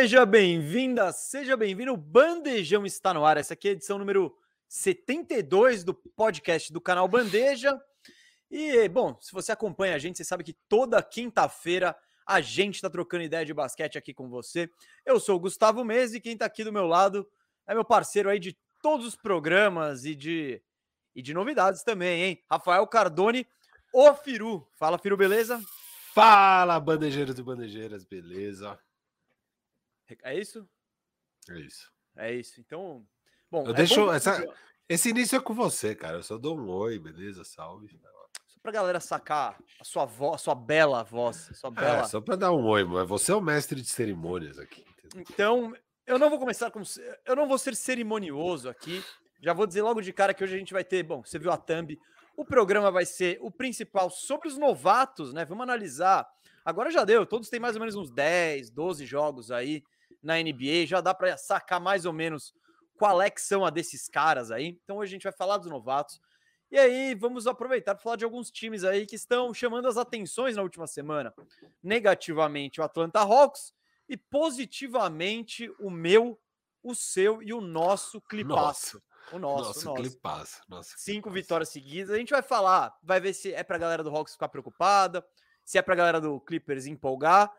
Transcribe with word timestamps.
Seja 0.00 0.24
bem-vinda, 0.24 1.12
seja 1.12 1.58
bem-vindo. 1.58 1.92
O 1.92 1.96
Bandejão 1.98 2.86
está 2.86 3.12
no 3.12 3.22
ar. 3.22 3.36
Essa 3.36 3.52
aqui 3.52 3.68
é 3.68 3.70
a 3.72 3.74
edição 3.74 3.98
número 3.98 4.34
72 4.66 5.84
do 5.84 5.92
podcast 5.92 6.72
do 6.72 6.80
canal 6.80 7.06
Bandeja. 7.06 7.78
E, 8.50 8.88
bom, 8.88 9.18
se 9.20 9.30
você 9.30 9.52
acompanha 9.52 9.94
a 9.94 9.98
gente, 9.98 10.16
você 10.16 10.24
sabe 10.24 10.42
que 10.42 10.54
toda 10.70 11.02
quinta-feira 11.02 11.94
a 12.26 12.40
gente 12.40 12.76
está 12.76 12.88
trocando 12.88 13.24
ideia 13.24 13.44
de 13.44 13.52
basquete 13.52 13.98
aqui 13.98 14.14
com 14.14 14.30
você. 14.30 14.70
Eu 15.04 15.20
sou 15.20 15.36
o 15.36 15.38
Gustavo 15.38 15.84
Mese 15.84 16.16
e 16.16 16.20
quem 16.22 16.32
está 16.32 16.46
aqui 16.46 16.64
do 16.64 16.72
meu 16.72 16.86
lado 16.86 17.28
é 17.66 17.74
meu 17.74 17.84
parceiro 17.84 18.30
aí 18.30 18.38
de 18.38 18.56
todos 18.80 19.04
os 19.04 19.16
programas 19.16 20.06
e 20.06 20.14
de, 20.14 20.62
e 21.14 21.20
de 21.20 21.34
novidades 21.34 21.82
também, 21.82 22.22
hein? 22.22 22.42
Rafael 22.50 22.86
Cardone, 22.86 23.46
o 23.92 24.14
Firu. 24.14 24.66
Fala, 24.78 24.96
Firu, 24.96 25.18
beleza? 25.18 25.60
Fala, 26.14 26.80
bandejeiros 26.80 27.38
e 27.38 27.42
bandejeiras, 27.42 28.02
beleza? 28.02 28.80
É 30.22 30.38
isso? 30.38 30.68
É 31.48 31.58
isso. 31.58 31.92
É 32.16 32.34
isso. 32.34 32.60
Então, 32.60 33.06
bom. 33.50 33.64
Eu 33.64 33.72
é 33.72 33.74
deixo 33.74 34.06
bom... 34.06 34.12
essa, 34.12 34.44
esse 34.88 35.10
início 35.10 35.36
é 35.36 35.40
com 35.40 35.54
você, 35.54 35.94
cara. 35.94 36.18
Eu 36.18 36.22
só 36.22 36.36
dou 36.36 36.58
um 36.58 36.68
oi, 36.68 36.98
beleza? 36.98 37.44
Salve. 37.44 37.88
Só 38.46 38.58
pra 38.62 38.72
galera 38.72 39.00
sacar 39.00 39.58
a 39.78 39.84
sua 39.84 40.04
voz, 40.04 40.34
a 40.34 40.38
sua 40.38 40.54
bela 40.54 41.02
voz, 41.02 41.50
sua 41.54 41.70
bela. 41.70 42.00
É, 42.00 42.04
só 42.04 42.20
pra 42.20 42.36
dar 42.36 42.52
um 42.52 42.66
oi, 42.66 42.84
mas 42.84 43.08
você 43.08 43.32
é 43.32 43.34
o 43.34 43.40
mestre 43.40 43.80
de 43.80 43.88
cerimônias 43.88 44.58
aqui. 44.58 44.84
Então, 45.16 45.74
eu 46.06 46.18
não 46.18 46.28
vou 46.28 46.38
começar 46.38 46.70
com. 46.70 46.82
Eu 47.24 47.36
não 47.36 47.46
vou 47.46 47.58
ser 47.58 47.74
cerimonioso 47.74 48.68
aqui. 48.68 49.02
Já 49.40 49.52
vou 49.52 49.66
dizer 49.66 49.82
logo 49.82 50.00
de 50.02 50.12
cara 50.12 50.34
que 50.34 50.44
hoje 50.44 50.54
a 50.54 50.58
gente 50.58 50.72
vai 50.72 50.84
ter. 50.84 51.02
Bom, 51.02 51.22
você 51.24 51.38
viu 51.38 51.50
a 51.50 51.56
thumb. 51.56 51.98
O 52.36 52.44
programa 52.44 52.90
vai 52.90 53.06
ser 53.06 53.38
o 53.40 53.50
principal 53.50 54.10
sobre 54.10 54.48
os 54.48 54.58
novatos, 54.58 55.32
né? 55.32 55.44
Vamos 55.44 55.62
analisar. 55.62 56.28
Agora 56.64 56.90
já 56.90 57.04
deu, 57.04 57.24
todos 57.24 57.48
têm 57.48 57.60
mais 57.60 57.74
ou 57.74 57.80
menos 57.80 57.94
uns 57.94 58.10
10, 58.10 58.70
12 58.70 59.06
jogos 59.06 59.50
aí 59.50 59.82
na 60.22 60.34
NBA, 60.36 60.86
já 60.86 61.00
dá 61.00 61.14
para 61.14 61.36
sacar 61.36 61.80
mais 61.80 62.04
ou 62.04 62.12
menos 62.12 62.54
qual 62.96 63.22
é 63.22 63.30
que 63.30 63.40
são 63.40 63.64
a 63.64 63.70
desses 63.70 64.08
caras 64.08 64.50
aí. 64.50 64.78
Então 64.84 64.98
hoje 64.98 65.10
a 65.10 65.14
gente 65.14 65.22
vai 65.24 65.32
falar 65.32 65.56
dos 65.56 65.70
novatos. 65.70 66.20
E 66.70 66.78
aí 66.78 67.14
vamos 67.14 67.46
aproveitar 67.46 67.94
para 67.94 68.02
falar 68.02 68.16
de 68.16 68.24
alguns 68.24 68.50
times 68.50 68.84
aí 68.84 69.06
que 69.06 69.16
estão 69.16 69.52
chamando 69.52 69.88
as 69.88 69.96
atenções 69.96 70.54
na 70.54 70.62
última 70.62 70.86
semana. 70.86 71.34
Negativamente 71.82 72.80
o 72.80 72.84
Atlanta 72.84 73.20
Hawks 73.20 73.72
e 74.08 74.16
positivamente 74.16 75.72
o 75.78 75.90
meu, 75.90 76.38
o 76.82 76.94
seu 76.94 77.42
e 77.42 77.52
o 77.52 77.60
nosso 77.60 78.20
clipaço. 78.20 79.02
O 79.32 79.38
nosso, 79.38 79.64
nosso, 79.64 79.84
nosso. 79.86 80.02
clipaço. 80.02 80.60
Nosso 80.68 80.94
Cinco 80.98 81.28
clipaço. 81.28 81.34
vitórias 81.34 81.68
seguidas. 81.70 82.10
A 82.10 82.18
gente 82.18 82.30
vai 82.30 82.42
falar, 82.42 82.96
vai 83.02 83.20
ver 83.20 83.32
se 83.32 83.52
é 83.54 83.62
para 83.62 83.76
a 83.76 83.78
galera 83.78 84.02
do 84.02 84.14
Hawks 84.14 84.34
ficar 84.34 84.48
preocupada, 84.48 85.24
se 85.64 85.78
é 85.78 85.82
para 85.82 85.94
a 85.94 85.96
galera 85.96 86.20
do 86.20 86.40
Clippers 86.40 86.86
empolgar. 86.86 87.52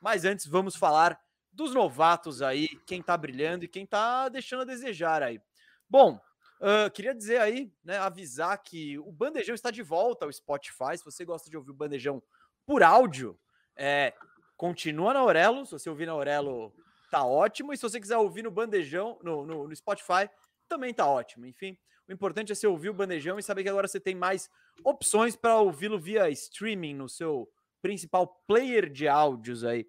Mas 0.00 0.24
antes 0.24 0.46
vamos 0.46 0.76
falar 0.76 1.20
dos 1.56 1.72
novatos 1.72 2.42
aí, 2.42 2.68
quem 2.86 3.02
tá 3.02 3.16
brilhando 3.16 3.64
e 3.64 3.68
quem 3.68 3.86
tá 3.86 4.28
deixando 4.28 4.60
a 4.60 4.66
desejar 4.66 5.22
aí. 5.22 5.40
Bom, 5.88 6.20
uh, 6.60 6.90
queria 6.92 7.14
dizer 7.14 7.40
aí, 7.40 7.72
né, 7.82 7.96
avisar 7.96 8.62
que 8.62 8.98
o 8.98 9.10
Bandejão 9.10 9.54
está 9.54 9.70
de 9.70 9.82
volta 9.82 10.26
ao 10.26 10.32
Spotify. 10.32 10.98
Se 10.98 11.04
você 11.04 11.24
gosta 11.24 11.48
de 11.48 11.56
ouvir 11.56 11.70
o 11.70 11.74
Bandejão 11.74 12.22
por 12.66 12.82
áudio, 12.82 13.38
é, 13.74 14.12
continua 14.54 15.14
na 15.14 15.20
Aurelo. 15.20 15.64
Se 15.64 15.72
você 15.72 15.88
ouvir 15.88 16.04
na 16.04 16.12
Aurelo, 16.12 16.74
tá 17.10 17.24
ótimo. 17.24 17.72
E 17.72 17.76
se 17.76 17.82
você 17.82 17.98
quiser 17.98 18.18
ouvir 18.18 18.42
no 18.42 18.50
Bandejão, 18.50 19.18
no, 19.22 19.46
no, 19.46 19.66
no 19.66 19.74
Spotify, 19.74 20.28
também 20.68 20.92
tá 20.92 21.06
ótimo. 21.06 21.46
Enfim, 21.46 21.78
o 22.06 22.12
importante 22.12 22.52
é 22.52 22.54
você 22.54 22.66
ouvir 22.66 22.90
o 22.90 22.94
Bandejão 22.94 23.38
e 23.38 23.42
saber 23.42 23.62
que 23.62 23.70
agora 23.70 23.88
você 23.88 23.98
tem 23.98 24.14
mais 24.14 24.50
opções 24.84 25.34
para 25.34 25.58
ouvi-lo 25.58 25.98
via 25.98 26.28
streaming 26.28 26.94
no 26.94 27.08
seu 27.08 27.50
principal 27.80 28.42
player 28.46 28.90
de 28.90 29.08
áudios 29.08 29.64
aí. 29.64 29.86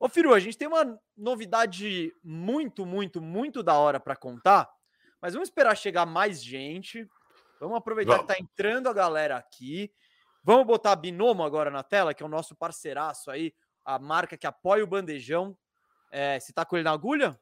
Ô, 0.00 0.08
Firu, 0.08 0.32
a 0.32 0.38
gente 0.38 0.56
tem 0.56 0.68
uma 0.68 0.98
novidade 1.16 2.12
muito, 2.22 2.86
muito, 2.86 3.20
muito 3.20 3.62
da 3.62 3.74
hora 3.74 3.98
para 3.98 4.14
contar, 4.14 4.70
mas 5.20 5.32
vamos 5.34 5.48
esperar 5.48 5.76
chegar 5.76 6.06
mais 6.06 6.42
gente. 6.42 7.08
Vamos 7.60 7.76
aproveitar 7.76 8.12
vamos. 8.12 8.26
que 8.26 8.34
tá 8.34 8.40
entrando 8.40 8.88
a 8.88 8.92
galera 8.92 9.36
aqui. 9.36 9.92
Vamos 10.44 10.66
botar 10.66 10.92
a 10.92 10.96
Binomo 10.96 11.42
agora 11.42 11.70
na 11.70 11.82
tela, 11.82 12.14
que 12.14 12.22
é 12.22 12.26
o 12.26 12.28
nosso 12.28 12.54
parceiraço 12.54 13.30
aí, 13.30 13.52
a 13.84 13.98
marca 13.98 14.36
que 14.36 14.46
apoia 14.46 14.84
o 14.84 14.86
bandejão. 14.86 15.56
É, 16.12 16.38
você 16.38 16.52
tá 16.52 16.64
com 16.64 16.76
ele 16.76 16.84
na 16.84 16.92
agulha? 16.92 17.38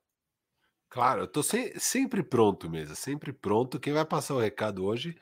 Claro, 0.88 1.22
eu 1.22 1.28
tô 1.28 1.42
se 1.42 1.78
sempre 1.78 2.22
pronto 2.22 2.70
mesmo, 2.70 2.96
sempre 2.96 3.32
pronto. 3.32 3.78
Quem 3.78 3.92
vai 3.92 4.04
passar 4.04 4.34
o 4.34 4.40
recado 4.40 4.84
hoje 4.84 5.16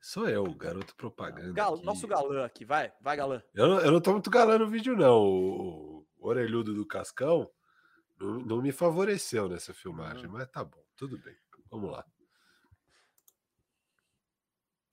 sou 0.00 0.28
eu, 0.28 0.44
garoto 0.54 0.96
propaganda. 0.96 1.52
Gal, 1.52 1.76
nosso 1.82 2.06
galã 2.06 2.44
aqui, 2.44 2.64
vai, 2.64 2.92
vai 3.00 3.16
galã. 3.16 3.42
Eu, 3.54 3.66
eu 3.80 3.92
não 3.92 4.00
tô 4.00 4.12
muito 4.12 4.30
galã 4.30 4.58
no 4.58 4.68
vídeo, 4.68 4.96
não. 4.96 5.97
Orelhudo 6.18 6.74
do 6.74 6.86
Cascão 6.86 7.50
não, 8.18 8.38
não 8.40 8.62
me 8.62 8.72
favoreceu 8.72 9.48
nessa 9.48 9.72
filmagem, 9.72 10.28
mas 10.28 10.48
tá 10.48 10.64
bom, 10.64 10.82
tudo 10.96 11.18
bem. 11.18 11.36
Vamos 11.70 11.90
lá. 11.90 12.04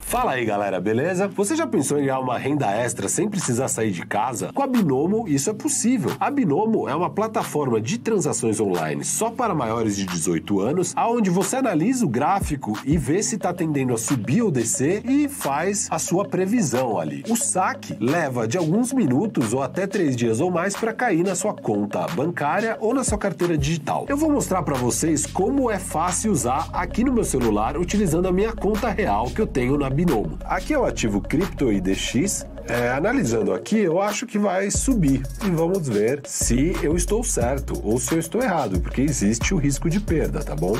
Fala 0.06 0.34
aí 0.34 0.44
galera, 0.44 0.80
beleza? 0.80 1.26
Você 1.26 1.56
já 1.56 1.66
pensou 1.66 1.98
em 1.98 2.02
ganhar 2.02 2.20
uma 2.20 2.38
renda 2.38 2.70
extra 2.70 3.08
sem 3.08 3.28
precisar 3.28 3.66
sair 3.66 3.90
de 3.90 4.06
casa? 4.06 4.52
Com 4.54 4.62
a 4.62 4.66
Binomo 4.68 5.26
isso 5.26 5.50
é 5.50 5.52
possível. 5.52 6.12
A 6.20 6.30
Binomo 6.30 6.88
é 6.88 6.94
uma 6.94 7.10
plataforma 7.10 7.80
de 7.80 7.98
transações 7.98 8.60
online 8.60 9.04
só 9.04 9.32
para 9.32 9.52
maiores 9.52 9.96
de 9.96 10.06
18 10.06 10.60
anos, 10.60 10.92
aonde 10.94 11.28
você 11.28 11.56
analisa 11.56 12.06
o 12.06 12.08
gráfico 12.08 12.78
e 12.84 12.96
vê 12.96 13.20
se 13.20 13.34
está 13.34 13.52
tendendo 13.52 13.92
a 13.94 13.98
subir 13.98 14.42
ou 14.42 14.50
descer 14.50 15.04
e 15.04 15.28
faz 15.28 15.88
a 15.90 15.98
sua 15.98 16.24
previsão 16.24 17.00
ali. 17.00 17.24
O 17.28 17.34
saque 17.34 17.96
leva 17.98 18.46
de 18.46 18.56
alguns 18.56 18.92
minutos 18.92 19.52
ou 19.52 19.60
até 19.60 19.88
três 19.88 20.14
dias 20.14 20.40
ou 20.40 20.52
mais 20.52 20.76
para 20.76 20.92
cair 20.92 21.24
na 21.24 21.34
sua 21.34 21.52
conta 21.52 22.06
bancária 22.14 22.76
ou 22.80 22.94
na 22.94 23.02
sua 23.02 23.18
carteira 23.18 23.58
digital. 23.58 24.06
Eu 24.08 24.16
vou 24.16 24.30
mostrar 24.30 24.62
para 24.62 24.76
vocês 24.76 25.26
como 25.26 25.68
é 25.68 25.80
fácil 25.80 26.30
usar 26.30 26.68
aqui 26.72 27.02
no 27.02 27.12
meu 27.12 27.24
celular 27.24 27.76
utilizando 27.76 28.28
a 28.28 28.32
minha 28.32 28.52
conta 28.52 28.88
real 28.88 29.26
que 29.26 29.40
eu 29.40 29.48
tenho 29.48 29.76
na 29.76 29.95
Binomo. 29.96 30.38
Aqui 30.44 30.74
é 30.74 30.78
o 30.78 30.84
ativo 30.84 31.22
Crypto 31.22 31.72
IDX. 31.72 32.44
É, 32.68 32.90
analisando 32.90 33.54
aqui, 33.54 33.78
eu 33.78 33.98
acho 33.98 34.26
que 34.26 34.38
vai 34.38 34.70
subir 34.70 35.22
e 35.42 35.50
vamos 35.50 35.88
ver 35.88 36.20
se 36.26 36.76
eu 36.82 36.94
estou 36.96 37.24
certo 37.24 37.80
ou 37.82 37.98
se 37.98 38.12
eu 38.12 38.18
estou 38.18 38.42
errado, 38.42 38.78
porque 38.78 39.00
existe 39.00 39.54
o 39.54 39.56
risco 39.56 39.88
de 39.88 39.98
perda, 39.98 40.44
tá 40.44 40.54
bom? 40.54 40.76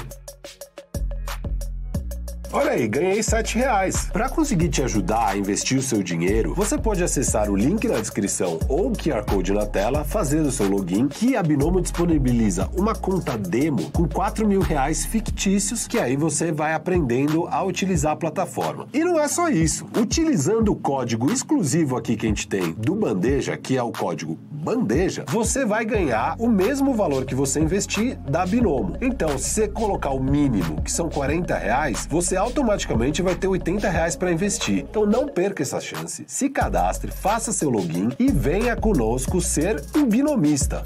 Olha 2.56 2.70
aí, 2.70 2.88
ganhei 2.88 3.22
7 3.22 3.58
reais. 3.58 4.08
Para 4.10 4.30
conseguir 4.30 4.70
te 4.70 4.82
ajudar 4.82 5.28
a 5.28 5.36
investir 5.36 5.76
o 5.76 5.82
seu 5.82 6.02
dinheiro, 6.02 6.54
você 6.54 6.78
pode 6.78 7.04
acessar 7.04 7.50
o 7.50 7.54
link 7.54 7.86
na 7.86 7.98
descrição 7.98 8.58
ou 8.66 8.88
o 8.88 8.92
QR 8.92 9.26
Code 9.26 9.52
na 9.52 9.66
tela, 9.66 10.04
fazer 10.04 10.40
o 10.40 10.50
seu 10.50 10.66
login, 10.66 11.06
que 11.06 11.36
a 11.36 11.42
Binomo 11.42 11.82
disponibiliza 11.82 12.70
uma 12.74 12.94
conta 12.94 13.36
demo 13.36 13.90
com 13.90 14.08
4 14.08 14.48
mil 14.48 14.62
reais 14.62 15.04
fictícios, 15.04 15.86
que 15.86 15.98
aí 15.98 16.16
você 16.16 16.50
vai 16.50 16.72
aprendendo 16.72 17.46
a 17.46 17.62
utilizar 17.62 18.12
a 18.12 18.16
plataforma. 18.16 18.88
E 18.90 19.04
não 19.04 19.20
é 19.20 19.28
só 19.28 19.50
isso. 19.50 19.86
Utilizando 19.94 20.72
o 20.72 20.76
código 20.76 21.30
exclusivo 21.30 21.94
aqui 21.94 22.16
que 22.16 22.24
a 22.24 22.30
gente 22.30 22.48
tem 22.48 22.72
do 22.72 22.94
Bandeja, 22.94 23.54
que 23.58 23.76
é 23.76 23.82
o 23.82 23.92
código 23.92 24.38
Bandeja, 24.50 25.26
você 25.28 25.64
vai 25.64 25.84
ganhar 25.84 26.34
o 26.38 26.48
mesmo 26.48 26.94
valor 26.94 27.26
que 27.26 27.34
você 27.34 27.60
investir 27.60 28.18
da 28.20 28.46
Binomo. 28.46 28.96
Então, 29.00 29.36
se 29.36 29.50
você 29.50 29.68
colocar 29.68 30.10
o 30.10 30.20
mínimo, 30.20 30.80
que 30.82 30.90
são 30.90 31.08
40 31.08 31.54
reais, 31.56 32.08
você 32.10 32.34
automaticamente 32.46 33.22
vai 33.22 33.34
ter 33.34 33.48
80 33.48 33.88
reais 33.88 34.14
para 34.16 34.30
investir. 34.30 34.84
Então 34.84 35.04
não 35.04 35.26
perca 35.26 35.62
essa 35.62 35.80
chance. 35.80 36.24
Se 36.28 36.48
cadastre, 36.48 37.10
faça 37.10 37.52
seu 37.52 37.68
login 37.68 38.10
e 38.18 38.30
venha 38.30 38.76
conosco 38.76 39.40
ser 39.40 39.84
um 39.96 40.06
binomista. 40.06 40.82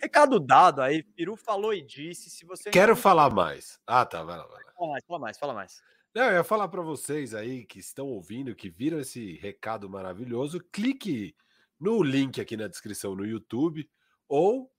Recado 0.00 0.40
dado 0.40 0.82
aí, 0.82 1.02
Peru 1.02 1.36
falou 1.36 1.72
e 1.72 1.80
disse. 1.80 2.28
Se 2.28 2.44
você 2.44 2.70
quero 2.70 2.96
falar 2.96 3.32
mais. 3.32 3.78
Ah, 3.86 4.04
tá, 4.04 4.24
vai 4.24 4.36
lá, 4.36 4.46
vai 4.46 4.64
lá. 4.64 4.72
Fala 4.76 4.90
mais, 4.90 5.04
fala 5.06 5.18
mais, 5.18 5.38
fala 5.38 5.54
mais. 5.54 5.82
Não, 6.12 6.24
eu 6.24 6.32
ia 6.34 6.44
falar 6.44 6.68
para 6.68 6.82
vocês 6.82 7.32
aí 7.32 7.64
que 7.64 7.78
estão 7.78 8.08
ouvindo, 8.08 8.54
que 8.54 8.68
viram 8.68 8.98
esse 8.98 9.36
recado 9.36 9.88
maravilhoso, 9.88 10.60
clique 10.72 11.34
no 11.78 12.02
link 12.02 12.40
aqui 12.40 12.56
na 12.56 12.66
descrição 12.66 13.14
no 13.14 13.24
YouTube 13.24 13.88
ou 14.28 14.70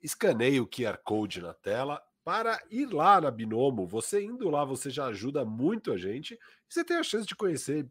escaneie 0.00 0.60
o 0.60 0.66
QR 0.66 0.96
Code 1.04 1.42
na 1.42 1.52
tela 1.52 2.00
para 2.28 2.62
ir 2.70 2.92
lá 2.92 3.22
na 3.22 3.30
Binomo. 3.30 3.86
Você 3.86 4.22
indo 4.22 4.50
lá, 4.50 4.62
você 4.62 4.90
já 4.90 5.06
ajuda 5.06 5.46
muito 5.46 5.90
a 5.90 5.96
gente. 5.96 6.34
E 6.34 6.38
você 6.68 6.84
tem 6.84 6.98
a 6.98 7.02
chance 7.02 7.26
de 7.26 7.34
conhecer 7.34 7.88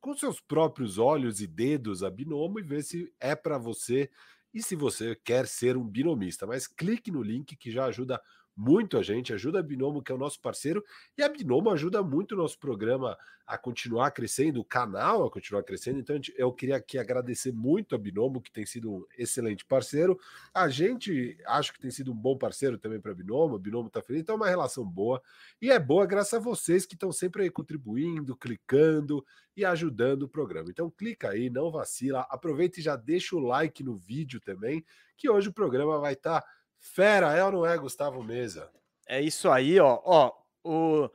com 0.00 0.12
seus 0.12 0.40
próprios 0.40 0.98
olhos 0.98 1.40
e 1.40 1.46
dedos 1.46 2.02
a 2.02 2.10
Binomo 2.10 2.58
e 2.58 2.64
ver 2.64 2.82
se 2.82 3.14
é 3.20 3.36
para 3.36 3.58
você 3.58 4.10
e 4.52 4.60
se 4.60 4.74
você 4.74 5.14
quer 5.14 5.46
ser 5.46 5.76
um 5.76 5.86
binomista. 5.86 6.48
Mas 6.48 6.66
clique 6.66 7.12
no 7.12 7.22
link 7.22 7.54
que 7.54 7.70
já 7.70 7.84
ajuda 7.84 8.20
muito 8.56 8.96
a 8.96 9.02
gente, 9.02 9.34
ajuda 9.34 9.58
a 9.58 9.62
Binomo, 9.62 10.02
que 10.02 10.10
é 10.10 10.14
o 10.14 10.18
nosso 10.18 10.40
parceiro, 10.40 10.82
e 11.16 11.22
a 11.22 11.28
Binomo 11.28 11.70
ajuda 11.70 12.02
muito 12.02 12.32
o 12.32 12.38
nosso 12.38 12.58
programa 12.58 13.18
a 13.46 13.56
continuar 13.56 14.10
crescendo, 14.10 14.60
o 14.60 14.64
canal 14.64 15.24
a 15.24 15.30
continuar 15.30 15.62
crescendo. 15.62 16.00
Então, 16.00 16.18
eu 16.36 16.52
queria 16.52 16.76
aqui 16.76 16.98
agradecer 16.98 17.52
muito 17.52 17.94
a 17.94 17.98
Binomo, 17.98 18.40
que 18.40 18.50
tem 18.50 18.66
sido 18.66 18.90
um 18.90 19.04
excelente 19.16 19.64
parceiro. 19.64 20.18
A 20.52 20.68
gente 20.68 21.38
acho 21.46 21.72
que 21.72 21.78
tem 21.78 21.90
sido 21.90 22.10
um 22.10 22.16
bom 22.16 22.36
parceiro 22.36 22.78
também 22.78 23.00
para 23.00 23.12
a 23.12 23.14
Binomo, 23.14 23.56
a 23.56 23.58
Binomo 23.58 23.88
está 23.88 24.02
feliz, 24.02 24.22
então 24.22 24.34
é 24.34 24.38
uma 24.38 24.48
relação 24.48 24.84
boa. 24.84 25.22
E 25.60 25.70
é 25.70 25.78
boa 25.78 26.06
graças 26.06 26.34
a 26.34 26.38
vocês 26.38 26.86
que 26.86 26.94
estão 26.94 27.12
sempre 27.12 27.42
aí 27.42 27.50
contribuindo, 27.50 28.34
clicando 28.34 29.24
e 29.56 29.64
ajudando 29.64 30.22
o 30.22 30.28
programa. 30.28 30.70
Então, 30.70 30.90
clica 30.90 31.30
aí, 31.30 31.48
não 31.50 31.70
vacila, 31.70 32.26
aproveita 32.30 32.80
e 32.80 32.82
já 32.82 32.96
deixa 32.96 33.36
o 33.36 33.40
like 33.40 33.84
no 33.84 33.94
vídeo 33.94 34.40
também, 34.40 34.84
que 35.16 35.30
hoje 35.30 35.50
o 35.50 35.52
programa 35.52 35.98
vai 35.98 36.14
estar. 36.14 36.40
Tá 36.40 36.55
Fera, 36.92 37.36
é 37.36 37.44
ou 37.44 37.52
não 37.52 37.66
é, 37.66 37.76
Gustavo 37.76 38.22
Mesa? 38.22 38.70
É 39.06 39.20
isso 39.20 39.50
aí, 39.50 39.78
ó. 39.78 40.00
Ó, 40.04 40.32
o, 40.64 41.10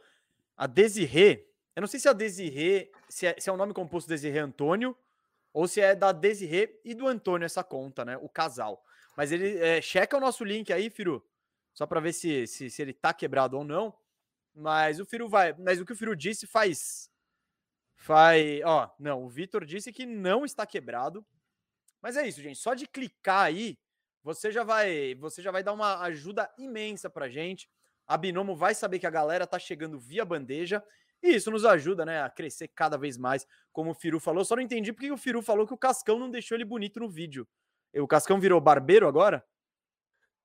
a 0.55 0.67
Desirê, 0.67 1.47
eu 1.75 1.81
não 1.81 1.87
sei 1.87 1.99
se 1.99 2.07
é 2.07 2.11
a 2.11 2.13
Desirê, 2.13 2.91
se 3.09 3.25
é, 3.25 3.35
se 3.39 3.49
é 3.49 3.53
o 3.53 3.57
nome 3.57 3.73
composto 3.73 4.09
Desirê 4.09 4.39
Antônio, 4.39 4.95
ou 5.53 5.67
se 5.67 5.81
é 5.81 5.95
da 5.95 6.11
Desirê 6.11 6.79
e 6.85 6.93
do 6.93 7.07
Antônio 7.07 7.45
essa 7.45 7.63
conta, 7.63 8.05
né? 8.05 8.17
O 8.17 8.29
casal. 8.29 8.83
Mas 9.17 9.31
ele 9.31 9.57
é, 9.57 9.81
checa 9.81 10.17
o 10.17 10.19
nosso 10.19 10.43
link 10.43 10.71
aí, 10.71 10.89
Firu, 10.89 11.25
só 11.73 11.85
para 11.85 11.99
ver 11.99 12.13
se, 12.13 12.47
se, 12.47 12.69
se 12.69 12.81
ele 12.81 12.93
tá 12.93 13.13
quebrado 13.13 13.57
ou 13.57 13.63
não. 13.63 13.93
Mas 14.53 14.99
o 14.99 15.05
Firu 15.05 15.29
vai. 15.29 15.53
Mas 15.53 15.79
o 15.79 15.85
que 15.85 15.93
o 15.93 15.95
Firu 15.95 16.15
disse 16.15 16.45
faz. 16.45 17.09
Faz. 17.95 18.61
Ó, 18.63 18.89
não, 18.99 19.23
o 19.23 19.29
Vitor 19.29 19.65
disse 19.65 19.91
que 19.91 20.05
não 20.05 20.45
está 20.45 20.65
quebrado. 20.65 21.25
Mas 22.01 22.17
é 22.17 22.27
isso, 22.27 22.41
gente. 22.41 22.59
Só 22.59 22.73
de 22.73 22.87
clicar 22.87 23.45
aí, 23.45 23.77
você 24.23 24.51
já 24.51 24.63
vai, 24.63 25.15
você 25.15 25.41
já 25.41 25.51
vai 25.51 25.63
dar 25.63 25.73
uma 25.73 26.01
ajuda 26.01 26.49
imensa 26.57 27.09
pra 27.09 27.29
gente. 27.29 27.69
A 28.07 28.17
Binomo 28.17 28.55
vai 28.55 28.75
saber 28.75 28.99
que 28.99 29.07
a 29.07 29.11
galera 29.11 29.47
tá 29.47 29.57
chegando 29.57 29.99
via 29.99 30.25
bandeja 30.25 30.83
e 31.23 31.35
isso 31.35 31.51
nos 31.51 31.65
ajuda, 31.65 32.03
né, 32.05 32.21
a 32.23 32.29
crescer 32.29 32.67
cada 32.69 32.97
vez 32.97 33.17
mais, 33.17 33.45
como 33.71 33.91
o 33.91 33.93
Firu 33.93 34.19
falou. 34.19 34.43
Só 34.43 34.55
não 34.55 34.63
entendi 34.63 34.91
porque 34.91 35.11
o 35.11 35.17
Firu 35.17 35.41
falou 35.41 35.67
que 35.67 35.73
o 35.73 35.77
Cascão 35.77 36.17
não 36.17 36.29
deixou 36.29 36.55
ele 36.55 36.65
bonito 36.65 36.99
no 36.99 37.09
vídeo. 37.09 37.47
O 37.95 38.07
Cascão 38.07 38.39
virou 38.39 38.59
barbeiro 38.59 39.07
agora? 39.07 39.45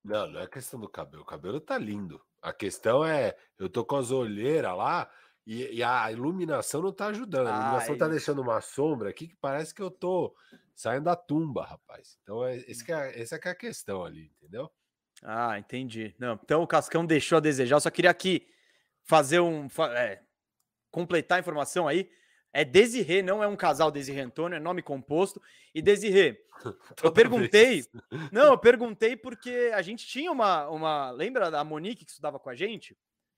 Não, 0.05 0.27
não 0.29 0.41
é 0.41 0.47
questão 0.47 0.79
do 0.79 0.89
cabelo. 0.89 1.23
O 1.23 1.27
cabelo 1.27 1.61
tá 1.61 1.79
lindo. 1.79 2.23
A 2.43 2.53
questão 2.53 3.05
é, 3.05 3.37
eu 3.59 3.69
tô 3.69 3.85
com 3.85 3.97
as 3.97 4.11
olheiras 4.11 4.77
lá 4.77 5.11
e, 5.47 5.77
e 5.77 5.83
a 5.83 6.11
iluminação 6.11 6.83
não 6.83 6.93
tá 6.93 7.07
ajudando. 7.07 7.47
A 7.47 7.57
iluminação 7.57 7.95
ah, 7.95 7.99
tá 7.99 8.09
deixando 8.09 8.43
uma 8.43 8.61
sombra 8.61 9.11
aqui 9.11 9.29
que 9.29 9.37
parece 9.37 9.73
que 9.73 9.81
eu 9.81 9.91
tô 9.91 10.35
saindo 10.75 11.05
da 11.05 11.15
tumba, 11.15 11.65
rapaz. 11.65 12.19
Então, 12.23 12.45
é, 12.45 12.57
esse 12.57 12.91
é, 12.91 13.21
essa 13.21 13.39
que 13.39 13.47
é 13.47 13.53
a 13.53 13.55
questão 13.55 14.05
ali, 14.05 14.33
entendeu? 14.37 14.69
Ah, 15.23 15.59
entendi. 15.59 16.15
Não, 16.19 16.39
então 16.43 16.63
o 16.63 16.67
Cascão 16.67 17.07
deixou 17.07 17.39
a 17.39 17.41
desejar. 17.41 17.77
Eu 17.77 17.81
só 17.81 17.91
queria 17.91 18.11
aqui 18.11 18.47
fazer 19.05 19.39
um. 19.39 19.69
É, 19.95 20.21
completar 20.91 21.37
a 21.37 21.41
informação 21.41 21.87
aí. 21.87 22.11
É 22.53 22.65
Desirê, 22.65 23.21
não 23.21 23.43
é 23.43 23.47
um 23.47 23.55
casal 23.55 23.91
Desirê 23.91 24.21
Antônio, 24.21 24.57
é 24.57 24.61
nome 24.61 24.81
composto. 24.81 25.41
E 25.75 25.83
Desirê, 25.83 26.43
eu 27.05 27.13
perguntei. 27.13 27.85
Não, 28.33 28.47
eu 28.53 28.59
perguntei 28.59 29.15
porque 29.15 29.71
a 29.75 29.83
gente 29.83 30.07
tinha 30.07 30.33
uma, 30.33 30.67
uma. 30.69 31.11
Lembra 31.11 31.51
da 31.51 31.63
Monique 31.63 32.05
que 32.05 32.11
estudava 32.11 32.39
com 32.39 32.49
a 32.49 32.55
gente? 32.55 32.97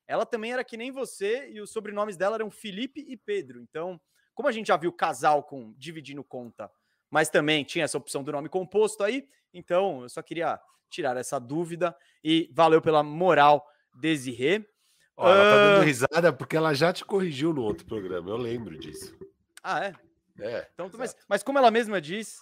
Ela 0.08 0.24
também 0.24 0.52
era 0.52 0.64
que 0.64 0.78
nem 0.78 0.90
você 0.90 1.50
e 1.50 1.60
os 1.60 1.70
sobrenomes 1.70 2.16
dela 2.16 2.36
eram 2.36 2.50
Felipe 2.50 3.04
e 3.06 3.14
Pedro. 3.14 3.60
Então, 3.60 4.00
como 4.34 4.48
a 4.48 4.52
gente 4.52 4.68
já 4.68 4.76
viu 4.76 4.90
casal 4.90 5.42
com 5.42 5.74
dividindo 5.76 6.24
conta, 6.24 6.70
mas 7.10 7.28
também 7.28 7.62
tinha 7.62 7.84
essa 7.84 7.98
opção 7.98 8.24
do 8.24 8.32
nome 8.32 8.48
composto 8.48 9.04
aí, 9.04 9.28
então 9.52 10.02
eu 10.02 10.08
só 10.08 10.22
queria 10.22 10.58
tirar 10.88 11.16
essa 11.18 11.38
dúvida 11.38 11.94
e 12.24 12.50
valeu 12.54 12.80
pela 12.80 13.02
moral, 13.02 13.66
Desirê. 13.94 14.66
Ó, 15.14 15.28
ela 15.28 15.44
tá 15.44 15.56
dando 15.56 15.84
risada 15.84 16.32
porque 16.32 16.56
ela 16.56 16.72
já 16.72 16.90
te 16.92 17.04
corrigiu 17.04 17.52
no 17.52 17.62
outro 17.62 17.84
programa, 17.84 18.30
eu 18.30 18.36
lembro 18.36 18.78
disso. 18.78 19.14
Ah, 19.62 19.84
é? 19.84 19.94
É. 20.40 20.70
Então, 20.72 20.90
mas, 20.96 21.16
mas 21.28 21.42
como 21.42 21.58
ela 21.58 21.70
mesma 21.70 22.00
diz, 22.00 22.38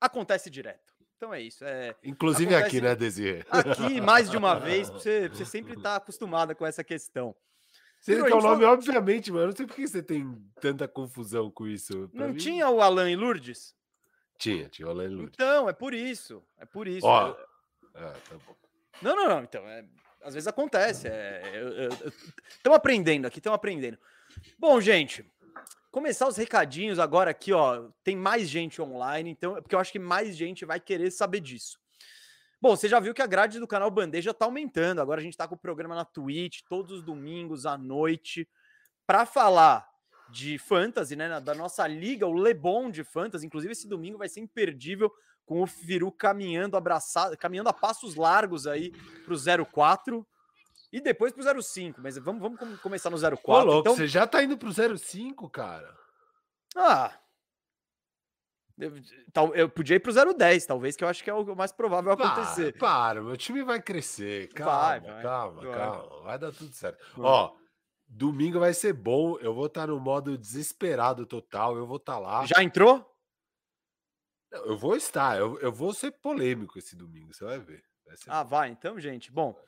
acontece 0.00 0.48
direto. 0.48 0.93
Então 1.24 1.32
é 1.32 1.40
isso. 1.40 1.64
É, 1.64 1.96
Inclusive 2.04 2.54
aqui, 2.54 2.82
né, 2.82 2.94
Desirê? 2.94 3.46
Aqui, 3.48 3.98
mais 3.98 4.30
de 4.30 4.36
uma 4.36 4.56
vez, 4.60 4.90
pra 4.90 4.98
você, 4.98 5.28
pra 5.28 5.38
você 5.38 5.46
sempre 5.46 5.72
estar 5.72 5.90
tá 5.90 5.96
acostumada 5.96 6.54
com 6.54 6.66
essa 6.66 6.84
questão. 6.84 7.34
Sendo 7.98 8.26
que 8.26 8.32
é 8.32 8.34
o 8.34 8.42
nome, 8.42 8.62
obviamente, 8.66 9.32
mano. 9.32 9.44
Eu 9.44 9.48
não 9.48 9.56
sei 9.56 9.66
por 9.66 9.74
que 9.74 9.88
você 9.88 10.02
tem 10.02 10.38
tanta 10.60 10.86
confusão 10.86 11.50
com 11.50 11.66
isso. 11.66 12.10
Pra 12.10 12.26
não 12.26 12.34
mim... 12.34 12.38
tinha 12.38 12.68
o 12.68 12.82
Alan 12.82 13.10
e 13.10 13.16
Lourdes? 13.16 13.74
Tinha, 14.36 14.68
tinha 14.68 14.86
o 14.86 14.90
Alan 14.90 15.04
e 15.06 15.08
Lourdes. 15.08 15.34
Então, 15.34 15.66
é 15.66 15.72
por 15.72 15.94
isso. 15.94 16.44
É 16.58 16.66
por 16.66 16.86
isso. 16.86 17.06
Ó. 17.06 17.34
Ah, 17.94 18.12
tá 18.28 18.36
bom. 18.46 18.54
Não, 19.00 19.16
não, 19.16 19.26
não. 19.26 19.42
Então, 19.42 19.66
é... 19.66 19.82
às 20.22 20.34
vezes 20.34 20.46
acontece. 20.46 21.08
Estamos 22.48 22.74
é... 22.74 22.76
aprendendo 22.76 23.26
aqui, 23.26 23.38
estamos 23.38 23.56
aprendendo. 23.56 23.98
Bom, 24.58 24.78
gente, 24.78 25.24
começar 25.94 26.26
os 26.26 26.36
recadinhos 26.36 26.98
agora 26.98 27.30
aqui, 27.30 27.52
ó. 27.52 27.88
Tem 28.02 28.16
mais 28.16 28.48
gente 28.48 28.82
online, 28.82 29.30
então, 29.30 29.54
porque 29.54 29.76
eu 29.76 29.78
acho 29.78 29.92
que 29.92 29.98
mais 30.00 30.36
gente 30.36 30.64
vai 30.64 30.80
querer 30.80 31.12
saber 31.12 31.38
disso. 31.38 31.78
Bom, 32.60 32.74
você 32.74 32.88
já 32.88 32.98
viu 32.98 33.14
que 33.14 33.22
a 33.22 33.26
grade 33.28 33.60
do 33.60 33.66
canal 33.68 33.92
Bandeja 33.92 34.34
tá 34.34 34.44
aumentando. 34.44 35.00
Agora 35.00 35.20
a 35.20 35.22
gente 35.22 35.36
tá 35.36 35.46
com 35.46 35.54
o 35.54 35.58
programa 35.58 35.94
na 35.94 36.04
Twitch 36.04 36.62
todos 36.68 36.90
os 36.98 37.02
domingos 37.04 37.64
à 37.64 37.78
noite 37.78 38.48
para 39.06 39.24
falar 39.24 39.88
de 40.28 40.58
fantasy, 40.58 41.14
né, 41.14 41.40
da 41.40 41.54
nossa 41.54 41.86
liga, 41.86 42.26
o 42.26 42.32
Lebon 42.32 42.90
de 42.90 43.04
fantasy. 43.04 43.46
Inclusive 43.46 43.70
esse 43.70 43.86
domingo 43.86 44.18
vai 44.18 44.28
ser 44.28 44.40
imperdível 44.40 45.12
com 45.46 45.62
o 45.62 45.66
Firu 45.66 46.10
caminhando 46.10 46.76
abraçado, 46.76 47.36
caminhando 47.36 47.68
a 47.68 47.72
passos 47.72 48.16
largos 48.16 48.66
aí 48.66 48.90
pro 49.24 49.36
04 49.64 50.26
e 50.94 51.00
depois 51.00 51.32
pro 51.32 51.60
05, 51.60 52.00
mas 52.00 52.16
vamos, 52.18 52.40
vamos 52.40 52.80
começar 52.80 53.10
no 53.10 53.18
04. 53.18 53.42
Ô, 53.42 53.64
louco, 53.64 53.80
então... 53.80 53.96
você 53.96 54.06
já 54.06 54.28
tá 54.28 54.44
indo 54.44 54.56
pro 54.56 54.70
05, 54.72 55.50
cara. 55.50 55.92
Ah. 56.76 57.18
Eu, 58.78 58.92
eu 59.54 59.68
podia 59.68 59.96
ir 59.96 59.98
pro 59.98 60.12
010, 60.12 60.66
talvez, 60.66 60.94
que 60.94 61.02
eu 61.02 61.08
acho 61.08 61.24
que 61.24 61.28
é 61.28 61.34
o 61.34 61.56
mais 61.56 61.72
provável 61.72 62.12
acontecer. 62.12 62.78
Para, 62.78 63.14
para 63.14 63.22
meu 63.22 63.36
time 63.36 63.64
vai 63.64 63.82
crescer. 63.82 64.52
Calma, 64.52 64.72
vai, 64.72 65.00
vai, 65.00 65.22
calma, 65.22 65.62
vai. 65.62 65.74
calma. 65.74 66.22
Vai 66.22 66.38
dar 66.38 66.52
tudo 66.52 66.72
certo. 66.72 67.04
Ó, 67.18 67.56
domingo 68.06 68.60
vai 68.60 68.72
ser 68.72 68.92
bom. 68.92 69.36
Eu 69.40 69.52
vou 69.52 69.66
estar 69.66 69.80
tá 69.80 69.86
no 69.88 69.98
modo 69.98 70.38
desesperado 70.38 71.26
total. 71.26 71.76
Eu 71.76 71.88
vou 71.88 71.96
estar 71.96 72.14
tá 72.14 72.18
lá. 72.20 72.46
Já 72.46 72.62
entrou? 72.62 73.04
Eu 74.52 74.78
vou 74.78 74.94
estar. 74.94 75.36
Eu, 75.38 75.58
eu 75.58 75.72
vou 75.72 75.92
ser 75.92 76.12
polêmico 76.12 76.78
esse 76.78 76.94
domingo, 76.94 77.34
você 77.34 77.44
vai 77.44 77.58
ver. 77.58 77.82
Vai 78.06 78.14
ah, 78.28 78.44
bom. 78.44 78.50
vai. 78.50 78.68
Então, 78.70 79.00
gente. 79.00 79.32
Bom. 79.32 79.60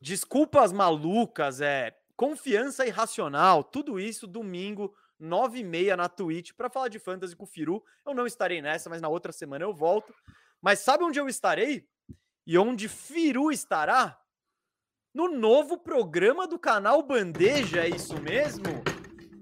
Desculpas 0.00 0.72
malucas, 0.72 1.60
é 1.60 1.96
confiança 2.16 2.86
irracional, 2.86 3.64
tudo 3.64 3.98
isso 3.98 4.26
domingo, 4.26 4.94
nove 5.18 5.60
e 5.60 5.64
meia 5.64 5.96
na 5.96 6.08
Twitch 6.08 6.52
para 6.52 6.68
falar 6.68 6.88
de 6.88 6.98
fantasy 6.98 7.34
com 7.34 7.44
o 7.44 7.46
Firu. 7.46 7.82
Eu 8.06 8.14
não 8.14 8.26
estarei 8.26 8.60
nessa, 8.60 8.90
mas 8.90 9.00
na 9.00 9.08
outra 9.08 9.32
semana 9.32 9.64
eu 9.64 9.74
volto. 9.74 10.14
Mas 10.60 10.80
sabe 10.80 11.04
onde 11.04 11.18
eu 11.18 11.28
estarei? 11.28 11.88
E 12.46 12.58
onde 12.58 12.88
Firu 12.88 13.50
estará? 13.50 14.18
No 15.12 15.28
novo 15.28 15.78
programa 15.78 16.46
do 16.46 16.58
canal 16.58 17.02
Bandeja, 17.02 17.84
é 17.84 17.88
isso 17.88 18.20
mesmo? 18.20 18.82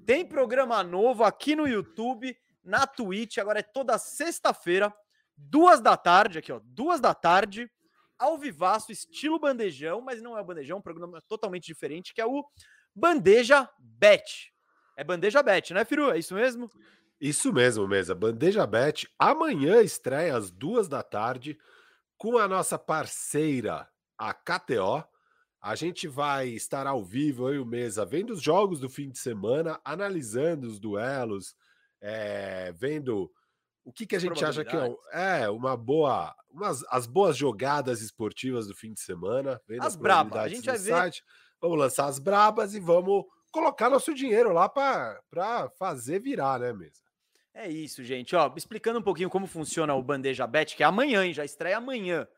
Tem 0.06 0.24
programa 0.24 0.82
novo 0.82 1.24
aqui 1.24 1.54
no 1.54 1.68
YouTube, 1.68 2.36
na 2.64 2.86
Twitch, 2.86 3.38
agora 3.38 3.60
é 3.60 3.62
toda 3.62 3.98
sexta-feira, 3.98 4.94
duas 5.36 5.80
da 5.80 5.96
tarde, 5.96 6.38
aqui 6.38 6.50
ó, 6.52 6.60
duas 6.64 7.00
da 7.00 7.14
tarde 7.14 7.70
ao 8.18 8.38
vivaço, 8.38 8.90
estilo 8.90 9.38
bandejão, 9.38 10.00
mas 10.00 10.20
não 10.20 10.36
é 10.36 10.40
o 10.40 10.44
bandejão, 10.44 10.76
é 10.76 10.78
um 10.80 10.82
programa 10.82 11.22
totalmente 11.22 11.66
diferente, 11.66 12.12
que 12.12 12.20
é 12.20 12.26
o 12.26 12.44
Bandeja 12.94 13.68
Bet. 13.78 14.52
É 14.96 15.04
Bandeja 15.04 15.42
Bet, 15.42 15.72
né, 15.72 15.84
Firu? 15.84 16.10
É 16.10 16.18
isso 16.18 16.34
mesmo? 16.34 16.68
Isso 17.20 17.52
mesmo, 17.52 17.86
mesa. 17.86 18.14
Bandeja 18.14 18.66
Bet. 18.66 19.08
Amanhã 19.18 19.80
estreia 19.80 20.36
às 20.36 20.50
duas 20.50 20.88
da 20.88 21.02
tarde 21.02 21.58
com 22.16 22.36
a 22.36 22.48
nossa 22.48 22.78
parceira, 22.78 23.88
a 24.16 24.34
KTO. 24.34 25.04
A 25.60 25.74
gente 25.74 26.06
vai 26.06 26.48
estar 26.48 26.86
ao 26.86 27.04
vivo, 27.04 27.52
e 27.52 27.58
o 27.58 27.66
Mesa, 27.66 28.04
vendo 28.04 28.30
os 28.30 28.42
jogos 28.42 28.80
do 28.80 28.88
fim 28.88 29.10
de 29.10 29.18
semana, 29.18 29.80
analisando 29.84 30.66
os 30.66 30.78
duelos, 30.78 31.56
é, 32.00 32.72
vendo 32.72 33.30
o 33.88 33.92
que, 33.92 34.06
que 34.06 34.14
a 34.14 34.18
gente 34.18 34.44
acha 34.44 34.62
que 34.62 34.76
é, 34.76 35.44
é 35.44 35.50
uma 35.50 35.74
boa, 35.74 36.34
umas, 36.50 36.84
as 36.90 37.06
boas 37.06 37.38
jogadas 37.38 38.02
esportivas 38.02 38.66
do 38.66 38.74
fim 38.74 38.92
de 38.92 39.00
semana, 39.00 39.58
as, 39.80 39.86
as 39.86 39.96
brabas. 39.96 40.42
A 40.42 40.48
gente 40.48 40.66
vai 40.66 40.76
ver. 40.76 40.90
Site. 40.90 41.24
Vamos 41.58 41.78
lançar 41.78 42.04
as 42.04 42.18
brabas 42.18 42.74
e 42.74 42.80
vamos 42.80 43.24
colocar 43.50 43.88
nosso 43.88 44.14
dinheiro 44.14 44.52
lá 44.52 44.68
para 44.68 45.70
fazer 45.78 46.20
virar, 46.20 46.60
né, 46.60 46.72
mesa? 46.72 47.00
É 47.54 47.66
isso, 47.66 48.04
gente. 48.04 48.36
Ó, 48.36 48.52
explicando 48.54 48.98
um 48.98 49.02
pouquinho 49.02 49.30
como 49.30 49.46
funciona 49.46 49.94
o 49.94 50.02
Bandeja 50.02 50.46
Bet, 50.46 50.76
que 50.76 50.82
é 50.82 50.86
amanhã, 50.86 51.24
hein? 51.24 51.32
já 51.32 51.44
estreia 51.44 51.78
amanhã. 51.78 52.28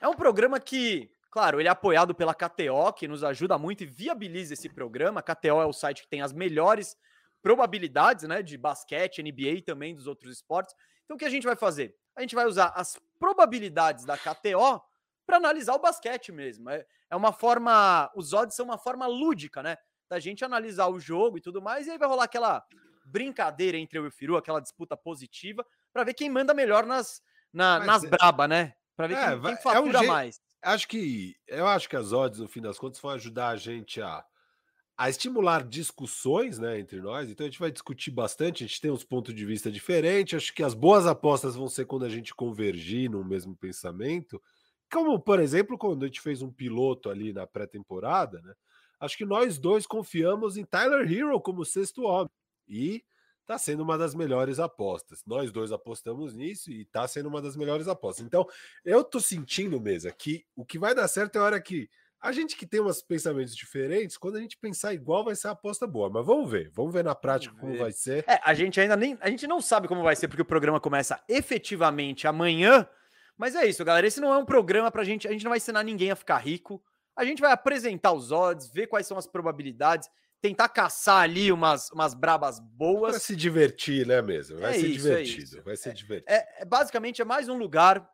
É 0.00 0.06
um 0.06 0.14
programa 0.14 0.60
que, 0.60 1.10
claro, 1.28 1.60
ele 1.60 1.68
é 1.68 1.72
apoiado 1.72 2.14
pela 2.14 2.32
KTO, 2.32 2.92
que 2.96 3.08
nos 3.08 3.24
ajuda 3.24 3.58
muito 3.58 3.82
e 3.82 3.86
viabiliza 3.86 4.54
esse 4.54 4.68
programa. 4.68 5.18
A 5.18 5.22
KTO 5.22 5.60
é 5.60 5.66
o 5.66 5.72
site 5.72 6.02
que 6.02 6.08
tem 6.08 6.22
as 6.22 6.32
melhores 6.32 6.96
probabilidades, 7.42 8.26
né, 8.26 8.42
de 8.42 8.56
basquete, 8.56 9.22
NBA 9.22 9.58
e 9.58 9.62
também 9.62 9.94
dos 9.94 10.06
outros 10.06 10.32
esportes. 10.32 10.74
Então 11.04 11.16
o 11.16 11.18
que 11.18 11.24
a 11.24 11.30
gente 11.30 11.46
vai 11.46 11.56
fazer? 11.56 11.94
A 12.16 12.20
gente 12.20 12.34
vai 12.34 12.46
usar 12.46 12.72
as 12.74 12.98
probabilidades 13.18 14.04
da 14.04 14.16
KTO 14.16 14.82
para 15.26 15.36
analisar 15.36 15.74
o 15.74 15.78
basquete 15.78 16.32
mesmo. 16.32 16.70
É, 16.70 16.84
é 17.10 17.16
uma 17.16 17.32
forma. 17.32 18.10
Os 18.14 18.32
odds 18.32 18.56
são 18.56 18.64
uma 18.64 18.78
forma 18.78 19.06
lúdica, 19.06 19.62
né? 19.62 19.76
Da 20.08 20.18
gente 20.18 20.44
analisar 20.44 20.88
o 20.88 20.98
jogo 20.98 21.38
e 21.38 21.40
tudo 21.40 21.60
mais, 21.60 21.86
e 21.86 21.90
aí 21.90 21.98
vai 21.98 22.08
rolar 22.08 22.24
aquela 22.24 22.64
brincadeira 23.04 23.76
entre 23.76 23.98
eu 23.98 24.04
e 24.04 24.08
o 24.08 24.10
Firu, 24.10 24.36
aquela 24.36 24.60
disputa 24.60 24.96
positiva, 24.96 25.64
para 25.92 26.04
ver 26.04 26.14
quem 26.14 26.30
manda 26.30 26.52
melhor 26.54 26.86
nas, 26.86 27.22
na, 27.52 27.78
nas 27.80 28.04
é... 28.04 28.08
braba, 28.08 28.48
né? 28.48 28.74
Para 28.96 29.06
ver 29.06 29.14
é, 29.14 29.28
quem, 29.28 29.40
quem 29.42 29.56
fatura 29.62 29.98
é 29.98 30.02
um 30.02 30.06
mais. 30.06 30.40
Acho 30.62 30.88
que 30.88 31.36
eu 31.46 31.66
acho 31.66 31.88
que 31.88 31.96
as 31.96 32.12
odds, 32.12 32.40
no 32.40 32.48
fim 32.48 32.60
das 32.60 32.78
contas, 32.78 33.00
vão 33.00 33.12
ajudar 33.12 33.48
a 33.48 33.56
gente 33.56 34.02
a, 34.02 34.24
a 34.98 35.08
estimular 35.08 35.62
discussões 35.62 36.58
né, 36.58 36.80
entre 36.80 37.00
nós. 37.00 37.30
Então 37.30 37.46
a 37.46 37.48
gente 37.48 37.60
vai 37.60 37.70
discutir 37.70 38.10
bastante, 38.10 38.64
a 38.64 38.66
gente 38.66 38.80
tem 38.80 38.90
uns 38.90 39.04
pontos 39.04 39.32
de 39.32 39.46
vista 39.46 39.70
diferentes. 39.70 40.36
Acho 40.36 40.52
que 40.52 40.62
as 40.62 40.74
boas 40.74 41.06
apostas 41.06 41.54
vão 41.54 41.68
ser 41.68 41.86
quando 41.86 42.04
a 42.04 42.08
gente 42.08 42.34
convergir 42.34 43.08
no 43.08 43.24
mesmo 43.24 43.56
pensamento. 43.56 44.42
Como, 44.90 45.20
por 45.20 45.38
exemplo, 45.38 45.78
quando 45.78 46.02
a 46.02 46.06
gente 46.06 46.20
fez 46.20 46.42
um 46.42 46.50
piloto 46.50 47.08
ali 47.08 47.32
na 47.32 47.46
pré-temporada, 47.46 48.42
né? 48.42 48.52
Acho 48.98 49.16
que 49.16 49.24
nós 49.24 49.56
dois 49.56 49.86
confiamos 49.86 50.56
em 50.56 50.64
Tyler 50.64 51.10
Hero 51.10 51.40
como 51.40 51.64
sexto 51.64 52.02
homem. 52.02 52.30
E 52.66 53.04
tá 53.46 53.56
sendo 53.56 53.84
uma 53.84 53.96
das 53.96 54.16
melhores 54.16 54.58
apostas. 54.58 55.22
Nós 55.24 55.52
dois 55.52 55.70
apostamos 55.70 56.34
nisso 56.34 56.72
e 56.72 56.84
tá 56.84 57.06
sendo 57.06 57.28
uma 57.28 57.40
das 57.40 57.56
melhores 57.56 57.86
apostas. 57.86 58.26
Então, 58.26 58.44
eu 58.84 59.04
tô 59.04 59.20
sentindo, 59.20 59.80
mesa, 59.80 60.10
que 60.10 60.44
o 60.56 60.66
que 60.66 60.76
vai 60.76 60.92
dar 60.92 61.06
certo 61.06 61.36
é 61.36 61.38
a 61.38 61.44
hora 61.44 61.60
que 61.60 61.88
a 62.20 62.32
gente 62.32 62.56
que 62.56 62.66
tem 62.66 62.80
uns 62.80 63.00
pensamentos 63.00 63.54
diferentes, 63.54 64.16
quando 64.16 64.36
a 64.36 64.40
gente 64.40 64.56
pensar 64.56 64.92
igual, 64.92 65.24
vai 65.24 65.36
ser 65.36 65.48
a 65.48 65.52
aposta 65.52 65.86
boa. 65.86 66.10
Mas 66.10 66.26
vamos 66.26 66.50
ver, 66.50 66.70
vamos 66.74 66.92
ver 66.92 67.04
na 67.04 67.14
prática 67.14 67.54
como 67.54 67.76
vai 67.76 67.92
ser. 67.92 68.24
É, 68.26 68.40
a 68.44 68.54
gente 68.54 68.80
ainda 68.80 68.96
nem, 68.96 69.16
a 69.20 69.30
gente 69.30 69.46
não 69.46 69.60
sabe 69.60 69.86
como 69.86 70.02
vai 70.02 70.16
ser 70.16 70.26
porque 70.26 70.42
o 70.42 70.46
programa 70.46 70.80
começa 70.80 71.22
efetivamente 71.28 72.26
amanhã. 72.26 72.88
Mas 73.36 73.54
é 73.54 73.64
isso, 73.66 73.84
galera. 73.84 74.06
Esse 74.06 74.20
não 74.20 74.34
é 74.34 74.36
um 74.36 74.44
programa 74.44 74.90
pra 74.90 75.04
gente. 75.04 75.28
A 75.28 75.30
gente 75.30 75.44
não 75.44 75.50
vai 75.50 75.58
ensinar 75.58 75.84
ninguém 75.84 76.10
a 76.10 76.16
ficar 76.16 76.38
rico. 76.38 76.82
A 77.16 77.24
gente 77.24 77.40
vai 77.40 77.52
apresentar 77.52 78.12
os 78.12 78.32
odds, 78.32 78.68
ver 78.68 78.88
quais 78.88 79.06
são 79.06 79.16
as 79.16 79.26
probabilidades, 79.26 80.08
tentar 80.40 80.68
caçar 80.68 81.22
ali 81.22 81.52
umas, 81.52 81.88
umas 81.92 82.14
brabas 82.14 82.58
boas. 82.58 83.12
Para 83.12 83.20
se 83.20 83.36
divertir, 83.36 84.06
né, 84.06 84.20
mesmo? 84.20 84.58
Vai 84.58 84.72
é 84.72 84.74
ser 84.74 84.86
isso, 84.86 85.02
divertido. 85.02 85.58
É 85.58 85.62
vai 85.62 85.76
ser 85.76 85.90
é, 85.90 85.92
divertido. 85.92 86.32
É, 86.32 86.62
é, 86.62 86.64
basicamente, 86.64 87.22
é 87.22 87.24
mais 87.24 87.48
um 87.48 87.56
lugar 87.56 88.08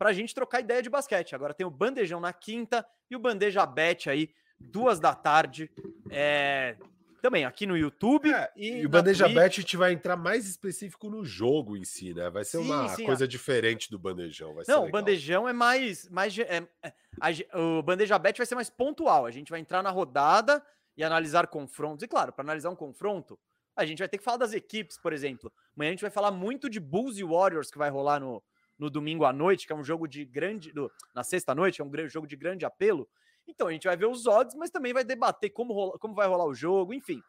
pra 0.00 0.14
gente 0.14 0.34
trocar 0.34 0.60
ideia 0.60 0.82
de 0.82 0.88
basquete. 0.88 1.34
Agora 1.34 1.52
tem 1.52 1.66
o 1.66 1.70
Bandejão 1.70 2.20
na 2.20 2.32
quinta 2.32 2.86
e 3.10 3.14
o 3.14 3.18
Bandeja 3.18 3.66
Bet 3.66 4.08
aí, 4.08 4.30
duas 4.58 4.98
da 4.98 5.14
tarde. 5.14 5.70
É, 6.08 6.74
também 7.20 7.44
aqui 7.44 7.66
no 7.66 7.76
YouTube. 7.76 8.32
É, 8.32 8.50
e, 8.56 8.78
e 8.78 8.86
o 8.86 8.88
Bandeja 8.88 9.26
Twitch. 9.26 9.36
Bet 9.36 9.58
a 9.58 9.60
gente 9.60 9.76
vai 9.76 9.92
entrar 9.92 10.16
mais 10.16 10.48
específico 10.48 11.10
no 11.10 11.22
jogo 11.22 11.76
em 11.76 11.84
si, 11.84 12.14
né? 12.14 12.30
Vai 12.30 12.46
ser 12.46 12.56
sim, 12.56 12.64
uma 12.64 12.88
sim, 12.88 13.04
coisa 13.04 13.28
diferente 13.28 13.90
do 13.90 13.98
Bandejão. 13.98 14.56
Não, 14.66 14.86
o 14.86 14.90
Bandejão 14.90 15.46
é 15.46 15.52
mais. 15.52 16.08
mais 16.08 16.38
é, 16.38 16.66
é, 16.82 16.92
a, 17.20 17.58
o 17.58 17.82
Bandeja 17.82 18.18
Bet 18.18 18.38
vai 18.38 18.46
ser 18.46 18.54
mais 18.54 18.70
pontual. 18.70 19.26
A 19.26 19.30
gente 19.30 19.50
vai 19.50 19.60
entrar 19.60 19.82
na 19.82 19.90
rodada 19.90 20.64
e 20.96 21.04
analisar 21.04 21.46
confrontos. 21.46 22.02
E 22.02 22.08
claro, 22.08 22.32
para 22.32 22.42
analisar 22.42 22.70
um 22.70 22.76
confronto, 22.76 23.38
a 23.76 23.84
gente 23.84 23.98
vai 23.98 24.08
ter 24.08 24.16
que 24.16 24.24
falar 24.24 24.38
das 24.38 24.54
equipes, 24.54 24.96
por 24.96 25.12
exemplo. 25.12 25.52
Amanhã 25.76 25.90
a 25.90 25.92
gente 25.92 26.00
vai 26.00 26.10
falar 26.10 26.30
muito 26.30 26.70
de 26.70 26.80
Bulls 26.80 27.18
e 27.18 27.22
Warriors 27.22 27.70
que 27.70 27.76
vai 27.76 27.90
rolar 27.90 28.18
no, 28.18 28.42
no 28.80 28.88
domingo 28.88 29.26
à 29.26 29.32
noite, 29.32 29.66
que 29.66 29.72
é 29.72 29.76
um 29.76 29.84
jogo 29.84 30.08
de 30.08 30.24
grande. 30.24 30.72
Do, 30.72 30.90
na 31.14 31.22
sexta 31.22 31.54
noite, 31.54 31.82
é 31.82 31.84
um 31.84 32.08
jogo 32.08 32.26
de 32.26 32.34
grande 32.34 32.64
apelo. 32.64 33.06
Então 33.46 33.68
a 33.68 33.72
gente 33.72 33.86
vai 33.86 33.96
ver 33.96 34.06
os 34.06 34.26
odds, 34.26 34.56
mas 34.56 34.70
também 34.70 34.94
vai 34.94 35.04
debater 35.04 35.50
como, 35.50 35.74
rola, 35.74 35.98
como 35.98 36.14
vai 36.14 36.26
rolar 36.26 36.46
o 36.46 36.54
jogo, 36.54 36.94
enfim. 36.94 37.22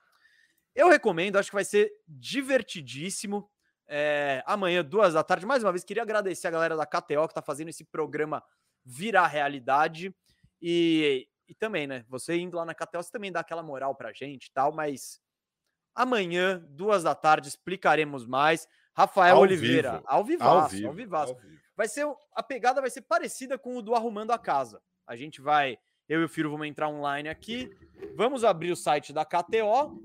Eu 0.74 0.88
recomendo, 0.88 1.38
acho 1.38 1.50
que 1.50 1.56
vai 1.56 1.66
ser 1.66 1.92
divertidíssimo. 2.08 3.52
É, 3.86 4.42
amanhã, 4.46 4.84
duas 4.84 5.14
da 5.14 5.24
tarde. 5.24 5.46
Mais 5.46 5.62
uma 5.62 5.74
vez, 5.74 5.84
queria 5.84 6.04
agradecer 6.04 6.48
a 6.48 6.52
galera 6.52 6.78
da 6.78 6.86
KTO 6.86 7.28
que 7.28 7.32
está 7.32 7.42
fazendo 7.42 7.68
esse 7.68 7.84
programa 7.84 8.42
virar 8.86 9.28
realidade. 9.28 10.16
E, 10.62 11.28
e 11.50 11.54
também, 11.54 11.86
né? 11.86 12.06
Você 12.08 12.38
indo 12.38 12.56
lá 12.56 12.64
na 12.64 12.74
KTO, 12.74 13.04
você 13.04 13.12
também 13.12 13.32
dá 13.32 13.42
aquela 13.42 13.62
moral 13.62 13.94
pra 13.94 14.14
gente 14.14 14.46
e 14.46 14.52
tal, 14.54 14.72
mas 14.72 15.20
amanhã, 15.94 16.66
duas 16.70 17.04
da 17.04 17.14
tarde, 17.14 17.50
explicaremos 17.50 18.26
mais. 18.26 18.70
Rafael 18.94 19.36
ao 19.36 19.42
Oliveira, 19.42 19.94
vivo. 19.94 20.04
ao 20.06 20.24
vivaço, 20.24 20.50
ao, 20.52 20.70
vivo, 20.70 20.88
ao 20.88 20.94
vivaço. 20.94 21.34
Ao 21.34 21.40
vivo. 21.40 21.62
Vai 21.76 21.88
ser, 21.88 22.06
a 22.36 22.44
pegada 22.44 22.82
vai 22.82 22.90
ser 22.90 23.02
parecida 23.02 23.58
com 23.58 23.78
o 23.78 23.82
do 23.82 23.96
Arrumando 23.96 24.32
a 24.32 24.38
Casa. 24.38 24.82
A 25.08 25.16
gente 25.16 25.42
vai 25.42 25.78
eu 26.08 26.22
e 26.22 26.26
o 26.26 26.30
Firo 26.30 26.52
vamos 26.52 26.68
entrar 26.68 26.90
online 26.90 27.30
aqui. 27.30 27.72
Vamos 28.16 28.44
abrir 28.44 28.72
o 28.72 28.76
site 28.76 29.14
da 29.14 29.24
KTO 29.24 29.98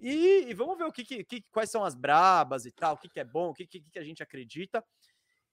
e, 0.00 0.46
e 0.48 0.54
vamos 0.54 0.78
ver 0.78 0.84
o 0.84 0.92
que, 0.92 1.24
que, 1.24 1.42
quais 1.50 1.68
são 1.68 1.84
as 1.84 1.96
brabas 1.96 2.64
e 2.64 2.70
tal, 2.70 2.94
o 2.94 2.96
que, 2.96 3.08
que 3.08 3.18
é 3.18 3.24
bom, 3.24 3.48
o 3.48 3.54
que, 3.54 3.66
que, 3.66 3.80
que 3.80 3.98
a 3.98 4.04
gente 4.04 4.22
acredita. 4.22 4.84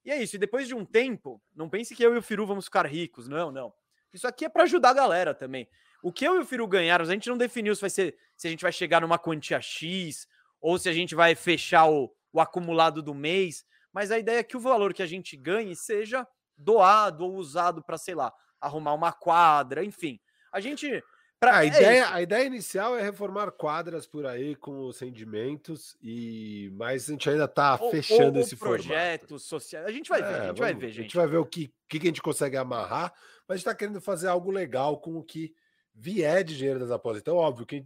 E 0.03 0.11
é 0.11 0.21
isso. 0.21 0.35
E 0.35 0.39
depois 0.39 0.67
de 0.67 0.75
um 0.75 0.85
tempo, 0.85 1.41
não 1.55 1.67
pense 1.67 1.95
que 1.95 2.03
eu 2.03 2.13
e 2.13 2.17
o 2.19 2.21
Firu 2.21 2.45
vamos 2.45 2.65
ficar 2.65 2.85
ricos. 2.85 3.27
Não, 3.27 3.51
não. 3.51 3.73
Isso 4.13 4.27
aqui 4.27 4.45
é 4.45 4.49
para 4.49 4.63
ajudar 4.63 4.91
a 4.91 4.93
galera 4.93 5.33
também. 5.33 5.67
O 6.03 6.11
que 6.11 6.25
eu 6.25 6.35
e 6.35 6.39
o 6.39 6.45
Firu 6.45 6.67
ganharam, 6.67 7.03
a 7.03 7.11
gente 7.11 7.27
não 7.27 7.37
definiu 7.37 7.73
se 7.73 7.81
vai 7.81 7.89
ser 7.89 8.15
se 8.37 8.47
a 8.47 8.51
gente 8.51 8.61
vai 8.61 8.71
chegar 8.71 9.01
numa 9.01 9.17
quantia 9.17 9.59
X 9.59 10.27
ou 10.61 10.77
se 10.77 10.87
a 10.87 10.93
gente 10.93 11.15
vai 11.15 11.33
fechar 11.33 11.89
o, 11.89 12.13
o 12.35 12.41
acumulado 12.41 13.01
do 13.01 13.15
mês. 13.15 13.63
Mas 13.93 14.11
a 14.11 14.19
ideia 14.19 14.39
é 14.39 14.43
que 14.43 14.57
o 14.57 14.59
valor 14.59 14.93
que 14.93 15.01
a 15.01 15.07
gente 15.07 15.37
ganhe 15.37 15.73
seja 15.73 16.27
doado 16.57 17.23
ou 17.23 17.35
usado 17.35 17.81
para, 17.81 17.97
sei 17.97 18.13
lá, 18.13 18.33
arrumar 18.59 18.93
uma 18.93 19.13
quadra, 19.13 19.83
enfim. 19.83 20.19
A 20.51 20.59
gente. 20.59 21.01
Pra, 21.39 21.57
a, 21.57 21.63
é 21.63 21.67
ideia, 21.67 22.13
a 22.13 22.21
ideia 22.21 22.45
inicial 22.45 22.97
é 22.97 23.01
reformar 23.01 23.51
quadras 23.51 24.07
por 24.07 24.25
aí 24.25 24.55
com 24.55 24.85
os 24.87 24.99
rendimentos, 24.99 25.95
e 26.01 26.71
mas 26.73 27.07
a 27.07 27.11
gente 27.11 27.29
ainda 27.29 27.45
está 27.45 27.77
fechando 27.77 28.39
ou, 28.39 28.41
esse 28.43 28.55
projeto 28.55 29.37
social. 29.37 29.85
A 29.85 29.91
gente 29.91 30.09
vai 30.09 30.21
é, 30.21 30.23
ver, 30.23 30.29
a 30.29 30.33
gente 30.33 30.45
vamos, 30.45 30.59
vai 30.59 30.73
ver, 30.73 30.87
gente. 30.87 30.99
A 30.99 31.03
gente 31.03 31.17
vai 31.17 31.27
ver 31.27 31.37
o 31.37 31.45
que, 31.45 31.71
que 31.89 31.97
a 31.97 32.05
gente 32.05 32.21
consegue 32.21 32.57
amarrar, 32.57 33.13
mas 33.47 33.55
a 33.55 33.57
gente 33.57 33.67
está 33.67 33.75
querendo 33.75 34.01
fazer 34.01 34.27
algo 34.27 34.49
legal 34.49 34.99
com 34.99 35.17
o 35.17 35.23
que 35.23 35.53
vier 35.93 36.43
de 36.43 36.57
dinheiro 36.57 36.79
das 36.79 36.91
apostas. 36.91 37.21
Então, 37.21 37.35
óbvio 37.35 37.65
que 37.65 37.85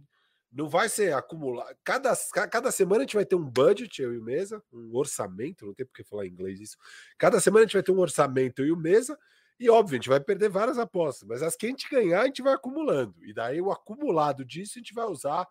não 0.52 0.68
vai 0.68 0.88
ser 0.88 1.14
acumular. 1.14 1.74
Cada, 1.84 2.12
cada 2.50 2.72
semana 2.72 3.02
a 3.02 3.06
gente 3.06 3.14
vai 3.14 3.24
ter 3.24 3.36
um 3.36 3.44
budget, 3.44 4.02
eu 4.02 4.12
e 4.14 4.18
o 4.18 4.22
Mesa, 4.22 4.62
um 4.72 4.96
orçamento, 4.96 5.66
não 5.66 5.74
tem 5.74 5.86
porque 5.86 6.04
falar 6.04 6.26
em 6.26 6.30
inglês 6.30 6.60
isso. 6.60 6.76
Cada 7.16 7.40
semana 7.40 7.64
a 7.64 7.66
gente 7.66 7.74
vai 7.74 7.82
ter 7.82 7.92
um 7.92 8.00
orçamento, 8.00 8.62
eu 8.62 8.66
e 8.66 8.72
o 8.72 8.76
Mesa, 8.76 9.18
e 9.58 9.68
óbvio, 9.68 9.96
a 9.96 9.98
gente 9.98 10.08
vai 10.08 10.20
perder 10.20 10.48
várias 10.48 10.78
apostas, 10.78 11.28
mas 11.28 11.42
as 11.42 11.54
que 11.54 11.66
a 11.66 11.68
gente 11.68 11.88
ganhar, 11.90 12.22
a 12.22 12.26
gente 12.26 12.42
vai 12.42 12.54
acumulando. 12.54 13.14
E 13.22 13.32
daí 13.32 13.60
o 13.60 13.70
acumulado 13.70 14.44
disso 14.44 14.72
a 14.76 14.80
gente 14.80 14.94
vai 14.94 15.04
usar 15.04 15.46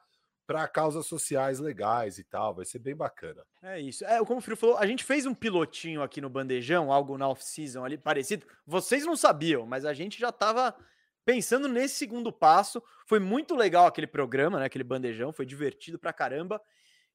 para 0.50 0.68
causas 0.68 1.06
sociais 1.06 1.60
legais 1.60 2.18
e 2.18 2.24
tal. 2.24 2.56
Vai 2.56 2.66
ser 2.66 2.80
bem 2.80 2.96
bacana. 2.96 3.46
É 3.62 3.80
isso. 3.80 4.04
É, 4.04 4.18
como 4.26 4.40
o 4.40 4.42
Frio 4.42 4.58
falou, 4.58 4.78
a 4.78 4.88
gente 4.88 5.04
fez 5.04 5.28
um 5.28 5.34
pilotinho 5.36 6.02
aqui 6.02 6.20
no 6.20 6.28
Bandejão, 6.28 6.92
algo 6.92 7.20
na 7.20 7.30
off-season 7.30 7.86
ali 7.86 8.00
parecido. 8.00 8.48
Vocês 8.66 9.06
não 9.06 9.16
sabiam, 9.16 9.68
mas 9.68 9.86
a 9.86 9.94
gente 9.94 10.20
já 10.20 10.30
estava 10.30 10.76
pensando 11.26 11.68
nesse 11.68 11.96
segundo 11.96 12.32
passo. 12.32 12.82
Foi 13.06 13.20
muito 13.20 13.56
legal 13.56 13.86
aquele 13.86 14.08
programa, 14.08 14.60
né? 14.60 14.66
Aquele 14.66 14.84
bandejão, 14.84 15.34
foi 15.34 15.46
divertido 15.46 15.98
pra 15.98 16.14
caramba. 16.14 16.62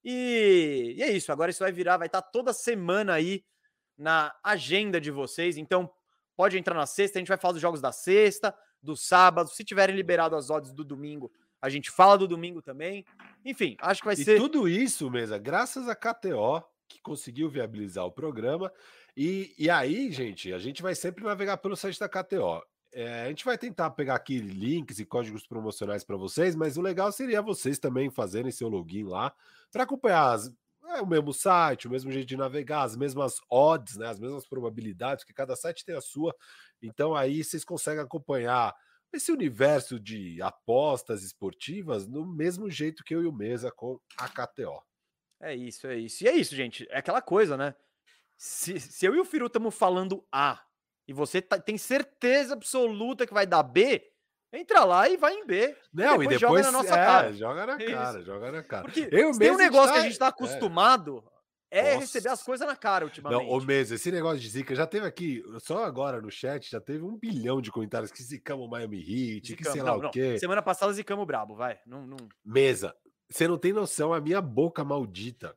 E, 0.04 0.94
e 0.96 1.02
é 1.02 1.10
isso. 1.10 1.32
Agora 1.32 1.50
isso 1.50 1.62
vai 1.62 1.72
virar, 1.72 1.96
vai 1.96 2.06
estar 2.06 2.22
tá 2.22 2.28
toda 2.30 2.52
semana 2.52 3.14
aí 3.14 3.44
na 3.96 4.34
agenda 4.42 5.00
de 5.00 5.10
vocês. 5.10 5.56
Então, 5.56 5.90
Pode 6.36 6.58
entrar 6.58 6.74
na 6.74 6.86
sexta, 6.86 7.18
a 7.18 7.20
gente 7.20 7.28
vai 7.28 7.36
falar 7.36 7.52
dos 7.52 7.62
jogos 7.62 7.80
da 7.80 7.92
sexta, 7.92 8.54
do 8.82 8.96
sábado. 8.96 9.50
Se 9.50 9.64
tiverem 9.64 9.94
liberado 9.94 10.34
as 10.34 10.50
odds 10.50 10.72
do 10.72 10.84
domingo, 10.84 11.30
a 11.62 11.68
gente 11.68 11.90
fala 11.90 12.18
do 12.18 12.26
domingo 12.26 12.60
também. 12.60 13.04
Enfim, 13.44 13.76
acho 13.80 14.00
que 14.00 14.06
vai 14.06 14.14
e 14.14 14.24
ser. 14.24 14.38
Tudo 14.38 14.68
isso, 14.68 15.08
mesa, 15.10 15.38
graças 15.38 15.88
a 15.88 15.94
KTO, 15.94 16.62
que 16.88 17.00
conseguiu 17.00 17.48
viabilizar 17.48 18.04
o 18.04 18.12
programa. 18.12 18.72
E, 19.16 19.54
e 19.56 19.70
aí, 19.70 20.10
gente, 20.10 20.52
a 20.52 20.58
gente 20.58 20.82
vai 20.82 20.94
sempre 20.94 21.22
navegar 21.22 21.58
pelo 21.58 21.76
site 21.76 22.00
da 22.00 22.08
KTO. 22.08 22.60
É, 22.96 23.24
a 23.24 23.28
gente 23.28 23.44
vai 23.44 23.58
tentar 23.58 23.90
pegar 23.90 24.14
aqui 24.14 24.38
links 24.38 25.00
e 25.00 25.04
códigos 25.04 25.44
promocionais 25.44 26.04
para 26.04 26.16
vocês, 26.16 26.54
mas 26.54 26.76
o 26.76 26.80
legal 26.80 27.10
seria 27.10 27.42
vocês 27.42 27.76
também 27.76 28.08
fazerem 28.08 28.52
seu 28.52 28.68
login 28.68 29.02
lá 29.02 29.34
para 29.72 29.82
acompanhar 29.82 30.32
as 30.32 30.54
é 30.86 31.00
o 31.00 31.06
mesmo 31.06 31.32
site, 31.32 31.88
o 31.88 31.90
mesmo 31.90 32.12
jeito 32.12 32.28
de 32.28 32.36
navegar, 32.36 32.82
as 32.82 32.94
mesmas 32.94 33.40
odds, 33.50 33.96
né, 33.96 34.06
as 34.06 34.20
mesmas 34.20 34.46
probabilidades, 34.46 35.24
que 35.24 35.32
cada 35.32 35.56
site 35.56 35.84
tem 35.84 35.96
a 35.96 36.00
sua. 36.00 36.32
Então 36.80 37.16
aí 37.16 37.42
vocês 37.42 37.64
conseguem 37.64 38.04
acompanhar 38.04 38.72
esse 39.12 39.32
universo 39.32 39.98
de 39.98 40.40
apostas 40.40 41.24
esportivas 41.24 42.06
no 42.06 42.24
mesmo 42.24 42.70
jeito 42.70 43.02
que 43.02 43.14
eu 43.14 43.24
e 43.24 43.26
o 43.26 43.32
Mesa 43.32 43.72
com 43.72 43.98
a 44.16 44.28
KTO. 44.28 44.80
É 45.40 45.54
isso, 45.54 45.86
é 45.88 45.96
isso. 45.96 46.22
E 46.22 46.28
é 46.28 46.36
isso, 46.36 46.54
gente. 46.54 46.86
É 46.90 46.98
aquela 46.98 47.22
coisa, 47.22 47.56
né? 47.56 47.74
Se, 48.36 48.78
se 48.78 49.04
eu 49.04 49.14
e 49.16 49.20
o 49.20 49.24
Firu 49.24 49.46
estamos 49.46 49.74
falando 49.74 50.24
A 50.30 50.62
e 51.06 51.12
você 51.12 51.42
tá, 51.42 51.58
tem 51.58 51.76
certeza 51.78 52.54
absoluta 52.54 53.26
que 53.26 53.34
vai 53.34 53.46
dar 53.46 53.62
B, 53.62 54.10
Entra 54.54 54.84
lá 54.84 55.08
e 55.08 55.16
vai 55.16 55.34
em 55.34 55.44
B. 55.44 55.76
Não, 55.92 56.22
e 56.22 56.28
depois, 56.28 56.36
e 56.36 56.38
depois 56.38 56.40
joga 56.40 56.62
na 56.62 56.70
nossa 56.70 56.94
é, 56.94 57.04
cara. 57.04 57.32
Joga 57.32 57.66
na 57.66 57.76
cara, 57.76 58.18
Isso. 58.18 58.22
joga 58.24 58.52
na 58.52 58.62
cara. 58.62 58.84
Porque 58.84 59.08
eu 59.10 59.36
tem 59.36 59.50
um 59.50 59.56
negócio 59.56 59.88
tá... 59.88 59.94
que 59.94 59.98
a 59.98 60.02
gente 60.02 60.18
tá 60.18 60.28
acostumado. 60.28 61.24
É, 61.68 61.94
é 61.94 61.96
receber 61.96 62.28
as 62.28 62.40
coisas 62.40 62.64
na 62.64 62.76
cara 62.76 63.04
ultimamente. 63.04 63.42
Não, 63.42 63.50
o 63.50 63.60
mesmo, 63.60 63.96
esse 63.96 64.12
negócio 64.12 64.38
de 64.38 64.48
zica 64.48 64.76
já 64.76 64.86
teve 64.86 65.06
aqui, 65.06 65.42
só 65.58 65.84
agora 65.84 66.20
no 66.20 66.30
chat, 66.30 66.70
já 66.70 66.80
teve 66.80 67.02
um 67.02 67.16
bilhão 67.16 67.60
de 67.60 67.72
comentários 67.72 68.12
que 68.12 68.22
zicamos 68.22 68.64
o 68.64 68.70
Miami 68.70 68.98
Heat, 68.98 69.48
zicamos, 69.48 69.56
que 69.56 69.72
sei 69.72 69.82
lá 69.82 69.98
não, 69.98 70.06
o 70.06 70.10
quê. 70.12 70.32
Não. 70.32 70.38
Semana 70.38 70.62
passada 70.62 70.92
zicamos 70.92 71.26
brabo, 71.26 71.56
vai. 71.56 71.80
Não, 71.84 72.06
não... 72.06 72.16
Mesa, 72.44 72.94
você 73.28 73.48
não 73.48 73.58
tem 73.58 73.72
noção, 73.72 74.14
a 74.14 74.20
minha 74.20 74.40
boca 74.40 74.84
maldita 74.84 75.52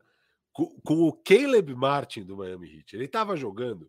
com, 0.51 0.65
com 0.83 1.03
o 1.03 1.13
Caleb 1.13 1.75
Martin 1.75 2.23
do 2.23 2.35
Miami 2.35 2.77
Heat. 2.77 2.95
Ele 2.95 3.07
tava 3.07 3.37
jogando 3.37 3.87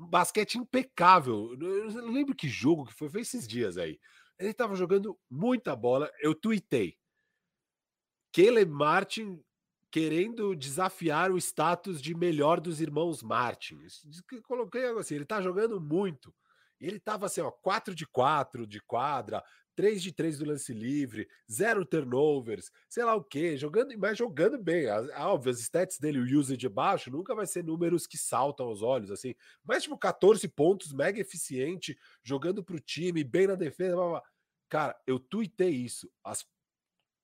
um 0.00 0.06
basquete 0.06 0.56
impecável. 0.56 1.56
Eu 1.60 1.92
não 1.92 2.12
lembro 2.12 2.34
que 2.34 2.48
jogo 2.48 2.86
que 2.86 2.94
foi, 2.94 3.08
foi 3.08 3.20
esses 3.20 3.46
dias 3.46 3.76
aí. 3.76 4.00
Ele 4.38 4.50
estava 4.50 4.74
jogando 4.74 5.18
muita 5.30 5.76
bola. 5.76 6.10
Eu 6.20 6.34
tuitei. 6.34 6.96
Caleb 8.32 8.70
Martin 8.70 9.42
querendo 9.90 10.54
desafiar 10.54 11.30
o 11.30 11.36
status 11.36 12.00
de 12.00 12.14
melhor 12.14 12.60
dos 12.60 12.80
irmãos 12.80 13.22
Martin. 13.22 13.78
Coloquei 14.44 14.86
assim, 14.86 15.16
ele 15.16 15.26
tá 15.26 15.42
jogando 15.42 15.80
muito. 15.80 16.34
Ele 16.80 16.98
tava 16.98 17.26
assim, 17.26 17.42
ó, 17.42 17.50
4 17.50 17.94
de 17.94 18.06
4 18.06 18.66
de 18.66 18.80
quadra, 18.80 19.44
3 19.80 20.02
de 20.02 20.12
3 20.12 20.36
do 20.36 20.44
lance 20.44 20.74
livre, 20.74 21.26
zero 21.50 21.86
turnovers, 21.86 22.70
sei 22.86 23.02
lá 23.02 23.14
o 23.14 23.24
quê, 23.24 23.56
jogando, 23.56 23.96
mas 23.96 24.18
jogando 24.18 24.58
bem. 24.58 24.86
Óbvio, 25.16 25.50
as 25.50 25.58
stats 25.58 25.98
dele, 25.98 26.18
o 26.18 26.38
usage 26.38 26.68
baixo, 26.68 27.10
nunca 27.10 27.34
vai 27.34 27.46
ser 27.46 27.64
números 27.64 28.06
que 28.06 28.18
saltam 28.18 28.66
aos 28.66 28.82
olhos, 28.82 29.10
assim. 29.10 29.34
Mas, 29.64 29.84
tipo, 29.84 29.96
14 29.96 30.46
pontos, 30.48 30.92
mega 30.92 31.18
eficiente, 31.18 31.98
jogando 32.22 32.62
pro 32.62 32.78
time, 32.78 33.24
bem 33.24 33.46
na 33.46 33.54
defesa. 33.54 33.96
Blá, 33.96 34.08
blá. 34.10 34.22
Cara, 34.68 35.00
eu 35.06 35.18
tuitei 35.18 35.70
isso. 35.70 36.12
As 36.22 36.46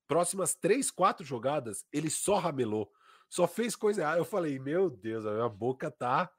próximas 0.08 0.54
três, 0.54 0.90
quatro 0.90 1.26
jogadas, 1.26 1.84
ele 1.92 2.08
só 2.08 2.38
ramelou, 2.38 2.90
só 3.28 3.46
fez 3.46 3.76
coisa 3.76 4.00
errada. 4.00 4.18
Eu 4.18 4.24
falei, 4.24 4.58
meu 4.58 4.88
Deus, 4.88 5.26
a 5.26 5.32
minha 5.32 5.48
boca 5.50 5.90
tá, 5.90 6.32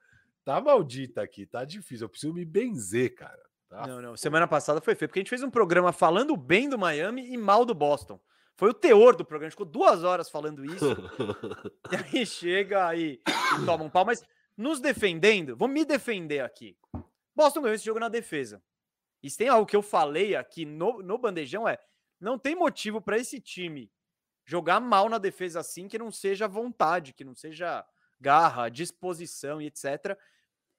tá 0.43 0.59
maldita 0.59 1.21
aqui, 1.21 1.45
tá 1.45 1.63
difícil. 1.63 2.05
Eu 2.05 2.09
preciso 2.09 2.33
me 2.33 2.43
benzer, 2.43 3.13
cara. 3.13 3.47
Tá? 3.69 3.85
Não, 3.85 4.01
não. 4.01 4.17
Semana 4.17 4.47
passada 4.47 4.79
foi 4.81 4.95
feio, 4.95 5.09
porque 5.09 5.19
a 5.19 5.21
gente 5.21 5.29
fez 5.29 5.43
um 5.43 5.49
programa 5.49 5.91
falando 5.91 6.35
bem 6.37 6.69
do 6.69 6.77
Miami 6.77 7.31
e 7.31 7.37
mal 7.37 7.65
do 7.65 7.73
Boston. 7.73 8.19
Foi 8.55 8.69
o 8.69 8.73
teor 8.73 9.15
do 9.15 9.23
programa, 9.23 9.47
a 9.47 9.49
gente 9.49 9.57
ficou 9.57 9.65
duas 9.65 10.03
horas 10.03 10.29
falando 10.29 10.65
isso. 10.65 10.85
e 11.91 12.17
aí 12.17 12.25
chega 12.25 12.87
aí 12.87 13.21
e 13.25 13.65
toma 13.65 13.83
um 13.83 13.89
pau, 13.89 14.03
mas 14.03 14.23
nos 14.55 14.79
defendendo, 14.79 15.55
vou 15.55 15.67
me 15.67 15.85
defender 15.85 16.39
aqui. 16.39 16.75
Boston 17.35 17.61
ganhou 17.61 17.75
esse 17.75 17.85
jogo 17.85 17.99
na 17.99 18.09
defesa. 18.09 18.61
E 19.21 19.29
se 19.29 19.37
tem 19.37 19.49
algo 19.49 19.67
que 19.67 19.75
eu 19.75 19.83
falei 19.83 20.35
aqui 20.35 20.65
no, 20.65 21.03
no 21.03 21.17
bandejão 21.17 21.67
é 21.67 21.77
não 22.19 22.39
tem 22.39 22.55
motivo 22.55 22.99
para 22.99 23.17
esse 23.17 23.39
time 23.39 23.91
jogar 24.43 24.79
mal 24.79 25.07
na 25.07 25.19
defesa 25.19 25.59
assim 25.59 25.87
que 25.87 25.99
não 25.99 26.11
seja 26.11 26.47
vontade, 26.47 27.13
que 27.13 27.23
não 27.23 27.35
seja 27.35 27.85
garra, 28.19 28.69
disposição 28.69 29.61
e 29.61 29.67
etc. 29.67 30.17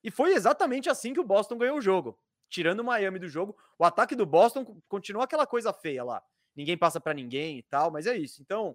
E 0.02 0.10
foi 0.10 0.32
exatamente 0.34 0.90
assim 0.90 1.12
que 1.12 1.20
o 1.20 1.24
Boston 1.24 1.58
ganhou 1.58 1.78
o 1.78 1.82
jogo. 1.82 2.18
Tirando 2.48 2.80
o 2.80 2.84
Miami 2.84 3.18
do 3.18 3.28
jogo, 3.28 3.56
o 3.78 3.84
ataque 3.84 4.14
do 4.14 4.24
Boston 4.24 4.64
continua 4.88 5.24
aquela 5.24 5.46
coisa 5.46 5.72
feia 5.72 6.02
lá. 6.02 6.22
Ninguém 6.56 6.76
passa 6.76 7.00
para 7.00 7.14
ninguém 7.14 7.58
e 7.58 7.62
tal, 7.62 7.90
mas 7.90 8.06
é 8.06 8.16
isso. 8.16 8.42
Então, 8.42 8.74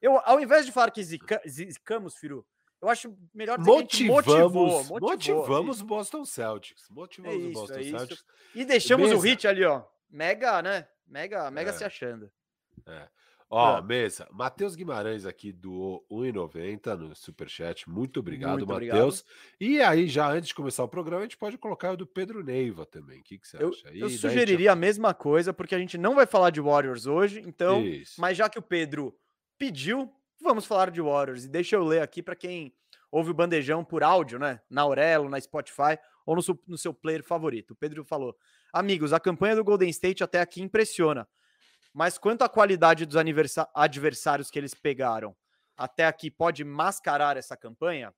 eu 0.00 0.20
ao 0.24 0.40
invés 0.40 0.66
de 0.66 0.72
falar 0.72 0.90
que 0.90 1.02
zica, 1.02 1.40
zicamos, 1.48 2.16
Firu, 2.16 2.46
eu 2.80 2.88
acho 2.88 3.16
melhor 3.34 3.58
motivamos, 3.58 4.24
motivou, 4.24 4.84
motivou, 4.84 5.00
motivamos 5.00 5.80
o 5.80 5.84
Boston 5.84 6.24
Celtics. 6.24 6.88
Motivamos 6.90 7.34
é 7.34 7.38
isso, 7.38 7.50
o 7.50 7.60
Boston 7.60 7.78
é 7.78 7.82
Celtics. 7.82 8.24
E 8.54 8.64
deixamos 8.64 9.10
o 9.10 9.18
hit 9.18 9.48
ali, 9.48 9.64
ó. 9.64 9.84
Mega, 10.08 10.62
né? 10.62 10.86
Mega, 11.06 11.50
mega 11.50 11.70
é. 11.70 11.72
se 11.72 11.84
achando. 11.84 12.30
É. 12.86 13.08
Ó, 13.50 13.76
ah. 13.76 13.82
mesa. 13.82 14.28
Matheus 14.30 14.76
Guimarães 14.76 15.24
aqui 15.24 15.52
do 15.52 16.04
1,90 16.10 16.96
no 16.96 17.14
Superchat. 17.14 17.88
Muito 17.88 18.20
obrigado, 18.20 18.66
Matheus. 18.66 19.24
E 19.58 19.80
aí, 19.80 20.06
já 20.06 20.30
antes 20.30 20.48
de 20.48 20.54
começar 20.54 20.84
o 20.84 20.88
programa, 20.88 21.22
a 21.22 21.24
gente 21.24 21.38
pode 21.38 21.56
colocar 21.56 21.92
o 21.92 21.96
do 21.96 22.06
Pedro 22.06 22.44
Neiva 22.44 22.84
também. 22.84 23.20
O 23.20 23.22
que, 23.22 23.38
que 23.38 23.48
você 23.48 23.56
eu, 23.62 23.70
acha? 23.70 23.88
Aí, 23.88 24.00
eu 24.00 24.10
sugeriria 24.10 24.72
a 24.72 24.76
mesma 24.76 25.14
coisa, 25.14 25.52
porque 25.54 25.74
a 25.74 25.78
gente 25.78 25.96
não 25.96 26.14
vai 26.14 26.26
falar 26.26 26.50
de 26.50 26.60
Warriors 26.60 27.06
hoje, 27.06 27.42
então. 27.46 27.82
Isso. 27.82 28.20
Mas 28.20 28.36
já 28.36 28.50
que 28.50 28.58
o 28.58 28.62
Pedro 28.62 29.16
pediu, 29.56 30.12
vamos 30.42 30.66
falar 30.66 30.90
de 30.90 31.00
Warriors. 31.00 31.46
E 31.46 31.48
deixa 31.48 31.76
eu 31.76 31.84
ler 31.84 32.02
aqui 32.02 32.22
para 32.22 32.36
quem 32.36 32.74
ouve 33.10 33.30
o 33.30 33.34
bandejão 33.34 33.82
por 33.82 34.02
áudio, 34.02 34.38
né? 34.38 34.60
Na 34.68 34.82
Aurelo, 34.82 35.28
na 35.28 35.40
Spotify 35.40 35.98
ou 36.26 36.36
no 36.36 36.42
seu, 36.42 36.58
no 36.66 36.76
seu 36.76 36.92
player 36.92 37.24
favorito. 37.24 37.70
O 37.70 37.76
Pedro 37.76 38.04
falou: 38.04 38.36
Amigos, 38.70 39.14
a 39.14 39.20
campanha 39.20 39.56
do 39.56 39.64
Golden 39.64 39.88
State 39.88 40.22
até 40.22 40.38
aqui 40.38 40.60
impressiona. 40.60 41.26
Mas 41.92 42.18
quanto 42.18 42.42
à 42.42 42.48
qualidade 42.48 43.06
dos 43.06 43.16
adversários 43.74 44.50
que 44.50 44.58
eles 44.58 44.74
pegaram, 44.74 45.36
até 45.76 46.06
aqui 46.06 46.30
pode 46.30 46.64
mascarar 46.64 47.36
essa 47.36 47.56
campanha? 47.56 48.14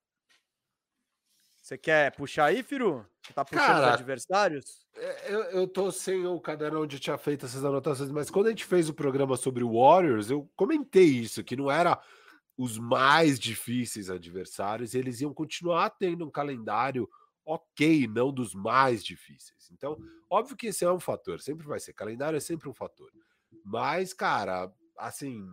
Você 1.61 1.77
quer 1.77 2.15
puxar 2.15 2.45
aí, 2.45 2.63
Firu? 2.63 3.05
Você 3.23 3.33
tá 3.33 3.45
puxando 3.45 3.67
Cara, 3.67 3.87
os 3.87 3.93
adversários? 3.93 4.85
É, 4.95 5.33
eu, 5.33 5.43
eu 5.43 5.67
tô 5.67 5.91
sem 5.91 6.25
o 6.25 6.39
caderno 6.39 6.81
onde 6.81 6.99
tinha 6.99 7.17
feito 7.17 7.45
essas 7.45 7.63
anotações, 7.63 8.09
mas 8.09 8.31
quando 8.31 8.47
a 8.47 8.49
gente 8.49 8.65
fez 8.65 8.89
o 8.89 8.93
programa 8.93 9.37
sobre 9.37 9.63
o 9.63 9.79
Warriors, 9.79 10.31
eu 10.31 10.49
comentei 10.55 11.05
isso, 11.05 11.43
que 11.43 11.55
não 11.55 11.69
era 11.69 12.01
os 12.57 12.77
mais 12.77 13.39
difíceis 13.39 14.09
adversários, 14.09 14.95
eles 14.95 15.21
iam 15.21 15.33
continuar 15.33 15.91
tendo 15.91 16.25
um 16.25 16.31
calendário 16.31 17.07
ok, 17.45 18.07
não 18.07 18.31
dos 18.31 18.53
mais 18.55 19.03
difíceis. 19.03 19.69
Então, 19.71 19.97
óbvio 20.29 20.57
que 20.57 20.67
esse 20.67 20.83
é 20.83 20.91
um 20.91 20.99
fator, 20.99 21.39
sempre 21.41 21.65
vai 21.65 21.79
ser. 21.79 21.93
Calendário 21.93 22.37
é 22.37 22.39
sempre 22.39 22.67
um 22.69 22.73
fator. 22.73 23.11
Mas, 23.63 24.13
cara, 24.13 24.71
assim, 24.97 25.45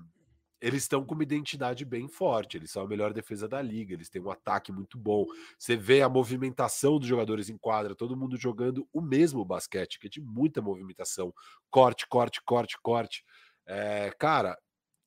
eles 0.60 0.82
estão 0.82 1.04
com 1.04 1.14
uma 1.14 1.22
identidade 1.22 1.84
bem 1.84 2.08
forte, 2.08 2.56
eles 2.56 2.70
são 2.70 2.82
a 2.82 2.88
melhor 2.88 3.12
defesa 3.12 3.48
da 3.48 3.62
liga, 3.62 3.94
eles 3.94 4.10
têm 4.10 4.20
um 4.20 4.30
ataque 4.30 4.72
muito 4.72 4.98
bom. 4.98 5.24
Você 5.58 5.76
vê 5.76 6.02
a 6.02 6.08
movimentação 6.08 6.98
dos 6.98 7.08
jogadores 7.08 7.48
em 7.48 7.56
quadra, 7.56 7.94
todo 7.94 8.16
mundo 8.16 8.36
jogando 8.36 8.88
o 8.92 9.00
mesmo 9.00 9.44
basquete, 9.44 9.98
que 9.98 10.08
é 10.08 10.10
de 10.10 10.20
muita 10.20 10.60
movimentação, 10.60 11.32
corte, 11.70 12.06
corte, 12.08 12.42
corte, 12.44 12.76
corte. 12.82 13.24
É, 13.66 14.10
cara, 14.18 14.58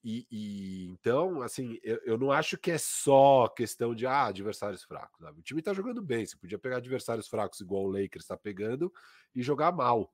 e, 0.04 0.26
e, 0.32 0.88
então, 0.90 1.42
assim, 1.42 1.78
eu, 1.84 2.00
eu, 2.06 2.18
não 2.18 2.32
acho 2.32 2.58
que 2.58 2.72
é 2.72 2.78
só 2.78 3.48
questão 3.48 3.94
de 3.94 4.08
ah, 4.08 4.28
adversários 4.28 4.84
fracos. 4.84 5.20
Sabe? 5.20 5.40
O 5.40 5.44
time 5.44 5.62
tá 5.62 5.74
jogando 5.74 6.02
bem. 6.02 6.26
Você 6.26 6.36
podia 6.38 6.58
pegar 6.58 6.78
adversários 6.78 7.28
fracos 7.28 7.60
igual 7.60 7.84
o 7.84 7.92
Lakers 7.92 8.24
está 8.24 8.36
pegando 8.36 8.92
e 9.36 9.44
jogar 9.44 9.72
mal. 9.72 10.12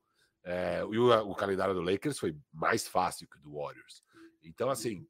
É, 0.50 0.80
e 0.90 0.98
o, 0.98 1.10
o, 1.30 1.34
calendário 1.34 1.74
do 1.74 1.82
Lakers 1.82 2.18
foi 2.18 2.34
mais 2.50 2.88
fácil 2.88 3.28
que 3.28 3.36
o 3.36 3.40
do 3.42 3.52
Warriors. 3.52 4.02
Então, 4.42 4.70
assim, 4.70 5.06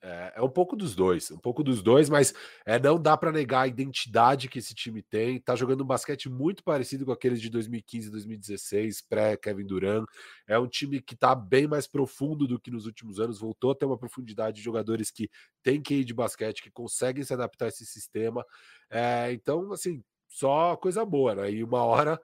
é, 0.00 0.32
é, 0.36 0.42
um 0.42 0.48
pouco 0.48 0.74
dos 0.74 0.94
dois, 0.94 1.30
um 1.30 1.36
pouco 1.36 1.62
dos 1.62 1.82
dois, 1.82 2.08
mas 2.08 2.32
é, 2.64 2.78
não 2.78 2.98
dá 2.98 3.14
para 3.14 3.30
negar 3.30 3.60
a 3.60 3.66
identidade 3.66 4.48
que 4.48 4.58
esse 4.58 4.74
time 4.74 5.02
tem. 5.02 5.38
Tá 5.38 5.54
jogando 5.54 5.82
um 5.82 5.86
basquete 5.86 6.30
muito 6.30 6.64
parecido 6.64 7.04
com 7.04 7.12
aqueles 7.12 7.42
de 7.42 7.50
2015 7.50 8.10
2016, 8.10 9.02
pré-Kevin 9.02 9.66
Durant. 9.66 10.06
É 10.48 10.58
um 10.58 10.66
time 10.66 11.02
que 11.02 11.14
tá 11.14 11.34
bem 11.34 11.66
mais 11.66 11.86
profundo 11.86 12.48
do 12.48 12.58
que 12.58 12.70
nos 12.70 12.86
últimos 12.86 13.20
anos, 13.20 13.38
voltou 13.38 13.72
a 13.72 13.74
ter 13.74 13.84
uma 13.84 13.98
profundidade 13.98 14.56
de 14.56 14.62
jogadores 14.62 15.10
que 15.10 15.28
têm 15.62 15.82
que 15.82 15.96
ir 15.96 16.04
de 16.04 16.14
basquete, 16.14 16.62
que 16.62 16.70
conseguem 16.70 17.22
se 17.22 17.34
adaptar 17.34 17.66
a 17.66 17.68
esse 17.68 17.84
sistema. 17.84 18.46
É, 18.88 19.30
então, 19.30 19.70
assim, 19.72 20.02
só 20.26 20.74
coisa 20.74 21.04
boa, 21.04 21.34
né? 21.34 21.52
E 21.52 21.62
uma 21.62 21.84
hora 21.84 22.18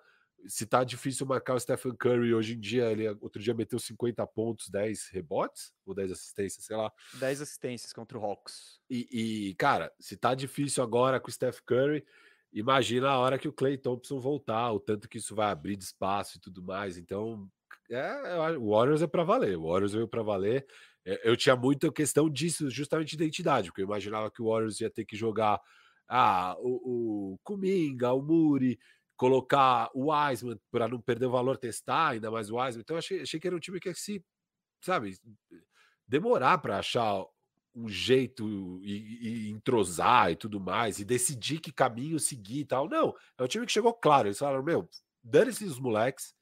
se 0.48 0.66
tá 0.66 0.85
difícil 0.85 1.26
marcar 1.26 1.54
o 1.54 1.61
Stephen 1.61 1.94
Curry 1.94 2.35
hoje 2.35 2.54
em 2.54 2.61
dia, 2.61 2.90
ele 2.90 3.09
outro 3.20 3.40
dia 3.40 3.54
meteu 3.54 3.78
50 3.78 4.26
pontos, 4.26 4.68
10 4.68 5.09
rebotes 5.09 5.72
ou 5.85 5.94
10 5.94 6.12
assistências, 6.12 6.64
sei 6.64 6.76
lá. 6.76 6.92
10 7.14 7.42
assistências 7.42 7.92
contra 7.92 8.18
o 8.18 8.24
Hawks. 8.24 8.80
E, 8.88 9.09
e, 9.50 9.54
cara, 9.54 9.92
se 9.98 10.16
tá 10.16 10.35
difícil 10.35 10.82
agora 10.82 11.20
com 11.20 11.28
o 11.28 11.32
Steph 11.32 11.61
Curry, 11.61 12.04
imagina 12.52 13.09
a 13.11 13.18
hora 13.18 13.38
que 13.38 13.48
o 13.48 13.52
Clay 13.52 13.76
Thompson 13.76 14.20
voltar, 14.20 14.72
o 14.72 14.80
tanto 14.80 15.09
que 15.09 15.18
isso 15.18 15.35
vai 15.35 15.50
abrir 15.50 15.76
de 15.76 15.85
espaço 15.85 16.37
e 16.37 16.40
tudo 16.40 16.62
mais. 16.62 16.96
Então, 16.96 17.50
é, 17.90 18.56
o 18.59 18.70
Warriors 18.70 19.02
é 19.02 19.06
para 19.06 19.24
valer. 19.24 19.56
O 19.56 19.68
Warriors 19.68 19.92
veio 19.92 20.09
para 20.09 20.22
valer. 20.22 20.66
É, 21.04 21.28
eu 21.28 21.37
tinha 21.37 21.54
muita 21.54 21.90
questão 21.92 22.28
disso, 22.28 22.68
justamente 22.70 23.16
de 23.16 23.22
identidade, 23.22 23.68
porque 23.68 23.82
eu 23.82 23.87
imaginava 23.87 24.30
que 24.30 24.42
o 24.42 24.50
Warriors 24.50 24.80
ia 24.80 24.90
ter 24.90 25.04
que 25.04 25.16
jogar 25.16 25.61
ah, 26.09 26.56
o, 26.59 27.35
o 27.35 27.38
Kuminga, 27.42 28.12
o 28.12 28.22
Muri, 28.22 28.78
colocar 29.16 29.90
o 29.94 30.12
Wiseman 30.12 30.59
para 30.70 30.88
não 30.88 31.00
perder 31.00 31.26
o 31.26 31.31
valor, 31.31 31.57
testar 31.57 32.11
ainda 32.11 32.31
mais 32.31 32.50
o 32.50 32.57
Wiseman. 32.57 32.83
Então, 32.83 32.96
achei, 32.96 33.22
achei 33.22 33.40
que 33.40 33.46
era 33.46 33.57
um 33.57 33.61
time 33.61 33.81
que 33.81 33.92
se, 33.94 34.22
sabe, 34.81 35.18
demorar 36.07 36.59
para 36.59 36.79
achar 36.79 37.24
um 37.74 37.88
jeito 37.88 38.81
e, 38.83 39.48
e, 39.48 39.50
entrosar 39.50 40.33
e 40.33 40.37
tudo 40.37 40.59
mais, 40.59 40.98
e 40.98 41.05
decidir 41.05 41.61
que 41.61 41.72
caminho 41.72 42.18
seguir 42.18 42.61
e 42.61 42.64
tal. 42.64 42.88
Não, 42.88 43.14
é 43.38 43.42
um 43.42 43.46
time 43.46 43.66
que 43.66 43.72
chegou 43.72 43.92
claro. 43.92 44.29
Eles 44.29 44.38
falaram: 44.38 44.62
meu, 44.62 44.88
dane-se 45.22 45.64
os 45.64 45.79
moleques, 45.79 46.35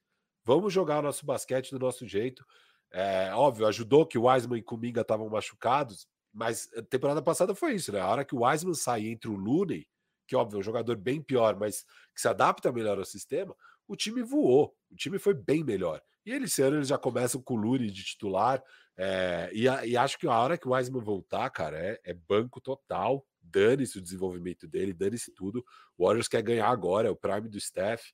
vamos 0.45 0.73
jogar 0.73 0.99
o 0.99 1.03
nosso 1.03 1.27
basquete 1.27 1.71
do 1.71 1.79
nosso 1.79 2.07
jeito. 2.07 2.45
É, 2.93 3.33
óbvio, 3.35 3.67
ajudou 3.67 4.07
que 4.07 4.17
o 4.17 4.29
Wiseman 4.29 4.59
e 4.59 4.63
Kuminga 4.63 5.01
estavam 5.01 5.29
machucados, 5.29 6.07
mas 6.33 6.69
a 6.77 6.83
temporada 6.83 7.21
passada 7.21 7.55
foi 7.55 7.75
isso, 7.75 7.91
né? 7.91 8.01
A 8.01 8.09
hora 8.09 8.25
que 8.25 8.37
o 8.37 8.45
Wiseman 8.45 8.75
sair 8.75 9.11
entre 9.11 9.29
o 9.29 9.35
Looney 9.35 9.85
que 10.27 10.37
óbvio 10.37 10.57
é 10.57 10.61
um 10.61 10.63
jogador 10.63 10.97
bem 10.97 11.21
pior, 11.23 11.57
mas 11.57 11.85
que 12.15 12.21
se 12.21 12.29
adapta 12.29 12.73
melhor 12.73 12.99
ao 12.99 13.05
sistema, 13.05 13.55
o 13.87 13.97
time 13.97 14.23
voou, 14.23 14.75
o 14.91 14.97
time 14.97 15.19
foi 15.19 15.35
bem 15.35 15.63
melhor. 15.63 16.01
E 16.25 16.33
eles, 16.33 16.53
esse 16.53 16.63
ano 16.63 16.77
eles 16.77 16.89
já 16.89 16.97
começam 16.97 17.43
com 17.43 17.55
o 17.55 17.57
Luri 17.57 17.91
de 17.91 18.03
titular, 18.03 18.63
é, 18.97 19.51
e, 19.53 19.65
e, 19.65 19.97
acho 19.97 20.19
que 20.19 20.27
a 20.27 20.39
hora 20.39 20.57
que 20.57 20.69
o 20.69 20.73
Wiseman 20.73 21.03
voltar, 21.03 21.51
cara, 21.51 21.77
é, 21.79 22.01
é 22.05 22.15
banco 22.15 22.61
total, 22.61 23.27
dane-se 23.43 23.99
o 23.99 24.03
desenvolvimento 24.03 24.69
dele, 24.69 24.93
dane-se 24.93 25.33
tudo. 25.33 25.65
O 25.99 26.07
Warriors 26.07 26.29
quer 26.29 26.43
ganhar 26.43 26.69
agora, 26.69 27.09
é 27.09 27.11
o 27.11 27.17
prime 27.17 27.49
do 27.49 27.61
Steph, 27.61 28.05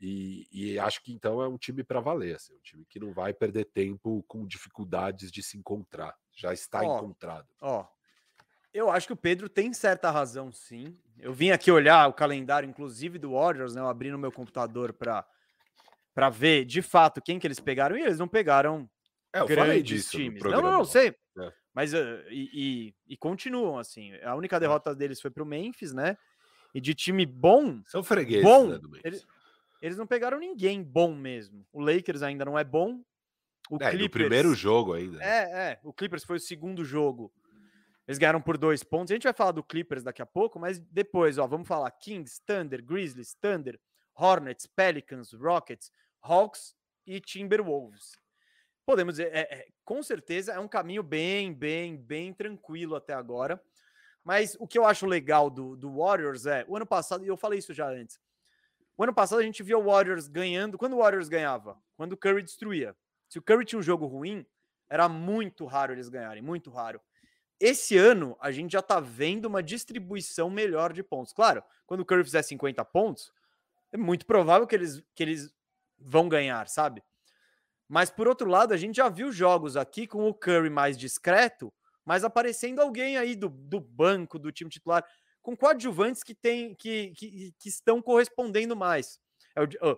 e, 0.00 0.48
e 0.50 0.78
acho 0.78 1.02
que 1.02 1.12
então 1.12 1.40
é 1.40 1.46
um 1.46 1.58
time 1.58 1.84
para 1.84 2.00
valer, 2.00 2.36
assim, 2.36 2.54
um 2.54 2.60
time 2.60 2.84
que 2.86 2.98
não 2.98 3.12
vai 3.12 3.32
perder 3.32 3.66
tempo 3.66 4.24
com 4.26 4.46
dificuldades 4.46 5.30
de 5.30 5.42
se 5.42 5.56
encontrar, 5.56 6.16
já 6.34 6.52
está 6.52 6.80
ó, 6.80 6.96
encontrado. 6.96 7.48
Ó, 7.60 7.86
Eu 8.72 8.90
acho 8.90 9.06
que 9.06 9.12
o 9.12 9.16
Pedro 9.16 9.48
tem 9.48 9.72
certa 9.72 10.10
razão, 10.10 10.50
sim. 10.50 10.98
Eu 11.22 11.32
vim 11.32 11.50
aqui 11.50 11.70
olhar 11.70 12.08
o 12.08 12.12
calendário, 12.12 12.68
inclusive 12.68 13.16
do 13.18 13.32
Warriors, 13.32 13.74
né? 13.74 13.80
Eu 13.80 13.86
abri 13.88 14.10
no 14.10 14.18
meu 14.18 14.32
computador 14.32 14.92
para 14.92 15.24
para 16.14 16.28
ver 16.28 16.66
de 16.66 16.82
fato 16.82 17.22
quem 17.22 17.38
que 17.38 17.46
eles 17.46 17.58
pegaram 17.58 17.96
e 17.96 18.02
eles 18.02 18.18
não 18.18 18.28
pegaram 18.28 18.86
É, 19.32 19.40
eu 19.40 19.48
falei 19.48 19.82
disso 19.82 20.10
times. 20.10 20.42
Não, 20.42 20.60
não, 20.60 20.70
não, 20.72 20.84
sei. 20.84 21.14
É. 21.38 21.52
Mas 21.72 21.94
uh, 21.94 21.98
e, 22.28 22.50
e- 22.52 22.94
e 23.14 23.16
continuam 23.16 23.78
assim. 23.78 24.12
A 24.22 24.34
única 24.34 24.60
derrota 24.60 24.94
deles 24.94 25.20
foi 25.22 25.30
pro 25.30 25.46
Memphis, 25.46 25.92
né? 25.94 26.18
E 26.74 26.80
de 26.82 26.94
time 26.94 27.24
bom, 27.24 27.80
São 27.86 28.02
fregueses, 28.02 28.44
Bom, 28.44 28.66
né, 28.68 28.78
do 28.78 28.90
Memphis. 28.90 29.04
ele- 29.04 29.22
eles 29.80 29.96
não 29.96 30.06
pegaram 30.06 30.38
ninguém 30.38 30.82
bom 30.82 31.14
mesmo. 31.14 31.64
O 31.72 31.80
Lakers 31.80 32.22
ainda 32.22 32.44
não 32.44 32.58
é 32.58 32.64
bom. 32.64 33.00
O 33.70 33.76
É, 33.76 33.90
Clippers 33.90 34.10
primeiro 34.10 34.54
jogo 34.54 34.92
ainda. 34.92 35.16
né? 35.18 35.24
É, 35.24 35.70
é. 35.72 35.80
O 35.82 35.92
Clippers 35.94 36.24
foi 36.24 36.36
o 36.36 36.40
segundo 36.40 36.84
jogo. 36.84 37.32
Eles 38.06 38.18
ganharam 38.18 38.40
por 38.40 38.58
dois 38.58 38.82
pontos. 38.82 39.10
A 39.10 39.14
gente 39.14 39.24
vai 39.24 39.32
falar 39.32 39.52
do 39.52 39.62
Clippers 39.62 40.02
daqui 40.02 40.20
a 40.20 40.26
pouco, 40.26 40.58
mas 40.58 40.78
depois, 40.78 41.38
ó, 41.38 41.46
vamos 41.46 41.68
falar 41.68 41.90
Kings, 41.92 42.40
Thunder, 42.44 42.84
Grizzlies, 42.84 43.34
Thunder, 43.34 43.80
Hornets, 44.14 44.66
Pelicans, 44.66 45.32
Rockets, 45.32 45.90
Hawks 46.20 46.74
e 47.06 47.20
Timberwolves. 47.20 48.12
Podemos 48.84 49.14
dizer, 49.14 49.32
é- 49.32 49.54
é, 49.54 49.68
com 49.84 50.02
certeza 50.02 50.52
é 50.52 50.58
um 50.58 50.68
caminho 50.68 51.02
bem, 51.02 51.54
bem, 51.54 51.96
bem 51.96 52.32
tranquilo 52.32 52.96
até 52.96 53.14
agora. 53.14 53.62
Mas 54.24 54.56
o 54.58 54.66
que 54.66 54.78
eu 54.78 54.84
acho 54.84 55.06
legal 55.06 55.48
do, 55.50 55.76
do 55.76 55.96
Warriors 55.96 56.46
é, 56.46 56.64
o 56.68 56.76
ano 56.76 56.86
passado, 56.86 57.24
e 57.24 57.28
eu 57.28 57.36
falei 57.36 57.58
isso 57.58 57.72
já 57.74 57.88
antes, 57.88 58.20
o 58.96 59.02
ano 59.02 59.14
passado 59.14 59.40
a 59.40 59.42
gente 59.42 59.62
via 59.62 59.78
o 59.78 59.84
Warriors 59.84 60.28
ganhando. 60.28 60.76
Quando 60.76 60.94
o 60.94 60.98
Warriors 60.98 61.28
ganhava? 61.28 61.80
Quando 61.96 62.12
o 62.12 62.16
Curry 62.16 62.42
destruía. 62.42 62.94
Se 63.28 63.38
o 63.38 63.42
Curry 63.42 63.64
tinha 63.64 63.78
um 63.78 63.82
jogo 63.82 64.06
ruim, 64.06 64.46
era 64.88 65.08
muito 65.08 65.64
raro 65.64 65.92
eles 65.92 66.08
ganharem, 66.08 66.42
muito 66.42 66.70
raro. 66.70 67.00
Esse 67.64 67.96
ano, 67.96 68.36
a 68.40 68.50
gente 68.50 68.72
já 68.72 68.82
tá 68.82 68.98
vendo 68.98 69.46
uma 69.46 69.62
distribuição 69.62 70.50
melhor 70.50 70.92
de 70.92 71.00
pontos. 71.00 71.32
Claro, 71.32 71.62
quando 71.86 72.00
o 72.00 72.04
Curry 72.04 72.24
fizer 72.24 72.42
50 72.42 72.84
pontos, 72.86 73.32
é 73.92 73.96
muito 73.96 74.26
provável 74.26 74.66
que 74.66 74.74
eles, 74.74 75.00
que 75.14 75.22
eles 75.22 75.54
vão 75.96 76.28
ganhar, 76.28 76.66
sabe? 76.68 77.04
Mas 77.88 78.10
por 78.10 78.26
outro 78.26 78.50
lado, 78.50 78.74
a 78.74 78.76
gente 78.76 78.96
já 78.96 79.08
viu 79.08 79.30
jogos 79.30 79.76
aqui 79.76 80.08
com 80.08 80.28
o 80.28 80.34
Curry 80.34 80.70
mais 80.70 80.98
discreto, 80.98 81.72
mas 82.04 82.24
aparecendo 82.24 82.80
alguém 82.80 83.16
aí 83.16 83.36
do, 83.36 83.48
do 83.48 83.78
banco, 83.78 84.40
do 84.40 84.50
time 84.50 84.68
titular, 84.68 85.04
com 85.40 85.56
coadjuvantes 85.56 86.24
que, 86.24 86.34
tem, 86.34 86.74
que, 86.74 87.12
que, 87.12 87.54
que 87.56 87.68
estão 87.68 88.02
correspondendo 88.02 88.74
mais. 88.74 89.20
É 89.54 89.62
o, 89.62 89.68
ó, 89.82 89.96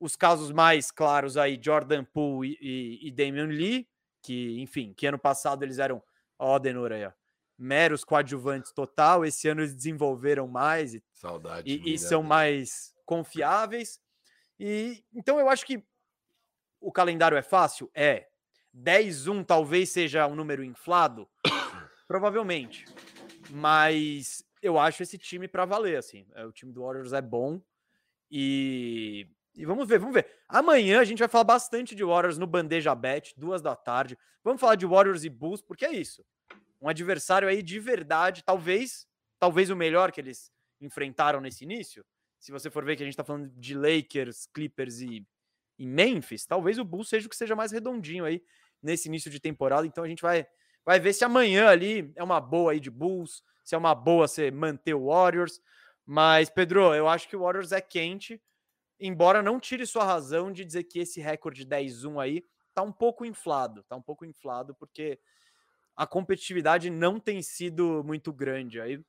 os 0.00 0.16
casos 0.16 0.50
mais 0.50 0.90
claros 0.90 1.36
aí, 1.36 1.60
Jordan 1.62 2.04
Poole 2.04 2.56
e, 2.58 3.00
e, 3.02 3.08
e 3.08 3.10
Damian 3.10 3.48
Lee, 3.48 3.86
que, 4.22 4.58
enfim, 4.62 4.94
que 4.94 5.06
ano 5.06 5.18
passado 5.18 5.62
eles 5.62 5.78
eram, 5.78 6.02
ó, 6.38 6.58
Denor 6.58 6.92
aí, 6.92 7.04
ó, 7.04 7.12
meros 7.58 8.04
coadjuvantes 8.04 8.72
total, 8.72 9.24
esse 9.24 9.48
ano 9.48 9.62
eles 9.62 9.74
desenvolveram 9.74 10.46
mais 10.46 10.94
e 10.94 11.02
Saudade. 11.12 11.70
e, 11.70 11.94
e 11.94 11.98
são 11.98 12.22
né? 12.22 12.28
mais 12.28 12.94
confiáveis. 13.04 14.00
E 14.58 15.04
então 15.14 15.38
eu 15.38 15.48
acho 15.48 15.64
que 15.66 15.82
o 16.80 16.92
calendário 16.92 17.36
é 17.36 17.42
fácil? 17.42 17.90
É. 17.94 18.28
10-1 18.74 19.44
talvez 19.44 19.88
seja 19.90 20.26
um 20.26 20.34
número 20.34 20.62
inflado? 20.62 21.26
Provavelmente. 22.06 22.84
Mas 23.50 24.44
eu 24.60 24.78
acho 24.78 25.02
esse 25.02 25.16
time 25.16 25.48
para 25.48 25.64
valer, 25.64 25.96
assim. 25.96 26.26
É, 26.34 26.44
O 26.44 26.52
time 26.52 26.72
do 26.72 26.82
Warriors 26.82 27.12
é 27.12 27.22
bom. 27.22 27.60
E, 28.30 29.28
e 29.56 29.64
vamos 29.64 29.88
ver, 29.88 29.98
vamos 29.98 30.14
ver. 30.14 30.30
Amanhã 30.46 31.00
a 31.00 31.04
gente 31.04 31.18
vai 31.18 31.28
falar 31.28 31.44
bastante 31.44 31.94
de 31.94 32.04
Warriors 32.04 32.36
no 32.36 32.46
Bandeja 32.46 32.94
Bet, 32.94 33.34
duas 33.36 33.62
da 33.62 33.74
tarde. 33.74 34.18
Vamos 34.44 34.60
falar 34.60 34.74
de 34.74 34.84
Warriors 34.84 35.24
e 35.24 35.30
Bulls, 35.30 35.62
porque 35.62 35.86
é 35.86 35.92
isso. 35.92 36.24
Um 36.80 36.88
adversário 36.88 37.48
aí 37.48 37.62
de 37.62 37.80
verdade, 37.80 38.44
talvez, 38.44 39.06
talvez 39.38 39.70
o 39.70 39.76
melhor 39.76 40.12
que 40.12 40.20
eles 40.20 40.52
enfrentaram 40.80 41.40
nesse 41.40 41.64
início. 41.64 42.04
Se 42.38 42.52
você 42.52 42.70
for 42.70 42.84
ver 42.84 42.96
que 42.96 43.02
a 43.02 43.06
gente 43.06 43.16
tá 43.16 43.24
falando 43.24 43.48
de 43.48 43.74
Lakers, 43.74 44.46
Clippers 44.52 45.00
e, 45.00 45.26
e 45.78 45.86
Memphis, 45.86 46.44
talvez 46.44 46.78
o 46.78 46.84
Bulls 46.84 47.08
seja 47.08 47.26
o 47.26 47.30
que 47.30 47.36
seja 47.36 47.56
mais 47.56 47.72
redondinho 47.72 48.26
aí 48.26 48.42
nesse 48.82 49.08
início 49.08 49.30
de 49.30 49.40
temporada. 49.40 49.86
Então 49.86 50.04
a 50.04 50.08
gente 50.08 50.20
vai, 50.22 50.46
vai 50.84 51.00
ver 51.00 51.14
se 51.14 51.24
amanhã 51.24 51.68
ali 51.68 52.12
é 52.14 52.22
uma 52.22 52.40
boa 52.40 52.72
aí 52.72 52.80
de 52.80 52.90
Bulls, 52.90 53.42
se 53.64 53.74
é 53.74 53.78
uma 53.78 53.94
boa 53.94 54.28
você 54.28 54.50
manter 54.50 54.94
o 54.94 55.06
Warriors. 55.06 55.60
Mas, 56.04 56.50
Pedro, 56.50 56.94
eu 56.94 57.08
acho 57.08 57.26
que 57.26 57.34
o 57.34 57.40
Warriors 57.40 57.72
é 57.72 57.80
quente, 57.80 58.40
embora 58.98 59.42
não 59.42 59.60
tire 59.60 59.86
sua 59.86 60.04
razão 60.04 60.52
de 60.52 60.64
dizer 60.64 60.84
que 60.84 60.98
esse 60.98 61.20
recorde 61.20 61.66
10-1 61.66 62.20
aí 62.20 62.42
tá 62.74 62.82
um 62.82 62.92
pouco 62.92 63.24
inflado, 63.24 63.82
tá 63.84 63.96
um 63.96 64.02
pouco 64.02 64.24
inflado, 64.24 64.74
porque 64.74 65.18
a 65.96 66.06
competitividade 66.06 66.90
não 66.90 67.18
tem 67.18 67.40
sido 67.42 68.02
muito 68.04 68.32
grande 68.32 68.80
aí. 68.80 69.02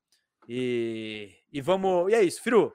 E, 0.47 1.35
e 1.51 1.61
vamos. 1.61 2.09
E 2.11 2.15
é 2.15 2.23
isso, 2.23 2.41
Firu. 2.41 2.73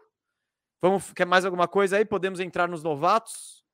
Vamos, 0.81 1.13
quer 1.13 1.25
mais 1.25 1.45
alguma 1.45 1.67
coisa 1.67 1.97
aí? 1.97 2.05
Podemos 2.05 2.41
entrar 2.41 2.69
nos 2.69 2.83
novatos? 2.83 3.65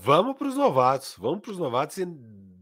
Vamos 0.00 0.36
para 0.36 0.48
os 0.48 0.56
novatos. 0.56 1.14
Vamos 1.18 1.40
para 1.40 1.52
os 1.52 1.58
novatos 1.58 1.98
e 1.98 2.06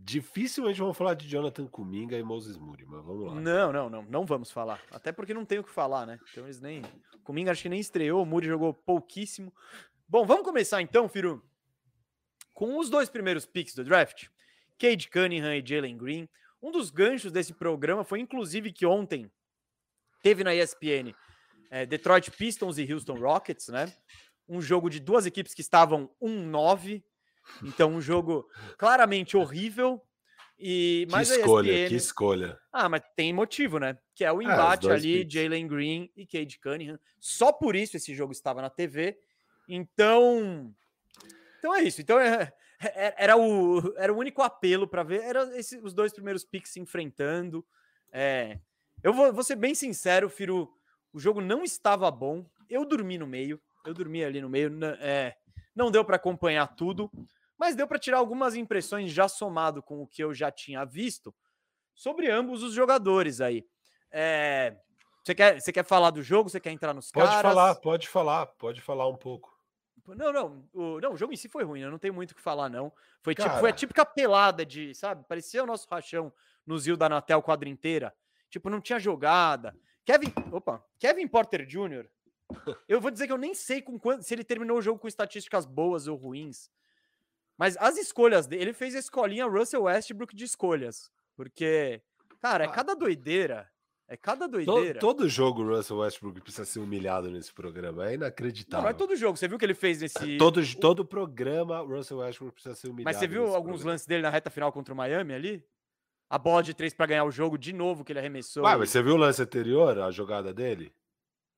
dificilmente 0.05 0.79
vamos 0.79 0.97
falar 0.97 1.15
de 1.15 1.27
Jonathan 1.27 1.67
Kuminga 1.67 2.19
e 2.19 2.23
Moses 2.23 2.59
Moody, 2.59 2.85
mas 2.85 3.03
vamos 3.03 3.27
lá. 3.27 3.35
Não, 3.41 3.73
não, 3.73 3.89
não, 3.89 4.03
não 4.03 4.27
vamos 4.27 4.51
falar. 4.51 4.81
Até 4.91 5.11
porque 5.11 5.33
não 5.33 5.47
tem 5.47 5.59
o 5.59 5.65
que 5.65 5.71
falar, 5.71 6.05
né? 6.05 6.21
Então 6.31 6.45
eles 6.45 6.61
nem. 6.61 6.83
Comigo 7.23 7.51
acho 7.51 7.63
que 7.63 7.69
nem 7.71 7.81
estreou, 7.81 8.23
o 8.23 8.27
Moody 8.27 8.49
jogou 8.49 8.75
pouquíssimo. 8.75 9.53
Bom, 10.07 10.27
vamos 10.27 10.45
começar 10.45 10.83
então, 10.83 11.09
Firu, 11.09 11.43
com 12.53 12.79
os 12.79 12.91
dois 12.91 13.09
primeiros 13.09 13.47
picks 13.47 13.75
do 13.75 13.83
draft, 13.83 14.29
Cade 14.79 15.09
Cunningham 15.09 15.55
e 15.55 15.67
Jalen 15.67 15.97
Green. 15.97 16.29
Um 16.63 16.71
dos 16.71 16.91
ganchos 16.91 17.33
desse 17.33 17.55
programa 17.55 18.05
foi, 18.05 18.21
inclusive, 18.21 18.73
que 18.73 18.85
ontem 18.85 19.31
teve 20.23 20.45
na 20.45 20.55
ESPN 20.55 21.15
é, 21.71 21.87
Detroit 21.87 22.31
Pistons 22.31 22.77
e 22.77 22.93
Houston 22.93 23.15
Rockets, 23.15 23.69
né? 23.69 23.91
Um 24.47 24.61
jogo 24.61 24.91
de 24.91 25.01
duas 25.01 25.25
equipes 25.25 25.55
que 25.55 25.63
estavam 25.63 26.11
1-9. 26.23 27.03
Então, 27.63 27.91
um 27.93 28.01
jogo 28.01 28.49
claramente 28.79 29.37
horrível. 29.37 30.01
E, 30.59 31.07
Que 31.11 31.21
escolha, 31.23 31.73
ESPN 31.73 31.89
que 31.89 31.95
escolha. 31.97 32.59
ah, 32.73 32.89
mas 32.89 33.03
tem 33.17 33.33
motivo, 33.33 33.79
né? 33.79 33.99
Que 34.15 34.25
é 34.25 34.31
o 34.33 34.37
os 34.39 34.45
embate 34.45 34.87
dois 34.87 35.01
ali. 35.03 35.27
Jalen 35.29 35.67
Green 35.67 36.11
e 36.17 36.25
Cade 36.27 36.59
Cunningham. 36.61 36.99
Só 37.19 37.53
por 37.53 37.75
isso 37.75 37.97
esse 37.97 38.15
jogo 38.15 38.33
estava 38.33 38.63
na 38.63 38.71
TV. 38.71 39.19
Então, 39.69 40.73
então 41.59 41.75
é 41.75 41.83
isso. 41.83 42.01
Então 42.01 42.19
é- 42.21 42.53
é- 42.81 43.15
era 43.25 43.37
o, 43.37 43.93
era 43.97 44.13
o 44.13 44.17
único 44.17 44.43
apelo 44.43 44.87
para 44.87 45.03
ver. 45.03 45.23
Era 45.23 45.59
esse- 45.59 45.79
os 45.79 45.93
dois 45.93 46.13
primeiros 46.13 46.45
picks 46.45 46.73
se 46.73 46.81
enfrentando. 46.81 47.65
É, 48.13 48.59
eu 49.03 49.13
vou, 49.13 49.33
vou 49.33 49.43
ser 49.43 49.57
bem 49.57 49.75
sincero, 49.75 50.31
Firu. 50.31 50.71
O 51.13 51.19
jogo 51.19 51.41
não 51.41 51.65
estava 51.65 52.09
bom. 52.11 52.47
Eu 52.71 52.85
dormi 52.85 53.19
no 53.19 53.27
meio. 53.27 53.61
Eu 53.85 53.93
dormi 53.93 54.25
ali 54.25 54.41
no 54.41 54.49
meio. 54.49 54.71
é, 55.01 55.37
não 55.75 55.91
deu 55.91 56.05
para 56.05 56.17
acompanhar 56.17 56.67
tudo, 56.75 57.11
mas 57.59 57.75
deu 57.75 57.87
para 57.87 57.99
tirar 57.99 58.19
algumas 58.19 58.55
impressões 58.55 59.11
já 59.13 59.29
somado 59.29 59.83
com 59.83 60.03
o 60.03 60.07
que 60.07 60.23
eu 60.23 60.35
já 60.35 60.51
tinha 60.51 60.85
visto 60.85 61.35
sobre 61.95 62.31
ambos 62.31 62.63
os 62.63 62.73
jogadores 62.73 63.41
aí. 63.41 63.67
É, 64.11 64.77
você, 65.23 65.35
quer, 65.35 65.61
você 65.61 65.73
quer 65.73 65.85
falar 65.85 66.11
do 66.11 66.23
jogo? 66.23 66.51
Você 66.51 66.61
quer 66.61 66.71
entrar 66.71 66.93
nos 66.93 67.11
Pode 67.11 67.27
caras? 67.27 67.43
falar, 67.43 67.75
pode 67.77 68.09
falar, 68.09 68.47
pode 68.47 68.81
falar 68.81 69.09
um 69.09 69.17
pouco. 69.17 69.55
Não, 70.07 70.33
não, 70.33 70.69
o, 70.75 71.01
não, 71.01 71.13
o 71.15 71.17
jogo 71.17 71.33
em 71.33 71.37
si 71.37 71.49
foi 71.49 71.65
ruim, 71.65 71.81
eu 71.81 71.91
não 71.91 71.99
tenho 71.99 72.13
muito 72.13 72.33
o 72.33 72.35
que 72.35 72.43
falar, 72.43 72.69
não. 72.69 72.93
Foi, 73.23 73.35
tipo, 73.35 73.49
foi 73.59 73.71
a 73.71 73.73
típica 73.73 74.05
pelada 74.05 74.65
de, 74.67 74.95
sabe? 74.95 75.25
Parecia 75.27 75.63
o 75.63 75.67
nosso 75.67 75.89
rachão 75.91 76.31
no 76.67 76.79
Zil 76.79 76.97
da 76.97 77.09
Natel 77.09 77.41
quadra 77.41 77.69
inteira. 77.69 78.15
Tipo, 78.51 78.69
não 78.69 78.83
tinha 78.83 78.99
jogada. 78.99 79.75
Kevin. 80.05 80.33
Opa, 80.53 80.85
Kevin 80.99 81.27
Porter 81.27 81.65
Jr. 81.65 82.07
Eu 82.89 83.01
vou 83.01 83.11
dizer 83.11 83.27
que 83.27 83.33
eu 83.33 83.39
nem 83.39 83.55
sei 83.55 83.81
com 83.83 83.99
quanto, 83.99 84.23
se 84.23 84.35
ele 84.35 84.45
terminou 84.45 84.79
o 84.79 84.83
jogo 84.83 84.99
com 84.99 85.09
estatísticas 85.09 85.65
boas 85.67 86.07
ou 86.09 86.17
ruins. 86.17 86.71
Mas 87.57 87.77
as 87.77 87.97
escolhas 87.97 88.47
dele, 88.47 88.63
ele 88.63 88.73
fez 88.73 88.95
a 88.95 88.99
escolinha 88.99 89.47
Russell 89.47 89.83
Westbrook 89.85 90.35
de 90.35 90.45
escolhas. 90.45 91.11
Porque, 91.37 92.01
cara, 92.41 92.65
é 92.65 92.67
Ah. 92.67 92.71
cada 92.71 92.95
doideira. 92.95 93.71
É 94.07 94.17
cada 94.19 94.47
doideira. 94.47 95.01
todo 95.01 95.27
jogo 95.29 95.63
o 95.63 95.77
Russell 95.77 95.97
Westbrook 95.97 96.41
precisa 96.43 96.65
ser 96.67 96.79
humilhado 96.79 97.31
nesse 97.31 97.53
programa. 97.53 98.03
É 98.05 98.09
Não, 98.09 98.15
inacreditável. 98.15 98.83
não 98.83 98.91
é 98.91 98.93
todo 98.93 99.17
jogo. 99.17 99.37
Você 99.37 99.49
viu 99.49 99.57
o 99.57 99.59
que 99.59 99.65
ele 99.65 99.73
fez 99.75 100.01
nesse. 100.03 100.37
todo, 100.37 100.61
todo 100.79 101.05
programa 101.07 101.81
o 101.83 101.87
Russell 101.89 102.19
Westbrook 102.19 102.53
precisa 102.55 102.75
ser 102.75 102.89
humilhado. 102.89 103.05
Mas 103.05 103.17
você 103.17 103.27
viu 103.27 103.45
alguns 103.47 103.63
programa. 103.77 103.91
lances 103.93 104.07
dele 104.07 104.23
na 104.23 104.29
reta 104.31 104.51
final 104.51 104.71
contra 104.73 104.93
o 104.93 104.97
Miami 104.97 105.33
ali? 105.33 105.65
A 106.29 106.37
bola 106.39 106.63
de 106.63 106.75
três 106.75 106.93
para 106.93 107.07
ganhar 107.07 107.25
o 107.25 107.31
jogo 107.31 107.57
de 107.57 107.73
novo 107.73 108.05
que 108.05 108.13
ele 108.13 108.19
arremessou. 108.19 108.65
Ué, 108.65 108.77
mas 108.77 108.91
você 108.91 109.03
viu 109.03 109.15
o 109.15 109.17
lance 109.17 109.41
anterior, 109.41 109.99
a 109.99 110.11
jogada 110.11 110.53
dele? 110.53 110.93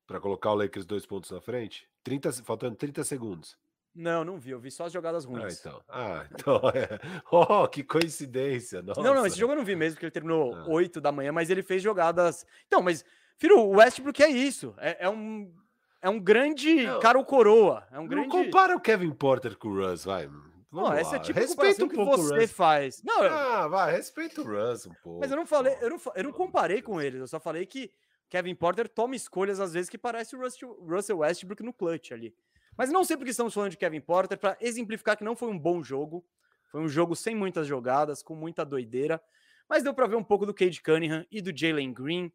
Pra 0.07 0.19
colocar 0.21 0.51
o 0.51 0.55
Lakers 0.55 0.85
dois 0.85 1.05
pontos 1.05 1.29
na 1.31 1.41
frente? 1.41 1.85
30, 2.03 2.31
se- 2.31 2.41
faltando 2.43 2.75
30 2.75 3.03
segundos. 3.03 3.57
Não, 3.93 4.23
não 4.23 4.37
vi. 4.37 4.51
Eu 4.51 4.59
vi 4.59 4.71
só 4.71 4.85
as 4.85 4.93
jogadas 4.93 5.25
Ah, 5.25 5.27
ruins. 5.29 5.59
então. 5.59 5.81
Ah, 5.89 6.25
então 6.31 6.61
é. 6.73 6.99
Oh, 7.29 7.67
que 7.67 7.83
coincidência. 7.83 8.81
Não, 8.81 8.93
não, 8.95 9.13
esse 9.15 9.23
nossa. 9.23 9.35
jogo 9.37 9.53
eu 9.53 9.57
não 9.57 9.65
vi 9.65 9.75
mesmo, 9.75 9.95
porque 9.95 10.05
ele 10.05 10.11
terminou 10.11 10.53
Ah. 10.55 10.65
8 10.69 11.01
da 11.01 11.11
manhã, 11.11 11.31
mas 11.31 11.49
ele 11.49 11.61
fez 11.61 11.81
jogadas. 11.83 12.45
Então, 12.67 12.81
mas, 12.81 13.03
Firo, 13.37 13.59
o 13.59 13.77
Westbrook 13.77 14.23
é 14.23 14.29
isso. 14.29 14.73
É, 14.77 15.05
é 15.05 15.09
um. 15.09 15.53
É 15.99 16.09
um 16.09 16.19
grande 16.19 16.83
Não. 16.85 16.99
cara 16.99 17.17
ou 17.17 17.25
coroa. 17.25 17.85
É 17.91 17.97
um 17.97 18.03
Não 18.03 18.07
grande. 18.07 18.29
compara 18.29 18.75
o 18.75 18.79
Kevin 18.79 19.11
Porter 19.11 19.57
com 19.57 19.67
o 19.69 19.75
Russ, 19.89 20.05
vai. 20.05 20.27
Não, 20.27 20.83
Vamos 20.83 20.97
essa 20.99 21.15
é 21.15 21.19
tipo 21.19 21.39
Respeita 21.39 21.83
um 21.85 21.87
que 21.89 21.99
o 21.99 22.05
você 22.05 22.47
faz. 22.47 23.01
Não, 23.03 23.23
eu- 23.23 23.33
Ah, 23.33 23.67
vai, 23.67 23.91
respeita 23.93 24.41
o 24.41 24.43
Russ 24.45 24.85
um 24.85 24.93
pouco. 25.03 25.19
mas 25.21 25.31
eu 25.31 25.37
não 25.37 25.45
falei, 25.45 25.75
eu 25.81 25.89
não, 25.89 25.99
eu 26.15 26.23
não 26.25 26.31
comparei 26.31 26.81
com 26.83 27.01
eles, 27.01 27.19
eu 27.19 27.27
só 27.27 27.39
falei 27.39 27.65
que 27.65 27.91
Kevin 28.29 28.55
Porter 28.55 28.89
toma 28.89 29.15
escolhas 29.15 29.59
às 29.59 29.73
vezes 29.73 29.89
que 29.89 29.97
parece 29.97 30.35
o 30.35 30.39
Russell 30.39 31.19
Westbrook 31.19 31.63
no 31.63 31.73
clutch 31.73 32.11
ali. 32.11 32.35
Mas 32.77 32.91
não 32.91 33.03
sei 33.03 33.17
porque 33.17 33.31
estamos 33.31 33.53
falando 33.53 33.71
de 33.71 33.77
Kevin 33.77 34.01
Porter, 34.01 34.37
para 34.37 34.57
exemplificar 34.61 35.17
que 35.17 35.23
não 35.23 35.35
foi 35.35 35.49
um 35.49 35.57
bom 35.57 35.83
jogo. 35.83 36.25
Foi 36.69 36.81
um 36.81 36.87
jogo 36.87 37.15
sem 37.15 37.33
muitas 37.35 37.65
jogadas, 37.65 38.21
com 38.21 38.35
muita 38.35 38.63
doideira. 38.65 39.21
Mas 39.67 39.83
deu 39.83 39.93
para 39.93 40.07
ver 40.07 40.15
um 40.15 40.23
pouco 40.23 40.45
do 40.45 40.53
Cade 40.53 40.81
Cunningham 40.81 41.25
e 41.31 41.41
do 41.41 41.57
Jalen 41.57 41.93
Green. 41.93 42.31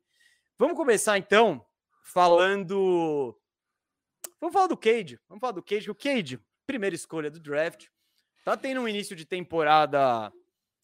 Vamos 0.59 0.77
começar 0.77 1.17
então 1.19 1.65
falando. 2.03 3.39
Vamos 4.41 4.53
falar 4.53 4.67
do 4.67 4.77
Cade. 4.77 5.21
Vamos 5.29 5.41
falar 5.41 5.53
do 5.53 5.63
Cade, 5.63 5.91
o 5.91 5.95
Cade, 5.95 6.41
primeira 6.67 6.97
escolha 6.97 7.31
do 7.31 7.39
draft, 7.39 7.87
tá 8.45 8.57
tendo 8.57 8.81
um 8.81 8.89
início 8.89 9.15
de 9.15 9.25
temporada. 9.25 10.33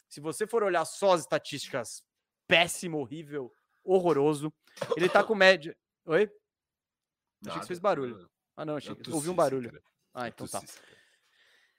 Se 0.09 0.21
você 0.21 0.47
for 0.47 0.63
olhar 0.63 0.85
só 0.85 1.13
as 1.13 1.23
estatísticas, 1.23 2.05
péssimo, 2.47 2.99
horrível, 2.99 3.53
horroroso. 3.85 4.53
Ele 4.97 5.09
tá 5.09 5.23
com 5.23 5.35
média. 5.35 5.77
Oi? 6.07 6.23
Achei 6.23 6.29
que 7.43 7.49
Nada. 7.49 7.61
você 7.61 7.67
fez 7.69 7.79
barulho. 7.79 8.29
Ah, 8.57 8.65
não, 8.65 8.77
achei 8.77 8.95
que 8.95 9.11
ouvi 9.11 9.29
um 9.29 9.35
tossi, 9.35 9.37
barulho. 9.37 9.71
cara. 9.71 9.83
Ah, 10.15 10.29
então 10.29 10.47
tá. 10.47 10.61
tossi. 10.61 10.79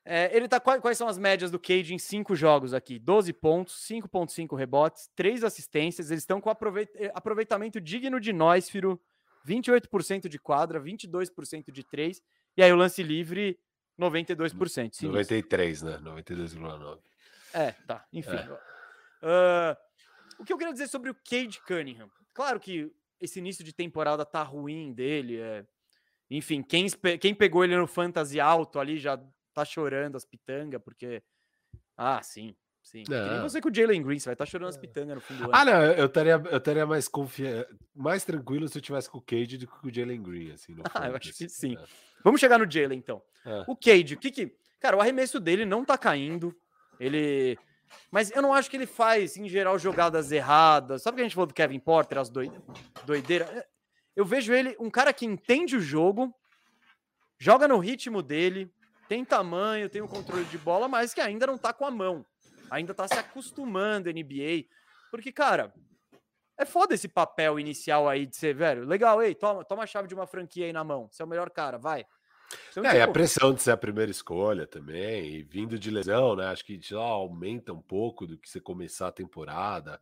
É, 0.06 0.36
ele 0.36 0.48
tá 0.48 0.60
quais, 0.60 0.98
são 0.98 1.08
as 1.08 1.18
médias 1.18 1.52
do 1.52 1.60
Cade 1.60 1.94
em 1.94 2.00
cinco 2.00 2.36
jogos 2.36 2.74
aqui? 2.74 2.98
12 2.98 3.34
pontos, 3.34 3.86
5.5 3.88 4.58
rebotes, 4.58 5.10
3 5.16 5.44
assistências. 5.44 6.10
Eles 6.10 6.24
estão 6.24 6.42
com 6.42 6.50
eh, 6.50 7.12
aproveitamento 7.14 7.80
digno 7.80 8.20
de 8.20 8.34
nós, 8.34 8.70
Firo. 8.70 9.00
28% 9.48 10.28
de 10.28 10.40
quadra, 10.40 10.82
22% 10.82 11.72
de 11.72 11.84
3. 11.84 12.22
E 12.58 12.64
aí 12.64 12.72
o 12.72 12.76
lance 12.76 13.04
livre, 13.04 13.60
92%. 14.00 14.74
sinistro. 14.74 15.10
93, 15.10 15.82
né? 15.82 15.98
92,9. 16.00 17.00
É, 17.54 17.72
tá. 17.72 18.06
Enfim. 18.12 18.36
É. 18.36 18.58
Ah, 19.22 19.78
o 20.40 20.46
que 20.46 20.54
eu 20.54 20.58
queria 20.58 20.74
dizer 20.74 20.88
sobre 20.88 21.10
o 21.10 21.16
Cade 21.16 21.62
Cunningham? 21.68 22.10
Claro 22.34 22.60
que 22.60 22.92
esse 23.20 23.40
início 23.40 23.64
de 23.64 23.74
temporada 23.74 24.26
tá 24.26 24.42
ruim 24.42 24.94
dele. 24.94 25.40
É... 25.40 25.66
Enfim, 26.32 26.64
quem, 26.64 26.88
quem 27.20 27.36
pegou 27.36 27.64
ele 27.64 27.76
no 27.76 27.88
fantasy 27.88 28.40
alto 28.40 28.80
ali 28.80 28.98
já 28.98 29.20
tá 29.54 29.66
chorando 29.66 30.16
as 30.16 30.26
pitangas, 30.26 30.82
porque. 30.82 31.22
Ah, 31.98 32.22
sim. 32.24 32.56
Sim. 32.82 33.04
Que 33.04 33.12
nem 33.12 33.38
Não. 33.38 33.42
você 33.44 33.62
com 33.62 33.70
o 33.70 33.74
Jalen 33.74 34.02
Green, 34.02 34.18
você 34.18 34.26
vai 34.26 34.34
estar 34.34 34.46
chorando 34.46 34.70
as 34.70 34.78
pitangas 34.78 35.16
no 35.16 35.22
fim 35.22 35.36
do 35.36 35.44
ano. 35.44 35.52
Ah, 35.54 35.66
não, 35.66 35.84
eu 35.84 36.06
estaria 36.06 36.42
eu 36.50 36.58
estaria 36.58 36.86
mais 36.86 37.08
confia... 37.08 37.68
mais 37.94 38.24
tranquilo 38.24 38.68
se 38.68 38.78
eu 38.78 38.82
tivesse 38.82 39.10
com 39.10 39.18
o 39.18 39.22
Cade 39.22 39.58
do 39.58 39.68
que 39.68 39.80
com 39.80 39.88
o 39.88 39.94
Jalen 39.94 40.24
Green, 40.24 40.52
assim. 40.52 40.74
no 40.74 40.84
Ah, 40.96 41.08
eu 41.08 41.16
acho 41.16 41.34
que 41.34 41.50
sim. 41.50 41.76
É. 41.78 41.84
Vamos 42.24 42.40
chegar 42.40 42.58
no 42.58 42.70
Jalen, 42.70 42.98
então. 42.98 43.22
É. 43.46 43.64
O 43.68 43.76
Cade, 43.76 44.16
o 44.16 44.18
que 44.18 44.32
que. 44.32 44.56
Cara, 44.80 44.96
o 44.98 45.02
arremesso 45.02 45.40
dele 45.40 45.66
não 45.66 45.84
tá 45.84 45.98
caindo. 45.98 46.56
Ele. 47.00 47.58
Mas 48.12 48.32
eu 48.32 48.42
não 48.42 48.54
acho 48.54 48.70
que 48.70 48.78
ele 48.78 48.86
faz, 48.86 49.38
em 49.38 49.48
geral, 49.48 49.78
jogadas 49.78 50.32
erradas. 50.32 51.02
Sabe 51.02 51.16
o 51.16 51.18
que 51.18 51.22
a 51.22 51.26
gente 51.26 51.36
falou 51.36 51.48
do 51.48 51.54
Kevin 51.54 51.80
Porter, 51.80 52.18
as 52.18 52.30
doi... 52.30 52.52
doideiras? 53.06 53.50
Eu 54.16 54.26
vejo 54.26 54.54
ele 54.54 54.76
um 54.80 54.90
cara 54.90 55.14
que 55.14 55.26
entende 55.26 55.76
o 55.76 55.82
jogo, 55.82 56.34
joga 57.38 57.68
no 57.68 57.78
ritmo 57.78 58.22
dele, 58.22 58.72
tem 59.08 59.24
tamanho, 59.24 59.90
tem 59.90 60.02
o 60.02 60.08
controle 60.08 60.46
de 60.46 60.58
bola, 60.58 60.88
mas 60.88 61.14
que 61.14 61.22
ainda 61.22 61.48
não 61.48 61.58
tá 61.58 61.74
com 61.74 61.86
a 61.86 61.92
mão. 61.92 62.26
Ainda 62.70 62.94
tá 62.94 63.08
se 63.08 63.16
acostumando 63.18 64.12
NBA. 64.12 64.66
Porque, 65.10 65.32
cara, 65.32 65.74
é 66.58 66.66
foda 66.66 66.94
esse 66.94 67.08
papel 67.08 67.60
inicial 67.60 68.08
aí 68.08 68.26
de 68.26 68.36
ser, 68.36 68.54
velho, 68.54 68.86
legal, 68.86 69.24
ei, 69.24 69.34
toma, 69.34 69.64
toma 69.64 69.84
a 69.84 69.88
chave 69.88 70.08
de 70.08 70.14
uma 70.14 70.28
franquia 70.28 70.66
aí 70.66 70.74
na 70.74 70.84
mão. 70.84 71.08
Você 71.10 71.22
é 71.22 71.26
o 71.26 71.28
melhor 71.28 71.50
cara, 71.50 71.78
vai. 71.78 72.06
Então, 72.72 72.84
É, 72.86 72.98
e 72.98 72.98
a 72.98 73.02
tipo, 73.02 73.14
pressão 73.14 73.54
de 73.54 73.62
ser 73.62 73.72
a 73.72 73.78
primeira 73.78 74.10
escolha 74.12 74.66
também, 74.66 75.36
e 75.36 75.44
vindo 75.44 75.78
de 75.78 75.92
lesão, 75.92 76.36
né? 76.36 76.48
Acho 76.48 76.66
que 76.66 76.80
já 76.82 77.00
aumenta 77.00 77.74
um 77.74 77.82
pouco 77.82 78.26
do 78.26 78.38
que 78.38 78.50
você 78.50 78.60
começar 78.60 79.08
a 79.08 79.12
temporada, 79.12 80.00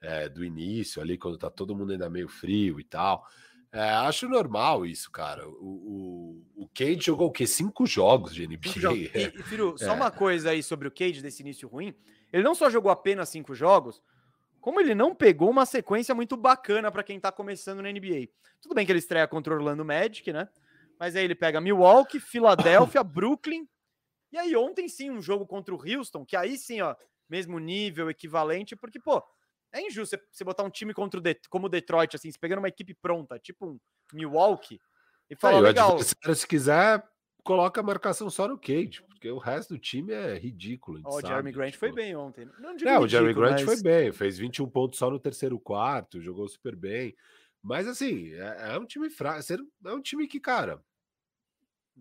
é, 0.00 0.28
do 0.28 0.44
início 0.44 1.00
ali, 1.02 1.16
quando 1.18 1.38
tá 1.38 1.50
todo 1.50 1.76
mundo 1.76 1.92
ainda 1.92 2.08
meio 2.10 2.28
frio 2.28 2.80
e 2.80 2.84
tal. 2.84 3.26
É, 3.70 3.80
acho 3.90 4.28
normal 4.28 4.84
isso, 4.84 5.10
cara. 5.10 5.48
O, 5.48 6.42
o, 6.56 6.62
o 6.64 6.68
Cade 6.74 7.00
jogou 7.06 7.28
o 7.28 7.32
quê? 7.32 7.46
Cinco 7.46 7.86
jogos 7.86 8.34
de 8.34 8.46
NBA. 8.46 8.70
Jogos. 8.76 8.98
E, 8.98 9.10
e, 9.14 9.42
Firu, 9.44 9.76
só 9.78 9.92
É. 9.92 9.92
uma 9.92 10.10
coisa 10.10 10.50
aí 10.50 10.62
sobre 10.62 10.88
o 10.88 10.90
Cade 10.90 11.22
desse 11.22 11.42
início 11.42 11.66
ruim. 11.68 11.94
Ele 12.32 12.42
não 12.42 12.54
só 12.54 12.68
jogou 12.68 12.90
apenas 12.90 13.30
cinco 13.30 13.54
jogos, 13.54 14.02
como 14.60 14.78
ele 14.80 14.94
não 14.94 15.14
pegou 15.14 15.48
uma 15.50 15.64
sequência 15.64 16.14
muito 16.14 16.36
bacana 16.36 16.90
para 16.92 17.02
quem 17.02 17.18
tá 17.18 17.32
começando 17.32 17.80
na 17.82 17.90
NBA. 17.90 18.28
Tudo 18.60 18.74
bem 18.74 18.84
que 18.84 18.92
ele 18.92 18.98
estreia 18.98 19.26
contra 19.26 19.52
o 19.52 19.56
Orlando 19.56 19.84
Magic, 19.84 20.30
né? 20.32 20.48
Mas 21.02 21.16
aí 21.16 21.24
ele 21.24 21.34
pega 21.34 21.60
Milwaukee, 21.60 22.20
Filadélfia, 22.20 23.02
Brooklyn. 23.02 23.66
E 24.30 24.38
aí 24.38 24.54
ontem 24.54 24.88
sim 24.88 25.10
um 25.10 25.20
jogo 25.20 25.44
contra 25.44 25.74
o 25.74 25.78
Houston, 25.84 26.24
que 26.24 26.36
aí 26.36 26.56
sim, 26.56 26.80
ó, 26.80 26.94
mesmo 27.28 27.58
nível, 27.58 28.08
equivalente, 28.08 28.76
porque, 28.76 29.00
pô, 29.00 29.20
é 29.72 29.80
injusto 29.84 30.16
você- 30.30 30.44
botar 30.44 30.62
um 30.62 30.70
time 30.70 30.94
contra 30.94 31.18
o 31.18 31.20
Det- 31.20 31.48
como 31.50 31.66
o 31.66 31.68
Detroit, 31.68 32.14
assim, 32.14 32.30
você 32.30 32.38
pegando 32.38 32.60
uma 32.60 32.68
equipe 32.68 32.94
pronta, 32.94 33.36
tipo 33.36 33.66
um 33.66 33.80
Milwaukee, 34.12 34.80
e 35.28 35.34
falar, 35.34 35.56
o 35.56 35.60
legal, 35.60 35.98
se 35.98 36.46
quiser, 36.46 37.02
coloca 37.42 37.80
a 37.80 37.84
marcação 37.84 38.30
só 38.30 38.46
no 38.46 38.56
Cade, 38.56 39.02
porque 39.08 39.28
o 39.28 39.38
resto 39.38 39.74
do 39.74 39.80
time 39.80 40.12
é 40.12 40.38
ridículo. 40.38 41.00
o 41.04 41.20
Jeremy 41.20 41.50
Grant 41.50 41.74
foi 41.74 41.88
tipo. 41.88 41.96
bem 41.96 42.14
ontem. 42.14 42.48
Não, 42.60 42.76
digo 42.76 42.88
É, 42.88 42.96
o 42.96 43.08
Jeremy 43.08 43.30
ridículo, 43.30 43.46
Grant 43.48 43.66
mas- 43.66 43.80
foi 43.80 43.82
bem, 43.82 44.12
fez 44.12 44.38
21 44.38 44.70
pontos 44.70 45.00
só 45.00 45.10
no 45.10 45.18
terceiro 45.18 45.58
quarto, 45.58 46.20
jogou 46.20 46.46
super 46.48 46.76
bem. 46.76 47.16
Mas 47.60 47.86
assim, 47.88 48.32
é, 48.34 48.74
é 48.74 48.78
um 48.78 48.86
time 48.86 49.08
fraco. 49.10 49.40
não- 49.82 49.90
É 49.92 49.94
um 49.94 50.00
time 50.02 50.26
que, 50.26 50.40
cara, 50.40 50.82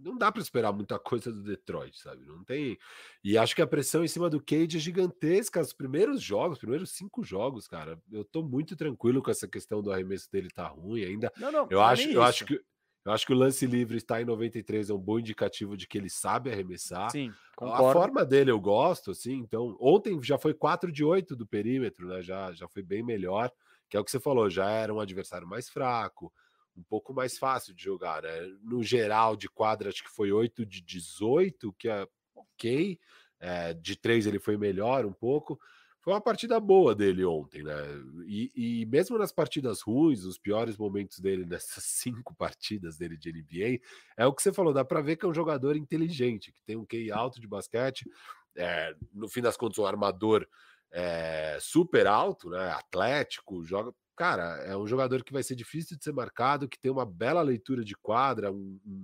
não 0.03 0.17
dá 0.17 0.31
para 0.31 0.41
esperar 0.41 0.71
muita 0.73 0.97
coisa 0.99 1.31
do 1.31 1.43
Detroit, 1.43 1.99
sabe? 1.99 2.25
Não 2.25 2.43
tem. 2.43 2.77
E 3.23 3.37
acho 3.37 3.55
que 3.55 3.61
a 3.61 3.67
pressão 3.67 4.03
em 4.03 4.07
cima 4.07 4.29
do 4.29 4.39
Cade 4.41 4.77
é 4.77 4.79
gigantesca. 4.79 5.61
Os 5.61 5.73
primeiros 5.73 6.21
jogos, 6.21 6.53
os 6.57 6.59
primeiros 6.59 6.91
cinco 6.91 7.23
jogos, 7.23 7.67
cara, 7.67 8.01
eu 8.11 8.23
tô 8.25 8.43
muito 8.43 8.75
tranquilo 8.75 9.21
com 9.21 9.31
essa 9.31 9.47
questão 9.47 9.81
do 9.81 9.91
arremesso 9.91 10.31
dele 10.31 10.49
tá 10.49 10.67
ruim 10.67 11.03
ainda. 11.03 11.31
Não, 11.37 11.51
não, 11.51 11.67
Eu 11.69 11.79
não 11.79 11.81
é 11.81 11.85
acho, 11.93 12.09
eu 12.09 12.23
acho 12.23 12.45
que 12.45 12.61
eu 13.03 13.11
acho 13.11 13.25
que 13.25 13.33
o 13.33 13.35
lance 13.35 13.65
livre 13.65 13.97
está 13.97 14.21
em 14.21 14.25
93 14.25 14.89
é 14.91 14.93
um 14.93 14.99
bom 14.99 15.17
indicativo 15.17 15.75
de 15.75 15.87
que 15.87 15.97
ele 15.97 16.09
sabe 16.09 16.51
arremessar. 16.51 17.09
Sim, 17.09 17.31
A 17.53 17.55
concordo. 17.55 17.93
forma 17.93 18.23
dele 18.23 18.51
eu 18.51 18.59
gosto, 18.59 19.09
assim. 19.09 19.37
Então, 19.39 19.75
ontem 19.79 20.21
já 20.21 20.37
foi 20.37 20.53
4 20.53 20.91
de 20.91 21.03
8 21.03 21.35
do 21.35 21.47
perímetro, 21.47 22.07
né? 22.07 22.21
Já, 22.21 22.51
já 22.51 22.67
foi 22.67 22.83
bem 22.83 23.01
melhor, 23.01 23.51
que 23.89 23.97
é 23.97 23.99
o 23.99 24.03
que 24.03 24.11
você 24.11 24.19
falou, 24.19 24.51
já 24.51 24.69
era 24.69 24.93
um 24.93 24.99
adversário 24.99 25.47
mais 25.47 25.67
fraco, 25.67 26.31
um 26.75 26.83
pouco 26.83 27.13
mais 27.13 27.37
fácil 27.37 27.73
de 27.73 27.83
jogar, 27.83 28.23
né? 28.23 28.47
No 28.63 28.83
geral, 28.83 29.35
de 29.35 29.49
quadra, 29.49 29.89
acho 29.89 30.03
que 30.03 30.09
foi 30.09 30.31
8 30.31 30.65
de 30.65 30.81
18, 30.81 31.73
que 31.73 31.89
é 31.89 32.07
ok. 32.35 32.99
É, 33.39 33.73
de 33.73 33.95
3 33.95 34.27
ele 34.27 34.39
foi 34.39 34.57
melhor 34.57 35.05
um 35.05 35.13
pouco. 35.13 35.59
Foi 36.01 36.13
uma 36.13 36.21
partida 36.21 36.59
boa 36.59 36.95
dele 36.95 37.23
ontem, 37.23 37.61
né? 37.61 37.75
E, 38.25 38.51
e 38.55 38.85
mesmo 38.87 39.19
nas 39.19 39.31
partidas 39.31 39.81
ruins, 39.81 40.23
os 40.23 40.37
piores 40.37 40.75
momentos 40.75 41.19
dele 41.19 41.45
nessas 41.45 41.83
cinco 41.83 42.33
partidas 42.35 42.97
dele 42.97 43.15
de 43.15 43.31
NBA, 43.31 43.79
é 44.17 44.25
o 44.25 44.33
que 44.33 44.41
você 44.41 44.51
falou, 44.51 44.73
dá 44.73 44.83
para 44.83 45.01
ver 45.01 45.15
que 45.15 45.25
é 45.25 45.29
um 45.29 45.33
jogador 45.33 45.75
inteligente, 45.75 46.51
que 46.51 46.63
tem 46.63 46.75
um 46.75 46.85
QI 46.85 47.11
alto 47.11 47.39
de 47.39 47.47
basquete, 47.47 48.09
é, 48.55 48.95
no 49.13 49.29
fim 49.29 49.41
das 49.41 49.55
contas, 49.55 49.77
um 49.77 49.85
armador 49.85 50.47
é, 50.91 51.57
super 51.61 52.07
alto, 52.07 52.49
né? 52.49 52.71
Atlético, 52.71 53.63
joga. 53.63 53.93
Cara, 54.21 54.61
é 54.63 54.77
um 54.77 54.85
jogador 54.85 55.23
que 55.23 55.33
vai 55.33 55.41
ser 55.41 55.55
difícil 55.55 55.97
de 55.97 56.03
ser 56.03 56.13
marcado, 56.13 56.69
que 56.69 56.79
tem 56.79 56.91
uma 56.91 57.03
bela 57.03 57.41
leitura 57.41 57.83
de 57.83 57.95
quadra, 57.95 58.51
um- 58.51 58.79
um- 58.85 59.03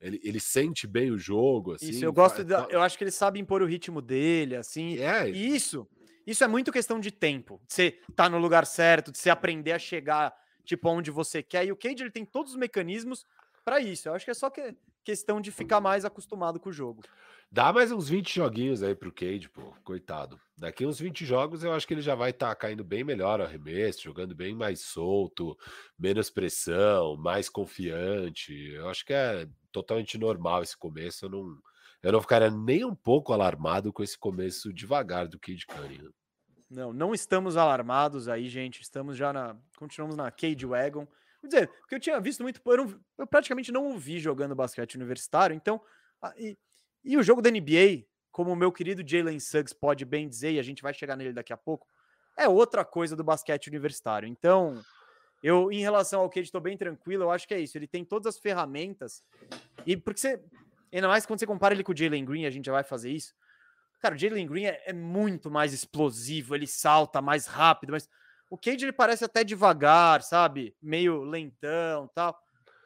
ele, 0.00 0.20
ele 0.24 0.40
sente 0.40 0.88
bem 0.88 1.12
o 1.12 1.16
jogo. 1.16 1.74
Assim, 1.74 1.90
Isso, 1.90 2.04
eu 2.04 2.12
gosto, 2.12 2.44
fa- 2.44 2.66
eu 2.68 2.82
acho 2.82 2.98
que 2.98 3.04
ele 3.04 3.12
sabe 3.12 3.38
impor 3.38 3.62
o 3.62 3.64
ritmo 3.64 4.02
dele, 4.02 4.56
assim. 4.56 4.98
É, 4.98 5.30
E 5.30 5.54
isso, 5.54 5.88
isso 6.26 6.42
é 6.42 6.48
muito 6.48 6.72
questão 6.72 6.98
de 6.98 7.12
tempo, 7.12 7.60
de 7.68 7.74
você 7.74 8.00
tá 8.16 8.28
no 8.28 8.38
lugar 8.38 8.66
certo, 8.66 9.12
de 9.12 9.18
você 9.18 9.30
aprender 9.30 9.70
a 9.70 9.78
chegar, 9.78 10.34
tipo, 10.64 10.88
onde 10.88 11.12
você 11.12 11.44
quer. 11.44 11.64
E 11.64 11.70
o 11.70 11.76
Cade, 11.76 12.02
ele 12.02 12.10
tem 12.10 12.24
todos 12.24 12.50
os 12.54 12.58
mecanismos 12.58 13.24
para 13.64 13.78
isso. 13.78 14.08
Eu 14.08 14.14
acho 14.14 14.24
que 14.24 14.32
é 14.32 14.34
só 14.34 14.50
que, 14.50 14.74
questão 15.04 15.40
de 15.40 15.52
ficar 15.52 15.80
mais 15.80 16.04
acostumado 16.04 16.58
com 16.58 16.70
o 16.70 16.72
jogo. 16.72 17.04
Dá 17.50 17.72
mais 17.72 17.92
uns 17.92 18.08
20 18.08 18.34
joguinhos 18.34 18.82
aí 18.82 18.94
pro 18.94 19.12
Cade, 19.12 19.48
pô, 19.48 19.72
coitado. 19.84 20.38
Daqui 20.58 20.84
uns 20.84 20.98
20 20.98 21.24
jogos 21.24 21.62
eu 21.62 21.72
acho 21.72 21.86
que 21.86 21.94
ele 21.94 22.02
já 22.02 22.14
vai 22.14 22.30
estar 22.30 22.54
caindo 22.56 22.82
bem 22.84 23.04
melhor 23.04 23.40
ao 23.40 23.46
arremesso, 23.46 24.02
jogando 24.02 24.34
bem 24.34 24.54
mais 24.54 24.80
solto, 24.80 25.56
menos 25.98 26.28
pressão, 26.28 27.16
mais 27.16 27.48
confiante. 27.48 28.52
Eu 28.72 28.88
acho 28.88 29.04
que 29.04 29.12
é 29.12 29.48
totalmente 29.70 30.18
normal 30.18 30.62
esse 30.62 30.76
começo. 30.76 31.24
Eu 31.24 31.30
não, 31.30 31.56
eu 32.02 32.12
não 32.12 32.20
ficaria 32.20 32.50
nem 32.50 32.84
um 32.84 32.94
pouco 32.94 33.32
alarmado 33.32 33.92
com 33.92 34.02
esse 34.02 34.18
começo 34.18 34.72
devagar 34.72 35.28
do 35.28 35.38
Cade 35.38 35.66
Cunningham. 35.66 36.12
Não, 36.68 36.92
não 36.92 37.14
estamos 37.14 37.56
alarmados 37.56 38.28
aí, 38.28 38.48
gente. 38.48 38.82
Estamos 38.82 39.16
já 39.16 39.32
na. 39.32 39.56
Continuamos 39.78 40.16
na 40.16 40.30
Cade 40.32 40.66
Wagon. 40.66 41.06
Vou 41.40 41.48
dizer, 41.48 41.68
porque 41.78 41.94
eu 41.94 42.00
tinha 42.00 42.20
visto 42.20 42.42
muito. 42.42 42.60
Eu, 42.66 42.76
não- 42.76 43.00
eu 43.18 43.26
praticamente 43.26 43.70
não 43.70 43.94
o 43.94 43.98
vi 43.98 44.18
jogando 44.18 44.54
basquete 44.54 44.96
universitário, 44.96 45.54
então. 45.54 45.80
E, 46.36 46.58
e 47.06 47.16
o 47.16 47.22
jogo 47.22 47.40
da 47.40 47.50
NBA, 47.50 48.04
como 48.30 48.52
o 48.52 48.56
meu 48.56 48.70
querido 48.70 49.06
Jalen 49.06 49.40
Suggs 49.40 49.74
pode 49.74 50.04
bem 50.04 50.28
dizer, 50.28 50.52
e 50.52 50.58
a 50.58 50.62
gente 50.62 50.82
vai 50.82 50.92
chegar 50.92 51.16
nele 51.16 51.32
daqui 51.32 51.52
a 51.52 51.56
pouco, 51.56 51.86
é 52.36 52.48
outra 52.48 52.84
coisa 52.84 53.16
do 53.16 53.24
basquete 53.24 53.68
universitário. 53.68 54.28
Então, 54.28 54.82
eu, 55.42 55.70
em 55.70 55.80
relação 55.80 56.20
ao 56.20 56.28
Cade, 56.28 56.46
estou 56.46 56.60
bem 56.60 56.76
tranquilo. 56.76 57.24
Eu 57.24 57.30
acho 57.30 57.46
que 57.46 57.54
é 57.54 57.60
isso. 57.60 57.78
Ele 57.78 57.86
tem 57.86 58.04
todas 58.04 58.34
as 58.34 58.38
ferramentas. 58.40 59.22
E 59.86 59.96
porque 59.96 60.20
você. 60.20 60.42
Ainda 60.92 61.08
mais 61.08 61.26
quando 61.26 61.38
você 61.38 61.46
compara 61.46 61.74
ele 61.74 61.82
com 61.84 61.92
o 61.92 61.96
Jalen 61.96 62.24
Green, 62.24 62.46
a 62.46 62.50
gente 62.50 62.66
já 62.66 62.72
vai 62.72 62.84
fazer 62.84 63.10
isso. 63.10 63.34
Cara, 64.00 64.14
o 64.14 64.18
Jalen 64.18 64.46
Green 64.46 64.66
é, 64.66 64.82
é, 64.86 64.92
muito 64.92 65.50
mais 65.50 65.72
explosivo, 65.72 66.54
ele 66.54 66.66
salta 66.66 67.20
mais 67.20 67.46
rápido, 67.46 67.90
mas 67.90 68.08
o 68.50 68.56
Cade 68.56 68.84
ele 68.84 68.92
parece 68.92 69.24
até 69.24 69.42
devagar, 69.42 70.22
sabe? 70.22 70.76
Meio 70.80 71.22
lentão 71.22 72.08
tal. 72.14 72.38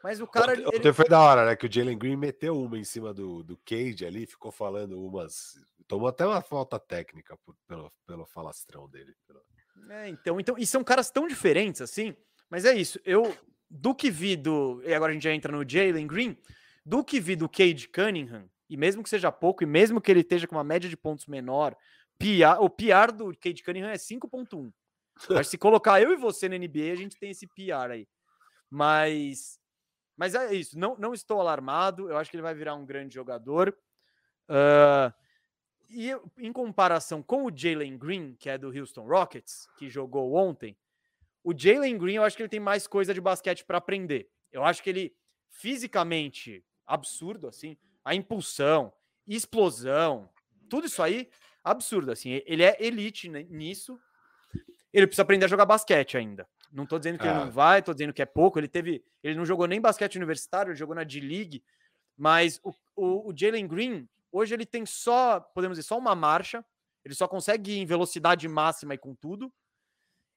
Mas 0.03 0.19
o 0.19 0.27
cara. 0.27 0.53
Ontem, 0.53 0.77
ele... 0.77 0.93
foi 0.93 1.07
da 1.07 1.19
hora, 1.19 1.45
né? 1.45 1.55
Que 1.55 1.65
o 1.65 1.71
Jalen 1.71 1.97
Green 1.97 2.15
meteu 2.15 2.59
uma 2.59 2.77
em 2.77 2.83
cima 2.83 3.13
do, 3.13 3.43
do 3.43 3.57
Cade 3.57 4.05
ali, 4.05 4.25
ficou 4.25 4.51
falando 4.51 5.01
umas. 5.01 5.59
Tomou 5.87 6.07
até 6.07 6.25
uma 6.25 6.41
falta 6.41 6.79
técnica 6.79 7.37
por, 7.45 7.55
pelo, 7.67 7.91
pelo 8.05 8.25
falastrão 8.25 8.87
dele. 8.89 9.13
É, 9.89 10.09
então, 10.09 10.39
então, 10.39 10.57
e 10.57 10.65
são 10.65 10.83
caras 10.83 11.11
tão 11.11 11.27
diferentes 11.27 11.81
assim, 11.81 12.15
mas 12.49 12.65
é 12.65 12.73
isso. 12.73 12.99
Eu, 13.03 13.35
do 13.69 13.93
que 13.93 14.09
vi 14.09 14.35
do. 14.35 14.81
E 14.85 14.93
agora 14.93 15.11
a 15.11 15.13
gente 15.13 15.23
já 15.23 15.33
entra 15.33 15.51
no 15.51 15.67
Jalen 15.67 16.07
Green, 16.07 16.37
do 16.85 17.03
que 17.03 17.19
vi 17.19 17.35
do 17.35 17.49
Cade 17.49 17.87
Cunningham, 17.87 18.49
e 18.69 18.77
mesmo 18.77 19.03
que 19.03 19.09
seja 19.09 19.31
pouco, 19.31 19.63
e 19.63 19.65
mesmo 19.65 20.01
que 20.01 20.11
ele 20.11 20.21
esteja 20.21 20.47
com 20.47 20.55
uma 20.55 20.63
média 20.63 20.89
de 20.89 20.97
pontos 20.97 21.25
menor, 21.27 21.75
PR, 22.17 22.59
o 22.59 22.69
PR 22.69 23.11
do 23.15 23.35
Cade 23.37 23.63
Cunningham 23.63 23.89
é 23.89 23.95
5.1. 23.95 24.71
Mas 25.29 25.47
se 25.47 25.57
colocar 25.57 26.01
eu 26.01 26.11
e 26.11 26.17
você 26.17 26.47
na 26.49 26.57
NBA, 26.57 26.91
a 26.91 26.95
gente 26.95 27.17
tem 27.17 27.31
esse 27.31 27.47
PR 27.47 27.91
aí. 27.91 28.07
Mas 28.69 29.59
mas 30.15 30.35
é 30.35 30.53
isso, 30.53 30.77
não, 30.77 30.95
não 30.97 31.13
estou 31.13 31.39
alarmado, 31.39 32.09
eu 32.09 32.17
acho 32.17 32.29
que 32.29 32.35
ele 32.35 32.43
vai 32.43 32.53
virar 32.53 32.75
um 32.75 32.85
grande 32.85 33.13
jogador. 33.15 33.75
Uh, 34.49 35.13
e 35.89 36.11
em 36.37 36.53
comparação 36.53 37.21
com 37.21 37.45
o 37.45 37.51
Jalen 37.53 37.97
Green, 37.97 38.35
que 38.35 38.49
é 38.49 38.57
do 38.57 38.67
Houston 38.67 39.05
Rockets, 39.05 39.67
que 39.77 39.89
jogou 39.89 40.33
ontem, 40.33 40.77
o 41.43 41.57
Jalen 41.57 41.97
Green 41.97 42.15
eu 42.15 42.23
acho 42.23 42.35
que 42.35 42.43
ele 42.43 42.49
tem 42.49 42.59
mais 42.59 42.87
coisa 42.87 43.13
de 43.13 43.19
basquete 43.19 43.65
para 43.65 43.77
aprender. 43.77 44.29
Eu 44.51 44.63
acho 44.63 44.81
que 44.81 44.89
ele 44.89 45.15
fisicamente 45.49 46.63
absurdo 46.85 47.47
assim, 47.47 47.77
a 48.03 48.15
impulsão, 48.15 48.93
explosão, 49.27 50.29
tudo 50.69 50.87
isso 50.87 51.01
aí 51.01 51.29
absurdo 51.63 52.11
assim. 52.11 52.41
Ele 52.45 52.63
é 52.63 52.77
elite 52.79 53.29
nisso. 53.29 53.99
Ele 54.93 55.07
precisa 55.07 55.23
aprender 55.23 55.45
a 55.45 55.49
jogar 55.49 55.65
basquete 55.65 56.17
ainda. 56.17 56.47
Não 56.71 56.85
tô 56.85 56.97
dizendo 56.97 57.19
que 57.19 57.27
ele 57.27 57.33
não 57.33 57.51
vai, 57.51 57.81
tô 57.81 57.93
dizendo 57.93 58.13
que 58.13 58.21
é 58.21 58.25
pouco. 58.25 58.57
Ele 58.57 58.67
teve, 58.67 59.03
ele 59.21 59.35
não 59.35 59.45
jogou 59.45 59.67
nem 59.67 59.81
basquete 59.81 60.15
universitário, 60.15 60.71
ele 60.71 60.77
jogou 60.77 60.95
na 60.95 61.03
D-League, 61.03 61.63
mas 62.17 62.59
o, 62.63 62.73
o, 62.95 63.29
o 63.29 63.37
Jalen 63.37 63.67
Green, 63.67 64.07
hoje 64.31 64.53
ele 64.53 64.65
tem 64.65 64.85
só, 64.85 65.39
podemos 65.39 65.77
dizer, 65.77 65.87
só 65.87 65.97
uma 65.97 66.15
marcha, 66.15 66.63
ele 67.03 67.13
só 67.13 67.27
consegue 67.27 67.73
ir 67.73 67.79
em 67.79 67.85
velocidade 67.85 68.47
máxima 68.47 68.93
e 68.93 68.97
com 68.97 69.13
tudo. 69.13 69.51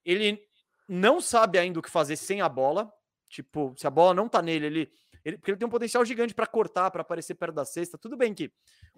Ele 0.04 0.42
não 0.88 1.20
sabe 1.20 1.58
ainda 1.58 1.78
o 1.78 1.82
que 1.82 1.90
fazer 1.90 2.16
sem 2.16 2.40
a 2.40 2.48
bola. 2.48 2.92
Tipo, 3.28 3.74
se 3.76 3.86
a 3.86 3.90
bola 3.90 4.14
não 4.14 4.28
tá 4.28 4.40
nele, 4.40 4.66
ele, 4.66 4.92
ele 5.24 5.38
porque 5.38 5.50
ele 5.50 5.58
tem 5.58 5.66
um 5.66 5.70
potencial 5.70 6.04
gigante 6.04 6.34
para 6.34 6.46
cortar, 6.46 6.90
para 6.90 7.02
aparecer 7.02 7.34
perto 7.34 7.54
da 7.54 7.64
cesta. 7.64 7.98
Tudo 7.98 8.16
bem 8.16 8.34
que 8.34 8.52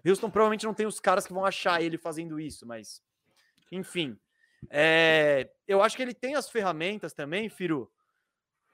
o 0.05 0.09
Houston 0.09 0.31
provavelmente 0.31 0.65
não 0.65 0.75
tem 0.75 0.87
os 0.87 1.01
caras 1.01 1.27
que 1.27 1.33
vão 1.33 1.45
achar 1.45 1.83
ele 1.83 1.99
fazendo 1.99 2.39
isso, 2.41 2.67
mas 2.67 3.03
enfim, 3.71 4.19
é, 4.71 5.51
eu 5.67 5.83
acho 5.83 5.97
que 5.97 6.03
ele 6.03 6.15
tem 6.15 6.35
as 6.35 6.49
ferramentas 6.49 7.13
também, 7.13 7.49
Firu. 7.49 7.91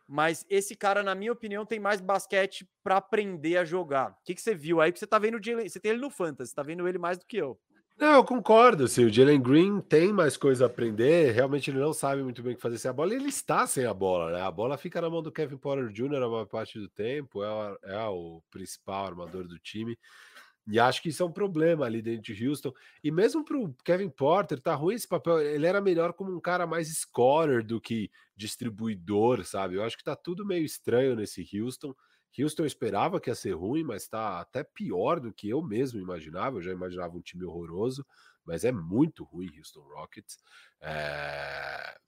Mas 0.07 0.45
esse 0.51 0.77
cara, 0.77 1.03
na 1.03 1.14
minha 1.14 1.33
opinião, 1.33 1.64
tem 1.64 1.81
mais 1.81 2.01
basquete 2.01 2.68
para 2.83 2.97
aprender 2.97 3.57
a 3.57 3.64
jogar. 3.64 4.11
O 4.11 4.25
que, 4.25 4.35
que 4.35 4.42
você 4.42 4.55
viu 4.55 4.81
aí? 4.81 4.92
Que 4.92 4.99
você 4.99 5.07
tá 5.07 5.18
vendo 5.18 5.38
você 5.38 5.81
tem 5.81 5.92
ele 5.92 6.01
no 6.01 6.11
Fantasy, 6.11 6.55
tá 6.55 6.62
vendo 6.62 6.87
ele 6.87 6.99
mais 6.99 7.18
do 7.18 7.25
que 7.25 7.37
eu. 7.37 7.59
Não, 7.99 8.14
eu 8.14 8.25
concordo. 8.25 8.88
Se 8.88 9.05
o 9.05 9.12
Jalen 9.12 9.40
Green 9.40 9.81
tem 9.81 10.12
mais 10.12 10.37
coisa 10.37 10.64
a 10.64 10.66
aprender, 10.66 11.31
realmente 11.33 11.71
ele 11.71 11.79
não 11.79 11.92
sabe 11.92 12.23
muito 12.23 12.42
bem 12.42 12.53
o 12.53 12.57
que 12.57 12.62
fazer 12.62 12.79
sem 12.79 12.90
a 12.90 12.92
bola. 12.92 13.14
Ele 13.14 13.29
está 13.29 13.66
sem 13.66 13.87
a 13.87 13.95
bola, 13.95 14.33
né? 14.33 14.42
A 14.42 14.51
bola 14.51 14.77
fica 14.77 15.01
na 15.01 15.09
mão 15.09 15.23
do 15.23 15.31
Kevin 15.31 15.57
Porter 15.57 15.88
Jr. 15.88 16.16
a 16.16 16.29
maior 16.29 16.47
parte 16.47 16.79
do 16.79 16.88
tempo, 16.88 17.45
é, 17.45 17.77
é 17.85 18.05
o 18.07 18.42
principal 18.51 19.07
armador 19.07 19.47
do 19.47 19.59
time. 19.59 19.97
E 20.66 20.79
acho 20.79 21.03
que 21.03 21.09
isso 21.09 21.22
é 21.22 21.27
um 21.27 21.33
problema 21.33 21.85
ali 21.85 22.01
dentro 22.01 22.22
de 22.22 22.48
Houston. 22.48 22.72
E 23.03 23.11
mesmo 23.11 23.44
para 23.44 23.59
o 23.59 23.75
Kevin 23.85 24.09
Porter, 24.09 24.61
tá 24.61 24.75
ruim 24.75 24.94
esse 24.94 25.09
papel. 25.09 25.40
Ele 25.40 25.66
era 25.66 25.81
melhor 25.81 26.12
como 26.12 26.35
um 26.35 26.40
cara 26.40 26.66
mais 26.66 26.88
scorer 26.88 27.64
do 27.64 27.81
que 27.81 28.11
distribuidor, 28.37 29.44
sabe? 29.44 29.75
Eu 29.75 29.83
acho 29.83 29.96
que 29.98 30.05
tá 30.05 30.14
tudo 30.14 30.46
meio 30.46 30.64
estranho 30.64 31.16
nesse 31.16 31.46
Houston. 31.59 31.94
Houston 32.38 32.64
esperava 32.64 33.20
que 33.20 33.29
ia 33.29 33.35
ser 33.35 33.53
ruim, 33.53 33.83
mas 33.83 34.09
tá 34.09 34.40
até 34.40 34.62
pior 34.62 35.20
do 35.20 35.33
que 35.33 35.48
eu 35.48 35.62
mesmo 35.62 36.01
imaginava. 36.01 36.59
Eu 36.59 36.62
já 36.62 36.72
imaginava 36.72 37.16
um 37.16 37.20
time 37.20 37.44
horroroso, 37.44 38.07
mas 38.44 38.64
é 38.64 38.70
muito 38.70 39.25
ruim 39.25 39.51
Houston 39.59 39.81
Rockets. 39.81 40.38
É... 40.81 41.98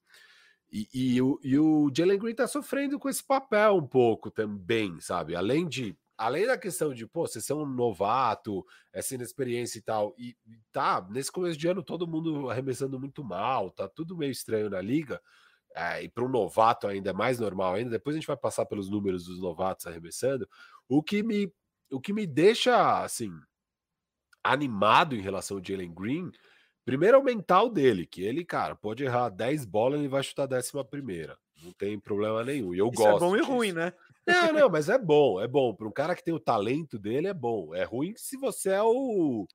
E, 0.72 0.88
e, 0.92 1.22
o, 1.22 1.38
e 1.42 1.58
o 1.58 1.90
Jalen 1.94 2.18
Green 2.18 2.34
tá 2.34 2.48
sofrendo 2.48 2.98
com 2.98 3.08
esse 3.08 3.22
papel 3.22 3.76
um 3.76 3.86
pouco 3.86 4.30
também, 4.30 4.98
sabe? 4.98 5.36
Além 5.36 5.68
de 5.68 5.96
além 6.16 6.46
da 6.46 6.56
questão 6.58 6.94
de, 6.94 7.06
pô, 7.06 7.26
você 7.26 7.40
ser 7.40 7.54
um 7.54 7.66
novato, 7.66 8.64
essa 8.92 9.14
inexperiência 9.14 9.78
e 9.78 9.82
tal, 9.82 10.14
e 10.18 10.36
tá, 10.72 11.06
nesse 11.10 11.32
começo 11.32 11.58
de 11.58 11.68
ano 11.68 11.82
todo 11.82 12.06
mundo 12.06 12.50
arremessando 12.50 12.98
muito 12.98 13.24
mal, 13.24 13.70
tá 13.70 13.88
tudo 13.88 14.16
meio 14.16 14.30
estranho 14.32 14.70
na 14.70 14.80
liga, 14.80 15.20
é, 15.74 16.04
e 16.04 16.08
para 16.08 16.24
um 16.24 16.28
novato 16.28 16.86
ainda 16.86 17.10
é 17.10 17.12
mais 17.12 17.40
normal 17.40 17.74
ainda, 17.74 17.90
depois 17.90 18.14
a 18.16 18.18
gente 18.20 18.26
vai 18.28 18.36
passar 18.36 18.66
pelos 18.66 18.88
números 18.90 19.24
dos 19.26 19.40
novatos 19.40 19.86
arremessando, 19.86 20.48
o 20.88 21.02
que 21.02 21.22
me, 21.22 21.52
o 21.90 22.00
que 22.00 22.12
me 22.12 22.26
deixa, 22.26 23.02
assim, 23.02 23.30
animado 24.42 25.14
em 25.14 25.20
relação 25.20 25.56
ao 25.58 25.64
Jalen 25.64 25.92
Green, 25.94 26.30
primeiro 26.84 27.16
é 27.16 27.20
o 27.20 27.24
mental 27.24 27.70
dele, 27.70 28.06
que 28.06 28.22
ele, 28.22 28.44
cara, 28.44 28.76
pode 28.76 29.04
errar 29.04 29.30
10 29.30 29.64
bolas, 29.64 29.98
ele 30.00 30.08
vai 30.08 30.22
chutar 30.22 30.44
a 30.44 30.46
décima 30.46 30.84
primeira, 30.84 31.38
não 31.62 31.72
tem 31.72 31.98
problema 31.98 32.44
nenhum, 32.44 32.74
e 32.74 32.78
eu 32.78 32.90
Isso 32.90 32.92
gosto 32.92 33.10
é 33.10 33.14
bom 33.18 33.36
disso. 33.36 33.36
e 33.36 33.40
ruim, 33.40 33.72
né? 33.72 33.92
Não, 34.26 34.52
não, 34.52 34.70
mas 34.70 34.88
é 34.88 34.98
bom, 34.98 35.40
é 35.40 35.46
bom. 35.46 35.74
Para 35.74 35.86
um 35.86 35.92
cara 35.92 36.14
que 36.14 36.24
tem 36.24 36.32
o 36.32 36.40
talento 36.40 36.98
dele, 36.98 37.28
é 37.28 37.34
bom. 37.34 37.74
É 37.74 37.84
ruim 37.84 38.14
se 38.16 38.36
você 38.36 38.70
é 38.70 38.82
o. 38.82 39.46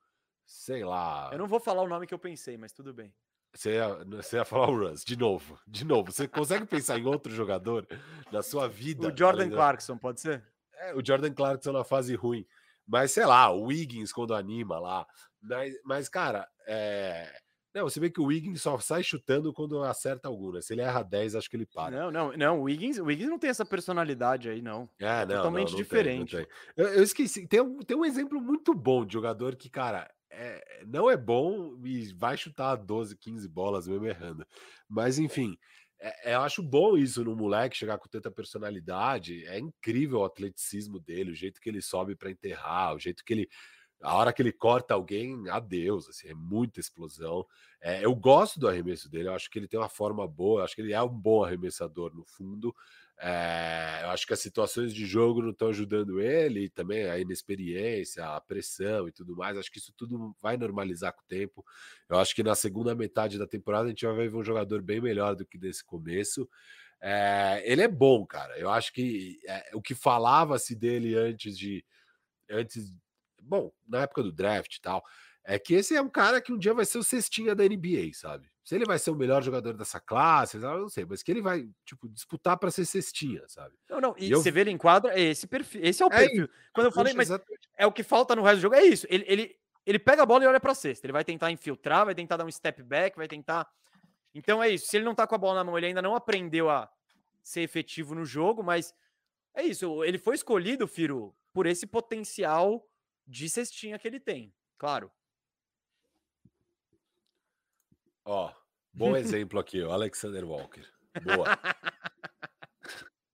Sei 0.45 0.83
lá. 0.83 1.29
Eu 1.31 1.39
não 1.39 1.47
vou 1.47 1.59
falar 1.59 1.81
o 1.81 1.87
nome 1.87 2.07
que 2.07 2.13
eu 2.13 2.19
pensei, 2.19 2.57
mas 2.57 2.71
tudo 2.71 2.93
bem. 2.93 3.13
Você 3.53 3.73
ia, 3.73 3.87
você 4.05 4.37
ia 4.37 4.45
falar 4.45 4.69
o 4.69 4.77
Russ, 4.77 5.03
de 5.03 5.17
novo, 5.17 5.59
de 5.67 5.83
novo. 5.83 6.11
Você 6.11 6.27
consegue 6.27 6.65
pensar 6.65 6.99
em 6.99 7.05
outro 7.05 7.33
jogador 7.33 7.87
na 8.31 8.43
sua 8.43 8.67
vida? 8.67 9.07
O 9.07 9.15
Jordan 9.15 9.49
Clarkson, 9.49 9.97
pode 9.97 10.21
ser? 10.21 10.43
É, 10.75 10.93
o 10.93 11.03
Jordan 11.03 11.33
Clarkson 11.33 11.71
na 11.71 11.83
fase 11.83 12.15
ruim. 12.15 12.45
Mas 12.87 13.11
sei 13.11 13.25
lá, 13.25 13.51
o 13.51 13.65
Wiggins 13.65 14.11
quando 14.11 14.35
anima 14.35 14.79
lá. 14.79 15.07
Mas, 15.41 15.73
mas 15.83 16.09
cara, 16.09 16.47
é, 16.67 17.31
não, 17.79 17.89
você 17.89 17.99
vê 17.99 18.09
que 18.09 18.19
o 18.19 18.25
Wiggins 18.25 18.61
só 18.61 18.77
sai 18.79 19.03
chutando 19.03 19.53
quando 19.53 19.81
acerta 19.83 20.27
alguma. 20.27 20.61
Se 20.61 20.73
ele 20.73 20.81
erra 20.81 21.01
10, 21.01 21.35
acho 21.35 21.49
que 21.49 21.55
ele 21.55 21.65
para. 21.65 21.97
Não, 21.97 22.11
não, 22.11 22.37
não. 22.37 22.59
O 22.59 22.63
Wiggins, 22.63 22.97
o 22.97 23.05
Wiggins 23.05 23.29
não 23.29 23.39
tem 23.39 23.49
essa 23.49 23.65
personalidade 23.65 24.49
aí, 24.49 24.61
não. 24.61 24.89
É, 24.99 25.25
não, 25.25 25.35
Totalmente 25.37 25.71
não, 25.71 25.77
não 25.77 25.83
diferente. 25.83 26.35
Tem, 26.35 26.45
tem. 26.45 26.55
Eu, 26.75 26.87
eu, 26.95 27.03
esqueci. 27.03 27.47
Tem 27.47 27.61
um, 27.61 27.79
tem 27.79 27.95
um 27.95 28.05
exemplo 28.05 28.41
muito 28.41 28.73
bom 28.73 29.05
de 29.05 29.13
jogador 29.13 29.55
que, 29.55 29.69
cara, 29.69 30.11
é, 30.29 30.83
não 30.85 31.09
é 31.09 31.17
bom 31.17 31.75
e 31.83 32.13
vai 32.13 32.37
chutar 32.37 32.75
12, 32.75 33.17
15 33.17 33.47
bolas 33.47 33.87
mesmo 33.87 34.05
errando. 34.05 34.45
Mas, 34.87 35.17
enfim, 35.17 35.57
é, 35.99 36.31
é, 36.31 36.35
eu 36.35 36.41
acho 36.41 36.61
bom 36.61 36.97
isso 36.97 37.23
no 37.23 37.35
moleque 37.35 37.77
chegar 37.77 37.97
com 37.97 38.07
tanta 38.07 38.29
personalidade. 38.29 39.45
É 39.47 39.59
incrível 39.59 40.19
o 40.19 40.25
atleticismo 40.25 40.99
dele, 40.99 41.31
o 41.31 41.35
jeito 41.35 41.59
que 41.59 41.69
ele 41.69 41.81
sobe 41.81 42.15
para 42.15 42.31
enterrar, 42.31 42.95
o 42.95 42.99
jeito 42.99 43.23
que 43.23 43.33
ele 43.33 43.49
a 44.01 44.15
hora 44.15 44.31
que 44.31 44.41
ele 44.41 44.51
corta 44.51 44.93
alguém, 44.93 45.49
adeus, 45.49 46.07
assim, 46.07 46.29
é 46.29 46.33
muita 46.33 46.79
explosão. 46.79 47.45
É, 47.81 48.03
eu 48.03 48.15
gosto 48.15 48.59
do 48.59 48.67
arremesso 48.67 49.09
dele, 49.09 49.27
eu 49.27 49.33
acho 49.33 49.49
que 49.49 49.59
ele 49.59 49.67
tem 49.67 49.79
uma 49.79 49.89
forma 49.89 50.27
boa, 50.27 50.61
eu 50.61 50.65
acho 50.65 50.75
que 50.75 50.81
ele 50.81 50.93
é 50.93 51.01
um 51.01 51.09
bom 51.09 51.43
arremessador 51.43 52.13
no 52.15 52.23
fundo. 52.23 52.73
É, 53.21 53.99
eu 54.03 54.09
acho 54.11 54.25
que 54.25 54.33
as 54.33 54.39
situações 54.39 54.93
de 54.93 55.05
jogo 55.05 55.41
não 55.41 55.49
estão 55.49 55.67
ajudando 55.67 56.21
ele, 56.21 56.69
também 56.69 57.09
a 57.09 57.19
inexperiência, 57.19 58.25
a 58.25 58.39
pressão 58.39 59.09
e 59.09 59.11
tudo 59.11 59.35
mais. 59.35 59.57
Acho 59.57 59.69
que 59.69 59.79
isso 59.79 59.91
tudo 59.91 60.33
vai 60.41 60.55
normalizar 60.55 61.11
com 61.13 61.21
o 61.21 61.27
tempo. 61.27 61.65
Eu 62.07 62.17
acho 62.17 62.33
que 62.33 62.41
na 62.41 62.55
segunda 62.55 62.95
metade 62.95 63.37
da 63.37 63.45
temporada 63.45 63.85
a 63.85 63.89
gente 63.89 64.05
vai 64.05 64.29
ver 64.29 64.35
um 64.35 64.43
jogador 64.43 64.81
bem 64.81 65.01
melhor 65.01 65.35
do 65.35 65.45
que 65.45 65.57
nesse 65.57 65.83
começo. 65.83 66.49
É, 67.01 67.61
ele 67.65 67.81
é 67.81 67.87
bom, 67.89 68.25
cara. 68.25 68.57
Eu 68.57 68.69
acho 68.69 68.93
que 68.93 69.39
é, 69.45 69.71
o 69.73 69.81
que 69.81 69.93
falava-se 69.93 70.73
dele 70.73 71.15
antes 71.15 71.57
de 71.57 71.83
antes 72.49 72.91
bom, 73.49 73.71
na 73.87 74.01
época 74.01 74.21
do 74.21 74.31
draft 74.31 74.75
e 74.75 74.81
tal, 74.81 75.03
é 75.43 75.57
que 75.57 75.73
esse 75.73 75.95
é 75.95 76.01
um 76.01 76.09
cara 76.09 76.39
que 76.39 76.53
um 76.53 76.57
dia 76.57 76.73
vai 76.73 76.85
ser 76.85 76.99
o 76.99 77.03
cestinha 77.03 77.55
da 77.55 77.63
NBA, 77.63 78.11
sabe? 78.13 78.47
Se 78.63 78.75
ele 78.75 78.85
vai 78.85 78.99
ser 78.99 79.09
o 79.09 79.15
melhor 79.15 79.41
jogador 79.41 79.73
dessa 79.73 79.99
classe, 79.99 80.57
eu 80.57 80.61
não 80.61 80.89
sei, 80.89 81.05
mas 81.05 81.23
que 81.23 81.31
ele 81.31 81.41
vai, 81.41 81.67
tipo, 81.83 82.07
disputar 82.07 82.55
para 82.55 82.69
ser 82.69 82.85
cestinha, 82.85 83.41
sabe? 83.47 83.75
Não, 83.89 83.99
não, 83.99 84.15
e, 84.15 84.27
e 84.27 84.31
eu... 84.31 84.39
você 84.39 84.51
vê 84.51 84.61
ele 84.61 84.69
em 84.69 84.77
quadra, 84.77 85.11
é 85.19 85.21
esse 85.21 85.47
perfil, 85.47 85.81
esse 85.83 86.03
é 86.03 86.05
o 86.05 86.13
é 86.13 86.17
perfil. 86.17 86.43
É, 86.45 86.49
Quando 86.71 86.85
eu 86.85 86.91
falei, 86.91 87.13
mas 87.15 87.29
exatamente. 87.29 87.67
é 87.75 87.87
o 87.87 87.91
que 87.91 88.03
falta 88.03 88.35
no 88.35 88.43
resto 88.43 88.57
do 88.57 88.61
jogo, 88.61 88.75
é 88.75 88.83
isso. 88.83 89.07
Ele, 89.09 89.25
ele, 89.27 89.55
ele 89.85 89.97
pega 89.97 90.21
a 90.21 90.25
bola 90.25 90.43
e 90.43 90.47
olha 90.47 90.59
para 90.59 90.75
cesta, 90.75 91.07
ele 91.07 91.13
vai 91.13 91.23
tentar 91.23 91.49
infiltrar, 91.49 92.05
vai 92.05 92.13
tentar 92.13 92.37
dar 92.37 92.45
um 92.45 92.51
step 92.51 92.83
back, 92.83 93.17
vai 93.17 93.27
tentar. 93.27 93.67
Então 94.35 94.61
é 94.61 94.69
isso. 94.69 94.85
Se 94.85 94.97
ele 94.97 95.05
não 95.05 95.15
tá 95.15 95.25
com 95.25 95.33
a 95.33 95.39
bola 95.39 95.55
na 95.55 95.63
mão, 95.63 95.77
ele 95.77 95.87
ainda 95.87 96.01
não 96.01 96.15
aprendeu 96.15 96.69
a 96.69 96.87
ser 97.41 97.61
efetivo 97.61 98.13
no 98.13 98.23
jogo, 98.23 98.61
mas 98.61 98.93
é 99.55 99.63
isso. 99.63 100.03
Ele 100.03 100.19
foi 100.19 100.35
escolhido, 100.35 100.87
Firo, 100.87 101.35
por 101.51 101.65
esse 101.65 101.87
potencial 101.87 102.87
de 103.29 103.47
cestinha 103.47 103.99
que 103.99 104.07
ele 104.07 104.19
tem, 104.19 104.51
claro. 104.77 105.11
Ó, 108.25 108.51
bom 108.91 109.15
exemplo 109.15 109.59
aqui, 109.59 109.81
o 109.81 109.91
Alexander 109.91 110.43
Walker. 110.43 110.85
Boa. 111.23 111.57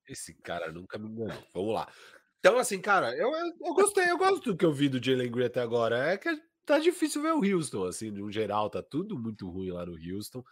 Esse 0.07 0.33
cara 0.35 0.71
nunca 0.71 0.97
me 0.97 1.07
enganou. 1.07 1.43
Vamos 1.53 1.73
lá. 1.73 1.91
Então, 2.39 2.57
assim, 2.59 2.79
cara, 2.79 3.15
eu, 3.15 3.31
eu, 3.33 3.73
gostei, 3.73 4.09
eu 4.09 4.17
gosto 4.17 4.51
do 4.51 4.57
que 4.57 4.65
eu 4.65 4.71
vi 4.71 4.87
do 4.87 5.03
Jalen 5.03 5.31
Green 5.31 5.45
até 5.45 5.61
agora. 5.61 5.97
É 5.97 6.17
que 6.17 6.29
tá 6.65 6.77
difícil 6.77 7.21
ver 7.21 7.33
o 7.33 7.43
Houston, 7.43 7.85
assim, 7.85 8.11
no 8.11 8.31
geral, 8.31 8.69
tá 8.69 8.83
tudo 8.83 9.17
muito 9.17 9.49
ruim 9.49 9.71
lá 9.71 9.85
no 9.85 9.93
Houston. 9.93 10.43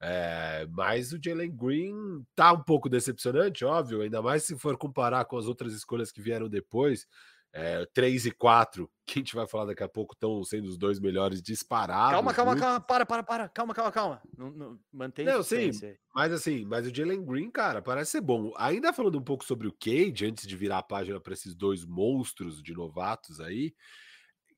É, 0.00 0.66
mas 0.70 1.12
o 1.12 1.18
Jalen 1.22 1.56
Green 1.56 2.24
tá 2.34 2.52
um 2.52 2.62
pouco 2.62 2.88
decepcionante, 2.88 3.64
óbvio, 3.64 4.02
ainda 4.02 4.22
mais 4.22 4.44
se 4.44 4.56
for 4.56 4.76
comparar 4.76 5.24
com 5.24 5.36
as 5.36 5.46
outras 5.46 5.72
escolhas 5.72 6.12
que 6.12 6.20
vieram 6.20 6.48
depois. 6.48 7.06
É, 7.52 7.86
3 7.94 8.26
e 8.26 8.30
4, 8.30 8.90
que 9.06 9.18
a 9.18 9.20
gente 9.20 9.34
vai 9.34 9.46
falar 9.46 9.66
daqui 9.66 9.82
a 9.82 9.88
pouco, 9.88 10.14
estão 10.14 10.44
sendo 10.44 10.68
os 10.68 10.76
dois 10.76 11.00
melhores 11.00 11.40
disparados. 11.40 12.12
Calma, 12.12 12.34
calma, 12.34 12.56
calma, 12.56 12.80
para, 12.80 13.06
para, 13.06 13.22
para, 13.22 13.48
calma, 13.48 13.74
calma, 13.74 13.90
calma. 13.90 14.22
Não, 14.36 14.50
não, 14.50 14.80
mantenha 14.92 15.32
não, 15.32 15.42
sim, 15.42 15.70
mas 16.14 16.32
assim, 16.32 16.64
mas 16.66 16.86
o 16.86 16.94
Jalen 16.94 17.24
Green, 17.24 17.50
cara, 17.50 17.80
parece 17.80 18.12
ser 18.12 18.20
bom. 18.20 18.52
Ainda 18.56 18.92
falando 18.92 19.18
um 19.18 19.24
pouco 19.24 19.44
sobre 19.44 19.66
o 19.66 19.72
Cade, 19.72 20.26
antes 20.26 20.46
de 20.46 20.56
virar 20.56 20.78
a 20.78 20.82
página 20.82 21.20
para 21.20 21.32
esses 21.32 21.54
dois 21.54 21.84
monstros 21.84 22.62
de 22.62 22.74
novatos 22.74 23.40
aí, 23.40 23.74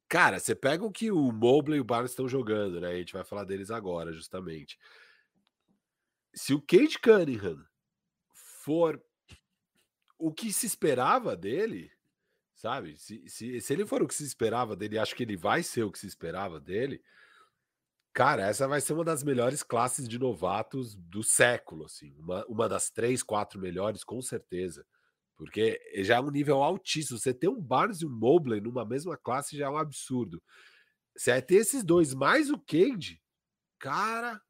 cara, 0.08 0.40
você 0.40 0.54
pega 0.54 0.84
o 0.84 0.90
que 0.90 1.12
o 1.12 1.30
Mobley 1.30 1.78
e 1.78 1.80
o 1.80 1.84
Barnes 1.84 2.10
estão 2.10 2.28
jogando, 2.28 2.80
né? 2.80 2.88
A 2.88 2.96
gente 2.96 3.12
vai 3.12 3.22
falar 3.22 3.44
deles 3.44 3.70
agora, 3.70 4.12
justamente. 4.12 4.76
Se 6.34 6.52
o 6.52 6.60
Cade 6.60 6.98
Cunningham 6.98 7.64
for 8.62 9.00
o 10.18 10.32
que 10.32 10.52
se 10.52 10.66
esperava 10.66 11.36
dele, 11.36 11.90
sabe? 12.60 12.96
Se, 12.98 13.26
se, 13.26 13.58
se 13.58 13.72
ele 13.72 13.86
for 13.86 14.02
o 14.02 14.06
que 14.06 14.14
se 14.14 14.22
esperava 14.24 14.76
dele, 14.76 14.98
acho 14.98 15.16
que 15.16 15.22
ele 15.22 15.36
vai 15.36 15.62
ser 15.62 15.82
o 15.82 15.90
que 15.90 15.98
se 15.98 16.06
esperava 16.06 16.60
dele. 16.60 17.02
Cara, 18.12 18.46
essa 18.46 18.68
vai 18.68 18.80
ser 18.82 18.92
uma 18.92 19.04
das 19.04 19.22
melhores 19.22 19.62
classes 19.62 20.06
de 20.06 20.18
novatos 20.18 20.94
do 20.94 21.22
século, 21.22 21.86
assim. 21.86 22.14
Uma, 22.18 22.44
uma 22.46 22.68
das 22.68 22.90
três, 22.90 23.22
quatro 23.22 23.58
melhores, 23.58 24.04
com 24.04 24.20
certeza. 24.20 24.84
Porque 25.36 25.80
já 26.02 26.16
é 26.16 26.20
um 26.20 26.30
nível 26.30 26.62
altíssimo. 26.62 27.18
Você 27.18 27.32
ter 27.32 27.48
um 27.48 27.60
Barnes 27.60 28.02
e 28.02 28.06
um 28.06 28.10
Mobley 28.10 28.60
numa 28.60 28.84
mesma 28.84 29.16
classe 29.16 29.56
já 29.56 29.66
é 29.66 29.70
um 29.70 29.78
absurdo. 29.78 30.42
Você 31.16 31.30
vai 31.30 31.40
ter 31.40 31.54
esses 31.56 31.82
dois 31.82 32.12
mais 32.12 32.50
o 32.50 32.58
Cade, 32.58 33.22
cara, 33.78 34.40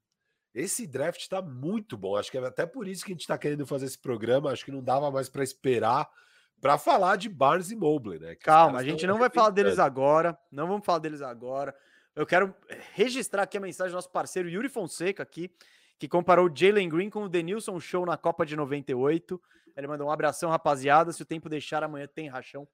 esse 0.52 0.84
draft 0.84 1.28
tá 1.28 1.40
muito 1.40 1.96
bom. 1.96 2.16
Acho 2.16 2.30
que 2.30 2.38
é 2.38 2.44
até 2.44 2.66
por 2.66 2.88
isso 2.88 3.04
que 3.04 3.12
a 3.12 3.14
gente 3.14 3.26
tá 3.26 3.38
querendo 3.38 3.64
fazer 3.66 3.86
esse 3.86 3.98
programa. 3.98 4.50
Acho 4.50 4.64
que 4.64 4.72
não 4.72 4.82
dava 4.82 5.12
mais 5.12 5.28
para 5.28 5.44
esperar 5.44 6.10
para 6.60 6.76
falar 6.76 7.16
de 7.16 7.28
Barnes 7.28 7.70
e 7.70 7.76
Mobley, 7.76 8.18
né? 8.18 8.34
Que 8.34 8.44
Calma, 8.44 8.78
a 8.78 8.84
gente 8.84 9.06
não 9.06 9.18
vai 9.18 9.30
falar 9.30 9.50
deles 9.50 9.78
agora. 9.78 10.38
Não 10.50 10.66
vamos 10.66 10.84
falar 10.84 10.98
deles 10.98 11.22
agora. 11.22 11.74
Eu 12.14 12.26
quero 12.26 12.54
registrar 12.94 13.44
aqui 13.44 13.56
a 13.56 13.60
mensagem 13.60 13.92
do 13.92 13.94
nosso 13.94 14.10
parceiro 14.10 14.48
Yuri 14.48 14.68
Fonseca 14.68 15.22
aqui, 15.22 15.50
que 15.98 16.08
comparou 16.08 16.48
o 16.48 16.54
Jalen 16.54 16.88
Green 16.88 17.08
com 17.08 17.24
o 17.24 17.28
Denilson 17.28 17.80
Show 17.80 18.04
na 18.04 18.16
Copa 18.16 18.44
de 18.44 18.56
98. 18.56 19.40
Ele 19.76 19.86
mandou 19.86 20.08
um 20.08 20.10
abração, 20.10 20.50
rapaziada. 20.50 21.12
Se 21.12 21.22
o 21.22 21.26
tempo 21.26 21.48
deixar, 21.48 21.82
amanhã 21.82 22.06
tem 22.06 22.28
rachão. 22.28 22.68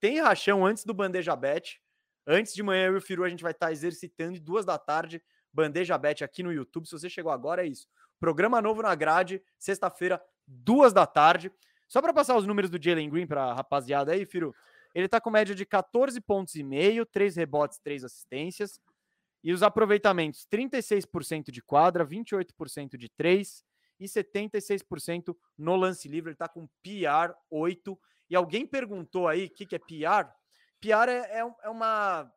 Tem 0.00 0.20
rachão 0.20 0.66
antes 0.66 0.84
do 0.84 0.94
Bandeja 0.94 1.36
Bet. 1.36 1.80
Antes 2.26 2.54
de 2.54 2.62
manhã, 2.62 2.86
eu 2.86 2.94
e 2.94 2.98
o 2.98 3.00
Firu, 3.00 3.24
a 3.24 3.28
gente 3.28 3.42
vai 3.42 3.52
estar 3.52 3.72
exercitando. 3.72 4.38
duas 4.40 4.64
da 4.64 4.78
tarde, 4.78 5.22
Bandeja 5.52 5.96
Bet 5.96 6.24
aqui 6.24 6.42
no 6.42 6.52
YouTube. 6.52 6.86
Se 6.86 6.92
você 6.92 7.08
chegou 7.08 7.32
agora, 7.32 7.64
é 7.64 7.68
isso. 7.68 7.86
Programa 8.18 8.60
novo 8.60 8.82
na 8.82 8.94
grade, 8.94 9.42
sexta-feira, 9.58 10.20
duas 10.46 10.92
da 10.92 11.06
tarde. 11.06 11.52
Só 11.88 12.02
para 12.02 12.12
passar 12.12 12.36
os 12.36 12.46
números 12.46 12.70
do 12.70 12.82
Jalen 12.82 13.08
Green 13.08 13.26
para 13.26 13.54
rapaziada 13.54 14.12
aí, 14.12 14.26
Firu. 14.26 14.54
Ele 14.94 15.08
tá 15.08 15.20
com 15.20 15.30
média 15.30 15.54
de 15.54 15.64
14 15.64 16.20
pontos 16.20 16.54
e 16.54 16.62
meio, 16.62 17.06
3 17.06 17.36
rebotes, 17.36 17.78
3 17.78 18.04
assistências. 18.04 18.80
E 19.42 19.52
os 19.52 19.62
aproveitamentos: 19.62 20.46
36% 20.52 21.50
de 21.50 21.62
quadra, 21.62 22.04
28% 22.04 22.96
de 22.96 23.08
3 23.08 23.64
e 23.98 24.04
76% 24.04 25.34
no 25.56 25.76
lance 25.76 26.08
livre. 26.08 26.30
Ele 26.30 26.36
tá 26.36 26.48
com 26.48 26.66
PR 26.82 27.34
8. 27.50 27.98
E 28.30 28.36
alguém 28.36 28.66
perguntou 28.66 29.26
aí 29.26 29.46
o 29.46 29.50
que, 29.50 29.64
que 29.64 29.74
é 29.74 29.78
PR? 29.78 30.30
PR 30.80 31.08
é, 31.08 31.40
é, 31.40 31.54
é 31.62 31.70
uma 31.70 32.30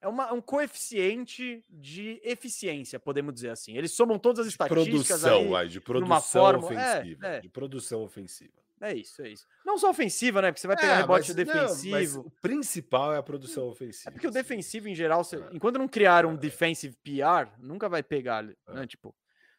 é 0.00 0.08
uma, 0.08 0.32
um 0.32 0.40
coeficiente 0.40 1.64
de 1.68 2.20
eficiência, 2.22 3.00
podemos 3.00 3.34
dizer 3.34 3.50
assim. 3.50 3.76
Eles 3.76 3.92
somam 3.92 4.18
todas 4.18 4.46
as 4.46 4.52
estatísticas 4.52 5.20
produção, 5.20 5.56
aí, 5.56 5.68
de 5.68 5.80
produção 5.80 6.20
forma, 6.20 6.64
ofensiva, 6.64 7.26
é, 7.26 7.36
é. 7.36 7.40
de 7.40 7.48
produção 7.48 8.02
ofensiva. 8.02 8.52
É 8.80 8.94
isso, 8.94 9.20
é 9.22 9.30
isso. 9.30 9.44
Não 9.64 9.76
só 9.76 9.90
ofensiva, 9.90 10.40
né? 10.40 10.52
Porque 10.52 10.60
você 10.60 10.68
vai 10.68 10.76
pegar 10.76 10.94
é, 10.94 10.96
rebote 10.98 11.28
mas, 11.28 11.36
defensivo. 11.36 12.18
Não, 12.18 12.26
o 12.26 12.30
principal 12.40 13.12
é 13.12 13.18
a 13.18 13.22
produção 13.22 13.68
ofensiva. 13.68 14.08
É 14.08 14.12
porque 14.12 14.28
o 14.28 14.30
defensivo, 14.30 14.88
em 14.88 14.94
geral, 14.94 15.24
você, 15.24 15.36
é. 15.36 15.48
enquanto 15.52 15.78
não 15.78 15.88
criar 15.88 16.24
um 16.24 16.34
é. 16.34 16.36
defensive 16.36 16.96
PR, 17.02 17.50
nunca 17.58 17.88
vai 17.88 18.04
pegar, 18.04 18.44
né? 18.44 18.86
Tipo, 18.86 19.14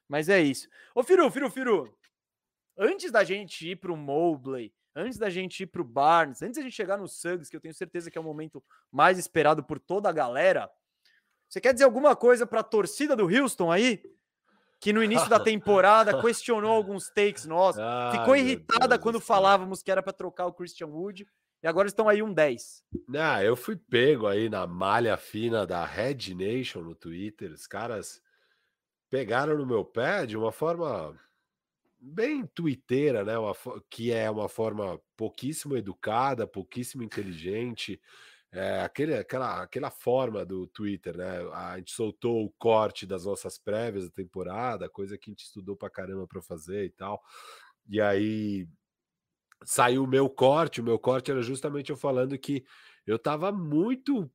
mas 0.07 0.29
é 0.29 0.41
isso. 0.41 0.69
Ô, 0.95 1.03
Firu, 1.03 1.29
Firu, 1.29 1.49
Firu. 1.49 1.93
Antes 2.77 3.11
da 3.11 3.25
gente 3.25 3.71
ir 3.71 3.75
para 3.75 3.91
o 3.91 3.97
Mobley, 3.97 4.73
antes 4.95 5.17
da 5.17 5.29
gente 5.29 5.63
ir 5.63 5.67
para 5.67 5.81
o 5.81 5.85
Barnes, 5.85 6.41
antes 6.41 6.57
da 6.57 6.61
gente 6.61 6.75
chegar 6.75 6.97
no 6.97 7.07
Suggs, 7.07 7.49
que 7.49 7.55
eu 7.55 7.61
tenho 7.61 7.73
certeza 7.73 8.09
que 8.09 8.17
é 8.17 8.21
o 8.21 8.23
momento 8.23 8.63
mais 8.91 9.17
esperado 9.17 9.63
por 9.63 9.79
toda 9.79 10.09
a 10.09 10.13
galera, 10.13 10.69
você 11.47 11.59
quer 11.59 11.73
dizer 11.73 11.85
alguma 11.85 12.15
coisa 12.15 12.45
para 12.45 12.59
a 12.59 12.63
torcida 12.63 13.15
do 13.15 13.25
Houston 13.25 13.71
aí? 13.71 14.03
Que 14.79 14.93
no 14.93 15.03
início 15.03 15.27
da 15.27 15.39
temporada 15.43 16.21
questionou 16.21 16.71
alguns 16.71 17.09
takes 17.09 17.45
nossos, 17.45 17.81
ficou 18.11 18.35
irritada 18.35 18.89
Deus 18.89 19.01
quando 19.01 19.17
Deus 19.17 19.25
falávamos 19.25 19.81
que 19.81 19.91
era 19.91 20.03
para 20.03 20.13
trocar 20.13 20.45
o 20.45 20.53
Christian 20.53 20.87
Wood 20.87 21.27
e 21.61 21.67
agora 21.67 21.87
estão 21.87 22.07
aí 22.07 22.21
um 22.21 22.33
10. 22.33 22.83
Não, 23.07 23.41
eu 23.41 23.55
fui 23.55 23.75
pego 23.75 24.27
aí 24.27 24.47
na 24.47 24.65
malha 24.65 25.17
fina 25.17 25.67
da 25.67 25.83
Red 25.83 26.33
Nation 26.33 26.81
no 26.81 26.95
Twitter. 26.95 27.51
Os 27.51 27.67
caras 27.67 28.21
pegaram 29.09 29.57
no 29.57 29.65
meu 29.65 29.83
pé 29.83 30.25
de 30.25 30.37
uma 30.37 30.51
forma 30.51 31.19
bem 31.99 32.45
twitteira, 32.47 33.23
né? 33.23 33.37
Uma, 33.37 33.53
que 33.89 34.11
é 34.11 34.29
uma 34.29 34.47
forma 34.49 34.99
pouquíssimo 35.17 35.75
educada, 35.77 36.47
pouquíssimo 36.47 37.03
inteligente. 37.03 37.99
É, 38.51 38.81
aquele, 38.81 39.13
aquela, 39.15 39.61
aquela 39.61 39.91
forma 39.91 40.45
do 40.45 40.65
Twitter, 40.67 41.17
né? 41.17 41.39
A 41.53 41.77
gente 41.77 41.91
soltou 41.91 42.45
o 42.45 42.51
corte 42.57 43.05
das 43.05 43.25
nossas 43.25 43.57
prévias 43.57 44.05
da 44.05 44.11
temporada, 44.11 44.89
coisa 44.89 45.17
que 45.17 45.29
a 45.29 45.31
gente 45.31 45.43
estudou 45.45 45.75
pra 45.75 45.89
caramba 45.89 46.27
para 46.27 46.41
fazer 46.41 46.85
e 46.85 46.89
tal. 46.89 47.21
E 47.87 48.01
aí 48.01 48.67
saiu 49.63 50.03
o 50.03 50.07
meu 50.07 50.29
corte. 50.29 50.81
O 50.81 50.83
meu 50.83 50.97
corte 50.97 51.31
era 51.31 51.41
justamente 51.41 51.89
eu 51.89 51.97
falando 51.97 52.37
que 52.37 52.63
eu 53.05 53.19
tava 53.19 53.51
muito 53.51 54.31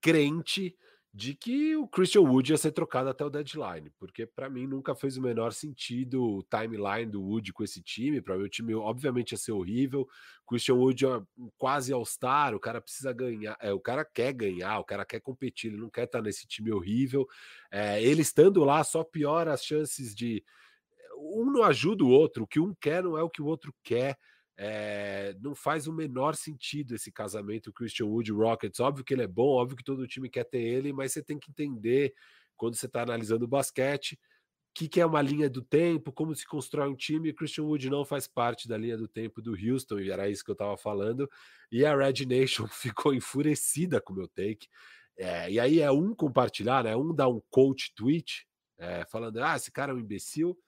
crente 0.00 0.76
de 1.16 1.32
que 1.32 1.76
o 1.76 1.86
Christian 1.86 2.22
Wood 2.22 2.50
ia 2.50 2.58
ser 2.58 2.72
trocado 2.72 3.08
até 3.08 3.24
o 3.24 3.30
deadline, 3.30 3.88
porque 4.00 4.26
para 4.26 4.50
mim 4.50 4.66
nunca 4.66 4.96
fez 4.96 5.16
o 5.16 5.22
menor 5.22 5.52
sentido 5.52 6.20
o 6.20 6.42
timeline 6.42 7.08
do 7.08 7.22
Wood 7.22 7.52
com 7.52 7.62
esse 7.62 7.80
time. 7.80 8.20
Para 8.20 8.36
mim, 8.36 8.42
o 8.42 8.48
time 8.48 8.74
obviamente 8.74 9.30
ia 9.30 9.38
ser 9.38 9.52
horrível. 9.52 10.08
Christian 10.44 10.74
Wood 10.74 11.06
é 11.06 11.22
quase 11.56 11.92
All-Star, 11.92 12.52
o 12.52 12.58
cara 12.58 12.80
precisa 12.80 13.12
ganhar, 13.12 13.56
é, 13.60 13.72
o 13.72 13.78
cara 13.78 14.04
quer 14.04 14.32
ganhar, 14.32 14.80
o 14.80 14.84
cara 14.84 15.04
quer 15.04 15.20
competir, 15.20 15.70
ele 15.70 15.80
não 15.80 15.88
quer 15.88 16.02
estar 16.02 16.20
nesse 16.20 16.48
time 16.48 16.72
horrível. 16.72 17.28
É, 17.70 18.02
ele 18.02 18.22
estando 18.22 18.64
lá 18.64 18.82
só 18.82 19.04
piora 19.04 19.52
as 19.52 19.64
chances 19.64 20.12
de. 20.16 20.42
Um 21.16 21.44
não 21.44 21.62
ajuda 21.62 22.02
o 22.02 22.10
outro, 22.10 22.42
o 22.42 22.46
que 22.46 22.58
um 22.58 22.74
quer 22.74 23.04
não 23.04 23.16
é 23.16 23.22
o 23.22 23.30
que 23.30 23.40
o 23.40 23.46
outro 23.46 23.72
quer. 23.84 24.18
É, 24.56 25.34
não 25.40 25.54
faz 25.54 25.86
o 25.86 25.92
menor 25.92 26.36
sentido 26.36 26.94
esse 26.94 27.10
casamento 27.10 27.72
Christian 27.72 28.06
Wood 28.06 28.30
Rockets. 28.32 28.80
Óbvio 28.80 29.04
que 29.04 29.14
ele 29.14 29.22
é 29.22 29.26
bom, 29.26 29.48
óbvio 29.48 29.76
que 29.76 29.84
todo 29.84 30.06
time 30.06 30.28
quer 30.28 30.44
ter 30.44 30.60
ele, 30.60 30.92
mas 30.92 31.12
você 31.12 31.22
tem 31.22 31.38
que 31.38 31.50
entender 31.50 32.14
quando 32.56 32.76
você 32.76 32.86
está 32.86 33.02
analisando 33.02 33.44
o 33.44 33.48
basquete 33.48 34.18
o 34.74 34.76
que, 34.76 34.88
que, 34.88 35.00
é 35.00 35.06
uma 35.06 35.22
linha 35.22 35.48
do 35.48 35.62
tempo, 35.62 36.10
como 36.10 36.34
se 36.34 36.44
constrói 36.44 36.88
um 36.88 36.96
time. 36.96 37.32
Christian 37.32 37.62
Wood 37.62 37.88
não 37.88 38.04
faz 38.04 38.26
parte 38.26 38.66
da 38.66 38.76
linha 38.76 38.96
do 38.96 39.06
tempo 39.06 39.40
do 39.40 39.52
Houston, 39.52 40.00
e 40.00 40.10
era 40.10 40.28
isso 40.28 40.44
que 40.44 40.50
eu 40.50 40.54
estava 40.54 40.76
falando. 40.76 41.30
E 41.70 41.86
a 41.86 41.96
Red 41.96 42.26
Nation 42.26 42.66
ficou 42.74 43.14
enfurecida 43.14 44.00
com 44.00 44.12
o 44.12 44.16
meu 44.16 44.26
take. 44.26 44.66
É, 45.16 45.48
e 45.48 45.60
aí 45.60 45.78
é 45.78 45.92
um 45.92 46.12
compartilhar, 46.12 46.82
né? 46.82 46.96
Um 46.96 47.14
dá 47.14 47.28
um 47.28 47.40
coach 47.50 47.94
tweet 47.94 48.48
é, 48.76 49.04
falando: 49.06 49.38
ah, 49.44 49.54
esse 49.54 49.70
cara 49.70 49.92
é 49.92 49.94
um 49.94 50.00
imbecil 50.00 50.58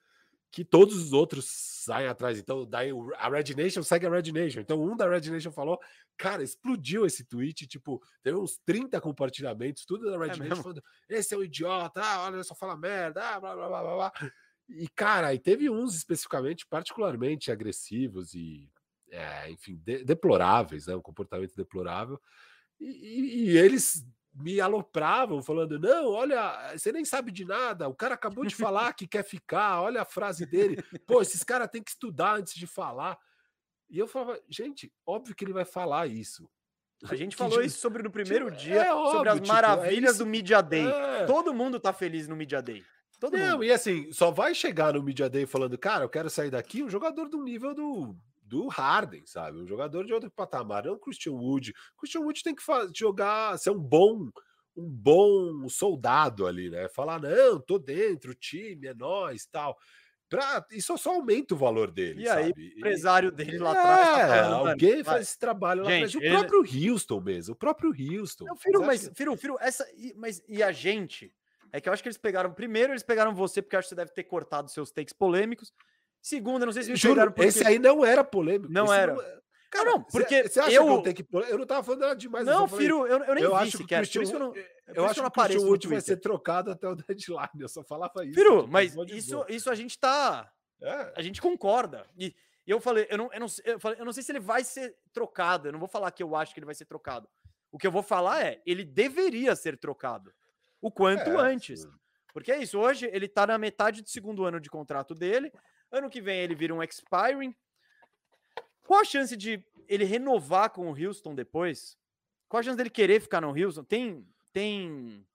que 0.50 0.64
todos 0.64 0.96
os 0.96 1.12
outros 1.12 1.46
saem 1.46 2.08
atrás. 2.08 2.38
Então, 2.38 2.64
daí 2.64 2.90
a 3.18 3.28
Red 3.28 3.54
Nation 3.54 3.82
segue 3.82 4.06
a 4.06 4.10
Red 4.10 4.32
Nation. 4.32 4.60
Então, 4.60 4.82
um 4.82 4.96
da 4.96 5.08
Red 5.08 5.30
Nation 5.30 5.52
falou, 5.52 5.78
cara, 6.16 6.42
explodiu 6.42 7.04
esse 7.04 7.24
tweet, 7.24 7.66
tipo, 7.66 8.02
teve 8.22 8.36
uns 8.36 8.58
30 8.64 9.00
compartilhamentos, 9.00 9.84
tudo 9.84 10.10
da 10.10 10.18
Red 10.18 10.32
é 10.32 10.36
Nation 10.36 10.62
falando, 10.62 10.82
esse 11.08 11.34
é 11.34 11.38
um 11.38 11.42
idiota, 11.42 12.00
ah, 12.02 12.24
olha, 12.24 12.42
só 12.42 12.54
fala 12.54 12.76
merda, 12.76 13.22
ah, 13.22 13.40
blá, 13.40 13.54
blá, 13.54 13.68
blá, 13.68 13.82
blá, 13.82 13.94
blá. 13.94 14.12
E, 14.68 14.88
cara, 14.88 15.32
e 15.32 15.38
teve 15.38 15.70
uns 15.70 15.94
especificamente 15.94 16.66
particularmente 16.66 17.52
agressivos 17.52 18.34
e, 18.34 18.68
é, 19.10 19.50
enfim, 19.50 19.80
de, 19.84 20.04
deploráveis, 20.04 20.86
né? 20.86 20.96
Um 20.96 21.02
comportamento 21.02 21.54
deplorável. 21.54 22.20
E, 22.80 22.86
e, 22.86 23.50
e 23.50 23.58
eles 23.58 24.04
me 24.36 24.60
alopravam, 24.60 25.42
falando: 25.42 25.78
não, 25.78 26.08
olha, 26.08 26.72
você 26.76 26.92
nem 26.92 27.04
sabe 27.04 27.32
de 27.32 27.44
nada, 27.44 27.88
o 27.88 27.94
cara 27.94 28.14
acabou 28.14 28.44
de 28.44 28.54
falar 28.54 28.92
que 28.92 29.06
quer 29.06 29.24
ficar, 29.24 29.80
olha 29.80 30.02
a 30.02 30.04
frase 30.04 30.44
dele, 30.44 30.82
pô, 31.06 31.22
esses 31.22 31.42
caras 31.42 31.68
têm 31.68 31.82
que 31.82 31.90
estudar 31.90 32.36
antes 32.36 32.54
de 32.54 32.66
falar. 32.66 33.18
E 33.88 33.98
eu 33.98 34.06
falava, 34.06 34.40
gente, 34.48 34.92
óbvio 35.06 35.34
que 35.34 35.44
ele 35.44 35.52
vai 35.52 35.64
falar 35.64 36.06
isso. 36.08 36.48
A 37.08 37.14
gente 37.14 37.36
falou 37.36 37.62
isso 37.62 37.78
sobre 37.78 38.02
no 38.02 38.10
primeiro 38.10 38.46
tipo, 38.46 38.56
dia, 38.56 38.86
é 38.86 38.94
óbvio, 38.94 39.12
sobre 39.12 39.28
as 39.28 39.34
tipo, 39.36 39.46
é 39.46 39.52
maravilhas 39.52 40.14
é 40.16 40.18
do 40.18 40.26
Media 40.26 40.62
Day. 40.62 40.86
É. 40.86 41.24
Todo 41.26 41.54
mundo 41.54 41.78
tá 41.78 41.92
feliz 41.92 42.26
no 42.26 42.34
Media 42.34 42.60
Day. 42.60 42.82
Todo 43.20 43.36
não, 43.36 43.52
mundo. 43.52 43.64
e 43.64 43.72
assim, 43.72 44.10
só 44.12 44.30
vai 44.30 44.54
chegar 44.54 44.94
no 44.94 45.02
Media 45.02 45.28
Day 45.28 45.46
falando, 45.46 45.76
cara, 45.78 46.04
eu 46.04 46.08
quero 46.08 46.28
sair 46.28 46.50
daqui, 46.50 46.82
um 46.82 46.90
jogador 46.90 47.28
do 47.28 47.42
nível 47.42 47.74
do 47.74 48.16
do 48.46 48.68
Harden, 48.68 49.24
sabe? 49.26 49.58
Um 49.58 49.66
jogador 49.66 50.04
de 50.04 50.12
outro 50.12 50.30
patamar, 50.30 50.84
não 50.84 50.94
o 50.94 50.98
Christian 50.98 51.32
Wood. 51.32 51.72
O 51.96 52.00
Christian 52.00 52.20
Wood 52.20 52.42
tem 52.42 52.54
que 52.54 52.62
jogar, 52.94 53.58
ser 53.58 53.70
um 53.70 53.78
bom 53.78 54.30
um 54.76 54.90
bom 54.90 55.68
soldado 55.70 56.46
ali, 56.46 56.68
né? 56.68 56.86
Falar, 56.88 57.18
não, 57.18 57.58
tô 57.58 57.78
dentro, 57.78 58.32
o 58.32 58.34
time 58.34 58.88
é 58.88 58.94
nós, 58.94 59.46
tal. 59.46 59.76
Pra, 60.28 60.64
isso 60.72 60.96
só 60.98 61.14
aumenta 61.14 61.54
o 61.54 61.56
valor 61.56 61.90
dele. 61.90 62.24
E 62.24 62.28
aí, 62.28 62.50
o 62.50 62.60
empresário 62.78 63.30
dele 63.30 63.58
lá 63.58 63.70
atrás. 63.70 64.08
Tá 64.08 64.20
é, 64.20 64.42
falando, 64.42 64.68
alguém 64.68 65.04
faz 65.04 65.22
esse 65.22 65.38
trabalho 65.38 65.82
lá 65.82 65.88
atrás. 65.88 66.14
O 66.14 66.20
próprio 66.20 66.60
Houston 66.60 67.20
mesmo, 67.20 67.54
o 67.54 67.56
próprio 67.56 67.90
Houston. 67.90 68.44
Não, 68.44 68.56
Firo, 68.56 68.84
mas, 68.84 69.10
Firo, 69.14 69.36
Firo, 69.36 69.56
essa. 69.60 69.86
Mas 70.16 70.42
e 70.48 70.62
a 70.62 70.72
gente? 70.72 71.32
É 71.72 71.80
que 71.80 71.88
eu 71.88 71.92
acho 71.92 72.02
que 72.02 72.08
eles 72.08 72.18
pegaram. 72.18 72.52
Primeiro, 72.52 72.92
eles 72.92 73.04
pegaram 73.04 73.34
você, 73.34 73.62
porque 73.62 73.76
acho 73.76 73.86
que 73.86 73.90
você 73.90 73.94
deve 73.94 74.12
ter 74.12 74.24
cortado 74.24 74.68
seus 74.68 74.90
takes 74.90 75.12
polêmicos. 75.12 75.72
Segundo, 76.26 76.62
eu 76.62 76.66
não 76.66 76.72
sei 76.72 76.82
se 76.82 76.90
me 76.90 76.96
Juro. 76.96 77.30
Porque... 77.30 77.44
Esse 77.44 77.64
aí 77.64 77.78
não 77.78 78.04
era 78.04 78.24
polêmico. 78.24 78.72
Não 78.72 78.92
era. 78.92 79.14
Não... 79.14 79.22
É, 79.22 79.40
cara, 79.70 79.90
não, 79.92 80.02
porque 80.02 80.42
você 80.42 80.58
acha 80.58 80.72
eu... 80.72 80.84
que 80.84 80.90
eu 80.90 81.02
tenho 81.02 81.14
que. 81.14 81.26
Eu 81.52 81.58
não 81.58 81.64
tava 81.64 81.84
falando 81.84 82.00
nada 82.00 82.16
demais. 82.16 82.44
Não, 82.44 82.62
eu 82.62 82.68
Firo, 82.68 83.06
eu, 83.06 83.22
eu 83.22 83.34
nem 83.36 83.44
eu 83.44 83.50
vi 83.50 83.62
acho 83.62 83.78
sequer. 83.78 84.04
Que 84.04 84.08
o 84.08 84.20
Christian, 84.20 84.34
eu 84.34 84.40
não, 84.40 84.54
eu 84.92 85.04
acho 85.06 85.22
que 85.22 85.56
o 85.58 85.66
Wood 85.68 85.86
vai 85.86 86.00
ser 86.00 86.16
trocado 86.16 86.72
até 86.72 86.88
o 86.88 86.96
deadline. 86.96 87.60
Eu 87.60 87.68
só 87.68 87.84
falava 87.84 88.24
isso. 88.24 88.34
Firo, 88.34 88.62
tipo, 88.62 88.72
mas 88.72 88.96
isso, 89.12 89.46
isso 89.48 89.70
a 89.70 89.76
gente 89.76 89.96
tá. 89.96 90.50
É. 90.82 91.12
A 91.14 91.22
gente 91.22 91.40
concorda. 91.40 92.04
E 92.18 92.34
eu 92.66 92.80
falei, 92.80 93.06
eu 93.08 93.18
não, 93.18 93.32
eu, 93.32 93.38
não, 93.38 93.46
eu, 93.64 93.78
falei, 93.78 94.00
eu 94.00 94.04
não 94.04 94.12
sei 94.12 94.24
se 94.24 94.32
ele 94.32 94.40
vai 94.40 94.64
ser 94.64 94.96
trocado. 95.12 95.68
Eu 95.68 95.72
não 95.72 95.78
vou 95.78 95.88
falar 95.88 96.10
que 96.10 96.24
eu 96.24 96.34
acho 96.34 96.52
que 96.52 96.58
ele 96.58 96.66
vai 96.66 96.74
ser 96.74 96.86
trocado. 96.86 97.28
O 97.70 97.78
que 97.78 97.86
eu 97.86 97.92
vou 97.92 98.02
falar 98.02 98.44
é, 98.44 98.60
ele 98.66 98.84
deveria 98.84 99.54
ser 99.54 99.78
trocado. 99.78 100.32
O 100.80 100.90
quanto 100.90 101.30
É, 101.30 101.36
antes. 101.36 101.82
sim. 101.82 101.90
Porque 102.32 102.50
é 102.50 102.58
isso, 102.58 102.80
hoje 102.80 103.08
ele 103.12 103.28
tá 103.28 103.46
na 103.46 103.56
metade 103.56 104.02
do 104.02 104.10
segundo 104.10 104.44
ano 104.44 104.58
de 104.58 104.68
contrato 104.68 105.14
dele. 105.14 105.52
Ano 105.96 106.10
que 106.10 106.20
vem 106.20 106.40
ele 106.40 106.54
vira 106.54 106.74
um 106.74 106.82
expiring. 106.82 107.54
Qual 108.82 109.00
a 109.00 109.04
chance 109.04 109.34
de 109.36 109.64
ele 109.88 110.04
renovar 110.04 110.70
com 110.70 110.90
o 110.90 110.94
Houston 110.94 111.34
depois? 111.34 111.96
Qual 112.48 112.60
a 112.60 112.62
chance 112.62 112.76
dele 112.76 112.90
querer 112.90 113.20
ficar 113.20 113.40
no 113.40 113.48
Houston? 113.48 113.82
Tem. 113.82 114.26
Tem. 114.52 115.26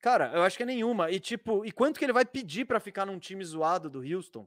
Cara, 0.00 0.32
eu 0.34 0.42
acho 0.42 0.56
que 0.56 0.62
é 0.62 0.66
nenhuma. 0.66 1.10
E 1.10 1.18
tipo, 1.18 1.64
e 1.64 1.72
quanto 1.72 1.98
que 1.98 2.04
ele 2.04 2.12
vai 2.12 2.26
pedir 2.26 2.66
para 2.66 2.78
ficar 2.78 3.06
num 3.06 3.18
time 3.18 3.42
zoado 3.42 3.88
do 3.88 4.00
Houston? 4.00 4.46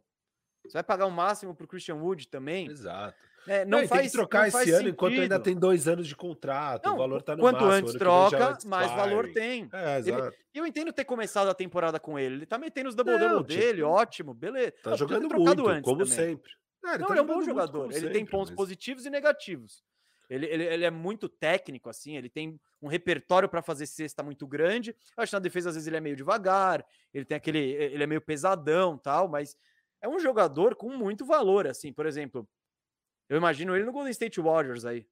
Você 0.63 0.73
vai 0.73 0.83
pagar 0.83 1.05
o 1.05 1.11
máximo 1.11 1.55
pro 1.55 1.67
Christian 1.67 1.95
Wood 1.95 2.27
também? 2.27 2.67
Exato. 2.67 3.17
É, 3.47 3.63
não, 3.65 3.81
Não, 3.81 3.87
faz, 3.87 4.01
tem 4.01 4.09
que 4.09 4.15
trocar 4.17 4.47
esse 4.47 4.71
ano 4.71 4.89
enquanto 4.89 5.19
ainda 5.19 5.39
tem 5.39 5.55
dois 5.55 5.87
anos 5.87 6.07
de 6.07 6.15
contrato. 6.15 6.85
Não, 6.85 6.95
o 6.95 6.97
valor 6.97 7.21
tá 7.21 7.35
no 7.35 7.41
quanto 7.41 7.61
máximo, 7.63 7.73
antes 7.89 7.93
troca, 7.93 8.57
mais 8.65 8.91
valor 8.91 9.31
tem. 9.31 9.69
É, 9.71 9.97
Ele- 9.99 10.09
exato. 10.09 10.37
E 10.53 10.57
eu 10.57 10.65
entendo 10.65 10.91
ter 10.91 11.05
começado 11.05 11.47
a 11.49 11.53
temporada 11.53 11.99
com 11.99 12.17
ele. 12.17 12.35
Ele 12.35 12.45
tá 12.45 12.57
metendo 12.57 12.89
os 12.89 12.95
Não, 12.95 13.03
double-double 13.03 13.45
tipo, 13.47 13.59
dele, 13.59 13.81
ótimo, 13.83 14.33
beleza. 14.33 14.71
Tá 14.83 14.89
Não, 14.91 14.97
jogando 14.97 15.29
muito, 15.35 15.67
antes 15.67 15.83
como 15.83 15.97
também. 16.05 16.13
sempre. 16.13 16.51
É, 16.85 16.97
Não, 16.97 17.07
tá 17.07 17.13
ele 17.13 17.19
é 17.19 17.23
um 17.23 17.27
bom 17.27 17.41
jogador. 17.41 17.85
Ele 17.91 18.01
tem 18.09 18.13
sempre, 18.13 18.31
pontos 18.31 18.49
mas- 18.51 18.57
positivos 18.57 19.05
e 19.05 19.09
negativos. 19.09 19.83
Ele, 20.27 20.47
ele, 20.47 20.63
ele 20.63 20.83
é 20.85 20.89
muito 20.89 21.29
técnico, 21.29 21.87
assim, 21.87 22.17
ele 22.17 22.29
tem 22.29 22.59
um 22.81 22.87
repertório 22.87 23.47
para 23.47 23.61
fazer 23.61 23.85
cesta 23.85 24.23
muito 24.23 24.47
grande. 24.47 24.89
Eu 25.15 25.21
acho 25.21 25.29
que 25.29 25.35
na 25.35 25.39
defesa, 25.39 25.69
às 25.69 25.75
vezes, 25.75 25.85
ele 25.87 25.97
é 25.97 26.01
meio 26.01 26.15
devagar, 26.15 26.83
ele 27.13 27.25
tem 27.25 27.37
aquele. 27.37 27.59
Ele 27.59 28.03
é 28.03 28.07
meio 28.07 28.21
pesadão 28.21 28.97
tal, 28.97 29.27
mas 29.27 29.55
é 30.01 30.09
um 30.09 30.19
jogador 30.19 30.73
com 30.75 30.89
muito 30.89 31.25
valor, 31.27 31.67
assim. 31.67 31.93
Por 31.93 32.07
exemplo, 32.07 32.47
eu 33.29 33.37
imagino 33.37 33.75
ele 33.75 33.85
no 33.85 33.91
Golden 33.91 34.11
State 34.11 34.39
Warriors 34.39 34.85
aí. 34.85 35.05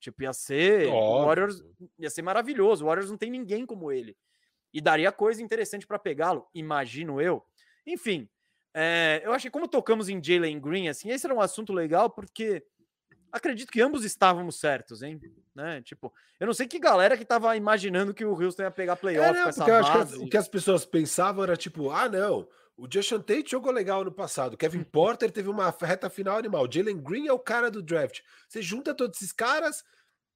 Tipo, 0.00 0.22
ia 0.24 0.32
ser. 0.32 0.88
Óbvio. 0.88 1.26
Warriors 1.26 1.64
ia 1.98 2.10
ser 2.10 2.22
maravilhoso. 2.22 2.84
O 2.84 2.88
Warriors 2.88 3.10
não 3.10 3.16
tem 3.18 3.30
ninguém 3.30 3.64
como 3.64 3.92
ele. 3.92 4.16
E 4.74 4.80
daria 4.80 5.12
coisa 5.12 5.42
interessante 5.42 5.86
para 5.86 5.98
pegá-lo, 5.98 6.46
imagino 6.54 7.20
eu. 7.20 7.44
Enfim, 7.86 8.28
é, 8.74 9.20
eu 9.24 9.32
acho 9.32 9.42
que 9.44 9.50
como 9.50 9.68
tocamos 9.68 10.08
em 10.08 10.22
Jalen 10.22 10.58
Green, 10.58 10.88
assim, 10.88 11.10
esse 11.10 11.26
era 11.26 11.34
um 11.34 11.40
assunto 11.40 11.72
legal, 11.72 12.08
porque 12.10 12.64
acredito 13.30 13.70
que 13.70 13.80
ambos 13.82 14.04
estávamos 14.04 14.58
certos, 14.58 15.02
hein? 15.02 15.20
Né? 15.54 15.82
Tipo, 15.82 16.12
eu 16.40 16.46
não 16.46 16.54
sei 16.54 16.66
que 16.66 16.78
galera 16.78 17.16
que 17.16 17.24
tava 17.24 17.54
imaginando 17.56 18.14
que 18.14 18.24
o 18.24 18.32
Houston 18.32 18.62
ia 18.62 18.70
pegar 18.70 18.96
playoff 18.96 19.28
É, 19.28 19.32
não, 19.34 19.42
com 19.44 19.48
essa 19.50 19.64
que 19.64 19.70
base. 19.70 20.14
as- 20.14 20.20
o 20.20 20.26
que 20.28 20.36
as 20.36 20.48
pessoas 20.48 20.84
pensavam 20.86 21.44
era 21.44 21.56
tipo, 21.56 21.90
ah, 21.90 22.08
não, 22.08 22.48
o 22.82 22.88
Justin 22.92 23.20
Tate 23.20 23.52
jogou 23.52 23.70
legal 23.70 24.04
no 24.04 24.10
passado, 24.10 24.54
o 24.54 24.56
Kevin 24.56 24.82
Porter 24.90 25.30
teve 25.30 25.48
uma 25.48 25.70
reta 25.70 26.10
final 26.10 26.36
animal, 26.36 26.66
Jalen 26.68 27.00
Green 27.00 27.28
é 27.28 27.32
o 27.32 27.38
cara 27.38 27.70
do 27.70 27.80
draft. 27.80 28.20
Você 28.48 28.60
junta 28.60 28.92
todos 28.92 29.18
esses 29.18 29.32
caras 29.32 29.84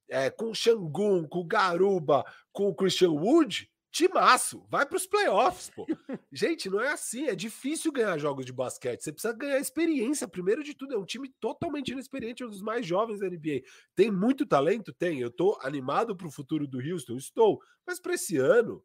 é, 0.09 0.29
com 0.29 0.51
o 0.51 0.55
Shangun, 0.55 1.27
com 1.27 1.39
o 1.39 1.45
Garuba, 1.45 2.23
com 2.53 2.69
o 2.69 2.73
Christian 2.73 3.11
Wood, 3.11 3.69
timaço, 3.91 4.65
vai 4.69 4.85
para 4.85 4.95
os 4.95 5.05
playoffs, 5.05 5.69
pô. 5.75 5.85
Gente, 6.31 6.69
não 6.69 6.79
é 6.79 6.93
assim, 6.93 7.27
é 7.27 7.35
difícil 7.35 7.91
ganhar 7.91 8.17
jogos 8.17 8.45
de 8.45 8.53
basquete, 8.53 9.03
você 9.03 9.11
precisa 9.11 9.33
ganhar 9.33 9.59
experiência, 9.59 10.25
primeiro 10.25 10.63
de 10.63 10.73
tudo, 10.73 10.93
é 10.93 10.97
um 10.97 11.05
time 11.05 11.27
totalmente 11.41 11.91
inexperiente, 11.91 12.43
é 12.43 12.45
um 12.45 12.49
dos 12.49 12.61
mais 12.61 12.85
jovens 12.85 13.19
da 13.19 13.27
NBA. 13.27 13.63
Tem 13.93 14.09
muito 14.09 14.45
talento? 14.45 14.93
Tem, 14.93 15.19
eu 15.19 15.29
tô 15.29 15.59
animado 15.61 16.15
pro 16.15 16.31
futuro 16.31 16.65
do 16.65 16.79
Houston, 16.79 17.17
estou, 17.17 17.59
mas 17.85 17.99
para 17.99 18.13
esse 18.13 18.37
ano, 18.37 18.81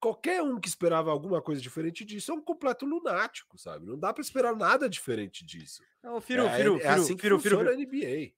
qualquer 0.00 0.42
um 0.42 0.60
que 0.60 0.68
esperava 0.68 1.10
alguma 1.10 1.40
coisa 1.42 1.60
diferente 1.60 2.04
disso 2.04 2.32
é 2.32 2.34
um 2.34 2.40
completo 2.40 2.86
lunático, 2.86 3.58
sabe? 3.58 3.86
Não 3.86 3.98
dá 3.98 4.12
para 4.12 4.22
esperar 4.22 4.54
nada 4.54 4.88
diferente 4.88 5.44
disso. 5.44 5.82
Não, 6.02 6.20
Firu, 6.20 6.46
é, 6.46 6.56
Firu, 6.56 6.76
é 6.76 6.80
Firu, 6.80 6.92
assim 6.92 7.16
que 7.16 7.22
Firu, 7.22 7.40
Firu, 7.40 7.58
funciona 7.58 7.76
a 7.76 7.84
NBA. 7.84 8.32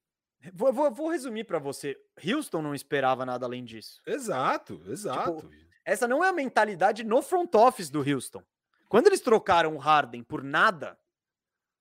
Vou, 0.52 0.72
vou, 0.72 0.90
vou 0.90 1.09
resumir 1.11 1.44
para 1.44 1.59
você. 1.59 1.96
Houston 2.24 2.62
não 2.62 2.74
esperava 2.74 3.26
nada 3.26 3.44
além 3.44 3.64
disso. 3.64 4.00
Exato, 4.06 4.80
exato. 4.86 5.40
Tipo, 5.40 5.52
Essa 5.84 6.06
não 6.06 6.24
é 6.24 6.28
a 6.28 6.32
mentalidade 6.32 7.02
no 7.04 7.20
front 7.22 7.54
office 7.54 7.90
do 7.90 8.00
Houston. 8.00 8.42
Quando 8.88 9.09
eles 9.09 9.20
trocaram 9.20 9.74
o 9.74 9.78
Harden 9.78 10.22
por 10.22 10.42
nada, 10.42 10.98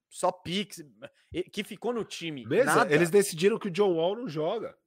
só 0.10 0.32
Pix, 0.32 0.84
que 1.52 1.64
ficou 1.64 1.94
no 1.94 2.04
time. 2.04 2.46
Mesmo, 2.46 2.82
eles 2.90 3.10
decidiram 3.10 3.60
que 3.60 3.68
o 3.68 3.72
John 3.72 3.94
Wall 3.94 4.16
não 4.16 4.28
joga. 4.28 4.78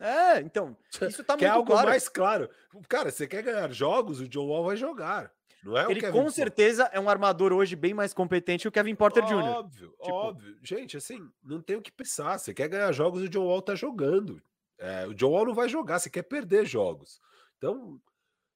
É, 0.00 0.40
então, 0.40 0.76
isso 1.08 1.22
tá 1.22 1.36
que 1.36 1.44
é 1.44 1.48
muito 1.48 1.58
algo 1.58 1.70
claro. 1.72 1.88
mais 1.88 2.08
claro. 2.08 2.50
Cara, 2.88 3.10
você 3.10 3.26
quer 3.26 3.42
ganhar 3.42 3.70
jogos, 3.72 4.18
o 4.20 4.26
John 4.28 4.46
Wall 4.48 4.64
vai 4.64 4.76
jogar. 4.76 5.30
Não 5.62 5.76
é 5.76 5.90
Ele 5.90 6.00
com 6.00 6.10
Porter. 6.12 6.32
certeza 6.32 6.84
é 6.90 6.98
um 6.98 7.10
armador 7.10 7.52
hoje 7.52 7.76
bem 7.76 7.92
mais 7.92 8.14
competente 8.14 8.62
que 8.62 8.68
o 8.68 8.72
Kevin 8.72 8.94
Porter 8.94 9.22
Jr. 9.26 9.34
Óbvio, 9.44 9.90
Tipo- 10.00 10.10
óbvio. 10.10 10.56
Gente, 10.62 10.96
assim, 10.96 11.20
não 11.44 11.60
tem 11.60 11.76
o 11.76 11.82
que 11.82 11.92
pensar. 11.92 12.38
Você 12.38 12.54
quer 12.54 12.66
ganhar 12.68 12.90
jogos, 12.92 13.20
o 13.22 13.28
John 13.28 13.44
Wall 13.44 13.60
tá 13.60 13.74
jogando. 13.74 14.42
É, 14.78 15.06
o 15.06 15.12
John 15.12 15.32
Wall 15.32 15.44
não 15.44 15.54
vai 15.54 15.68
jogar, 15.68 15.98
você 15.98 16.08
quer 16.08 16.22
perder 16.22 16.64
jogos. 16.64 17.20
Então, 17.58 18.00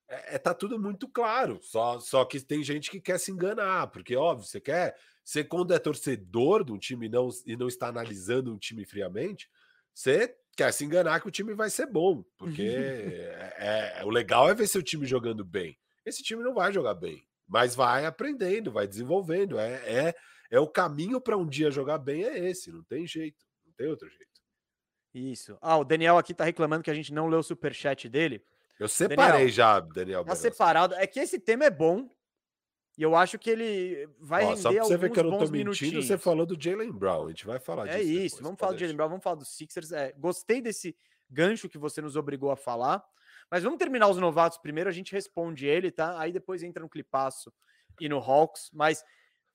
é, 0.08 0.36
é- 0.36 0.38
tá 0.38 0.54
tudo 0.54 0.78
muito 0.80 1.06
claro. 1.06 1.58
Só, 1.62 2.00
só 2.00 2.24
que 2.24 2.40
tem 2.40 2.62
gente 2.62 2.90
que 2.90 2.98
quer 2.98 3.18
se 3.20 3.30
enganar, 3.30 3.88
porque, 3.88 4.16
óbvio, 4.16 4.46
você 4.46 4.58
quer. 4.58 4.96
Você, 5.22 5.44
quando 5.44 5.74
é 5.74 5.78
torcedor 5.78 6.64
de 6.64 6.72
um 6.72 6.78
time 6.78 7.06
não, 7.10 7.28
e 7.46 7.54
não 7.54 7.68
está 7.68 7.88
analisando 7.88 8.50
um 8.50 8.56
time 8.58 8.84
friamente, 8.86 9.50
você 9.92 10.34
quer 10.54 10.72
se 10.72 10.84
enganar 10.84 11.20
que 11.20 11.28
o 11.28 11.30
time 11.30 11.54
vai 11.54 11.70
ser 11.70 11.86
bom. 11.86 12.24
Porque 12.36 12.62
é, 13.58 13.98
é- 14.00 14.04
o 14.04 14.10
legal 14.10 14.48
é 14.48 14.54
ver 14.54 14.66
seu 14.66 14.82
time 14.82 15.06
jogando 15.06 15.44
bem. 15.44 15.78
Esse 16.04 16.22
time 16.22 16.42
não 16.42 16.54
vai 16.54 16.72
jogar 16.72 16.94
bem, 16.94 17.26
mas 17.46 17.74
vai 17.74 18.04
aprendendo, 18.04 18.70
vai 18.70 18.86
desenvolvendo. 18.86 19.58
É, 19.58 19.72
é, 19.86 20.14
é 20.50 20.60
o 20.60 20.68
caminho 20.68 21.20
para 21.20 21.36
um 21.36 21.46
dia 21.46 21.70
jogar 21.70 21.98
bem, 21.98 22.24
é 22.24 22.38
esse, 22.38 22.70
não 22.70 22.82
tem 22.84 23.06
jeito, 23.06 23.44
não 23.64 23.72
tem 23.72 23.88
outro 23.88 24.08
jeito. 24.08 24.24
Isso. 25.14 25.56
Ah, 25.60 25.78
o 25.78 25.84
Daniel 25.84 26.18
aqui 26.18 26.34
tá 26.34 26.44
reclamando 26.44 26.82
que 26.82 26.90
a 26.90 26.94
gente 26.94 27.12
não 27.12 27.28
leu 27.28 27.38
o 27.38 27.42
superchat 27.42 28.08
dele. 28.08 28.44
Eu 28.78 28.88
separei 28.88 29.32
Daniel, 29.32 29.48
já, 29.48 29.80
Daniel. 29.80 30.24
Tá 30.24 30.34
separado. 30.34 30.94
É 30.94 31.06
que 31.06 31.20
esse 31.20 31.38
tema 31.38 31.64
é 31.64 31.70
bom. 31.70 32.08
E 32.96 33.02
eu 33.02 33.16
acho 33.16 33.38
que 33.38 33.50
ele 33.50 34.08
vai 34.20 34.44
Ó, 34.44 34.48
render 34.50 34.60
só 34.60 34.72
pra 34.72 34.84
você 34.84 34.96
ver 34.96 35.10
que 35.10 35.18
eu 35.18 35.24
não 35.24 35.32
tô 35.32 35.38
mentindo, 35.40 35.56
minutinhos. 35.56 36.06
você 36.06 36.16
falou 36.16 36.46
do 36.46 36.60
Jalen 36.60 36.92
Brown. 36.92 37.26
A 37.26 37.28
gente 37.30 37.44
vai 37.46 37.58
falar 37.58 37.88
É 37.88 37.98
disso. 37.98 38.10
isso, 38.10 38.36
depois, 38.36 38.40
vamos 38.42 38.58
falar 38.60 38.72
do 38.72 38.78
Jalen. 38.78 38.96
Brown, 38.96 39.08
vamos 39.08 39.24
falar 39.24 39.36
dos 39.36 39.48
Sixers. 39.56 39.90
É, 39.92 40.12
gostei 40.12 40.60
desse 40.60 40.96
gancho 41.28 41.68
que 41.68 41.76
você 41.78 42.00
nos 42.00 42.14
obrigou 42.14 42.50
a 42.52 42.56
falar. 42.56 43.04
Mas 43.50 43.62
vamos 43.64 43.78
terminar 43.78 44.08
os 44.08 44.16
novatos 44.16 44.58
primeiro, 44.58 44.88
a 44.88 44.92
gente 44.92 45.12
responde 45.12 45.66
ele, 45.66 45.90
tá? 45.90 46.18
Aí 46.20 46.30
depois 46.32 46.62
entra 46.62 46.82
no 46.82 46.88
clipaço 46.88 47.52
e 48.00 48.08
no 48.08 48.18
Hawks. 48.18 48.70
Mas 48.72 49.04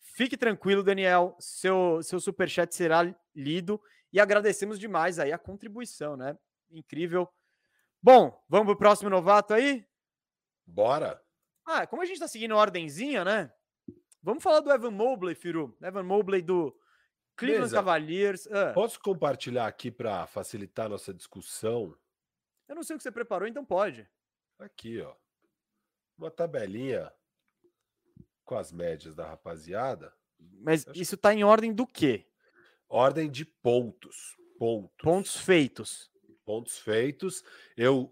fique 0.02 0.36
tranquilo, 0.36 0.84
Daniel, 0.84 1.36
seu, 1.40 2.02
seu 2.04 2.20
superchat 2.20 2.76
será 2.76 3.04
lido 3.34 3.82
e 4.12 4.20
agradecemos 4.20 4.78
demais 4.78 5.18
aí 5.18 5.32
a 5.32 5.38
contribuição, 5.38 6.18
né? 6.18 6.38
Incrível. 6.70 7.28
Bom, 8.02 8.38
vamos 8.50 8.68
pro 8.68 8.78
próximo 8.78 9.10
novato 9.10 9.54
aí? 9.54 9.86
Bora. 10.66 11.22
Ah, 11.72 11.86
como 11.86 12.02
a 12.02 12.06
gente 12.06 12.20
tá 12.20 12.28
seguindo 12.28 12.54
a 12.56 12.58
ordenzinha, 12.58 13.24
né? 13.24 13.54
Vamos 14.24 14.42
falar 14.44 14.60
do 14.60 14.72
Evan 14.72 14.90
Mobley, 14.92 15.36
Firu. 15.36 15.78
Evan 15.82 16.02
Mobley 16.04 16.42
do 16.42 16.76
Cleveland 17.36 17.60
Beleza. 17.70 17.76
Cavaliers. 17.76 18.48
Ah, 18.48 18.74
Posso 18.74 19.00
compartilhar 19.00 19.68
aqui 19.68 19.92
para 19.92 20.26
facilitar 20.26 20.88
a 20.88 20.90
nossa 20.90 21.14
discussão? 21.14 21.96
eu 22.68 22.76
não 22.76 22.84
sei 22.84 22.96
o 22.96 22.98
que 22.98 23.04
você 23.04 23.12
preparou, 23.12 23.48
então 23.48 23.64
pode. 23.64 24.08
Aqui, 24.60 25.00
ó. 25.02 25.16
Uma 26.18 26.30
tabelinha 26.32 27.12
com 28.44 28.56
as 28.56 28.72
médias 28.72 29.16
da 29.16 29.26
rapaziada. 29.28 30.12
Mas 30.62 30.88
Acho- 30.88 31.00
isso 31.00 31.16
tá 31.18 31.34
em 31.34 31.44
ordem 31.44 31.72
do 31.74 31.86
quê? 31.86 32.26
Ordem 32.88 33.30
de 33.30 33.46
pontos. 33.46 34.36
Pontos. 34.58 34.98
Pontos 35.04 35.36
feitos. 35.38 36.12
pontos 36.46 36.80
feitos. 36.80 37.44
Eu 37.78 38.12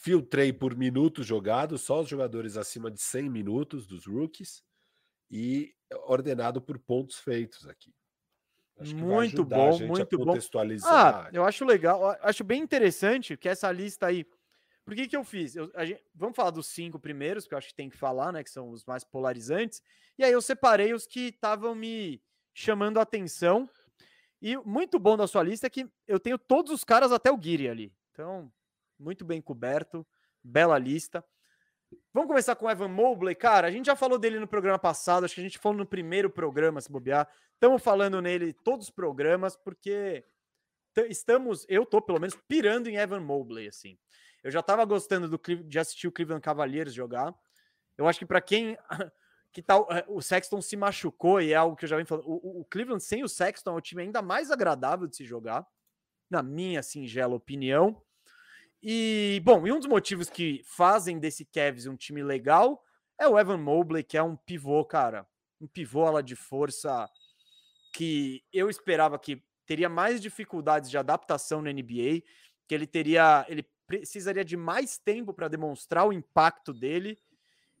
filtrei 0.00 0.52
por 0.52 0.76
minutos 0.76 1.26
jogados, 1.26 1.82
só 1.82 2.00
os 2.00 2.08
jogadores 2.08 2.56
acima 2.56 2.90
de 2.90 3.00
100 3.00 3.28
minutos 3.28 3.86
dos 3.86 4.06
rookies 4.06 4.62
e 5.30 5.74
ordenado 6.06 6.60
por 6.60 6.78
pontos 6.78 7.18
feitos 7.18 7.66
aqui. 7.66 7.92
muito 8.94 9.44
bom, 9.44 9.78
muito 9.88 10.18
bom. 10.18 10.32
Ah, 10.88 11.28
eu 11.32 11.44
acho 11.44 11.64
legal, 11.64 12.16
acho 12.22 12.44
bem 12.44 12.62
interessante 12.62 13.36
que 13.36 13.48
essa 13.48 13.70
lista 13.72 14.06
aí. 14.06 14.24
Por 14.84 14.94
que, 14.94 15.06
que 15.06 15.16
eu 15.16 15.24
fiz? 15.24 15.54
Eu, 15.54 15.70
gente, 15.84 16.02
vamos 16.14 16.34
falar 16.34 16.50
dos 16.50 16.68
cinco 16.68 16.98
primeiros, 16.98 17.46
que 17.46 17.52
eu 17.52 17.58
acho 17.58 17.68
que 17.68 17.74
tem 17.74 17.90
que 17.90 17.96
falar, 17.96 18.32
né? 18.32 18.42
Que 18.42 18.50
são 18.50 18.70
os 18.70 18.84
mais 18.86 19.04
polarizantes. 19.04 19.82
E 20.16 20.24
aí 20.24 20.32
eu 20.32 20.40
separei 20.40 20.94
os 20.94 21.06
que 21.06 21.28
estavam 21.28 21.74
me 21.74 22.22
chamando 22.54 22.98
a 22.98 23.02
atenção. 23.02 23.68
E 24.40 24.56
muito 24.58 24.98
bom 24.98 25.16
da 25.16 25.26
sua 25.26 25.42
lista 25.42 25.66
é 25.66 25.70
que 25.70 25.86
eu 26.06 26.18
tenho 26.18 26.38
todos 26.38 26.72
os 26.72 26.84
caras 26.84 27.12
até 27.12 27.30
o 27.30 27.36
Guiri 27.36 27.68
ali. 27.68 27.92
Então, 28.12 28.50
muito 28.98 29.24
bem 29.24 29.40
coberto, 29.40 30.06
bela 30.42 30.78
lista. 30.78 31.24
Vamos 32.12 32.28
começar 32.28 32.54
com 32.56 32.70
Evan 32.70 32.88
Mobley, 32.88 33.34
cara. 33.34 33.68
A 33.68 33.70
gente 33.70 33.86
já 33.86 33.96
falou 33.96 34.18
dele 34.18 34.38
no 34.38 34.46
programa 34.46 34.78
passado, 34.78 35.24
acho 35.24 35.34
que 35.34 35.40
a 35.40 35.44
gente 35.44 35.58
falou 35.58 35.78
no 35.78 35.86
primeiro 35.86 36.28
programa, 36.28 36.80
se 36.80 36.90
bobear. 36.90 37.28
Estamos 37.54 37.82
falando 37.82 38.20
nele 38.20 38.52
todos 38.52 38.86
os 38.86 38.90
programas, 38.90 39.56
porque 39.56 40.24
estamos, 41.08 41.64
eu 41.68 41.86
tô 41.86 42.02
pelo 42.02 42.20
menos 42.20 42.36
pirando 42.46 42.88
em 42.88 42.96
Evan 42.96 43.20
Mobley, 43.20 43.68
assim. 43.68 43.98
Eu 44.42 44.50
já 44.50 44.60
estava 44.60 44.84
gostando 44.84 45.28
do, 45.28 45.38
de 45.38 45.78
assistir 45.78 46.08
o 46.08 46.12
Cleveland 46.12 46.42
Cavaliers 46.42 46.94
jogar. 46.94 47.34
Eu 47.96 48.06
acho 48.06 48.18
que 48.18 48.26
para 48.26 48.40
quem 48.40 48.76
que 49.52 49.62
tal 49.62 49.88
é, 49.90 50.04
o 50.08 50.20
Sexton 50.20 50.60
se 50.60 50.76
machucou 50.76 51.40
e 51.40 51.52
é 51.52 51.56
algo 51.56 51.76
que 51.76 51.84
eu 51.84 51.88
já 51.88 51.96
venho 51.96 52.06
falando. 52.06 52.28
O, 52.28 52.60
o, 52.60 52.64
Cleveland 52.64 53.02
sem 53.02 53.24
o 53.24 53.28
Sexton 53.28 53.70
é 53.70 53.74
um 53.74 53.80
time 53.80 54.02
ainda 54.02 54.22
mais 54.22 54.50
agradável 54.50 55.06
de 55.06 55.16
se 55.16 55.24
jogar, 55.24 55.66
na 56.30 56.42
minha 56.42 56.82
singela 56.82 57.34
opinião. 57.34 58.00
E, 58.82 59.40
bom, 59.44 59.66
e 59.66 59.72
um 59.72 59.78
dos 59.78 59.88
motivos 59.88 60.30
que 60.30 60.62
fazem 60.64 61.18
desse 61.18 61.44
Cavs 61.44 61.86
um 61.86 61.96
time 61.96 62.22
legal 62.22 62.82
é 63.18 63.26
o 63.26 63.38
Evan 63.38 63.58
Mobley, 63.58 64.04
que 64.04 64.16
é 64.16 64.22
um 64.22 64.36
pivô, 64.36 64.84
cara. 64.84 65.26
Um 65.60 65.66
pivô 65.66 66.04
ala 66.04 66.22
de 66.22 66.36
força 66.36 67.08
que 67.92 68.44
eu 68.52 68.70
esperava 68.70 69.18
que 69.18 69.42
teria 69.66 69.88
mais 69.88 70.20
dificuldades 70.20 70.88
de 70.88 70.96
adaptação 70.96 71.60
na 71.60 71.72
NBA, 71.72 72.22
que 72.68 72.74
ele 72.74 72.86
teria, 72.86 73.44
ele 73.48 73.66
precisaria 73.86 74.44
de 74.44 74.56
mais 74.56 74.98
tempo 74.98 75.34
para 75.34 75.48
demonstrar 75.48 76.06
o 76.06 76.12
impacto 76.12 76.72
dele. 76.72 77.18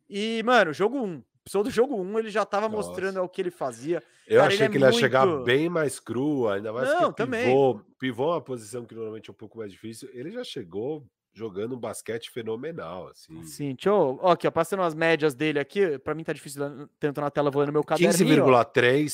E, 0.08 0.42
mano, 0.42 0.72
jogo 0.72 0.98
1, 0.98 1.04
um, 1.04 1.24
Precisou 1.48 1.64
do 1.64 1.70
jogo 1.70 1.96
1, 1.96 2.18
ele 2.18 2.30
já 2.30 2.42
estava 2.42 2.68
mostrando 2.68 3.22
o 3.22 3.28
que 3.28 3.40
ele 3.40 3.50
fazia. 3.50 4.02
Eu 4.26 4.40
Cara, 4.40 4.48
achei 4.48 4.66
ele 4.66 4.68
que 4.68 4.76
é 4.76 4.78
ele 4.78 4.84
ia 4.84 4.90
muito... 4.90 5.00
chegar 5.00 5.26
bem 5.44 5.68
mais 5.70 5.98
cru, 5.98 6.46
ainda 6.46 6.70
mais 6.72 6.88
Não, 6.90 7.10
que 7.10 7.16
também. 7.16 7.46
pivô, 7.46 7.80
pivô 7.98 8.24
é 8.24 8.34
uma 8.34 8.40
posição 8.42 8.84
que 8.84 8.94
normalmente 8.94 9.30
é 9.30 9.32
um 9.32 9.36
pouco 9.36 9.56
mais 9.56 9.72
difícil. 9.72 10.10
Ele 10.12 10.30
já 10.30 10.44
chegou 10.44 11.06
jogando 11.32 11.74
um 11.74 11.78
basquete 11.78 12.30
fenomenal, 12.30 13.08
assim. 13.08 13.42
Sim, 13.44 13.74
deixa 13.74 13.88
eu... 13.88 14.18
Ó, 14.20 14.32
aqui, 14.32 14.46
ó, 14.46 14.50
passando 14.50 14.82
as 14.82 14.92
médias 14.92 15.34
dele 15.34 15.58
aqui, 15.58 15.98
para 16.00 16.14
mim 16.14 16.24
tá 16.24 16.32
difícil 16.32 16.88
tanto 16.98 17.20
na 17.20 17.30
tela, 17.30 17.50
vou 17.50 17.64
no 17.64 17.72
meu 17.72 17.84
caderno. 17.84 18.12
15,3, 18.12 19.06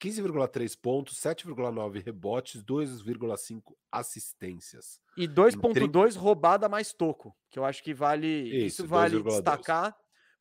15,3 0.00 0.78
pontos, 0.80 1.20
7,9 1.20 2.02
rebotes, 2.02 2.62
2,5 2.62 3.60
assistências. 3.90 5.00
E 5.16 5.28
2,2 5.28 5.72
30... 5.72 6.18
roubada 6.18 6.68
mais 6.68 6.92
toco, 6.94 7.34
que 7.50 7.58
eu 7.58 7.64
acho 7.64 7.82
que 7.82 7.92
vale, 7.92 8.26
isso, 8.26 8.82
isso 8.82 8.86
vale 8.86 9.20
destacar, 9.20 9.94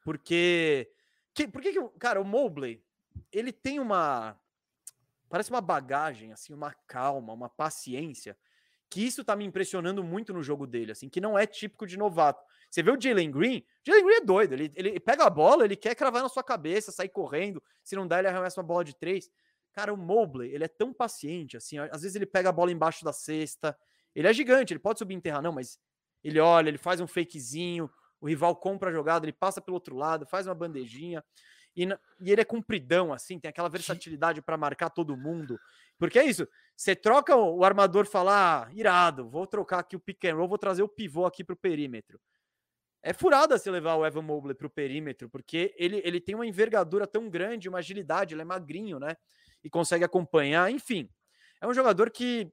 porque 0.03 0.88
que, 1.34 1.48
por 1.48 1.62
que, 1.62 1.72
que 1.74 1.90
cara, 2.00 2.22
o 2.22 2.26
Mobley, 2.26 2.84
ele 3.32 3.52
tem 3.52 3.80
uma 3.80 4.40
parece 5.32 5.50
uma 5.50 5.62
bagagem 5.62 6.34
assim, 6.34 6.54
uma 6.54 6.74
calma, 6.86 7.32
uma 7.32 7.50
paciência, 7.50 8.38
que 8.90 9.02
isso 9.02 9.24
tá 9.24 9.34
me 9.34 9.46
impressionando 9.46 10.04
muito 10.04 10.34
no 10.34 10.44
jogo 10.44 10.68
dele, 10.68 10.92
assim, 10.92 11.08
que 11.08 11.22
não 11.22 11.40
é 11.40 11.48
típico 11.48 11.88
de 11.88 11.98
novato. 11.98 12.44
Você 12.70 12.84
vê 12.84 12.92
o 12.92 13.00
Jalen 13.00 13.32
Green, 13.32 13.66
Jalen 13.82 14.04
Green 14.04 14.18
é 14.18 14.22
doido, 14.22 14.54
ele, 14.54 14.72
ele 14.76 15.00
pega 15.00 15.24
a 15.24 15.30
bola, 15.30 15.64
ele 15.64 15.78
quer 15.78 15.96
cravar 15.96 16.22
na 16.22 16.28
sua 16.28 16.44
cabeça, 16.44 16.92
sair 16.92 17.08
correndo, 17.08 17.64
se 17.82 17.96
não 17.96 18.06
dá 18.06 18.20
ele 18.20 18.28
arremessa 18.28 18.60
uma 18.60 18.68
bola 18.68 18.84
de 18.84 18.94
três. 18.94 19.32
Cara, 19.72 19.94
o 19.94 19.98
Mobley, 19.98 20.54
ele 20.54 20.66
é 20.66 20.68
tão 20.68 20.94
paciente, 20.94 21.56
assim, 21.56 21.80
às 21.80 22.02
vezes 22.02 22.16
ele 22.16 22.26
pega 22.26 22.50
a 22.50 22.52
bola 22.52 22.72
embaixo 22.72 23.06
da 23.06 23.14
cesta, 23.14 23.78
ele 24.14 24.28
é 24.28 24.34
gigante, 24.34 24.74
ele 24.74 24.80
pode 24.80 25.00
subir 25.00 25.16
enterrar, 25.16 25.42
não, 25.42 25.54
mas 25.54 25.80
ele 26.22 26.42
olha, 26.42 26.68
ele 26.68 26.78
faz 26.78 27.00
um 27.00 27.08
fakezinho, 27.08 27.90
o 28.22 28.28
rival 28.28 28.55
compra 28.55 28.89
a 28.89 28.93
jogada, 28.93 29.26
ele 29.26 29.34
passa 29.34 29.59
pelo 29.59 29.76
outro 29.76 29.95
lado, 29.95 30.26
faz 30.26 30.47
uma 30.47 30.55
bandejinha. 30.55 31.24
E, 31.76 31.86
e 32.19 32.32
ele 32.32 32.41
é 32.41 32.45
compridão, 32.45 33.11
assim, 33.11 33.39
tem 33.39 33.49
aquela 33.49 33.69
versatilidade 33.69 34.41
para 34.41 34.57
marcar 34.57 34.89
todo 34.89 35.17
mundo. 35.17 35.59
Porque 35.97 36.19
é 36.19 36.26
isso, 36.26 36.47
você 36.76 36.95
troca 36.95 37.36
o, 37.36 37.59
o 37.59 37.65
armador 37.65 38.05
falar, 38.05 38.67
ah, 38.67 38.74
irado, 38.74 39.30
vou 39.30 39.47
trocar 39.47 39.80
aqui 39.80 39.95
o 39.95 39.99
pick 39.99 40.26
and 40.26 40.36
roll, 40.36 40.47
vou 40.47 40.57
trazer 40.57 40.84
o 40.84 40.88
pivô 40.88 41.26
aqui 41.26 41.43
para 41.43 41.53
o 41.53 41.57
perímetro. 41.57 42.19
É 43.03 43.13
furada 43.13 43.57
se 43.57 43.69
levar 43.72 43.95
o 43.95 44.05
Evan 44.05 44.22
Mobley 44.22 44.53
para 44.53 44.67
o 44.67 44.69
perímetro, 44.69 45.28
porque 45.28 45.74
ele, 45.76 46.01
ele 46.03 46.22
tem 46.22 46.36
uma 46.36 46.45
envergadura 46.45 47.07
tão 47.07 47.30
grande, 47.30 47.67
uma 47.67 47.80
agilidade, 47.80 48.36
ele 48.36 48.43
é 48.43 48.45
magrinho, 48.45 48.99
né? 48.99 49.15
E 49.63 49.69
consegue 49.69 50.03
acompanhar, 50.03 50.69
enfim. 50.69 51.09
É 51.59 51.67
um 51.67 51.74
jogador 51.74 52.11
que, 52.11 52.51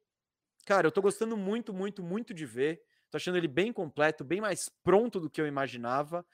cara, 0.64 0.86
eu 0.86 0.92
tô 0.92 1.02
gostando 1.02 1.36
muito, 1.36 1.74
muito, 1.74 2.02
muito 2.02 2.32
de 2.32 2.46
ver. 2.46 2.80
Tô 3.10 3.16
achando 3.16 3.38
ele 3.38 3.48
bem 3.48 3.72
completo, 3.72 4.24
bem 4.24 4.40
mais 4.40 4.70
pronto 4.82 5.20
do 5.20 5.30
que 5.30 5.40
eu 5.40 5.46
imaginava. 5.46 6.24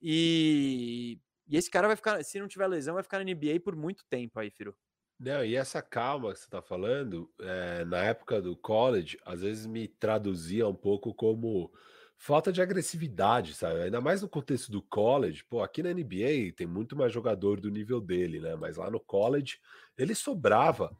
E, 0.00 1.18
e 1.48 1.56
esse 1.56 1.70
cara 1.70 1.86
vai 1.86 1.96
ficar, 1.96 2.22
se 2.24 2.38
não 2.38 2.48
tiver 2.48 2.66
lesão, 2.66 2.94
vai 2.94 3.02
ficar 3.02 3.18
na 3.18 3.24
NBA 3.24 3.60
por 3.62 3.76
muito 3.76 4.04
tempo 4.08 4.38
aí, 4.38 4.50
Firo. 4.50 4.76
Não, 5.18 5.44
e 5.44 5.54
essa 5.54 5.82
calma 5.82 6.32
que 6.32 6.38
você 6.38 6.46
está 6.46 6.62
falando, 6.62 7.30
é, 7.40 7.84
na 7.84 8.02
época 8.04 8.40
do 8.40 8.56
college, 8.56 9.18
às 9.24 9.42
vezes 9.42 9.66
me 9.66 9.86
traduzia 9.86 10.66
um 10.66 10.74
pouco 10.74 11.12
como 11.12 11.70
falta 12.16 12.50
de 12.50 12.62
agressividade, 12.62 13.52
sabe? 13.54 13.82
Ainda 13.82 14.00
mais 14.00 14.22
no 14.22 14.28
contexto 14.28 14.72
do 14.72 14.80
college. 14.80 15.44
Pô, 15.44 15.62
aqui 15.62 15.82
na 15.82 15.92
NBA 15.92 16.54
tem 16.56 16.66
muito 16.66 16.96
mais 16.96 17.12
jogador 17.12 17.60
do 17.60 17.70
nível 17.70 18.00
dele, 18.00 18.40
né? 18.40 18.56
Mas 18.56 18.76
lá 18.78 18.90
no 18.90 19.00
college 19.00 19.58
ele 19.96 20.14
sobrava. 20.14 20.96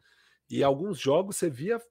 E 0.49 0.63
alguns 0.63 0.99
jogos 0.99 1.37
você 1.37 1.49
via 1.49 1.81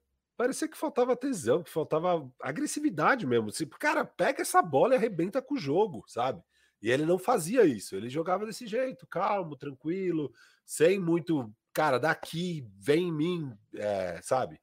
parecia 0.41 0.66
que 0.66 0.78
faltava 0.78 1.14
tesão, 1.14 1.62
que 1.62 1.68
faltava 1.68 2.26
agressividade 2.41 3.26
mesmo. 3.26 3.51
Tipo, 3.51 3.78
cara, 3.78 4.07
pega 4.07 4.41
essa 4.41 4.62
bola 4.62 4.95
e 4.95 4.97
arrebenta 4.97 5.43
com 5.43 5.55
o 5.55 5.59
jogo, 5.59 6.03
sabe? 6.07 6.43
E 6.80 6.91
ele 6.91 7.05
não 7.05 7.18
fazia 7.18 7.62
isso, 7.66 7.95
ele 7.95 8.09
jogava 8.09 8.47
desse 8.47 8.66
jeito, 8.66 9.07
calmo, 9.07 9.55
tranquilo, 9.55 10.32
sem 10.64 10.99
muito, 10.99 11.53
cara, 11.74 11.99
daqui, 11.99 12.66
vem 12.78 13.09
em 13.09 13.12
mim, 13.12 13.53
é, 13.74 14.18
sabe? 14.22 14.59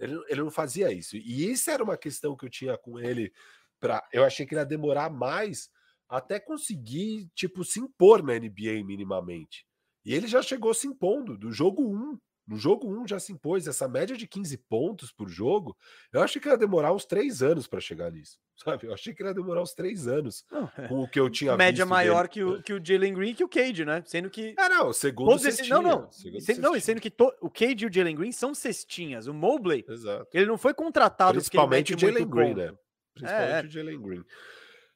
Ele, 0.00 0.20
ele 0.26 0.40
não 0.42 0.50
fazia 0.50 0.90
isso. 0.90 1.16
E 1.16 1.48
isso 1.48 1.70
era 1.70 1.84
uma 1.84 1.96
questão 1.96 2.36
que 2.36 2.44
eu 2.44 2.50
tinha 2.50 2.76
com 2.76 2.98
ele. 2.98 3.32
Pra, 3.78 4.04
eu 4.12 4.24
achei 4.24 4.44
que 4.44 4.52
ele 4.52 4.62
ia 4.62 4.66
demorar 4.66 5.10
mais 5.10 5.70
até 6.08 6.40
conseguir, 6.40 7.30
tipo, 7.36 7.62
se 7.62 7.78
impor 7.78 8.20
na 8.20 8.34
NBA 8.34 8.84
minimamente. 8.84 9.64
E 10.04 10.12
ele 10.12 10.26
já 10.26 10.42
chegou 10.42 10.74
se 10.74 10.88
impondo 10.88 11.38
do 11.38 11.52
jogo 11.52 11.88
1 11.88 12.18
no 12.50 12.56
jogo 12.56 12.88
1 12.88 13.06
já 13.06 13.20
se 13.20 13.32
impôs 13.32 13.68
essa 13.68 13.86
média 13.86 14.16
de 14.16 14.26
15 14.26 14.58
pontos 14.58 15.12
por 15.12 15.28
jogo. 15.28 15.76
Eu 16.12 16.20
achei 16.20 16.42
que 16.42 16.48
ia 16.48 16.58
demorar 16.58 16.92
uns 16.92 17.04
3 17.04 17.44
anos 17.44 17.68
para 17.68 17.78
chegar 17.78 18.10
nisso, 18.10 18.40
sabe? 18.58 18.88
Eu 18.88 18.92
achei 18.92 19.14
que 19.14 19.22
ia 19.22 19.32
demorar 19.32 19.62
uns 19.62 19.72
3 19.72 20.08
anos 20.08 20.44
não, 20.50 20.68
é. 20.76 20.88
com 20.88 21.00
o 21.00 21.08
que 21.08 21.20
eu 21.20 21.30
tinha 21.30 21.56
média 21.56 21.86
maior 21.86 22.26
dele. 22.26 22.28
que 22.28 22.42
o, 22.42 22.62
que 22.62 22.72
o 22.72 22.84
Jalen 22.84 23.14
Green 23.14 23.30
e 23.30 23.34
que 23.34 23.44
o 23.44 23.48
Cade, 23.48 23.84
né? 23.84 24.02
Sendo 24.04 24.28
que. 24.28 24.52
Ah, 24.58 24.68
não, 24.68 24.92
segundo 24.92 25.38
cestinha, 25.38 25.76
Não, 25.76 25.82
não. 25.82 26.10
Segundo 26.10 26.40
sendo, 26.40 26.60
não, 26.60 26.74
e 26.74 26.80
sendo 26.80 27.00
que 27.00 27.08
to, 27.08 27.32
o 27.40 27.48
Cade 27.48 27.84
e 27.84 27.86
o 27.86 27.92
Jalen 27.92 28.16
Green 28.16 28.32
são 28.32 28.52
cestinhas. 28.52 29.28
O 29.28 29.32
Mobley, 29.32 29.84
Exato. 29.88 30.26
ele 30.34 30.46
não 30.46 30.58
foi 30.58 30.74
contratado 30.74 31.34
Principalmente 31.34 31.94
o 31.94 31.98
Jalen 31.98 32.28
Green, 32.28 32.54
né? 32.54 32.74
Principalmente 33.14 33.52
é, 33.52 33.60
é. 33.60 33.64
o 33.64 33.70
Jalen 33.70 34.02
Green. 34.02 34.24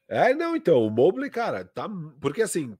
É, 0.08 0.34
não, 0.34 0.56
então, 0.56 0.84
o 0.84 0.90
Mobley, 0.90 1.30
cara, 1.30 1.64
tá. 1.64 1.88
Porque 2.20 2.42
assim, 2.42 2.76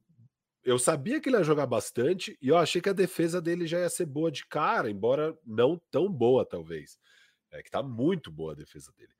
eu 0.65 0.79
sabia 0.79 1.21
que 1.21 1.29
ele 1.29 1.37
ia 1.37 1.45
jogar 1.45 1.67
bastante 1.67 2.39
e 2.41 2.49
eu 2.49 2.57
achei 2.57 2.81
que 2.81 2.89
a 2.89 2.95
defesa 2.95 3.41
dele 3.41 3.67
já 3.67 3.79
ia 3.79 3.91
ser 3.91 4.07
boa 4.07 4.31
de 4.31 4.47
cara, 4.47 4.91
embora 4.91 5.37
não 5.45 5.81
tão 5.91 6.11
boa, 6.11 6.45
talvez. 6.45 6.99
É 7.51 7.63
que 7.63 7.71
tá 7.71 7.83
muito 7.83 8.31
boa 8.31 8.53
a 8.53 8.57
defesa 8.57 8.91
dele. 8.97 9.13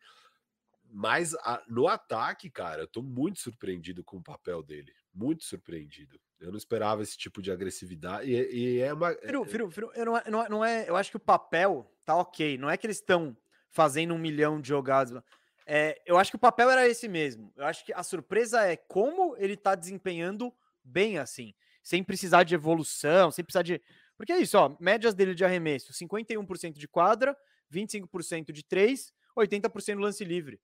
Mas 0.91 1.35
a, 1.35 1.63
no 1.69 1.89
ataque, 1.89 2.51
cara, 2.51 2.83
eu 2.83 2.87
tô 2.87 3.03
muito 3.03 3.41
surpreendido 3.41 4.03
com 4.03 4.17
o 4.17 4.23
papel 4.23 4.63
dele. 4.63 4.93
Muito 5.13 5.45
surpreendido. 5.45 6.19
Eu 6.41 6.51
não 6.51 6.57
esperava 6.57 7.03
esse 7.03 7.17
tipo 7.17 7.43
de 7.43 7.51
agressividade. 7.51 8.31
E, 8.31 8.77
e 8.77 8.81
é 8.81 8.93
uma. 8.93 9.13
Firu, 9.15 9.45
Firu, 9.45 9.71
Firu, 9.71 9.91
eu 9.95 10.05
não, 10.05 10.17
é, 10.17 10.31
não, 10.31 10.43
é, 10.43 10.49
não 10.49 10.65
é. 10.65 10.89
Eu 10.89 10.97
acho 10.97 11.11
que 11.11 11.17
o 11.17 11.21
papel 11.21 11.91
tá 12.05 12.17
ok. 12.17 12.57
Não 12.59 12.71
é 12.71 12.77
que 12.77 12.87
eles 12.87 12.99
estão 12.99 13.37
fazendo 13.71 14.15
um 14.15 14.19
milhão 14.19 14.61
de 14.61 14.69
jogadas. 14.69 15.21
É, 15.67 16.01
eu 16.07 16.17
acho 16.17 16.31
que 16.31 16.37
o 16.37 16.41
papel 16.41 16.71
era 16.71 16.87
esse 16.87 17.09
mesmo. 17.09 17.53
Eu 17.57 17.65
acho 17.65 17.85
que 17.85 17.93
a 17.93 18.03
surpresa 18.03 18.63
é 18.63 18.77
como 18.77 19.37
ele 19.37 19.57
tá 19.57 19.75
desempenhando 19.75 20.53
bem 20.85 21.19
assim, 21.19 21.55
sem 21.83 22.05
precisar 22.05 22.43
de 22.45 22.55
evolução, 22.55 23.31
sem 23.31 23.45
precisar 23.45 23.63
de. 23.63 23.81
Porque 24.17 24.33
é 24.33 24.39
isso, 24.39 24.57
ó, 24.59 24.77
médias 24.79 25.15
dele 25.15 25.35
de 25.35 25.45
arremesso: 25.45 25.93
51% 25.93 26.73
de 26.75 26.87
quadra, 26.87 27.37
25% 27.73 28.53
de 28.53 28.65
3, 28.65 29.13
80% 29.37 29.99
lance 29.99 30.25
livre. 30.25 30.61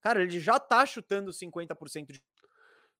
Cara, 0.00 0.22
ele 0.22 0.38
já 0.40 0.58
tá 0.58 0.84
chutando 0.84 1.30
50% 1.30 2.12
de. 2.12 2.22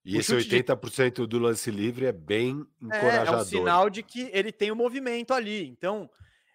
E 0.04 0.16
esse 0.16 0.34
80% 0.34 1.20
de... 1.20 1.26
do 1.26 1.38
lance 1.38 1.70
livre 1.70 2.06
é 2.06 2.12
bem 2.12 2.66
encorajador. 2.80 3.34
É, 3.34 3.38
é 3.38 3.42
um 3.42 3.44
sinal 3.44 3.90
de 3.90 4.02
que 4.02 4.30
ele 4.32 4.50
tem 4.50 4.70
o 4.70 4.74
um 4.74 4.76
movimento 4.76 5.32
ali. 5.32 5.68
Então, 5.68 6.10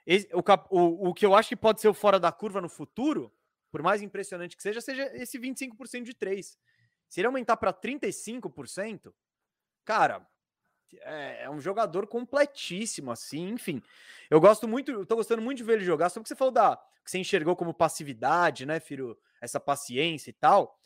esse, 0.05 0.27
o, 0.33 0.41
o, 0.69 1.09
o 1.09 1.13
que 1.13 1.25
eu 1.25 1.33
acho 1.33 1.49
que 1.49 1.55
pode 1.55 1.79
ser 1.79 1.87
o 1.87 1.93
fora 1.93 2.19
da 2.19 2.31
curva 2.31 2.61
no 2.61 2.67
futuro, 2.69 3.31
por 3.71 3.81
mais 3.81 4.01
impressionante 4.01 4.55
que 4.55 4.63
seja, 4.63 4.81
seja 4.81 5.03
esse 5.15 5.39
25% 5.39 6.03
de 6.03 6.13
3. 6.13 6.57
Se 7.09 7.19
ele 7.21 7.27
aumentar 7.27 7.57
para 7.57 7.73
35%, 7.73 9.13
cara, 9.87 10.21
é, 11.01 11.45
é, 11.45 11.49
um 11.49 11.61
jogador 11.61 12.05
completíssimo, 12.07 13.09
assim, 13.09 13.47
enfim. 13.51 13.81
Eu 14.29 14.41
gosto 14.41 14.67
muito, 14.67 14.91
eu 14.91 15.05
tô 15.05 15.15
gostando 15.15 15.41
muito 15.41 15.59
de 15.59 15.63
ver 15.63 15.73
ele 15.73 15.85
jogar, 15.85 16.09
só 16.09 16.21
que 16.21 16.27
você 16.27 16.35
falou 16.35 16.53
da 16.53 16.75
que 17.05 17.09
você 17.09 17.19
enxergou 17.19 17.55
como 17.55 17.73
passividade, 17.73 18.65
né, 18.65 18.81
filho? 18.81 19.17
Essa 19.41 19.61
paciência 19.61 20.29
e 20.29 20.33
tal. 20.33 20.77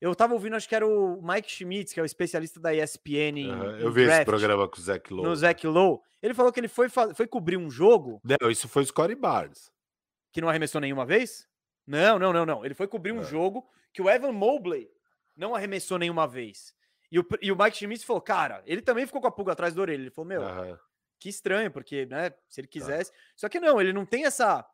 Eu 0.00 0.12
tava 0.16 0.34
ouvindo, 0.34 0.56
acho 0.56 0.68
que 0.68 0.74
era 0.74 0.84
o 0.84 1.22
Mike 1.22 1.48
Schmitz, 1.48 1.92
que 1.92 2.00
é 2.00 2.02
o 2.02 2.06
especialista 2.06 2.58
da 2.58 2.74
ESPN. 2.74 3.46
Uhum, 3.48 3.76
eu 3.78 3.92
vi 3.92 4.02
esse 4.02 4.24
programa 4.24 4.66
com 4.66 4.76
o 4.76 4.80
Zach 4.80 5.14
Lowe. 5.14 5.28
No 5.28 5.36
Zach 5.36 5.64
Lowe. 5.64 6.00
Ele 6.20 6.34
falou 6.34 6.52
que 6.52 6.58
ele 6.58 6.66
foi, 6.66 6.88
foi 6.88 7.28
cobrir 7.28 7.56
um 7.56 7.70
jogo. 7.70 8.20
Não, 8.24 8.50
isso 8.50 8.68
foi 8.68 8.82
o 8.82 8.86
Scottie 8.86 9.14
Barnes. 9.14 9.70
Que 10.32 10.40
não 10.40 10.48
arremessou 10.48 10.80
nenhuma 10.80 11.06
vez? 11.06 11.46
Não, 11.86 12.18
não, 12.18 12.32
não, 12.32 12.44
não. 12.44 12.64
Ele 12.64 12.74
foi 12.74 12.88
cobrir 12.88 13.12
um 13.12 13.20
é. 13.20 13.24
jogo 13.24 13.64
que 13.92 14.02
o 14.02 14.10
Evan 14.10 14.32
Mobley 14.32 14.90
não 15.36 15.54
arremessou 15.54 15.98
nenhuma 15.98 16.26
vez. 16.26 16.74
E 17.12 17.18
o, 17.18 17.28
e 17.42 17.52
o 17.52 17.56
Mike 17.56 17.76
Schmitz 17.76 18.04
falou, 18.04 18.22
cara, 18.22 18.62
ele 18.64 18.80
também 18.80 19.04
ficou 19.04 19.20
com 19.20 19.26
a 19.26 19.30
pulga 19.30 19.52
atrás 19.52 19.74
da 19.74 19.82
orelha. 19.82 20.00
Ele 20.00 20.10
falou, 20.10 20.28
meu, 20.28 20.40
uhum. 20.40 20.78
que 21.20 21.28
estranho, 21.28 21.70
porque, 21.70 22.06
né, 22.06 22.32
se 22.48 22.58
ele 22.58 22.66
tá. 22.66 22.72
quisesse. 22.72 23.12
Só 23.36 23.50
que 23.50 23.60
não, 23.60 23.78
ele 23.78 23.92
não 23.92 24.06
tem 24.06 24.24
essa 24.24 24.66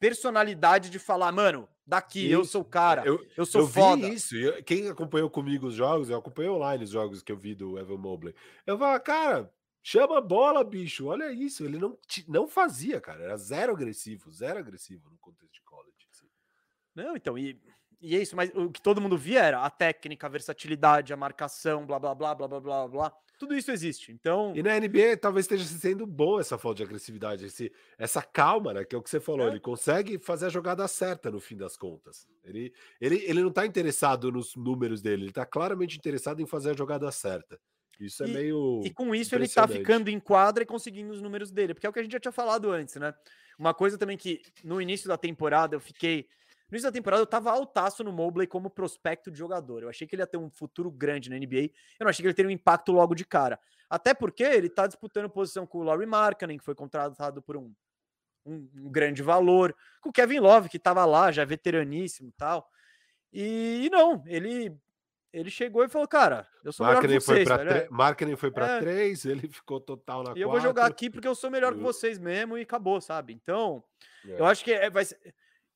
personalidade 0.00 0.90
de 0.90 0.98
falar, 0.98 1.30
mano, 1.30 1.68
daqui, 1.86 2.28
eu 2.28 2.44
sou 2.44 2.62
o 2.62 2.64
cara, 2.64 3.04
eu, 3.06 3.24
eu 3.36 3.46
sou 3.46 3.60
eu 3.60 3.68
foda. 3.68 4.08
Vi 4.08 4.14
isso, 4.14 4.36
eu, 4.36 4.60
quem 4.64 4.88
acompanhou 4.88 5.30
comigo 5.30 5.68
os 5.68 5.74
jogos, 5.74 6.10
eu 6.10 6.18
acompanhei 6.18 6.50
online 6.50 6.82
os 6.82 6.90
jogos 6.90 7.22
que 7.22 7.30
eu 7.30 7.36
vi 7.36 7.54
do 7.54 7.78
Evan 7.78 7.96
Mobley. 7.96 8.34
Eu 8.66 8.76
falo, 8.76 9.00
cara, 9.00 9.54
chama 9.80 10.18
a 10.18 10.20
bola, 10.20 10.64
bicho, 10.64 11.06
olha 11.06 11.30
isso. 11.32 11.64
Ele 11.64 11.78
não, 11.78 11.96
não 12.26 12.48
fazia, 12.48 13.00
cara, 13.00 13.22
era 13.22 13.36
zero 13.36 13.72
agressivo, 13.72 14.32
zero 14.32 14.58
agressivo 14.58 15.08
no 15.08 15.18
contexto 15.18 15.54
de 15.54 15.62
college. 15.62 16.08
Assim. 16.10 16.26
Não, 16.92 17.16
então, 17.16 17.38
e, 17.38 17.56
e 18.00 18.16
é 18.16 18.22
isso, 18.22 18.36
mas 18.36 18.50
o 18.54 18.70
que 18.70 18.80
todo 18.80 19.00
mundo 19.00 19.16
via 19.16 19.42
era 19.42 19.64
a 19.64 19.70
técnica, 19.70 20.26
a 20.26 20.30
versatilidade, 20.30 21.12
a 21.12 21.16
marcação, 21.16 21.86
blá, 21.86 21.98
blá, 21.98 22.14
blá, 22.14 22.34
blá, 22.34 22.48
blá, 22.48 22.60
blá, 22.60 22.88
blá. 22.88 23.12
Tudo 23.38 23.56
isso 23.56 23.70
existe. 23.70 24.12
Então. 24.12 24.52
E 24.54 24.62
na 24.62 24.78
NBA 24.78 25.16
talvez 25.20 25.44
esteja 25.44 25.64
sendo 25.64 26.06
bom 26.06 26.38
essa 26.38 26.56
falta 26.56 26.78
de 26.78 26.82
agressividade, 26.84 27.44
esse, 27.44 27.72
essa 27.98 28.22
calma, 28.22 28.72
né? 28.72 28.84
Que 28.84 28.94
é 28.94 28.98
o 28.98 29.02
que 29.02 29.10
você 29.10 29.20
falou. 29.20 29.46
É. 29.46 29.50
Ele 29.50 29.60
consegue 29.60 30.18
fazer 30.18 30.46
a 30.46 30.50
jogada 30.50 30.86
certa 30.86 31.30
no 31.30 31.40
fim 31.40 31.56
das 31.56 31.76
contas. 31.76 32.28
Ele, 32.44 32.72
ele, 33.00 33.22
ele 33.26 33.42
não 33.42 33.48
está 33.48 33.66
interessado 33.66 34.30
nos 34.30 34.54
números 34.54 35.02
dele, 35.02 35.24
ele 35.24 35.30
está 35.30 35.44
claramente 35.44 35.96
interessado 35.96 36.40
em 36.40 36.46
fazer 36.46 36.70
a 36.70 36.74
jogada 36.74 37.10
certa. 37.10 37.58
Isso 37.98 38.22
é 38.24 38.28
e, 38.28 38.32
meio. 38.32 38.82
E 38.84 38.90
com 38.90 39.14
isso 39.14 39.34
ele 39.34 39.44
está 39.44 39.66
ficando 39.66 40.08
em 40.08 40.20
quadra 40.20 40.62
e 40.62 40.66
conseguindo 40.66 41.12
os 41.12 41.22
números 41.22 41.50
dele, 41.50 41.74
porque 41.74 41.86
é 41.86 41.90
o 41.90 41.92
que 41.92 42.00
a 42.00 42.02
gente 42.02 42.12
já 42.12 42.20
tinha 42.20 42.32
falado 42.32 42.70
antes, 42.70 42.96
né? 42.96 43.14
Uma 43.58 43.72
coisa 43.72 43.96
também 43.96 44.16
que 44.16 44.42
no 44.64 44.80
início 44.80 45.08
da 45.08 45.16
temporada 45.16 45.76
eu 45.76 45.80
fiquei 45.80 46.28
no 46.70 46.76
início 46.76 46.90
da 46.90 46.92
temporada 46.92 47.22
eu 47.22 47.26
tava 47.26 47.50
altaço 47.50 48.02
no 48.02 48.12
Mobley 48.12 48.46
como 48.46 48.70
prospecto 48.70 49.30
de 49.30 49.38
jogador. 49.38 49.82
Eu 49.82 49.88
achei 49.88 50.06
que 50.06 50.14
ele 50.14 50.22
ia 50.22 50.26
ter 50.26 50.38
um 50.38 50.50
futuro 50.50 50.90
grande 50.90 51.28
na 51.28 51.36
NBA. 51.36 51.70
Eu 51.98 52.04
não 52.04 52.08
achei 52.08 52.22
que 52.22 52.26
ele 52.26 52.34
teria 52.34 52.48
um 52.48 52.52
impacto 52.52 52.90
logo 52.90 53.14
de 53.14 53.24
cara. 53.24 53.58
Até 53.88 54.14
porque 54.14 54.42
ele 54.42 54.68
tá 54.68 54.86
disputando 54.86 55.28
posição 55.28 55.66
com 55.66 55.78
o 55.78 55.82
Laurie 55.82 56.06
Markkanen, 56.06 56.58
que 56.58 56.64
foi 56.64 56.74
contratado 56.74 57.42
por 57.42 57.56
um, 57.56 57.72
um, 58.46 58.68
um, 58.76 58.90
grande 58.90 59.22
valor, 59.22 59.76
com 60.00 60.08
o 60.08 60.12
Kevin 60.12 60.40
Love, 60.40 60.68
que 60.68 60.78
tava 60.78 61.04
lá, 61.04 61.30
já 61.30 61.44
veteraníssimo 61.44 62.30
e 62.30 62.32
tal. 62.32 62.68
E, 63.32 63.82
e 63.84 63.90
não, 63.90 64.22
ele 64.26 64.76
ele 65.32 65.50
chegou 65.50 65.84
e 65.84 65.88
falou, 65.88 66.06
cara, 66.06 66.46
eu 66.64 66.72
sou 66.72 66.86
melhor 66.86 67.00
que 67.00 67.08
vocês. 67.08 67.48
Foi 67.48 67.88
foi 68.36 68.52
para 68.52 68.76
é. 68.76 68.78
três, 68.78 69.24
ele 69.24 69.48
ficou 69.48 69.80
total 69.80 70.22
na 70.22 70.32
E 70.36 70.40
eu 70.40 70.48
vou 70.48 70.60
jogar 70.60 70.86
aqui 70.86 71.10
porque 71.10 71.26
eu 71.26 71.34
sou 71.34 71.50
melhor 71.50 71.74
que 71.74 71.80
vocês 71.80 72.20
mesmo 72.20 72.56
e 72.56 72.62
acabou, 72.62 73.00
sabe? 73.00 73.32
Então, 73.32 73.82
é. 74.24 74.40
eu 74.40 74.46
acho 74.46 74.64
que 74.64 74.72
é, 74.72 74.88
vai 74.88 75.04
ser 75.04 75.34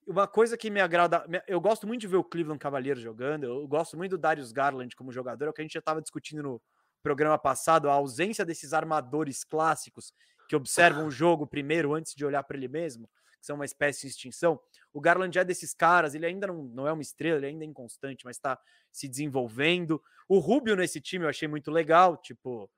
uma 0.08 0.26
coisa 0.26 0.56
que 0.56 0.70
me 0.70 0.80
agrada, 0.80 1.22
eu 1.46 1.60
gosto 1.60 1.86
muito 1.86 2.00
de 2.00 2.06
ver 2.06 2.16
o 2.16 2.24
Cleveland 2.24 2.58
Cavaliers 2.58 3.00
jogando, 3.00 3.44
eu 3.44 3.68
gosto 3.68 3.94
muito 3.94 4.12
do 4.12 4.18
Darius 4.18 4.52
Garland 4.52 4.96
como 4.96 5.12
jogador, 5.12 5.46
é 5.46 5.50
o 5.50 5.52
que 5.52 5.60
a 5.60 5.64
gente 5.64 5.74
já 5.74 5.80
estava 5.80 6.00
discutindo 6.00 6.42
no 6.42 6.62
programa 7.02 7.38
passado, 7.38 7.90
a 7.90 7.92
ausência 7.92 8.42
desses 8.44 8.72
armadores 8.72 9.44
clássicos 9.44 10.14
que 10.48 10.56
observam 10.56 11.06
o 11.06 11.10
jogo 11.10 11.46
primeiro 11.46 11.94
antes 11.94 12.14
de 12.14 12.24
olhar 12.24 12.42
para 12.42 12.56
ele 12.56 12.68
mesmo, 12.68 13.06
que 13.38 13.46
são 13.46 13.56
uma 13.56 13.66
espécie 13.66 14.00
de 14.00 14.08
extinção. 14.08 14.58
O 14.94 15.00
Garland 15.00 15.38
é 15.38 15.44
desses 15.44 15.74
caras, 15.74 16.14
ele 16.14 16.24
ainda 16.24 16.46
não, 16.46 16.64
não 16.64 16.88
é 16.88 16.92
uma 16.92 17.02
estrela, 17.02 17.36
ele 17.36 17.46
ainda 17.48 17.64
é 17.64 17.68
inconstante, 17.68 18.24
mas 18.24 18.36
está 18.36 18.58
se 18.90 19.06
desenvolvendo. 19.06 20.02
O 20.26 20.38
Rubio 20.38 20.74
nesse 20.74 21.02
time 21.02 21.26
eu 21.26 21.28
achei 21.28 21.46
muito 21.46 21.70
legal, 21.70 22.16
tipo, 22.16 22.68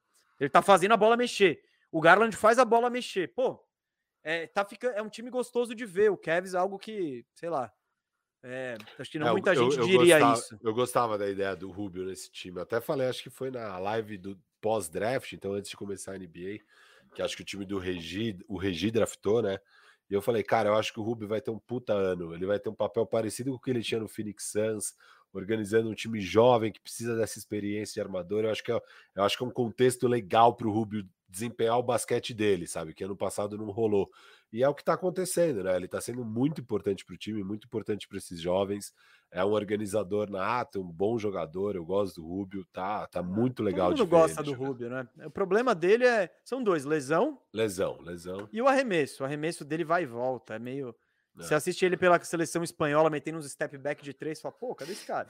ele 0.40 0.50
tá 0.50 0.60
fazendo 0.60 0.92
a 0.92 0.96
bola 0.96 1.16
mexer. 1.16 1.62
O 1.92 2.00
Garland 2.00 2.36
faz 2.36 2.58
a 2.58 2.64
bola 2.64 2.90
mexer. 2.90 3.32
Pô, 3.34 3.64
é, 4.22 4.46
tá 4.46 4.64
ficando, 4.64 4.94
é 4.94 5.02
um 5.02 5.08
time 5.08 5.30
gostoso 5.30 5.74
de 5.74 5.86
ver. 5.86 6.10
O 6.10 6.16
Cavs 6.16 6.54
é 6.54 6.58
algo 6.58 6.78
que, 6.78 7.24
sei 7.34 7.48
lá. 7.48 7.72
É, 8.42 8.76
acho 8.98 9.10
que 9.10 9.18
não 9.18 9.28
é, 9.28 9.32
muita 9.32 9.52
eu, 9.52 9.70
gente 9.70 9.78
eu 9.78 9.86
diria 9.86 10.18
gostava, 10.18 10.38
isso. 10.38 10.58
Eu 10.62 10.74
gostava 10.74 11.18
da 11.18 11.28
ideia 11.28 11.54
do 11.54 11.70
Rubio 11.70 12.06
nesse 12.06 12.30
time. 12.30 12.58
Eu 12.58 12.62
até 12.62 12.80
falei, 12.80 13.06
acho 13.06 13.22
que 13.22 13.30
foi 13.30 13.50
na 13.50 13.78
live 13.78 14.16
do 14.16 14.40
pós-draft, 14.60 15.32
então 15.32 15.52
antes 15.52 15.70
de 15.70 15.76
começar 15.76 16.12
a 16.12 16.18
NBA, 16.18 16.60
que 17.14 17.22
acho 17.22 17.36
que 17.36 17.42
o 17.42 17.44
time 17.44 17.64
do 17.64 17.78
Regi, 17.78 18.38
o 18.48 18.56
Regi 18.56 18.90
draftou, 18.90 19.42
né? 19.42 19.58
E 20.08 20.14
eu 20.14 20.22
falei, 20.22 20.42
cara, 20.42 20.70
eu 20.70 20.74
acho 20.74 20.92
que 20.92 20.98
o 20.98 21.02
Rubio 21.02 21.28
vai 21.28 21.40
ter 21.40 21.50
um 21.50 21.58
puta 21.58 21.92
ano. 21.92 22.34
Ele 22.34 22.44
vai 22.44 22.58
ter 22.58 22.68
um 22.68 22.74
papel 22.74 23.06
parecido 23.06 23.50
com 23.50 23.56
o 23.56 23.60
que 23.60 23.70
ele 23.70 23.82
tinha 23.82 24.00
no 24.00 24.08
Phoenix 24.08 24.50
Suns, 24.50 24.94
organizando 25.32 25.88
um 25.88 25.94
time 25.94 26.20
jovem 26.20 26.72
que 26.72 26.80
precisa 26.80 27.16
dessa 27.16 27.38
experiência 27.38 27.94
de 27.94 28.00
armador. 28.00 28.44
Eu 28.44 28.50
acho 28.50 28.64
que 28.64 28.72
é, 28.72 28.80
eu 29.14 29.22
acho 29.22 29.36
que 29.36 29.44
é 29.44 29.46
um 29.46 29.52
contexto 29.52 30.08
legal 30.08 30.56
para 30.56 30.66
o 30.66 30.72
Rubio 30.72 31.06
desempenhar 31.30 31.78
o 31.78 31.82
basquete 31.82 32.34
dele, 32.34 32.66
sabe? 32.66 32.92
Que 32.92 33.04
ano 33.04 33.16
passado 33.16 33.56
não 33.56 33.70
rolou. 33.70 34.10
E 34.52 34.64
é 34.64 34.68
o 34.68 34.74
que 34.74 34.82
está 34.82 34.94
acontecendo, 34.94 35.62
né? 35.62 35.76
Ele 35.76 35.84
está 35.84 36.00
sendo 36.00 36.24
muito 36.24 36.60
importante 36.60 37.04
para 37.04 37.14
o 37.14 37.18
time, 37.18 37.44
muito 37.44 37.66
importante 37.66 38.08
para 38.08 38.18
esses 38.18 38.40
jovens. 38.40 38.92
É 39.30 39.44
um 39.44 39.52
organizador 39.52 40.28
nato, 40.28 40.80
um 40.80 40.90
bom 40.90 41.16
jogador. 41.16 41.76
Eu 41.76 41.84
gosto 41.84 42.20
do 42.20 42.26
Rubio, 42.26 42.64
tá, 42.72 43.06
tá 43.06 43.22
muito 43.22 43.62
legal. 43.62 43.90
Todo 43.90 43.98
mundo 44.00 44.08
gosta 44.08 44.42
do 44.42 44.52
Rubio, 44.52 44.90
né? 44.90 45.06
O 45.24 45.30
problema 45.30 45.72
dele 45.72 46.04
é 46.04 46.28
são 46.44 46.62
dois: 46.62 46.84
lesão, 46.84 47.40
lesão, 47.52 48.00
lesão 48.02 48.48
e 48.52 48.60
o 48.60 48.66
arremesso. 48.66 49.22
O 49.22 49.26
arremesso 49.26 49.64
dele 49.64 49.84
vai 49.84 50.02
e 50.02 50.06
volta, 50.06 50.54
é 50.54 50.58
meio. 50.58 50.88
É. 51.38 51.42
Você 51.42 51.54
assiste 51.54 51.84
ele 51.84 51.96
pela 51.96 52.20
seleção 52.24 52.64
espanhola 52.64 53.08
metendo 53.08 53.38
uns 53.38 53.48
step 53.48 53.78
back 53.78 54.02
de 54.02 54.12
três, 54.12 54.40
fala, 54.40 54.52
pô, 54.52 54.74
cadê 54.74 54.92
esse 54.92 55.06
cara? 55.06 55.28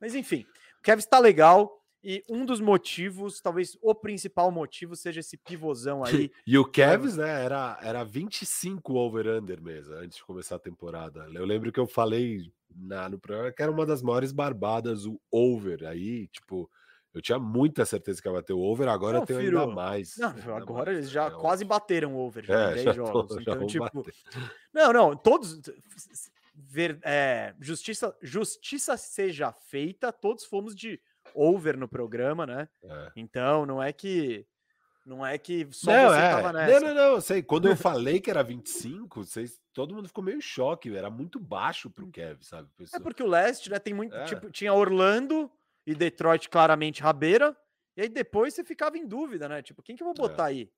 Mas 0.00 0.16
enfim, 0.16 0.44
o 0.78 0.82
Kevin 0.82 0.98
está 0.98 1.20
legal. 1.20 1.77
E 2.02 2.24
um 2.28 2.46
dos 2.46 2.60
motivos, 2.60 3.40
talvez 3.40 3.76
o 3.82 3.94
principal 3.94 4.50
motivo, 4.52 4.94
seja 4.94 5.20
esse 5.20 5.36
pivôzão 5.36 6.04
aí. 6.04 6.30
e 6.46 6.56
o 6.56 6.64
Kevs, 6.64 7.16
né, 7.16 7.44
era, 7.44 7.78
era 7.82 8.04
25 8.04 8.94
over-under 8.94 9.60
mesmo, 9.60 9.94
antes 9.94 10.18
de 10.18 10.24
começar 10.24 10.56
a 10.56 10.60
temporada. 10.60 11.28
Eu 11.34 11.44
lembro 11.44 11.72
que 11.72 11.80
eu 11.80 11.86
falei 11.86 12.52
na, 12.74 13.08
no 13.08 13.18
programa 13.18 13.52
que 13.52 13.62
era 13.62 13.72
uma 13.72 13.84
das 13.84 14.02
maiores 14.02 14.30
barbadas, 14.30 15.06
o 15.06 15.20
over. 15.30 15.84
Aí, 15.86 16.28
tipo, 16.28 16.70
eu 17.12 17.20
tinha 17.20 17.38
muita 17.38 17.84
certeza 17.84 18.22
que 18.22 18.28
ia 18.28 18.32
bater 18.32 18.52
o 18.52 18.60
over, 18.60 18.88
agora 18.88 19.14
não, 19.14 19.22
eu 19.22 19.26
tenho 19.26 19.40
filho, 19.40 19.60
ainda 19.60 19.74
mais. 19.74 20.16
Não, 20.16 20.28
ainda 20.28 20.56
agora 20.56 20.92
mais. 20.92 20.98
eles 20.98 21.10
já 21.10 21.26
é, 21.26 21.30
quase 21.30 21.64
bateram 21.64 22.14
o 22.14 22.18
over, 22.18 22.44
já 22.44 22.70
é, 22.70 22.74
10 22.84 22.96
jogos. 22.96 23.26
Tô, 23.34 23.40
então, 23.40 23.66
tipo. 23.66 23.84
Bater. 23.84 24.14
Não, 24.72 24.92
não, 24.92 25.16
todos. 25.16 25.60
Ver, 26.54 26.98
é, 27.02 27.54
justiça, 27.60 28.16
justiça 28.20 28.96
seja 28.96 29.52
feita, 29.52 30.12
todos 30.12 30.44
fomos 30.44 30.74
de 30.74 31.00
over 31.34 31.76
no 31.76 31.88
programa, 31.88 32.46
né? 32.46 32.68
É. 32.82 33.12
Então, 33.16 33.66
não 33.66 33.82
é 33.82 33.92
que 33.92 34.46
não 35.08 35.24
é 35.24 35.38
que 35.38 35.66
só 35.70 35.90
não, 35.90 36.10
você 36.10 36.18
é. 36.18 36.30
tava 36.30 36.52
nessa. 36.52 36.80
Não, 36.80 36.94
não, 36.94 37.12
não, 37.12 37.20
sei. 37.20 37.42
Quando 37.42 37.66
eu 37.66 37.74
falei 37.76 38.20
que 38.20 38.30
era 38.30 38.42
25, 38.42 39.24
vocês, 39.24 39.58
todo 39.72 39.94
mundo 39.94 40.06
ficou 40.06 40.22
meio 40.22 40.36
em 40.36 40.42
choque, 40.42 40.94
era 40.94 41.08
muito 41.08 41.40
baixo 41.40 41.88
pro 41.88 42.10
Kev, 42.10 42.42
sabe? 42.42 42.68
É 42.74 42.76
Pessoa... 42.76 43.00
É 43.00 43.02
porque 43.02 43.22
o 43.22 43.26
leste, 43.26 43.70
né, 43.70 43.78
tem 43.78 43.94
muito, 43.94 44.14
é. 44.14 44.24
tipo, 44.24 44.50
tinha 44.50 44.74
Orlando 44.74 45.50
e 45.86 45.94
Detroit 45.94 46.50
claramente 46.50 47.00
rabeira, 47.00 47.56
e 47.96 48.02
aí 48.02 48.08
depois 48.08 48.52
você 48.52 48.62
ficava 48.62 48.98
em 48.98 49.06
dúvida, 49.06 49.48
né? 49.48 49.62
Tipo, 49.62 49.82
quem 49.82 49.96
que 49.96 50.02
eu 50.02 50.06
vou 50.06 50.14
botar 50.14 50.44
é. 50.44 50.46
aí? 50.48 50.70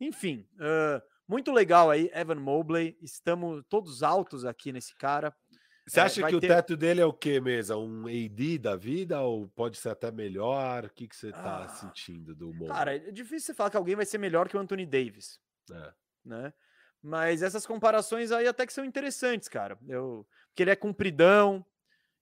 Enfim, 0.00 0.46
uh, 0.54 1.02
muito 1.26 1.50
legal 1.50 1.90
aí, 1.90 2.10
Evan 2.14 2.36
Mobley, 2.36 2.96
estamos 3.02 3.64
todos 3.68 4.04
altos 4.04 4.44
aqui 4.44 4.72
nesse 4.72 4.94
cara. 4.94 5.34
Você 5.86 6.00
acha 6.00 6.22
é, 6.22 6.24
que 6.24 6.40
ter... 6.40 6.46
o 6.46 6.48
teto 6.48 6.76
dele 6.76 7.00
é 7.00 7.04
o 7.04 7.12
que 7.12 7.40
mesmo? 7.40 7.76
Um 7.78 8.06
AD 8.06 8.58
da 8.58 8.74
vida 8.74 9.20
ou 9.20 9.48
pode 9.48 9.76
ser 9.76 9.90
até 9.90 10.10
melhor? 10.10 10.86
O 10.86 10.90
que, 10.90 11.06
que 11.06 11.14
você 11.14 11.30
tá 11.30 11.64
ah, 11.64 11.68
sentindo 11.68 12.34
do 12.34 12.54
mundo? 12.54 12.68
Cara, 12.68 12.96
é 12.96 13.10
difícil 13.10 13.46
você 13.46 13.54
falar 13.54 13.70
que 13.70 13.76
alguém 13.76 13.94
vai 13.94 14.06
ser 14.06 14.18
melhor 14.18 14.48
que 14.48 14.56
o 14.56 14.60
Anthony 14.60 14.86
Davis. 14.86 15.38
É. 15.70 15.92
Né? 16.24 16.52
Mas 17.02 17.42
essas 17.42 17.66
comparações 17.66 18.32
aí 18.32 18.48
até 18.48 18.66
que 18.66 18.72
são 18.72 18.84
interessantes, 18.84 19.46
cara. 19.46 19.78
Eu, 19.86 20.26
porque 20.48 20.62
ele 20.62 20.70
é 20.70 20.76
compridão, 20.76 21.64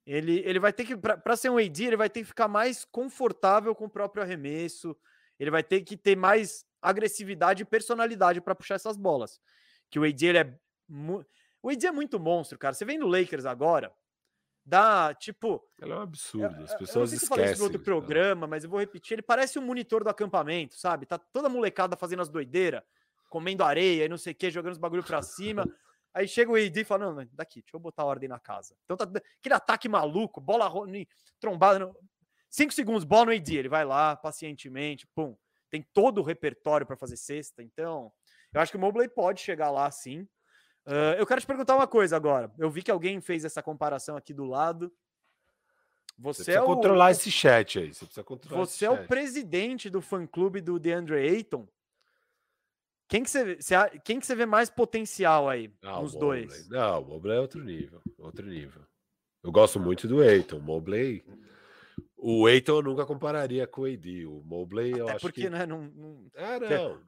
ele, 0.04 0.40
ele 0.44 0.58
vai 0.58 0.72
ter 0.72 0.84
que, 0.84 0.96
para 0.96 1.36
ser 1.36 1.48
um 1.48 1.58
AD, 1.58 1.84
ele 1.84 1.96
vai 1.96 2.10
ter 2.10 2.20
que 2.20 2.26
ficar 2.26 2.48
mais 2.48 2.84
confortável 2.84 3.74
com 3.76 3.84
o 3.84 3.90
próprio 3.90 4.24
arremesso, 4.24 4.96
ele 5.38 5.52
vai 5.52 5.62
ter 5.62 5.82
que 5.82 5.96
ter 5.96 6.16
mais 6.16 6.66
agressividade 6.80 7.62
e 7.62 7.66
personalidade 7.66 8.40
para 8.40 8.56
puxar 8.56 8.74
essas 8.74 8.96
bolas. 8.96 9.40
Que 9.88 10.00
o 10.00 10.04
AD 10.04 10.26
ele 10.26 10.38
é 10.38 10.58
o 11.62 11.70
AD 11.70 11.86
é 11.86 11.92
muito 11.92 12.18
monstro, 12.18 12.58
cara. 12.58 12.74
Você 12.74 12.84
vem 12.84 12.98
no 12.98 13.06
Lakers 13.06 13.46
agora, 13.46 13.94
dá 14.64 15.14
tipo. 15.14 15.62
Ele 15.80 15.92
é 15.92 15.96
um 15.96 16.00
absurdo. 16.00 16.62
As 16.64 16.74
pessoas 16.74 16.94
eu 16.94 17.00
não 17.00 17.06
sei 17.06 17.18
se 17.18 17.24
esquecem. 17.24 17.52
isso 17.52 17.58
no 17.58 17.64
outro 17.64 17.80
programa, 17.80 18.46
mas 18.46 18.64
eu 18.64 18.70
vou 18.70 18.80
repetir. 18.80 19.14
Ele 19.14 19.22
parece 19.22 19.58
um 19.58 19.62
monitor 19.62 20.02
do 20.02 20.10
acampamento, 20.10 20.74
sabe? 20.76 21.06
Tá 21.06 21.18
toda 21.18 21.48
molecada 21.48 21.96
fazendo 21.96 22.22
as 22.22 22.28
doideiras, 22.28 22.82
comendo 23.30 23.62
areia 23.62 24.04
e 24.04 24.08
não 24.08 24.18
sei 24.18 24.32
o 24.32 24.36
que, 24.36 24.50
jogando 24.50 24.72
os 24.72 24.78
bagulho 24.78 25.04
pra 25.04 25.22
cima. 25.22 25.64
Aí 26.14 26.28
chega 26.28 26.50
o 26.50 26.56
AD 26.56 26.80
e 26.80 26.84
fala: 26.84 27.12
não, 27.12 27.28
daqui, 27.32 27.62
deixa 27.62 27.76
eu 27.76 27.80
botar 27.80 28.04
ordem 28.04 28.28
na 28.28 28.38
casa. 28.38 28.76
Então 28.84 28.96
tá 28.96 29.04
aquele 29.38 29.54
ataque 29.54 29.88
maluco, 29.88 30.40
bola 30.40 30.70
trombada. 31.40 31.78
No... 31.78 31.96
Cinco 32.50 32.72
segundos, 32.72 33.04
bola 33.04 33.26
no 33.26 33.32
AD. 33.32 33.56
Ele 33.56 33.68
vai 33.68 33.84
lá, 33.84 34.14
pacientemente, 34.14 35.06
pum. 35.14 35.36
tem 35.70 35.82
todo 35.94 36.18
o 36.18 36.24
repertório 36.24 36.86
para 36.86 36.96
fazer 36.96 37.16
cesta. 37.16 37.62
Então, 37.62 38.12
eu 38.52 38.60
acho 38.60 38.70
que 38.70 38.76
o 38.76 38.80
Mobley 38.80 39.08
pode 39.08 39.40
chegar 39.40 39.70
lá 39.70 39.90
sim. 39.90 40.28
Uh, 40.87 41.14
eu 41.16 41.26
quero 41.26 41.41
te 41.41 41.47
perguntar 41.47 41.76
uma 41.76 41.87
coisa 41.87 42.16
agora. 42.16 42.53
Eu 42.59 42.70
vi 42.70 42.83
que 42.83 42.91
alguém 42.91 43.20
fez 43.20 43.45
essa 43.45 43.62
comparação 43.62 44.16
aqui 44.16 44.35
do 44.35 44.45
lado. 44.45 44.93
Você, 46.18 46.45
você 46.45 46.53
é 46.53 46.61
o, 46.61 46.66
controlar 46.66 47.12
esse 47.12 47.30
chat 47.30 47.78
aí. 47.78 47.95
Você 47.95 48.05
precisa 48.05 48.24
controlar 48.24 48.64
Você 48.64 48.85
é 48.85 48.91
o 48.91 49.07
presidente 49.07 49.89
do 49.89 50.01
fã-clube 50.01 50.61
do 50.61 50.78
DeAndre 50.78 51.16
Ayton. 51.16 51.66
Quem 53.09 53.22
que 53.22 53.30
você, 53.30 53.59
quem 54.05 54.18
que 54.18 54.26
você 54.26 54.35
vê 54.35 54.47
mais 54.47 54.70
potencial 54.70 55.49
aí 55.49 55.70
Não, 55.83 56.03
nos 56.03 56.14
dois? 56.14 56.68
Não, 56.68 57.03
o 57.03 57.05
Mobley 57.09 57.37
é 57.37 57.41
outro 57.41 57.62
nível. 57.62 58.01
Outro 58.18 58.47
nível. 58.47 58.83
Eu 59.43 59.53
gosto 59.53 59.78
muito 59.78 60.09
do 60.09 60.20
Ayton. 60.20 60.57
O 60.57 60.62
Mobley. 60.62 61.24
O 62.16 62.47
Ayton 62.47 62.76
eu 62.76 62.83
nunca 62.83 63.05
compararia 63.05 63.66
com 63.66 63.83
o 63.83 63.85
AD. 63.85 64.26
O 64.26 64.43
Mobley 64.45 64.93
eu 64.93 65.05
Até 65.05 65.16
acho 65.16 65.26
porque, 65.26 65.43
que. 65.43 65.51
né, 65.51 65.66
não, 65.66 65.83
não... 65.83 66.30
É, 66.35 66.59
não. 66.59 67.01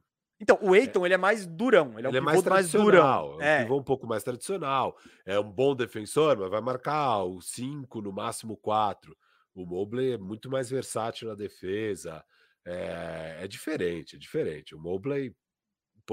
Então, 0.45 0.59
o 0.61 0.75
Eiton, 0.75 1.03
é. 1.03 1.07
ele 1.07 1.13
é 1.15 1.17
mais 1.17 1.47
durão. 1.47 1.97
Ele 1.97 2.05
é, 2.05 2.09
um 2.09 2.11
ele 2.11 2.17
é 2.19 2.21
mais 2.21 2.41
tradicional. 2.43 3.37
Mais 3.37 3.41
é 3.41 3.57
um 3.57 3.63
pivô 3.63 3.77
um 3.79 3.83
pouco 3.83 4.05
mais 4.05 4.23
tradicional. 4.23 4.95
É 5.25 5.39
um 5.39 5.51
bom 5.51 5.75
defensor, 5.75 6.37
mas 6.37 6.51
vai 6.51 6.61
marcar 6.61 7.23
o 7.23 7.41
5, 7.41 7.99
no 7.99 8.13
máximo 8.13 8.55
4. 8.57 9.17
O 9.55 9.65
Mobley 9.65 10.13
é 10.13 10.17
muito 10.19 10.47
mais 10.47 10.69
versátil 10.69 11.29
na 11.29 11.33
defesa. 11.33 12.23
É, 12.63 13.39
é 13.41 13.47
diferente, 13.47 14.17
é 14.17 14.19
diferente. 14.19 14.75
O 14.75 14.79
Mobley. 14.79 15.35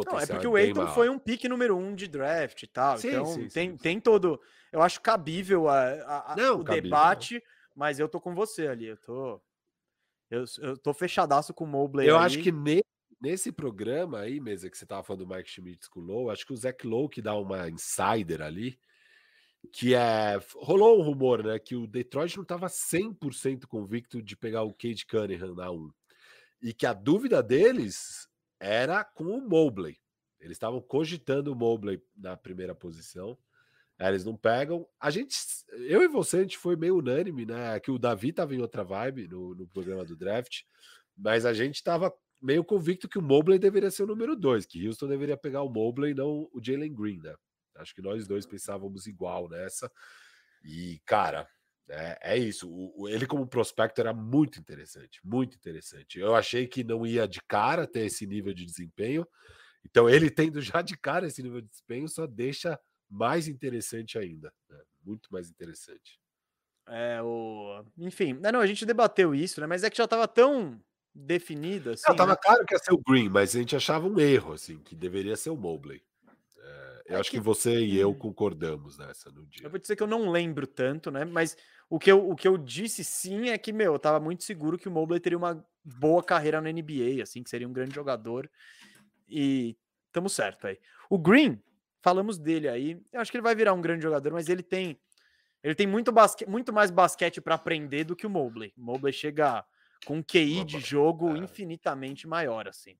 Não, 0.07 0.19
é 0.19 0.25
porque 0.25 0.47
o 0.47 0.57
Eiton 0.57 0.87
foi 0.89 1.11
um 1.11 1.19
pique 1.19 1.47
número 1.47 1.77
um 1.77 1.95
de 1.95 2.09
draft 2.09 2.63
e 2.63 2.67
tal. 2.67 2.97
Sim, 2.97 3.09
então 3.09 3.27
sim, 3.27 3.49
tem, 3.49 3.71
sim, 3.73 3.77
tem 3.77 4.01
todo. 4.01 4.41
Eu 4.73 4.81
acho 4.81 4.99
cabível 5.03 5.69
a, 5.69 6.33
a, 6.33 6.35
Não, 6.39 6.61
o 6.61 6.65
cabível, 6.65 6.85
debate, 6.85 7.43
mas 7.77 7.99
eu 7.99 8.09
tô 8.09 8.19
com 8.19 8.35
você 8.35 8.67
ali. 8.67 8.87
Eu 8.87 8.97
tô. 8.97 9.43
Eu, 10.31 10.45
eu 10.63 10.79
tô 10.79 10.95
fechadaço 10.95 11.53
com 11.53 11.65
o 11.65 11.67
Mobley. 11.67 12.09
Eu 12.09 12.17
acho 12.17 12.41
que 12.41 12.51
nesse 12.51 12.83
Nesse 13.23 13.53
programa 13.53 14.19
aí, 14.19 14.41
mesa 14.41 14.69
que 14.69 14.77
você 14.77 14.85
estava 14.85 15.05
falando 15.05 15.25
do 15.25 15.33
Mike 15.33 15.49
Schmidt 15.49 15.89
com 15.89 16.01
o 16.01 16.03
Low, 16.03 16.29
acho 16.29 16.45
que 16.45 16.53
o 16.53 16.57
Zach 16.57 16.85
Lowe 16.85 17.09
que 17.09 17.23
dá 17.23 17.37
uma 17.37 17.69
insider 17.71 18.43
ali, 18.43 18.77
que 19.73 19.95
é. 19.95 20.41
Rolou 20.57 20.99
um 20.99 21.05
rumor, 21.05 21.45
né? 21.45 21.57
Que 21.57 21.77
o 21.77 21.87
Detroit 21.87 22.35
não 22.35 22.43
estava 22.43 22.67
100% 22.67 23.67
convicto 23.67 24.21
de 24.21 24.37
pegar 24.37 24.65
o 24.65 24.75
Cade 24.75 25.07
Cunningham 25.07 25.55
na 25.55 25.71
1. 25.71 25.93
E 26.63 26.75
que 26.75 26.85
a 26.85 26.93
dúvida 26.93 27.41
deles 27.41 28.29
era 28.59 29.05
com 29.05 29.27
o 29.27 29.41
Mobley. 29.41 30.01
Eles 30.41 30.57
estavam 30.57 30.81
cogitando 30.81 31.53
o 31.53 31.55
Mobley 31.55 32.03
na 32.17 32.37
primeira 32.37 32.75
posição. 32.75 33.39
Eles 34.01 34.25
não 34.25 34.37
pegam. 34.37 34.85
A 34.99 35.11
gente, 35.11 35.37
eu 35.87 36.03
e 36.03 36.09
você, 36.09 36.39
a 36.39 36.43
gente 36.43 36.59
foi 36.59 36.75
meio 36.75 36.99
unânime, 36.99 37.47
né? 37.47 37.79
Que 37.79 37.93
o 37.93 38.01
Davi 38.01 38.31
estava 38.31 38.53
em 38.53 38.61
outra 38.61 38.83
vibe 38.83 39.29
no, 39.29 39.55
no 39.55 39.69
programa 39.69 40.05
do 40.05 40.17
draft, 40.17 40.63
mas 41.17 41.47
a 41.47 41.53
gente 41.53 41.77
estava 41.77 42.13
meio 42.43 42.65
convicto 42.65 43.09
que 43.09 43.19
o 43.19 43.23
Mobley 43.23 43.59
deveria 43.59 43.91
ser 43.91 44.03
o 44.03 44.07
número 44.07 44.35
dois, 44.35 44.67
que 44.67 44.87
Houston 44.87 45.07
deveria 45.07 45.37
pegar 45.37 45.63
o 45.63 45.69
Mobley 45.69 46.11
e 46.11 46.15
não 46.15 46.49
o 46.53 46.61
Jalen 46.63 46.93
Green, 46.93 47.19
né? 47.19 47.35
Acho 47.77 47.95
que 47.95 48.03
nós 48.03 48.27
dois 48.27 48.45
pensávamos 48.45 49.07
igual 49.07 49.49
nessa. 49.49 49.91
E, 50.65 51.01
cara, 51.07 51.49
é, 51.89 52.19
é 52.35 52.39
isso. 52.39 52.69
O, 52.69 53.03
o, 53.03 53.09
ele, 53.09 53.27
como 53.27 53.47
prospecto, 53.47 54.01
era 54.01 54.13
muito 54.13 54.59
interessante, 54.59 55.21
muito 55.25 55.57
interessante. 55.57 56.19
Eu 56.19 56.35
achei 56.35 56.67
que 56.67 56.85
não 56.85 57.07
ia 57.07 57.27
de 57.27 57.41
cara 57.49 57.87
ter 57.87 58.07
esse 58.07 58.27
nível 58.27 58.53
de 58.53 58.67
desempenho. 58.67 59.27
Então, 59.85 60.09
ele 60.09 60.31
tendo 60.31 60.61
já 60.61 60.83
de 60.83 60.97
cara 60.97 61.27
esse 61.27 61.43
nível 61.43 61.61
de 61.61 61.69
desempenho, 61.69 62.09
só 62.09 62.27
deixa 62.27 62.79
mais 63.09 63.49
interessante 63.49 64.19
ainda. 64.19 64.53
Né? 64.69 64.81
Muito 65.05 65.33
mais 65.33 65.51
interessante. 65.51 66.21
É, 66.89 67.23
o... 67.23 67.85
Enfim, 67.99 68.35
não, 68.35 68.53
não, 68.53 68.61
a 68.61 68.67
gente 68.67 68.85
debateu 68.85 69.35
isso, 69.35 69.61
né? 69.61 69.67
Mas 69.67 69.85
é 69.85 69.91
que 69.91 69.97
já 69.97 70.05
estava 70.05 70.27
tão 70.27 70.81
definida. 71.15 71.93
Assim, 71.93 72.05
não, 72.09 72.17
tava 72.17 72.33
né? 72.33 72.39
claro 72.43 72.65
que 72.65 72.75
ia 72.75 72.79
ser 72.79 72.93
o 72.93 72.99
Green, 72.99 73.29
mas 73.29 73.55
a 73.55 73.59
gente 73.59 73.77
achava 73.77 74.07
um 74.07 74.19
erro, 74.19 74.53
assim, 74.53 74.79
que 74.79 74.95
deveria 74.95 75.37
ser 75.37 75.51
o 75.51 75.57
Mobley. 75.57 76.03
É, 76.59 77.03
eu 77.07 77.17
é 77.17 77.21
acho 77.21 77.31
que... 77.31 77.39
que... 77.39 77.43
você 77.43 77.81
e 77.81 77.99
eu 77.99 78.11
hum. 78.11 78.15
concordamos 78.15 78.99
nessa 78.99 79.31
no 79.31 79.47
dia. 79.47 79.67
Eu 79.67 79.71
vou 79.71 79.79
dizer 79.79 79.97
que 79.97 80.03
eu 80.03 80.07
não 80.07 80.31
lembro 80.31 80.67
tanto, 80.67 81.11
né? 81.11 81.25
Mas 81.25 81.57
o 81.89 81.99
que 81.99 82.11
eu, 82.11 82.29
o 82.29 82.35
que 82.35 82.49
eu 82.49 82.57
disse 82.57 83.05
sim 83.05 83.51
é 83.51 83.59
que, 83.59 83.73
meu, 83.73 83.93
eu 83.93 83.99
tava 83.99 84.19
muito 84.19 84.45
seguro 84.45 84.79
que 84.79 84.89
o 84.89 84.93
Mobley 84.93 85.21
teria 85.21 85.39
uma 85.39 85.65
boa 85.85 86.23
carreira 86.23 86.61
na 86.61 86.73
NBA, 86.73 87.23
assim, 87.23 87.43
que 87.43 87.51
seria 87.51 87.69
um 87.69 87.73
grande 87.73 87.95
jogador. 87.95 88.51
E 89.29 89.77
estamos 90.07 90.33
certo 90.33 90.67
aí. 90.67 90.79
O 91.11 91.19
Green, 91.19 91.61
falamos 92.01 92.39
dele 92.39 92.69
aí. 92.69 93.01
Eu 93.13 93.21
acho 93.21 93.31
que 93.31 93.37
ele 93.37 93.43
vai 93.43 93.55
virar 93.55 93.73
um 93.73 93.81
grande 93.81 94.03
jogador, 94.03 94.33
mas 94.33 94.49
ele 94.49 94.63
tem. 94.63 94.99
Ele 95.63 95.77
tem 95.77 95.87
muito, 95.87 96.11
basque, 96.11 96.45
muito 96.45 96.73
mais 96.73 96.91
basquete 96.91 97.41
para 97.41 97.55
aprender 97.55 98.03
do 98.03 98.17
que 98.17 98.27
o 98.27 98.31
Mobley. 98.31 98.73
O 98.77 98.83
Mobley 98.83 99.13
chega 99.13 99.65
com 100.05 100.19
um 100.19 100.23
QI 100.23 100.65
de 100.65 100.81
jogo 100.81 101.35
é. 101.37 101.39
infinitamente 101.39 102.27
maior, 102.27 102.69
assim. 102.69 102.97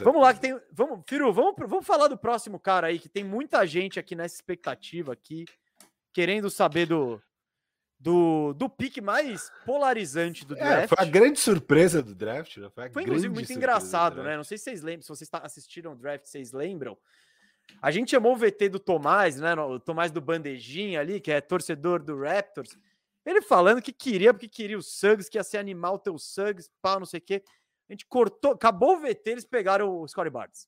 Vamos 0.00 0.22
lá, 0.22 0.32
que 0.34 0.40
tem. 0.40 0.58
Vamos, 0.72 1.02
Firu, 1.06 1.32
vamos, 1.32 1.54
vamos 1.68 1.86
falar 1.86 2.08
do 2.08 2.16
próximo 2.16 2.58
cara 2.58 2.88
aí, 2.88 2.98
que 2.98 3.08
tem 3.08 3.22
muita 3.22 3.66
gente 3.66 4.00
aqui 4.00 4.14
nessa 4.14 4.34
expectativa 4.34 5.12
aqui, 5.12 5.44
querendo 6.12 6.50
saber 6.50 6.86
do, 6.86 7.20
do, 7.98 8.54
do 8.54 8.68
pique 8.68 9.00
mais 9.00 9.50
polarizante 9.66 10.44
do 10.46 10.54
draft. 10.54 10.84
É, 10.84 10.86
foi 10.88 10.98
a 10.98 11.04
grande 11.04 11.38
surpresa 11.38 12.02
do 12.02 12.14
draft, 12.14 12.56
né? 12.56 12.70
Foi, 12.74 12.90
foi 12.90 13.02
inclusive 13.02 13.32
muito 13.32 13.52
engraçado, 13.52 14.22
né? 14.22 14.36
Não 14.36 14.44
sei 14.44 14.56
se 14.56 14.64
vocês 14.64 14.82
lembram, 14.82 15.02
se 15.02 15.08
vocês 15.08 15.28
assistiram 15.32 15.92
o 15.92 15.96
draft, 15.96 16.24
vocês 16.24 16.52
lembram. 16.52 16.96
A 17.82 17.90
gente 17.90 18.10
chamou 18.10 18.32
o 18.32 18.36
VT 18.36 18.70
do 18.70 18.78
Tomás, 18.78 19.38
né? 19.38 19.54
O 19.54 19.78
Tomás 19.78 20.10
do 20.10 20.20
Bandejinha 20.20 21.00
ali, 21.00 21.20
que 21.20 21.30
é 21.30 21.40
torcedor 21.40 22.02
do 22.02 22.18
Raptors. 22.18 22.76
Ele 23.28 23.42
falando 23.42 23.82
que 23.82 23.92
queria, 23.92 24.32
porque 24.32 24.48
queria 24.48 24.78
o 24.78 24.82
Suggs, 24.82 25.28
que 25.28 25.36
ia 25.36 25.44
ser 25.44 25.58
animal 25.58 25.96
o 25.96 25.98
teu 25.98 26.16
Suggs, 26.16 26.70
pau, 26.80 26.98
não 26.98 27.04
sei 27.04 27.18
o 27.18 27.22
quê. 27.22 27.44
A 27.86 27.92
gente 27.92 28.06
cortou, 28.06 28.52
acabou 28.52 28.96
o 28.96 29.00
VT, 29.00 29.20
eles 29.26 29.44
pegaram 29.44 30.00
o 30.00 30.08
Scottie 30.08 30.30
Barnes. 30.30 30.66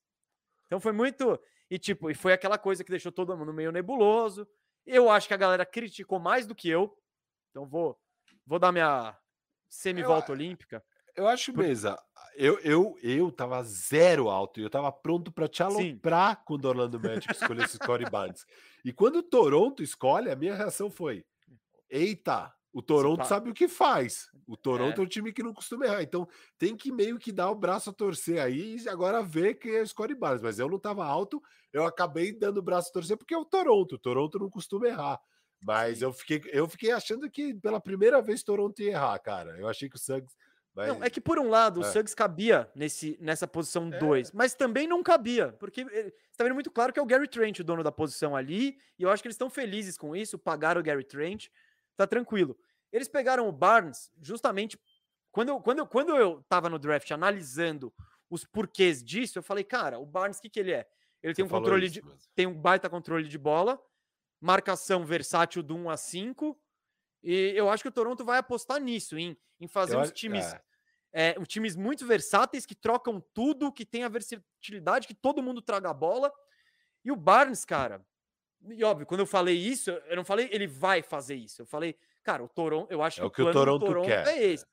Então 0.66 0.78
foi 0.78 0.92
muito. 0.92 1.40
E 1.70 1.78
tipo, 1.78 2.10
e 2.10 2.14
foi 2.14 2.34
aquela 2.34 2.58
coisa 2.58 2.84
que 2.84 2.90
deixou 2.90 3.10
todo 3.10 3.34
mundo 3.34 3.50
meio 3.54 3.72
nebuloso. 3.72 4.46
Eu 4.84 5.08
acho 5.08 5.26
que 5.26 5.32
a 5.32 5.38
galera 5.38 5.64
criticou 5.64 6.18
mais 6.18 6.46
do 6.46 6.54
que 6.54 6.68
eu. 6.68 6.94
Então 7.50 7.66
vou, 7.66 7.98
vou 8.46 8.58
dar 8.58 8.72
minha 8.72 9.16
semi-volta 9.70 10.30
olímpica. 10.30 10.84
Eu 11.16 11.26
acho, 11.26 11.56
mesa. 11.56 11.98
Eu, 12.34 12.58
eu, 12.60 12.94
eu 13.02 13.32
tava 13.32 13.62
zero 13.62 14.28
alto 14.28 14.60
e 14.60 14.62
eu 14.62 14.70
tava 14.70 14.92
pronto 14.92 15.32
para 15.32 15.48
te 15.48 15.62
aloprar 15.62 16.36
Sim. 16.36 16.42
quando 16.44 16.66
o 16.66 16.68
Orlando 16.68 17.00
Magic 17.00 17.32
escolheu 17.32 17.64
esse 17.64 17.76
Scottie 17.76 18.10
Barnes. 18.10 18.44
E 18.84 18.92
quando 18.92 19.16
o 19.16 19.22
Toronto 19.22 19.82
escolhe, 19.82 20.30
a 20.30 20.36
minha 20.36 20.54
reação 20.54 20.90
foi: 20.90 21.24
eita, 21.90 22.52
o 22.72 22.80
Toronto 22.80 23.24
sabe 23.24 23.50
o 23.50 23.54
que 23.54 23.66
faz. 23.66 24.28
O 24.46 24.56
Toronto 24.56 25.00
é. 25.00 25.02
é. 25.02 25.04
um 25.04 25.08
time 25.08 25.32
que 25.32 25.42
não 25.42 25.52
costuma 25.52 25.86
errar. 25.86 26.02
Então 26.02 26.28
tem 26.58 26.76
que 26.76 26.92
meio 26.92 27.18
que 27.18 27.32
dar 27.32 27.50
o 27.50 27.54
braço 27.54 27.90
a 27.90 27.92
torcer 27.92 28.40
aí 28.40 28.76
e 28.76 28.88
agora 28.88 29.22
ver 29.22 29.54
quem 29.54 29.76
é 29.76 29.82
o 29.82 29.86
Scottie 29.86 30.14
Barnes. 30.14 30.42
Mas 30.42 30.58
eu 30.58 30.68
não 30.68 30.76
estava 30.76 31.04
alto, 31.04 31.42
eu 31.72 31.84
acabei 31.84 32.32
dando 32.32 32.58
o 32.58 32.62
braço 32.62 32.90
a 32.90 32.92
torcer 32.92 33.16
porque 33.16 33.34
é 33.34 33.38
o 33.38 33.44
Toronto. 33.44 33.96
O 33.96 33.98
Toronto 33.98 34.38
não 34.38 34.48
costuma 34.48 34.86
errar. 34.86 35.20
Mas 35.62 36.00
eu 36.00 36.12
fiquei, 36.12 36.40
eu 36.52 36.68
fiquei 36.68 36.90
achando 36.90 37.30
que 37.30 37.52
pela 37.54 37.80
primeira 37.80 38.22
vez 38.22 38.42
Toronto 38.42 38.80
ia 38.80 38.92
errar, 38.92 39.18
cara. 39.18 39.58
Eu 39.58 39.68
achei 39.68 39.88
que 39.88 39.96
o 39.96 39.98
Suggs. 39.98 40.34
Mas... 40.74 40.88
Não, 40.88 41.04
é 41.04 41.10
que 41.10 41.20
por 41.20 41.38
um 41.38 41.48
lado, 41.50 41.82
é. 41.82 41.86
o 41.86 41.92
Suggs 41.92 42.14
cabia 42.14 42.70
nesse, 42.74 43.18
nessa 43.20 43.46
posição 43.46 43.90
2, 43.90 44.28
é. 44.28 44.32
mas 44.32 44.54
também 44.54 44.86
não 44.86 45.02
cabia, 45.02 45.52
porque 45.58 45.82
está 46.30 46.44
vendo 46.44 46.54
muito 46.54 46.70
claro 46.70 46.92
que 46.92 46.98
é 46.98 47.02
o 47.02 47.06
Gary 47.06 47.26
Trent 47.28 47.58
o 47.58 47.64
dono 47.64 47.82
da 47.82 47.90
posição 47.90 48.36
ali, 48.36 48.78
e 48.96 49.02
eu 49.02 49.10
acho 49.10 49.20
que 49.20 49.26
eles 49.26 49.34
estão 49.34 49.50
felizes 49.50 49.98
com 49.98 50.14
isso, 50.14 50.38
pagaram 50.38 50.80
o 50.80 50.84
Gary 50.84 51.04
Trent 51.04 51.48
tá 52.04 52.06
tranquilo. 52.06 52.58
Eles 52.92 53.08
pegaram 53.08 53.48
o 53.48 53.52
Barnes 53.52 54.10
justamente 54.20 54.78
quando 55.30 55.50
eu, 55.50 55.60
quando 55.60 55.78
eu, 55.78 55.86
quando 55.86 56.16
eu 56.16 56.44
tava 56.48 56.68
no 56.68 56.78
draft 56.78 57.10
analisando 57.10 57.92
os 58.28 58.44
porquês 58.44 59.02
disso, 59.02 59.38
eu 59.38 59.42
falei, 59.42 59.64
cara, 59.64 59.98
o 59.98 60.06
Barnes, 60.06 60.38
o 60.38 60.42
que, 60.42 60.50
que 60.50 60.60
ele 60.60 60.72
é? 60.72 60.88
Ele 61.22 61.34
tem 61.34 61.44
um 61.44 61.48
controle 61.48 61.88
de. 61.88 62.02
Tem 62.34 62.46
um 62.46 62.54
baita 62.54 62.88
controle 62.88 63.28
de 63.28 63.38
bola, 63.38 63.80
marcação 64.40 65.04
versátil 65.04 65.62
do 65.62 65.76
1 65.76 65.90
a 65.90 65.96
5. 65.96 66.60
E 67.22 67.52
eu 67.54 67.68
acho 67.68 67.82
que 67.82 67.88
o 67.88 67.92
Toronto 67.92 68.24
vai 68.24 68.38
apostar 68.38 68.80
nisso, 68.80 69.18
em, 69.18 69.36
em 69.60 69.68
fazer 69.68 69.96
eu, 69.96 70.00
uns 70.00 70.10
times. 70.12 70.44
É. 70.52 70.62
É, 71.12 71.32
times 71.44 71.74
muito 71.74 72.06
versáteis 72.06 72.64
que 72.64 72.74
trocam 72.74 73.20
tudo, 73.34 73.72
que 73.72 73.84
tem 73.84 74.04
a 74.04 74.08
versatilidade, 74.08 75.08
que 75.08 75.14
todo 75.14 75.42
mundo 75.42 75.60
traga 75.60 75.90
a 75.90 75.94
bola. 75.94 76.32
E 77.04 77.10
o 77.10 77.16
Barnes, 77.16 77.64
cara, 77.64 78.06
e 78.68 78.84
óbvio, 78.84 79.06
quando 79.06 79.20
eu 79.20 79.26
falei 79.26 79.56
isso, 79.56 79.90
eu 79.90 80.16
não 80.16 80.24
falei 80.24 80.48
ele 80.52 80.66
vai 80.66 81.02
fazer 81.02 81.34
isso. 81.34 81.62
Eu 81.62 81.66
falei, 81.66 81.96
cara, 82.22 82.42
o 82.42 82.48
Toronto, 82.48 82.90
eu 82.90 83.02
acho 83.02 83.20
é 83.20 83.22
que 83.22 83.26
o, 83.26 83.30
que 83.30 83.42
o 83.42 83.52
Toronto, 83.52 83.86
Toronto 83.86 84.06
quer. 84.06 84.26
é 84.26 84.42
esse. 84.44 84.66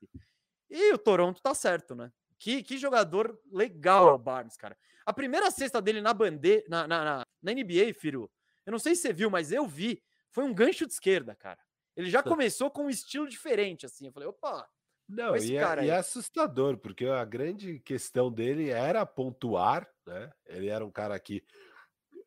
E 0.70 0.92
o 0.92 0.98
Toronto 0.98 1.40
tá 1.40 1.54
certo, 1.54 1.94
né? 1.94 2.12
Que, 2.38 2.62
que 2.62 2.78
jogador 2.78 3.38
legal 3.50 4.08
é 4.08 4.12
o 4.12 4.18
Barnes, 4.18 4.56
cara. 4.56 4.76
A 5.04 5.12
primeira 5.12 5.50
cesta 5.50 5.80
dele 5.80 6.00
na 6.00 6.12
bandeira, 6.12 6.62
na, 6.68 6.86
na, 6.86 7.04
na, 7.04 7.26
na 7.42 7.52
NBA, 7.52 7.94
Firu, 7.94 8.30
eu 8.66 8.72
não 8.72 8.78
sei 8.78 8.94
se 8.94 9.02
você 9.02 9.12
viu, 9.12 9.30
mas 9.30 9.50
eu 9.50 9.66
vi, 9.66 10.02
foi 10.30 10.44
um 10.44 10.52
gancho 10.52 10.86
de 10.86 10.92
esquerda, 10.92 11.34
cara. 11.34 11.58
Ele 11.96 12.10
já 12.10 12.22
começou 12.22 12.70
com 12.70 12.84
um 12.84 12.90
estilo 12.90 13.26
diferente, 13.26 13.86
assim. 13.86 14.06
Eu 14.06 14.12
falei, 14.12 14.28
opa, 14.28 14.68
não, 15.08 15.34
e 15.38 15.56
é, 15.56 15.84
e 15.84 15.88
é, 15.88 15.96
assustador, 15.96 16.76
porque 16.76 17.06
a 17.06 17.24
grande 17.24 17.80
questão 17.80 18.30
dele 18.30 18.68
era 18.68 19.06
pontuar, 19.06 19.88
né? 20.06 20.30
Ele 20.44 20.68
era 20.68 20.84
um 20.84 20.90
cara 20.90 21.18
que 21.18 21.42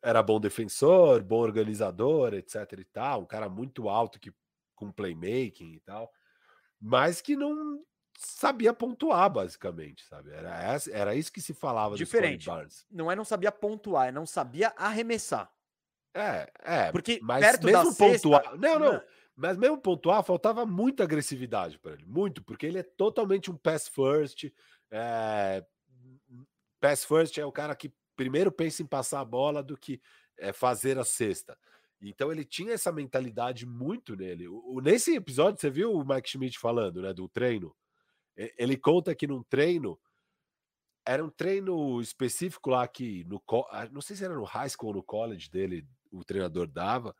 era 0.02 0.22
bom 0.22 0.40
defensor, 0.40 1.22
bom 1.22 1.40
organizador, 1.40 2.34
etc 2.34 2.72
e 2.78 2.84
tal, 2.84 3.22
um 3.22 3.26
cara 3.26 3.48
muito 3.48 3.88
alto 3.88 4.18
que 4.18 4.32
com 4.74 4.90
playmaking 4.90 5.74
e 5.74 5.80
tal, 5.80 6.12
mas 6.80 7.20
que 7.20 7.36
não 7.36 7.80
sabia 8.18 8.72
pontuar, 8.72 9.30
basicamente, 9.30 10.04
sabe? 10.04 10.32
Era, 10.32 10.76
era 10.90 11.14
isso 11.14 11.32
que 11.32 11.40
se 11.40 11.54
falava 11.54 11.96
Diferente. 11.96 12.48
Não 12.90 13.10
é 13.10 13.16
não 13.16 13.24
sabia 13.24 13.52
pontuar, 13.52 14.08
é 14.08 14.12
não 14.12 14.26
sabia 14.26 14.72
arremessar. 14.76 15.50
É, 16.14 16.52
é. 16.62 16.92
Porque 16.92 17.20
mas 17.22 17.44
perto 17.44 17.66
mesmo 17.66 17.94
pontuar. 17.94 18.42
Sexta, 18.42 18.58
não, 18.58 18.78
não. 18.78 19.02
Mas 19.34 19.56
mesmo 19.56 19.78
pontuar, 19.78 20.22
faltava 20.22 20.66
muita 20.66 21.04
agressividade 21.04 21.78
para 21.78 21.92
ele. 21.92 22.04
Muito, 22.04 22.42
porque 22.42 22.66
ele 22.66 22.78
é 22.78 22.82
totalmente 22.82 23.50
um 23.50 23.56
pass 23.56 23.88
first. 23.88 24.52
É... 24.90 25.64
Pass 26.80 27.04
first 27.04 27.38
é 27.38 27.46
o 27.46 27.52
cara 27.52 27.74
que 27.74 27.92
primeiro 28.22 28.52
pensa 28.52 28.82
em 28.82 28.86
passar 28.86 29.20
a 29.20 29.24
bola 29.24 29.64
do 29.64 29.76
que 29.76 30.00
é, 30.38 30.52
fazer 30.52 30.96
a 30.96 31.04
cesta. 31.04 31.58
Então 32.00 32.30
ele 32.30 32.44
tinha 32.44 32.72
essa 32.72 32.92
mentalidade 32.92 33.66
muito 33.66 34.14
nele. 34.14 34.46
O, 34.46 34.80
nesse 34.80 35.16
episódio, 35.16 35.60
você 35.60 35.68
viu 35.68 35.92
o 35.92 36.06
Mike 36.06 36.30
Schmidt 36.30 36.56
falando, 36.56 37.02
né, 37.02 37.12
do 37.12 37.28
treino? 37.28 37.74
Ele 38.36 38.76
conta 38.76 39.12
que 39.12 39.26
num 39.26 39.42
treino 39.42 39.98
era 41.04 41.24
um 41.24 41.28
treino 41.28 42.00
específico 42.00 42.70
lá 42.70 42.86
que 42.86 43.24
no 43.24 43.42
ah, 43.70 43.88
não 43.90 44.00
sei 44.00 44.14
se 44.14 44.24
era 44.24 44.34
no 44.34 44.44
high 44.44 44.68
school 44.68 44.90
ou 44.90 44.94
no 44.94 45.02
college 45.02 45.50
dele, 45.50 45.84
o 46.12 46.24
treinador 46.24 46.68
dava, 46.68 47.14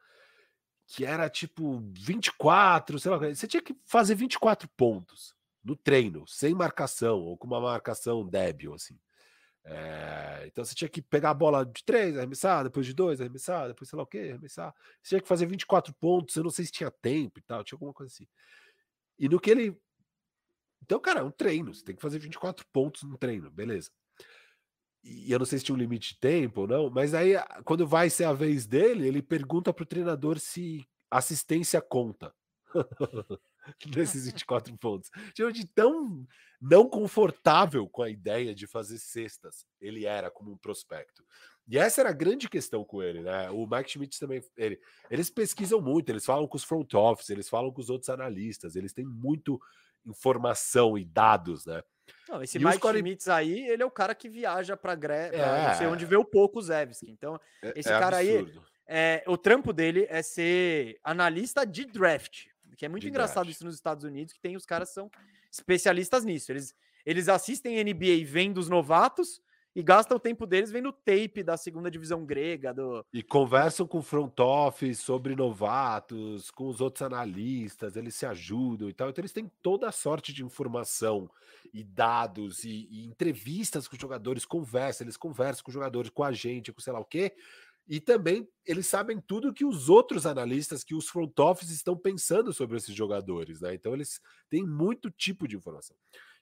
que 0.87 1.05
era 1.05 1.29
tipo 1.29 1.83
24, 1.93 2.99
sei 3.01 3.11
lá, 3.11 3.19
você 3.19 3.47
tinha 3.49 3.63
que 3.63 3.77
fazer 3.85 4.15
24 4.15 4.69
pontos 4.77 5.35
no 5.65 5.75
treino, 5.75 6.27
sem 6.29 6.55
marcação 6.55 7.21
ou 7.21 7.37
com 7.37 7.47
uma 7.49 7.61
marcação 7.61 8.25
débil 8.25 8.73
assim. 8.75 8.99
É, 9.65 10.45
então 10.47 10.65
você 10.65 10.75
tinha 10.75 10.89
que 10.89 11.01
pegar 11.01 11.31
a 11.31 11.35
bola 11.35 11.65
de 11.65 11.85
três, 11.85 12.17
arremessar, 12.17 12.65
depois 12.65 12.85
de 12.85 12.93
dois, 12.93 13.21
arremessar, 13.21 13.69
depois 13.69 13.89
sei 13.89 13.97
lá 13.97 14.03
o 14.03 14.07
que, 14.07 14.19
arremessar. 14.19 14.75
Você 15.01 15.11
tinha 15.11 15.21
que 15.21 15.29
fazer 15.29 15.47
24 15.47 15.95
pontos, 15.95 16.35
eu 16.35 16.43
não 16.43 16.51
sei 16.51 16.65
se 16.65 16.73
tinha 16.73 16.91
tempo 16.91 17.39
e 17.39 17.43
tal, 17.43 17.63
tinha 17.63 17.77
alguma 17.77 17.93
coisa 17.93 18.13
assim. 18.13 18.27
E 19.19 19.29
no 19.29 19.41
que 19.41 19.51
ele. 19.51 19.77
Então, 20.83 20.99
cara, 20.99 21.21
é 21.21 21.23
um 21.23 21.31
treino, 21.31 21.73
você 21.73 21.85
tem 21.85 21.95
que 21.95 22.03
fazer 22.03 22.19
24 22.19 22.67
pontos 22.73 23.05
no 23.05 23.17
treino, 23.17 23.51
beleza. 23.51 23.91
E 25.05 25.31
eu 25.33 25.39
não 25.39 25.47
sei 25.47 25.59
se 25.59 25.65
tinha 25.65 25.75
um 25.75 25.79
limite 25.79 26.15
de 26.15 26.21
tempo 26.21 26.63
ou 26.63 26.67
não, 26.69 26.91
mas 26.91 27.15
aí, 27.15 27.35
quando 27.65 27.87
vai 27.87 28.11
ser 28.11 28.25
a 28.25 28.33
vez 28.33 28.67
dele, 28.67 29.07
ele 29.07 29.23
pergunta 29.23 29.73
pro 29.73 29.87
treinador 29.87 30.39
se 30.39 30.87
assistência 31.11 31.81
conta. 31.81 32.35
nesses 33.97 34.27
24 34.27 34.77
pontos. 34.79 35.11
De 35.35 35.67
tão 35.67 36.27
não 36.61 36.89
confortável 36.89 37.89
com 37.89 38.03
a 38.03 38.11
ideia 38.11 38.55
de 38.55 38.67
fazer 38.67 38.99
cestas 38.99 39.67
ele 39.81 40.07
era 40.07 40.31
como 40.31 40.53
um 40.53 40.57
prospecto. 40.57 41.25
E 41.69 41.79
essa 41.79 42.01
era 42.01 42.11
a 42.11 42.15
grande 42.15 42.49
questão 42.49 42.85
com 42.85 43.03
ele, 43.03 43.21
né? 43.23 43.51
O 43.51 43.67
Mike 43.67 43.91
Schmidt 43.91 44.19
também, 44.19 44.43
ele, 44.57 44.81
eles 45.11 45.31
pesquisam 45.31 45.81
muito, 45.81 46.09
eles 46.11 46.25
falam 46.25 46.47
com 46.47 46.57
os 46.57 46.65
front 46.65 46.93
office, 46.95 47.31
eles 47.31 47.49
falam 47.49 47.73
com 47.73 47.81
os 47.81 47.89
outros 47.91 48.09
analistas, 48.09 48.77
eles 48.77 48.93
têm 48.93 49.05
muito 49.05 49.61
informação 50.05 50.99
e 50.99 51.05
dados, 51.05 51.65
né? 51.65 51.83
Não, 52.29 52.43
esse 52.43 52.59
e 52.59 52.65
Mike 52.65 52.79
Corey... 52.79 53.01
Schmitz 53.01 53.29
aí, 53.29 53.69
ele 53.69 53.83
é 53.83 53.87
o 53.87 53.91
cara 53.91 54.15
que 54.15 54.29
viaja 54.29 54.77
para 54.77 54.95
Gre... 54.95 55.13
É... 55.13 55.69
não 55.69 55.75
sei 55.75 55.87
onde 55.87 56.05
vê 56.05 56.17
o 56.17 56.25
pouco 56.25 56.61
Zevski. 56.61 57.11
Então, 57.11 57.41
é, 57.63 57.73
esse 57.77 57.89
é 57.89 57.99
cara 57.99 58.19
absurdo. 58.19 58.61
aí, 58.61 58.73
é, 58.87 59.25
o 59.27 59.37
trampo 59.37 59.73
dele 59.73 60.07
é 60.11 60.21
ser 60.23 60.99
analista 61.05 61.65
de 61.65 61.85
draft. 61.85 62.47
Que 62.77 62.87
é 62.87 62.89
muito 62.89 63.03
de 63.03 63.09
engraçado 63.09 63.45
draft. 63.45 63.57
isso 63.57 63.65
nos 63.65 63.75
Estados 63.75 64.05
Unidos, 64.05 64.33
que 64.33 64.41
tem 64.41 64.57
os 64.57 64.67
caras 64.67 64.89
que 64.89 64.95
são 64.95 65.11
especialistas 65.51 66.25
nisso. 66.25 66.53
Eles, 66.53 66.75
eles 67.05 67.29
assistem 67.29 67.83
NBA 67.83 68.25
vendo 68.25 68.59
os 68.59 68.69
novatos 68.69 69.41
e 69.75 69.83
gastam 69.83 70.19
o 70.19 70.21
tempo 70.21 70.47
deles 70.47 70.71
vendo 70.71 70.93
tape 70.93 71.43
da 71.43 71.57
segunda 71.57 71.91
divisão 71.91 72.25
grega. 72.25 72.75
Do... 72.75 73.05
E 73.13 73.23
conversam 73.23 73.87
com 73.87 73.99
o 73.99 74.03
front 74.03 74.39
office 74.39 74.99
sobre 74.99 75.35
novatos, 75.35 76.51
com 76.51 76.69
os 76.69 76.81
outros 76.81 77.03
analistas, 77.03 77.97
eles 77.97 78.15
se 78.15 78.27
ajudam 78.27 78.89
e 78.89 78.93
tal. 78.93 79.09
Então 79.09 79.23
eles 79.23 79.33
têm 79.33 79.51
toda 79.63 79.89
a 79.89 79.93
sorte 79.93 80.33
de 80.33 80.45
informação 80.45 81.31
e 81.73 81.83
dados 81.83 82.65
e, 82.65 82.87
e 82.91 83.07
entrevistas 83.07 83.89
com 83.89 83.95
os 83.95 84.01
jogadores, 84.01 84.45
conversa, 84.45 85.03
eles 85.03 85.17
conversam 85.17 85.65
com 85.65 85.71
os 85.71 85.75
jogadores, 85.75 86.11
com 86.11 86.23
a 86.23 86.33
gente, 86.33 86.73
com 86.73 86.81
sei 86.81 86.93
lá 86.93 87.01
o 87.01 87.05
quê. 87.05 87.35
E 87.89 88.01
também 88.01 88.49
eles 88.65 88.87
sabem 88.87 89.21
tudo 89.21 89.53
que 89.53 89.65
os 89.65 89.89
outros 89.89 90.25
analistas, 90.25 90.85
que 90.85 90.95
os 90.95 91.09
front 91.09 91.37
office 91.39 91.71
estão 91.71 91.97
pensando 91.97 92.53
sobre 92.53 92.77
esses 92.77 92.95
jogadores, 92.95 93.61
né? 93.61 93.75
Então 93.75 93.93
eles 93.93 94.21
têm 94.49 94.65
muito 94.65 95.11
tipo 95.11 95.49
de 95.49 95.57
informação. 95.57 95.97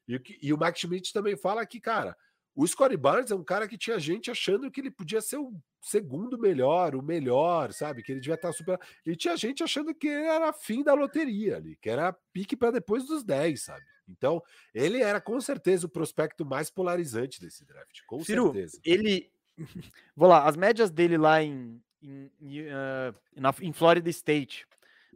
E, 0.07 0.21
e 0.43 0.53
o 0.53 0.59
Max 0.59 0.81
Schmidt 0.81 1.13
também 1.13 1.37
fala 1.37 1.65
que, 1.65 1.81
cara, 1.81 2.17
o 2.55 2.67
Scottie 2.67 2.97
Barnes 2.97 3.31
é 3.31 3.35
um 3.35 3.45
cara 3.45 3.69
que 3.69 3.79
tinha 3.79 3.99
gente 3.99 4.31
achando 4.31 4.71
que 4.71 4.81
ele 4.81 4.91
podia 4.91 5.21
ser 5.21 5.39
o 5.39 5.53
segundo 5.81 6.39
melhor, 6.39 6.95
o 6.95 7.03
melhor, 7.03 7.73
sabe? 7.73 8.03
Que 8.03 8.13
ele 8.13 8.21
devia 8.21 8.35
estar 8.35 8.53
super. 8.53 8.79
E 9.07 9.17
tinha 9.17 9.37
gente 9.37 9.63
achando 9.63 9.95
que 9.95 10.09
ele 10.09 10.27
era 10.27 10.53
fim 10.53 10.83
da 10.83 10.93
loteria 10.93 11.57
ali, 11.57 11.77
que 11.77 11.89
era 11.89 12.13
pique 12.33 12.57
para 12.57 12.73
depois 12.73 13.07
dos 13.07 13.25
10, 13.25 13.63
sabe? 13.63 13.85
Então, 14.09 14.43
ele 14.75 15.01
era 15.01 15.21
com 15.21 15.41
certeza 15.41 15.87
o 15.87 15.91
prospecto 15.91 16.45
mais 16.45 16.69
polarizante 16.69 17.41
desse 17.41 17.65
draft, 17.65 18.01
com 18.07 18.23
Ciro, 18.25 18.53
certeza. 18.53 18.81
Ele 18.85 19.33
Vou 20.17 20.29
lá, 20.29 20.47
as 20.47 20.57
médias 20.57 20.91
dele 20.91 21.17
lá 21.17 21.43
em, 21.43 21.83
em, 22.03 22.63
uh, 22.63 23.15
na, 23.37 23.55
em 23.61 23.73
Florida 23.73 24.09
State: 24.11 24.67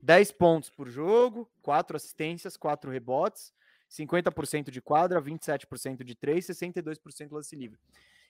10 0.03 0.33
pontos 0.33 0.71
por 0.71 0.89
jogo, 0.89 1.51
4 1.63 1.97
assistências, 1.97 2.57
4 2.57 2.91
rebotes, 2.91 3.53
50% 3.91 4.71
de 4.71 4.81
quadra, 4.81 5.21
27% 5.21 6.03
de 6.05 6.15
3, 6.15 6.47
62% 6.47 7.33
lance 7.33 7.57
livre. 7.57 7.79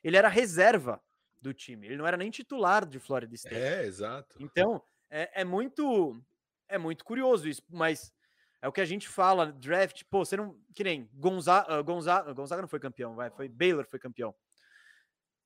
Ele 0.02 0.16
era 0.16 0.28
reserva 0.28 1.00
do 1.40 1.52
time, 1.52 1.86
ele 1.86 1.96
não 1.96 2.06
era 2.06 2.16
nem 2.16 2.30
titular 2.30 2.86
de 2.86 2.98
Florida 2.98 3.34
State. 3.34 3.56
É, 3.56 3.84
exato. 3.84 4.36
Então, 4.40 4.82
é, 5.10 5.42
é 5.42 5.44
muito 5.44 6.20
é 6.68 6.78
muito 6.78 7.04
curioso 7.04 7.48
isso, 7.48 7.62
mas 7.68 8.12
é 8.60 8.68
o 8.68 8.72
que 8.72 8.80
a 8.80 8.84
gente 8.84 9.08
fala, 9.08 9.52
draft, 9.52 10.02
pô, 10.10 10.24
você 10.24 10.36
não, 10.36 10.58
que 10.74 10.82
nem 10.82 11.08
Gonzaga, 11.12 11.78
uh, 11.78 11.84
Gonzaga, 11.84 12.32
Gonzaga 12.32 12.62
não 12.62 12.68
foi 12.68 12.80
campeão, 12.80 13.14
vai, 13.14 13.30
foi 13.30 13.48
Baylor 13.48 13.86
foi 13.86 13.98
campeão. 13.98 14.34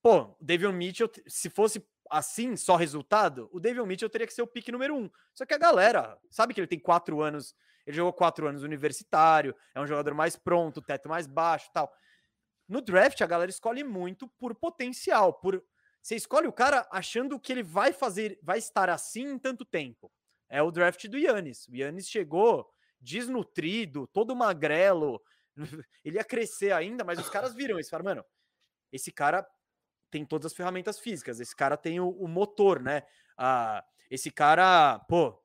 Pô, 0.02 0.22
o 0.22 0.36
David 0.40 0.72
Mitchell, 0.72 1.10
se 1.26 1.50
fosse 1.50 1.84
assim, 2.10 2.56
só 2.56 2.76
resultado, 2.76 3.48
o 3.52 3.60
David 3.60 3.86
Mitchell 3.86 4.08
teria 4.08 4.26
que 4.26 4.32
ser 4.32 4.42
o 4.42 4.46
pique 4.46 4.72
número 4.72 4.94
um. 4.94 5.10
Só 5.34 5.44
que 5.44 5.54
a 5.54 5.58
galera 5.58 6.18
sabe 6.30 6.54
que 6.54 6.60
ele 6.60 6.66
tem 6.66 6.78
quatro 6.78 7.20
anos, 7.20 7.54
ele 7.86 7.96
jogou 7.96 8.12
quatro 8.12 8.46
anos 8.46 8.62
universitário, 8.62 9.54
é 9.74 9.80
um 9.80 9.86
jogador 9.86 10.14
mais 10.14 10.36
pronto, 10.36 10.80
teto 10.80 11.08
mais 11.08 11.26
baixo 11.26 11.70
tal. 11.72 11.92
No 12.66 12.80
draft, 12.80 13.20
a 13.20 13.26
galera 13.26 13.50
escolhe 13.50 13.82
muito 13.82 14.28
por 14.38 14.54
potencial, 14.54 15.32
por 15.34 15.62
você 16.02 16.14
escolhe 16.14 16.46
o 16.46 16.52
cara 16.52 16.86
achando 16.90 17.38
que 17.38 17.52
ele 17.52 17.62
vai 17.62 17.92
fazer, 17.92 18.38
vai 18.42 18.58
estar 18.58 18.88
assim 18.88 19.26
em 19.26 19.38
tanto 19.38 19.64
tempo. 19.64 20.10
É 20.48 20.62
o 20.62 20.70
draft 20.70 21.06
do 21.08 21.18
Yannis. 21.18 21.66
O 21.68 21.74
Yannis 21.76 22.08
chegou 22.08 22.66
desnutrido, 23.00 24.06
todo 24.06 24.34
magrelo, 24.34 25.20
ele 26.04 26.16
ia 26.16 26.24
crescer 26.24 26.72
ainda, 26.72 27.04
mas 27.04 27.18
os 27.18 27.28
caras 27.28 27.54
viram 27.54 27.78
isso, 27.78 27.90
falaram, 27.90 28.10
mano, 28.10 28.24
esse 28.92 29.12
cara 29.12 29.46
tem 30.10 30.24
todas 30.24 30.46
as 30.46 30.56
ferramentas 30.56 30.98
físicas. 30.98 31.40
Esse 31.40 31.54
cara 31.54 31.76
tem 31.76 32.00
o, 32.00 32.10
o 32.10 32.28
motor, 32.28 32.80
né? 32.80 33.02
Ah, 33.36 33.84
esse 34.10 34.30
cara, 34.30 34.98
pô, 35.00 35.38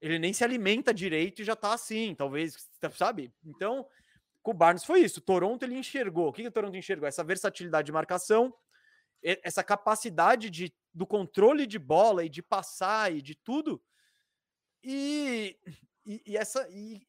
ele 0.00 0.18
nem 0.18 0.32
se 0.32 0.42
alimenta 0.42 0.92
direito 0.92 1.42
e 1.42 1.44
já 1.44 1.54
tá 1.54 1.72
assim, 1.72 2.14
talvez, 2.14 2.68
sabe? 2.96 3.32
Então, 3.44 3.86
com 4.42 4.50
o 4.50 4.54
Barnes 4.54 4.84
foi 4.84 5.00
isso. 5.00 5.20
Toronto 5.20 5.62
ele 5.62 5.76
enxergou. 5.76 6.28
O 6.28 6.32
que, 6.32 6.42
que 6.42 6.48
o 6.48 6.52
Toronto 6.52 6.76
enxergou? 6.76 7.06
Essa 7.06 7.22
versatilidade 7.22 7.86
de 7.86 7.92
marcação, 7.92 8.52
essa 9.22 9.62
capacidade 9.62 10.50
de, 10.50 10.74
do 10.92 11.06
controle 11.06 11.66
de 11.66 11.78
bola 11.78 12.24
e 12.24 12.28
de 12.28 12.42
passar 12.42 13.12
e 13.12 13.22
de 13.22 13.36
tudo. 13.36 13.80
E, 14.82 15.56
e, 16.04 16.22
e 16.26 16.36
essa, 16.36 16.68
e, 16.70 17.06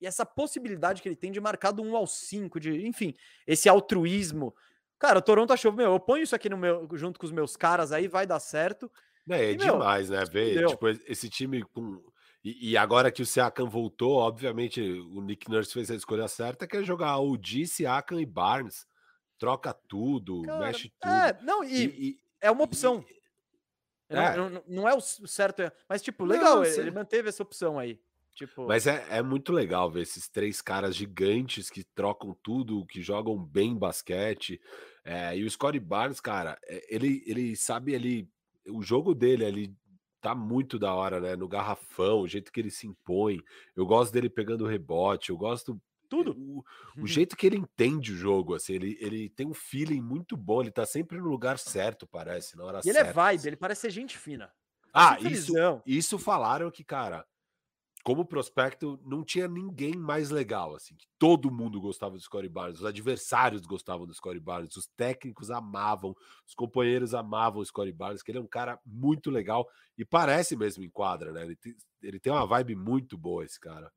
e, 0.00 0.06
essa 0.06 0.26
possibilidade 0.26 1.00
que 1.00 1.08
ele 1.08 1.14
tem 1.16 1.30
de 1.30 1.40
marcar 1.40 1.70
do 1.70 1.82
1 1.82 1.96
ao 1.96 2.06
5, 2.06 2.58
de, 2.58 2.86
enfim, 2.86 3.14
esse 3.46 3.68
altruísmo, 3.68 4.54
Cara, 4.98 5.18
o 5.18 5.22
Toronto 5.22 5.52
achou, 5.52 5.72
meu, 5.72 5.92
eu 5.92 6.00
ponho 6.00 6.22
isso 6.22 6.34
aqui 6.34 6.48
no 6.48 6.56
meu, 6.56 6.88
junto 6.94 7.18
com 7.18 7.26
os 7.26 7.32
meus 7.32 7.56
caras 7.56 7.92
aí, 7.92 8.08
vai 8.08 8.26
dar 8.26 8.40
certo. 8.40 8.90
É, 9.28 9.46
é 9.46 9.50
e, 9.52 9.56
demais, 9.56 10.10
meu, 10.10 10.18
né? 10.18 10.24
Ver, 10.26 10.66
tipo, 10.66 10.88
esse 10.88 11.28
time 11.28 11.62
com. 11.62 12.02
E, 12.42 12.72
e, 12.72 12.76
agora 12.76 13.10
que 13.10 13.22
o 13.22 13.26
Siakam 13.26 13.68
voltou, 13.68 14.16
obviamente 14.18 14.80
o 14.82 15.22
Nick 15.22 15.50
Nurse 15.50 15.72
fez 15.72 15.90
a 15.90 15.94
escolha 15.94 16.28
certa, 16.28 16.66
que 16.66 16.76
é 16.76 16.84
jogar 16.84 17.18
o 17.18 17.38
G, 17.42 17.66
Siakam 17.66 18.20
e 18.20 18.26
Barnes. 18.26 18.86
Troca 19.38 19.72
tudo, 19.88 20.42
Cara, 20.42 20.66
mexe 20.66 20.92
tudo. 21.00 21.10
É, 21.10 21.38
não, 21.42 21.64
e, 21.64 21.84
e 21.84 22.18
é 22.40 22.50
uma 22.50 22.64
opção. 22.64 23.04
É. 24.08 24.36
Não, 24.36 24.50
não, 24.50 24.64
não, 24.68 24.88
é 24.88 24.94
o 24.94 25.00
certo, 25.00 25.62
é, 25.62 25.72
mas 25.88 26.02
tipo, 26.02 26.24
legal, 26.24 26.56
não, 26.56 26.64
ele 26.64 26.90
manteve 26.90 27.30
essa 27.30 27.42
opção 27.42 27.78
aí. 27.78 27.98
Tipo... 28.34 28.66
Mas 28.66 28.86
é, 28.86 29.06
é 29.10 29.22
muito 29.22 29.52
legal 29.52 29.90
ver 29.90 30.02
esses 30.02 30.28
três 30.28 30.60
caras 30.60 30.96
gigantes 30.96 31.70
que 31.70 31.84
trocam 31.84 32.36
tudo, 32.42 32.84
que 32.86 33.00
jogam 33.00 33.38
bem 33.38 33.76
basquete. 33.76 34.60
É, 35.04 35.36
e 35.36 35.44
o 35.44 35.50
Scottie 35.50 35.80
Barnes, 35.80 36.20
cara, 36.20 36.58
eh, 36.66 36.84
ele, 36.88 37.22
ele 37.26 37.54
sabe 37.54 37.94
ali, 37.94 38.28
o 38.68 38.82
jogo 38.82 39.14
dele 39.14 39.44
ali 39.44 39.76
tá 40.20 40.34
muito 40.34 40.78
da 40.78 40.94
hora, 40.94 41.20
né? 41.20 41.36
No 41.36 41.46
garrafão, 41.46 42.20
o 42.20 42.26
jeito 42.26 42.50
que 42.50 42.58
ele 42.58 42.70
se 42.70 42.86
impõe. 42.86 43.40
Eu 43.76 43.84
gosto 43.84 44.12
dele 44.12 44.30
pegando 44.30 44.66
rebote, 44.66 45.30
eu 45.30 45.36
gosto 45.36 45.80
tudo. 46.08 46.32
O, 46.32 46.64
o 47.02 47.06
jeito 47.06 47.36
que 47.36 47.46
ele 47.46 47.58
entende 47.58 48.12
o 48.12 48.16
jogo, 48.16 48.54
assim, 48.54 48.72
ele, 48.72 48.96
ele 49.00 49.28
tem 49.28 49.46
um 49.46 49.54
feeling 49.54 50.00
muito 50.00 50.36
bom, 50.36 50.62
ele 50.62 50.70
tá 50.70 50.86
sempre 50.86 51.18
no 51.18 51.28
lugar 51.28 51.58
certo, 51.58 52.06
parece, 52.06 52.56
na 52.56 52.64
hora 52.64 52.78
e 52.78 52.82
certa. 52.82 53.00
ele 53.00 53.08
é 53.08 53.12
vibe, 53.12 53.36
assim. 53.36 53.48
ele 53.48 53.56
parece 53.56 53.82
ser 53.82 53.90
gente 53.90 54.16
fina. 54.16 54.50
Ah, 54.92 55.18
isso, 55.20 55.52
isso 55.84 56.18
falaram 56.18 56.70
que, 56.70 56.84
cara, 56.84 57.26
como 58.04 58.22
prospecto, 58.22 59.00
não 59.02 59.24
tinha 59.24 59.48
ninguém 59.48 59.94
mais 59.96 60.28
legal, 60.28 60.74
assim, 60.74 60.94
que 60.94 61.06
todo 61.18 61.50
mundo 61.50 61.80
gostava 61.80 62.14
do 62.14 62.20
Scottie 62.20 62.50
Barnes, 62.50 62.80
os 62.80 62.84
adversários 62.84 63.62
gostavam 63.62 64.06
do 64.06 64.12
Scottie 64.12 64.38
Barnes, 64.38 64.76
os 64.76 64.86
técnicos 64.86 65.50
amavam, 65.50 66.14
os 66.46 66.54
companheiros 66.54 67.14
amavam 67.14 67.62
o 67.62 67.64
Scottie 67.64 67.94
Barnes, 67.94 68.22
que 68.22 68.30
ele 68.30 68.38
é 68.38 68.42
um 68.42 68.46
cara 68.46 68.78
muito 68.84 69.30
legal 69.30 69.66
e 69.96 70.04
parece 70.04 70.54
mesmo 70.54 70.84
em 70.84 70.90
quadra, 70.90 71.32
né? 71.32 71.44
Ele 71.44 71.56
tem, 71.56 71.74
ele 72.02 72.20
tem 72.20 72.30
uma 72.30 72.46
vibe 72.46 72.76
muito 72.76 73.16
boa, 73.16 73.42
esse 73.42 73.58
cara. 73.58 73.90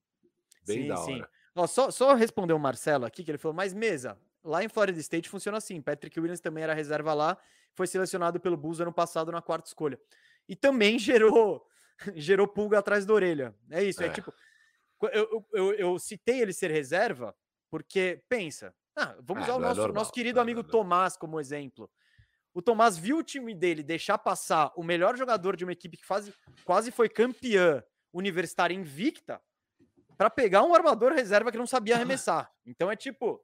Bem 0.65 0.83
sim, 0.83 0.87
da 0.87 0.99
hora. 1.01 1.13
Sim. 1.13 1.23
Ó, 1.53 1.67
só, 1.67 1.91
só 1.91 2.13
responder 2.13 2.53
o 2.53 2.59
Marcelo 2.59 3.05
aqui, 3.05 3.25
que 3.25 3.31
ele 3.31 3.37
falou, 3.37 3.55
mas 3.55 3.73
mesa, 3.73 4.17
lá 4.41 4.63
em 4.63 4.69
Florida 4.69 4.99
State 5.01 5.27
funciona 5.27 5.57
assim, 5.57 5.81
Patrick 5.81 6.17
Williams 6.17 6.39
também 6.39 6.63
era 6.63 6.73
reserva 6.73 7.13
lá, 7.13 7.37
foi 7.73 7.87
selecionado 7.87 8.39
pelo 8.39 8.55
Bulls 8.55 8.79
ano 8.79 8.93
passado 8.93 9.33
na 9.33 9.41
quarta 9.41 9.67
escolha. 9.67 9.99
E 10.47 10.55
também 10.55 10.97
gerou 10.97 11.67
gerou 12.15 12.47
pulga 12.47 12.79
atrás 12.79 13.05
da 13.05 13.13
orelha. 13.13 13.55
É 13.69 13.83
isso, 13.83 14.03
é, 14.03 14.07
é 14.07 14.09
tipo. 14.09 14.33
Eu, 15.13 15.45
eu, 15.53 15.73
eu, 15.73 15.99
citei 15.99 16.41
ele 16.41 16.51
ser 16.51 16.71
reserva 16.71 17.35
porque, 17.69 18.23
pensa, 18.27 18.73
ah, 18.95 19.15
vamos 19.21 19.43
é, 19.43 19.45
usar 19.45 19.55
o 19.55 19.59
nosso, 19.59 19.81
é 19.81 19.91
nosso 19.91 20.11
querido 20.11 20.39
amigo 20.39 20.63
Tomás 20.63 21.15
como 21.15 21.39
exemplo. 21.39 21.89
O 22.51 22.61
Tomás 22.61 22.97
viu 22.97 23.19
o 23.19 23.23
time 23.23 23.53
dele 23.53 23.83
deixar 23.83 24.17
passar 24.17 24.71
o 24.75 24.81
melhor 24.81 25.15
jogador 25.15 25.55
de 25.55 25.63
uma 25.63 25.73
equipe 25.73 25.97
que 25.97 26.05
faz, 26.05 26.31
quase 26.65 26.91
foi 26.91 27.07
campeã 27.07 27.83
universitária 28.11 28.73
invicta 28.73 29.39
para 30.17 30.31
pegar 30.31 30.63
um 30.63 30.73
armador 30.73 31.13
reserva 31.13 31.51
que 31.51 31.57
não 31.57 31.67
sabia 31.67 31.93
arremessar. 31.95 32.51
Então 32.65 32.89
é 32.89 32.95
tipo, 32.95 33.39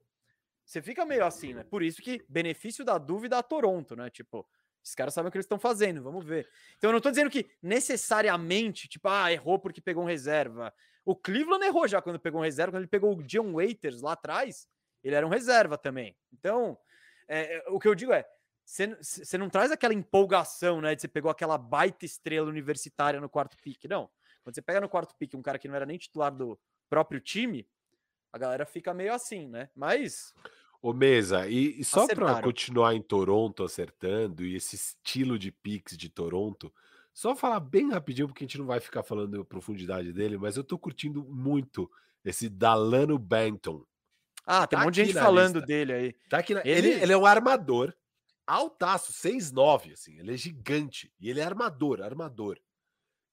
você 0.66 0.82
fica 0.82 1.06
meio 1.06 1.24
assim, 1.24 1.54
né? 1.54 1.64
Por 1.64 1.84
isso 1.84 2.01
que 2.01 2.26
benefício 2.28 2.84
da 2.84 2.97
dúvida 2.97 3.38
a 3.38 3.43
Toronto, 3.43 3.95
né? 3.95 4.10
Tipo, 4.10 4.47
esses 4.84 4.95
caras 4.95 5.13
sabem 5.13 5.29
o 5.29 5.31
que 5.31 5.38
eles 5.38 5.45
estão 5.45 5.57
fazendo, 5.57 6.03
vamos 6.03 6.25
ver. 6.25 6.49
Então 6.77 6.89
eu 6.89 6.91
não 6.91 6.97
estou 6.97 7.11
dizendo 7.11 7.29
que 7.29 7.49
necessariamente, 7.61 8.88
tipo, 8.88 9.07
ah, 9.07 9.31
errou 9.31 9.57
porque 9.57 9.79
pegou 9.79 10.03
um 10.03 10.07
reserva. 10.07 10.73
O 11.05 11.15
Cleveland 11.15 11.65
errou 11.65 11.88
já 11.88 12.01
quando 12.01 12.19
pegou 12.19 12.41
um 12.41 12.43
reserva, 12.43 12.73
quando 12.73 12.81
ele 12.81 12.89
pegou 12.89 13.15
o 13.15 13.23
John 13.23 13.53
Waiters 13.53 14.01
lá 14.01 14.11
atrás, 14.11 14.67
ele 15.03 15.15
era 15.15 15.25
um 15.25 15.29
reserva 15.29 15.77
também. 15.77 16.17
Então, 16.34 16.77
é, 17.27 17.57
é 17.57 17.63
o 17.69 17.79
que 17.79 17.88
eu 17.88 17.95
digo 17.95 18.11
é, 18.11 18.25
você 18.65 19.38
não 19.38 19.49
traz 19.49 19.71
aquela 19.71 19.93
empolgação, 19.93 20.81
né, 20.81 20.95
de 20.95 21.01
você 21.01 21.07
pegou 21.07 21.31
aquela 21.31 21.57
baita 21.57 22.05
estrela 22.05 22.47
universitária 22.49 23.19
no 23.19 23.29
quarto 23.29 23.57
pick, 23.57 23.86
não. 23.86 24.09
Quando 24.43 24.55
você 24.55 24.61
pega 24.61 24.81
no 24.81 24.89
quarto 24.89 25.15
pick 25.15 25.34
um 25.36 25.41
cara 25.41 25.57
que 25.57 25.67
não 25.67 25.75
era 25.75 25.86
nem 25.86 25.97
titular 25.97 26.31
do 26.31 26.59
próprio 26.89 27.21
time, 27.21 27.67
a 28.31 28.38
galera 28.38 28.65
fica 28.65 28.93
meio 28.93 29.13
assim, 29.13 29.47
né? 29.47 29.69
Mas 29.75 30.34
Ô 30.84 30.91
Mesa, 30.91 31.47
e, 31.47 31.79
e 31.79 31.84
só 31.86 32.05
para 32.05 32.41
continuar 32.41 32.93
em 32.93 33.01
Toronto 33.01 33.63
acertando 33.63 34.43
e 34.45 34.53
esse 34.53 34.75
estilo 34.75 35.39
de 35.39 35.49
picks 35.49 35.95
de 35.95 36.09
Toronto, 36.09 36.73
só 37.13 37.34
falar 37.38 37.61
bem 37.61 37.89
rapidinho, 37.89 38.27
porque 38.27 38.43
a 38.43 38.47
gente 38.47 38.57
não 38.57 38.65
vai 38.65 38.81
ficar 38.81 39.01
falando 39.01 39.39
a 39.39 39.45
profundidade 39.45 40.11
dele, 40.11 40.38
mas 40.38 40.57
eu 40.57 40.63
tô 40.63 40.77
curtindo 40.77 41.23
muito 41.23 41.89
esse 42.25 42.49
Dalano 42.49 43.17
Benton. 43.17 43.86
Ah, 44.45 44.67
tem 44.67 44.77
tá 44.77 44.84
um 44.84 44.88
monte 44.88 44.95
de 44.95 45.05
gente 45.05 45.13
falando 45.13 45.55
lista. 45.55 45.65
dele 45.65 45.93
aí. 45.93 46.13
Tá 46.29 46.39
aqui 46.39 46.53
na... 46.53 46.59
ele... 46.65 46.89
ele, 46.89 47.03
ele 47.03 47.13
é 47.13 47.17
um 47.17 47.25
armador, 47.25 47.95
altaço, 48.45 49.13
6'9", 49.13 49.93
assim, 49.93 50.19
ele 50.19 50.34
é 50.34 50.38
gigante. 50.38 51.13
E 51.17 51.29
ele 51.29 51.39
é 51.39 51.45
armador, 51.45 52.01
armador. 52.01 52.59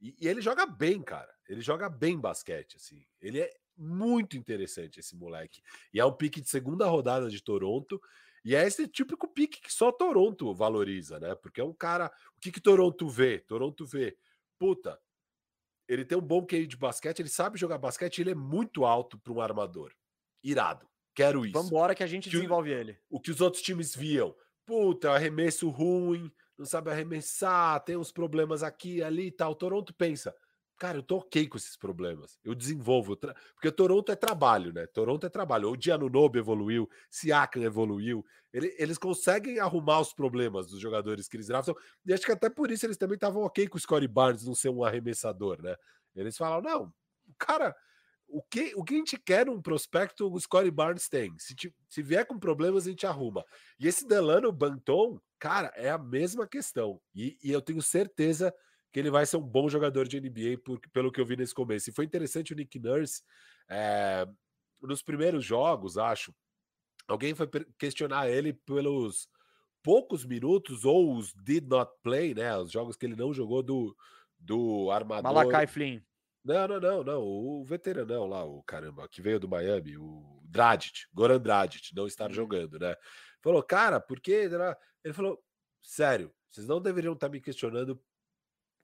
E, 0.01 0.15
e, 0.21 0.29
ele 0.29 0.41
joga 0.41 0.65
bem, 0.67 1.03
cara. 1.03 1.35
Ele 1.49 1.61
joga 1.61 1.89
bem 1.91 2.17
basquete, 2.17 2.77
assim. 2.77 3.05
Ele 3.21 3.41
é 3.41 3.53
muito 3.81 4.37
interessante 4.37 5.01
esse 5.01 5.17
moleque. 5.17 5.63
E 5.93 5.99
é 5.99 6.05
um 6.05 6.13
pique 6.13 6.41
de 6.41 6.49
segunda 6.49 6.87
rodada 6.87 7.29
de 7.31 7.43
Toronto. 7.43 8.01
E 8.45 8.55
é 8.55 8.67
esse 8.67 8.87
típico 8.87 9.27
pique 9.27 9.61
que 9.61 9.73
só 9.73 9.91
Toronto 9.91 10.55
valoriza, 10.55 11.19
né? 11.19 11.35
Porque 11.35 11.61
é 11.61 11.65
um 11.65 11.73
cara. 11.73 12.13
O 12.37 12.41
que, 12.41 12.53
que 12.53 12.61
Toronto 12.61 13.09
vê? 13.09 13.39
Toronto 13.39 13.87
vê, 13.87 14.17
puta, 14.59 14.99
ele 15.89 16.05
tem 16.05 16.17
um 16.17 16.23
bom 16.23 16.47
QI 16.47 16.67
de 16.67 16.77
basquete, 16.77 17.21
ele 17.21 17.29
sabe 17.29 17.59
jogar 17.59 17.79
basquete, 17.79 18.21
ele 18.21 18.31
é 18.31 18.35
muito 18.35 18.85
alto 18.85 19.19
para 19.19 19.33
um 19.33 19.41
armador. 19.41 19.93
Irado. 20.43 20.89
Quero 21.15 21.45
isso. 21.45 21.53
Vambora 21.53 21.95
que 21.95 22.03
a 22.03 22.07
gente 22.07 22.31
que 22.31 22.37
desenvolve 22.37 22.71
o, 22.71 22.73
ele. 22.73 22.99
O 23.11 23.21
que 23.21 23.31
os 23.31 23.41
outros 23.41 23.63
times 23.63 23.95
viam. 23.95 24.35
Puta, 24.65 25.09
é 25.09 25.17
arremesso 25.17 25.69
ruim, 25.69 26.31
não 26.57 26.65
sabe 26.65 26.91
arremessar, 26.91 27.81
tem 27.81 27.97
uns 27.97 28.13
problemas 28.13 28.63
aqui 28.63 29.03
ali 29.03 29.27
e 29.27 29.33
tal. 29.33 29.55
Toronto 29.55 29.93
pensa, 29.93 30.35
Cara, 30.81 30.97
eu 30.97 31.03
tô 31.03 31.19
ok 31.19 31.47
com 31.47 31.59
esses 31.59 31.77
problemas. 31.77 32.39
Eu 32.43 32.55
desenvolvo. 32.55 33.15
Tra... 33.15 33.35
Porque 33.53 33.71
Toronto 33.71 34.11
é 34.11 34.17
trabalho, 34.17 34.73
né? 34.73 34.87
Toronto 34.87 35.27
é 35.27 35.29
trabalho. 35.29 35.71
O 35.71 35.77
Giannunobi 35.79 36.39
evoluiu, 36.39 36.89
Siakam 37.11 37.63
evoluiu. 37.63 38.25
Ele, 38.51 38.75
eles 38.79 38.97
conseguem 38.97 39.61
arrumar 39.61 40.01
os 40.01 40.15
problemas 40.15 40.71
dos 40.71 40.81
jogadores 40.81 41.29
que 41.29 41.37
eles 41.37 41.49
draftam. 41.49 41.77
E 42.07 42.15
acho 42.15 42.25
que 42.25 42.33
até 42.33 42.49
por 42.49 42.71
isso 42.71 42.87
eles 42.87 42.97
também 42.97 43.17
estavam 43.17 43.43
ok 43.43 43.69
com 43.69 43.77
o 43.77 43.81
Scottie 43.81 44.09
Barnes 44.09 44.47
não 44.47 44.55
ser 44.55 44.71
um 44.71 44.83
arremessador, 44.83 45.61
né? 45.61 45.77
Eles 46.17 46.39
falam, 46.39 46.63
não, 46.63 46.91
cara... 47.39 47.77
O 48.33 48.41
que, 48.45 48.73
o 48.77 48.85
que 48.85 48.95
a 48.95 48.97
gente 48.97 49.19
quer 49.19 49.47
num 49.47 49.61
prospecto, 49.61 50.33
o 50.33 50.39
Scottie 50.39 50.71
Barnes 50.71 51.09
tem. 51.09 51.37
Se, 51.37 51.53
se 51.89 52.01
vier 52.01 52.25
com 52.25 52.39
problemas, 52.39 52.87
a 52.87 52.91
gente 52.91 53.05
arruma. 53.05 53.45
E 53.77 53.89
esse 53.89 54.07
Delano 54.07 54.53
Banton, 54.53 55.21
cara, 55.37 55.73
é 55.75 55.91
a 55.91 55.99
mesma 55.99 56.47
questão. 56.47 57.01
E, 57.13 57.37
e 57.43 57.51
eu 57.51 57.61
tenho 57.61 57.83
certeza 57.83 58.53
que 58.53 58.61
ele 58.99 59.11
vai 59.11 59.25
ser 59.25 59.37
um 59.37 59.43
bom 59.43 59.69
jogador 59.69 60.09
de 60.09 60.21
NBA, 60.21 60.59
por, 60.65 60.81
pelo 60.93 61.13
que 61.13 61.21
eu 61.21 61.27
vi 61.27 61.37
nesse 61.37 61.55
começo. 61.55 61.89
E 61.89 61.93
foi 61.93 62.05
interessante 62.05 62.53
o 62.53 62.57
Nick 62.57 62.79
Nurse, 62.79 63.23
é, 63.69 64.27
nos 64.83 65.03
primeiros 65.03 65.45
jogos, 65.45 65.97
acho, 65.97 66.35
alguém 67.07 67.35
foi 67.35 67.49
questionar 67.79 68.29
ele 68.29 68.53
pelos 68.53 69.29
poucos 69.83 70.25
minutos, 70.25 70.85
ou 70.85 71.15
os 71.15 71.33
did 71.35 71.69
not 71.69 71.93
play, 72.03 72.35
né? 72.35 72.57
Os 72.59 72.73
jogos 72.73 72.97
que 72.97 73.07
ele 73.07 73.17
não 73.17 73.33
jogou 73.33 73.63
do, 73.63 73.97
do 74.39 74.91
armador. 74.91 75.33
Malakai 75.33 75.67
Flynn. 75.67 76.01
Não, 76.45 76.67
não, 76.67 76.81
não, 76.81 77.05
não. 77.05 77.23
O 77.23 77.65
veteranão 77.65 78.27
lá, 78.27 78.45
o 78.45 78.63
caramba, 78.63 79.09
que 79.09 79.21
veio 79.21 79.39
do 79.39 79.49
Miami, 79.49 79.97
o 79.97 80.41
Dragic, 80.45 81.07
Goran 81.13 81.41
Dragic, 81.41 81.95
não 81.95 82.07
estar 82.07 82.29
uhum. 82.29 82.35
jogando, 82.35 82.79
né? 82.79 82.97
Falou, 83.43 83.63
cara, 83.63 84.01
por 84.01 84.21
quê? 84.21 84.49
Ele 85.05 85.15
falou, 85.15 85.43
sério, 85.83 86.33
vocês 86.51 86.67
não 86.67 86.81
deveriam 86.81 87.13
estar 87.15 87.29
me 87.29 87.41
questionando 87.41 88.01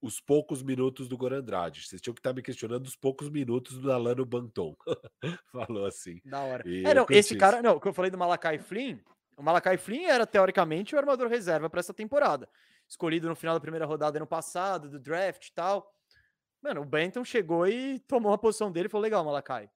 os 0.06 0.20
poucos 0.20 0.62
minutos 0.62 1.08
do 1.08 1.16
Goran 1.16 1.40
Andrade. 1.40 1.86
Vocês 1.86 2.00
tinham 2.00 2.14
que 2.14 2.20
estar 2.20 2.32
me 2.32 2.42
questionando 2.42 2.86
os 2.86 2.96
poucos 2.96 3.28
minutos 3.28 3.78
do 3.78 3.92
Alano 3.92 4.24
Banton. 4.24 4.74
Falou 5.52 5.84
assim. 5.84 6.20
Da 6.24 6.40
hora. 6.40 6.64
é, 6.66 6.94
não, 6.94 7.06
esse 7.10 7.36
cara, 7.36 7.60
não, 7.60 7.78
que 7.78 7.88
eu 7.88 7.92
falei 7.92 8.10
do 8.10 8.18
Malakai 8.18 8.58
Flynn, 8.58 8.98
o 9.36 9.42
Malakai 9.42 9.76
Flynn 9.76 10.08
era 10.08 10.26
teoricamente 10.26 10.94
o 10.94 10.98
armador 10.98 11.28
reserva 11.28 11.68
para 11.68 11.80
essa 11.80 11.92
temporada. 11.92 12.48
Escolhido 12.88 13.28
no 13.28 13.36
final 13.36 13.54
da 13.54 13.60
primeira 13.60 13.84
rodada 13.84 14.18
ano 14.18 14.26
passado, 14.26 14.88
do 14.88 14.98
draft 14.98 15.48
e 15.48 15.52
tal. 15.52 15.92
Mano, 16.62 16.82
o 16.82 16.84
Benton 16.84 17.24
chegou 17.24 17.66
e 17.66 17.98
tomou 18.00 18.32
a 18.32 18.38
posição 18.38 18.70
dele 18.70 18.86
e 18.86 18.90
falou: 18.90 19.02
legal, 19.02 19.24
Malakai. 19.24 19.68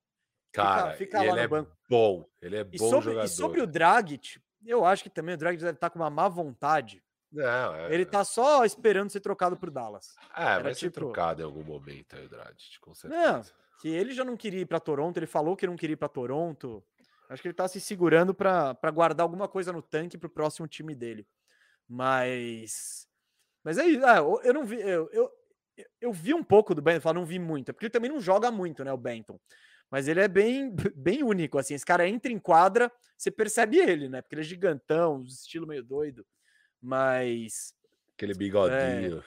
Cara, 0.52 0.92
fica, 0.92 1.18
fica 1.18 1.26
ele 1.26 1.40
é 1.40 1.48
banco. 1.48 1.76
bom. 1.88 2.24
Ele 2.40 2.56
é 2.56 2.64
bom 2.64 2.70
e 2.72 2.78
sobre, 2.78 3.10
jogador. 3.10 3.24
E 3.24 3.28
sobre 3.28 3.60
o 3.60 3.66
Dragic, 3.66 4.40
eu 4.64 4.84
acho 4.84 5.02
que 5.02 5.10
também 5.10 5.34
o 5.34 5.38
Dragic 5.38 5.62
deve 5.62 5.76
estar 5.76 5.90
com 5.90 5.98
uma 5.98 6.10
má 6.10 6.28
vontade 6.28 7.02
não, 7.32 7.74
é... 7.74 7.94
Ele 7.94 8.04
tá 8.04 8.24
só 8.24 8.64
esperando 8.64 9.10
ser 9.10 9.20
trocado 9.20 9.56
pro 9.56 9.70
Dallas. 9.70 10.16
É, 10.36 10.42
Era 10.42 10.62
vai 10.64 10.74
tipo... 10.74 10.80
ser 10.80 10.90
trocado 10.90 11.40
em 11.42 11.44
algum 11.44 11.62
momento 11.62 12.16
aí, 12.16 12.28
Dredd, 12.28 12.80
com 12.80 12.94
certeza. 12.94 13.22
Não, 13.32 13.42
que 13.80 13.88
ele 13.88 14.12
já 14.12 14.24
não 14.24 14.36
queria 14.36 14.60
ir 14.60 14.66
para 14.66 14.80
Toronto, 14.80 15.16
ele 15.16 15.26
falou 15.26 15.56
que 15.56 15.66
não 15.66 15.76
queria 15.76 15.94
ir 15.94 15.96
para 15.96 16.08
Toronto. 16.08 16.84
Acho 17.28 17.42
que 17.42 17.48
ele 17.48 17.54
tá 17.54 17.68
se 17.68 17.80
segurando 17.80 18.34
para 18.34 18.90
guardar 18.92 19.24
alguma 19.24 19.46
coisa 19.46 19.72
no 19.72 19.80
tanque 19.80 20.18
pro 20.18 20.28
próximo 20.28 20.66
time 20.66 20.94
dele. 20.94 21.26
Mas. 21.88 23.06
Mas 23.62 23.78
é 23.78 23.86
isso. 23.86 24.04
Ah, 24.04 24.18
eu 24.42 24.52
não 24.52 24.64
vi. 24.64 24.80
Eu, 24.80 25.08
eu, 25.12 25.30
eu 26.00 26.12
vi 26.12 26.34
um 26.34 26.42
pouco 26.42 26.74
do 26.74 26.82
Benton, 26.82 27.12
não 27.12 27.24
vi 27.24 27.38
muito, 27.38 27.72
porque 27.72 27.86
ele 27.86 27.92
também 27.92 28.10
não 28.10 28.20
joga 28.20 28.50
muito, 28.50 28.84
né, 28.84 28.92
o 28.92 28.96
Benton. 28.96 29.38
Mas 29.88 30.08
ele 30.08 30.20
é 30.20 30.28
bem, 30.28 30.74
bem 30.94 31.22
único, 31.22 31.58
assim. 31.58 31.74
Esse 31.74 31.86
cara 31.86 32.08
entra 32.08 32.32
em 32.32 32.38
quadra, 32.38 32.90
você 33.16 33.30
percebe 33.30 33.78
ele, 33.78 34.08
né? 34.08 34.22
Porque 34.22 34.34
ele 34.34 34.42
é 34.42 34.44
gigantão, 34.44 35.22
estilo 35.22 35.66
meio 35.66 35.84
doido. 35.84 36.26
Mas. 36.82 37.74
Aquele 38.14 38.34
bigodinho. 38.34 39.18
É, 39.18 39.22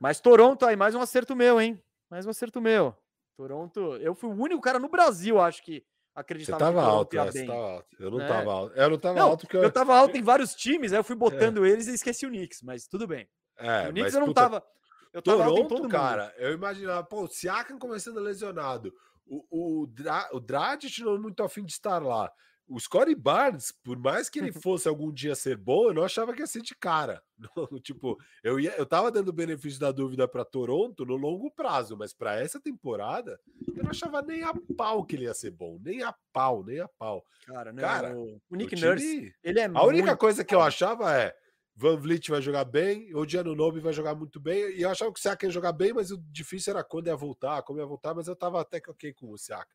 mas 0.00 0.20
Toronto 0.20 0.64
aí, 0.66 0.76
mais 0.76 0.94
um 0.94 1.00
acerto 1.00 1.34
meu, 1.34 1.60
hein? 1.60 1.82
Mais 2.10 2.26
um 2.26 2.30
acerto 2.30 2.60
meu. 2.60 2.94
Toronto, 3.36 3.96
eu 3.96 4.14
fui 4.14 4.30
o 4.30 4.32
único 4.32 4.60
cara 4.60 4.78
no 4.78 4.88
Brasil, 4.88 5.40
acho 5.40 5.62
que 5.62 5.84
acreditava 6.14 6.58
você 6.58 6.64
tava 6.64 6.82
que 6.82 6.90
alto, 6.90 7.18
é, 7.18 7.32
você 7.32 7.46
tava 7.46 7.72
alto. 7.72 7.96
Eu 7.98 8.10
não 8.10 8.20
é. 8.20 8.28
tava 8.28 8.52
alto. 8.52 8.76
Eu 8.76 8.90
não 8.90 8.98
tava 8.98 9.18
não, 9.18 9.26
alto 9.26 9.40
porque 9.42 9.56
eu... 9.56 9.62
eu 9.62 9.70
tava 9.70 9.96
alto 9.96 10.16
em 10.16 10.22
vários 10.22 10.54
times, 10.54 10.92
aí 10.92 10.98
eu 10.98 11.04
fui 11.04 11.16
botando 11.16 11.64
é. 11.64 11.68
eles 11.68 11.86
e 11.86 11.94
esqueci 11.94 12.26
o 12.26 12.30
Knicks, 12.30 12.62
mas 12.62 12.86
tudo 12.86 13.06
bem. 13.06 13.28
É, 13.58 13.88
o 13.88 13.90
Knicks 13.90 14.14
eu 14.14 14.20
não 14.20 14.28
puta... 14.28 14.40
tava. 14.42 14.66
Eu 15.12 15.22
tava 15.22 15.38
Toronto, 15.38 15.60
alto 15.62 15.74
em 15.74 15.76
todo 15.76 15.88
cara, 15.88 16.24
mundo. 16.24 16.34
eu 16.38 16.52
imaginava, 16.52 17.04
pô, 17.04 17.24
o 17.24 17.28
Siakam 17.28 17.78
começando 17.78 18.20
lesionado, 18.20 18.92
o, 19.26 19.44
o, 19.82 19.86
Dra 19.86 20.28
o 20.32 20.40
Dragic 20.40 21.02
não 21.02 21.18
muito 21.18 21.42
afim 21.42 21.64
de 21.64 21.72
estar 21.72 22.02
lá 22.02 22.30
o 22.68 22.78
Scottie 22.80 23.14
Barnes, 23.14 23.72
por 23.84 23.98
mais 23.98 24.28
que 24.28 24.38
ele 24.38 24.52
fosse 24.62 24.88
algum 24.88 25.12
dia 25.12 25.34
ser 25.34 25.56
bom, 25.56 25.88
eu 25.88 25.94
não 25.94 26.02
achava 26.02 26.32
que 26.32 26.40
ia 26.40 26.46
ser 26.46 26.62
de 26.62 26.74
cara. 26.74 27.22
Não, 27.56 27.78
tipo, 27.80 28.16
eu 28.42 28.58
ia, 28.58 28.74
eu 28.76 28.86
tava 28.86 29.10
dando 29.10 29.28
o 29.28 29.32
benefício 29.32 29.78
da 29.78 29.92
dúvida 29.92 30.26
para 30.26 30.44
Toronto 30.44 31.04
no 31.04 31.16
longo 31.16 31.50
prazo, 31.50 31.96
mas 31.96 32.14
para 32.14 32.40
essa 32.40 32.58
temporada, 32.58 33.38
eu 33.74 33.82
não 33.82 33.90
achava 33.90 34.22
nem 34.22 34.42
a 34.42 34.54
pau 34.74 35.04
que 35.04 35.16
ele 35.16 35.24
ia 35.24 35.34
ser 35.34 35.50
bom, 35.50 35.78
nem 35.82 36.02
a 36.02 36.14
pau, 36.32 36.64
nem 36.64 36.80
a 36.80 36.88
pau. 36.88 37.22
Cara, 37.46 37.72
não, 37.74 37.80
Cara 37.82 38.16
o 38.16 38.56
Nick 38.56 38.74
o 38.74 38.78
Nurse, 38.80 39.34
ele 39.44 39.60
é 39.60 39.66
A 39.66 39.84
única 39.84 40.16
coisa 40.16 40.42
que 40.42 40.54
eu 40.54 40.62
achava 40.62 41.14
é 41.14 41.34
Van 41.76 41.96
Vliet 41.98 42.30
vai 42.30 42.40
jogar 42.40 42.64
bem, 42.64 43.14
o 43.14 43.26
Diano 43.26 43.54
Nobe 43.54 43.80
vai 43.80 43.92
jogar 43.92 44.14
muito 44.14 44.40
bem, 44.40 44.74
e 44.74 44.80
eu 44.80 44.88
achava 44.88 45.12
que 45.12 45.18
o 45.18 45.22
Siaka 45.22 45.44
ia 45.44 45.52
jogar 45.52 45.72
bem, 45.72 45.92
mas 45.92 46.10
o 46.10 46.16
difícil 46.30 46.72
era 46.72 46.82
quando 46.82 47.08
ia 47.08 47.16
voltar, 47.16 47.62
como 47.62 47.78
ia 47.78 47.84
voltar, 47.84 48.14
mas 48.14 48.28
eu 48.28 48.34
tava 48.34 48.58
até 48.58 48.80
que 48.80 48.90
ok 48.90 49.12
com 49.12 49.30
o 49.30 49.36
Siaka. 49.36 49.68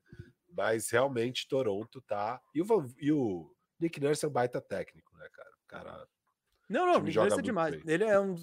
Mas 0.56 0.90
realmente 0.90 1.48
Toronto 1.48 2.02
tá. 2.02 2.41
E 2.53 2.61
o, 2.61 2.65
e 2.99 3.11
o 3.11 3.53
Nick 3.80 3.99
Nurse 3.99 4.26
é 4.26 4.28
um 4.28 4.32
baita 4.32 4.61
técnico, 4.61 5.15
né, 5.18 5.28
cara? 5.32 5.49
O 5.49 5.68
cara. 5.68 6.07
Não, 6.69 6.86
não, 6.86 7.02
Nick 7.02 7.18
Nurse 7.18 7.40
é 7.40 7.41
demais. 7.41 7.84
Bem. 7.84 7.94
Ele 7.94 8.03
é 8.03 8.19
um. 8.19 8.36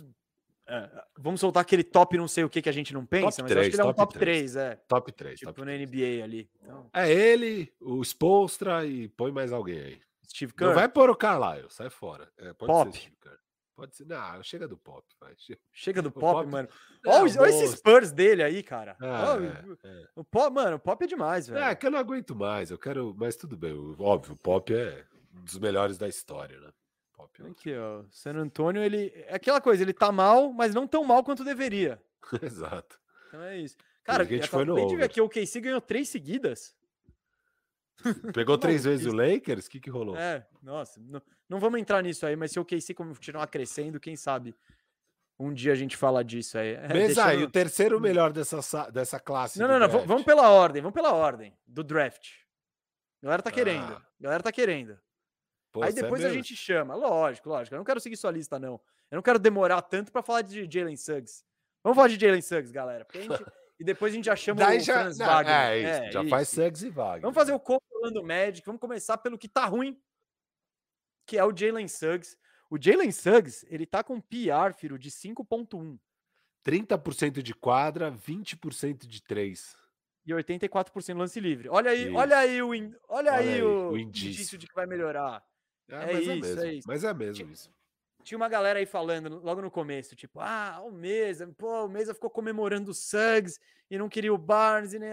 É, 0.71 1.05
vamos 1.17 1.41
soltar 1.41 1.63
aquele 1.63 1.83
top 1.83 2.19
não 2.19 2.29
sei 2.29 2.45
o 2.45 2.51
que 2.51 2.61
que 2.61 2.69
a 2.69 2.73
gente 2.73 2.93
não 2.93 3.07
pensa, 3.07 3.39
top 3.39 3.43
mas 3.43 3.53
3, 3.53 3.61
acho 3.61 3.71
que 3.71 3.77
ele 3.77 3.81
é 3.81 3.85
um 3.85 3.95
top, 3.95 4.13
top 4.13 4.19
3, 4.19 4.53
3, 4.53 4.57
é. 4.57 4.77
Top 4.87 5.13
3. 5.13 5.39
Tipo 5.39 5.53
top 5.53 5.61
no 5.65 5.73
NBA 5.73 6.23
ali. 6.23 6.51
Então... 6.63 6.91
É 6.93 7.11
ele, 7.11 7.73
o 7.81 8.03
Spolstra 8.05 8.85
e 8.85 9.09
põe 9.09 9.33
mais 9.33 9.51
alguém 9.51 9.81
aí. 9.81 10.01
Steve 10.29 10.53
Kerr. 10.53 10.69
Não 10.69 10.75
vai 10.75 10.87
pôr 10.87 11.09
o 11.09 11.17
Carlisle, 11.17 11.71
sai 11.71 11.89
fora. 11.89 12.31
É, 12.37 12.53
pode 12.53 12.71
Pop. 12.71 13.13
Pode 13.79 13.95
ser. 13.95 14.07
Não, 14.07 14.43
chega 14.43 14.67
do 14.67 14.77
pop, 14.77 15.07
vai. 15.21 15.33
Chega 15.73 16.03
do 16.03 16.11
pop, 16.11 16.41
pop, 16.41 16.51
mano. 16.51 16.69
Olha, 17.07 17.41
olha 17.41 17.49
esses 17.49 17.79
Spurs 17.79 18.11
dele 18.11 18.43
aí, 18.43 18.61
cara. 18.61 18.97
Ah, 19.01 19.37
é, 19.85 19.89
é. 19.89 20.09
O 20.17 20.25
pop, 20.25 20.53
mano, 20.53 20.79
o 20.79 20.81
pop 20.81 21.05
é 21.05 21.07
demais, 21.07 21.49
é, 21.49 21.53
velho. 21.53 21.65
É, 21.65 21.75
que 21.77 21.87
eu 21.87 21.91
não 21.93 21.99
aguento 22.01 22.35
mais. 22.35 22.73
Eu 22.73 22.79
quero. 22.79 23.15
Mas 23.17 23.37
tudo 23.37 23.57
bem. 23.57 23.73
Óbvio, 23.97 24.35
o 24.35 24.37
pop 24.37 24.75
é 24.75 25.07
um 25.33 25.45
dos 25.45 25.61
melhores 25.61 25.97
da 25.97 26.09
história, 26.09 26.59
né? 26.59 26.73
Pop 27.17 27.41
é 27.41 27.47
Aqui, 27.47 27.73
ó. 27.77 28.03
San 28.11 28.35
Antônio, 28.35 28.83
ele. 28.83 29.13
É 29.15 29.37
aquela 29.37 29.61
coisa, 29.61 29.85
ele 29.85 29.93
tá 29.93 30.11
mal, 30.11 30.53
mas 30.53 30.75
não 30.75 30.85
tão 30.85 31.05
mal 31.05 31.23
quanto 31.23 31.45
deveria. 31.45 32.03
Exato. 32.43 32.99
Então 33.29 33.41
é 33.45 33.59
isso. 33.59 33.77
Cara, 34.03 34.25
a 34.25 34.27
gente 34.27 34.49
foi 34.49 34.65
no 34.65 34.89
de 34.89 34.97
ver 34.97 35.05
aqui, 35.05 35.21
o 35.21 35.29
KC 35.29 35.61
ganhou 35.61 35.81
três 35.81 36.09
seguidas. 36.09 36.75
Pegou 38.35 38.57
três 38.57 38.85
vezes 38.85 39.07
o 39.07 39.15
Lakers? 39.15 39.67
O 39.67 39.71
que, 39.71 39.81
que 39.81 39.91
rolou? 39.91 40.17
É, 40.17 40.47
nossa. 40.63 41.01
Não, 41.01 41.23
não 41.49 41.59
vamos 41.59 41.81
entrar 41.81 42.03
nisso 42.03 42.27
aí, 42.27 42.37
mas 42.37 42.53
se 42.53 42.61
o 42.61 42.65
KC 42.65 42.95
continuar 42.95 43.47
crescendo, 43.49 43.99
quem 43.99 44.17
sabe 44.17 44.55
um 45.39 45.53
dia 45.53 45.73
a 45.73 45.77
gente 45.77 45.97
fala 45.97 46.25
disso 46.25 46.59
aí. 46.59 46.75
É, 46.75 46.89
Mas 46.89 47.17
aí, 47.17 47.43
o 47.45 47.51
terceiro 47.51 48.01
melhor 48.01 48.33
dessa, 48.33 48.91
dessa 48.91 49.21
classe. 49.21 49.59
Não, 49.59 49.69
não, 49.69 49.79
não. 49.79 49.89
Vamos 49.89 50.25
pela 50.25 50.51
ordem, 50.51 50.83
vamos 50.83 50.95
pela 50.95 51.13
ordem 51.13 51.57
do 51.67 51.85
draft. 51.85 52.31
A 53.23 53.27
galera 53.27 53.43
tá 53.43 53.51
querendo. 53.51 53.93
Ah. 53.93 54.03
A 54.19 54.23
galera 54.23 54.43
tá 54.43 54.51
querendo. 54.51 54.99
Pô, 55.71 55.83
aí 55.83 55.91
é 55.91 55.93
depois 55.93 56.23
é 56.25 56.27
a 56.27 56.33
gente 56.33 56.57
chama. 56.57 56.95
Lógico, 56.95 57.49
lógico. 57.49 57.75
Eu 57.75 57.79
não 57.79 57.85
quero 57.85 58.01
seguir 58.01 58.17
sua 58.17 58.33
lista, 58.33 58.59
não. 58.59 58.81
Eu 59.11 59.17
não 59.17 59.23
quero 59.23 59.39
demorar 59.39 59.81
tanto 59.83 60.11
para 60.11 60.23
falar 60.23 60.43
de 60.43 60.69
Jalen 60.71 60.97
Suggs. 60.97 61.45
Vamos 61.85 61.97
falar 61.97 62.09
de 62.09 62.19
Jalen 62.19 62.43
Suggs, 62.43 62.73
galera. 62.73 63.07
Gente... 63.15 63.29
e 63.79 63.85
depois 63.85 64.13
a 64.13 64.17
gente 64.17 64.25
já 64.25 64.35
chama 64.37 64.61
Daí 64.61 64.79
o 64.79 64.81
já, 64.81 64.95
Franz 64.95 65.19
não, 65.19 65.27
Wagner. 65.27 65.55
É, 65.55 65.79
isso, 65.79 66.03
é, 66.03 66.13
já 66.13 66.21
isso. 66.21 66.31
faz 66.31 66.49
Suggs 66.49 66.87
e 66.87 66.91
Wagner. 66.91 67.23
Vamos 67.23 67.35
fazer 67.35 67.53
o 67.53 67.63
Orlando 67.95 68.25
Magic. 68.25 68.67
Vamos 68.67 68.81
começar 68.81 69.19
pelo 69.19 69.39
que 69.39 69.49
tá 69.49 69.67
ruim, 69.67 70.01
que 71.27 71.39
é 71.39 71.45
o 71.45 71.57
Jalen 71.57 71.87
Suggs. 71.87 72.37
O 72.71 72.77
Jalen 72.81 73.13
Suggs, 73.13 73.67
ele 73.71 73.87
tá 73.87 74.03
com 74.03 74.21
PR, 74.21 74.75
filho, 74.77 74.99
de 74.99 75.11
5.1. 75.11 75.99
30% 76.65 77.41
de 77.41 77.55
quadra, 77.55 78.11
20% 78.11 79.07
de 79.07 79.23
3. 79.23 79.77
E 80.27 80.33
84% 80.33 81.17
lance 81.17 81.41
livre. 81.41 81.69
Olha 81.71 81.91
aí, 81.91 82.13
olha 82.13 82.37
aí 82.37 82.61
o 82.61 82.69
olha, 82.69 83.01
olha 83.09 83.33
aí, 83.33 83.55
aí 83.55 83.63
o, 83.63 83.93
o 83.93 83.99
indício. 83.99 84.29
indício. 84.29 84.59
de 84.59 84.67
que 84.67 84.75
vai 84.75 84.87
melhorar. 84.87 85.43
É, 85.89 86.13
é 86.13 86.21
isso, 86.21 86.61
é, 86.61 86.69
é, 86.69 86.75
isso, 86.75 86.87
Mas 86.87 87.05
é 87.05 87.15
mesmo 87.15 87.51
isso. 87.51 87.71
Tinha 88.29 88.37
uma 88.37 88.49
galera 88.49 88.79
aí 88.79 88.85
falando 88.85 89.41
logo 89.43 89.63
no 89.63 89.71
começo, 89.71 90.15
tipo, 90.15 90.39
ah, 90.39 90.83
o 90.85 90.91
Mesa, 90.91 91.47
pô, 91.57 91.87
o 91.87 91.89
Mesa 91.89 92.13
ficou 92.13 92.29
comemorando 92.29 92.91
o 92.91 92.95
Suggs 92.95 93.59
e 93.91 93.97
não 93.97 94.07
queria 94.07 94.35
o 94.35 94.37
Barnes 94.37 94.93
e 94.93 94.99
nem. 94.99 95.13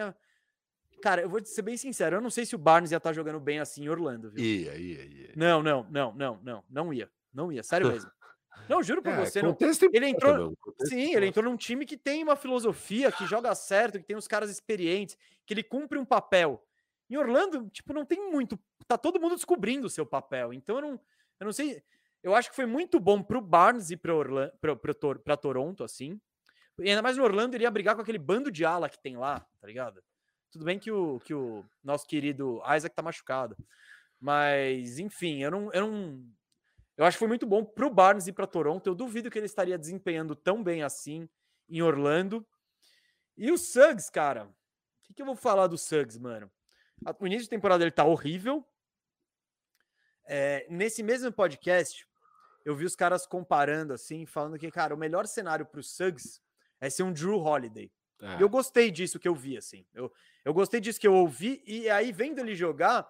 Cara, 1.02 1.22
eu 1.22 1.30
vou 1.30 1.40
ser 1.46 1.62
bem 1.62 1.78
sincero, 1.78 2.18
eu 2.18 2.22
não 2.22 2.30
sei 2.30 2.46
se 2.46 2.56
o 2.56 2.58
Barnes 2.58 2.92
ia 2.92 2.98
estar 2.98 3.12
tá 3.12 3.14
jogando 3.14 3.40
bem 3.40 3.60
assim 3.60 3.86
em 3.86 3.88
Orlando, 3.88 4.30
viu? 4.32 4.44
Ia, 4.44 4.76
ia, 4.76 5.06
ia. 5.06 5.30
Não, 5.34 5.64
não, 5.64 5.88
não, 5.90 6.14
não, 6.14 6.40
não, 6.44 6.64
não 6.70 6.94
ia. 6.94 7.10
Não 7.34 7.54
ia, 7.54 7.64
sério 7.64 7.88
mesmo. 7.88 8.12
Não, 8.70 8.82
juro 8.82 9.02
por 9.02 9.12
é, 9.12 9.26
você. 9.26 9.42
Não. 9.42 9.56
Ele 9.94 10.08
entrou. 10.08 10.58
Sim, 10.86 11.14
ele 11.14 11.28
entrou 11.28 11.44
num 11.44 11.58
time 11.58 11.86
que 11.86 11.98
tem 11.98 12.24
uma 12.24 12.38
filosofia, 12.38 13.12
que 13.12 13.26
joga 13.26 13.54
certo, 13.54 14.00
que 14.00 14.06
tem 14.06 14.16
uns 14.16 14.30
caras 14.30 14.50
experientes, 14.50 15.18
que 15.46 15.54
ele 15.54 15.62
cumpre 15.62 16.00
um 16.00 16.06
papel. 16.06 16.66
Em 17.10 17.18
Orlando, 17.18 17.70
tipo, 17.70 17.94
não 17.94 18.06
tem 18.06 18.32
muito. 18.32 18.58
Tá 18.88 18.98
todo 18.98 19.20
mundo 19.20 19.36
descobrindo 19.36 19.88
o 19.88 19.90
seu 19.90 20.06
papel. 20.06 20.54
Então 20.54 20.78
eu 20.78 20.82
não, 20.82 21.02
eu 21.40 21.46
não 21.46 21.54
sei. 21.54 21.84
Eu 22.26 22.34
acho 22.34 22.50
que 22.50 22.56
foi 22.56 22.66
muito 22.66 23.00
bom 23.00 23.22
pro 23.22 23.40
Barnes 23.40 23.92
e 23.92 23.96
pra 23.96 25.38
Toronto, 25.38 25.84
assim. 25.84 26.20
E 26.80 26.90
ainda 26.90 27.04
mais 27.04 27.16
no 27.16 27.24
Orlando, 27.24 27.56
ele 27.56 27.66
ia 27.66 27.70
brigar 27.70 27.94
com 27.94 28.02
aquele 28.02 28.18
bando 28.18 28.50
de 28.50 28.66
ala 28.66 28.90
que 28.90 28.98
tem 28.98 29.16
lá, 29.16 29.42
tá 29.62 29.68
ligado? 29.68 30.04
Tudo 30.50 30.66
bem 30.66 30.80
que 30.80 30.92
o, 30.92 31.20
que 31.20 31.36
o 31.36 31.64
nosso 31.84 32.08
querido 32.08 32.64
Isaac 32.76 32.96
tá 32.96 33.04
machucado. 33.04 33.56
Mas, 34.20 34.98
enfim, 34.98 35.44
eu 35.44 35.52
não, 35.52 35.72
eu 35.72 35.86
não. 35.86 36.26
Eu 36.98 37.06
acho 37.06 37.16
que 37.16 37.20
foi 37.20 37.28
muito 37.28 37.46
bom 37.46 37.64
pro 37.64 37.94
Barnes 37.94 38.26
e 38.26 38.34
para 38.34 38.48
Toronto. 38.48 38.88
Eu 38.88 38.96
duvido 38.96 39.30
que 39.30 39.38
ele 39.38 39.46
estaria 39.46 39.78
desempenhando 39.78 40.36
tão 40.36 40.64
bem 40.64 40.82
assim 40.82 41.30
em 41.70 41.84
Orlando. 41.84 42.44
E 43.38 43.52
o 43.52 43.58
Suggs, 43.58 44.10
cara. 44.10 44.46
O 44.46 44.54
que, 45.04 45.14
que 45.14 45.22
eu 45.22 45.28
vou 45.28 45.36
falar 45.36 45.68
do 45.68 45.78
Suggs, 45.78 46.20
mano? 46.20 46.52
O 47.20 47.28
início 47.28 47.44
de 47.44 47.50
temporada 47.52 47.84
ele 47.84 47.92
tá 47.92 48.04
horrível. 48.04 48.68
É, 50.28 50.66
nesse 50.72 51.04
mesmo 51.04 51.32
podcast, 51.32 52.08
eu 52.66 52.76
vi 52.76 52.84
os 52.84 52.96
caras 52.96 53.28
comparando, 53.28 53.94
assim, 53.94 54.26
falando 54.26 54.58
que, 54.58 54.70
cara, 54.72 54.94
o 54.94 54.98
melhor 54.98 55.28
cenário 55.28 55.66
pro 55.66 55.84
Suggs 55.84 56.42
é 56.82 56.90
ser 56.90 57.04
um 57.04 57.14
Drew 57.14 57.40
Holiday. 57.40 57.92
É. 58.20 58.42
Eu 58.42 58.50
gostei 58.50 58.90
disso 58.90 59.20
que 59.20 59.28
eu 59.28 59.36
vi, 59.36 59.56
assim. 59.56 59.86
Eu, 59.94 60.12
eu 60.44 60.54
gostei 60.54 60.82
disso 60.82 61.00
que 61.00 61.08
eu 61.08 61.14
ouvi, 61.14 61.62
e 61.66 61.88
aí, 61.90 62.12
vendo 62.12 62.40
ele 62.40 62.56
jogar, 62.56 63.08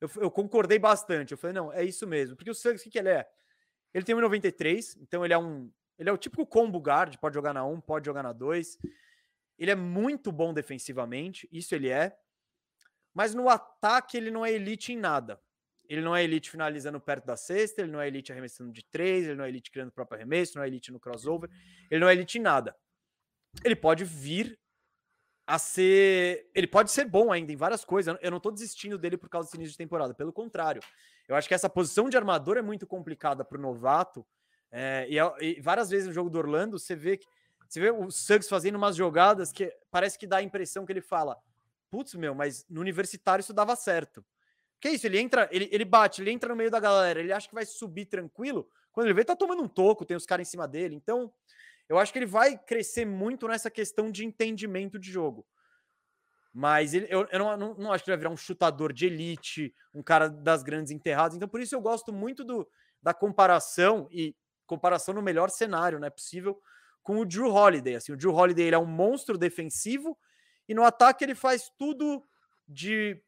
eu, 0.00 0.10
eu 0.16 0.30
concordei 0.30 0.78
bastante. 0.78 1.32
Eu 1.32 1.38
falei, 1.38 1.54
não, 1.54 1.72
é 1.72 1.82
isso 1.82 2.06
mesmo. 2.06 2.36
Porque 2.36 2.50
o 2.50 2.54
Suggs, 2.54 2.82
o 2.82 2.84
que, 2.84 2.90
que 2.90 2.98
ele 2.98 3.08
é? 3.08 3.26
Ele 3.94 4.04
tem 4.04 4.14
1,93, 4.14 4.98
então 5.00 5.24
ele 5.24 5.32
é 5.32 5.38
um. 5.38 5.72
Ele 5.96 6.10
é 6.10 6.12
o 6.12 6.18
típico 6.18 6.44
combo 6.44 6.78
guard, 6.78 7.16
pode 7.18 7.34
jogar 7.34 7.54
na 7.54 7.64
1, 7.64 7.80
pode 7.80 8.04
jogar 8.04 8.24
na 8.24 8.32
2. 8.32 8.76
Ele 9.56 9.70
é 9.70 9.76
muito 9.76 10.32
bom 10.32 10.52
defensivamente, 10.52 11.48
isso 11.52 11.74
ele 11.74 11.88
é. 11.88 12.18
Mas 13.14 13.32
no 13.32 13.48
ataque 13.48 14.16
ele 14.16 14.32
não 14.32 14.44
é 14.44 14.50
elite 14.50 14.92
em 14.92 14.96
nada. 14.96 15.40
Ele 15.88 16.00
não 16.00 16.14
é 16.14 16.24
elite 16.24 16.50
finalizando 16.50 17.00
perto 17.00 17.26
da 17.26 17.36
cesta, 17.36 17.82
ele 17.82 17.92
não 17.92 18.00
é 18.00 18.08
elite 18.08 18.32
arremessando 18.32 18.72
de 18.72 18.84
três, 18.84 19.24
ele 19.26 19.34
não 19.34 19.44
é 19.44 19.48
elite 19.48 19.70
criando 19.70 19.88
o 19.88 19.92
próprio 19.92 20.16
arremesso, 20.16 20.56
não 20.56 20.64
é 20.64 20.66
elite 20.66 20.90
no 20.90 20.98
crossover, 20.98 21.50
ele 21.90 22.00
não 22.00 22.08
é 22.08 22.12
elite 22.12 22.38
em 22.38 22.40
nada 22.40 22.74
ele 23.62 23.76
pode 23.76 24.04
vir 24.04 24.58
a 25.46 25.58
ser. 25.58 26.50
Ele 26.54 26.66
pode 26.66 26.90
ser 26.90 27.04
bom 27.04 27.30
ainda 27.30 27.52
em 27.52 27.56
várias 27.56 27.84
coisas. 27.84 28.16
Eu 28.20 28.30
não 28.30 28.40
tô 28.40 28.50
desistindo 28.50 28.98
dele 28.98 29.16
por 29.16 29.28
causa 29.28 29.46
desse 29.46 29.56
início 29.56 29.72
de 29.72 29.78
temporada. 29.78 30.14
Pelo 30.14 30.32
contrário, 30.32 30.82
eu 31.28 31.36
acho 31.36 31.46
que 31.46 31.54
essa 31.54 31.68
posição 31.68 32.08
de 32.08 32.16
armador 32.16 32.56
é 32.56 32.62
muito 32.62 32.86
complicada 32.86 33.44
para 33.44 33.58
o 33.58 33.60
novato. 33.60 34.26
É, 34.72 35.06
e, 35.08 35.18
e, 35.40 35.60
várias 35.60 35.90
vezes 35.90 36.08
no 36.08 36.12
jogo 36.12 36.30
do 36.30 36.38
Orlando, 36.38 36.78
você 36.78 36.96
vê 36.96 37.16
que 37.16 37.26
você 37.68 37.80
vê 37.80 37.90
o 37.90 38.10
Suggs 38.10 38.48
fazendo 38.48 38.76
umas 38.76 38.94
jogadas 38.94 39.50
que 39.50 39.72
parece 39.90 40.18
que 40.18 40.26
dá 40.26 40.38
a 40.38 40.42
impressão 40.42 40.84
que 40.84 40.92
ele 40.92 41.00
fala: 41.00 41.36
Putz, 41.90 42.14
meu, 42.14 42.34
mas 42.34 42.66
no 42.68 42.80
universitário 42.80 43.40
isso 43.40 43.52
dava 43.52 43.76
certo. 43.76 44.24
Que 44.84 44.90
isso? 44.90 45.06
Ele 45.06 45.18
entra, 45.18 45.48
ele, 45.50 45.66
ele 45.72 45.84
bate, 45.86 46.20
ele 46.20 46.30
entra 46.30 46.46
no 46.46 46.54
meio 46.54 46.70
da 46.70 46.78
galera, 46.78 47.18
ele 47.18 47.32
acha 47.32 47.48
que 47.48 47.54
vai 47.54 47.64
subir 47.64 48.04
tranquilo. 48.04 48.68
Quando 48.92 49.06
ele 49.06 49.14
vê, 49.14 49.24
tá 49.24 49.34
tomando 49.34 49.62
um 49.62 49.66
toco, 49.66 50.04
tem 50.04 50.14
os 50.14 50.26
caras 50.26 50.46
em 50.46 50.50
cima 50.50 50.68
dele. 50.68 50.94
Então, 50.94 51.32
eu 51.88 51.96
acho 51.96 52.12
que 52.12 52.18
ele 52.18 52.26
vai 52.26 52.58
crescer 52.58 53.06
muito 53.06 53.48
nessa 53.48 53.70
questão 53.70 54.10
de 54.10 54.26
entendimento 54.26 54.98
de 54.98 55.10
jogo. 55.10 55.46
Mas 56.52 56.92
ele, 56.92 57.06
eu, 57.08 57.26
eu 57.32 57.38
não, 57.38 57.56
não, 57.56 57.74
não, 57.76 57.92
acho 57.94 58.04
que 58.04 58.10
ele 58.10 58.16
vai 58.18 58.24
virar 58.24 58.34
um 58.34 58.36
chutador 58.36 58.92
de 58.92 59.06
elite, 59.06 59.74
um 59.94 60.02
cara 60.02 60.28
das 60.28 60.62
grandes 60.62 60.92
enterradas. 60.92 61.34
Então, 61.34 61.48
por 61.48 61.62
isso 61.62 61.74
eu 61.74 61.80
gosto 61.80 62.12
muito 62.12 62.44
do, 62.44 62.68
da 63.02 63.14
comparação 63.14 64.06
e 64.12 64.36
comparação 64.66 65.14
no 65.14 65.22
melhor 65.22 65.48
cenário, 65.48 65.98
não 65.98 66.08
é 66.08 66.10
possível, 66.10 66.60
com 67.02 67.20
o 67.20 67.24
Drew 67.24 67.50
Holiday. 67.50 67.94
Assim, 67.94 68.12
o 68.12 68.18
Drew 68.18 68.34
Holiday 68.34 68.66
ele 68.66 68.76
é 68.76 68.78
um 68.78 68.84
monstro 68.84 69.38
defensivo 69.38 70.14
e 70.68 70.74
no 70.74 70.84
ataque 70.84 71.24
ele 71.24 71.34
faz 71.34 71.72
tudo 71.78 72.22
de 72.68 73.18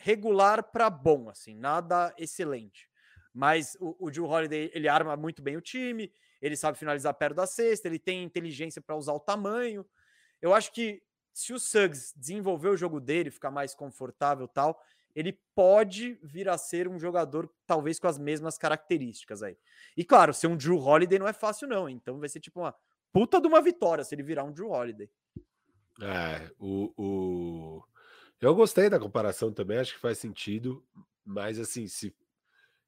regular 0.00 0.62
para 0.62 0.88
bom, 0.88 1.28
assim, 1.28 1.54
nada 1.54 2.12
excelente. 2.16 2.88
Mas 3.32 3.76
o, 3.78 4.06
o 4.06 4.10
Drew 4.10 4.24
Holiday 4.24 4.70
ele 4.74 4.88
arma 4.88 5.16
muito 5.16 5.42
bem 5.42 5.56
o 5.56 5.60
time, 5.60 6.10
ele 6.40 6.56
sabe 6.56 6.78
finalizar 6.78 7.14
perto 7.14 7.36
da 7.36 7.46
cesta, 7.46 7.86
ele 7.86 7.98
tem 7.98 8.24
inteligência 8.24 8.80
para 8.80 8.96
usar 8.96 9.12
o 9.12 9.20
tamanho. 9.20 9.86
Eu 10.40 10.54
acho 10.54 10.72
que 10.72 11.02
se 11.32 11.52
o 11.52 11.58
Suggs 11.58 12.12
desenvolver 12.16 12.70
o 12.70 12.76
jogo 12.76 12.98
dele, 12.98 13.30
ficar 13.30 13.50
mais 13.50 13.74
confortável 13.74 14.48
tal, 14.48 14.82
ele 15.14 15.38
pode 15.54 16.18
vir 16.22 16.48
a 16.48 16.56
ser 16.56 16.88
um 16.88 16.98
jogador 16.98 17.52
talvez 17.66 17.98
com 17.98 18.08
as 18.08 18.18
mesmas 18.18 18.56
características 18.56 19.42
aí. 19.42 19.56
E 19.96 20.04
claro, 20.04 20.32
ser 20.32 20.46
um 20.46 20.56
Drew 20.56 20.78
Holiday 20.78 21.18
não 21.18 21.28
é 21.28 21.32
fácil 21.32 21.68
não, 21.68 21.88
então 21.88 22.18
vai 22.18 22.28
ser 22.28 22.40
tipo 22.40 22.60
uma 22.60 22.74
puta 23.12 23.40
de 23.40 23.46
uma 23.46 23.60
vitória 23.60 24.02
se 24.02 24.14
ele 24.14 24.22
virar 24.22 24.44
um 24.44 24.52
Drew 24.52 24.70
Holiday. 24.70 25.10
É, 26.00 26.50
o, 26.58 26.92
o... 26.96 27.84
eu 28.40 28.54
gostei 28.54 28.88
da 28.88 28.98
comparação 28.98 29.52
também, 29.52 29.78
acho 29.78 29.94
que 29.94 30.00
faz 30.00 30.18
sentido, 30.18 30.84
mas 31.24 31.58
assim, 31.58 31.86
se 31.86 32.14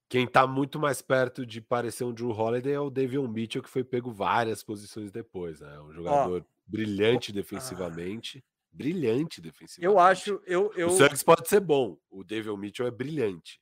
quem 0.09 0.27
tá 0.27 0.47
muito 0.47 0.79
mais 0.79 1.01
perto 1.01 1.47
de 1.47 1.61
parecer 1.61 2.05
um 2.05 2.13
Drew 2.13 2.31
Holiday 2.31 2.75
é 2.75 2.81
o 2.81 2.91
Davion 2.91 3.27
Mitchell, 3.27 3.63
que 3.63 3.71
foi 3.71 3.83
pego 3.83 4.13
várias 4.13 4.63
posições 4.63 5.11
depois, 5.11 5.61
né? 5.61 5.81
Um 5.81 5.93
jogador 5.93 6.45
brilhante 6.67 7.33
defensivamente. 7.33 8.45
Ah. 8.47 8.53
Brilhante 8.73 9.41
defensivamente. 9.41 9.85
Eu 9.85 9.99
acho. 9.99 10.43
Eu, 10.47 10.73
eu... 10.75 10.89
O 10.89 10.91
Suggs 10.91 11.23
pode 11.25 11.47
ser 11.49 11.61
bom. 11.61 11.99
O 12.11 12.25
Davion 12.25 12.57
Mitchell 12.57 12.87
é 12.87 12.91
brilhante. 12.91 13.61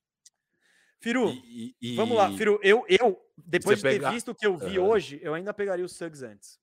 Firu, 1.00 1.30
e, 1.30 1.74
e, 1.80 1.96
vamos 1.96 2.16
lá, 2.16 2.30
Firu. 2.36 2.60
Eu, 2.62 2.84
eu 2.88 3.18
depois 3.36 3.78
de 3.78 3.82
ter 3.82 3.92
pegar... 3.92 4.10
visto 4.10 4.32
o 4.32 4.34
que 4.34 4.46
eu 4.46 4.56
vi 4.56 4.78
uhum. 4.78 4.88
hoje, 4.88 5.18
eu 5.22 5.32
ainda 5.32 5.54
pegaria 5.54 5.84
o 5.84 5.88
Suggs 5.88 6.22
antes. 6.22 6.60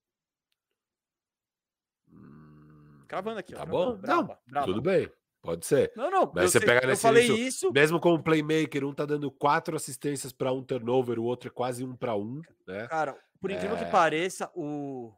Hum, 2.11 2.95
Cravando 3.07 3.39
aqui, 3.39 3.53
tá 3.53 3.63
ó. 3.63 3.65
bom? 3.65 3.95
Brava, 3.95 4.21
não, 4.21 4.38
brava. 4.47 4.67
tudo 4.67 4.81
bem. 4.81 5.09
Pode 5.41 5.65
ser. 5.65 5.93
Não, 5.95 6.11
não. 6.11 6.31
Mas 6.35 6.51
você 6.51 6.59
sei, 6.59 6.67
pega 6.67 6.85
nesse 6.85 7.05
eu 7.05 7.09
falei 7.09 7.27
início, 7.27 7.47
isso. 7.47 7.71
Mesmo 7.71 7.99
como 7.99 8.21
playmaker, 8.21 8.84
um 8.84 8.93
tá 8.93 9.05
dando 9.05 9.31
quatro 9.31 9.75
assistências 9.75 10.34
para 10.34 10.51
um 10.51 10.61
turnover, 10.63 11.19
o 11.19 11.23
outro 11.23 11.47
é 11.47 11.51
quase 11.51 11.85
um 11.85 11.95
para 11.95 12.15
um, 12.15 12.41
né? 12.67 12.88
Cara, 12.88 13.17
por 13.39 13.49
incrível 13.51 13.77
é... 13.77 13.85
que 13.85 13.91
pareça, 13.91 14.51
o 14.53 15.13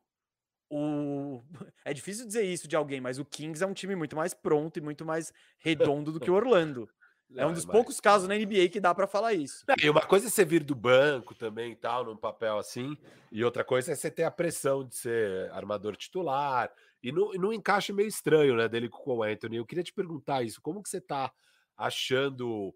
o 0.71 1.41
é 1.83 1.93
difícil 1.93 2.27
dizer 2.27 2.43
isso 2.43 2.67
de 2.67 2.75
alguém, 2.75 3.01
mas 3.01 3.17
o 3.17 3.25
Kings 3.25 3.63
é 3.63 3.67
um 3.67 3.73
time 3.73 3.95
muito 3.95 4.15
mais 4.15 4.33
pronto 4.33 4.77
e 4.77 4.81
muito 4.81 5.03
mais 5.03 5.33
redondo 5.57 6.11
do 6.11 6.19
que 6.19 6.29
o 6.29 6.35
Orlando. 6.35 6.87
É 7.35 7.45
um 7.45 7.53
dos 7.53 7.63
mas... 7.63 7.75
poucos 7.75 7.99
casos 7.99 8.27
na 8.27 8.35
NBA 8.35 8.69
que 8.69 8.79
dá 8.79 8.91
para 8.95 9.05
falar 9.05 9.35
isso. 9.35 9.63
E 9.79 9.87
uma 9.87 10.01
coisa 10.01 10.25
é 10.25 10.29
você 10.31 10.43
vir 10.43 10.63
do 10.63 10.73
banco 10.73 11.35
também, 11.35 11.75
tal, 11.75 12.03
num 12.03 12.17
papel 12.17 12.57
assim, 12.57 12.97
e 13.31 13.43
outra 13.43 13.63
coisa 13.63 13.91
é 13.91 13.95
você 13.95 14.09
ter 14.09 14.23
a 14.23 14.31
pressão 14.31 14.83
de 14.83 14.95
ser 14.95 15.51
armador 15.51 15.95
titular, 15.95 16.71
e 17.01 17.11
não, 17.11 17.31
não 17.33 17.53
encaixe 17.53 17.93
meio 17.93 18.07
estranho, 18.07 18.55
né, 18.55 18.67
dele 18.67 18.89
com 18.89 19.17
o 19.17 19.23
Anthony. 19.23 19.57
Eu 19.57 19.65
queria 19.65 19.83
te 19.83 19.93
perguntar 19.93 20.43
isso, 20.43 20.61
como 20.61 20.81
que 20.83 20.89
você 20.89 20.99
tá 20.99 21.31
achando... 21.77 22.73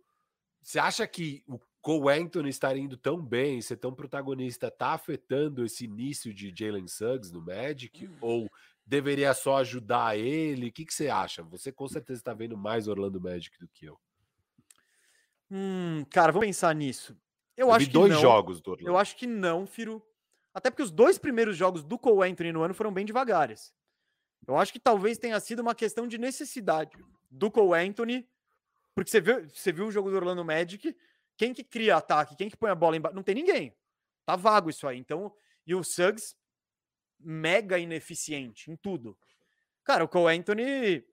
Você 0.62 0.80
acha 0.80 1.06
que 1.06 1.44
o 1.46 1.60
Cole 1.82 2.18
Anthony 2.18 2.50
estar 2.50 2.78
indo 2.78 2.96
tão 2.96 3.22
bem, 3.22 3.62
ser 3.62 3.76
tão 3.76 3.94
protagonista, 3.94 4.72
tá 4.72 4.94
afetando 4.94 5.66
esse 5.66 5.84
início 5.84 6.34
de 6.34 6.54
Jalen 6.58 6.88
Suggs 6.88 7.34
no 7.34 7.42
Magic? 7.42 8.08
Hum. 8.08 8.18
Ou 8.22 8.50
deveria 8.86 9.34
só 9.34 9.58
ajudar 9.58 10.18
ele? 10.18 10.70
O 10.70 10.72
que, 10.72 10.86
que 10.86 10.94
você 10.94 11.10
acha? 11.10 11.44
Você 11.44 11.74
com 11.74 11.86
certeza 11.90 12.22
está 12.22 12.34
vendo 12.34 12.56
mais 12.56 12.88
Orlando 12.88 13.20
Magic 13.20 13.60
do 13.60 13.68
que 13.68 13.86
eu. 13.86 14.00
Hum, 15.52 16.06
cara, 16.10 16.32
vamos 16.32 16.48
pensar 16.48 16.74
nisso. 16.74 17.18
Eu, 17.58 17.68
eu 17.68 17.74
acho 17.74 17.86
que 17.88 17.92
dois 17.92 18.14
não. 18.14 18.22
jogos 18.22 18.62
do 18.62 18.72
Orlando. 18.72 18.90
Eu 18.90 18.98
acho 18.98 19.18
que 19.18 19.28
não, 19.28 19.68
Firo. 19.68 20.02
Até 20.54 20.70
porque 20.70 20.84
os 20.84 20.92
dois 20.92 21.18
primeiros 21.18 21.58
jogos 21.58 21.84
do 21.84 22.00
Cole 22.00 22.32
Anthony 22.32 22.54
no 22.54 22.64
ano 22.64 22.74
foram 22.74 22.94
bem 22.94 23.06
devagares. 23.06 23.74
Eu 24.48 24.58
acho 24.58 24.74
que 24.74 24.80
talvez 24.80 25.18
tenha 25.18 25.40
sido 25.40 25.62
uma 25.62 25.76
questão 25.76 26.08
de 26.08 26.18
necessidade 26.18 26.98
do 27.30 27.50
Cole 27.50 27.80
Anthony, 27.80 28.28
porque 28.94 29.10
você 29.10 29.22
viu, 29.22 29.48
você 29.50 29.72
viu 29.72 29.88
o 29.88 29.92
jogo 29.92 30.10
do 30.10 30.16
Orlando 30.16 30.44
Magic, 30.44 30.96
quem 31.38 31.54
que 31.54 31.64
cria 31.64 31.98
ataque, 31.98 32.36
quem 32.36 32.50
que 32.50 32.58
põe 32.58 32.70
a 32.70 32.76
bola 32.76 32.96
embaixo? 32.96 33.16
Não 33.16 33.24
tem 33.24 33.36
ninguém. 33.36 33.76
Tá 34.26 34.36
vago 34.36 34.70
isso 34.70 34.88
aí. 34.88 34.98
Então, 34.98 35.34
e 35.66 35.74
o 35.74 35.84
Suggs 35.84 36.36
mega 37.20 37.80
ineficiente 37.80 38.70
em 38.70 38.76
tudo. 38.76 39.18
Cara, 39.84 40.04
o 40.04 40.08
Cole 40.08 40.38
Anthony 40.38 41.06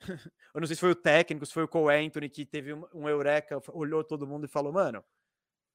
eu 0.54 0.60
não 0.60 0.66
sei 0.66 0.76
se 0.76 0.80
foi 0.80 0.90
o 0.90 0.94
técnico, 0.94 1.46
se 1.46 1.52
foi 1.52 1.64
o 1.64 1.68
Cole 1.68 1.94
Anthony 1.94 2.28
que 2.28 2.44
teve 2.44 2.72
um, 2.72 2.84
um 2.94 3.08
eureka, 3.08 3.60
olhou 3.72 4.04
todo 4.04 4.26
mundo 4.26 4.44
e 4.44 4.48
falou, 4.48 4.72
mano, 4.72 5.04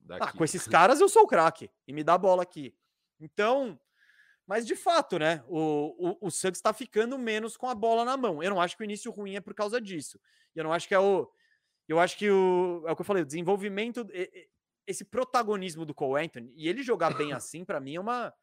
ah, 0.10 0.32
com 0.32 0.44
esses 0.46 0.68
caras 0.68 1.00
eu 1.00 1.10
sou 1.10 1.24
o 1.24 1.28
craque 1.28 1.70
e 1.88 1.94
me 1.94 2.04
dá 2.04 2.14
a 2.14 2.18
bola 2.18 2.44
aqui. 2.44 2.76
Então, 3.20 3.80
mas 4.50 4.66
de 4.66 4.76
fato, 4.76 5.20
né, 5.20 5.44
o, 5.48 6.18
o, 6.22 6.28
o 6.28 6.32
Suggs 6.32 6.58
está 6.58 6.74
ficando 6.74 7.20
menos 7.20 7.56
com 7.56 7.70
a 7.70 7.76
bola 7.76 8.04
na 8.04 8.18
mão. 8.18 8.42
Eu 8.42 8.50
não 8.50 8.60
acho 8.60 8.76
que 8.76 8.82
o 8.82 8.84
início 8.84 9.12
ruim 9.12 9.36
é 9.36 9.40
por 9.40 9.54
causa 9.54 9.80
disso. 9.80 10.20
Eu 10.56 10.64
não 10.64 10.74
acho 10.74 10.88
que 10.88 10.96
é 10.96 11.00
o. 11.00 11.32
Eu 11.88 12.00
acho 12.00 12.18
que 12.18 12.28
o. 12.32 12.84
É 12.88 12.92
o 12.92 12.96
que 12.96 13.02
eu 13.02 13.06
falei, 13.06 13.22
o 13.22 13.26
desenvolvimento. 13.28 14.08
Esse 14.88 15.06
protagonismo 15.06 15.86
do 15.86 15.94
Cole 15.94 16.26
Anthony, 16.26 16.52
e 16.56 16.68
ele 16.68 16.82
jogar 16.82 17.16
bem 17.16 17.32
assim, 17.32 17.64
para 17.64 17.80
mim, 17.80 17.98
é 17.98 18.00
uma, 18.00 18.34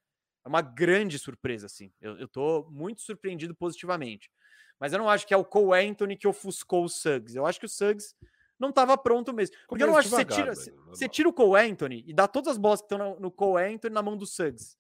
é 0.45 0.49
uma 0.49 0.63
grande 0.63 1.19
surpresa, 1.19 1.67
assim. 1.67 1.93
Eu, 2.01 2.17
eu 2.21 2.29
tô 2.29 2.69
muito 2.71 3.03
surpreendido 3.03 3.53
positivamente. 3.53 4.31
Mas 4.79 4.93
eu 4.93 5.01
não 5.01 5.11
acho 5.11 5.27
que 5.27 5.35
é 5.35 5.37
o 5.37 5.45
Cole 5.45 5.89
Anthony 5.89 6.17
que 6.17 6.29
ofuscou 6.29 6.85
o 6.85 6.89
Suggs. 6.89 7.37
Eu 7.37 7.45
acho 7.45 7.59
que 7.59 7.67
o 7.67 7.69
Suggs 7.69 8.15
não 8.61 8.69
estava 8.69 8.97
pronto 8.97 9.35
mesmo. 9.35 9.57
Porque 9.67 9.83
eu 9.83 9.89
não 9.89 9.97
acho 9.97 10.09
que 10.09 10.15
você 10.15 10.25
tira, 10.25 10.55
você 10.87 11.09
tira 11.09 11.29
o 11.29 11.33
Cole 11.33 11.69
Anthony 11.69 12.05
e 12.07 12.13
dá 12.13 12.29
todas 12.29 12.53
as 12.53 12.59
bolas 12.59 12.81
que 12.81 12.85
estão 12.85 12.97
no, 12.99 13.19
no 13.19 13.31
Cole 13.33 13.75
Anthony 13.75 13.93
na 13.93 14.03
mão 14.03 14.17
do 14.17 14.25
Suggs. 14.25 14.79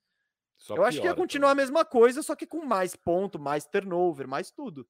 Só 0.56 0.72
eu 0.72 0.76
piora, 0.76 0.88
acho 0.88 1.00
que 1.00 1.06
ia 1.06 1.14
continuar 1.14 1.50
então. 1.52 1.62
a 1.62 1.64
mesma 1.64 1.84
coisa, 1.84 2.22
só 2.22 2.34
que 2.34 2.46
com 2.46 2.64
mais 2.64 2.96
ponto, 2.96 3.38
mais 3.38 3.66
turnover, 3.66 4.26
mais 4.26 4.50
tudo. 4.50 4.86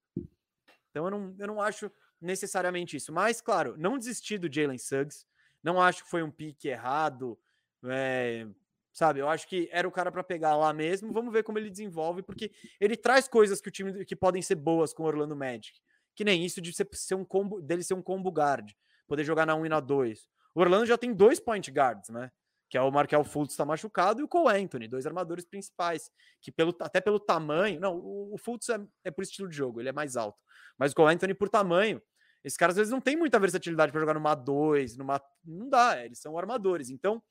Então 0.90 1.04
eu 1.04 1.10
não, 1.10 1.34
eu 1.38 1.46
não 1.46 1.60
acho 1.60 1.90
necessariamente 2.20 2.96
isso. 2.96 3.12
Mas, 3.12 3.40
claro, 3.40 3.74
não 3.76 3.98
desistir 3.98 4.38
do 4.38 4.52
Jalen 4.52 4.78
Suggs. 4.78 5.26
Não 5.62 5.80
acho 5.80 6.04
que 6.04 6.10
foi 6.10 6.22
um 6.22 6.30
pique 6.30 6.68
errado. 6.68 7.38
É, 7.84 8.46
sabe? 8.92 9.20
Eu 9.20 9.28
acho 9.28 9.46
que 9.46 9.68
era 9.70 9.86
o 9.86 9.92
cara 9.92 10.10
para 10.10 10.24
pegar 10.24 10.56
lá 10.56 10.72
mesmo. 10.72 11.12
Vamos 11.12 11.32
ver 11.32 11.42
como 11.42 11.58
ele 11.58 11.70
desenvolve, 11.70 12.22
porque 12.22 12.50
ele 12.80 12.96
traz 12.96 13.28
coisas 13.28 13.60
que 13.60 13.68
o 13.68 13.72
time 13.72 14.04
que 14.04 14.16
podem 14.16 14.40
ser 14.40 14.54
boas 14.54 14.94
com 14.94 15.02
o 15.02 15.06
Orlando 15.06 15.36
Magic. 15.36 15.78
Que 16.14 16.24
nem 16.24 16.44
isso 16.44 16.62
de 16.62 16.72
ser 16.72 17.14
um 17.14 17.24
combo, 17.24 17.60
dele 17.60 17.82
ser 17.82 17.92
um 17.92 18.00
combo 18.00 18.30
guard, 18.30 18.70
poder 19.06 19.22
jogar 19.22 19.44
na 19.44 19.54
1 19.54 19.66
e 19.66 19.68
na 19.68 19.80
2. 19.80 20.26
O 20.54 20.60
Orlando 20.60 20.86
já 20.86 20.96
tem 20.96 21.12
dois 21.12 21.38
point 21.38 21.70
guards, 21.70 22.08
né? 22.08 22.32
Que 22.68 22.76
é 22.76 22.80
o 22.80 22.90
Markel 22.90 23.22
Fultz 23.24 23.52
está 23.52 23.64
machucado 23.64 24.20
e 24.20 24.24
o 24.24 24.28
Cole 24.28 24.56
Anthony, 24.62 24.88
dois 24.88 25.06
armadores 25.06 25.44
principais, 25.44 26.10
que 26.40 26.50
pelo, 26.50 26.74
até 26.80 27.00
pelo 27.00 27.20
tamanho, 27.20 27.80
não, 27.80 27.96
o, 27.96 28.34
o 28.34 28.38
Fultz 28.38 28.68
é, 28.68 28.80
é 29.04 29.10
por 29.10 29.22
estilo 29.22 29.48
de 29.48 29.56
jogo, 29.56 29.80
ele 29.80 29.88
é 29.88 29.92
mais 29.92 30.16
alto. 30.16 30.38
Mas 30.76 30.92
o 30.92 30.94
Cole 30.94 31.14
Anthony 31.14 31.34
por 31.34 31.48
tamanho, 31.48 32.02
esses 32.42 32.56
caras 32.56 32.74
às 32.74 32.78
vezes 32.78 32.92
não 32.92 33.00
tem 33.00 33.16
muita 33.16 33.38
versatilidade 33.38 33.92
para 33.92 34.00
jogar 34.00 34.14
numa 34.14 34.34
2, 34.34 34.96
numa 34.96 35.20
não 35.44 35.68
dá, 35.68 36.04
eles 36.04 36.20
são 36.20 36.36
armadores. 36.38 36.90
Então, 36.90 37.22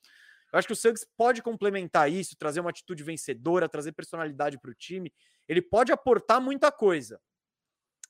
eu 0.52 0.60
acho 0.60 0.68
que 0.68 0.74
o 0.74 0.76
Suggs 0.76 1.06
pode 1.18 1.42
complementar 1.42 2.10
isso, 2.12 2.38
trazer 2.38 2.62
uma 2.62 2.70
atitude 2.70 3.04
vencedora, 3.04 3.68
trazer 3.68 3.92
personalidade 3.92 4.58
para 4.60 4.72
o 4.72 4.74
time. 4.74 5.14
Ele 5.48 5.62
pode 5.62 5.92
aportar 5.92 6.40
muita 6.42 6.72
coisa. 6.72 7.20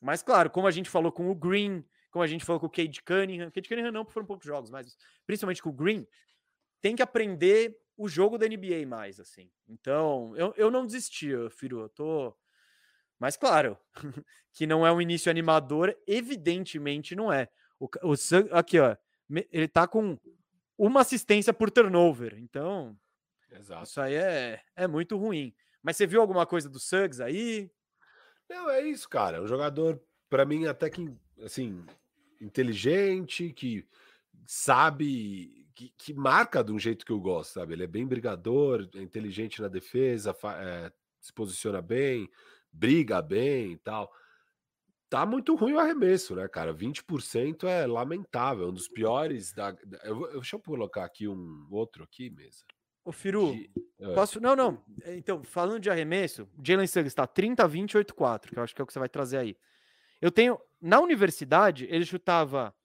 Mas, 0.02 0.22
claro, 0.22 0.50
como 0.50 0.68
a 0.68 0.72
gente 0.72 0.90
falou 0.90 1.12
com 1.12 1.30
o 1.30 1.36
Green, 1.36 1.84
como 2.12 2.24
a 2.24 2.28
gente 2.28 2.46
falou 2.46 2.60
com 2.60 2.68
o 2.68 2.70
Cade 2.70 3.02
Cunningham, 3.02 3.50
Cade 3.50 3.68
Cunningham 3.68 3.92
não, 3.92 4.04
porque 4.04 4.14
foram 4.14 4.28
poucos 4.28 4.46
jogos, 4.46 4.70
mas 4.70 4.96
principalmente 5.26 5.62
com 5.62 5.70
o 5.70 5.74
Green, 5.74 6.06
tem 6.86 6.96
que 6.96 7.02
aprender 7.02 7.76
o 7.98 8.08
jogo 8.08 8.38
da 8.38 8.48
NBA 8.48 8.86
mais, 8.88 9.20
assim. 9.20 9.50
Então, 9.68 10.38
eu, 10.38 10.54
eu 10.56 10.70
não 10.70 10.86
desisti, 10.86 11.32
Firu, 11.50 11.80
eu 11.80 11.90
tô... 11.90 12.38
Mas, 13.18 13.36
claro, 13.36 13.76
que 14.54 14.68
não 14.68 14.86
é 14.86 14.92
um 14.92 15.02
início 15.02 15.32
animador, 15.32 15.98
evidentemente 16.06 17.16
não 17.16 17.34
é. 17.34 17.50
O, 17.80 17.88
o 18.04 18.14
aqui, 18.52 18.80
ó, 18.80 18.96
ele 19.52 19.68
tá 19.68 19.88
com 19.88 20.16
uma 20.78 21.02
assistência 21.02 21.52
por 21.52 21.72
turnover. 21.72 22.38
Então, 22.38 22.96
Exato. 23.52 23.86
isso 23.86 24.00
aí 24.00 24.14
é, 24.14 24.62
é 24.76 24.88
muito 24.88 25.18
ruim. 25.18 25.56
Mas 25.82 25.98
você 25.98 26.06
viu 26.06 26.22
alguma 26.22 26.46
coisa 26.46 26.70
do 26.70 26.80
Suggs 26.80 27.20
aí? 27.20 27.68
Não, 28.48 28.70
é 28.70 28.84
isso, 28.84 29.10
cara. 29.10 29.42
Um 29.42 29.48
jogador, 29.48 30.00
para 30.30 30.46
mim, 30.46 30.68
até 30.68 30.88
que, 30.92 31.12
assim, 31.44 31.84
inteligente, 32.40 33.52
que 33.54 33.84
sabe, 34.46 35.65
que, 35.76 35.94
que, 35.98 36.14
marca 36.14 36.64
de 36.64 36.72
um 36.72 36.80
jeito 36.80 37.06
que 37.06 37.12
eu 37.12 37.20
gosto, 37.20 37.54
sabe? 37.54 37.74
Ele 37.74 37.84
é 37.84 37.88
bem 37.88 38.08
brigador, 38.08 38.88
é 38.96 39.02
inteligente 39.02 39.62
na 39.62 39.68
defesa, 39.68 40.36
é, 40.60 40.92
se 41.20 41.34
posiciona 41.34 41.82
bem, 41.82 42.30
briga 42.72 43.22
bem 43.22 43.74
e 43.74 43.78
tal 43.78 44.12
tá 45.10 45.26
muito 45.26 45.56
ruim 45.56 45.74
o 45.74 45.80
arremesso, 45.80 46.36
né, 46.36 46.48
cara? 46.48 46.74
20% 46.74 47.64
é 47.64 47.86
lamentável, 47.88 48.66
é 48.66 48.70
um 48.70 48.74
dos 48.74 48.88
piores 48.88 49.54
da. 49.54 49.76
Eu, 50.04 50.26
eu, 50.28 50.34
deixa 50.42 50.58
eu 50.58 50.60
colocar 50.60 51.06
aqui 51.06 51.26
um 51.26 51.68
outro 51.72 52.04
aqui, 52.04 52.30
mesa. 52.30 52.66
Ô, 53.04 53.12
Firu, 53.12 53.54
de... 53.54 53.70
É. 54.00 54.14
posso. 54.14 54.42
Não, 54.42 54.56
não. 54.56 54.84
É, 55.04 55.16
então, 55.16 55.44
falando 55.44 55.80
de 55.80 55.90
arremesso, 55.90 56.50
Jalen 56.62 56.88
Suggs 56.88 57.08
está 57.08 57.28
30, 57.28 57.68
20, 57.68 57.98
8, 57.98 58.14
4, 58.14 58.52
que 58.52 58.60
eu 58.60 58.64
acho 58.64 58.76
que 58.76 58.82
é 58.82 58.84
o 58.84 58.88
que 58.88 58.92
você 58.92 59.00
vai 59.00 59.10
trazer 59.10 59.38
aí. 59.38 59.56
Eu 60.22 60.32
tenho. 60.32 60.60
Na 60.82 61.00
universidade, 61.00 61.88
ele 61.90 62.06
chutava 62.06 62.76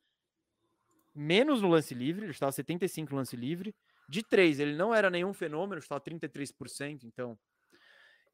menos 1.14 1.62
no 1.62 1.68
lance 1.68 1.94
livre, 1.94 2.26
ele 2.26 2.32
chutava 2.32 2.52
75 2.52 3.10
no 3.12 3.18
lance 3.18 3.36
livre. 3.36 3.74
De 4.08 4.22
3, 4.22 4.58
ele 4.60 4.74
não 4.74 4.94
era 4.94 5.08
nenhum 5.08 5.32
fenômeno, 5.32 5.80
chutava 5.80 6.00
33%, 6.00 7.04
então 7.04 7.38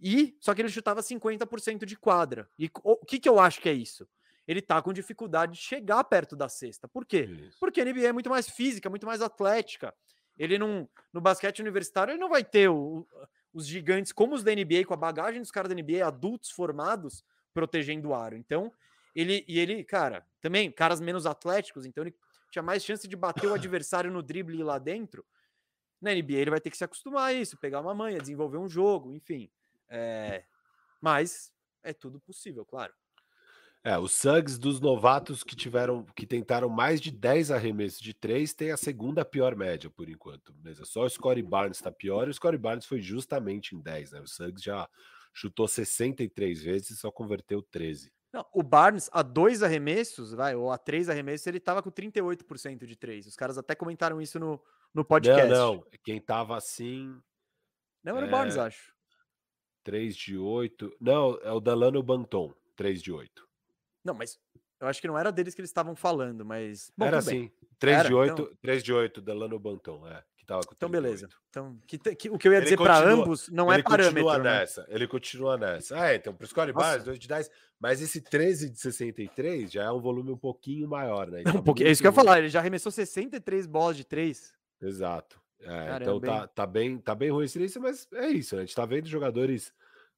e 0.00 0.36
só 0.40 0.54
que 0.54 0.60
ele 0.60 0.68
chutava 0.68 1.00
50% 1.00 1.84
de 1.84 1.96
quadra. 1.96 2.48
E 2.58 2.70
o 2.82 2.96
que, 2.96 3.18
que 3.18 3.28
eu 3.28 3.40
acho 3.40 3.60
que 3.60 3.68
é 3.68 3.72
isso? 3.72 4.06
Ele 4.46 4.62
tá 4.62 4.80
com 4.80 4.92
dificuldade 4.92 5.54
de 5.54 5.58
chegar 5.58 6.04
perto 6.04 6.36
da 6.36 6.48
cesta. 6.48 6.86
Por 6.86 7.04
quê? 7.04 7.22
Isso. 7.22 7.58
Porque 7.58 7.80
a 7.80 7.84
NBA 7.84 8.08
é 8.08 8.12
muito 8.12 8.30
mais 8.30 8.48
física, 8.48 8.90
muito 8.90 9.06
mais 9.06 9.22
atlética. 9.22 9.94
Ele 10.38 10.58
não 10.58 10.88
no 11.12 11.20
basquete 11.20 11.60
universitário 11.60 12.12
ele 12.12 12.20
não 12.20 12.28
vai 12.28 12.44
ter 12.44 12.68
o, 12.68 13.06
os 13.52 13.66
gigantes 13.66 14.12
como 14.12 14.34
os 14.34 14.44
da 14.44 14.54
NBA 14.54 14.84
com 14.86 14.94
a 14.94 14.98
bagagem 14.98 15.40
dos 15.40 15.50
caras 15.50 15.70
da 15.70 15.74
NBA 15.74 16.06
adultos 16.06 16.50
formados 16.50 17.24
protegendo 17.54 18.10
o 18.10 18.14
aro. 18.14 18.36
Então, 18.36 18.70
ele 19.14 19.44
e 19.48 19.58
ele, 19.58 19.82
cara, 19.82 20.26
também 20.42 20.70
caras 20.70 21.00
menos 21.00 21.24
atléticos, 21.24 21.86
então 21.86 22.04
ele 22.04 22.14
tinha 22.56 22.62
mais 22.62 22.84
chance 22.84 23.06
de 23.06 23.16
bater 23.16 23.46
o 23.46 23.54
adversário 23.54 24.10
no 24.10 24.22
drible 24.22 24.62
lá 24.62 24.78
dentro. 24.78 25.24
Na 26.00 26.12
NBA 26.12 26.34
ele 26.34 26.50
vai 26.50 26.60
ter 26.60 26.70
que 26.70 26.76
se 26.76 26.84
acostumar 26.84 27.28
a 27.28 27.32
isso, 27.32 27.56
pegar 27.58 27.80
uma 27.80 27.94
manha, 27.94 28.18
desenvolver 28.18 28.58
um 28.58 28.68
jogo, 28.68 29.14
enfim. 29.14 29.50
É, 29.88 30.44
mas 31.00 31.52
é 31.82 31.92
tudo 31.92 32.20
possível, 32.20 32.64
claro. 32.64 32.92
É, 33.84 33.96
os 33.96 34.12
Suggs 34.12 34.58
dos 34.58 34.80
novatos 34.80 35.44
que 35.44 35.54
tiveram, 35.54 36.04
que 36.16 36.26
tentaram 36.26 36.68
mais 36.68 37.00
de 37.00 37.12
10 37.12 37.52
arremessos 37.52 38.00
de 38.00 38.12
3 38.12 38.52
tem 38.52 38.72
a 38.72 38.76
segunda 38.76 39.24
pior 39.24 39.54
média 39.54 39.88
por 39.88 40.08
enquanto. 40.08 40.52
Beleza? 40.52 40.84
Só 40.84 41.04
o 41.04 41.08
Scottie 41.08 41.42
Barnes 41.42 41.78
está 41.78 41.92
pior 41.92 42.26
e 42.26 42.30
o 42.30 42.34
Scottie 42.34 42.58
Barnes 42.58 42.84
foi 42.84 43.00
justamente 43.00 43.76
em 43.76 43.80
10, 43.80 44.12
né? 44.12 44.20
O 44.20 44.26
Suggs 44.26 44.64
já 44.64 44.88
chutou 45.32 45.68
63 45.68 46.62
vezes 46.62 46.90
e 46.90 46.96
só 46.96 47.12
converteu 47.12 47.62
13. 47.62 48.12
Não, 48.36 48.46
o 48.52 48.62
Barnes, 48.62 49.08
a 49.12 49.22
dois 49.22 49.62
arremessos, 49.62 50.32
vai, 50.32 50.54
ou 50.54 50.70
a 50.70 50.76
três 50.76 51.08
arremessos, 51.08 51.46
ele 51.46 51.58
tava 51.58 51.82
com 51.82 51.90
38% 51.90 52.84
de 52.84 52.94
três. 52.94 53.26
Os 53.26 53.34
caras 53.34 53.56
até 53.56 53.74
comentaram 53.74 54.20
isso 54.20 54.38
no, 54.38 54.62
no 54.92 55.04
podcast. 55.04 55.48
Não, 55.48 55.74
não. 55.76 55.84
Quem 56.04 56.20
tava 56.20 56.56
assim. 56.56 57.18
Não 58.04 58.16
era 58.16 58.26
o 58.26 58.30
Barnes, 58.30 58.56
É. 58.56 58.60
acho. 58.60 58.94
3 59.84 60.16
de 60.16 60.36
8. 60.36 60.96
Não, 61.00 61.38
é 61.42 61.52
o 61.52 61.60
Delano 61.60 62.02
Banton, 62.02 62.52
3 62.76 63.00
de 63.02 63.12
8. 63.12 63.46
Não, 64.04 64.14
mas 64.14 64.38
eu 64.80 64.86
acho 64.88 65.00
que 65.00 65.06
não 65.08 65.18
era 65.18 65.30
deles 65.32 65.54
que 65.54 65.60
eles 65.60 65.70
estavam 65.70 65.94
falando, 65.96 66.44
mas. 66.44 66.90
bom, 66.96 67.06
Era 67.06 67.18
assim. 67.18 67.50
3 67.78 67.98
Era, 68.00 68.08
de 68.08 68.14
8, 68.14 68.32
então. 68.42 68.56
3 68.60 68.82
de 68.82 68.92
8, 68.92 69.20
Delano 69.20 69.58
Banton, 69.58 70.06
é. 70.08 70.22
Que 70.36 70.44
tava 70.44 70.60
com 70.66 70.74
Então, 70.74 70.88
38. 70.90 71.02
beleza. 71.02 71.28
Então, 71.50 71.80
que, 71.86 71.98
que- 71.98 72.30
o 72.30 72.36
que 72.38 72.48
eu 72.48 72.52
ia 72.52 72.58
Ele 72.58 72.64
dizer 72.64 72.76
para 72.76 72.98
ambos 72.98 73.48
não 73.48 73.70
é 73.72 73.76
ele 73.76 73.82
continua 73.84 74.02
parâmetro. 74.12 74.42
né? 74.42 74.58
nessa, 74.60 74.86
ele 74.88 75.06
continua 75.08 75.56
nessa. 75.56 76.00
Ah, 76.00 76.14
então, 76.14 76.34
pro 76.34 76.46
Scottie 76.46 76.72
Nossa. 76.72 76.86
Barnes, 76.86 77.04
2 77.04 77.18
de 77.18 77.28
10. 77.28 77.50
Mas 77.78 78.00
esse 78.00 78.20
13 78.20 78.70
de 78.70 78.78
63 78.78 79.70
já 79.70 79.84
é 79.84 79.90
um 79.90 80.00
volume 80.00 80.30
um 80.32 80.36
pouquinho 80.38 80.88
maior, 80.88 81.28
né? 81.30 81.40
Um 81.40 81.52
tá 81.52 81.62
pouquinho, 81.62 81.88
é 81.88 81.92
isso 81.92 82.00
que 82.00 82.06
eu 82.06 82.10
ia 82.10 82.14
falar. 82.14 82.38
Ele 82.38 82.48
já 82.48 82.60
arremessou 82.60 82.90
63 82.90 83.66
bolas 83.66 83.96
de 83.96 84.04
três. 84.04 84.54
Exato. 84.80 85.40
É, 85.60 85.96
então 86.00 86.20
tá, 86.20 86.46
tá, 86.46 86.66
bem, 86.66 86.98
tá 86.98 87.14
bem 87.14 87.30
ruim 87.30 87.44
esse 87.44 87.58
início, 87.58 87.80
mas 87.80 88.06
é 88.12 88.28
isso, 88.28 88.54
né? 88.56 88.62
A 88.62 88.64
gente 88.64 88.74
tá 88.74 88.84
vendo 88.86 89.08
jogadores 89.08 89.72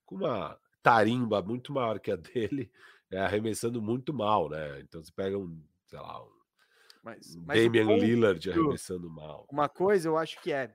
com 0.05 0.17
uma 0.17 0.59
tarimba 0.83 1.43
muito 1.43 1.73
maior 1.73 1.99
que 2.01 2.11
a 2.11 2.17
dele, 2.17 2.71
é, 3.11 3.19
arremessando 3.21 3.81
muito 3.81 4.13
mal, 4.13 4.49
né? 4.49 4.81
Então 4.81 5.03
você 5.03 5.13
pega 5.13 5.39
um, 5.39 5.61
sei 5.87 5.99
lá, 5.99 6.23
um 6.23 6.29
Mas, 7.03 7.37
mas 7.37 7.65
Damian 7.65 7.87
ponto- 7.87 8.05
Lillard 8.05 8.51
arremessando 8.51 9.11
mal. 9.11 9.47
uma 9.51 9.69
coisa 9.69 10.09
eu 10.09 10.17
acho 10.17 10.41
que 10.43 10.53
é. 10.53 10.75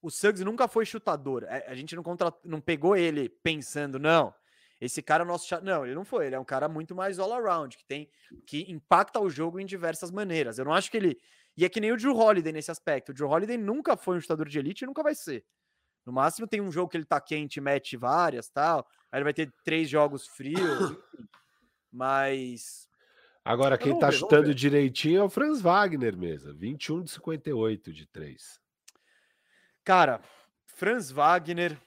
O 0.00 0.10
Suggs 0.10 0.44
nunca 0.44 0.68
foi 0.68 0.84
chutador. 0.86 1.44
É, 1.44 1.66
A 1.68 1.74
gente 1.74 1.96
não, 1.96 2.02
contra... 2.02 2.32
não 2.44 2.60
pegou 2.60 2.96
ele 2.96 3.28
pensando, 3.28 3.98
não. 3.98 4.32
Esse 4.80 5.02
cara 5.02 5.22
é 5.22 5.26
o 5.26 5.28
nosso. 5.28 5.46
cha-" 5.46 5.60
Não, 5.60 5.84
ele 5.84 5.94
não 5.94 6.04
foi. 6.04 6.26
Ele 6.26 6.34
é 6.34 6.40
um 6.40 6.44
cara 6.44 6.68
muito 6.68 6.94
mais 6.94 7.18
all-around, 7.18 7.76
que 7.76 7.84
tem 7.84 8.08
que 8.46 8.70
impacta 8.70 9.20
o 9.20 9.28
jogo 9.28 9.58
em 9.58 9.66
diversas 9.66 10.10
maneiras. 10.10 10.58
Eu 10.58 10.64
não 10.64 10.72
acho 10.72 10.90
que 10.90 10.96
ele. 10.96 11.18
E 11.56 11.64
é 11.64 11.68
que 11.68 11.80
nem 11.80 11.90
o 11.90 11.96
Drew 11.96 12.16
Holiday 12.16 12.52
nesse 12.52 12.70
aspecto. 12.70 13.10
O 13.10 13.14
Drew 13.14 13.28
Holiday 13.28 13.58
nunca 13.58 13.96
foi 13.96 14.16
um 14.16 14.20
chutador 14.20 14.48
de 14.48 14.58
elite 14.58 14.84
e 14.84 14.86
nunca 14.86 15.02
vai 15.02 15.14
ser. 15.14 15.44
No 16.06 16.12
máximo 16.12 16.46
tem 16.46 16.60
um 16.60 16.72
jogo 16.72 16.88
que 16.88 16.96
ele 16.96 17.04
tá 17.04 17.20
quente, 17.20 17.60
mete 17.60 17.96
várias 17.96 18.48
tal. 18.48 18.86
Aí 19.10 19.18
ele 19.18 19.24
vai 19.24 19.34
ter 19.34 19.52
três 19.64 19.88
jogos 19.88 20.26
frios. 20.26 20.58
enfim. 21.12 21.28
Mas. 21.92 22.88
Agora, 23.44 23.78
quem 23.78 23.98
tá 23.98 24.10
ver, 24.10 24.12
vamos 24.12 24.16
chutando 24.16 24.54
direitinho 24.54 25.20
é 25.20 25.24
o 25.24 25.30
Franz 25.30 25.60
Wagner 25.60 26.16
mesmo, 26.16 26.54
21 26.54 27.02
de 27.02 27.10
58 27.12 27.92
de 27.92 28.06
3. 28.06 28.60
Cara, 29.82 30.20
Franz 30.66 31.10
Wagner, 31.10 31.80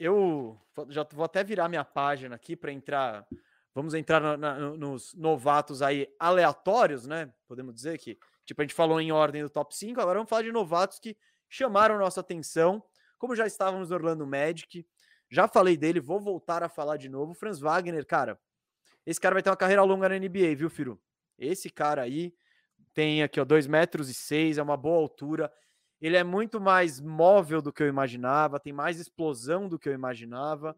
eu 0.00 0.58
já 0.88 1.06
vou 1.12 1.24
até 1.24 1.44
virar 1.44 1.68
minha 1.68 1.84
página 1.84 2.34
aqui 2.34 2.56
para 2.56 2.72
entrar. 2.72 3.26
Vamos 3.74 3.94
entrar 3.94 4.18
na- 4.20 4.36
na- 4.36 4.58
no- 4.58 4.76
nos 4.76 5.14
novatos 5.14 5.82
aí 5.82 6.08
aleatórios, 6.18 7.06
né? 7.06 7.32
Podemos 7.46 7.74
dizer 7.74 7.98
que, 7.98 8.18
tipo, 8.44 8.60
a 8.60 8.64
gente 8.64 8.74
falou 8.74 9.00
em 9.00 9.12
ordem 9.12 9.42
do 9.42 9.50
top 9.50 9.76
5, 9.76 10.00
agora 10.00 10.18
vamos 10.18 10.30
falar 10.30 10.42
de 10.42 10.50
novatos 10.50 10.98
que 10.98 11.16
chamaram 11.48 11.98
nossa 11.98 12.20
atenção. 12.20 12.82
Como 13.18 13.36
já 13.36 13.46
estávamos 13.46 13.90
no 13.90 13.94
Orlando 13.96 14.26
Magic, 14.26 14.86
já 15.30 15.46
falei 15.46 15.76
dele, 15.76 16.00
vou 16.00 16.18
voltar 16.18 16.62
a 16.62 16.68
falar 16.68 16.96
de 16.96 17.08
novo. 17.08 17.34
Franz 17.34 17.60
Wagner, 17.60 18.04
cara, 18.06 18.40
esse 19.06 19.20
cara 19.20 19.34
vai 19.34 19.42
ter 19.42 19.50
uma 19.50 19.56
carreira 19.56 19.82
longa 19.82 20.08
na 20.08 20.16
NBA, 20.16 20.56
viu, 20.56 20.70
Firu? 20.70 21.00
Esse 21.38 21.70
cara 21.70 22.02
aí 22.02 22.34
tem 22.94 23.22
aqui, 23.22 23.38
ó, 23.40 23.44
2 23.44 23.66
metros 23.66 24.08
e 24.08 24.14
6, 24.14 24.58
é 24.58 24.62
uma 24.62 24.76
boa 24.76 24.96
altura. 24.98 25.52
Ele 26.00 26.16
é 26.16 26.24
muito 26.24 26.60
mais 26.60 27.00
móvel 27.00 27.60
do 27.60 27.72
que 27.72 27.82
eu 27.82 27.88
imaginava, 27.88 28.58
tem 28.58 28.72
mais 28.72 28.98
explosão 28.98 29.68
do 29.68 29.78
que 29.78 29.88
eu 29.88 29.92
imaginava. 29.92 30.76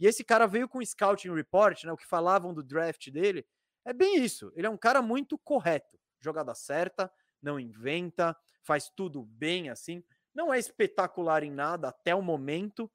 E 0.00 0.06
esse 0.06 0.24
cara 0.24 0.46
veio 0.46 0.68
com 0.68 0.78
o 0.78 0.86
scouting 0.86 1.32
report, 1.34 1.84
né? 1.84 1.92
O 1.92 1.96
que 1.96 2.06
falavam 2.06 2.54
do 2.54 2.62
draft 2.62 3.10
dele. 3.10 3.46
É 3.84 3.92
bem 3.92 4.22
isso. 4.24 4.50
Ele 4.56 4.66
é 4.66 4.70
um 4.70 4.76
cara 4.76 5.02
muito 5.02 5.38
correto. 5.38 5.98
Jogada 6.20 6.54
certa, 6.54 7.10
não 7.42 7.60
inventa, 7.60 8.36
faz 8.62 8.88
tudo 8.88 9.22
bem 9.24 9.68
assim. 9.68 10.02
Não 10.34 10.52
é 10.52 10.58
espetacular 10.58 11.42
em 11.42 11.50
nada 11.50 11.88
até 11.88 12.14
o 12.14 12.22
momento, 12.22 12.90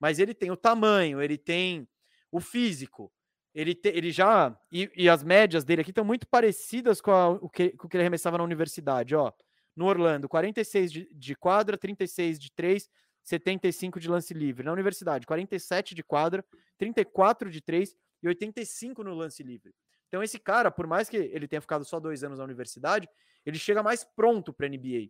mas 0.00 0.18
ele 0.18 0.34
tem 0.34 0.50
o 0.50 0.56
tamanho, 0.56 1.22
ele 1.22 1.38
tem 1.38 1.88
o 2.32 2.40
físico. 2.40 3.12
Ele, 3.54 3.74
te- 3.74 3.88
ele 3.88 4.10
já. 4.10 4.56
E, 4.72 4.90
e 4.96 5.08
as 5.08 5.22
médias 5.22 5.64
dele 5.64 5.82
aqui 5.82 5.90
estão 5.90 6.04
muito 6.04 6.26
parecidas 6.26 7.00
com, 7.00 7.12
a- 7.12 7.28
o 7.30 7.48
que, 7.48 7.70
com 7.76 7.86
o 7.86 7.90
que 7.90 7.96
ele 7.96 8.02
arremessava 8.02 8.38
na 8.38 8.44
universidade, 8.44 9.14
ó 9.14 9.32
no 9.80 9.86
Orlando, 9.86 10.28
46 10.28 10.92
de, 10.92 11.08
de 11.10 11.34
quadra, 11.34 11.78
36 11.78 12.38
de 12.38 12.52
3, 12.52 12.86
75 13.24 13.98
de 13.98 14.10
lance 14.10 14.34
livre. 14.34 14.62
Na 14.62 14.72
universidade, 14.72 15.26
47 15.26 15.94
de 15.94 16.02
quadra, 16.02 16.44
34 16.76 17.50
de 17.50 17.62
3 17.62 17.96
e 18.22 18.28
85 18.28 19.02
no 19.02 19.14
lance 19.14 19.42
livre. 19.42 19.72
Então, 20.08 20.22
esse 20.22 20.38
cara, 20.38 20.70
por 20.70 20.86
mais 20.86 21.08
que 21.08 21.16
ele 21.16 21.48
tenha 21.48 21.62
ficado 21.62 21.82
só 21.82 21.98
dois 21.98 22.22
anos 22.22 22.38
na 22.38 22.44
universidade, 22.44 23.08
ele 23.46 23.58
chega 23.58 23.82
mais 23.82 24.04
pronto 24.04 24.52
para 24.52 24.68
NBA. 24.68 25.08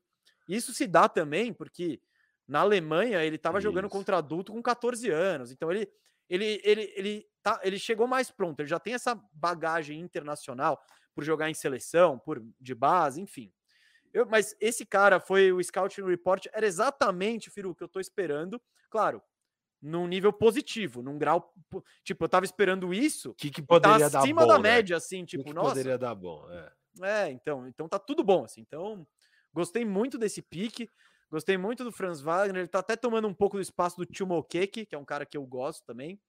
Isso 0.49 0.73
se 0.73 0.87
dá 0.87 1.09
também 1.09 1.53
porque 1.53 2.01
na 2.47 2.61
Alemanha 2.61 3.25
ele 3.25 3.37
estava 3.37 3.61
jogando 3.61 3.89
contra 3.89 4.19
adulto 4.19 4.53
com 4.53 4.63
14 4.63 5.11
anos. 5.11 5.51
Então, 5.51 5.69
ele, 5.73 5.91
ele, 6.29 6.61
ele, 6.63 6.93
ele, 6.95 7.27
tá, 7.43 7.61
ele 7.65 7.79
chegou 7.79 8.07
mais 8.07 8.31
pronto. 8.31 8.61
Ele 8.61 8.69
já 8.69 8.79
tem 8.79 8.95
essa 8.95 9.21
bagagem 9.33 9.99
internacional 9.99 10.81
por 11.13 11.25
jogar 11.25 11.51
em 11.51 11.55
seleção, 11.55 12.21
por 12.21 12.41
de 12.61 12.73
base, 12.73 13.21
enfim. 13.21 13.53
Eu, 14.13 14.27
mas 14.27 14.57
esse 14.61 14.85
cara 14.85 15.21
foi 15.21 15.53
o 15.53 15.63
Scouting 15.63 16.03
Report, 16.05 16.47
era 16.53 16.67
exatamente, 16.67 17.51
Firu, 17.51 17.75
que 17.75 17.83
eu 17.83 17.89
tô 17.89 18.01
esperando. 18.01 18.61
Claro, 18.91 19.23
num 19.83 20.07
nível 20.07 20.33
positivo, 20.33 21.03
num 21.03 21.19
grau. 21.19 21.55
po- 21.71 21.85
Tipo, 22.05 22.25
eu 22.25 22.29
tava 22.29 22.45
esperando 22.45 22.93
isso. 22.93 23.31
O 23.31 23.35
que, 23.35 23.51
que 23.51 23.63
Tá 23.63 23.67
poderia 23.67 24.11
dar 24.11 24.21
acima 24.21 24.43
bom, 24.43 24.49
da 24.49 24.59
né? 24.59 24.71
média, 24.77 24.97
assim, 24.97 25.23
O 25.23 25.27
que 25.27 25.31
tipo, 25.39 25.45
que 25.45 25.55
nossa. 25.55 25.71
poderia 25.71 25.99
dar 25.99 26.15
bom, 26.15 26.51
é. 26.51 26.73
É, 27.03 27.31
então, 27.31 27.67
então 27.69 27.89
tá 27.89 27.99
tudo 27.99 28.23
bom, 28.25 28.45
assim. 28.45 28.61
Então, 28.61 29.07
gostei 29.55 29.85
muito 29.85 30.19
desse 30.19 30.43
pique. 30.43 30.89
Gostei 31.31 31.57
muito 31.57 31.85
do 31.85 31.93
Franz 31.93 32.21
Wagner. 32.21 32.63
Ele 32.63 32.69
tá 32.69 32.81
até 32.81 32.97
tomando 32.97 33.29
um 33.29 33.35
pouco 33.35 33.57
do 33.57 33.63
espaço 33.63 33.97
do 33.97 34.05
Tio 34.05 34.27
Mokeke, 34.27 34.85
que 34.85 34.95
é 34.95 34.99
um 34.99 35.05
cara 35.05 35.25
que 35.25 35.37
eu 35.37 35.47
gosto 35.47 35.85
também. 35.87 36.21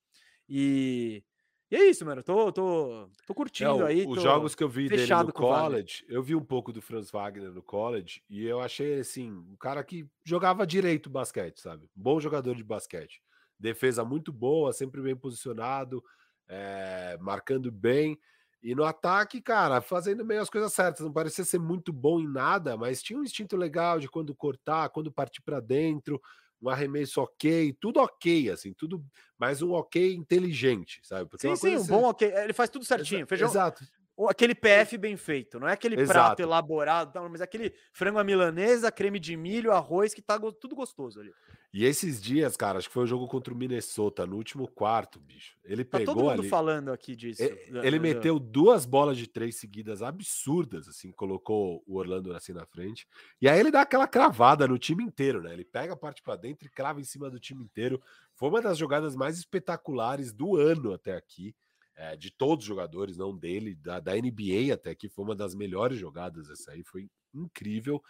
E, 0.48 1.24
e 1.72 1.76
é 1.76 1.90
isso, 1.90 2.06
mano. 2.06 2.24
Tô, 2.24 2.52
tô, 2.52 3.10
tô 3.26 3.34
É, 3.60 3.70
curtindo 3.70 3.70
o- 3.70 3.86
aí. 3.86 4.08
os 4.12 4.20
jogos 4.20 4.56
que 4.56 4.64
eu 4.64 4.70
vi 4.70 4.90
dele 4.90 5.16
no 5.16 5.30
college, 5.30 6.04
eu 6.08 6.24
vi 6.24 6.36
um 6.36 6.44
pouco 6.44 6.74
do 6.74 6.82
Franz 6.82 7.12
Wagner 7.12 7.52
no 7.52 7.62
college 7.62 8.24
e 8.30 8.44
eu 8.46 8.60
achei 8.60 9.00
assim, 9.00 9.32
um 9.32 9.56
cara 9.56 9.84
que 9.84 10.08
jogava 10.26 10.66
direito 10.66 11.10
basquete, 11.10 11.62
sabe? 11.62 11.88
Bom 11.96 12.20
jogador 12.20 12.56
de 12.56 12.64
basquete. 12.64 13.22
Defesa 13.60 14.04
muito 14.04 14.34
boa, 14.34 14.74
sempre 14.74 15.00
bem 15.02 15.16
posicionado, 15.16 16.04
eh, 16.48 17.18
marcando 17.22 17.72
bem. 17.72 18.18
E 18.64 18.74
no 18.76 18.84
ataque, 18.84 19.42
cara, 19.42 19.80
fazendo 19.82 20.26
meio 20.26 20.42
as 20.42 20.50
coisas 20.50 20.74
certas. 20.74 21.06
Não 21.06 21.14
parecia 21.14 21.44
ser 21.46 21.60
muito 21.60 21.94
bom 21.94 22.20
em 22.20 22.28
nada, 22.28 22.76
mas 22.78 23.02
tinha 23.04 23.20
um 23.20 23.24
instinto 23.24 23.56
legal 23.56 24.00
de 24.00 24.10
quando 24.10 24.36
cortar, 24.36 24.90
quando 24.90 25.12
partir 25.12 25.42
para 25.44 25.60
dentro, 25.60 26.20
um 26.62 26.70
arremesso 26.70 27.22
ok, 27.22 27.74
tudo 27.80 28.00
ok, 28.00 28.50
assim, 28.52 28.74
tudo, 28.74 29.04
mas 29.38 29.62
um 29.62 29.72
ok 29.72 30.14
inteligente, 30.14 31.00
sabe? 31.04 31.28
Porque 31.30 31.42
Sim, 31.42 31.50
uma 31.50 31.56
sim, 31.58 31.74
é 31.74 31.78
um 31.80 31.84
você- 31.84 31.92
bom 31.92 32.04
ok. 32.04 32.32
Ele 32.32 32.54
faz 32.54 32.70
tudo 32.70 32.86
certinho. 32.86 33.20
Exa- 33.22 33.28
Feijão, 33.28 33.50
Exato. 33.50 33.84
Aquele 34.30 34.54
PF 34.54 34.98
bem 34.98 35.18
feito, 35.18 35.60
não 35.60 35.68
é 35.68 35.74
aquele 35.74 35.96
prato 35.96 36.12
Exato. 36.12 36.42
elaborado, 36.42 37.12
tal, 37.14 37.28
mas 37.30 37.42
aquele 37.42 37.74
frango 37.94 38.20
à 38.20 38.24
milanesa, 38.24 38.92
creme 38.92 39.20
de 39.20 39.36
milho, 39.36 39.72
arroz, 39.72 40.14
que 40.14 40.22
tá 40.22 40.40
tudo 40.40 40.76
gostoso 40.76 41.20
ali. 41.20 41.34
E 41.74 41.86
esses 41.86 42.22
dias, 42.22 42.58
cara, 42.58 42.78
acho 42.80 42.90
que 42.90 42.94
foi 42.94 43.04
o 43.04 43.08
jogo 43.08 43.28
contra 43.30 43.54
o 43.54 43.58
Minnesota, 43.58 44.26
no 44.28 44.36
último 44.36 44.68
quarto, 44.68 45.20
bicho. 45.22 45.58
Ele 45.64 45.86
Tá 45.86 46.00
pegou 46.00 46.14
todo 46.16 46.24
mundo 46.26 46.42
ali. 46.42 46.50
falando 46.50 46.92
aqui 46.92 47.16
disso. 47.16 47.42
e- 47.42 47.72
da- 47.72 47.86
Ele 47.88 47.98
da- 47.98 48.04
meteu 48.04 48.38
duas 48.38 48.86
bolas 48.86 49.18
de 49.18 49.26
três 49.26 49.56
seguidas 49.56 50.02
absurdas, 50.04 50.88
assim, 50.90 51.12
colocou 51.14 51.82
o 51.88 51.98
Orlando 51.98 52.34
assim 52.36 52.52
na 52.52 52.66
frente. 52.66 53.08
E 53.42 53.48
aí 53.48 53.58
ele 53.58 53.72
dá 53.72 53.82
aquela 53.82 54.06
cravada 54.08 54.68
no 54.68 54.78
time 54.78 55.02
inteiro, 55.04 55.42
né? 55.42 55.54
Ele 55.54 55.64
pega 55.64 55.94
a 55.94 55.98
parte 55.98 56.22
pra 56.22 56.36
dentro 56.36 56.68
e 56.68 56.70
crava 56.70 57.00
em 57.00 57.06
cima 57.06 57.30
do 57.30 57.40
time 57.40 57.64
inteiro. 57.64 58.02
Foi 58.36 58.50
uma 58.50 58.62
das 58.62 58.78
jogadas 58.78 59.16
mais 59.16 59.38
espetaculares 59.40 60.34
do 60.34 60.58
ano 60.58 60.94
até 60.94 61.16
aqui, 61.16 61.56
é, 62.02 62.16
de 62.16 62.32
todos 62.32 62.64
os 62.64 62.68
jogadores, 62.68 63.16
não 63.16 63.38
dele, 63.38 63.76
da, 63.76 64.00
da 64.00 64.14
NBA 64.16 64.74
até 64.74 64.90
aqui. 64.90 65.08
Foi 65.08 65.24
uma 65.24 65.36
das 65.36 65.54
melhores 65.54 66.00
jogadas 66.00 66.50
essa 66.50 66.72
aí, 66.72 66.84
foi 66.84 67.08
incrível. 67.32 68.02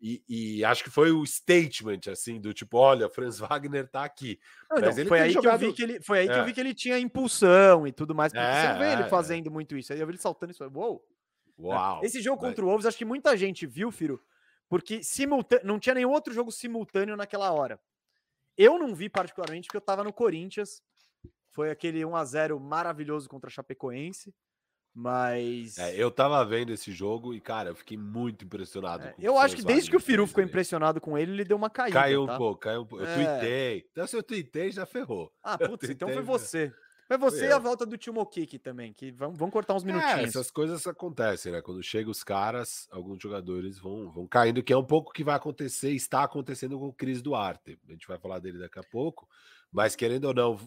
E, 0.00 0.22
e 0.28 0.64
acho 0.64 0.82
que 0.82 0.90
foi 0.90 1.10
o 1.10 1.24
statement, 1.26 2.00
assim, 2.10 2.40
do 2.40 2.54
tipo, 2.54 2.78
olha, 2.78 3.10
Franz 3.10 3.38
Wagner 3.40 3.86
tá 3.88 4.04
aqui. 4.04 4.38
Não, 4.70 4.80
Mas 4.80 4.96
não, 4.96 5.00
ele 5.02 5.08
foi 5.08 5.20
aí 5.20 5.32
que 5.32 5.46
eu 5.46 5.58
vi 5.58 5.72
que 5.74 5.82
ele, 5.82 6.00
foi 6.02 6.18
aí 6.20 6.26
que 6.26 6.32
eu 6.32 6.38
É. 6.38 6.44
vi 6.44 6.52
que 6.54 6.60
ele 6.60 6.74
tinha 6.74 6.98
impulsão 6.98 7.86
e 7.86 7.92
tudo 7.92 8.14
mais, 8.14 8.32
porque 8.32 8.44
você 8.44 8.68
não 8.68 8.74
É, 8.76 8.78
vê 8.78 8.92
ele 8.94 9.02
é, 9.02 9.08
fazendo 9.08 9.50
muito 9.50 9.76
isso. 9.76 9.92
Aí 9.92 10.00
eu 10.00 10.06
vi 10.06 10.12
ele 10.12 10.18
saltando 10.18 10.52
isso, 10.52 10.64
uou. 10.64 11.04
né? 11.58 11.64
Uau! 11.68 12.00
Esse 12.02 12.20
jogo 12.22 12.40
contra 12.40 12.64
o 12.64 12.68
Wolves, 12.68 12.86
acho 12.86 12.98
que 12.98 13.04
muita 13.04 13.36
gente 13.36 13.66
viu, 13.66 13.90
Firo, 13.90 14.22
porque 14.68 15.02
simultâneo, 15.02 15.66
não 15.66 15.78
tinha 15.78 15.94
nenhum 15.94 16.10
outro 16.10 16.32
jogo 16.32 16.50
simultâneo 16.50 17.16
naquela 17.16 17.50
hora. 17.52 17.78
Eu 18.56 18.78
não 18.78 18.94
vi 18.94 19.08
particularmente 19.10 19.66
porque 19.66 19.76
eu 19.76 19.80
tava 19.82 20.02
no 20.04 20.12
Corinthians. 20.12 20.82
Foi 21.56 21.70
aquele 21.70 22.04
1 22.04 22.14
a 22.14 22.22
0 22.22 22.60
maravilhoso 22.60 23.30
contra 23.30 23.48
a 23.48 23.50
Chapecoense, 23.50 24.30
mas 24.94 25.78
É, 25.78 25.94
eu 25.96 26.10
tava 26.10 26.44
vendo 26.44 26.70
esse 26.70 26.92
jogo 26.92 27.32
e, 27.32 27.40
cara, 27.40 27.70
eu 27.70 27.74
fiquei 27.74 27.96
muito 27.96 28.44
impressionado. 28.44 29.06
É, 29.06 29.14
eu 29.18 29.38
acho 29.38 29.56
que 29.56 29.62
desde 29.64 29.90
que 29.90 29.96
o 29.96 30.00
Firu 30.00 30.26
ficou 30.26 30.44
impressionado 30.44 31.00
com 31.00 31.16
ele, 31.16 31.32
ele 31.32 31.44
deu 31.44 31.56
uma 31.56 31.70
caída, 31.70 31.98
Caiu 31.98 32.24
um 32.24 32.26
tá? 32.26 32.36
pouco, 32.36 32.60
caiu 32.60 32.82
um 32.82 32.86
pouco. 32.86 33.02
Eu 33.02 33.08
É. 33.08 33.14
tuitei. 33.38 33.88
Então, 33.90 34.06
se 34.06 34.14
eu 34.14 34.22
tuitei, 34.22 34.70
já 34.70 34.84
ferrou. 34.84 35.32
Ah, 35.42 35.56
putz, 35.58 35.88
então 35.88 36.08
foi 36.08 36.22
tuitei, 36.22 36.38
você. 36.38 36.72
Mas 37.08 37.20
você 37.20 37.46
e 37.46 37.52
a 37.52 37.58
volta 37.58 37.86
do 37.86 37.96
Timo 37.96 38.26
Kik 38.26 38.58
também, 38.58 38.92
que 38.92 39.12
vão, 39.12 39.32
vão 39.32 39.48
cortar 39.50 39.74
uns 39.74 39.84
é, 39.84 39.86
minutinhos. 39.86 40.18
É, 40.18 40.22
essas 40.24 40.50
coisas 40.50 40.86
acontecem, 40.86 41.52
né? 41.52 41.62
Quando 41.62 41.82
chegam 41.82 42.10
os 42.10 42.24
caras, 42.24 42.88
alguns 42.90 43.22
jogadores 43.22 43.78
vão, 43.78 44.10
vão 44.10 44.26
caindo, 44.26 44.62
que 44.62 44.72
é 44.72 44.76
um 44.76 44.84
pouco 44.84 45.10
o 45.10 45.12
que 45.12 45.22
vai 45.22 45.36
acontecer, 45.36 45.92
está 45.92 46.24
acontecendo 46.24 46.78
com 46.78 46.88
o 46.88 46.92
Cris 46.92 47.22
Duarte. 47.22 47.78
A 47.88 47.92
gente 47.92 48.08
vai 48.08 48.18
falar 48.18 48.40
dele 48.40 48.58
daqui 48.58 48.78
a 48.78 48.82
pouco. 48.82 49.28
Mas 49.72 49.94
querendo 49.94 50.26
ou 50.26 50.34
não, 50.34 50.58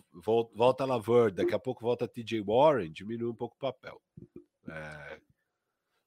volta 0.53 0.83
a 0.83 0.87
Laverde, 0.87 1.37
daqui 1.37 1.55
a 1.55 1.59
pouco 1.59 1.81
volta 1.81 2.07
TJ 2.07 2.41
Warren, 2.41 2.91
diminui 2.91 3.29
um 3.29 3.35
pouco 3.35 3.55
o 3.55 3.59
papel. 3.59 4.01
É... 4.67 5.19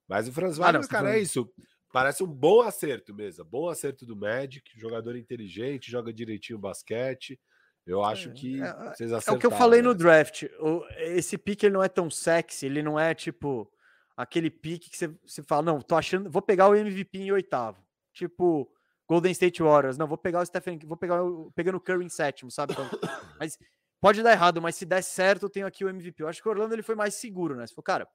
Mas 0.07 0.29
o 0.29 0.33
Franz 0.33 0.57
Wagner, 0.57 0.85
ah, 0.85 0.89
cara, 0.89 1.17
é 1.17 1.21
isso. 1.21 1.51
Parece 1.93 2.23
um 2.23 2.27
bom 2.27 2.61
acerto 2.63 3.15
mesmo. 3.15 3.45
Bom 3.45 3.69
acerto 3.69 4.07
do 4.07 4.17
Magic, 4.17 4.63
jogador 4.79 5.17
inteligente, 5.17 5.91
joga 5.91 6.13
direitinho 6.13 6.59
o 6.59 6.61
basquete. 6.61 7.39
Eu 7.87 8.03
acho 8.03 8.31
é, 8.31 8.33
que 8.33 8.63
é, 8.63 8.73
vocês 8.95 9.13
acertaram. 9.13 9.35
É 9.35 9.37
o 9.37 9.41
que 9.41 9.47
eu 9.47 9.51
falei 9.51 9.83
no 9.83 9.95
draft. 9.95 10.45
O, 10.61 10.85
esse 10.99 11.37
pique 11.37 11.67
ele 11.67 11.75
não 11.75 11.83
é 11.83 11.89
tão 11.89 12.09
sexy, 12.09 12.67
ele 12.67 12.83
não 12.83 12.99
é 12.99 13.15
tipo 13.15 13.71
aquele 14.17 14.51
pique 14.51 14.91
que 14.91 14.97
você, 14.97 15.09
você 15.27 15.43
fala, 15.43 15.63
não, 15.63 15.81
tô 15.81 15.97
achando, 15.97 16.31
vou 16.31 16.43
pegar 16.43 16.69
o 16.69 16.75
MVP 16.75 17.19
em 17.19 17.33
oitavo. 17.33 17.83
Tipo, 18.13 18.71
Golden 19.09 19.33
State 19.33 19.63
Warriors, 19.63 19.99
não, 19.99 20.07
vou 20.07 20.19
pegar 20.19 20.41
o 20.41 20.47
Stephen, 20.47 20.79
vou 20.85 20.97
pegar 20.97 21.23
o, 21.23 21.51
pegando 21.53 21.77
o 21.77 21.81
Curry 21.81 22.05
em 22.05 22.09
sétimo, 22.09 22.51
sabe? 22.51 22.73
Então, 22.73 22.89
mas 23.39 23.59
pode 24.01 24.23
dar 24.23 24.33
errado, 24.33 24.61
mas 24.61 24.77
se 24.77 24.87
der 24.87 25.03
certo, 25.03 25.45
eu 25.45 25.51
tenho 25.51 25.67
aqui 25.67 25.85
o 25.85 25.89
MVP. 25.89 26.23
Eu 26.23 26.29
acho 26.29 26.43
que 26.43 26.49
o 26.49 26.51
Orlando 26.51 26.75
ele 26.75 26.83
foi 26.83 26.95
mais 26.95 27.15
seguro, 27.15 27.57
né? 27.57 27.67
Se 27.67 27.75
for, 27.75 27.83
cara, 27.83 28.09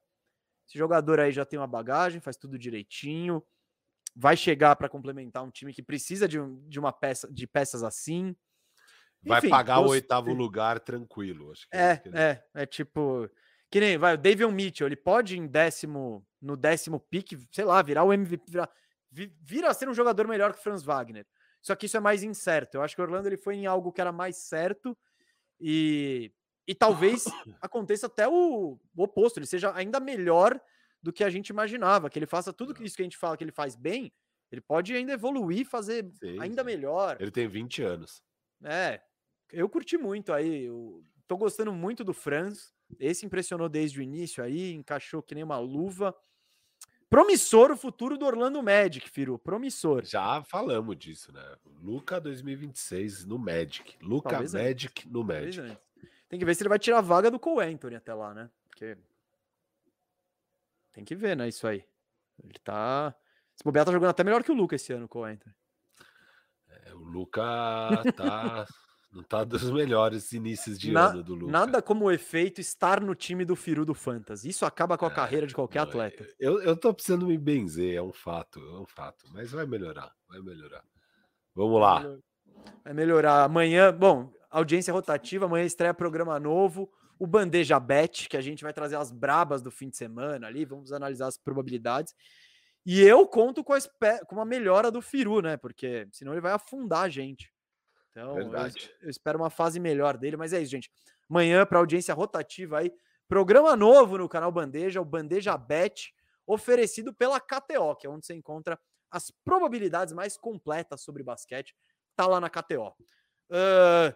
esse 0.66 0.76
jogador 0.76 1.20
aí 1.20 1.32
já 1.32 1.44
tem 1.44 1.58
uma 1.58 1.66
bagagem, 1.66 2.20
faz 2.20 2.36
tudo 2.36 2.58
direitinho, 2.58 3.42
vai 4.14 4.36
chegar 4.36 4.76
para 4.76 4.88
complementar 4.88 5.42
um 5.42 5.50
time 5.50 5.72
que 5.72 5.82
precisa 5.82 6.28
de, 6.28 6.38
de 6.66 6.78
uma 6.78 6.92
peça 6.92 7.30
de 7.32 7.46
peças 7.46 7.82
assim. 7.82 8.34
Vai 9.22 9.38
Enfim, 9.38 9.48
pagar 9.48 9.80
o 9.80 9.88
oitavo 9.88 10.32
lugar 10.32 10.78
tranquilo. 10.80 11.52
Acho 11.52 11.66
é, 11.72 12.02
é, 12.12 12.20
é, 12.22 12.44
é 12.54 12.66
tipo. 12.66 13.28
Que 13.70 13.80
nem 13.80 13.98
vai, 13.98 14.14
o 14.14 14.18
David 14.18 14.50
Mitchell, 14.50 14.86
ele 14.86 14.96
pode 14.96 15.38
em 15.38 15.46
décimo, 15.46 16.26
no 16.40 16.56
décimo 16.56 16.98
pique, 16.98 17.38
sei 17.52 17.64
lá, 17.66 17.82
virar 17.82 18.02
o 18.04 18.12
MVP, 18.12 18.44
virar, 18.50 18.70
vira 19.10 19.68
a 19.68 19.74
ser 19.74 19.88
um 19.88 19.94
jogador 19.94 20.26
melhor 20.26 20.52
que 20.52 20.58
o 20.58 20.62
Franz 20.62 20.82
Wagner. 20.82 21.26
Só 21.60 21.74
que 21.74 21.86
isso 21.86 21.96
é 21.96 22.00
mais 22.00 22.22
incerto. 22.22 22.76
Eu 22.76 22.82
acho 22.82 22.94
que 22.94 23.00
o 23.00 23.04
Orlando 23.04 23.28
ele 23.28 23.36
foi 23.36 23.56
em 23.56 23.66
algo 23.66 23.92
que 23.92 24.00
era 24.00 24.12
mais 24.12 24.36
certo 24.36 24.96
e, 25.60 26.32
e 26.66 26.74
talvez 26.74 27.24
aconteça 27.60 28.06
até 28.06 28.28
o, 28.28 28.78
o 28.96 29.02
oposto, 29.02 29.38
ele 29.38 29.46
seja 29.46 29.74
ainda 29.74 29.98
melhor 29.98 30.60
do 31.02 31.12
que 31.12 31.24
a 31.24 31.30
gente 31.30 31.48
imaginava, 31.48 32.10
que 32.10 32.18
ele 32.18 32.26
faça 32.26 32.52
tudo 32.52 32.82
isso 32.82 32.96
que 32.96 33.02
a 33.02 33.04
gente 33.04 33.16
fala 33.16 33.36
que 33.36 33.44
ele 33.44 33.52
faz 33.52 33.76
bem, 33.76 34.12
ele 34.50 34.60
pode 34.60 34.94
ainda 34.94 35.12
evoluir, 35.12 35.66
fazer 35.66 36.10
sim, 36.18 36.40
ainda 36.40 36.62
sim. 36.62 36.66
melhor. 36.66 37.16
Ele 37.20 37.30
tem 37.30 37.46
20 37.46 37.82
anos. 37.82 38.22
É, 38.64 39.00
eu 39.52 39.68
curti 39.68 39.96
muito 39.96 40.32
aí. 40.32 40.64
Eu 40.64 41.02
tô 41.26 41.36
gostando 41.36 41.72
muito 41.72 42.02
do 42.02 42.14
Franz. 42.14 42.72
Esse 42.98 43.26
impressionou 43.26 43.68
desde 43.68 44.00
o 44.00 44.02
início 44.02 44.42
aí, 44.42 44.72
encaixou 44.72 45.22
que 45.22 45.34
nem 45.34 45.44
uma 45.44 45.58
luva. 45.58 46.16
Promissor 47.10 47.70
o 47.70 47.76
futuro 47.76 48.18
do 48.18 48.26
Orlando 48.26 48.62
Magic, 48.62 49.08
Firu. 49.08 49.38
Promissor. 49.38 50.04
Já 50.04 50.42
falamos 50.42 50.96
disso, 50.96 51.32
né? 51.32 51.56
Luca 51.82 52.20
2026 52.20 53.24
no 53.24 53.38
Magic. 53.38 53.96
Luca 54.02 54.30
Talvez 54.30 54.52
Magic 54.52 55.02
antes. 55.02 55.12
no 55.12 55.24
Magic. 55.24 55.78
Tem 56.28 56.38
que 56.38 56.44
ver 56.44 56.54
se 56.54 56.62
ele 56.62 56.68
vai 56.68 56.78
tirar 56.78 56.98
a 56.98 57.02
vaga 57.02 57.30
do 57.30 57.38
Cole 57.38 57.66
Anthony 57.66 57.96
até 57.96 58.12
lá, 58.12 58.34
né? 58.34 58.50
Porque. 58.68 58.98
Tem 60.92 61.04
que 61.04 61.14
ver, 61.14 61.34
né? 61.36 61.48
Isso 61.48 61.66
aí. 61.66 61.82
Ele 62.42 62.58
tá. 62.62 63.14
Esse 63.54 63.64
bobear 63.64 63.86
tá 63.86 63.92
jogando 63.92 64.10
até 64.10 64.22
melhor 64.22 64.44
que 64.44 64.52
o 64.52 64.54
Luca 64.54 64.76
esse 64.76 64.92
ano, 64.92 65.06
o 65.06 65.08
Cole 65.08 65.32
Anthony. 65.32 65.54
É, 66.68 66.94
o 66.94 66.98
Luca 66.98 67.42
tá. 68.14 68.66
Não 69.10 69.22
tá 69.22 69.42
dos 69.42 69.62
melhores 69.70 70.32
inícios 70.32 70.78
de 70.78 70.92
Na, 70.92 71.08
ano 71.08 71.22
do 71.22 71.34
Lucas. 71.34 71.50
Nada 71.50 71.82
como 71.82 72.06
o 72.06 72.10
efeito 72.10 72.60
estar 72.60 73.00
no 73.00 73.14
time 73.14 73.44
do 73.44 73.56
Firu 73.56 73.84
do 73.84 73.94
Fantasy. 73.94 74.48
Isso 74.48 74.66
acaba 74.66 74.98
com 74.98 75.06
a 75.06 75.10
é, 75.10 75.14
carreira 75.14 75.46
de 75.46 75.54
qualquer 75.54 75.80
não, 75.80 75.88
atleta. 75.88 76.26
Eu, 76.38 76.60
eu 76.62 76.76
tô 76.76 76.92
precisando 76.92 77.26
me 77.26 77.38
benzer, 77.38 77.94
é 77.94 78.02
um 78.02 78.12
fato, 78.12 78.60
é 78.60 78.80
um 78.80 78.86
fato. 78.86 79.24
Mas 79.32 79.50
vai 79.50 79.66
melhorar, 79.66 80.12
vai 80.28 80.40
melhorar. 80.40 80.84
Vamos 81.54 81.80
lá. 81.80 82.18
Vai 82.84 82.92
melhorar. 82.92 83.44
Amanhã, 83.44 83.92
bom, 83.92 84.32
audiência 84.50 84.92
rotativa, 84.92 85.46
amanhã 85.46 85.64
estreia 85.64 85.94
programa 85.94 86.38
novo. 86.38 86.90
O 87.18 87.26
Bandeja 87.26 87.80
Bet, 87.80 88.28
que 88.28 88.36
a 88.36 88.40
gente 88.40 88.62
vai 88.62 88.72
trazer 88.72 88.96
as 88.96 89.10
brabas 89.10 89.60
do 89.60 89.70
fim 89.70 89.88
de 89.88 89.96
semana 89.96 90.46
ali, 90.46 90.64
vamos 90.64 90.92
analisar 90.92 91.26
as 91.26 91.36
probabilidades. 91.36 92.14
E 92.86 93.02
eu 93.02 93.26
conto 93.26 93.64
com 93.64 93.72
a, 93.72 93.78
com 94.26 94.36
uma 94.36 94.44
melhora 94.44 94.90
do 94.90 95.02
Firu, 95.02 95.42
né? 95.42 95.56
Porque 95.56 96.06
senão 96.12 96.32
ele 96.32 96.40
vai 96.40 96.52
afundar 96.52 97.02
a 97.02 97.08
gente. 97.08 97.52
Então, 98.18 98.40
eu, 98.40 98.52
eu, 99.02 99.10
espero 99.10 99.38
uma 99.38 99.50
fase 99.50 99.78
melhor 99.78 100.16
dele, 100.16 100.36
mas 100.36 100.52
é 100.52 100.60
isso, 100.60 100.72
gente. 100.72 100.90
Amanhã, 101.30 101.64
para 101.64 101.78
audiência 101.78 102.12
rotativa 102.12 102.78
aí, 102.78 102.92
programa 103.28 103.76
novo 103.76 104.18
no 104.18 104.28
canal 104.28 104.50
Bandeja, 104.50 105.00
o 105.00 105.04
Bandeja 105.04 105.56
Bet, 105.56 106.12
oferecido 106.44 107.14
pela 107.14 107.38
KTO, 107.38 107.94
que 107.96 108.06
é 108.06 108.10
onde 108.10 108.26
você 108.26 108.34
encontra 108.34 108.78
as 109.10 109.30
probabilidades 109.44 110.12
mais 110.12 110.36
completas 110.36 111.02
sobre 111.02 111.22
basquete. 111.22 111.76
Tá 112.16 112.26
lá 112.26 112.40
na 112.40 112.50
KTO. 112.50 112.88
Uh, 113.50 114.14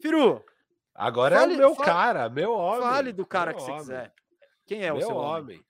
Firu. 0.00 0.44
Agora 0.92 1.36
fale, 1.38 1.54
é 1.54 1.56
o 1.56 1.58
meu 1.58 1.74
fale, 1.74 1.90
cara, 1.90 2.28
meu 2.28 2.52
homem. 2.52 2.82
Fale 2.82 3.12
do 3.12 3.26
cara 3.26 3.54
que 3.54 3.62
homem. 3.62 3.76
você 3.76 3.80
quiser. 3.80 4.14
Quem 4.66 4.82
é 4.82 4.92
meu 4.92 4.96
o 4.96 5.00
seu 5.00 5.16
homem? 5.16 5.56
homem? 5.56 5.66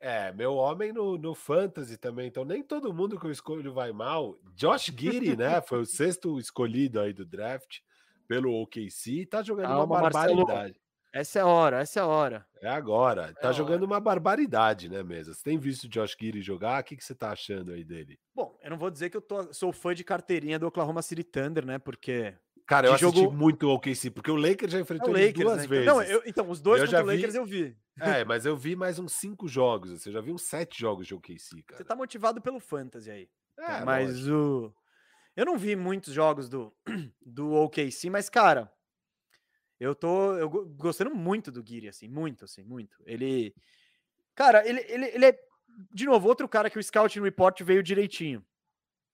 É, 0.00 0.32
meu 0.32 0.54
homem 0.54 0.92
no, 0.92 1.16
no 1.16 1.34
Fantasy 1.34 1.96
também, 1.96 2.28
então 2.28 2.44
nem 2.44 2.62
todo 2.62 2.92
mundo 2.92 3.18
que 3.18 3.26
eu 3.26 3.30
escolho 3.30 3.72
vai 3.72 3.92
mal. 3.92 4.38
Josh 4.54 4.92
Giri, 4.96 5.36
né? 5.36 5.60
Foi 5.60 5.80
o 5.80 5.86
sexto 5.86 6.38
escolhido 6.38 7.00
aí 7.00 7.12
do 7.12 7.24
draft 7.24 7.78
pelo 8.26 8.52
OKC 8.62 9.26
tá 9.26 9.42
jogando 9.42 9.68
Calma, 9.68 9.84
uma 9.84 10.02
barbaridade. 10.02 10.44
Marcelo. 10.44 10.86
Essa 11.12 11.38
é 11.38 11.42
a 11.42 11.46
hora, 11.46 11.80
essa 11.80 11.98
é 11.98 12.02
a 12.02 12.06
hora. 12.06 12.46
É 12.60 12.68
agora. 12.68 13.30
É 13.30 13.40
tá 13.40 13.50
jogando 13.50 13.84
hora. 13.84 13.92
uma 13.92 14.00
barbaridade, 14.00 14.86
né, 14.90 15.02
mesmo? 15.02 15.32
Você 15.32 15.42
tem 15.42 15.56
visto 15.56 15.84
o 15.84 15.88
Josh 15.88 16.14
Giri 16.20 16.42
jogar? 16.42 16.82
O 16.82 16.84
que, 16.84 16.94
que 16.94 17.02
você 17.02 17.14
tá 17.14 17.30
achando 17.30 17.72
aí 17.72 17.82
dele? 17.82 18.18
Bom, 18.34 18.54
eu 18.62 18.68
não 18.68 18.76
vou 18.76 18.90
dizer 18.90 19.08
que 19.08 19.16
eu 19.16 19.22
tô, 19.22 19.50
sou 19.54 19.72
fã 19.72 19.94
de 19.94 20.04
carteirinha 20.04 20.58
do 20.58 20.66
Oklahoma 20.66 21.00
City 21.00 21.24
Thunder, 21.24 21.64
né? 21.64 21.78
Porque 21.78 22.34
Cara, 22.66 22.88
eu 22.88 22.94
assisti 22.94 23.20
jogo... 23.20 23.34
muito 23.34 23.66
o 23.66 23.74
OKC, 23.74 24.10
porque 24.10 24.30
o 24.30 24.36
Lakers 24.36 24.72
já 24.72 24.80
enfrentou 24.80 25.16
é 25.16 25.26
Lakers, 25.26 25.44
duas 25.44 25.56
né? 25.62 25.66
vezes. 25.66 25.86
Não, 25.86 26.02
eu, 26.02 26.22
então, 26.26 26.50
os 26.50 26.60
dois 26.60 26.82
eu 26.82 26.86
contra 26.86 27.02
o 27.02 27.06
Lakers 27.06 27.32
vi... 27.32 27.38
eu 27.38 27.46
vi. 27.46 27.76
É, 27.98 28.24
mas 28.24 28.44
eu 28.44 28.56
vi 28.56 28.76
mais 28.76 28.98
uns 28.98 29.12
cinco 29.12 29.48
jogos. 29.48 29.90
Você 29.90 30.12
já 30.12 30.20
viu 30.20 30.34
uns 30.34 30.42
sete 30.42 30.78
jogos 30.78 31.06
de 31.06 31.14
OKC, 31.14 31.62
cara. 31.62 31.78
Você 31.78 31.84
tá 31.84 31.96
motivado 31.96 32.40
pelo 32.40 32.60
Fantasy 32.60 33.10
aí. 33.10 33.30
É, 33.58 33.84
mas 33.84 34.10
lógico. 34.10 34.36
o. 34.36 34.74
Eu 35.34 35.44
não 35.44 35.58
vi 35.58 35.76
muitos 35.76 36.12
jogos 36.12 36.48
do, 36.48 36.74
do 37.24 37.52
OKC, 37.52 38.08
mas, 38.10 38.28
cara, 38.30 38.72
eu 39.78 39.94
tô 39.94 40.34
eu 40.36 40.48
gostando 40.48 41.14
muito 41.14 41.52
do 41.52 41.62
Guiri, 41.62 41.88
assim, 41.88 42.08
muito, 42.08 42.44
assim, 42.44 42.62
muito. 42.62 43.02
Ele. 43.04 43.54
Cara, 44.34 44.66
ele, 44.66 44.80
ele, 44.88 45.06
ele 45.06 45.26
é, 45.26 45.38
de 45.90 46.06
novo, 46.06 46.28
outro 46.28 46.48
cara 46.48 46.70
que 46.70 46.78
o 46.78 46.82
Scouting 46.82 47.20
Report 47.20 47.62
veio 47.62 47.82
direitinho. 47.82 48.44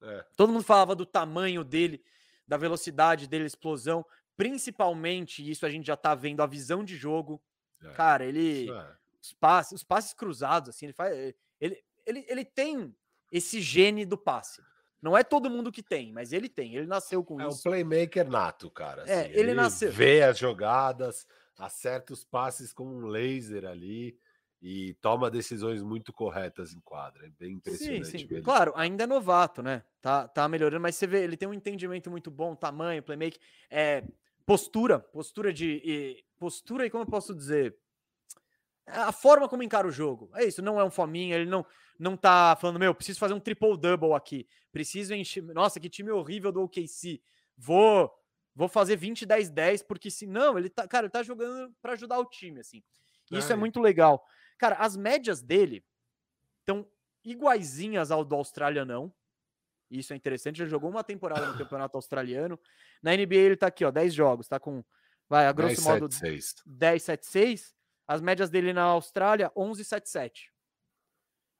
É. 0.00 0.24
Todo 0.36 0.52
mundo 0.52 0.64
falava 0.64 0.94
do 0.94 1.06
tamanho 1.06 1.62
dele 1.62 2.02
da 2.46 2.56
velocidade 2.56 3.28
dele, 3.28 3.46
explosão, 3.46 4.04
principalmente 4.36 5.48
isso 5.48 5.64
a 5.64 5.70
gente 5.70 5.86
já 5.86 5.96
tá 5.96 6.14
vendo 6.14 6.42
a 6.42 6.46
visão 6.46 6.84
de 6.84 6.96
jogo. 6.96 7.42
É, 7.82 7.90
Cara, 7.90 8.24
ele 8.24 8.70
é. 8.70 8.86
os 9.20 9.32
passes, 9.32 9.72
os 9.72 9.84
passes 9.84 10.12
cruzados 10.12 10.70
assim, 10.70 10.86
ele 10.86 10.92
faz 10.92 11.34
ele, 11.60 11.82
ele, 12.06 12.24
ele 12.28 12.44
tem 12.44 12.94
esse 13.30 13.60
gene 13.60 14.04
do 14.04 14.18
passe. 14.18 14.62
Não 15.00 15.18
é 15.18 15.24
todo 15.24 15.50
mundo 15.50 15.72
que 15.72 15.82
tem, 15.82 16.12
mas 16.12 16.32
ele 16.32 16.48
tem. 16.48 16.76
Ele 16.76 16.86
nasceu 16.86 17.24
com 17.24 17.40
é 17.40 17.48
isso. 17.48 17.56
É 17.56 17.70
um 17.70 17.72
playmaker 17.72 18.28
nato, 18.28 18.70
cara. 18.70 19.02
É, 19.02 19.04
assim, 19.04 19.12
é, 19.12 19.30
ele, 19.30 19.40
ele 19.40 19.54
nasceu. 19.54 19.90
Vê 19.90 20.22
as 20.22 20.38
jogadas, 20.38 21.26
acerta 21.58 22.12
os 22.12 22.24
passes 22.24 22.72
com 22.72 22.86
um 22.86 23.06
laser 23.06 23.64
ali 23.64 24.16
e 24.62 24.94
toma 24.94 25.28
decisões 25.28 25.82
muito 25.82 26.12
corretas 26.12 26.72
em 26.72 26.80
quadra. 26.80 27.26
É 27.26 27.30
bem 27.30 27.54
impressionante. 27.54 28.06
Sim, 28.06 28.18
sim. 28.18 28.42
Claro, 28.42 28.72
ainda 28.76 29.02
é 29.02 29.06
novato, 29.08 29.60
né? 29.60 29.82
Tá, 30.00 30.28
tá 30.28 30.48
melhorando, 30.48 30.80
mas 30.80 30.94
você 30.94 31.06
vê, 31.06 31.24
ele 31.24 31.36
tem 31.36 31.48
um 31.48 31.54
entendimento 31.54 32.08
muito 32.08 32.30
bom, 32.30 32.54
tamanho, 32.54 33.02
playmaking, 33.02 33.40
é, 33.68 34.04
postura, 34.46 34.98
postura 34.98 35.52
de. 35.52 36.24
Postura 36.38 36.86
e 36.86 36.90
como 36.90 37.04
eu 37.04 37.08
posso 37.08 37.34
dizer? 37.34 37.76
A 38.86 39.12
forma 39.12 39.48
como 39.48 39.62
encara 39.62 39.86
o 39.86 39.92
jogo. 39.92 40.30
É 40.34 40.44
isso, 40.44 40.60
não 40.60 40.80
é 40.80 40.84
um 40.84 40.90
fominha, 40.90 41.36
ele 41.36 41.48
não 41.48 41.64
não 41.98 42.16
tá 42.16 42.56
falando, 42.60 42.80
meu, 42.80 42.92
preciso 42.92 43.20
fazer 43.20 43.34
um 43.34 43.38
triple-double 43.38 44.12
aqui. 44.14 44.46
Preciso 44.72 45.14
encher. 45.14 45.42
Nossa, 45.42 45.78
que 45.78 45.88
time 45.88 46.10
horrível 46.10 46.50
do 46.50 46.62
OKC. 46.62 47.22
Vou 47.56 48.12
vou 48.54 48.68
fazer 48.68 48.96
20, 48.96 49.24
10, 49.24 49.50
10, 49.50 49.82
porque 49.84 50.10
se 50.10 50.26
não, 50.26 50.58
ele 50.58 50.68
tá, 50.68 50.86
cara, 50.86 51.06
ele 51.06 51.12
tá 51.12 51.22
jogando 51.22 51.72
para 51.80 51.92
ajudar 51.92 52.18
o 52.18 52.24
time, 52.24 52.60
assim. 52.60 52.82
Isso 53.30 53.50
é, 53.50 53.54
é 53.54 53.56
muito 53.56 53.80
legal. 53.80 54.22
Cara, 54.58 54.76
as 54.76 54.96
médias 54.96 55.40
dele 55.40 55.84
estão 56.60 56.86
iguaizinhas 57.24 58.10
ao 58.10 58.24
do 58.24 58.34
australianão. 58.34 59.12
Isso 59.92 60.12
é 60.12 60.16
interessante. 60.16 60.62
Ele 60.62 60.70
jogou 60.70 60.88
uma 60.88 61.04
temporada 61.04 61.46
no 61.46 61.58
campeonato 61.58 61.96
australiano. 61.98 62.58
Na 63.02 63.14
NBA 63.14 63.34
ele 63.34 63.56
tá 63.56 63.66
aqui, 63.66 63.84
ó, 63.84 63.90
10 63.90 64.14
jogos, 64.14 64.48
tá 64.48 64.58
com 64.58 64.82
vai 65.28 65.46
a 65.46 65.52
grosso 65.52 65.76
10, 65.76 65.86
modo 65.86 66.08
10 66.66 67.02
7 67.02 67.26
6. 67.26 67.74
As 68.06 68.20
médias 68.20 68.50
dele 68.50 68.72
na 68.72 68.84
Austrália 68.84 69.52
11 69.54 69.84
7 69.84 70.08
7. 70.08 70.52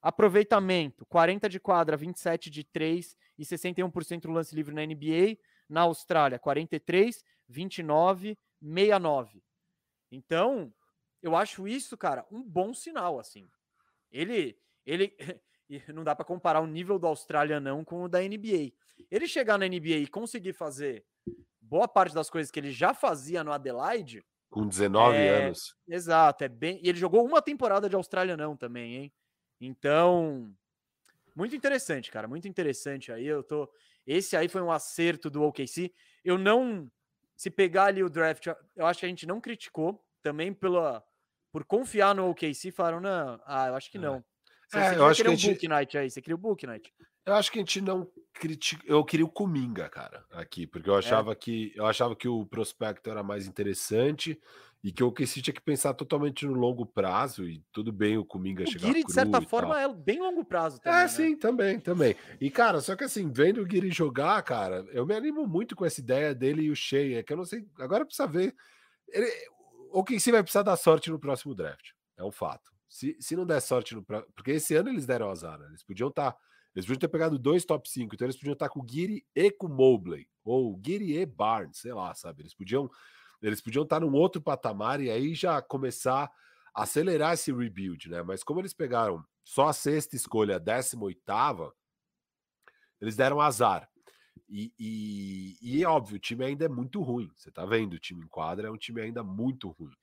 Aproveitamento: 0.01 1.05
40 1.07 1.49
de 1.49 1.61
quadra, 1.61 1.97
27 1.97 2.51
de 2.51 2.65
3 2.65 3.17
e 3.39 3.45
61% 3.45 4.25
no 4.25 4.33
lance 4.33 4.55
livre 4.55 4.75
na 4.75 4.85
NBA. 4.85 5.37
Na 5.69 5.83
Austrália, 5.83 6.39
43, 6.39 7.25
29, 7.49 8.39
69. 8.61 9.43
Então, 10.11 10.75
eu 11.23 11.37
acho 11.37 11.67
isso, 11.67 11.97
cara, 11.97 12.27
um 12.31 12.43
bom 12.43 12.75
sinal, 12.75 13.19
assim. 13.19 13.49
Ele, 14.11 14.59
ele, 14.85 15.17
não 15.95 16.05
dá 16.05 16.15
para 16.15 16.25
comparar 16.25 16.61
o 16.61 16.67
nível 16.67 16.99
do 16.99 17.07
Austrália 17.07 17.61
não 17.61 17.85
com 17.85 18.05
o 18.05 18.09
da 18.09 18.21
NBA. 18.21 18.73
Ele 19.11 19.27
chegar 19.27 19.59
na 19.59 19.67
NBA 19.67 19.99
e 19.99 20.07
conseguir 20.07 20.53
fazer 20.53 21.05
boa 21.61 21.89
parte 21.89 22.15
das 22.15 22.29
coisas 22.29 22.51
que 22.51 22.61
ele 22.61 22.71
já 22.71 22.93
fazia 22.95 23.43
no 23.43 23.53
Adelaide, 23.53 24.25
com 24.51 24.67
19 24.67 25.17
é, 25.17 25.47
anos. 25.47 25.75
Exato, 25.89 26.45
é 26.45 26.49
bem. 26.49 26.79
E 26.83 26.89
ele 26.91 26.99
jogou 26.99 27.25
uma 27.25 27.41
temporada 27.41 27.89
de 27.89 27.97
Austrália 27.97 28.37
não 28.37 28.55
também, 28.55 28.97
hein? 28.97 29.13
Então, 29.59 30.55
muito 31.35 31.57
interessante, 31.57 32.11
cara, 32.11 32.29
muito 32.29 32.47
interessante 32.47 33.11
aí. 33.11 33.27
Eu 33.27 33.43
tô 33.43 33.67
esse 34.07 34.37
aí 34.37 34.49
foi 34.49 34.61
um 34.61 34.71
acerto 34.71 35.31
do 35.31 35.43
OKC. 35.43 35.93
Eu 36.23 36.37
não 36.37 36.91
se 37.35 37.51
pegar 37.51 37.87
ali 37.87 38.05
o 38.05 38.11
draft, 38.11 38.47
eu 38.77 38.87
acho 38.87 39.01
que 39.01 39.07
a 39.07 39.09
gente 39.09 39.27
não 39.27 39.41
criticou 39.41 40.05
também 40.23 40.53
pela 40.53 41.03
por 41.51 41.65
confiar 41.65 42.15
no 42.15 42.31
OKC, 42.31 42.71
falaram 42.71 43.01
não, 43.01 43.41
ah, 43.45 43.69
eu 43.69 43.75
acho 43.75 43.91
que 43.91 43.99
é. 43.99 44.01
não. 44.01 44.25
Você, 44.73 44.79
é, 44.79 44.97
eu 44.97 45.05
acho 45.05 45.23
que 45.23 45.29
um 45.29 45.37
gente... 45.37 45.53
book 45.53 45.69
night 45.69 45.99
aí, 45.99 46.11
você 46.11 46.23
queria 46.23 46.35
o 46.35 46.39
book 46.39 46.67
night. 46.67 46.91
Eu 47.27 47.35
acho 47.35 47.53
que 47.53 47.59
a 47.59 47.61
gente 47.61 47.81
não 47.83 48.11
critica. 48.33 48.83
Eu 48.87 49.05
queria 49.05 49.27
o 49.27 49.29
Kuminga, 49.29 49.87
cara, 49.91 50.25
aqui, 50.33 50.67
porque 50.67 50.89
eu 50.89 50.95
é. 50.95 50.99
achava 50.99 51.33
é. 51.33 51.35
que 51.35 51.73
eu 51.77 51.85
achava 51.85 52.17
que 52.17 52.27
o 52.27 52.47
prospecto 52.47 53.11
era 53.11 53.23
mais 53.23 53.47
interessante 53.47 54.41
e 54.83 54.91
que 54.91 55.05
o 55.05 55.09
OKC 55.09 55.43
tinha 55.43 55.53
que 55.53 55.61
pensar 55.61 55.93
totalmente 55.93 56.47
no 56.47 56.55
longo 56.55 56.87
prazo 56.87 57.47
e 57.47 57.63
tudo 57.71 57.93
bem 57.93 58.17
o 58.17 58.25
Kuminga 58.25 58.65
o 58.65 58.67
chegar 58.67 58.87
Guiri, 58.87 59.05
de 59.05 59.13
certa 59.13 59.43
forma, 59.43 59.79
é 59.81 59.87
bem 59.93 60.21
longo 60.21 60.43
prazo 60.43 60.81
também, 60.81 60.99
É, 60.99 61.03
né? 61.03 61.09
sim, 61.09 61.37
também, 61.37 61.79
também. 61.79 62.17
E, 62.41 62.51
cara, 62.51 62.81
só 62.81 62.97
que 62.97 63.05
assim, 63.05 63.31
vendo 63.31 63.61
o 63.61 63.67
Guiri 63.67 63.91
jogar, 63.91 64.43
cara, 64.43 64.87
eu 64.91 65.07
me 65.07 65.15
animo 65.15 65.47
muito 65.47 65.77
com 65.77 65.85
essa 65.85 66.01
ideia 66.01 66.35
dele 66.35 66.63
e 66.63 66.71
o 66.71 66.75
Shea, 66.75 67.19
é 67.19 67.23
que 67.23 67.33
eu 67.33 67.37
não 67.37 67.45
sei, 67.45 67.65
agora 67.79 68.07
precisa 68.07 68.27
ver. 68.27 68.57
Ele, 69.09 69.31
o 69.93 70.01
OKC 70.01 70.33
vai 70.33 70.43
precisar 70.43 70.63
dar 70.63 70.77
sorte 70.77 71.11
no 71.11 71.21
próximo 71.21 71.55
draft, 71.55 71.91
é 72.17 72.25
um 72.25 72.33
fato. 72.33 72.73
Se, 72.93 73.17
se 73.19 73.35
não 73.35 73.47
der 73.47 73.61
sorte 73.61 73.95
no 73.95 74.05
porque 74.05 74.51
esse 74.51 74.75
ano 74.75 74.91
eles 74.91 75.07
deram 75.07 75.31
azar, 75.31 75.59
né? 75.59 75.67
Eles 75.69 75.83
podiam 75.83 76.11
estar... 76.11 76.33
Tá, 76.33 76.39
eles 76.75 76.87
podiam 76.87 77.01
ter 77.01 77.09
pegado 77.09 77.39
dois 77.39 77.65
top 77.65 77.89
5, 77.89 78.15
então 78.15 78.27
eles 78.27 78.37
podiam 78.37 78.53
estar 78.53 78.69
tá 78.69 78.73
com 78.73 78.81
o 78.81 78.83
Guiri 78.83 79.27
e 79.35 79.51
com 79.51 79.67
o 79.67 79.71
Mobley, 79.71 80.27
ou 80.45 80.77
Guiri 80.77 81.19
e 81.19 81.25
Barnes, 81.27 81.79
sei 81.79 81.93
lá, 81.93 82.15
sabe? 82.15 82.43
Eles 82.43 82.55
podiam 82.55 82.91
eles 83.43 83.61
podiam 83.61 83.83
estar 83.83 84.01
num 84.01 84.13
outro 84.13 84.41
patamar 84.41 85.01
e 85.01 85.11
aí 85.11 85.35
já 85.35 85.61
começar 85.61 86.31
a 86.75 86.83
acelerar 86.83 87.33
esse 87.33 87.51
rebuild, 87.51 88.09
né? 88.09 88.23
Mas 88.23 88.45
como 88.45 88.61
eles 88.61 88.75
pegaram 88.75 89.25
só 89.43 89.69
a 89.69 89.73
sexta 89.73 90.15
escolha, 90.15 90.57
a 90.57 90.59
décima 90.59 91.05
oitava, 91.05 91.75
eles 93.01 93.17
deram 93.17 93.41
azar. 93.41 93.89
E, 94.49 94.73
e, 94.79 95.57
e, 95.61 95.83
é 95.83 95.89
óbvio, 95.89 96.17
o 96.17 96.21
time 96.21 96.45
ainda 96.45 96.67
é 96.67 96.69
muito 96.69 97.03
ruim. 97.03 97.31
Você 97.37 97.51
tá 97.51 97.65
vendo, 97.65 97.95
o 97.95 97.99
time 97.99 98.23
em 98.23 98.29
quadra 98.29 98.69
é 98.69 98.71
um 98.71 98.77
time 98.77 99.01
ainda 99.01 99.25
muito 99.25 99.69
ruim. 99.71 99.97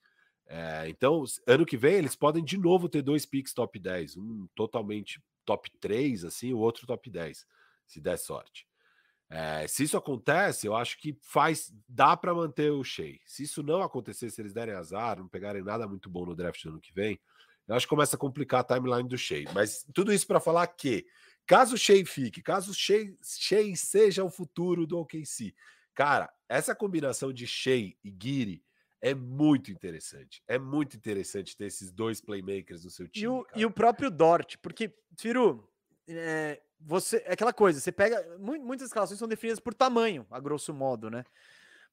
É, 0.52 0.88
então, 0.88 1.22
ano 1.46 1.64
que 1.64 1.76
vem, 1.76 1.94
eles 1.94 2.16
podem 2.16 2.42
de 2.42 2.58
novo 2.58 2.88
ter 2.88 3.02
dois 3.02 3.24
picks 3.24 3.54
top 3.54 3.78
10, 3.78 4.16
um 4.16 4.48
totalmente 4.56 5.22
top 5.44 5.70
3, 5.78 6.24
assim, 6.24 6.52
o 6.52 6.58
outro 6.58 6.88
top 6.88 7.08
10, 7.08 7.46
se 7.86 8.00
der 8.00 8.18
sorte. 8.18 8.66
É, 9.28 9.64
se 9.68 9.84
isso 9.84 9.96
acontece, 9.96 10.66
eu 10.66 10.74
acho 10.74 10.98
que 10.98 11.16
faz 11.22 11.72
dá 11.88 12.16
para 12.16 12.34
manter 12.34 12.72
o 12.72 12.82
Shea. 12.82 13.20
Se 13.24 13.44
isso 13.44 13.62
não 13.62 13.80
acontecer, 13.80 14.28
se 14.28 14.42
eles 14.42 14.52
derem 14.52 14.74
azar, 14.74 15.20
não 15.20 15.28
pegarem 15.28 15.62
nada 15.62 15.86
muito 15.86 16.10
bom 16.10 16.26
no 16.26 16.34
draft 16.34 16.64
do 16.64 16.70
ano 16.70 16.80
que 16.80 16.92
vem, 16.92 17.20
eu 17.68 17.76
acho 17.76 17.86
que 17.86 17.90
começa 17.90 18.16
a 18.16 18.18
complicar 18.18 18.62
a 18.62 18.64
timeline 18.64 19.08
do 19.08 19.16
Shea. 19.16 19.44
Mas 19.54 19.86
tudo 19.94 20.12
isso 20.12 20.26
para 20.26 20.40
falar 20.40 20.66
que, 20.66 21.06
caso 21.46 21.76
o 21.76 21.78
Shea 21.78 22.04
fique, 22.04 22.42
caso 22.42 22.72
o 22.72 22.74
Shea, 22.74 23.14
Shea 23.22 23.76
seja 23.76 24.24
o 24.24 24.30
futuro 24.30 24.84
do 24.84 24.98
OKC, 24.98 25.54
cara, 25.94 26.28
essa 26.48 26.74
combinação 26.74 27.32
de 27.32 27.46
Shea 27.46 27.94
e 28.02 28.12
Giri 28.20 28.64
é 29.00 29.14
muito 29.14 29.70
interessante. 29.70 30.42
É 30.46 30.58
muito 30.58 30.96
interessante 30.96 31.56
ter 31.56 31.66
esses 31.66 31.90
dois 31.90 32.20
playmakers 32.20 32.84
no 32.84 32.90
seu 32.90 33.08
time. 33.08 33.24
E 33.24 33.28
o, 33.28 33.46
e 33.56 33.66
o 33.66 33.70
próprio 33.70 34.10
Dort, 34.10 34.56
porque, 34.62 34.94
Firu, 35.16 35.68
é, 36.06 36.60
você 36.78 37.22
é 37.26 37.32
aquela 37.32 37.52
coisa, 37.52 37.80
você 37.80 37.92
pega 37.92 38.36
muitas 38.38 38.88
escalações 38.88 39.18
são 39.18 39.28
definidas 39.28 39.60
por 39.60 39.74
tamanho, 39.74 40.26
a 40.30 40.40
grosso 40.40 40.72
modo, 40.72 41.10
né? 41.10 41.24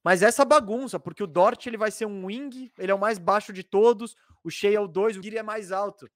Mas 0.02 0.22
essa 0.22 0.44
bagunça, 0.44 0.98
porque 0.98 1.22
o 1.22 1.26
Dort 1.26 1.66
ele 1.66 1.76
vai 1.76 1.90
ser 1.90 2.06
um 2.06 2.26
wing, 2.26 2.70
ele 2.78 2.92
é 2.92 2.94
o 2.94 2.98
mais 2.98 3.18
baixo 3.18 3.52
de 3.52 3.62
todos, 3.62 4.16
o 4.44 4.50
Shea 4.50 4.76
é 4.76 4.80
o 4.80 4.86
2, 4.86 5.16
o 5.16 5.22
Giri 5.22 5.38
é 5.38 5.42
mais 5.42 5.72
alto. 5.72 6.08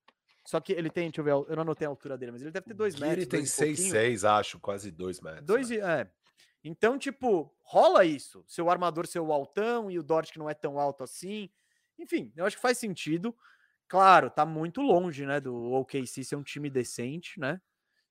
Só 0.45 0.61
que 0.61 0.73
ele 0.73 0.91
tem, 0.91 1.09
deixa 1.09 1.21
eu 1.21 1.25
ver, 1.25 1.51
eu 1.51 1.57
não 1.57 1.63
anotei 1.63 1.87
a 1.87 1.91
altura 1.91 2.19
dele, 2.19 2.33
mas 2.33 2.43
ele 2.43 2.51
deve 2.51 2.67
ter 2.67 2.75
2 2.75 2.95
metros. 2.99 3.17
Ele 3.17 3.27
tem 3.27 3.43
6,6, 3.43 4.29
acho, 4.29 4.59
quase 4.59 4.91
2 4.91 5.21
metros. 5.21 5.45
Dois, 5.45 5.71
né? 5.71 5.77
é. 5.77 6.11
Então, 6.65 6.99
tipo, 6.99 7.53
rola 7.63 8.05
isso. 8.05 8.45
Seu 8.47 8.71
armador 8.71 9.07
ser 9.07 9.21
o 9.21 9.33
altão 9.33 9.91
e 9.91 9.99
o 9.99 10.03
Dort 10.03 10.31
que 10.31 10.39
não 10.39 10.49
é 10.49 10.55
tão 10.55 10.79
alto 10.79 11.03
assim. 11.03 11.51
Enfim, 11.99 12.33
eu 12.37 12.45
acho 12.45 12.57
que 12.57 12.63
faz 12.63 12.79
sentido. 12.79 13.37
Claro, 13.89 14.31
tá 14.31 14.47
muito 14.47 14.81
longe, 14.81 15.27
né, 15.27 15.41
do 15.41 15.55
OKC 15.73 16.25
ser 16.25 16.37
um 16.37 16.43
time 16.43 16.71
decente, 16.71 17.39
né? 17.39 17.61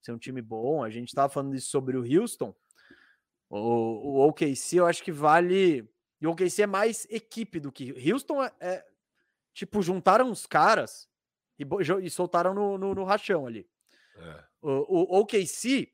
ser 0.01 0.11
um 0.11 0.17
time 0.17 0.41
bom. 0.41 0.83
A 0.83 0.89
gente 0.89 1.09
estava 1.09 1.31
falando 1.31 1.55
isso 1.55 1.69
sobre 1.69 1.97
o 1.97 2.03
Houston. 2.03 2.55
O, 3.49 3.57
o 3.57 4.27
OKC, 4.27 4.77
eu 4.77 4.87
acho 4.87 5.03
que 5.03 5.11
vale. 5.11 5.87
E 6.19 6.27
o 6.27 6.31
OKC 6.31 6.63
é 6.63 6.67
mais 6.67 7.05
equipe 7.09 7.59
do 7.59 7.71
que. 7.71 7.93
Houston 8.11 8.43
é. 8.43 8.51
é 8.59 8.85
tipo, 9.53 9.81
juntaram 9.81 10.31
os 10.31 10.45
caras 10.45 11.09
e, 11.59 11.65
e 12.03 12.09
soltaram 12.09 12.53
no, 12.53 12.77
no, 12.77 12.95
no, 12.95 13.03
rachão 13.03 13.45
ali. 13.45 13.69
É. 14.15 14.43
O, 14.61 15.15
o 15.15 15.19
OKC 15.19 15.91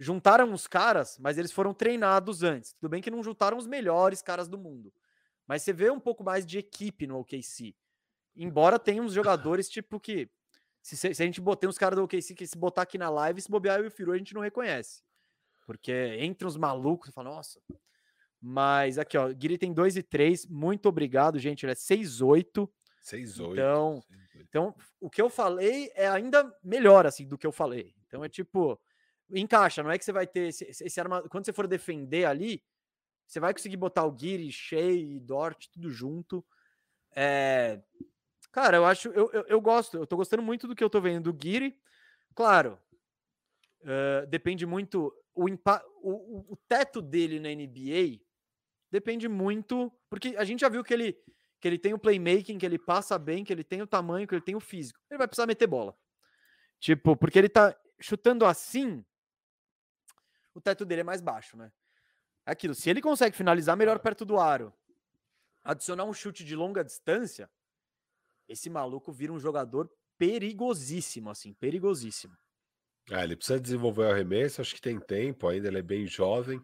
juntaram 0.00 0.50
os 0.54 0.66
caras, 0.66 1.18
mas 1.18 1.36
eles 1.36 1.52
foram 1.52 1.74
treinados 1.74 2.42
antes. 2.42 2.72
Tudo 2.72 2.88
bem 2.88 3.02
que 3.02 3.10
não 3.10 3.22
juntaram 3.22 3.58
os 3.58 3.66
melhores 3.66 4.22
caras 4.22 4.48
do 4.48 4.56
mundo. 4.56 4.90
Mas 5.46 5.62
você 5.62 5.74
vê 5.74 5.90
um 5.90 6.00
pouco 6.00 6.24
mais 6.24 6.46
de 6.46 6.58
equipe 6.58 7.06
no 7.06 7.18
OKC. 7.18 7.76
Embora 8.34 8.78
tenha 8.78 9.02
uns 9.02 9.12
jogadores 9.12 9.68
tipo 9.68 10.00
que 10.00 10.30
se, 10.80 10.96
se, 10.96 11.08
a 11.08 11.26
gente 11.26 11.40
botar 11.40 11.68
uns 11.68 11.76
caras 11.76 11.98
do 11.98 12.04
OKC 12.04 12.34
que 12.34 12.46
se 12.46 12.56
botar 12.56 12.82
aqui 12.82 12.96
na 12.96 13.10
live, 13.10 13.42
se 13.42 13.50
bobear 13.50 13.82
o 13.82 13.90
Firu, 13.90 14.12
a 14.12 14.16
gente 14.16 14.32
não 14.32 14.40
reconhece. 14.40 15.02
Porque 15.66 15.92
entre 16.18 16.46
os 16.46 16.56
malucos, 16.56 17.08
você 17.08 17.12
fala, 17.12 17.30
nossa. 17.30 17.60
Mas 18.40 18.96
aqui, 18.96 19.18
ó, 19.18 19.28
Guiri 19.28 19.58
tem 19.58 19.72
2 19.74 19.98
e 19.98 20.02
3. 20.02 20.46
Muito 20.46 20.88
obrigado, 20.88 21.38
gente. 21.38 21.66
Ele 21.66 21.72
é 21.72 21.74
6-8. 21.74 22.66
6-8. 23.04 23.52
Então, 23.52 24.02
então, 24.34 24.74
o 24.98 25.10
que 25.10 25.20
eu 25.20 25.28
falei 25.28 25.90
é 25.94 26.08
ainda 26.08 26.50
melhor, 26.64 27.06
assim, 27.06 27.26
do 27.26 27.36
que 27.36 27.46
eu 27.46 27.52
falei. 27.52 27.94
Então 28.06 28.24
é 28.24 28.28
tipo, 28.28 28.80
encaixa, 29.34 29.82
não 29.82 29.90
é 29.90 29.98
que 29.98 30.04
você 30.04 30.12
vai 30.12 30.26
ter 30.26 30.48
esse, 30.48 30.64
esse 30.64 31.00
arma... 31.00 31.22
Quando 31.28 31.44
você 31.44 31.52
for 31.52 31.66
defender 31.66 32.24
ali, 32.24 32.62
você 33.26 33.40
vai 33.40 33.52
conseguir 33.52 33.76
botar 33.76 34.04
o 34.04 34.12
Guiri, 34.12 34.50
Shea 34.50 34.92
e 34.92 35.20
Dort, 35.20 35.68
tudo 35.72 35.90
junto. 35.90 36.44
É, 37.14 37.80
Cara, 38.52 38.76
eu 38.76 38.84
acho, 38.84 39.08
eu, 39.10 39.30
eu, 39.32 39.44
eu, 39.46 39.60
gosto, 39.60 39.96
eu 39.96 40.06
tô 40.06 40.16
gostando 40.16 40.42
muito 40.42 40.66
do 40.66 40.74
que 40.74 40.82
eu 40.82 40.90
tô 40.90 41.00
vendo 41.00 41.24
do 41.24 41.32
Guiri. 41.32 41.78
Claro, 42.34 42.78
uh, 43.82 44.26
depende 44.26 44.66
muito, 44.66 45.14
o, 45.34 45.46
o, 46.02 46.52
o 46.52 46.56
teto 46.68 47.00
dele 47.00 47.38
na 47.38 47.48
NBA 47.50 48.20
depende 48.90 49.28
muito, 49.28 49.92
porque 50.08 50.34
a 50.36 50.44
gente 50.44 50.60
já 50.60 50.68
viu 50.68 50.82
que 50.82 50.92
ele, 50.92 51.16
que 51.60 51.68
ele 51.68 51.78
tem 51.78 51.94
o 51.94 51.98
playmaking, 51.98 52.58
que 52.58 52.66
ele 52.66 52.78
passa 52.78 53.16
bem, 53.18 53.44
que 53.44 53.52
ele 53.52 53.62
tem 53.62 53.82
o 53.82 53.86
tamanho, 53.86 54.26
que 54.26 54.34
ele 54.34 54.42
tem 54.42 54.56
o 54.56 54.60
físico. 54.60 54.98
Ele 55.08 55.18
vai 55.18 55.28
precisar 55.28 55.46
meter 55.46 55.68
bola. 55.68 55.96
Tipo, 56.80 57.16
porque 57.16 57.38
ele 57.38 57.48
tá 57.48 57.76
chutando 58.00 58.44
assim, 58.44 59.04
o 60.54 60.60
teto 60.60 60.84
dele 60.84 61.02
é 61.02 61.04
mais 61.04 61.20
baixo, 61.20 61.56
né? 61.56 61.72
É 62.46 62.52
aquilo, 62.52 62.74
se 62.74 62.88
ele 62.90 63.00
consegue 63.00 63.36
finalizar 63.36 63.76
melhor 63.76 63.98
perto 63.98 64.24
do 64.24 64.38
aro, 64.38 64.72
adicionar 65.62 66.04
um 66.04 66.12
chute 66.12 66.44
de 66.44 66.56
longa 66.56 66.82
distância, 66.82 67.50
esse 68.48 68.68
maluco 68.68 69.12
vira 69.12 69.32
um 69.32 69.38
jogador 69.38 69.90
perigosíssimo, 70.18 71.30
assim, 71.30 71.52
perigosíssimo. 71.54 72.36
Ah, 73.10 73.24
ele 73.24 73.36
precisa 73.36 73.60
desenvolver 73.60 74.02
o 74.02 74.10
arremesso, 74.10 74.60
acho 74.60 74.74
que 74.74 74.80
tem 74.80 74.98
tempo 74.98 75.48
ainda, 75.48 75.68
ele 75.68 75.78
é 75.78 75.82
bem 75.82 76.06
jovem. 76.06 76.62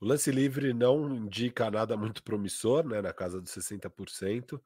O 0.00 0.06
lance 0.06 0.30
livre 0.30 0.72
não 0.72 1.14
indica 1.14 1.70
nada 1.70 1.96
muito 1.96 2.22
promissor, 2.22 2.86
né, 2.86 3.00
na 3.00 3.12
casa 3.12 3.40
dos 3.40 3.52
60%, 3.52 4.60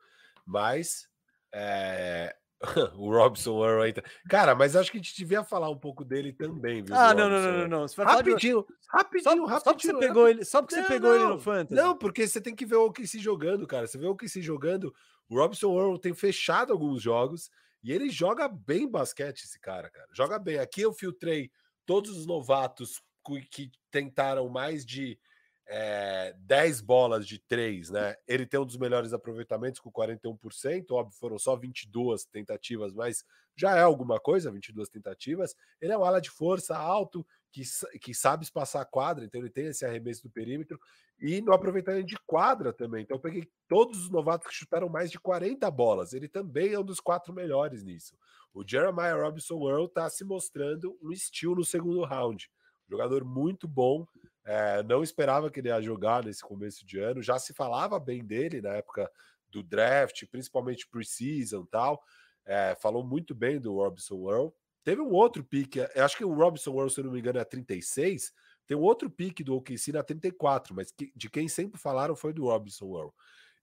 mas 0.45 1.09
é... 1.53 2.37
o 2.97 3.11
Robson 3.11 3.63
ainda. 3.81 4.03
Cara, 4.29 4.55
mas 4.55 4.75
acho 4.75 4.91
que 4.91 4.99
a 4.99 5.01
gente 5.01 5.17
devia 5.17 5.45
falar 5.45 5.69
um 5.69 5.79
pouco 5.79 6.05
dele 6.05 6.33
também, 6.33 6.83
viu? 6.83 6.95
Ah, 6.95 7.13
não, 7.13 7.29
não, 7.29 7.41
não, 7.41 7.53
não, 7.53 7.69
não. 7.69 8.05
Rapidinho, 8.05 8.63
de... 8.63 8.75
rapidinho, 8.89 9.47
só, 9.47 9.47
rapidinho. 9.47 9.61
Só 9.61 9.73
porque 9.73 9.87
você 9.87 9.99
pegou 9.99 10.29
ele, 10.29 10.45
só 10.45 10.63
porque 10.63 10.75
você 10.75 10.83
pegou 10.85 11.15
ele 11.15 11.25
no 11.25 11.39
Fantasy. 11.39 11.75
Não, 11.75 11.97
porque 11.97 12.27
você 12.27 12.41
tem 12.41 12.55
que 12.55 12.65
ver 12.65 12.77
o 12.77 12.91
que 12.91 13.07
se 13.07 13.19
jogando, 13.19 13.67
cara. 13.67 13.87
Você 13.87 13.99
vê 13.99 14.07
o 14.07 14.17
que 14.17 14.29
se 14.29 14.41
jogando, 14.41 14.95
o 15.29 15.39
Robson 15.39 15.79
Earl 15.79 15.99
tem 15.99 16.15
fechado 16.15 16.73
alguns 16.73 17.03
jogos 17.03 17.51
e 17.83 17.93
ele 17.93 18.09
joga 18.09 18.49
bem 18.49 18.91
basquete, 18.91 19.45
esse 19.45 19.61
cara, 19.61 19.91
cara. 19.91 20.09
Joga 20.13 20.39
bem. 20.39 20.59
Aqui 20.59 20.81
eu 20.81 20.93
filtrei 20.93 21.51
todos 21.85 22.17
os 22.17 22.27
novatos 22.27 23.03
que 23.51 23.71
tentaram 23.91 24.49
mais 24.49 24.85
de 24.85 25.19
é, 25.69 26.29
eh, 26.29 26.37
10 26.41 26.81
bolas 26.81 27.27
de 27.27 27.39
3, 27.39 27.91
né? 27.91 28.17
Ele 28.27 28.47
tem 28.47 28.59
um 28.59 28.67
dos 28.67 28.77
melhores 28.77 29.13
aproveitamentos 29.13 29.81
com 29.81 29.91
41%, 29.91 30.93
óbvio, 30.93 31.19
foram 31.19 31.39
só 31.39 31.57
22 31.57 32.25
tentativas, 32.25 32.93
mas 32.93 33.25
já 33.57 33.77
é 33.77 33.81
alguma 33.81 34.21
coisa, 34.21 34.51
22 34.51 34.89
tentativas. 34.89 35.55
Ele 35.81 35.93
é 35.93 35.99
um 35.99 36.05
ala 36.05 36.21
de 36.21 36.31
força 36.31 36.77
alto, 36.77 37.27
que, 37.51 37.63
que 37.99 38.15
sabe 38.15 38.45
espaçar 38.45 38.83
a 38.83 38.87
quadra, 38.87 39.25
então 39.25 39.41
ele 39.41 39.49
tem 39.49 39.67
esse 39.67 39.85
arremesso 39.85 40.25
do 40.25 40.31
perímetro 40.31 40.79
e 41.19 41.41
no 41.41 41.53
aproveitamento 41.53 42.07
de 42.07 42.19
quadra 42.27 42.73
também. 42.73 43.03
Então 43.03 43.17
eu 43.17 43.21
peguei 43.21 43.49
todos 43.67 44.05
os 44.05 44.11
novatos 44.11 44.47
que 44.47 44.55
chutaram 44.55 44.89
mais 44.89 45.11
de 45.11 45.19
40 45.19 45.71
bolas. 45.71 46.13
Ele 46.13 46.29
também 46.29 46.75
é 46.75 46.79
um 46.79 46.85
dos 46.85 47.01
quatro 47.01 47.33
melhores 47.33 47.83
nisso. 47.83 48.15
O 48.53 48.63
Jeremiah 48.67 49.15
Robinson 49.15 49.69
Earl 49.69 49.87
está 49.87 50.09
se 50.11 50.25
mostrando 50.25 50.99
um 51.03 51.11
estilo 51.11 51.55
no 51.57 51.65
segundo 51.65 52.05
round. 52.05 52.51
Jogador 52.89 53.25
muito 53.25 53.67
bom. 53.67 54.07
É, 54.47 54.81
não 54.85 55.03
esperava 55.03 55.51
que 55.51 55.59
ele 55.59 55.69
ia 55.69 55.83
jogar 55.83 56.25
nesse 56.25 56.41
começo 56.41 56.87
de 56.87 57.01
ano. 57.01 57.21
Já 57.21 57.37
se 57.37 57.53
falava 57.53 57.99
bem 57.99 58.25
dele 58.25 58.63
na 58.63 58.75
época 58.75 59.11
do 59.51 59.61
draft, 59.61 60.25
principalmente 60.31 60.89
preseason 60.89 61.63
e 61.63 61.67
tal. 61.67 62.03
É, 62.45 62.77
falou 62.77 63.05
muito 63.05 63.35
bem 63.35 63.61
do 63.61 63.75
Robinson 63.75 64.31
Earl. 64.31 64.49
Teve 64.85 65.01
um 65.03 65.11
outro 65.11 65.43
pique, 65.43 65.81
acho 65.97 66.17
que 66.17 66.25
o 66.25 66.33
Robinson 66.33 66.73
Earl, 66.77 66.89
se 66.89 67.03
não 67.03 67.11
me 67.11 67.19
engano, 67.19 67.41
é 67.41 67.45
36. 67.45 68.33
Tem 68.69 68.77
um 68.77 68.83
outro 68.83 69.11
pique 69.11 69.43
do 69.43 69.57
OKC 69.57 69.91
na 69.93 70.05
34, 70.05 70.73
mas 70.73 70.93
que, 70.93 71.13
de 71.17 71.29
quem 71.29 71.49
sempre 71.49 71.81
falaram 71.81 72.15
foi 72.15 72.33
do 72.33 72.45
Robinson 72.45 72.97
Earl. 72.97 73.11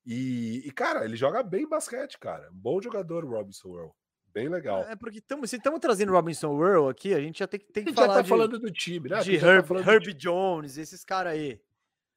E, 0.05 0.64
e, 0.65 0.72
cara, 0.72 1.05
ele 1.05 1.15
joga 1.15 1.41
bem 1.41 1.68
basquete, 1.68 2.19
cara. 2.19 2.51
Um 2.51 2.55
bom 2.55 2.81
jogador, 2.81 3.26
Robinson 3.26 3.73
Earl. 3.77 3.91
Bem 4.34 4.49
legal. 4.49 4.81
É 4.84 4.95
porque 4.95 5.22
tamo, 5.22 5.45
se 5.47 5.57
estamos 5.57 5.80
trazendo 5.80 6.11
Robinson 6.11 6.60
Earl 6.64 6.89
aqui, 6.89 7.14
a 7.14 7.19
gente 7.19 7.39
já 7.39 7.47
tem, 7.47 7.60
tem 7.60 7.84
que 7.84 7.89
a 7.89 7.91
gente 7.91 7.95
falar 7.95 8.07
já 8.07 8.14
tá 8.15 8.22
de, 8.23 8.30
falando 8.30 8.60
do 8.60 8.72
time, 8.72 9.10
né? 9.10 9.19
de 9.22 9.35
A 9.35 9.39
já 9.39 9.47
tá 9.64 9.76
Herb, 9.77 9.88
Herb. 9.89 10.14
Jones, 10.15 10.77
esses 10.77 11.03
caras 11.05 11.34
aí. 11.34 11.60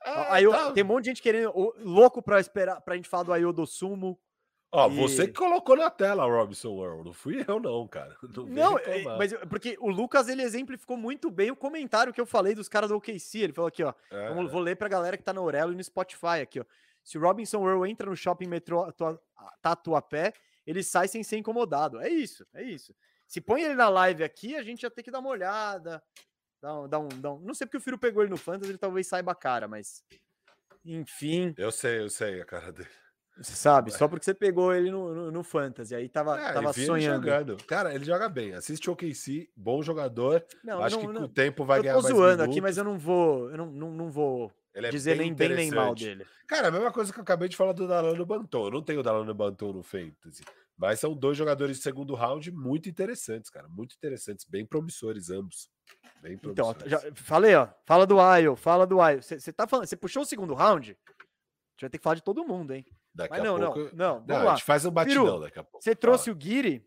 É, 0.05 0.11
aí 0.33 0.45
eu- 0.45 0.53
tá. 0.53 0.73
tem 0.73 0.83
um 0.83 0.87
monte 0.87 1.05
de 1.05 1.11
gente 1.11 1.23
querendo, 1.23 1.53
louco 1.79 2.23
pra 2.23 2.39
esperar, 2.41 2.81
pra 2.81 2.97
gente 2.97 3.09
falar 3.09 3.25
do 3.25 3.33
Ayodo 3.33 3.67
Sumo. 3.67 4.19
Ó, 4.73 4.89
e- 4.91 4.97
você 4.97 5.27
que 5.29 5.35
colocou 5.35 5.77
na 5.77 5.91
tela 5.91 6.25
Robinson 6.27 6.83
Earl, 6.85 7.05
não 7.05 7.13
fui 7.13 7.45
eu 7.47 7.61
não, 7.61 7.87
cara. 7.87 8.17
Não, 8.35 8.47
Não, 8.47 8.79
é, 8.79 9.03
mas 9.17 9.33
porque 9.49 9.77
o 9.81 9.91
Lucas 9.91 10.29
ele 10.29 10.43
exemplificou 10.43 10.97
muito 10.97 11.31
bem 11.31 11.51
o 11.51 11.57
comentário 11.57 12.13
que 12.13 12.21
eu 12.21 12.27
falei 12.27 12.55
dos 12.55 12.69
caras 12.69 12.91
do 12.91 12.97
OKC. 12.97 13.39
Ele 13.41 13.53
falou 13.53 13.69
aqui, 13.69 13.83
ó. 13.85 13.93
É, 14.11 14.29
Vamos, 14.31 14.51
vou 14.51 14.61
ler 14.61 14.77
pra 14.77 14.89
galera 14.89 15.17
que 15.17 15.23
tá 15.23 15.33
na 15.33 15.41
Aurelo 15.41 15.73
e 15.73 15.77
no 15.77 15.85
Spotify 15.85 16.41
aqui, 16.43 16.61
ó. 16.61 16.65
Se 17.05 17.17
o 17.17 17.21
Robinson 17.21 17.67
Earl 17.67 17.87
entra 17.87 18.11
no 18.11 18.17
shopping 18.17 18.49
metrô 18.49 18.83
Atua- 18.85 19.21
Tatuapé, 19.63 20.33
ele 20.67 20.83
sai 20.83 21.09
sem 21.09 21.23
ser 21.23 21.37
incomodado. 21.39 22.01
É 22.01 22.09
isso, 22.09 22.45
é 22.55 22.63
isso. 22.63 22.95
Se 23.27 23.41
põe 23.41 23.63
ele 23.63 23.75
na 23.75 23.89
live 23.89 24.23
aqui, 24.25 24.57
a 24.57 24.63
gente 24.63 24.83
já 24.83 24.91
tem 24.91 25.05
que 25.05 25.11
dar 25.11 25.21
uma 25.21 25.31
olhada. 25.31 26.03
Dar 26.63 26.81
um, 26.81 26.89
dar 26.89 26.99
um, 27.01 27.09
dar 27.09 27.33
um- 27.35 27.41
Não 27.41 27.55
sei 27.55 27.67
porque 27.67 27.77
o 27.77 27.81
Firo 27.81 27.99
pegou 27.99 28.23
ele 28.23 28.31
no 28.31 28.37
Fantasy, 28.37 28.71
ele 28.71 28.79
talvez 28.79 29.07
saiba 29.07 29.33
a 29.33 29.35
cara, 29.35 29.67
mas. 29.69 30.03
Enfim, 30.85 31.55
Eu 31.59 31.73
sei, 31.73 32.01
eu 32.01 32.09
sei 32.09 32.41
a 32.41 32.45
cara 32.45 32.71
dele. 32.73 32.89
você 33.37 33.53
sabe, 33.55 33.91
só 33.91 34.07
porque 34.09 34.25
você 34.25 34.33
pegou 34.33 34.73
ele 34.73 34.91
no, 34.91 35.13
no, 35.13 35.31
no 35.33 35.43
Fantasy. 35.43 35.95
Aí 35.95 36.09
tava, 36.09 36.41
É, 36.41 36.53
tava 36.53 36.73
sonhando. 36.73 37.27
jogando. 37.27 37.57
Cara, 37.67 37.95
ele 37.95 38.05
joga 38.05 38.29
bem. 38.29 38.55
Assiste 38.55 38.89
o 38.89 38.93
OKC, 38.93 39.51
bom 39.57 39.83
jogador. 39.83 40.45
Não, 40.63 40.83
Acho 40.83 40.97
não, 40.97 41.01
que 41.03 41.07
com 41.09 41.13
não, 41.13 41.23
o 41.25 41.29
tempo 41.29 41.65
vai 41.65 41.81
eu 41.81 41.83
ganhar 41.83 41.95
tô 41.97 42.03
mais 42.03 42.15
zoando 42.15 42.43
aqui, 42.45 42.61
mas 42.61 42.79
eu 42.79 42.85
não 42.85 42.97
vou. 42.99 43.51
Eu 43.51 43.57
não, 43.59 43.67
não, 43.67 43.91
não 43.91 44.11
vou 44.11 44.53
Ele 44.77 44.87
é 44.89 44.91
dizer 44.91 45.17
nem 45.17 45.33
bem 45.35 45.49
nem 45.49 45.71
mal 45.71 45.95
dele. 45.95 46.25
Cara, 46.47 46.69
a 46.69 46.71
mesma 46.71 46.93
coisa 46.93 47.13
que 47.13 47.19
eu 47.19 47.23
acabei 47.23 47.49
de 47.49 47.57
falar 47.57 47.73
do 47.73 47.89
Dalano 47.89 48.27
Banton. 48.27 48.67
Eu 48.67 48.71
não 48.71 48.83
tenho 48.83 49.01
o 49.01 49.03
Dalano 49.03 49.33
Banton 49.35 49.73
no 49.73 49.83
Fantasy. 49.83 50.45
Mas 50.77 51.01
são 51.01 51.15
dois 51.15 51.37
jogadores 51.39 51.79
de 51.79 51.83
segundo 51.83 52.15
round 52.15 52.53
muito 52.53 52.87
interessantes, 52.89 53.49
cara. 53.51 53.67
Muito 53.69 53.97
interessantes, 53.97 54.45
bem 54.45 54.67
promissores 54.67 55.31
ambos. 55.31 55.71
Bem 56.21 56.35
Então, 56.35 56.75
promissores. 56.75 56.91
já 56.91 57.01
falei, 57.15 57.55
ó. 57.55 57.69
Fala 57.87 58.07
do 58.07 58.21
Ayo, 58.21 58.55
fala 58.55 58.87
do 58.87 59.01
Ayo. 59.01 59.23
Você 59.23 59.51
tá 59.53 59.67
falando, 59.67 59.87
você 59.87 59.97
puxou 59.97 60.23
o 60.23 60.27
segundo 60.27 60.53
round? 60.53 60.91
A 60.91 60.93
gente 60.93 61.81
vai 61.81 61.91
ter 61.91 61.97
que 61.99 62.05
falar 62.05 62.17
de 62.17 62.23
todo 62.23 62.45
mundo, 62.45 62.73
hein? 62.75 62.85
Daqui 63.15 63.31
Mas 63.31 63.41
a 63.41 63.45
não, 63.45 63.59
pouco... 63.59 63.79
não, 63.79 63.87
não, 63.95 64.15
Não, 64.21 64.27
vamos 64.27 64.43
a 64.43 64.45
lá. 64.45 64.55
gente 64.57 64.65
faz 64.65 64.85
um 64.85 64.91
batidão 64.91 65.25
Peru, 65.25 65.41
daqui 65.41 65.59
a 65.59 65.65
pouco. 65.65 65.83
Você 65.83 65.97
trouxe 65.97 66.31
o 66.31 66.35
Guiri. 66.35 66.87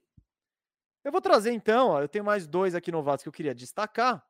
Eu 1.03 1.11
vou 1.11 1.21
trazer 1.21 1.51
então, 1.51 1.89
ó. 1.89 2.01
Eu 2.01 2.07
tenho 2.07 2.23
mais 2.23 2.45
dois 2.45 2.75
aqui 2.75 2.91
novatos 2.91 3.23
que 3.23 3.29
eu 3.29 3.33
queria 3.33 3.55
destacar. 3.55 4.23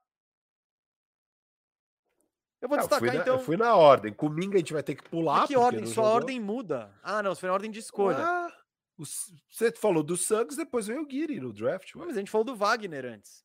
Eu 2.61 2.67
vou 2.67 2.77
Ah, 2.77 2.81
fui 2.81 2.89
destacar 2.89 3.15
na- 3.15 3.21
então. 3.21 3.35
Eu 3.35 3.39
fui 3.43 3.57
na 3.57 3.75
ordem. 3.75 4.11
Com 4.13 4.27
o 4.27 4.29
Minga 4.29 4.55
a 4.55 4.59
gente 4.59 4.73
vai 4.73 4.83
ter 4.83 4.95
que 4.95 5.03
pular. 5.09 5.47
Que 5.47 5.55
ordem? 5.55 5.85
Sua 5.85 5.93
jogou. 6.03 6.11
ordem 6.11 6.39
muda. 6.39 6.91
Ah, 7.01 7.23
não, 7.23 7.33
você 7.33 7.41
foi 7.41 7.47
na 7.47 7.53
ordem 7.53 7.71
de 7.71 7.79
escolha. 7.79 8.17
Ah, 8.19 8.51
o 8.97 9.03
você 9.05 9.71
falou 9.71 10.03
do 10.03 10.17
Suggs, 10.17 10.57
depois 10.57 10.87
veio 10.87 11.01
o 11.01 11.05
Guiri 11.05 11.39
no 11.39 11.53
draft. 11.53 11.95
ué. 11.95 12.05
Mas 12.05 12.15
a 12.17 12.19
gente 12.19 12.29
falou 12.31 12.43
do 12.45 12.55
Wagner 12.55 13.05
antes. 13.05 13.43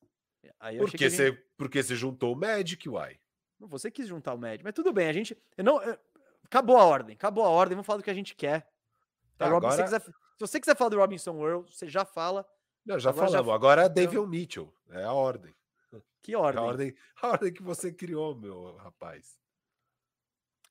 Aí 0.61 0.79
Porque 0.79 1.05
a 1.05 1.09
gente- 1.09 1.17
você, 1.17 1.33
porque 1.57 1.83
você 1.83 1.95
juntou 1.97 2.33
o 2.35 2.37
Magic, 2.37 2.89
uai. 2.89 3.19
Você 3.61 3.91
quis 3.91 4.07
juntar 4.09 4.35
o 4.35 4.39
médio, 4.39 4.63
mas 4.65 4.75
tudo 4.75 4.93
bem, 4.93 5.09
a 5.09 5.13
gente. 5.13 5.37
Eu 5.57 5.65
não, 5.65 5.81
eu- 5.83 5.97
acabou 6.45 6.77
a 6.77 6.85
ordem, 6.85 7.15
acabou 7.15 7.45
a 7.45 7.49
ordem, 7.49 7.75
vamos 7.77 7.87
falar 7.87 7.99
do 7.99 8.03
que 8.05 8.11
a 8.11 8.15
gente 8.15 8.35
quer. 8.35 8.61
Tá, 9.39 9.47
Tá, 9.47 9.51
Robin, 9.51 9.71
se, 9.71 9.77
você 9.77 9.83
agora- 9.83 10.01
quiser, 10.01 10.13
se 10.13 10.41
você 10.41 10.61
quiser 10.61 10.77
falar 10.77 10.91
do 10.91 10.99
Robinson 10.99 11.43
Earl, 11.47 11.63
você 11.63 11.89
já 11.89 12.05
fala. 12.05 12.47
Não, 12.85 12.99
já 12.99 13.09
Agora 13.11 13.27
já 13.27 13.33
falamos. 13.33 13.49
f- 13.51 13.55
Agora 13.57 13.83
é 13.83 13.85
então- 13.87 13.95
David 13.95 14.27
Mitchell. 14.27 14.75
É 14.91 15.05
a 15.05 15.13
ordem. 15.13 15.55
Que 16.25 16.35
É 16.35 16.39
ordem? 16.39 16.63
a 16.63 16.67
ordem, 16.67 16.95
a 17.23 17.29
ordem 17.29 17.53
que 17.53 17.63
você 17.63 17.93
criou, 17.93 18.35
meu 18.35 18.77
rapaz. 18.77 19.39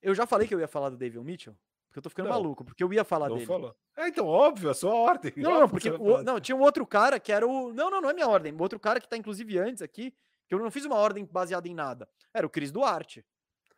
Eu 0.01 0.13
já 0.13 0.25
falei 0.25 0.47
que 0.47 0.53
eu 0.53 0.59
ia 0.59 0.67
falar 0.67 0.89
do 0.89 0.97
David 0.97 1.23
Mitchell, 1.23 1.55
porque 1.87 1.99
eu 1.99 2.03
tô 2.03 2.09
ficando 2.09 2.27
Não. 2.27 2.33
maluco, 2.35 2.65
porque 2.65 2.83
eu 2.83 2.91
ia 2.91 3.03
falar 3.03 3.29
não 3.29 3.35
dele. 3.35 3.47
falou. 3.47 3.75
É, 3.95 4.07
então, 4.07 4.25
óbvio, 4.25 4.69
a 4.69 4.73
sua 4.73 4.93
ordem. 4.93 5.31
Não, 5.37 5.51
óbvio 5.51 5.59
não, 5.61 5.67
que 5.67 5.71
porque 5.71 5.89
vai 5.91 5.99
o- 6.21 6.23
não, 6.23 6.39
tinha 6.39 6.55
um 6.55 6.61
outro 6.61 6.85
cara 6.85 7.19
que 7.19 7.31
era 7.31 7.47
o. 7.47 7.71
Não, 7.71 7.89
não, 7.91 8.01
não 8.01 8.09
é 8.09 8.13
minha 8.13 8.27
ordem. 8.27 8.51
O 8.51 8.61
outro 8.61 8.79
cara 8.79 8.99
que 8.99 9.07
tá, 9.07 9.15
inclusive, 9.15 9.57
antes 9.59 9.81
aqui, 9.83 10.11
que 10.47 10.55
eu 10.55 10.59
não 10.59 10.71
fiz 10.71 10.83
uma 10.85 10.95
ordem 10.97 11.23
baseada 11.23 11.67
em 11.67 11.73
nada. 11.75 12.09
Era 12.33 12.45
o 12.45 12.49
Cris 12.49 12.71
Duarte. 12.71 13.23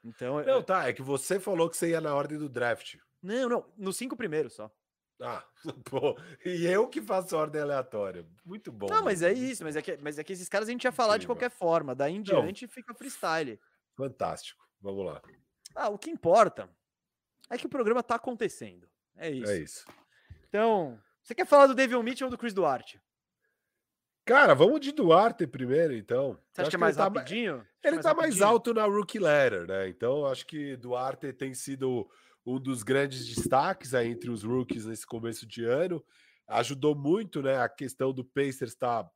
Então. 0.03 0.41
Não, 0.43 0.59
é- 0.59 0.63
tá. 0.63 0.87
É 0.87 0.93
que 0.93 1.01
você 1.01 1.39
falou 1.39 1.69
que 1.69 1.75
você 1.77 1.89
ia 1.89 1.99
na 2.01 2.15
ordem 2.15 2.37
do 2.37 2.47
draft. 2.49 2.95
não, 3.21 3.49
não, 3.49 3.73
nos 3.77 3.97
cinco 3.97 4.15
primeiros 4.15 4.53
só. 4.53 4.71
Ah, 5.21 5.45
pô. 5.89 6.17
E 6.45 6.65
eu 6.65 6.87
que 6.87 7.01
faço 7.01 7.37
ordem 7.37 7.61
aleatória. 7.61 8.25
Muito 8.43 8.71
bom. 8.71 8.87
Não, 8.89 9.03
mas 9.03 9.21
é 9.21 9.31
isso, 9.31 9.63
mas 9.63 9.75
é 9.75 9.81
que, 9.81 9.97
mas 9.97 10.19
é 10.19 10.23
que 10.23 10.33
esses 10.33 10.49
caras 10.49 10.67
a 10.67 10.71
gente 10.71 10.83
ia 10.83 10.91
falar 10.91 11.17
de 11.17 11.25
Incrível. 11.25 11.35
qualquer 11.35 11.49
forma. 11.55 11.95
Daí 11.95 12.13
em 12.13 12.17
Não. 12.17 12.23
diante 12.23 12.67
fica 12.67 12.93
freestyle. 12.93 13.59
Fantástico. 13.95 14.63
Vamos 14.81 15.05
lá. 15.05 15.21
Ah, 15.73 15.89
o 15.89 15.97
que 15.97 16.09
importa 16.09 16.69
é 17.49 17.57
que 17.57 17.65
o 17.65 17.69
programa 17.69 18.03
tá 18.03 18.15
acontecendo. 18.15 18.87
É 19.15 19.29
isso. 19.29 19.51
É 19.51 19.57
isso. 19.57 19.85
Então, 20.49 20.99
você 21.23 21.33
quer 21.33 21.45
falar 21.45 21.67
do 21.67 21.75
David 21.75 22.01
Mitchell 22.03 22.27
ou 22.27 22.31
do 22.31 22.37
Chris 22.37 22.53
Duarte? 22.53 23.01
Cara, 24.25 24.55
vamos 24.55 24.79
de 24.81 24.91
Duarte 24.91 25.45
primeiro, 25.45 25.93
então. 25.95 26.37
Você 26.51 26.61
acha 26.61 26.69
que 26.71 26.75
é 26.75 26.77
ele 26.77 26.81
mais 26.81 26.95
tá 26.97 27.03
ma- 27.09 27.19
rapidinho? 27.19 27.67
Ele 27.83 27.99
tá 27.99 28.13
mais 28.13 28.17
rapidinho? 28.39 28.47
alto 28.47 28.73
na 28.73 28.85
rookie 28.85 29.19
ladder, 29.19 29.67
né? 29.67 29.87
Então 29.87 30.25
acho 30.25 30.45
que 30.47 30.75
Duarte 30.77 31.31
tem 31.31 31.53
sido 31.53 32.09
um 32.45 32.59
dos 32.59 32.83
grandes 32.83 33.25
destaques 33.25 33.93
aí 33.93 34.09
entre 34.09 34.29
os 34.29 34.43
rookies 34.43 34.85
nesse 34.85 35.05
começo 35.05 35.45
de 35.47 35.65
ano. 35.65 36.03
Ajudou 36.47 36.95
muito, 36.95 37.41
né? 37.41 37.57
A 37.57 37.67
questão 37.67 38.13
do 38.13 38.23
Pacers 38.23 38.73
estar 38.73 39.09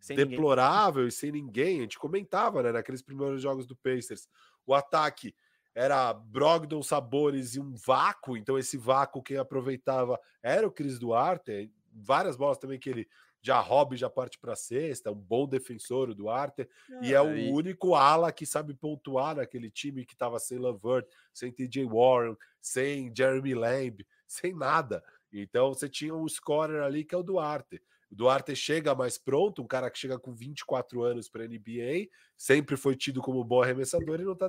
Sem 0.00 0.18
ninguém. 0.18 0.30
deplorável 0.30 1.06
e 1.06 1.12
sem 1.12 1.32
ninguém. 1.32 1.78
A 1.78 1.82
gente 1.82 1.98
comentava, 1.98 2.62
né? 2.62 2.72
Naqueles 2.72 3.02
primeiros 3.02 3.40
jogos 3.40 3.66
do 3.66 3.76
Pacers, 3.76 4.28
o 4.66 4.74
ataque 4.74 5.34
era 5.74 6.12
Brogdon, 6.12 6.82
Sabores 6.82 7.54
e 7.54 7.60
um 7.60 7.74
vácuo. 7.74 8.36
Então 8.36 8.58
esse 8.58 8.76
vácuo 8.76 9.22
quem 9.22 9.38
aproveitava 9.38 10.20
era 10.42 10.66
o 10.66 10.70
Cris 10.70 10.98
Duarte. 10.98 11.72
Várias 11.92 12.36
bolas 12.36 12.58
também 12.58 12.78
que 12.78 12.90
ele 12.90 13.08
já 13.44 13.60
rouba 13.60 13.94
e 13.94 13.98
já 13.98 14.08
parte 14.08 14.38
para 14.38 14.56
cesta. 14.56 15.10
Um 15.12 15.14
bom 15.14 15.46
defensor 15.46 16.08
o 16.08 16.14
Duarte 16.14 16.66
e 17.02 17.12
é 17.12 17.20
o 17.20 17.26
Ah, 17.28 17.36
e- 17.38 17.52
único 17.52 17.94
ala 17.94 18.32
que 18.32 18.46
sabe 18.46 18.72
pontuar 18.74 19.36
naquele 19.36 19.70
time 19.70 20.04
que 20.06 20.14
estava 20.14 20.38
sem 20.38 20.58
Lavert, 20.58 21.06
sem 21.32 21.52
TJ 21.52 21.84
Warren, 21.84 22.36
sem 22.60 23.12
Jeremy 23.14 23.54
Lamb, 23.54 24.06
sem 24.26 24.54
nada. 24.54 25.04
Então 25.32 25.74
você 25.74 25.88
tinha 25.88 26.14
um 26.14 26.26
scorer 26.26 26.82
ali 26.82 27.04
que 27.04 27.14
é 27.14 27.18
o 27.18 27.22
Duarte. 27.22 27.82
O 28.10 28.14
Duarte 28.14 28.54
chega 28.54 28.94
mais 28.94 29.18
pronto, 29.18 29.60
um 29.60 29.66
cara 29.66 29.90
que 29.90 29.98
chega 29.98 30.18
com 30.18 30.32
24 30.32 31.02
anos 31.02 31.28
para 31.28 31.44
NBA, 31.44 32.08
sempre 32.36 32.76
foi 32.76 32.94
tido 32.96 33.20
como 33.20 33.42
bom 33.44 33.60
arremessador 33.60 34.20
e 34.20 34.24
não 34.24 34.34
está 34.34 34.48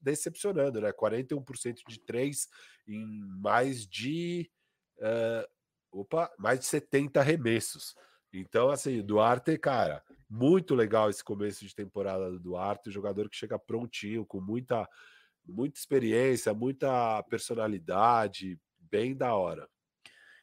decepcionando, 0.00 0.80
né? 0.80 0.92
41% 0.92 1.80
de 1.88 1.98
3 2.00 2.48
em 2.86 3.04
mais 3.40 3.86
de 3.86 4.50
eh, 5.00 5.48
opa, 5.90 6.30
mais 6.38 6.60
de 6.60 6.66
70 6.66 7.20
arremessos. 7.20 7.94
Então, 8.32 8.70
assim, 8.70 9.00
Duarte, 9.02 9.56
cara, 9.58 10.02
muito 10.28 10.74
legal 10.74 11.08
esse 11.08 11.24
começo 11.24 11.64
de 11.64 11.74
temporada 11.74 12.30
do 12.30 12.38
Duarte, 12.38 12.90
jogador 12.90 13.28
que 13.28 13.36
chega 13.36 13.58
prontinho, 13.58 14.26
com 14.26 14.40
muita, 14.40 14.88
muita 15.46 15.78
experiência, 15.78 16.52
muita 16.52 17.22
personalidade, 17.24 18.58
bem 18.78 19.16
da 19.16 19.34
hora. 19.34 19.68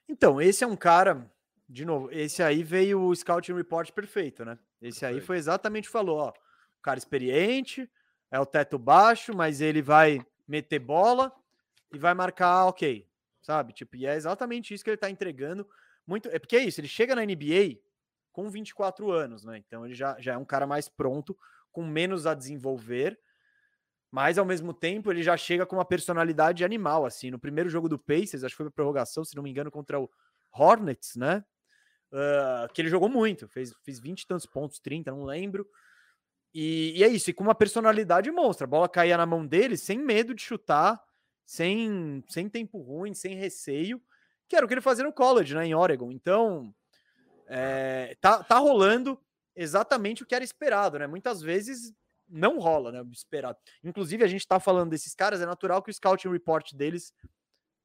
Então, 0.07 0.41
esse 0.41 0.63
é 0.63 0.67
um 0.67 0.75
cara, 0.75 1.31
de 1.67 1.85
novo, 1.85 2.11
esse 2.11 2.41
aí 2.41 2.63
veio 2.63 3.01
o 3.01 3.15
Scouting 3.15 3.53
Report 3.53 3.91
perfeito, 3.91 4.43
né? 4.43 4.57
Esse 4.81 5.05
aí 5.05 5.21
foi 5.21 5.37
exatamente 5.37 5.85
o 5.85 5.87
que 5.87 5.93
falou, 5.93 6.17
ó. 6.17 6.29
O 6.29 6.81
cara 6.81 6.97
experiente, 6.97 7.89
é 8.31 8.39
o 8.39 8.45
teto 8.45 8.77
baixo, 8.77 9.35
mas 9.35 9.61
ele 9.61 9.81
vai 9.81 10.25
meter 10.47 10.79
bola 10.79 11.31
e 11.93 11.97
vai 11.97 12.13
marcar, 12.13 12.65
ok, 12.65 13.07
sabe? 13.41 13.73
Tipo, 13.73 13.95
e 13.95 14.05
é 14.05 14.15
exatamente 14.15 14.73
isso 14.73 14.83
que 14.83 14.89
ele 14.89 14.97
tá 14.97 15.09
entregando. 15.09 15.67
Muito, 16.05 16.29
é 16.29 16.39
porque 16.39 16.55
é 16.55 16.63
isso, 16.63 16.79
ele 16.79 16.87
chega 16.87 17.15
na 17.15 17.25
NBA 17.25 17.79
com 18.31 18.49
24 18.49 19.11
anos, 19.11 19.43
né? 19.43 19.57
Então 19.57 19.85
ele 19.85 19.95
já, 19.95 20.19
já 20.19 20.33
é 20.33 20.37
um 20.37 20.45
cara 20.45 20.67
mais 20.67 20.87
pronto, 20.87 21.37
com 21.71 21.83
menos 21.83 22.25
a 22.25 22.33
desenvolver, 22.33 23.19
mas 24.11 24.37
ao 24.37 24.45
mesmo 24.45 24.73
tempo 24.73 25.11
ele 25.11 25.23
já 25.23 25.35
chega 25.35 25.65
com 25.65 25.75
uma 25.75 25.85
personalidade 25.85 26.63
animal, 26.63 27.05
assim. 27.05 27.31
No 27.31 27.39
primeiro 27.39 27.69
jogo 27.69 27.89
do 27.89 27.99
Pacers, 27.99 28.43
acho 28.43 28.53
que 28.53 28.57
foi 28.57 28.67
a 28.67 28.71
prorrogação, 28.71 29.25
se 29.25 29.35
não 29.35 29.43
me 29.43 29.49
engano, 29.49 29.71
contra 29.71 29.99
o 29.99 30.09
Hornets, 30.51 31.15
né? 31.15 31.43
Ah, 32.11 32.67
que 32.73 32.81
ele 32.81 32.89
jogou 32.89 33.09
muito, 33.09 33.47
fez, 33.47 33.73
fez 33.83 33.99
20 33.99 34.21
e 34.21 34.27
tantos 34.27 34.45
pontos, 34.45 34.79
30, 34.79 35.11
não 35.11 35.25
lembro. 35.25 35.67
E, 36.53 36.93
e, 36.97 37.03
é 37.03 37.07
isso, 37.09 37.29
e 37.29 37.33
com 37.33 37.43
uma 37.43 37.55
personalidade 37.55 38.31
monstra. 38.31 38.65
A 38.65 38.69
bola 38.69 38.87
caía 38.87 39.17
na 39.17 39.25
mão 39.25 39.45
dele 39.45 39.75
sem 39.75 39.99
medo 39.99 40.33
de 40.33 40.41
chutar, 40.41 41.01
sem, 41.45 42.23
sem 42.29 42.47
tempo 42.49 42.79
ruim, 42.81 43.13
sem 43.13 43.35
receio, 43.35 44.01
que 44.47 44.55
era 44.55 44.65
o 44.65 44.67
que 44.67 44.73
ele 44.73 44.81
fazia 44.81 45.03
no 45.03 45.13
college, 45.13 45.55
né, 45.55 45.65
em 45.65 45.75
Oregon. 45.75 46.11
Então, 46.11 46.73
é, 47.47 48.15
tá, 48.21 48.43
tá 48.43 48.57
rolando 48.57 49.19
exatamente 49.55 50.23
o 50.23 50.25
que 50.25 50.35
era 50.35 50.43
esperado, 50.43 50.99
né? 50.99 51.07
Muitas 51.07 51.41
vezes 51.41 51.93
não 52.27 52.59
rola, 52.59 52.91
né? 52.91 53.03
Esperado. 53.11 53.57
Inclusive, 53.83 54.23
a 54.23 54.27
gente 54.27 54.47
tá 54.47 54.59
falando 54.59 54.89
desses 54.89 55.13
caras, 55.13 55.41
é 55.41 55.45
natural 55.45 55.81
que 55.81 55.89
o 55.89 55.93
scouting 55.93 56.29
report 56.29 56.73
deles 56.73 57.13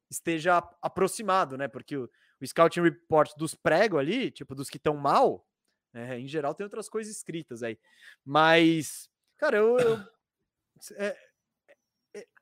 esteja 0.09 0.57
aproximado, 0.81 1.57
né? 1.57 1.67
Porque 1.67 1.95
o, 1.95 2.09
o 2.41 2.47
scouting 2.47 2.81
report 2.81 3.31
dos 3.37 3.55
prego 3.55 3.97
ali, 3.97 4.31
tipo, 4.31 4.55
dos 4.55 4.69
que 4.69 4.77
estão 4.77 4.95
mal, 4.95 5.45
né? 5.93 6.19
em 6.19 6.27
geral 6.27 6.53
tem 6.53 6.63
outras 6.63 6.89
coisas 6.89 7.15
escritas 7.15 7.63
aí. 7.63 7.79
Mas, 8.25 9.09
cara, 9.37 9.57
eu. 9.57 9.79
eu 9.79 9.99
é, 10.95 11.15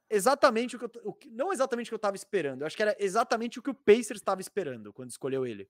exatamente 0.10 0.76
o 0.76 0.80
que 0.80 0.86
eu. 0.86 0.92
O, 1.04 1.18
não 1.32 1.52
exatamente 1.54 1.88
o 1.88 1.92
que 1.92 1.96
eu 1.96 2.00
tava 2.00 2.16
esperando. 2.16 2.62
Eu 2.62 2.68
acho 2.68 2.76
que 2.76 2.82
era 2.82 2.96
exatamente 3.00 3.60
o 3.60 3.62
que 3.62 3.70
o 3.70 3.76
Pacers 3.76 4.20
estava 4.20 4.42
esperando 4.42 4.92
quando 4.94 5.10
escolheu 5.10 5.46
ele. 5.46 5.70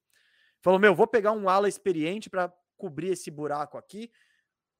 Falou, 0.61 0.79
meu, 0.79 0.93
vou 0.93 1.07
pegar 1.07 1.31
um 1.31 1.47
ala 1.47 1.69
experiente 1.69 2.29
para 2.29 2.53
cobrir 2.77 3.09
esse 3.09 3.29
buraco 3.31 3.77
aqui. 3.77 4.11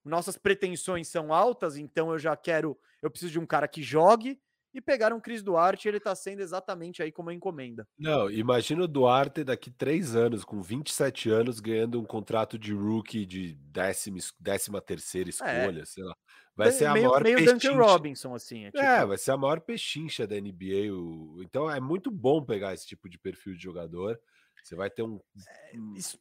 Nossas 0.04 0.38
pretensões 0.38 1.08
são 1.08 1.34
altas, 1.34 1.78
então 1.78 2.12
eu 2.12 2.20
já 2.20 2.36
quero. 2.36 2.78
Eu 3.02 3.10
preciso 3.10 3.34
de 3.34 3.40
um 3.40 3.46
cara 3.46 3.68
que 3.68 3.84
jogue 3.84 4.42
e 4.74 4.80
pegaram 4.80 5.18
o 5.18 5.22
Cris 5.22 5.42
Duarte, 5.42 5.88
ele 5.88 6.00
tá 6.00 6.14
sendo 6.16 6.42
exatamente 6.42 7.02
aí 7.02 7.12
como 7.12 7.30
a 7.30 7.34
encomenda. 7.34 7.88
Não, 7.98 8.30
imagina 8.30 8.84
o 8.84 8.88
Duarte 8.88 9.44
daqui 9.44 9.72
três 9.72 10.16
anos, 10.16 10.44
com 10.44 10.62
27 10.62 11.30
anos, 11.30 11.60
ganhando 11.60 12.00
um 12.00 12.06
contrato 12.06 12.58
de 12.58 12.74
rookie 12.74 13.26
de 13.26 13.56
décima, 13.56 14.20
décima 14.40 14.82
terceira 14.82 15.30
é. 15.30 15.32
escolha, 15.32 15.82
é. 15.82 15.86
sei 15.86 16.04
lá. 16.04 16.16
Vai 16.56 16.72
ser 16.74 16.86
a 16.86 16.92
maior 16.92 17.24
meio. 17.24 17.46
Duncan 17.46 17.76
Robinson, 17.76 18.36
assim. 18.36 18.66
É, 18.66 18.68
é 18.68 18.72
tipo... 18.72 18.84
é, 18.84 19.06
vai 19.06 19.18
ser 19.18 19.32
a 19.32 19.38
maior 19.38 19.62
pechincha 19.62 20.28
da 20.28 20.36
NBA. 20.36 20.94
O... 20.94 21.42
Então 21.42 21.72
é 21.72 21.80
muito 21.80 22.12
bom 22.12 22.44
pegar 22.44 22.74
esse 22.74 22.86
tipo 22.86 23.08
de 23.10 23.18
perfil 23.18 23.56
de 23.56 23.64
jogador. 23.64 24.20
Você 24.62 24.76
vai 24.76 24.90
ter 24.90 25.04
um. 25.04 25.22
É, 25.38 25.78
isso, 25.96 26.20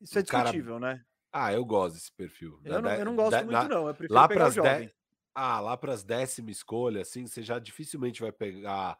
isso 0.00 0.16
um 0.16 0.18
é 0.18 0.22
discutível, 0.22 0.80
cara... 0.80 0.94
né? 0.94 1.04
Ah, 1.32 1.52
eu 1.52 1.64
gosto 1.64 1.94
desse 1.94 2.12
perfil. 2.12 2.58
Né? 2.62 2.70
Eu, 2.70 2.82
da, 2.82 2.82
não, 2.82 2.90
eu 2.90 3.04
não, 3.04 3.16
gosto 3.16 3.30
da, 3.30 3.44
muito, 3.44 3.52
na, 3.52 3.68
não. 3.68 3.84
lá 4.10 4.26
para 4.26 4.46
as 4.46 4.54
10, 4.56 4.90
ah, 5.34 5.60
lá 5.60 5.76
para 5.76 5.92
as 5.92 6.02
décima 6.02 6.50
escolha, 6.50 7.02
assim, 7.02 7.26
você 7.26 7.42
já 7.42 7.58
dificilmente 7.58 8.20
vai 8.20 8.32
pegar. 8.32 8.98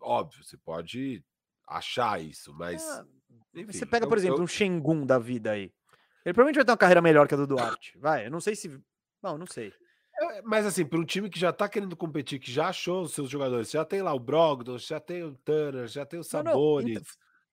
Óbvio, 0.00 0.44
você 0.44 0.56
pode 0.56 1.24
achar 1.66 2.20
isso, 2.20 2.52
mas. 2.54 2.82
Ah, 2.82 3.06
enfim, 3.54 3.72
você 3.72 3.86
pega, 3.86 4.06
por 4.06 4.18
exemplo, 4.18 4.38
eu... 4.38 4.42
um 4.42 4.46
Shengun 4.46 5.06
da 5.06 5.18
vida 5.18 5.52
aí. 5.52 5.72
Ele 6.24 6.34
provavelmente 6.34 6.56
vai 6.56 6.64
ter 6.64 6.70
uma 6.70 6.76
carreira 6.76 7.02
melhor 7.02 7.26
que 7.26 7.34
a 7.34 7.36
do 7.36 7.46
Duarte. 7.46 7.98
Vai, 7.98 8.26
eu 8.26 8.30
não 8.30 8.40
sei 8.40 8.54
se. 8.54 8.80
Não, 9.22 9.36
não 9.36 9.46
sei. 9.46 9.72
É, 10.20 10.42
mas 10.42 10.66
assim, 10.66 10.84
para 10.84 10.98
um 10.98 11.04
time 11.04 11.28
que 11.28 11.38
já 11.38 11.52
tá 11.52 11.68
querendo 11.68 11.96
competir, 11.96 12.38
que 12.38 12.50
já 12.50 12.68
achou 12.68 13.02
os 13.02 13.12
seus 13.12 13.28
jogadores, 13.28 13.70
já 13.70 13.84
tem 13.84 14.02
lá 14.02 14.12
o 14.12 14.20
Brogdon, 14.20 14.78
já 14.78 15.00
tem 15.00 15.22
o 15.22 15.34
Turner, 15.44 15.86
já 15.86 16.04
tem 16.04 16.20
o 16.20 16.24
Sabonis. 16.24 16.98
Então, 16.98 17.04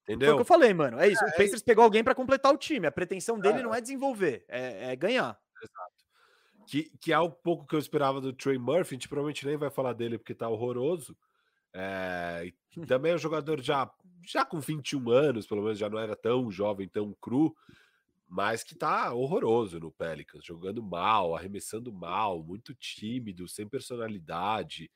entendeu? 0.04 0.28
Foi 0.28 0.34
o 0.34 0.38
que 0.38 0.42
eu 0.42 0.46
falei, 0.46 0.74
mano. 0.74 1.00
É 1.00 1.08
isso. 1.08 1.24
É, 1.24 1.28
o 1.28 1.32
Pacers 1.32 1.62
é... 1.62 1.66
pegou 1.66 1.84
alguém 1.84 2.04
para 2.04 2.16
completar 2.16 2.54
o 2.54 2.58
time. 2.58 2.86
A 2.86 2.92
pretensão 2.92 3.40
dele 3.40 3.60
é. 3.60 3.64
não 3.64 3.74
é 3.74 3.82
desenvolver, 3.82 4.46
é, 4.48 4.92
é 4.92 4.96
ganhar. 4.96 5.40
Que, 6.70 6.84
que 7.00 7.12
é 7.12 7.20
um 7.20 7.32
pouco 7.32 7.66
que 7.66 7.74
eu 7.74 7.80
esperava 7.80 8.22
do 8.22 8.32
Trey 8.32 8.60
Murphy, 8.60 8.94
a 8.94 8.96
gente 8.96 9.10
provavelmente 9.10 9.44
nem 9.44 9.58
vai 9.58 9.72
falar 9.72 9.92
dele 9.94 10.20
porque 10.20 10.36
tá 10.36 10.48
horroroso. 10.48 11.18
É, 11.74 12.54
também 12.88 13.12
é 13.12 13.16
um 13.16 13.18
jogador 13.18 13.60
já, 13.60 13.92
já 14.24 14.46
com 14.46 14.60
21 14.60 15.10
anos, 15.10 15.48
pelo 15.48 15.64
menos 15.64 15.80
já 15.80 15.90
não 15.90 15.98
era 15.98 16.16
tão 16.16 16.52
jovem, 16.52 16.88
tão 16.88 17.12
cru, 17.20 17.56
mas 18.28 18.64
que 18.64 18.76
tá 18.76 19.12
horroroso 19.12 19.80
no 19.80 19.92
Pelicans, 19.92 20.46
jogando 20.46 20.84
mal, 20.84 21.36
arremessando 21.36 21.92
mal, 21.92 22.44
muito 22.44 22.76
tímido, 22.76 23.48
sem 23.48 23.68
personalidade. 23.68 24.92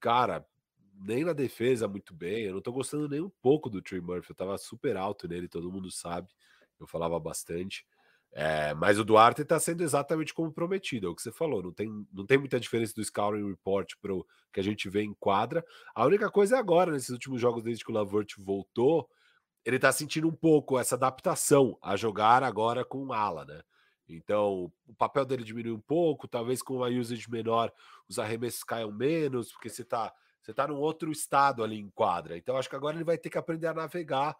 Cara, 0.00 0.46
nem 0.94 1.22
na 1.22 1.34
defesa 1.34 1.86
muito 1.86 2.14
bem. 2.14 2.44
Eu 2.44 2.54
não 2.54 2.62
tô 2.62 2.72
gostando 2.72 3.10
nem 3.10 3.20
um 3.20 3.30
pouco 3.42 3.68
do 3.68 3.82
Trey 3.82 4.00
Murphy. 4.00 4.30
Eu 4.30 4.36
tava 4.36 4.56
super 4.56 4.96
alto 4.96 5.28
nele, 5.28 5.48
todo 5.48 5.70
mundo 5.70 5.90
sabe. 5.90 6.32
Eu 6.80 6.86
falava 6.86 7.20
bastante. 7.20 7.84
É, 8.32 8.74
mas 8.74 8.98
o 8.98 9.04
Duarte 9.04 9.42
está 9.42 9.58
sendo 9.58 9.82
exatamente 9.82 10.34
como 10.34 10.52
prometido, 10.52 11.06
é 11.06 11.10
o 11.10 11.14
que 11.14 11.22
você 11.22 11.32
falou. 11.32 11.62
Não 11.62 11.72
tem, 11.72 12.06
não 12.12 12.26
tem 12.26 12.38
muita 12.38 12.60
diferença 12.60 12.94
do 12.94 13.04
Scouting 13.04 13.48
Report 13.48 13.94
para 14.00 14.14
o 14.14 14.24
que 14.52 14.60
a 14.60 14.62
gente 14.62 14.88
vê 14.88 15.02
em 15.02 15.14
quadra. 15.14 15.64
A 15.94 16.04
única 16.04 16.30
coisa 16.30 16.56
é 16.56 16.58
agora, 16.58 16.92
nesses 16.92 17.10
últimos 17.10 17.40
jogos, 17.40 17.62
desde 17.62 17.84
que 17.84 17.90
o 17.90 17.94
Lavert 17.94 18.34
voltou, 18.38 19.08
ele 19.64 19.76
está 19.76 19.90
sentindo 19.92 20.28
um 20.28 20.34
pouco 20.34 20.78
essa 20.78 20.94
adaptação 20.94 21.76
a 21.82 21.96
jogar 21.96 22.42
agora 22.42 22.84
com 22.84 23.12
ala, 23.12 23.44
né? 23.44 23.60
Então, 24.08 24.72
o 24.86 24.94
papel 24.94 25.24
dele 25.26 25.44
diminui 25.44 25.72
um 25.72 25.80
pouco, 25.80 26.26
talvez 26.26 26.62
com 26.62 26.76
uma 26.76 26.88
usage 26.88 27.30
menor, 27.30 27.70
os 28.08 28.18
arremessos 28.18 28.64
caiam 28.64 28.90
menos, 28.90 29.52
porque 29.52 29.68
você 29.68 29.82
está 29.82 30.12
você 30.40 30.54
tá 30.54 30.66
num 30.66 30.78
outro 30.78 31.12
estado 31.12 31.62
ali 31.62 31.78
em 31.78 31.90
quadra. 31.90 32.38
Então, 32.38 32.56
acho 32.56 32.70
que 32.70 32.76
agora 32.76 32.96
ele 32.96 33.04
vai 33.04 33.18
ter 33.18 33.28
que 33.28 33.36
aprender 33.36 33.66
a 33.66 33.74
navegar 33.74 34.34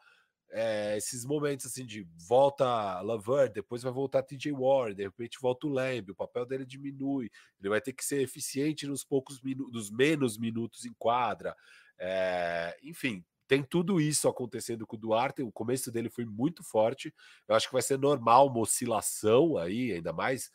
é, 0.51 0.97
esses 0.97 1.25
momentos 1.25 1.66
assim 1.66 1.85
de 1.85 2.07
volta 2.27 3.01
Lavert, 3.03 3.53
depois 3.53 3.83
vai 3.83 3.93
voltar 3.93 4.23
TJ 4.23 4.53
Warren, 4.53 4.95
de 4.95 5.03
repente 5.03 5.39
volta 5.41 5.66
o 5.66 5.70
Lamb, 5.70 6.11
o 6.11 6.15
papel 6.15 6.47
dele 6.47 6.65
diminui, 6.65 7.31
ele 7.61 7.69
vai 7.69 7.81
ter 7.81 7.93
que 7.93 8.05
ser 8.05 8.23
eficiente 8.23 8.87
nos 8.87 9.05
poucos 9.05 9.41
minutos, 9.41 9.73
nos 9.73 9.91
menos 9.91 10.39
minutos 10.39 10.85
em 10.85 10.93
quadra, 10.99 11.55
é, 11.99 12.77
enfim, 12.83 13.25
tem 13.49 13.62
tudo 13.62 13.99
isso 13.99 14.29
acontecendo 14.29 14.87
com 14.87 14.95
o 14.95 14.99
Duarte. 14.99 15.43
O 15.43 15.51
começo 15.51 15.91
dele 15.91 16.11
foi 16.11 16.27
muito 16.27 16.62
forte. 16.62 17.15
Eu 17.49 17.55
acho 17.55 17.66
que 17.66 17.73
vai 17.73 17.81
ser 17.81 17.99
normal 17.99 18.49
uma 18.49 18.61
oscilação 18.61 19.57
aí, 19.57 19.93
ainda 19.93 20.12
mais 20.12 20.51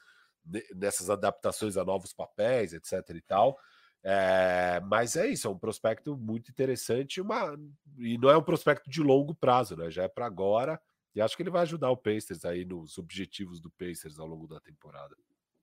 nessas 0.76 1.10
adaptações 1.10 1.76
a 1.76 1.84
novos 1.84 2.14
papéis, 2.14 2.72
etc. 2.72 2.94
e 3.16 3.22
tal. 3.22 3.58
É, 4.04 4.82
mas 4.82 5.16
é 5.16 5.28
isso, 5.28 5.48
é 5.48 5.50
um 5.50 5.58
prospecto 5.58 6.18
muito 6.18 6.52
interessante, 6.52 7.22
uma, 7.22 7.58
e 7.98 8.18
não 8.18 8.30
é 8.30 8.38
um 8.38 8.44
prospecto 8.44 8.90
de 8.90 9.02
longo 9.02 9.34
prazo, 9.34 9.78
né? 9.78 9.90
Já 9.90 10.04
é 10.04 10.08
para 10.10 10.26
agora, 10.26 10.80
e 11.16 11.22
acho 11.22 11.38
que 11.38 11.44
ele 11.44 11.50
vai 11.50 11.62
ajudar 11.62 11.90
o 11.90 11.98
Pacers 11.98 12.44
aí 12.44 12.66
nos 12.66 12.98
objetivos 12.98 13.62
do 13.62 13.70
Pacers 13.72 14.20
ao 14.20 14.28
longo 14.28 14.48
da 14.48 14.60
temporada. 14.60 15.16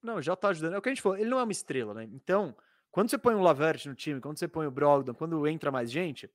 Não, 0.02 0.22
já 0.22 0.34
tá 0.34 0.48
ajudando. 0.48 0.74
É 0.74 0.78
o 0.78 0.82
que 0.82 0.88
a 0.88 0.92
gente 0.92 1.02
falou, 1.02 1.18
ele 1.18 1.28
não 1.28 1.38
é 1.38 1.42
uma 1.42 1.52
estrela, 1.52 1.92
né? 1.92 2.04
Então, 2.04 2.56
quando 2.90 3.10
você 3.10 3.18
põe 3.18 3.34
um 3.34 3.42
Lavert 3.42 3.86
no 3.86 3.94
time, 3.94 4.20
quando 4.20 4.38
você 4.38 4.48
põe 4.48 4.66
o 4.66 4.70
Brogdon, 4.70 5.14
quando 5.14 5.46
entra 5.46 5.70
mais 5.70 5.90
gente, 5.90 6.30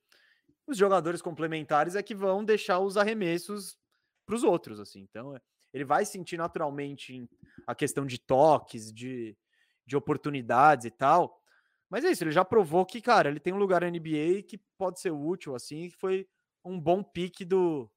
os 0.66 0.76
jogadores 0.76 1.20
complementares 1.20 1.96
é 1.96 2.02
que 2.02 2.14
vão 2.14 2.44
deixar 2.44 2.78
os 2.78 2.96
arremessos 2.96 3.76
para 4.24 4.34
os 4.34 4.44
outros, 4.44 4.78
assim. 4.78 5.00
Então, 5.00 5.34
é, 5.34 5.40
ele 5.72 5.84
vai 5.84 6.04
sentir 6.04 6.36
naturalmente 6.36 7.28
a 7.66 7.74
questão 7.74 8.06
de 8.06 8.18
toques, 8.18 8.92
de, 8.92 9.36
de 9.84 9.96
oportunidades 9.96 10.86
e 10.86 10.90
tal. 10.90 11.40
Mas 11.90 12.04
é 12.04 12.10
isso, 12.10 12.24
ele 12.24 12.32
já 12.32 12.44
provou 12.44 12.84
que, 12.84 13.00
cara, 13.00 13.28
ele 13.28 13.40
tem 13.40 13.52
um 13.52 13.58
lugar 13.58 13.82
na 13.82 13.90
NBA 13.90 14.42
que 14.48 14.60
pode 14.76 15.00
ser 15.00 15.12
útil, 15.12 15.54
assim, 15.54 15.88
que 15.88 15.96
foi 15.96 16.26
um 16.64 16.80
bom 16.80 17.02
pique 17.02 17.44
do, 17.44 17.88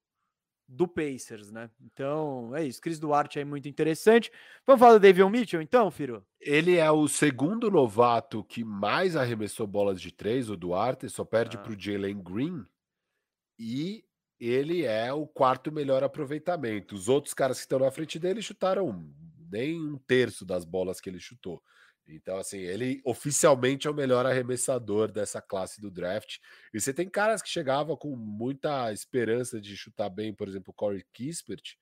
do 0.67 0.87
Pacers, 0.87 1.51
né? 1.51 1.71
Então, 1.81 2.55
é 2.55 2.63
isso. 2.63 2.79
Chris 2.79 2.99
Duarte 2.99 3.39
é 3.39 3.43
muito 3.43 3.67
interessante. 3.67 4.31
Vamos 4.65 4.79
falar 4.79 4.93
do 4.93 4.99
David 4.99 5.27
Mitchell, 5.29 5.61
então, 5.61 5.89
Firo? 5.89 6.23
Ele 6.39 6.77
é 6.77 6.89
o 6.91 7.07
segundo 7.07 7.71
novato 7.71 8.43
que 8.43 8.63
mais 8.63 9.15
arremessou 9.15 9.65
bolas 9.65 9.99
de 9.99 10.11
três, 10.11 10.49
o 10.49 10.55
Duarte, 10.55 11.09
só 11.09 11.25
perde 11.25 11.57
ah. 11.57 11.59
para 11.59 11.73
o 11.73 11.79
Jalen 11.79 12.21
Green. 12.21 12.63
E 13.57 14.05
ele 14.39 14.85
é 14.85 15.11
o 15.11 15.25
quarto 15.25 15.71
melhor 15.71 16.03
aproveitamento. 16.03 16.93
Os 16.93 17.09
outros 17.09 17.33
caras 17.33 17.57
que 17.57 17.63
estão 17.63 17.79
na 17.79 17.91
frente 17.91 18.19
dele 18.19 18.41
chutaram 18.41 19.11
nem 19.51 19.81
um 19.81 19.97
terço 19.97 20.45
das 20.45 20.63
bolas 20.63 21.01
que 21.01 21.09
ele 21.09 21.19
chutou. 21.19 21.61
Então, 22.15 22.38
assim, 22.38 22.57
ele 22.57 23.02
oficialmente 23.06 23.88
é 23.88 23.91
o 23.91 23.94
melhor 23.94 24.26
arremessador 24.26 25.11
dessa 25.11 25.41
classe 25.41 25.80
do 25.80 25.91
draft. 25.91 26.38
E 26.73 26.80
você 26.80 26.94
tem 26.94 27.07
caras 27.07 27.41
que 27.41 27.49
chegavam 27.49 27.95
com 27.95 28.15
muita 28.15 28.91
esperança 28.91 29.61
de 29.61 29.76
chutar 29.77 30.10
bem, 30.10 30.34
por 30.34 30.48
exemplo, 30.48 30.72
o 30.72 30.73
Corey 30.73 31.06
Kispert. 31.14 31.76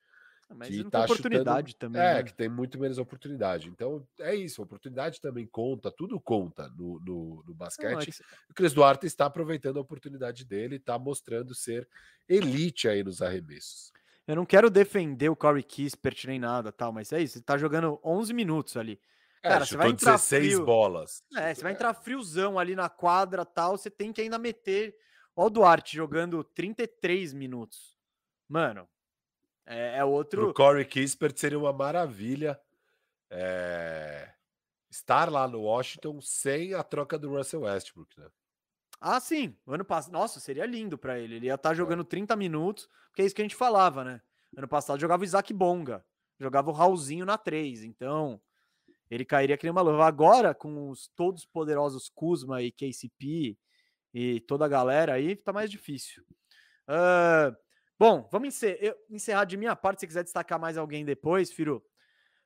Ah, 0.50 0.54
mas 0.54 0.68
que 0.68 0.84
tá 0.84 1.04
oportunidade 1.04 1.72
chutando... 1.72 1.92
também. 1.92 2.08
É, 2.08 2.14
né? 2.14 2.22
que 2.22 2.32
tem 2.32 2.48
muito 2.48 2.78
menos 2.78 2.98
oportunidade. 2.98 3.68
Então, 3.68 4.06
é 4.20 4.34
isso, 4.34 4.62
oportunidade 4.62 5.20
também 5.20 5.46
conta, 5.46 5.90
tudo 5.90 6.18
conta 6.20 6.68
no, 6.70 6.98
no, 7.00 7.44
no 7.46 7.54
basquete. 7.54 7.92
Não, 7.92 8.00
é 8.00 8.04
que... 8.04 8.12
O 8.50 8.54
Cris 8.54 8.72
Duarte 8.72 9.06
está 9.06 9.26
aproveitando 9.26 9.78
a 9.78 9.82
oportunidade 9.82 10.44
dele, 10.44 10.76
está 10.76 10.98
mostrando 10.98 11.54
ser 11.54 11.88
elite 12.28 12.88
aí 12.88 13.02
nos 13.02 13.20
arremessos. 13.20 13.92
Eu 14.26 14.36
não 14.36 14.44
quero 14.44 14.68
defender 14.70 15.30
o 15.30 15.36
Corey 15.36 15.62
Kispert 15.62 16.26
nem 16.26 16.38
nada, 16.38 16.70
tal, 16.70 16.92
mas 16.92 17.12
é 17.12 17.22
isso, 17.22 17.38
ele 17.38 17.44
tá 17.44 17.56
jogando 17.56 17.98
11 18.04 18.34
minutos 18.34 18.76
ali. 18.76 19.00
É, 19.42 19.48
Cara, 19.48 19.64
você 19.64 19.76
vai 19.76 19.90
entrar 19.90 20.12
16 20.12 20.46
frio, 20.46 20.64
bolas. 20.64 21.22
É, 21.36 21.54
você 21.54 21.62
vai 21.62 21.72
entrar 21.72 21.94
friozão 21.94 22.58
ali 22.58 22.74
na 22.74 22.88
quadra 22.88 23.44
tal, 23.44 23.76
você 23.76 23.90
tem 23.90 24.12
que 24.12 24.20
ainda 24.20 24.38
meter. 24.38 24.96
Olha 25.36 25.46
o 25.46 25.50
Duarte 25.50 25.96
jogando 25.96 26.42
33 26.42 27.32
minutos. 27.32 27.96
Mano, 28.48 28.88
é, 29.64 29.98
é 29.98 30.04
outro. 30.04 30.48
O 30.48 30.54
Corey 30.54 30.84
Kispert 30.84 31.36
seria 31.36 31.58
uma 31.58 31.72
maravilha 31.72 32.58
é... 33.30 34.32
estar 34.90 35.30
lá 35.30 35.46
no 35.46 35.60
Washington 35.60 36.20
sem 36.20 36.74
a 36.74 36.82
troca 36.82 37.18
do 37.18 37.30
Russell 37.30 37.60
Westbrook, 37.60 38.18
né? 38.18 38.28
Ah, 39.00 39.20
sim. 39.20 39.56
Ano 39.66 39.84
passado, 39.84 40.12
nossa, 40.12 40.40
seria 40.40 40.66
lindo 40.66 40.98
para 40.98 41.18
ele. 41.20 41.36
Ele 41.36 41.46
ia 41.46 41.54
estar 41.54 41.68
tá 41.68 41.74
jogando 41.74 42.02
30 42.02 42.34
minutos, 42.34 42.88
porque 43.08 43.22
é 43.22 43.24
isso 43.24 43.34
que 43.34 43.42
a 43.42 43.44
gente 43.44 43.54
falava, 43.54 44.02
né? 44.02 44.20
Ano 44.56 44.66
passado 44.66 44.98
jogava 44.98 45.22
o 45.22 45.24
Isaac 45.24 45.52
Bonga, 45.52 46.04
jogava 46.40 46.70
o 46.70 46.72
Raulzinho 46.72 47.24
na 47.24 47.38
3. 47.38 47.84
Então, 47.84 48.40
ele 49.10 49.24
cairia 49.24 49.56
que 49.56 49.64
nem 49.64 49.70
uma 49.70 49.80
luva. 49.80 50.06
Agora, 50.06 50.54
com 50.54 50.90
os 50.90 51.08
todos 51.16 51.46
poderosos 51.46 52.10
Kuzma 52.14 52.62
e 52.62 52.70
KCP 52.70 53.56
e 54.12 54.40
toda 54.40 54.64
a 54.64 54.68
galera 54.68 55.14
aí, 55.14 55.36
tá 55.36 55.52
mais 55.52 55.70
difícil. 55.70 56.22
Uh, 56.88 57.56
bom, 57.98 58.28
vamos 58.30 58.48
encerrar, 58.48 58.94
encerrar 59.10 59.44
de 59.44 59.56
minha 59.56 59.76
parte. 59.76 60.00
Se 60.00 60.06
quiser 60.06 60.24
destacar 60.24 60.58
mais 60.58 60.76
alguém 60.76 61.04
depois, 61.04 61.52
Firu. 61.52 61.82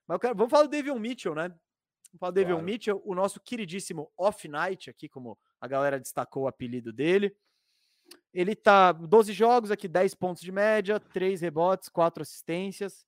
Mas 0.07 0.19
quero, 0.19 0.35
vamos 0.35 0.51
falar 0.51 0.65
do 0.65 0.71
David 0.71 0.99
Mitchell, 0.99 1.35
né? 1.35 1.49
Vamos 1.49 2.21
falar 2.21 2.31
do 2.31 2.35
David 2.35 2.53
claro. 2.53 2.67
Mitchell, 2.67 3.03
o 3.05 3.15
nosso 3.15 3.41
queridíssimo 3.41 4.13
Off-Night, 4.17 4.91
aqui, 4.91 5.09
como 5.09 5.39
a 5.61 5.67
galera 5.67 5.99
destacou 5.99 6.45
o 6.45 6.49
apelido 6.49 6.93
dele. 6.93 7.35
Ele 8.33 8.55
tá 8.55 8.93
12 8.93 9.33
jogos 9.33 9.71
aqui, 9.71 9.89
10 9.89 10.15
pontos 10.15 10.43
de 10.43 10.53
média, 10.53 10.99
3 11.01 11.41
rebotes, 11.41 11.89
4 11.89 12.23
assistências, 12.23 13.07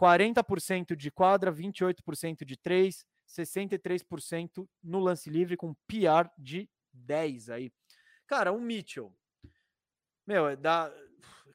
40% 0.00 0.96
de 0.96 1.10
quadra, 1.10 1.52
28% 1.52 2.44
de 2.44 2.56
3, 2.56 3.04
63% 3.28 4.68
no 4.82 4.98
lance 4.98 5.30
livre 5.30 5.56
com 5.56 5.74
PR 5.86 6.28
de 6.36 6.68
10 6.92 7.50
aí. 7.50 7.72
Cara, 8.26 8.52
um 8.52 8.60
Mitchell. 8.60 9.14
Meu, 10.26 10.48
é 10.48 10.56
dá 10.56 10.92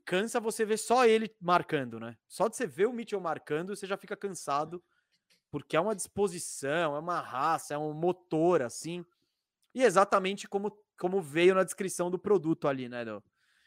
cansa 0.05 0.39
você 0.39 0.65
ver 0.65 0.77
só 0.77 1.05
ele 1.05 1.29
marcando, 1.39 1.99
né? 1.99 2.17
Só 2.27 2.47
de 2.47 2.55
você 2.55 2.65
ver 2.65 2.87
o 2.87 2.93
Mitchell 2.93 3.19
marcando, 3.19 3.75
você 3.75 3.85
já 3.85 3.97
fica 3.97 4.15
cansado, 4.15 4.81
porque 5.51 5.75
é 5.75 5.79
uma 5.79 5.95
disposição, 5.95 6.95
é 6.95 6.99
uma 6.99 7.19
raça, 7.19 7.73
é 7.73 7.77
um 7.77 7.93
motor 7.93 8.61
assim. 8.61 9.05
E 9.75 9.83
exatamente 9.83 10.47
como 10.47 10.71
como 10.97 11.21
veio 11.21 11.53
na 11.53 11.63
descrição 11.63 12.09
do 12.09 12.17
produto 12.17 12.67
ali, 12.67 12.89
né? 12.89 13.03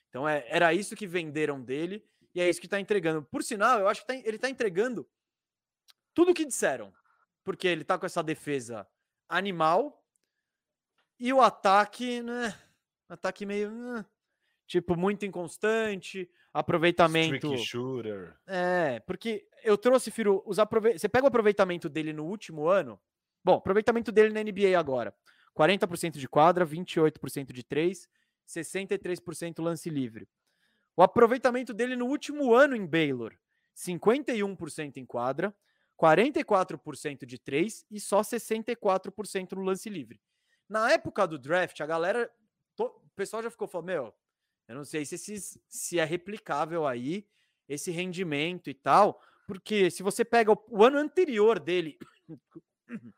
Então 0.09 0.29
é, 0.29 0.45
era 0.49 0.75
isso 0.75 0.97
que 0.97 1.07
venderam 1.07 1.63
dele 1.63 2.05
e 2.35 2.40
é 2.40 2.48
isso 2.48 2.61
que 2.61 2.66
está 2.66 2.81
entregando. 2.81 3.23
Por 3.23 3.43
sinal, 3.43 3.81
eu 3.81 3.89
acho 3.89 4.02
que 4.02 4.07
tá, 4.07 4.15
ele 4.15 4.36
está 4.36 4.48
entregando 4.48 5.09
tudo 6.15 6.32
o 6.32 6.35
que 6.35 6.44
disseram, 6.44 6.93
porque 7.44 7.66
ele 7.66 7.82
está 7.82 7.98
com 7.98 8.07
essa 8.07 8.23
defesa 8.23 8.86
animal 9.28 10.05
e 11.19 11.32
o 11.32 11.40
ataque, 11.40 12.23
né? 12.23 12.59
Ataque 13.09 13.44
meio. 13.44 13.70
Né, 13.70 14.05
tipo, 14.66 14.97
muito 14.97 15.27
inconstante, 15.27 16.31
aproveitamento. 16.52 17.57
shooter. 17.59 18.36
É, 18.47 19.01
porque 19.01 19.47
eu 19.65 19.77
trouxe, 19.77 20.12
Firo, 20.12 20.43
os 20.47 20.61
aprove... 20.61 20.97
você 20.97 21.09
pega 21.09 21.24
o 21.24 21.28
aproveitamento 21.28 21.89
dele 21.89 22.12
no 22.12 22.24
último 22.24 22.69
ano. 22.69 23.01
Bom, 23.44 23.55
aproveitamento 23.55 24.12
dele 24.12 24.32
na 24.32 24.43
NBA 24.43 24.78
agora. 24.78 25.12
40% 25.59 26.19
de 26.19 26.28
quadra, 26.28 26.65
28% 26.65 27.52
de 27.52 27.65
3, 27.65 28.09
63% 28.48 29.61
lance 29.61 29.90
livre. 29.90 30.28
O 30.97 31.03
aproveitamento 31.03 31.73
dele 31.73 31.97
no 31.97 32.07
último 32.07 32.55
ano 32.55 32.77
em 32.77 32.87
Baylor, 32.87 33.35
51% 33.77 34.97
em 34.97 35.07
quadra, 35.07 35.55
44% 36.01 37.27
de 37.27 37.39
3 37.39 37.87
e 37.91 38.01
só 38.01 38.21
64% 38.21 39.53
no 39.53 39.62
lance 39.62 39.89
livre. 39.89 40.21
Na 40.69 40.91
época 40.91 41.27
do 41.27 41.39
draft, 41.39 41.81
a 41.81 41.87
galera, 41.87 42.31
to, 42.77 42.85
o 42.85 43.11
pessoal 43.15 43.43
já 43.43 43.51
ficou 43.51 43.69
falando, 43.69 43.87
meu, 43.87 44.15
eu 44.69 44.75
não 44.75 44.85
sei 44.85 45.05
se, 45.05 45.17
esses, 45.17 45.59
se 45.69 45.99
é 45.99 46.05
replicável 46.05 46.87
aí 46.87 47.27
esse 47.69 47.91
rendimento 47.91 48.71
e 48.71 48.75
tal, 48.75 49.21
porque 49.47 49.91
se 49.91 50.03
você 50.03 50.25
pega 50.25 50.53
o, 50.53 50.65
o 50.69 50.85
ano 50.85 50.99
anterior 50.99 51.59
dele 51.59 51.99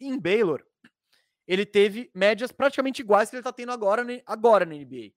em 0.00 0.18
Baylor, 0.18 0.64
ele 1.46 1.66
teve 1.66 2.10
médias 2.14 2.52
praticamente 2.52 3.02
iguais 3.02 3.28
que 3.28 3.36
ele 3.36 3.40
está 3.40 3.52
tendo 3.52 3.72
agora, 3.72 4.04
agora 4.24 4.64
na 4.64 4.74
NBA. 4.74 5.12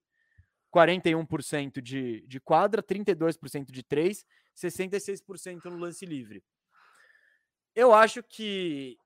41% 0.74 1.80
de, 1.80 2.22
de 2.26 2.40
quadra, 2.40 2.82
32% 2.82 3.70
de 3.70 3.82
3, 3.84 4.26
66% 4.56 5.64
no 5.66 5.78
lance 5.78 6.04
livre. 6.04 6.42
Eu 7.74 7.92
acho 7.92 8.22
que 8.22 8.98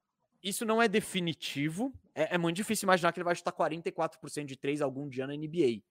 isso 0.42 0.64
não 0.64 0.80
é 0.80 0.88
definitivo. 0.88 1.92
É, 2.14 2.36
é, 2.36 2.38
muito 2.38 2.56
difícil 2.56 2.86
imaginar 2.86 3.12
que 3.12 3.18
ele 3.18 3.24
vai 3.24 3.34
chutar 3.34 3.52
44% 3.52 4.44
de 4.46 4.56
3 4.56 4.80
algum 4.80 5.08
dia 5.08 5.26
na 5.26 5.34
NBA. 5.34 5.82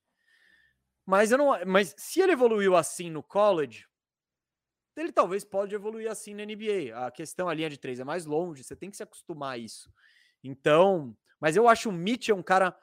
Mas 1.06 1.32
eu 1.32 1.38
não, 1.38 1.66
mas 1.66 1.94
se 1.98 2.22
ele 2.22 2.32
evoluiu 2.32 2.76
assim 2.76 3.10
no 3.10 3.22
college, 3.22 3.88
ele 4.96 5.12
talvez 5.12 5.44
pode 5.44 5.76
evoluir 5.76 6.10
assim 6.10 6.34
na 6.34 6.44
NBA. 6.44 7.06
A 7.06 7.12
questão 7.12 7.48
a 7.48 7.54
linha 7.54 7.70
de 7.70 7.78
3 7.78 8.00
é 8.00 8.04
mais 8.04 8.26
longe, 8.26 8.64
você 8.64 8.76
tem 8.76 8.90
que 8.90 8.98
se 8.98 9.04
acostumar 9.04 9.54
a 9.54 9.58
isso. 9.58 9.94
Então, 10.44 11.16
mas 11.40 11.56
eu 11.56 11.68
acho 11.68 11.90
o 11.90 11.94
Mitchell 11.94 12.36
um 12.36 12.44
cara 12.44 12.76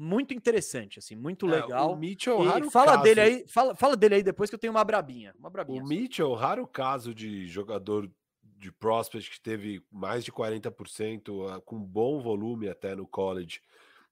muito 0.00 0.32
interessante, 0.32 0.98
assim, 0.98 1.14
muito 1.14 1.46
é, 1.46 1.60
legal. 1.60 1.92
O 1.92 1.96
Mitchell, 1.96 2.42
raro 2.42 2.70
fala 2.70 2.92
caso. 2.92 3.02
dele 3.02 3.20
aí, 3.20 3.44
fala, 3.46 3.74
fala 3.74 3.94
dele 3.94 4.14
aí 4.14 4.22
depois 4.22 4.48
que 4.48 4.54
eu 4.54 4.58
tenho 4.58 4.72
uma 4.72 4.82
brabinha, 4.82 5.34
uma 5.38 5.50
brabinha. 5.50 5.82
O 5.82 5.86
Mitchell, 5.86 6.32
raro 6.32 6.66
caso 6.66 7.14
de 7.14 7.46
jogador 7.46 8.10
de 8.42 8.72
prospect 8.72 9.30
que 9.30 9.40
teve 9.40 9.84
mais 9.92 10.24
de 10.24 10.32
40% 10.32 11.50
ah, 11.50 11.60
com 11.60 11.78
bom 11.78 12.18
volume 12.18 12.68
até 12.68 12.94
no 12.96 13.06
college 13.06 13.60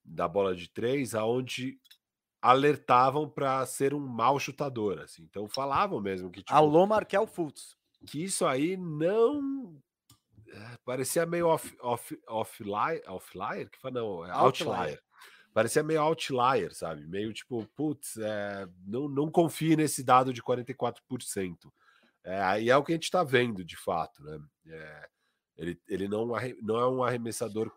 da 0.05 0.27
bola 0.27 0.55
de 0.55 0.69
três, 0.69 1.15
aonde 1.15 1.79
alertavam 2.39 3.27
para 3.27 3.65
ser 3.65 3.93
um 3.93 3.99
mau 3.99 4.39
chutador, 4.39 4.99
assim. 4.99 5.23
Então 5.23 5.47
falavam 5.47 5.99
mesmo 5.99 6.29
que 6.29 6.41
tipo, 6.41 6.53
Alô 6.53 6.85
Markel 6.85 7.25
Fultz. 7.25 7.75
Que 8.05 8.23
isso 8.23 8.45
aí 8.45 8.77
não 8.77 9.75
parecia 10.85 11.25
meio 11.25 11.47
off, 11.47 11.75
off, 11.81 12.19
offline, 12.27 13.01
offlier, 13.07 13.69
que 13.69 13.79
fala, 13.79 13.95
não, 13.95 14.25
é 14.25 14.31
outlier. 14.31 14.69
outlier. 14.69 15.08
Parecia 15.59 15.83
meio 15.83 16.01
outlier, 16.01 16.73
sabe? 16.73 17.05
Meio 17.05 17.33
tipo, 17.33 17.65
putz, 17.75 18.15
é, 18.15 18.65
não, 18.87 19.09
não 19.09 19.29
confie 19.29 19.75
nesse 19.75 20.01
dado 20.01 20.31
de 20.31 20.41
44%. 20.41 21.69
É, 22.23 22.41
aí 22.41 22.69
é 22.69 22.77
o 22.77 22.81
que 22.81 22.93
a 22.93 22.95
gente 22.95 23.03
está 23.03 23.25
vendo, 23.25 23.61
de 23.65 23.75
fato, 23.75 24.23
né? 24.23 24.39
É, 24.67 25.09
ele, 25.57 25.81
ele 25.85 26.07
não, 26.07 26.27
não 26.61 26.79
é 26.79 26.87
um 26.87 27.03
arremessador 27.03 27.69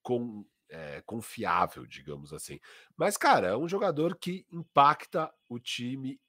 com, 0.00 0.46
é, 0.68 1.02
confiável, 1.04 1.84
digamos 1.84 2.32
assim. 2.32 2.60
Mas, 2.96 3.16
cara, 3.16 3.48
é 3.48 3.56
um 3.56 3.68
jogador 3.68 4.16
que 4.16 4.46
impacta 4.52 5.28
o 5.48 5.58
time 5.58 6.20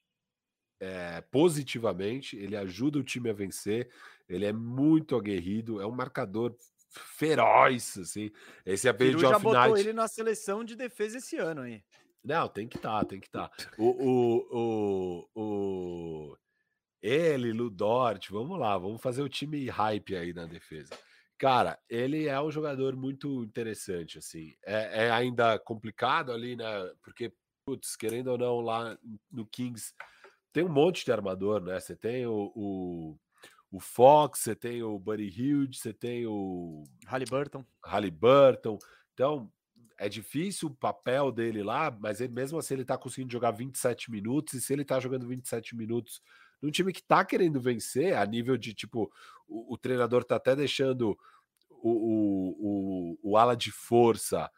é, 0.80 1.22
positivamente, 1.22 2.36
ele 2.36 2.58
ajuda 2.58 2.98
o 2.98 3.04
time 3.04 3.30
a 3.30 3.34
vencer, 3.34 3.92
ele 4.28 4.44
é 4.46 4.52
muito 4.52 5.16
aguerrido, 5.16 5.80
é 5.80 5.86
um 5.86 5.92
marcador 5.92 6.56
feroz, 7.00 7.98
assim. 7.98 8.32
Esse 8.66 8.88
apelido 8.88 9.18
de 9.18 9.24
já 9.24 9.40
botou 9.40 9.54
night... 9.54 9.80
ele 9.80 9.94
na 9.94 10.08
seleção 10.08 10.64
de 10.64 10.76
defesa 10.76 11.18
esse 11.18 11.38
ano 11.38 11.62
aí. 11.62 11.84
Não, 12.24 12.48
tem 12.48 12.68
que 12.68 12.78
estar, 12.78 13.00
tá, 13.00 13.06
tem 13.06 13.20
que 13.20 13.28
estar. 13.28 13.50
Tá. 13.50 13.72
O, 13.78 13.86
o, 13.86 14.48
o, 14.52 15.30
o, 15.36 16.38
ele, 17.02 17.54
Ludort, 17.54 18.32
vamos 18.32 18.60
lá, 18.60 18.78
vamos 18.78 19.02
fazer 19.02 19.22
o 19.22 19.30
time 19.30 19.70
hype 19.70 20.16
aí 20.16 20.34
na 20.34 20.46
defesa. 20.46 20.98
Cara, 21.38 21.78
ele 21.90 22.28
é 22.28 22.42
um 22.42 22.50
jogador 22.50 22.96
muito 22.96 23.44
interessante, 23.44 24.18
assim. 24.18 24.56
É, 24.66 25.06
é 25.06 25.12
ainda 25.12 25.60
complicado 25.60 26.32
ali, 26.32 26.56
né? 26.56 26.66
Porque, 27.04 27.32
putz, 27.66 27.96
querendo 27.96 28.30
ou 28.30 28.38
não, 28.38 28.62
lá 28.62 28.98
no 29.32 29.46
Kings 29.46 29.94
tem 30.56 30.64
um 30.64 30.70
monte 30.70 31.04
de 31.04 31.12
armador, 31.12 31.62
né? 31.62 31.78
Você 31.80 31.96
tem 31.96 32.26
o, 32.26 32.52
o, 32.56 33.20
o 33.76 33.80
Fox, 33.82 34.40
você 34.40 34.56
tem 34.56 34.82
o 34.82 34.98
Buddy 34.98 35.28
Hilde, 35.28 35.78
você 35.78 35.92
tem 35.92 36.26
o 36.26 36.86
Halliburton. 37.06 37.66
Halliburton. 37.84 38.80
Então, 39.14 39.52
é 39.98 40.08
difícil 40.08 40.70
o 40.70 40.74
papel 40.74 41.30
dele 41.30 41.62
lá, 41.62 41.92
mas 42.00 42.22
ele, 42.22 42.34
mesmo 42.34 42.58
assim 42.58 42.76
ele 42.76 42.86
tá 42.86 42.98
conseguindo 42.98 43.34
jogar 43.34 43.52
27 43.52 44.10
minutos, 44.10 44.54
e 44.54 44.62
se 44.62 44.72
ele 44.72 44.86
tá 44.86 44.98
jogando 44.98 45.28
27 45.28 45.76
minutos 45.76 46.22
num 46.62 46.72
time 46.72 46.94
que 46.94 47.04
tá 47.04 47.26
querendo 47.26 47.60
vencer, 47.60 48.16
a 48.16 48.26
nível 48.26 48.56
de 48.56 48.74
tipo, 48.74 49.12
o, 49.46 49.74
o 49.74 49.78
treinador 49.78 50.24
tá 50.24 50.38
até 50.38 50.56
deixando 50.56 51.18
o, 51.70 51.90
o, 51.92 53.18
o, 53.22 53.32
o 53.32 53.38
ala 53.38 53.58
de 53.58 53.74
força, 53.74 54.50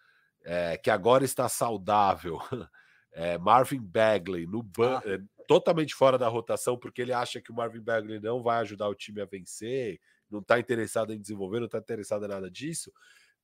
é, 0.45 0.77
que 0.77 0.91
agora 0.91 1.25
está 1.25 1.49
saudável, 1.49 2.39
é, 3.13 3.35
Marvin 3.39 3.81
Bagley 3.81 4.45
no 4.45 4.61
ban 4.61 5.01
ah. 5.03 5.36
Totalmente 5.47 5.95
fora 5.95 6.17
da 6.17 6.27
rotação, 6.27 6.77
porque 6.77 7.01
ele 7.01 7.13
acha 7.13 7.41
que 7.41 7.51
o 7.51 7.55
Marvin 7.55 7.81
Bagley 7.81 8.19
não 8.19 8.43
vai 8.43 8.59
ajudar 8.59 8.89
o 8.89 8.95
time 8.95 9.21
a 9.21 9.25
vencer, 9.25 9.99
não 10.29 10.39
está 10.39 10.59
interessado 10.59 11.13
em 11.13 11.19
desenvolver, 11.19 11.59
não 11.59 11.65
está 11.65 11.79
interessado 11.79 12.25
em 12.25 12.27
nada 12.27 12.51
disso. 12.51 12.91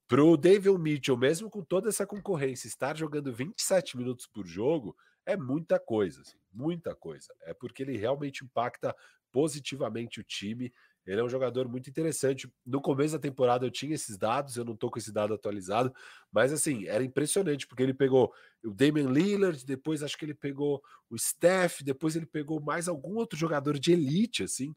Para 0.07 0.23
o 0.23 0.35
David 0.35 0.77
Mitchell, 0.77 1.17
mesmo 1.17 1.49
com 1.49 1.63
toda 1.63 1.89
essa 1.89 2.05
concorrência, 2.05 2.67
estar 2.67 2.95
jogando 2.97 3.34
27 3.34 3.97
minutos 3.97 4.27
por 4.27 4.45
jogo 4.45 4.95
é 5.25 5.38
muita 5.38 5.80
coisa, 5.80 6.21
assim, 6.21 6.38
muita 6.51 6.93
coisa. 6.93 7.34
É 7.43 7.53
porque 7.53 7.81
ele 7.81 7.97
realmente 7.97 8.43
impacta 8.43 8.93
positivamente 9.31 10.19
o 10.19 10.23
time. 10.23 10.71
Ele 11.05 11.19
é 11.19 11.23
um 11.23 11.30
jogador 11.30 11.67
muito 11.67 11.89
interessante. 11.89 12.51
No 12.65 12.81
começo 12.81 13.13
da 13.13 13.19
temporada 13.19 13.65
eu 13.65 13.71
tinha 13.71 13.93
esses 13.93 14.17
dados, 14.17 14.55
eu 14.55 14.63
não 14.63 14.75
tô 14.75 14.89
com 14.89 14.97
esse 14.97 15.11
dado 15.11 15.34
atualizado, 15.34 15.93
mas 16.31 16.53
assim, 16.53 16.88
era 16.88 17.03
impressionante, 17.03 17.67
porque 17.67 17.84
ele 17.84 17.93
pegou 17.93 18.34
o 18.63 18.71
Damian 18.71 19.09
Lillard, 19.09 19.65
depois 19.65 20.01
acho 20.01 20.17
que 20.17 20.25
ele 20.25 20.34
pegou 20.34 20.81
o 21.09 21.17
Steph, 21.17 21.81
depois 21.81 22.15
ele 22.15 22.25
pegou 22.25 22.61
mais 22.61 22.88
algum 22.88 23.15
outro 23.15 23.38
jogador 23.38 23.77
de 23.77 23.91
elite, 23.91 24.43
assim, 24.43 24.73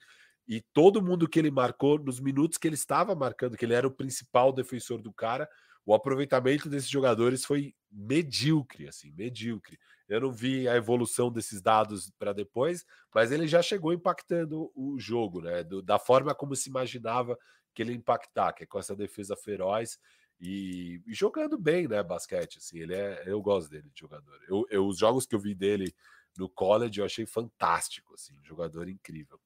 e 0.48 0.61
todo 0.73 1.03
mundo 1.03 1.28
que 1.28 1.39
ele 1.39 1.51
marcou, 1.51 1.98
nos 1.98 2.20
minutos 2.20 2.59
que 2.59 2.69
ele 2.69 2.74
estava 2.74 3.15
marcando, 3.15 3.57
que 3.57 3.65
ele 3.65 3.74
era 3.74 3.86
o 3.86 3.90
principal 3.90 4.53
defensor 4.53 5.01
do 5.03 5.12
cara, 5.12 5.48
o 5.85 5.94
aproveitamento 5.94 6.69
desses 6.69 6.89
jogadores 6.89 7.44
foi 7.44 7.73
medíocre, 7.90 8.89
assim, 8.89 9.12
medíocre. 9.12 9.78
Eu 10.09 10.20
não 10.20 10.33
vi 10.33 10.69
a 10.69 10.77
evolução 10.77 11.31
desses 11.31 11.61
dados 11.61 12.11
para 12.19 12.33
depois, 12.33 12.85
mas 13.15 13.33
ele 13.33 13.49
já 13.49 13.61
chegou 13.61 13.93
impactando 13.93 14.70
o 14.74 14.99
jogo, 14.99 15.41
né? 15.41 15.65
Do, 15.65 15.83
da 15.83 15.99
forma 15.99 16.35
como 16.35 16.55
se 16.55 16.69
imaginava 16.69 17.37
que 17.74 17.83
ele 17.83 17.93
ia 17.93 17.97
impactar, 17.99 18.53
que 18.53 18.65
é 18.65 18.66
com 18.66 18.78
essa 18.78 18.95
defesa 18.95 19.37
feroz 19.37 19.99
e, 20.41 21.03
e, 21.07 21.15
jogando 21.15 21.59
bem, 21.59 21.89
né? 21.89 22.03
Basquete, 22.03 22.59
assim, 22.59 22.78
ele 22.78 22.95
é. 22.95 23.23
Eu 23.27 23.41
gosto 23.41 23.70
dele 23.70 23.91
de 23.93 24.01
jogador. 24.01 24.39
Eu, 24.49 24.66
eu, 24.70 24.87
os 24.87 24.99
jogos 24.99 25.27
que 25.27 25.35
eu 25.35 25.41
vi 25.41 25.55
dele 25.55 25.95
no 26.37 26.49
college 26.49 27.01
eu 27.01 27.07
achei 27.07 27.24
fantástico, 27.24 28.15
assim, 28.15 28.35
jogador 28.43 28.89
incrível. 28.89 29.41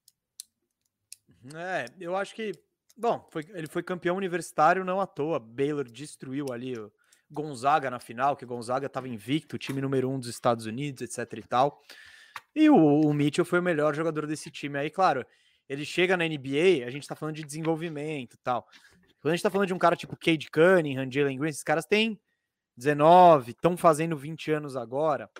É, 1.54 1.86
eu 1.98 2.16
acho 2.16 2.34
que. 2.34 2.52
Bom, 2.96 3.26
foi, 3.30 3.44
ele 3.50 3.68
foi 3.68 3.82
campeão 3.82 4.16
universitário 4.16 4.84
não 4.84 5.00
à 5.00 5.06
toa. 5.06 5.38
Baylor 5.38 5.84
destruiu 5.84 6.46
ali 6.52 6.78
o 6.78 6.92
Gonzaga 7.30 7.90
na 7.90 8.00
final, 8.00 8.36
que 8.36 8.44
Gonzaga 8.44 8.86
estava 8.86 9.08
invicto, 9.08 9.58
time 9.58 9.80
número 9.80 10.10
um 10.10 10.18
dos 10.18 10.28
Estados 10.28 10.66
Unidos, 10.66 11.02
etc 11.02 11.38
e 11.38 11.42
tal. 11.42 11.80
E 12.54 12.68
o, 12.68 12.76
o 12.76 13.14
Mitchell 13.14 13.44
foi 13.44 13.60
o 13.60 13.62
melhor 13.62 13.94
jogador 13.94 14.26
desse 14.26 14.50
time. 14.50 14.78
Aí, 14.78 14.90
claro, 14.90 15.24
ele 15.68 15.84
chega 15.84 16.16
na 16.16 16.26
NBA, 16.26 16.84
a 16.86 16.90
gente 16.90 17.06
tá 17.06 17.14
falando 17.14 17.36
de 17.36 17.44
desenvolvimento 17.44 18.34
e 18.34 18.38
tal. 18.38 18.66
Quando 19.20 19.32
a 19.32 19.36
gente 19.36 19.42
tá 19.42 19.50
falando 19.50 19.68
de 19.68 19.74
um 19.74 19.78
cara 19.78 19.94
tipo 19.94 20.16
Cade 20.16 20.50
Cunningham, 20.50 21.10
Jalen 21.10 21.38
Green, 21.38 21.50
esses 21.50 21.62
caras 21.62 21.86
têm 21.86 22.18
19, 22.76 23.52
estão 23.52 23.76
fazendo 23.76 24.16
20 24.16 24.50
anos 24.50 24.76
agora. 24.76 25.30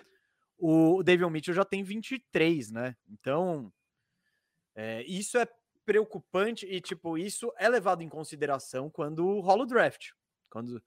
O 0.57 1.01
David 1.03 1.29
Mitchell 1.29 1.55
já 1.55 1.65
tem 1.65 1.83
23, 1.83 2.71
né? 2.71 2.95
Então, 3.09 3.73
é, 4.75 5.03
isso 5.03 5.37
é 5.37 5.47
preocupante 5.85 6.65
e, 6.65 6.79
tipo, 6.79 7.17
isso 7.17 7.51
é 7.57 7.67
levado 7.67 8.03
em 8.03 8.07
consideração 8.09 8.89
quando 8.89 9.39
rola 9.39 9.63
o 9.63 9.65
draft. 9.65 10.11
Quando, 10.49 10.81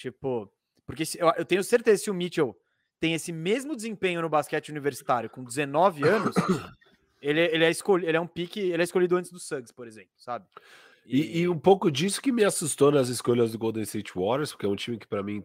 tipo, 0.00 0.50
porque 0.86 1.04
se, 1.04 1.18
eu, 1.18 1.30
eu, 1.36 1.44
tenho 1.44 1.62
certeza 1.62 1.98
que 1.98 2.04
se 2.04 2.10
o 2.10 2.14
Mitchell 2.14 2.56
tem 2.98 3.14
esse 3.14 3.32
mesmo 3.32 3.76
desempenho 3.76 4.22
no 4.22 4.28
basquete 4.28 4.70
universitário 4.70 5.28
com 5.28 5.44
19 5.44 6.04
anos, 6.04 6.34
ele, 7.20 7.40
ele, 7.40 7.64
é 7.64 7.70
escolhido, 7.70 8.08
ele 8.08 8.16
é 8.16 8.20
um 8.20 8.26
pique, 8.26 8.60
ele 8.60 8.82
é 8.82 8.84
escolhido 8.84 9.16
antes 9.16 9.30
do 9.30 9.38
Suggs, 9.38 9.72
por 9.72 9.86
exemplo, 9.86 10.12
sabe? 10.16 10.46
E, 11.06 11.20
e, 11.20 11.38
e, 11.40 11.48
um 11.48 11.58
pouco 11.58 11.90
disso 11.90 12.20
que 12.20 12.32
me 12.32 12.44
assustou 12.44 12.90
nas 12.90 13.08
escolhas 13.08 13.52
do 13.52 13.58
Golden 13.58 13.82
State 13.82 14.12
Warriors, 14.14 14.52
porque 14.52 14.66
é 14.66 14.68
um 14.68 14.76
time 14.76 14.98
que 14.98 15.06
para 15.06 15.22
mim 15.22 15.44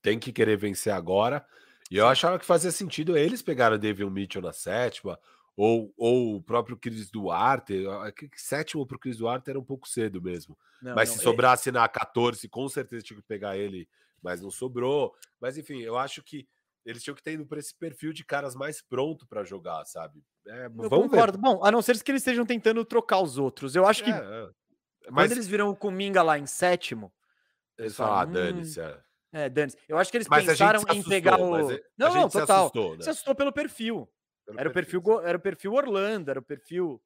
tem 0.00 0.18
que 0.18 0.32
querer 0.32 0.56
vencer 0.56 0.92
agora. 0.92 1.44
E 1.90 1.96
eu 1.96 2.06
achava 2.06 2.38
que 2.38 2.44
fazia 2.44 2.70
sentido 2.70 3.16
eles 3.16 3.42
pegarem 3.42 3.76
o 3.76 3.80
David 3.80 4.10
Mitchell 4.10 4.42
na 4.42 4.52
sétima, 4.52 5.18
ou, 5.56 5.92
ou 5.96 6.36
o 6.36 6.42
próprio 6.42 6.76
Cris 6.76 7.10
Duarte. 7.10 7.84
Sétimo 8.36 8.86
para 8.86 8.96
o 8.96 9.00
Cris 9.00 9.18
Duarte 9.18 9.50
era 9.50 9.58
um 9.58 9.64
pouco 9.64 9.88
cedo 9.88 10.20
mesmo. 10.20 10.56
Não, 10.82 10.94
mas 10.94 11.08
não, 11.08 11.16
se 11.16 11.20
é 11.20 11.24
sobrasse 11.24 11.68
é... 11.68 11.72
na 11.72 11.88
14, 11.88 12.48
com 12.48 12.68
certeza 12.68 13.04
tinha 13.04 13.20
que 13.20 13.26
pegar 13.26 13.56
ele, 13.56 13.88
mas 14.22 14.40
não 14.40 14.50
sobrou. 14.50 15.14
Mas 15.40 15.58
enfim, 15.58 15.80
eu 15.80 15.96
acho 15.96 16.22
que 16.22 16.46
eles 16.84 17.02
tinham 17.02 17.14
que 17.14 17.22
ter 17.22 17.32
ido 17.32 17.46
para 17.46 17.60
esse 17.60 17.74
perfil 17.74 18.12
de 18.12 18.24
caras 18.24 18.54
mais 18.54 18.82
pronto 18.82 19.26
para 19.26 19.44
jogar, 19.44 19.84
sabe? 19.84 20.22
É, 20.46 20.66
eu 20.66 20.90
concordo. 20.90 21.38
Ver. 21.38 21.42
Bom, 21.42 21.64
a 21.64 21.70
não 21.70 21.80
ser 21.80 22.02
que 22.02 22.10
eles 22.10 22.22
estejam 22.22 22.44
tentando 22.44 22.84
trocar 22.84 23.20
os 23.20 23.38
outros. 23.38 23.76
Eu 23.76 23.86
acho 23.86 24.02
que 24.02 24.10
é, 24.10 24.14
é. 24.14 24.48
Mas... 25.10 25.26
quando 25.26 25.32
eles 25.32 25.46
viram 25.46 25.68
o 25.68 25.76
Cominga 25.76 26.22
lá 26.22 26.38
em 26.38 26.46
sétimo, 26.46 27.12
eles 27.78 27.94
falaram, 27.94 28.20
ah, 28.20 28.26
hum, 28.30 28.32
dane-se. 28.32 28.80
É. 28.80 29.00
É, 29.32 29.48
Dane. 29.48 29.72
Eu 29.88 29.96
acho 29.96 30.10
que 30.10 30.18
eles 30.18 30.28
mas 30.28 30.44
pensaram 30.44 30.80
assustou, 30.80 30.96
em 30.96 31.02
pegar 31.02 31.40
o. 31.40 31.56
Não, 31.96 32.14
não, 32.14 32.28
total. 32.28 32.46
Se 32.46 32.52
assustou, 32.52 32.96
né? 32.96 33.02
se 33.02 33.10
assustou 33.10 33.34
pelo 33.34 33.50
perfil. 33.50 34.06
Era, 34.56 34.70
perfil, 34.70 35.00
o 35.00 35.02
perfil, 35.02 35.28
era 35.28 35.38
o 35.38 35.40
perfil 35.40 35.72
Orlando, 35.72 36.30
era 36.30 36.40
o 36.40 36.42
perfil 36.42 37.00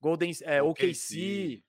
Golden 0.00 0.32
é, 0.42 0.62
OKC. 0.62 0.82
OKC. 0.82 1.64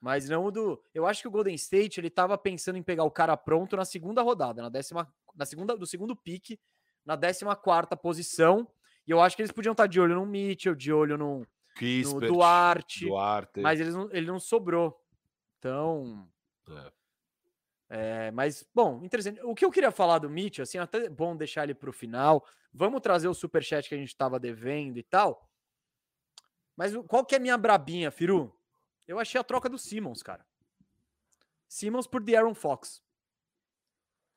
Mas 0.00 0.28
não 0.28 0.44
o 0.44 0.50
do. 0.50 0.82
Eu 0.94 1.06
acho 1.06 1.22
que 1.22 1.28
o 1.28 1.30
Golden 1.30 1.54
State 1.54 1.98
ele 1.98 2.10
tava 2.10 2.36
pensando 2.38 2.76
em 2.76 2.82
pegar 2.82 3.04
o 3.04 3.10
cara 3.10 3.36
pronto 3.36 3.76
na 3.76 3.84
segunda 3.84 4.22
rodada, 4.22 4.62
na 4.62 4.68
décima, 4.68 5.12
na 5.34 5.44
segunda, 5.44 5.76
do 5.76 5.86
segundo 5.86 6.14
pique, 6.14 6.58
na 7.04 7.16
décima 7.16 7.56
quarta 7.56 7.96
posição. 7.96 8.68
E 9.06 9.10
eu 9.10 9.20
acho 9.20 9.34
que 9.34 9.42
eles 9.42 9.52
podiam 9.52 9.72
estar 9.72 9.86
de 9.86 10.00
olho 10.00 10.14
no 10.14 10.26
Mitchell, 10.26 10.74
de 10.74 10.92
olho 10.92 11.16
no, 11.16 11.46
Kispert, 11.74 12.20
no 12.20 12.34
Duarte, 12.34 13.06
Duarte, 13.06 13.60
mas 13.60 13.80
eles 13.80 13.94
não, 13.94 14.08
ele 14.12 14.26
não 14.26 14.38
sobrou. 14.38 15.00
Então. 15.58 16.28
É. 16.68 16.97
É, 17.90 18.30
mas, 18.32 18.68
bom, 18.74 19.02
interessante. 19.02 19.40
O 19.42 19.54
que 19.54 19.64
eu 19.64 19.70
queria 19.70 19.90
falar 19.90 20.18
do 20.18 20.28
Mitchell, 20.28 20.62
assim, 20.62 20.78
até 20.78 21.06
é 21.06 21.08
bom 21.08 21.36
deixar 21.36 21.64
ele 21.64 21.74
para 21.74 21.88
o 21.88 21.92
final. 21.92 22.46
Vamos 22.72 23.00
trazer 23.00 23.28
o 23.28 23.34
superchat 23.34 23.88
que 23.88 23.94
a 23.94 23.98
gente 23.98 24.08
estava 24.08 24.38
devendo 24.38 24.98
e 24.98 25.02
tal. 25.02 25.48
Mas 26.76 26.94
qual 27.06 27.24
que 27.24 27.34
é 27.34 27.38
a 27.38 27.40
minha 27.40 27.56
brabinha, 27.56 28.10
Firu? 28.10 28.54
Eu 29.06 29.18
achei 29.18 29.40
a 29.40 29.44
troca 29.44 29.68
do 29.68 29.78
Simmons, 29.78 30.22
cara. 30.22 30.46
Simmons 31.66 32.06
por 32.06 32.22
Aaron 32.34 32.54
Fox. 32.54 33.02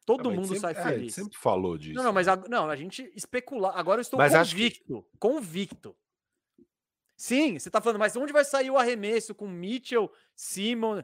Todo 0.06 0.32
mundo 0.32 0.48
sempre, 0.48 0.60
sai 0.60 0.72
é, 0.72 0.84
feliz. 0.84 1.14
sempre 1.14 1.38
falou 1.38 1.78
disso. 1.78 1.96
Não, 1.96 2.04
não, 2.04 2.14
mas 2.14 2.28
a, 2.28 2.36
não, 2.36 2.70
a 2.70 2.76
gente 2.76 3.12
especular. 3.16 3.78
Agora 3.78 4.00
eu 4.00 4.02
estou 4.02 4.18
mas 4.18 4.34
convicto. 4.34 5.04
Que... 5.04 5.18
Convicto. 5.20 5.96
Sim, 7.16 7.60
você 7.60 7.70
está 7.70 7.80
falando, 7.80 8.00
mas 8.00 8.16
onde 8.16 8.34
vai 8.34 8.44
sair 8.44 8.72
o 8.72 8.78
arremesso 8.78 9.36
com 9.36 9.48
Mitchell, 9.48 10.12
Simmons? 10.36 11.04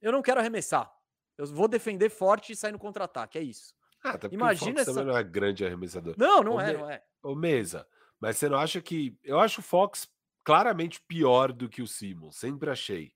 Eu 0.00 0.12
não 0.12 0.22
quero 0.22 0.38
arremessar. 0.38 0.90
Eu 1.36 1.46
vou 1.46 1.68
defender 1.68 2.10
forte 2.10 2.52
e 2.52 2.56
sair 2.56 2.72
no 2.72 2.78
contra-ataque, 2.78 3.38
é 3.38 3.42
isso. 3.42 3.74
Ah, 4.04 4.10
até 4.10 4.28
Imagina 4.30 4.80
essa... 4.80 4.92
também 4.92 5.06
não 5.06 5.16
é 5.16 5.22
grande 5.22 5.64
arremessador. 5.64 6.14
Não, 6.18 6.42
não 6.42 6.60
é, 6.60 6.72
não 6.72 6.90
é. 6.90 7.02
Ô, 7.22 7.34
Mesa, 7.34 7.86
mas 8.20 8.36
você 8.36 8.48
não 8.48 8.58
acha 8.58 8.80
que... 8.80 9.16
Eu 9.22 9.38
acho 9.38 9.60
o 9.60 9.64
Fox 9.64 10.08
claramente 10.44 11.00
pior 11.06 11.52
do 11.52 11.68
que 11.68 11.82
o 11.82 11.86
Simmons, 11.86 12.36
sempre 12.36 12.70
achei. 12.70 13.12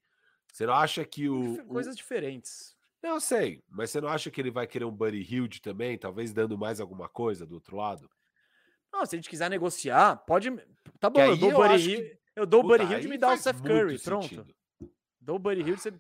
Você 0.52 0.64
não 0.64 0.74
acha 0.74 1.04
que 1.04 1.28
o... 1.28 1.64
Coisas 1.66 1.94
o... 1.94 1.96
diferentes. 1.96 2.76
Eu 3.02 3.20
sei, 3.20 3.62
mas 3.68 3.90
você 3.90 4.00
não 4.00 4.08
acha 4.08 4.30
que 4.30 4.40
ele 4.40 4.50
vai 4.50 4.66
querer 4.66 4.84
um 4.84 4.90
Buddy 4.90 5.22
Hilde 5.22 5.60
também, 5.60 5.98
talvez 5.98 6.32
dando 6.32 6.58
mais 6.58 6.80
alguma 6.80 7.08
coisa 7.08 7.46
do 7.46 7.54
outro 7.54 7.76
lado? 7.76 8.10
Não, 8.92 9.04
se 9.04 9.14
a 9.14 9.18
gente 9.18 9.28
quiser 9.28 9.50
negociar, 9.50 10.16
pode. 10.16 10.50
Tá 10.98 11.10
bom, 11.10 11.20
eu 11.20 11.36
dou, 11.36 11.50
eu, 11.50 11.56
Buddy 11.56 11.90
Hill, 11.90 12.00
que... 12.00 12.18
eu 12.34 12.46
dou 12.46 12.64
o 12.64 12.66
Buddy 12.66 12.84
Hilde 12.84 13.06
e 13.06 13.10
me 13.10 13.18
dá 13.18 13.32
o 13.32 13.36
Seth 13.36 13.60
Curry, 13.60 13.98
pronto. 13.98 14.46
Dou 15.20 15.36
o 15.36 15.38
Buddy 15.38 15.60
Hilde, 15.60 15.80
você 15.80 15.92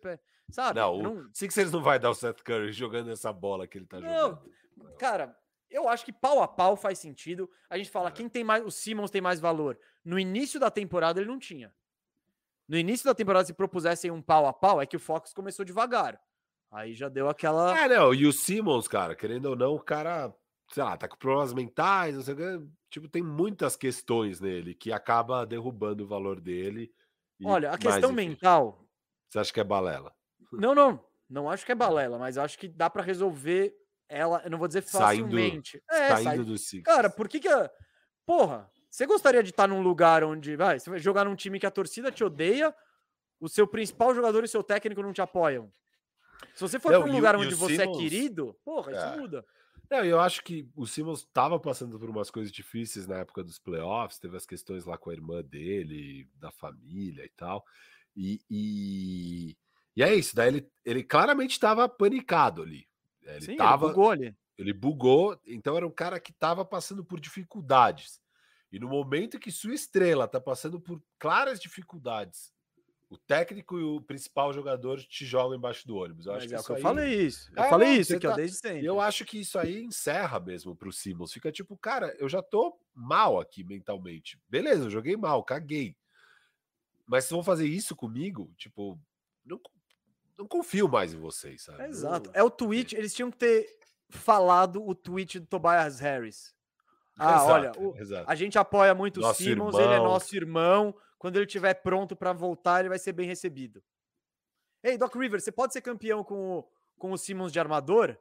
Sabe? 0.50 0.80
Não, 0.80 1.02
não... 1.02 1.16
o 1.16 1.30
Sixers 1.32 1.72
não 1.72 1.82
vai 1.82 1.98
dar 1.98 2.10
o 2.10 2.14
Seth 2.14 2.42
Curry 2.42 2.72
jogando 2.72 3.10
essa 3.10 3.32
bola 3.32 3.66
que 3.66 3.78
ele 3.78 3.86
tá 3.86 4.00
jogando. 4.00 4.40
Não, 4.76 4.96
cara, 4.96 5.36
eu 5.70 5.88
acho 5.88 6.04
que 6.04 6.12
pau 6.12 6.42
a 6.42 6.48
pau 6.48 6.76
faz 6.76 6.98
sentido. 6.98 7.50
A 7.68 7.76
gente 7.76 7.90
fala, 7.90 8.08
é. 8.08 8.12
quem 8.12 8.28
tem 8.28 8.44
mais. 8.44 8.64
O 8.64 8.70
Simmons 8.70 9.10
tem 9.10 9.20
mais 9.20 9.40
valor. 9.40 9.78
No 10.04 10.18
início 10.18 10.60
da 10.60 10.70
temporada 10.70 11.20
ele 11.20 11.28
não 11.28 11.38
tinha. 11.38 11.72
No 12.68 12.76
início 12.76 13.04
da 13.06 13.14
temporada, 13.14 13.46
se 13.46 13.54
propusessem 13.54 14.10
um 14.10 14.20
pau 14.20 14.46
a 14.46 14.52
pau, 14.52 14.80
é 14.80 14.86
que 14.86 14.96
o 14.96 15.00
Fox 15.00 15.32
começou 15.32 15.64
devagar. 15.64 16.20
Aí 16.70 16.94
já 16.94 17.08
deu 17.08 17.28
aquela. 17.28 17.78
É, 17.78 17.88
não, 17.88 18.12
e 18.12 18.26
o 18.26 18.32
Simmons, 18.32 18.88
cara, 18.88 19.14
querendo 19.14 19.46
ou 19.46 19.56
não, 19.56 19.74
o 19.74 19.80
cara, 19.80 20.34
sei 20.72 20.82
lá, 20.82 20.96
tá 20.96 21.06
com 21.06 21.16
problemas 21.16 21.54
mentais, 21.54 22.16
não 22.16 22.22
sei 22.22 22.34
o 22.34 22.36
que. 22.36 22.66
Tipo, 22.90 23.08
tem 23.08 23.22
muitas 23.22 23.76
questões 23.76 24.40
nele 24.40 24.74
que 24.74 24.92
acaba 24.92 25.46
derrubando 25.46 26.04
o 26.04 26.08
valor 26.08 26.40
dele. 26.40 26.92
Olha, 27.44 27.70
a 27.70 27.78
questão 27.78 28.12
mental. 28.12 28.84
Você 29.28 29.38
acha 29.38 29.52
que 29.52 29.60
é 29.60 29.64
balela? 29.64 30.15
Não, 30.52 30.74
não. 30.74 31.04
Não 31.28 31.50
acho 31.50 31.66
que 31.66 31.72
é 31.72 31.74
balela, 31.74 32.18
mas 32.18 32.38
acho 32.38 32.58
que 32.58 32.68
dá 32.68 32.88
para 32.88 33.02
resolver 33.02 33.74
ela. 34.08 34.40
Eu 34.44 34.50
não 34.50 34.58
vou 34.58 34.68
dizer 34.68 34.82
facilmente. 34.82 35.82
Saindo, 35.90 36.12
é, 36.12 36.22
saindo 36.22 36.44
do 36.44 36.56
Six. 36.56 36.84
Cara, 36.84 37.10
por 37.10 37.28
que 37.28 37.40
que. 37.40 37.48
A... 37.48 37.70
Porra, 38.24 38.70
você 38.88 39.06
gostaria 39.06 39.42
de 39.42 39.50
estar 39.50 39.66
num 39.66 39.82
lugar 39.82 40.22
onde. 40.22 40.56
Vai, 40.56 40.78
você 40.78 40.88
vai 40.88 40.98
jogar 40.98 41.24
num 41.24 41.34
time 41.34 41.58
que 41.58 41.66
a 41.66 41.70
torcida 41.70 42.12
te 42.12 42.22
odeia, 42.22 42.74
o 43.40 43.48
seu 43.48 43.66
principal 43.66 44.14
jogador 44.14 44.44
e 44.44 44.48
seu 44.48 44.62
técnico 44.62 45.02
não 45.02 45.12
te 45.12 45.20
apoiam. 45.20 45.70
Se 46.54 46.60
você 46.60 46.78
for 46.78 46.92
para 46.92 47.10
um 47.10 47.12
lugar 47.12 47.36
onde 47.36 47.54
você 47.54 47.74
é 47.74 47.78
Simmons... 47.78 47.96
é 47.96 48.00
querido, 48.00 48.56
porra, 48.64 48.92
isso 48.92 49.04
é. 49.04 49.16
muda. 49.16 49.44
Não, 49.90 50.04
eu 50.04 50.18
acho 50.18 50.42
que 50.42 50.68
o 50.74 50.86
Simmons 50.86 51.20
estava 51.20 51.60
passando 51.60 51.98
por 51.98 52.10
umas 52.10 52.30
coisas 52.30 52.52
difíceis 52.52 53.06
na 53.06 53.18
época 53.18 53.44
dos 53.44 53.58
playoffs, 53.58 54.18
teve 54.18 54.36
as 54.36 54.44
questões 54.44 54.84
lá 54.84 54.98
com 54.98 55.10
a 55.10 55.12
irmã 55.12 55.42
dele, 55.42 56.28
da 56.34 56.50
família 56.50 57.24
e 57.24 57.30
tal. 57.36 57.64
E, 58.16 58.40
e, 58.50 59.56
e 59.96 60.02
é 60.02 60.14
isso, 60.14 60.36
daí 60.36 60.48
ele, 60.48 60.68
ele 60.84 61.02
claramente 61.02 61.52
estava 61.52 61.88
panicado 61.88 62.62
ali. 62.62 62.86
Ele 63.22 63.40
Sim, 63.40 63.56
tava, 63.56 63.86
ele 63.86 63.94
bugou 63.94 64.10
ali. 64.10 64.36
Ele 64.58 64.72
bugou, 64.72 65.40
então 65.46 65.76
era 65.76 65.86
um 65.86 65.90
cara 65.90 66.20
que 66.20 66.30
estava 66.30 66.64
passando 66.64 67.04
por 67.04 67.18
dificuldades. 67.18 68.20
E 68.70 68.78
no 68.78 68.88
momento 68.88 69.38
que 69.38 69.50
sua 69.50 69.74
estrela 69.74 70.24
está 70.24 70.40
passando 70.40 70.80
por 70.80 71.02
claras 71.18 71.60
dificuldades, 71.60 72.52
o 73.08 73.16
técnico 73.16 73.78
e 73.78 73.82
o 73.82 74.00
principal 74.00 74.52
jogador 74.52 74.98
te 75.00 75.24
jogam 75.24 75.56
embaixo 75.56 75.86
do 75.86 75.96
ônibus. 75.96 76.26
Eu 76.26 76.32
acho 76.32 76.40
Mas 76.42 76.48
que 76.48 76.54
é 76.54 76.58
isso 76.58 76.72
eu 76.72 76.76
aí... 76.76 76.82
falei 76.82 77.14
isso. 77.14 77.52
Eu 77.54 77.62
é, 77.62 77.68
falei 77.68 77.88
não, 77.88 78.00
isso 78.00 78.16
aqui, 78.16 78.26
tá... 78.26 78.32
ó, 78.32 78.36
desde 78.36 78.56
sempre. 78.56 78.84
Eu 78.84 79.00
acho 79.00 79.24
que 79.24 79.38
isso 79.38 79.58
aí 79.58 79.82
encerra 79.82 80.40
mesmo 80.40 80.74
para 80.74 80.88
o 80.88 80.92
Simmons. 80.92 81.32
Fica 81.32 81.52
tipo, 81.52 81.76
cara, 81.76 82.14
eu 82.18 82.28
já 82.28 82.42
tô 82.42 82.78
mal 82.92 83.40
aqui 83.40 83.62
mentalmente. 83.62 84.38
Beleza, 84.48 84.84
eu 84.84 84.90
joguei 84.90 85.16
mal, 85.16 85.44
caguei. 85.44 85.96
Mas 87.06 87.24
se 87.24 87.30
vão 87.30 87.44
fazer 87.44 87.68
isso 87.68 87.94
comigo, 87.94 88.52
tipo, 88.56 88.98
não, 89.44 89.60
não 90.38 90.46
confio 90.46 90.88
mais 90.88 91.14
em 91.14 91.18
vocês, 91.18 91.62
sabe? 91.62 91.84
Exato. 91.84 92.30
É 92.34 92.42
o 92.42 92.50
tweet, 92.50 92.94
eles 92.96 93.14
tinham 93.14 93.30
que 93.30 93.38
ter 93.38 93.66
falado 94.10 94.86
o 94.86 94.94
tweet 94.94 95.38
do 95.40 95.46
Tobias 95.46 96.00
Harris. 96.00 96.54
Ah, 97.18 97.36
exato, 97.36 97.50
olha, 97.50 97.72
o, 97.78 97.94
a 98.26 98.34
gente 98.34 98.58
apoia 98.58 98.94
muito 98.94 99.20
nosso 99.20 99.40
o 99.40 99.44
Simmons, 99.46 99.74
irmão. 99.74 99.80
ele 99.80 99.94
é 99.94 100.04
nosso 100.04 100.36
irmão. 100.36 100.94
Quando 101.18 101.36
ele 101.36 101.46
estiver 101.46 101.72
pronto 101.72 102.14
para 102.14 102.30
voltar, 102.34 102.80
ele 102.80 102.90
vai 102.90 102.98
ser 102.98 103.12
bem 103.12 103.26
recebido. 103.26 103.82
Ei, 104.82 104.98
Doc 104.98 105.14
Rivers, 105.14 105.42
você 105.42 105.50
pode 105.50 105.72
ser 105.72 105.80
campeão 105.80 106.22
com 106.22 106.58
o, 106.58 106.68
com 106.98 107.12
o 107.12 107.16
Simmons 107.16 107.52
de 107.52 107.58
armador? 107.58 108.18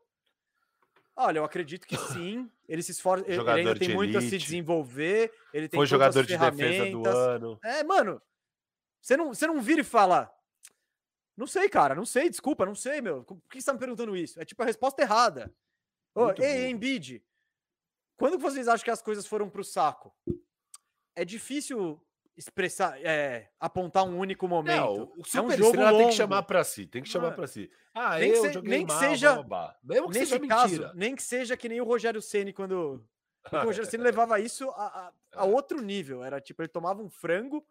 Olha, 1.14 1.40
eu 1.40 1.44
acredito 1.44 1.86
que 1.86 1.98
sim. 2.14 2.50
Ele 2.70 2.82
se 2.82 2.92
esforça, 2.92 3.26
ele 3.28 3.48
ainda 3.50 3.76
tem 3.76 3.90
de 3.90 3.94
muito 3.94 4.18
a 4.18 4.22
se 4.22 4.28
elite. 4.28 4.46
desenvolver. 4.46 5.30
Ele 5.54 5.68
tem 5.68 5.78
Foi 5.78 5.86
jogador 5.86 6.26
de 6.26 6.38
defesa 6.38 6.90
do 6.90 7.06
ano. 7.06 7.60
É, 7.64 7.84
mano. 7.84 8.22
Você 9.02 9.16
não, 9.18 9.34
você 9.34 9.46
não 9.46 9.62
vira 9.62 9.82
e 9.82 9.84
fala. 9.84 10.34
Não 11.38 11.46
sei, 11.48 11.68
cara, 11.70 11.94
não 11.96 12.06
sei, 12.06 12.30
desculpa, 12.30 12.66
não 12.66 12.76
sei, 12.76 13.02
meu. 13.02 13.24
Por 13.24 13.38
que 13.50 13.60
você 13.60 13.66
tá 13.66 13.74
me 13.74 13.80
perguntando 13.80 14.16
isso? 14.16 14.40
É 14.40 14.46
tipo 14.46 14.62
a 14.64 14.66
resposta 14.66 15.02
errada. 15.02 15.54
Muito 16.16 16.42
ei. 16.42 16.70
Embiid, 16.70 17.22
quando 18.18 18.38
que 18.38 18.44
vocês 18.44 18.68
acham 18.68 18.84
que 18.86 18.92
as 18.92 19.02
coisas 19.02 19.28
foram 19.28 19.50
pro 19.50 19.64
saco? 19.64 20.16
É 21.16 21.26
difícil 21.26 22.02
expressar, 22.38 23.00
é, 23.02 23.50
apontar 23.60 24.04
um 24.06 24.18
único 24.18 24.48
momento. 24.48 24.76
Não, 24.78 24.94
o 24.94 25.14
é 25.16 25.20
um 25.20 25.24
super 25.24 25.58
jogo 25.58 25.70
estrela 25.72 25.90
tem 25.90 25.98
longo. 26.00 26.10
que 26.10 26.16
chamar 26.16 26.44
pra 26.44 26.64
si, 26.64 26.86
tem 26.88 27.02
que 27.04 27.10
chamar 27.10 27.30
Ah, 27.30 27.32
pra 27.32 27.48
si. 27.48 27.72
Ah, 27.94 28.18
nem 28.20 28.32
que 28.32 28.38
eu 28.38 28.42
se- 28.44 28.54
joguei 28.54 28.70
nem 28.72 28.86
que 28.86 28.92
mal, 28.94 29.00
seja- 29.02 29.34
blá, 29.36 29.44
blá, 29.44 29.68
blá. 29.68 29.78
Mesmo 29.84 30.10
que 30.10 30.20
Nesse 30.20 30.32
seja 30.32 30.48
caso, 30.48 30.72
mentira. 30.74 30.92
nem 30.96 31.16
que 31.16 31.24
seja 31.24 31.58
que 31.58 31.70
nem 31.70 31.80
o 31.82 31.86
Rogério 31.86 32.22
Ceni 32.22 32.52
quando 32.54 33.06
o 33.52 33.58
Rogério 33.66 33.90
Ceni 33.90 34.04
levava 34.04 34.40
isso 34.40 34.70
a, 34.72 34.86
a- 35.08 35.14
a 35.36 35.46
É. 35.46 35.50
outro 35.50 35.82
nível. 35.82 36.24
Era 36.24 36.40
tipo, 36.42 36.62
ele 36.62 36.70
tomava 36.70 37.02
um 37.02 37.10
frango, 37.10 37.66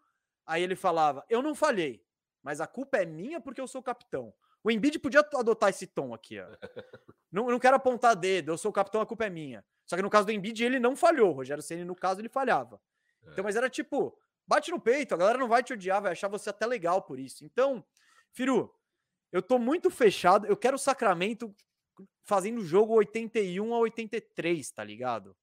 aí 0.45 0.61
ele 0.63 0.75
falava: 0.75 1.23
Eu 1.29 1.41
não 1.43 1.53
falhei, 1.55 2.03
mas 2.45 2.61
a 2.61 2.67
culpa 2.67 2.97
é 2.97 3.05
minha 3.05 3.41
porque 3.41 3.59
eu 3.59 3.67
sou 3.67 3.81
o 3.81 3.83
capitão. 3.83 4.31
O 4.63 4.69
Embiid 4.69 4.99
podia 4.99 5.21
adotar 5.33 5.71
esse 5.71 5.87
tom 5.87 6.13
aqui, 6.13 6.39
ó. 6.39 6.45
não, 7.31 7.47
não 7.47 7.57
quero 7.57 7.75
apontar 7.75 8.15
dedo, 8.15 8.51
eu 8.51 8.57
sou 8.57 8.69
o 8.69 8.73
capitão, 8.73 9.01
a 9.01 9.05
culpa 9.05 9.25
é 9.25 9.31
minha. 9.31 9.65
Só 9.83 9.95
que 9.95 10.03
no 10.03 10.11
caso 10.11 10.27
do 10.27 10.31
Embiid, 10.31 10.63
ele 10.63 10.79
não 10.79 10.95
falhou. 10.95 11.31
O 11.31 11.33
Rogério 11.33 11.63
Ceni 11.63 11.83
no 11.83 11.95
caso, 11.95 12.21
ele 12.21 12.29
falhava. 12.29 12.79
Então, 13.23 13.39
É. 13.39 13.41
mas 13.41 13.55
era 13.55 13.67
tipo, 13.67 14.15
bate 14.45 14.69
no 14.69 14.79
peito, 14.79 15.15
a 15.15 15.17
galera 15.17 15.39
não 15.39 15.47
vai 15.47 15.63
te 15.63 15.73
odiar, 15.73 16.03
vai 16.03 16.11
achar 16.11 16.27
você 16.27 16.51
até 16.51 16.67
legal 16.67 17.01
por 17.01 17.19
isso. 17.19 17.43
Então, 17.43 17.83
Firu, 18.31 18.71
eu 19.31 19.41
tô 19.41 19.57
muito 19.57 19.89
fechado. 19.89 20.45
Eu 20.45 20.55
quero 20.55 20.75
o 20.75 20.79
Sacramento 20.79 21.51
fazendo 22.21 22.59
o 22.59 22.65
jogo 22.65 22.93
81 22.93 23.73
a 23.73 23.79
83, 23.79 24.71
tá 24.71 24.83
ligado? 24.83 25.35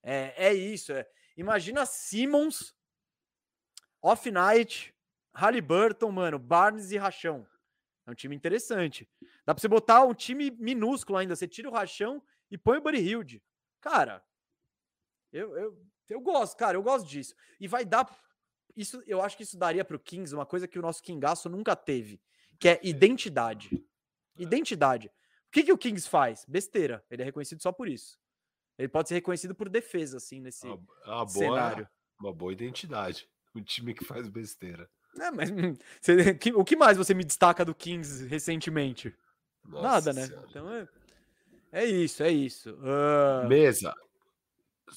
É, 0.00 0.46
é 0.46 0.54
isso. 0.54 0.92
É. 0.92 1.04
Imagina 1.36 1.84
Simmons, 1.84 2.72
Off 4.00 4.30
Night, 4.30 4.95
Halliburton, 5.36 6.10
mano, 6.10 6.38
Barnes 6.38 6.90
e 6.90 6.96
Rachão. 6.96 7.46
É 8.06 8.10
um 8.10 8.14
time 8.14 8.34
interessante. 8.34 9.08
Dá 9.44 9.54
pra 9.54 9.60
você 9.60 9.68
botar 9.68 10.04
um 10.04 10.14
time 10.14 10.50
minúsculo 10.52 11.18
ainda. 11.18 11.36
Você 11.36 11.46
tira 11.46 11.68
o 11.68 11.72
Rachão 11.72 12.22
e 12.50 12.56
põe 12.56 12.78
o 12.78 12.80
Buddy 12.80 12.98
Hilde. 12.98 13.42
Cara, 13.80 14.24
eu, 15.32 15.56
eu, 15.56 15.86
eu 16.08 16.20
gosto, 16.20 16.56
cara, 16.56 16.76
eu 16.78 16.82
gosto 16.82 17.06
disso. 17.06 17.34
E 17.60 17.68
vai 17.68 17.84
dar. 17.84 18.08
Isso, 18.74 19.02
eu 19.06 19.20
acho 19.20 19.36
que 19.36 19.42
isso 19.42 19.58
daria 19.58 19.84
pro 19.84 19.98
Kings 19.98 20.34
uma 20.34 20.46
coisa 20.46 20.66
que 20.66 20.78
o 20.78 20.82
nosso 20.82 21.02
Kingaço 21.02 21.48
nunca 21.48 21.76
teve, 21.76 22.20
que 22.58 22.68
é 22.68 22.80
identidade. 22.82 23.84
Identidade. 24.38 25.08
O 25.08 25.50
que, 25.50 25.64
que 25.64 25.72
o 25.72 25.78
Kings 25.78 26.08
faz? 26.08 26.44
Besteira. 26.46 27.04
Ele 27.10 27.22
é 27.22 27.24
reconhecido 27.24 27.60
só 27.62 27.72
por 27.72 27.88
isso. 27.88 28.18
Ele 28.78 28.88
pode 28.88 29.08
ser 29.08 29.14
reconhecido 29.14 29.54
por 29.54 29.68
defesa, 29.68 30.18
assim, 30.18 30.40
nesse 30.40 30.66
Uma, 30.66 30.76
uma 30.76 31.24
boa, 31.24 31.28
cenário. 31.28 31.88
uma 32.20 32.32
boa 32.32 32.52
identidade. 32.52 33.28
Um 33.54 33.62
time 33.62 33.94
que 33.94 34.04
faz 34.04 34.28
besteira. 34.28 34.90
É, 35.18 35.30
mas 35.30 35.50
hum, 35.50 35.76
você- 36.00 36.38
o 36.54 36.64
que 36.64 36.76
mais 36.76 36.96
você 36.96 37.14
me 37.14 37.24
destaca 37.24 37.64
do 37.64 37.74
Kings 37.74 38.26
recentemente? 38.26 39.14
Nossa 39.64 39.82
Nada, 39.82 40.12
né? 40.12 40.26
Senhora. 40.26 40.46
Então 40.50 40.72
é, 40.72 40.88
é 41.72 41.84
isso, 41.84 42.22
é 42.22 42.30
isso. 42.30 42.78
Ah, 42.82 43.44
Mesa. 43.48 43.94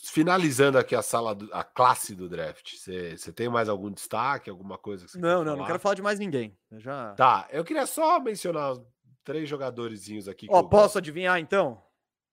Finalizando 0.03 0.77
aqui 0.77 0.95
a 0.95 1.01
sala, 1.01 1.33
do- 1.33 1.49
a 1.51 1.63
classe 1.63 2.13
do 2.15 2.29
draft. 2.29 2.75
Você 2.77 3.33
tem 3.33 3.49
mais 3.49 3.67
algum 3.67 3.89
destaque, 3.91 4.49
alguma 4.49 4.77
coisa 4.77 5.05
que 5.05 5.11
você 5.11 5.17
não, 5.17 5.39
quer 5.39 5.45
não, 5.45 5.45
não 5.45 5.55
falar? 5.57 5.67
quero 5.67 5.79
falar 5.79 5.95
de 5.95 6.01
mais 6.03 6.19
ninguém. 6.19 6.55
Eu 6.69 6.79
já. 6.79 7.13
Tá, 7.15 7.47
eu 7.51 7.63
queria 7.63 7.87
só 7.87 8.19
mencionar 8.19 8.75
três 9.23 9.49
jogadorzinhos 9.49 10.27
aqui. 10.27 10.45
Ó, 10.49 10.59
eu 10.59 10.69
posso 10.69 10.99
adivinhar 10.99 11.39
então? 11.39 11.83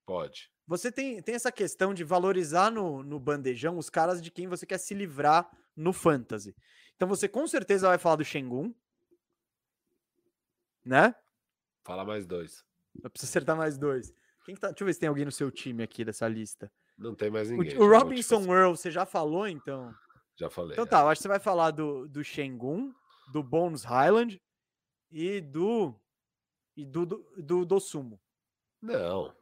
Pode. 0.05 0.51
Você 0.67 0.91
tem, 0.91 1.19
tem 1.21 1.33
essa 1.33 1.51
questão 1.51 1.93
de 1.93 2.03
valorizar 2.03 2.69
no, 2.69 3.01
no 3.01 3.19
bandejão 3.19 3.77
os 3.77 3.89
caras 3.89 4.21
de 4.21 4.29
quem 4.29 4.47
você 4.47 4.65
quer 4.65 4.77
se 4.77 4.93
livrar 4.93 5.49
no 5.75 5.91
fantasy. 5.91 6.55
Então 6.97 7.07
você 7.07 7.29
com 7.29 7.47
certeza 7.47 7.87
vai 7.87 7.99
falar 7.99 8.15
do 8.17 8.25
Shengun, 8.25 8.73
né? 10.83 11.13
Fala 11.85 12.03
mais 12.03 12.25
dois. 12.25 12.65
Eu 13.03 13.09
preciso 13.09 13.29
acertar 13.31 13.55
mais 13.55 13.77
dois. 13.77 14.11
Quem 14.43 14.55
que 14.55 14.61
tá, 14.61 14.69
deixa 14.69 14.83
eu 14.83 14.87
ver 14.87 14.93
se 14.93 14.99
tem 14.99 15.07
alguém 15.09 15.25
no 15.25 15.31
seu 15.31 15.51
time 15.51 15.83
aqui 15.83 16.03
dessa 16.03 16.27
lista. 16.27 16.71
Não 16.97 17.13
tem 17.13 17.29
mais 17.29 17.49
O, 17.49 17.51
ninguém. 17.51 17.77
o 17.77 17.79
te 17.79 17.85
Robinson 17.85 18.41
Earl, 18.51 18.71
você 18.75 18.89
já 18.89 19.05
falou 19.05 19.47
então? 19.47 19.93
Já 20.39 20.51
falei. 20.51 20.73
Então 20.73 20.83
é. 20.83 20.87
tá, 20.87 21.01
eu 21.01 21.07
acho 21.07 21.17
que 21.17 21.23
você 21.23 21.27
vai 21.29 21.39
falar 21.39 21.71
do, 21.71 22.07
do 22.07 22.23
Shengun, 22.23 22.93
do 23.33 23.41
Bones 23.41 23.83
Highland 23.83 24.39
e 25.09 25.41
do. 25.41 25.99
E 26.75 26.85
do, 26.85 27.07
do, 27.07 27.25
do 27.37 27.65
Dosumo. 27.65 28.21
Não. 28.79 29.35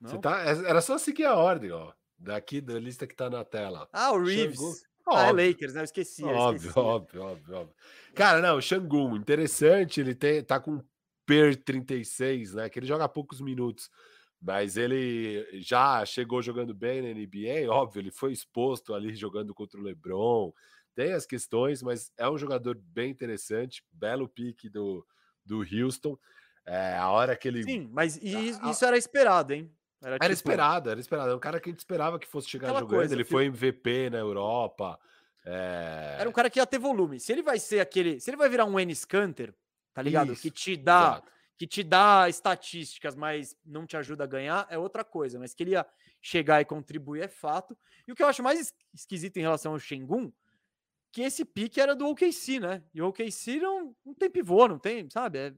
Você 0.00 0.14
Não? 0.14 0.20
tá, 0.20 0.42
era 0.44 0.80
só 0.80 0.96
seguir 0.96 1.24
a 1.24 1.34
ordem, 1.34 1.72
ó. 1.72 1.92
Daqui 2.16 2.60
da 2.60 2.78
lista 2.78 3.04
que 3.04 3.16
tá 3.16 3.28
na 3.28 3.44
tela. 3.44 3.88
Ah, 3.92 4.12
o 4.12 4.22
Reeves. 4.22 4.84
Ah, 5.06 5.28
é. 5.28 5.32
Lakers, 5.32 5.74
né? 5.74 5.80
Eu 5.80 5.84
esqueci. 5.84 6.22
eu 6.22 6.28
Óbvio, 6.30 6.68
esqueci. 6.68 6.78
óbvio, 6.78 7.22
óbvio, 7.22 7.54
óbvio. 7.56 7.74
Cara, 8.14 8.40
não, 8.40 8.56
o 8.56 8.62
Xangun, 8.62 9.16
interessante, 9.16 10.00
ele 10.00 10.14
tem, 10.14 10.42
tá 10.42 10.60
com 10.60 10.80
PER 11.26 11.56
36, 11.64 12.54
né? 12.54 12.68
Que 12.68 12.78
ele 12.78 12.86
joga 12.86 13.08
poucos 13.08 13.40
minutos, 13.40 13.90
mas 14.40 14.76
ele 14.76 15.46
já 15.60 16.04
chegou 16.04 16.42
jogando 16.42 16.74
bem 16.74 17.00
na 17.02 17.08
NBA, 17.08 17.70
óbvio, 17.72 18.00
ele 18.00 18.10
foi 18.10 18.32
exposto 18.32 18.94
ali 18.94 19.14
jogando 19.14 19.54
contra 19.54 19.80
o 19.80 19.82
LeBron. 19.82 20.52
Tem 20.94 21.12
as 21.12 21.24
questões, 21.24 21.82
mas 21.82 22.12
é 22.18 22.28
um 22.28 22.36
jogador 22.36 22.76
bem 22.76 23.10
interessante, 23.10 23.82
belo 23.90 24.28
pique 24.28 24.68
do, 24.68 25.06
do 25.44 25.60
Houston. 25.60 26.18
É, 26.66 26.96
a 26.96 27.10
hora 27.10 27.34
que 27.36 27.48
ele. 27.48 27.62
Sim, 27.64 27.88
mas 27.90 28.16
i- 28.18 28.34
A- 28.34 28.68
a- 28.68 28.70
isso 28.70 28.84
era 28.84 28.96
esperado, 28.96 29.52
hein? 29.52 29.72
Era 30.02 30.18
tipo, 30.18 30.32
esperado, 30.32 30.90
era 30.90 30.98
esperado. 31.00 31.30
É 31.30 31.34
um 31.34 31.38
cara 31.40 31.60
que 31.60 31.68
a 31.68 31.72
gente 31.72 31.78
esperava 31.80 32.18
que 32.18 32.26
fosse 32.26 32.48
chegar 32.48 32.66
Aquela 32.68 32.80
jogando. 32.80 32.98
coisa, 32.98 33.14
ele 33.14 33.24
filho. 33.24 33.36
foi 33.36 33.44
MVP 33.46 34.10
na 34.10 34.18
Europa. 34.18 34.98
é, 35.44 36.16
Era 36.20 36.28
um 36.28 36.32
cara 36.32 36.50
que 36.50 36.58
ia 36.58 36.66
ter 36.66 36.78
volume. 36.78 37.18
Se 37.20 37.32
ele 37.32 37.42
vai 37.42 37.58
ser 37.58 37.80
aquele. 37.80 38.20
Se 38.20 38.30
ele 38.30 38.36
vai 38.36 38.48
virar 38.48 38.64
um 38.64 38.78
Ennis 38.78 39.04
Canter, 39.04 39.54
tá 39.94 40.02
ligado? 40.02 40.32
Isso, 40.32 40.42
que 40.42 40.50
te 40.50 40.76
dá. 40.76 41.00
exato. 41.12 41.32
Que 41.58 41.66
te 41.66 41.82
dá 41.84 42.28
estatísticas, 42.28 43.14
mas 43.14 43.56
não 43.64 43.86
te 43.86 43.96
ajuda 43.96 44.24
a 44.24 44.26
ganhar, 44.26 44.66
é 44.68 44.76
outra 44.76 45.04
coisa. 45.04 45.38
Mas 45.38 45.54
que 45.54 45.62
ele 45.62 45.72
ia 45.72 45.86
chegar 46.20 46.60
e 46.60 46.64
contribuir 46.64 47.22
é 47.22 47.28
fato. 47.28 47.76
E 48.06 48.10
o 48.10 48.16
que 48.16 48.22
eu 48.22 48.26
acho 48.26 48.42
mais 48.42 48.58
es- 48.58 48.74
esquisito 48.92 49.36
em 49.36 49.42
relação 49.42 49.72
ao 49.72 49.78
Shengun, 49.78 50.32
que 51.12 51.22
esse 51.22 51.44
pique 51.44 51.80
era 51.80 51.94
do 51.94 52.08
OKC, 52.08 52.58
né? 52.58 52.82
E 52.92 53.00
o 53.00 53.06
OKC 53.08 53.60
não, 53.60 53.94
não 54.04 54.14
tem 54.14 54.28
pivô, 54.30 54.66
não 54.66 54.78
tem, 54.78 55.08
sabe? 55.10 55.38
É 55.38 55.54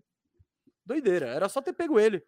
doideira. 0.85 1.27
Era 1.29 1.49
só 1.49 1.63
ter 1.63 1.73
pego 1.73 1.99
ele. 1.99 2.23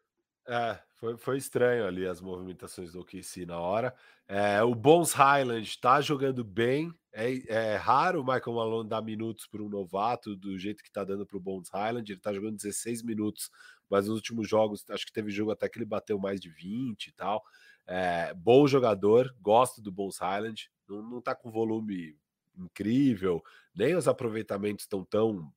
É, 0.49 0.79
foi, 0.95 1.17
foi 1.17 1.37
estranho 1.37 1.87
ali 1.87 2.07
as 2.07 2.21
movimentações 2.21 2.93
do 2.93 3.01
OKC 3.01 3.45
na 3.45 3.59
hora. 3.59 3.95
É, 4.29 4.63
o 4.63 4.75
Bones 4.75 5.13
Highland 5.13 5.79
tá 5.81 6.01
jogando 6.01 6.45
bem. 6.45 6.93
É, 7.13 7.73
é 7.75 7.77
raro 7.77 8.21
o 8.21 8.25
Michael 8.25 8.57
Malone 8.57 8.89
dar 8.89 9.03
minutos 9.03 9.47
para 9.47 9.63
um 9.63 9.69
novato 9.69 10.37
do 10.37 10.59
jeito 10.59 10.83
que 10.83 10.91
tá 10.91 11.05
dando 11.05 11.27
para 11.27 11.37
o 11.37 11.41
Bones 11.41 11.69
Highland. 11.69 12.11
Ele 12.11 12.21
tá 12.21 12.33
jogando 12.33 12.57
16 12.57 13.03
minutos, 13.03 13.51
mas 13.91 14.07
nos 14.07 14.17
últimos 14.17 14.49
jogos, 14.49 14.85
acho 14.91 15.07
que 15.07 15.13
teve 15.13 15.31
jogo 15.31 15.51
até 15.51 15.69
que 15.69 15.79
ele 15.79 15.85
bateu 15.85 16.19
mais 16.19 16.41
de 16.41 16.49
20 16.49 17.09
e 17.09 17.13
tal. 17.13 17.43
É, 17.87 18.35
bom 18.35 18.67
jogador, 18.67 19.35
gosto 19.41 19.81
do 19.81 19.93
Bones 19.93 20.19
Highland. 20.19 20.71
Não, 20.89 21.03
não 21.03 21.21
tá 21.21 21.35
com 21.35 21.51
volume 21.51 22.17
incrível, 22.57 23.43
nem 23.75 23.95
os 23.95 24.09
aproveitamentos 24.09 24.85
estão 24.85 25.05
tão 25.05 25.53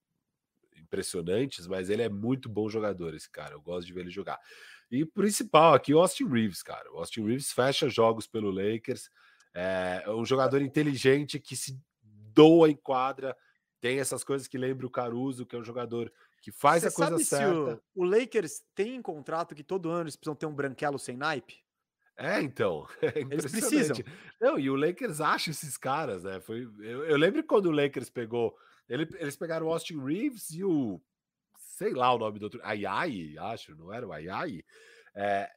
impressionantes, 0.75 1.67
mas 1.67 1.89
ele 1.89 2.01
é 2.01 2.09
muito 2.09 2.49
bom 2.49 2.67
jogador, 2.69 3.13
esse 3.13 3.29
cara. 3.29 3.53
Eu 3.53 3.61
gosto 3.61 3.87
de 3.87 3.93
ver 3.93 4.01
ele 4.01 4.09
jogar. 4.09 4.39
E 4.91 5.03
o 5.03 5.07
principal 5.07 5.73
aqui, 5.73 5.93
o 5.93 5.99
Austin 5.99 6.25
Reeves, 6.27 6.63
cara. 6.63 6.91
O 6.91 6.97
Austin 6.97 7.23
Reeves 7.25 7.51
fecha 7.51 7.87
jogos 7.89 8.25
pelo 8.27 8.49
Lakers. 8.49 9.09
É 9.53 10.03
um 10.07 10.25
jogador 10.25 10.61
inteligente 10.61 11.39
que 11.39 11.55
se 11.55 11.79
doa 12.01 12.69
em 12.69 12.75
quadra. 12.75 13.35
Tem 13.81 13.99
essas 13.99 14.23
coisas 14.23 14.47
que 14.47 14.57
lembra 14.57 14.85
o 14.85 14.89
Caruso, 14.89 15.45
que 15.45 15.55
é 15.55 15.59
um 15.59 15.63
jogador 15.63 16.11
que 16.41 16.51
faz 16.51 16.83
Você 16.83 16.89
a 16.89 16.91
coisa 16.91 17.17
certa. 17.23 17.81
o, 17.95 18.01
o 18.01 18.03
Lakers 18.03 18.61
tem 18.75 18.95
em 18.95 19.01
contrato 19.01 19.53
que 19.55 19.63
todo 19.63 19.89
ano 19.89 20.03
eles 20.03 20.15
precisam 20.15 20.35
ter 20.35 20.45
um 20.45 20.53
branquelo 20.53 20.97
sem 20.99 21.15
naipe? 21.17 21.57
É, 22.17 22.41
então. 22.41 22.85
É 23.01 23.19
Eles 23.19 23.49
precisam. 23.51 23.95
Não, 24.39 24.59
e 24.59 24.69
o 24.69 24.75
Lakers 24.75 25.21
acha 25.21 25.51
esses 25.51 25.77
caras, 25.77 26.23
né? 26.23 26.39
Foi, 26.41 26.67
eu, 26.79 27.05
eu 27.05 27.17
lembro 27.17 27.43
quando 27.43 27.67
o 27.67 27.71
Lakers 27.71 28.09
pegou. 28.09 28.55
ele- 28.87 29.07
eles 29.17 29.35
pegaram 29.37 29.67
o 29.67 29.71
Austin 29.71 29.99
Reeves 30.03 30.49
e 30.51 30.63
o. 30.63 31.01
Sei 31.79 31.93
lá 31.93 32.13
o 32.13 32.17
nome 32.17 32.39
do 32.39 32.43
outro. 32.43 32.59
Ayai, 32.61 33.37
acho, 33.37 33.73
não 33.73 33.93
era 33.93 34.05
o 34.05 34.11
Ayai? 34.11 34.61
É, 35.15 35.49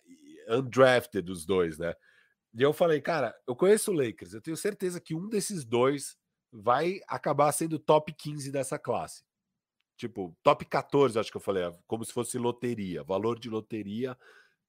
undrafted, 0.48 1.28
os 1.28 1.44
dois, 1.44 1.78
né? 1.78 1.92
E 2.54 2.62
eu 2.62 2.72
falei, 2.72 3.00
cara, 3.00 3.34
eu 3.44 3.56
conheço 3.56 3.90
o 3.90 3.94
Lakers, 3.94 4.32
eu 4.32 4.40
tenho 4.40 4.56
certeza 4.56 5.00
que 5.00 5.16
um 5.16 5.28
desses 5.28 5.64
dois 5.64 6.16
vai 6.52 7.00
acabar 7.08 7.50
sendo 7.50 7.76
top 7.76 8.12
15 8.12 8.52
dessa 8.52 8.78
classe. 8.78 9.24
Tipo, 9.96 10.32
top 10.44 10.64
14, 10.64 11.18
acho 11.18 11.30
que 11.30 11.36
eu 11.36 11.40
falei, 11.40 11.64
como 11.88 12.04
se 12.04 12.12
fosse 12.12 12.38
loteria, 12.38 13.02
valor 13.02 13.36
de 13.36 13.50
loteria, 13.50 14.16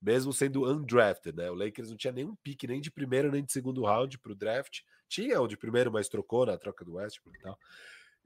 mesmo 0.02 0.32
sendo 0.32 0.68
undrafted, 0.68 1.36
né? 1.36 1.52
O 1.52 1.54
Lakers 1.54 1.88
não 1.88 1.96
tinha 1.96 2.12
nenhum 2.12 2.34
pique, 2.34 2.66
nem 2.66 2.80
de 2.80 2.90
primeiro, 2.90 3.30
nem 3.30 3.44
de 3.44 3.52
segundo 3.52 3.84
round 3.84 4.18
para 4.18 4.32
o 4.32 4.34
draft. 4.34 4.80
Tinha 5.08 5.40
o 5.40 5.46
de 5.46 5.56
primeiro, 5.56 5.92
mas 5.92 6.08
trocou 6.08 6.46
na 6.46 6.58
troca 6.58 6.84
do 6.84 6.94
Westbrook 6.94 7.38
e 7.38 7.42
tal. 7.42 7.56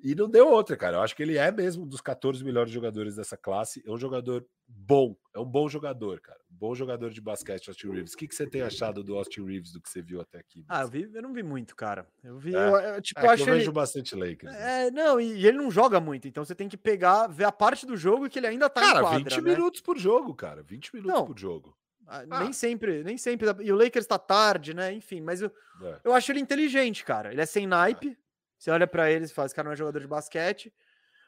E 0.00 0.14
não 0.14 0.28
deu 0.30 0.48
outra, 0.48 0.76
cara. 0.76 0.98
Eu 0.98 1.02
acho 1.02 1.16
que 1.16 1.22
ele 1.22 1.36
é 1.36 1.50
mesmo 1.50 1.82
um 1.82 1.86
dos 1.86 2.00
14 2.00 2.44
melhores 2.44 2.70
jogadores 2.70 3.16
dessa 3.16 3.36
classe. 3.36 3.82
É 3.84 3.90
um 3.90 3.98
jogador 3.98 4.46
bom, 4.68 5.16
é 5.34 5.40
um 5.40 5.44
bom 5.44 5.68
jogador, 5.68 6.20
cara. 6.20 6.38
Um 6.52 6.56
bom 6.56 6.74
jogador 6.74 7.10
de 7.10 7.20
basquete, 7.20 7.68
Austin 7.68 7.90
Reeves. 7.90 8.12
O 8.14 8.16
que, 8.16 8.28
que 8.28 8.34
você 8.34 8.46
tem 8.46 8.62
achado 8.62 9.02
do 9.02 9.16
Austin 9.16 9.44
Reeves, 9.44 9.72
do 9.72 9.80
que 9.80 9.88
você 9.88 10.00
viu 10.00 10.20
até 10.20 10.38
aqui? 10.38 10.64
Ah, 10.68 10.82
eu, 10.82 10.88
vi, 10.88 11.10
eu 11.12 11.22
não 11.22 11.32
vi 11.32 11.42
muito, 11.42 11.74
cara. 11.74 12.06
Eu 12.22 12.38
vi, 12.38 12.54
é, 12.54 12.58
eu, 12.58 12.76
eu, 12.76 13.02
tipo, 13.02 13.18
é 13.18 13.24
eu 13.24 13.30
acho 13.30 13.42
eu 13.42 13.48
ele... 13.48 13.58
vejo 13.58 13.72
bastante 13.72 14.14
Lakers. 14.14 14.52
Né? 14.52 14.86
É, 14.86 14.90
não, 14.92 15.20
e, 15.20 15.34
e, 15.34 15.46
ele 15.46 15.58
não 15.58 15.70
joga 15.70 15.98
muito, 15.98 16.28
então 16.28 16.44
você 16.44 16.54
tem 16.54 16.68
que 16.68 16.76
pegar, 16.76 17.26
ver 17.26 17.44
a 17.44 17.52
parte 17.52 17.84
do 17.84 17.96
jogo 17.96 18.28
que 18.28 18.38
ele 18.38 18.46
ainda 18.46 18.70
tá 18.70 18.80
cara, 18.80 18.98
em 19.00 19.02
quadra, 19.02 19.18
20 19.18 19.40
né? 19.42 19.50
minutos 19.50 19.80
por 19.80 19.98
jogo, 19.98 20.32
cara. 20.32 20.62
20 20.62 20.94
minutos 20.94 21.12
não, 21.12 21.26
por 21.26 21.38
jogo. 21.38 21.76
Ah. 22.06 22.24
Nem 22.40 22.52
sempre, 22.52 23.02
nem 23.02 23.18
sempre. 23.18 23.48
E 23.60 23.70
o 23.70 23.76
Lakers 23.76 24.06
tá 24.06 24.18
tarde, 24.18 24.72
né? 24.72 24.92
Enfim, 24.92 25.20
mas 25.20 25.42
eu, 25.42 25.52
é. 25.82 26.00
eu 26.04 26.14
acho 26.14 26.32
ele 26.32 26.40
inteligente, 26.40 27.04
cara. 27.04 27.32
Ele 27.32 27.40
é 27.40 27.46
sem 27.46 27.66
naipe. 27.66 28.16
Você 28.58 28.70
olha 28.70 28.86
para 28.86 29.10
ele 29.10 29.24
e 29.24 29.28
fala, 29.28 29.46
esse 29.46 29.54
cara 29.54 29.66
não 29.66 29.72
é 29.72 29.76
jogador 29.76 30.00
de 30.00 30.06
basquete. 30.06 30.74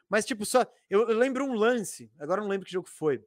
Mas, 0.09 0.25
tipo, 0.25 0.45
só. 0.45 0.65
Eu, 0.89 1.09
eu, 1.09 1.17
lembro 1.17 1.45
um 1.45 1.53
lance, 1.53 2.11
agora 2.19 2.41
não 2.41 2.49
lembro 2.49 2.65
que 2.65 2.73
jogo 2.73 2.89
foi. 2.89 3.23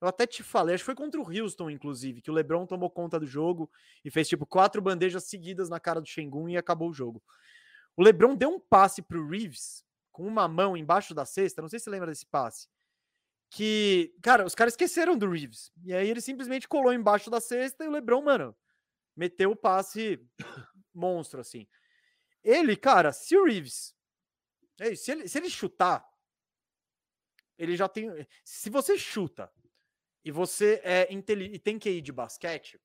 Eu 0.00 0.08
até 0.08 0.26
te 0.26 0.42
falei, 0.42 0.74
acho 0.74 0.82
que 0.82 0.86
foi 0.86 0.94
contra 0.94 1.20
o 1.20 1.28
Houston, 1.28 1.68
inclusive, 1.68 2.22
que 2.22 2.30
o 2.30 2.34
Lebron 2.34 2.64
tomou 2.64 2.88
conta 2.88 3.18
do 3.18 3.26
jogo 3.26 3.70
e 4.04 4.10
fez, 4.10 4.28
tipo, 4.28 4.46
quatro 4.46 4.80
bandejas 4.80 5.24
seguidas 5.24 5.68
na 5.68 5.78
cara 5.78 6.00
do 6.00 6.06
Shengun 6.06 6.48
e 6.48 6.56
acabou 6.56 6.88
o 6.88 6.94
jogo. 6.94 7.22
O 7.96 8.02
Lebron 8.02 8.34
deu 8.34 8.48
um 8.48 8.60
passe 8.60 9.02
pro 9.02 9.28
Reeves 9.28 9.84
com 10.12 10.26
uma 10.26 10.48
mão 10.48 10.76
embaixo 10.76 11.12
da 11.12 11.26
cesta, 11.26 11.60
não 11.60 11.68
sei 11.68 11.78
se 11.78 11.84
você 11.84 11.90
lembra 11.90 12.08
desse 12.08 12.24
passe. 12.24 12.68
Que, 13.50 14.14
cara, 14.22 14.46
os 14.46 14.54
caras 14.54 14.74
esqueceram 14.74 15.18
do 15.18 15.28
Reeves. 15.28 15.72
E 15.84 15.92
aí 15.92 16.08
ele 16.08 16.20
simplesmente 16.20 16.68
colou 16.68 16.92
embaixo 16.92 17.28
da 17.28 17.40
cesta 17.40 17.84
e 17.84 17.88
o 17.88 17.90
Lebron, 17.90 18.22
mano, 18.22 18.56
meteu 19.16 19.50
o 19.50 19.56
passe 19.56 20.24
monstro, 20.94 21.40
assim. 21.40 21.66
Ele, 22.42 22.76
cara, 22.76 23.12
se 23.12 23.36
o 23.36 23.44
Reeves. 23.44 23.94
É 24.78 24.94
se, 24.94 25.10
ele, 25.10 25.28
se 25.28 25.38
ele 25.38 25.50
chutar, 25.50 26.08
ele 27.58 27.76
já 27.76 27.88
tem. 27.88 28.08
Se 28.42 28.70
você 28.70 28.98
chuta 28.98 29.52
e 30.24 30.30
você 30.30 30.80
é 30.82 31.12
inteligente 31.12 31.56
e 31.56 31.58
tem 31.58 31.78
que 31.78 31.90
ir 31.90 32.00
de 32.00 32.12
basquete, 32.12 32.80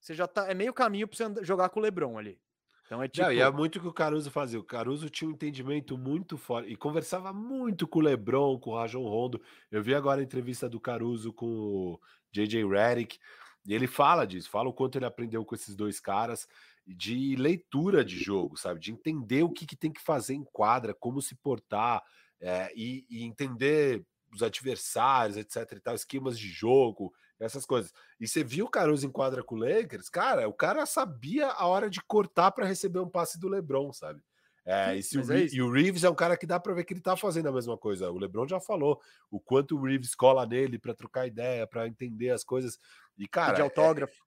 você 0.00 0.14
já 0.14 0.26
tá. 0.26 0.50
É 0.50 0.54
meio 0.54 0.74
caminho 0.74 1.06
pra 1.06 1.16
você 1.16 1.44
jogar 1.44 1.68
com 1.68 1.78
o 1.78 1.82
Lebron 1.82 2.18
ali. 2.18 2.40
Então 2.84 3.02
é 3.02 3.08
tipo. 3.08 3.24
Não, 3.24 3.32
e 3.32 3.40
é 3.40 3.50
muito 3.50 3.76
o 3.76 3.80
que 3.80 3.86
o 3.86 3.92
Caruso 3.92 4.30
fazia. 4.30 4.58
O 4.58 4.64
Caruso 4.64 5.08
tinha 5.08 5.28
um 5.28 5.32
entendimento 5.32 5.96
muito 5.96 6.36
forte 6.36 6.72
e 6.72 6.76
conversava 6.76 7.32
muito 7.32 7.86
com 7.86 8.00
o 8.00 8.02
Lebron, 8.02 8.58
com 8.58 8.70
o 8.70 8.76
Rajon 8.76 9.02
Rondo. 9.02 9.40
Eu 9.70 9.82
vi 9.82 9.94
agora 9.94 10.20
a 10.20 10.24
entrevista 10.24 10.68
do 10.68 10.80
Caruso 10.80 11.32
com 11.32 11.46
o 11.46 12.00
JJ 12.32 12.64
Redick. 12.66 13.18
E 13.64 13.74
ele 13.74 13.86
fala 13.88 14.24
disso, 14.24 14.48
fala 14.48 14.68
o 14.68 14.72
quanto 14.72 14.96
ele 14.96 15.06
aprendeu 15.06 15.44
com 15.44 15.54
esses 15.54 15.74
dois 15.74 15.98
caras 15.98 16.48
de 16.86 17.34
leitura 17.36 18.04
de 18.04 18.16
jogo, 18.18 18.56
sabe? 18.56 18.78
De 18.78 18.92
entender 18.92 19.42
o 19.42 19.50
que, 19.50 19.66
que 19.66 19.76
tem 19.76 19.92
que 19.92 20.00
fazer 20.00 20.34
em 20.34 20.44
quadra, 20.44 20.94
como 20.94 21.20
se 21.20 21.34
portar 21.34 22.02
é, 22.40 22.70
e, 22.76 23.04
e, 23.10 23.24
entender 23.24 24.04
os 24.32 24.42
adversários, 24.42 25.36
etc. 25.36 25.72
e 25.72 25.80
tal, 25.80 25.94
esquemas 25.94 26.38
de 26.38 26.48
jogo, 26.48 27.12
essas 27.40 27.66
coisas. 27.66 27.92
E 28.20 28.28
você 28.28 28.44
viu 28.44 28.66
o 28.66 28.70
Caruso 28.70 29.06
em 29.06 29.10
quadra 29.10 29.42
com 29.42 29.56
o 29.56 29.58
Lakers, 29.58 30.08
cara, 30.08 30.48
o 30.48 30.52
cara 30.52 30.86
sabia 30.86 31.48
a 31.48 31.66
hora 31.66 31.90
de 31.90 32.00
cortar 32.02 32.52
para 32.52 32.66
receber 32.66 33.00
um 33.00 33.08
passe 33.08 33.38
do 33.38 33.48
LeBron, 33.48 33.92
sabe? 33.92 34.22
É, 34.64 34.96
e, 34.96 35.18
o, 35.18 35.32
é 35.32 35.46
e, 35.52 35.62
o, 35.62 35.70
Reeves 35.70 36.02
é 36.02 36.10
um 36.10 36.14
cara 36.14 36.36
que 36.36 36.44
dá 36.44 36.58
para 36.58 36.74
ver 36.74 36.84
que 36.84 36.92
ele 36.92 37.00
tá 37.00 37.16
fazendo 37.16 37.48
a 37.48 37.52
mesma 37.52 37.78
coisa. 37.78 38.10
O 38.10 38.18
LeBron 38.18 38.48
já 38.48 38.58
falou 38.58 39.00
o 39.30 39.38
quanto 39.38 39.76
o 39.76 39.82
Reeves 39.84 40.12
cola 40.12 40.44
nele 40.44 40.76
para 40.76 40.92
trocar 40.92 41.24
ideia, 41.24 41.68
para 41.68 41.86
entender 41.86 42.30
as 42.30 42.42
coisas. 42.42 42.76
E 43.16 43.28
cara, 43.28 43.54
de 43.54 43.60
é, 43.60 43.64
autógrafo. 43.64 44.24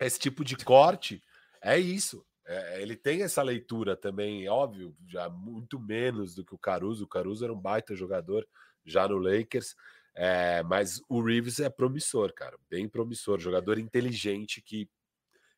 É, 0.00 0.06
esse 0.06 0.18
tipo 0.18 0.44
de 0.44 0.56
corte 0.56 1.22
é 1.62 1.78
isso. 1.78 2.24
É, 2.46 2.80
ele 2.80 2.96
tem 2.96 3.22
essa 3.22 3.42
leitura 3.42 3.96
também, 3.96 4.48
óbvio, 4.48 4.96
já 5.06 5.28
muito 5.28 5.80
menos 5.80 6.34
do 6.34 6.44
que 6.44 6.54
o 6.54 6.58
Caruso. 6.58 7.04
O 7.04 7.08
Caruso 7.08 7.44
era 7.44 7.52
um 7.52 7.60
baita 7.60 7.94
jogador 7.94 8.46
já 8.84 9.08
no 9.08 9.18
Lakers, 9.18 9.74
é, 10.14 10.62
mas 10.62 11.02
o 11.08 11.20
Reeves 11.20 11.58
é 11.58 11.68
promissor, 11.68 12.32
cara, 12.32 12.56
bem 12.70 12.88
promissor, 12.88 13.40
jogador 13.40 13.78
inteligente 13.78 14.62
que 14.62 14.88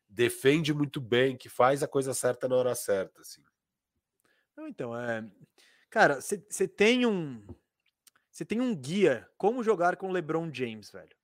defende 0.07 0.73
muito 0.73 0.99
bem, 0.99 1.37
que 1.37 1.47
faz 1.47 1.83
a 1.83 1.87
coisa 1.87 2.13
certa 2.15 2.47
na 2.47 2.55
hora 2.55 2.73
certa, 2.73 3.21
assim. 3.21 3.43
Então, 4.67 4.97
é, 4.97 5.23
cara, 5.89 6.19
você 6.19 6.67
tem 6.67 7.05
um, 7.05 7.45
você 8.31 8.43
tem 8.43 8.59
um 8.59 8.75
guia 8.75 9.29
como 9.37 9.63
jogar 9.63 9.95
com 9.95 10.11
LeBron 10.11 10.51
James, 10.51 10.91
velho. 10.91 11.15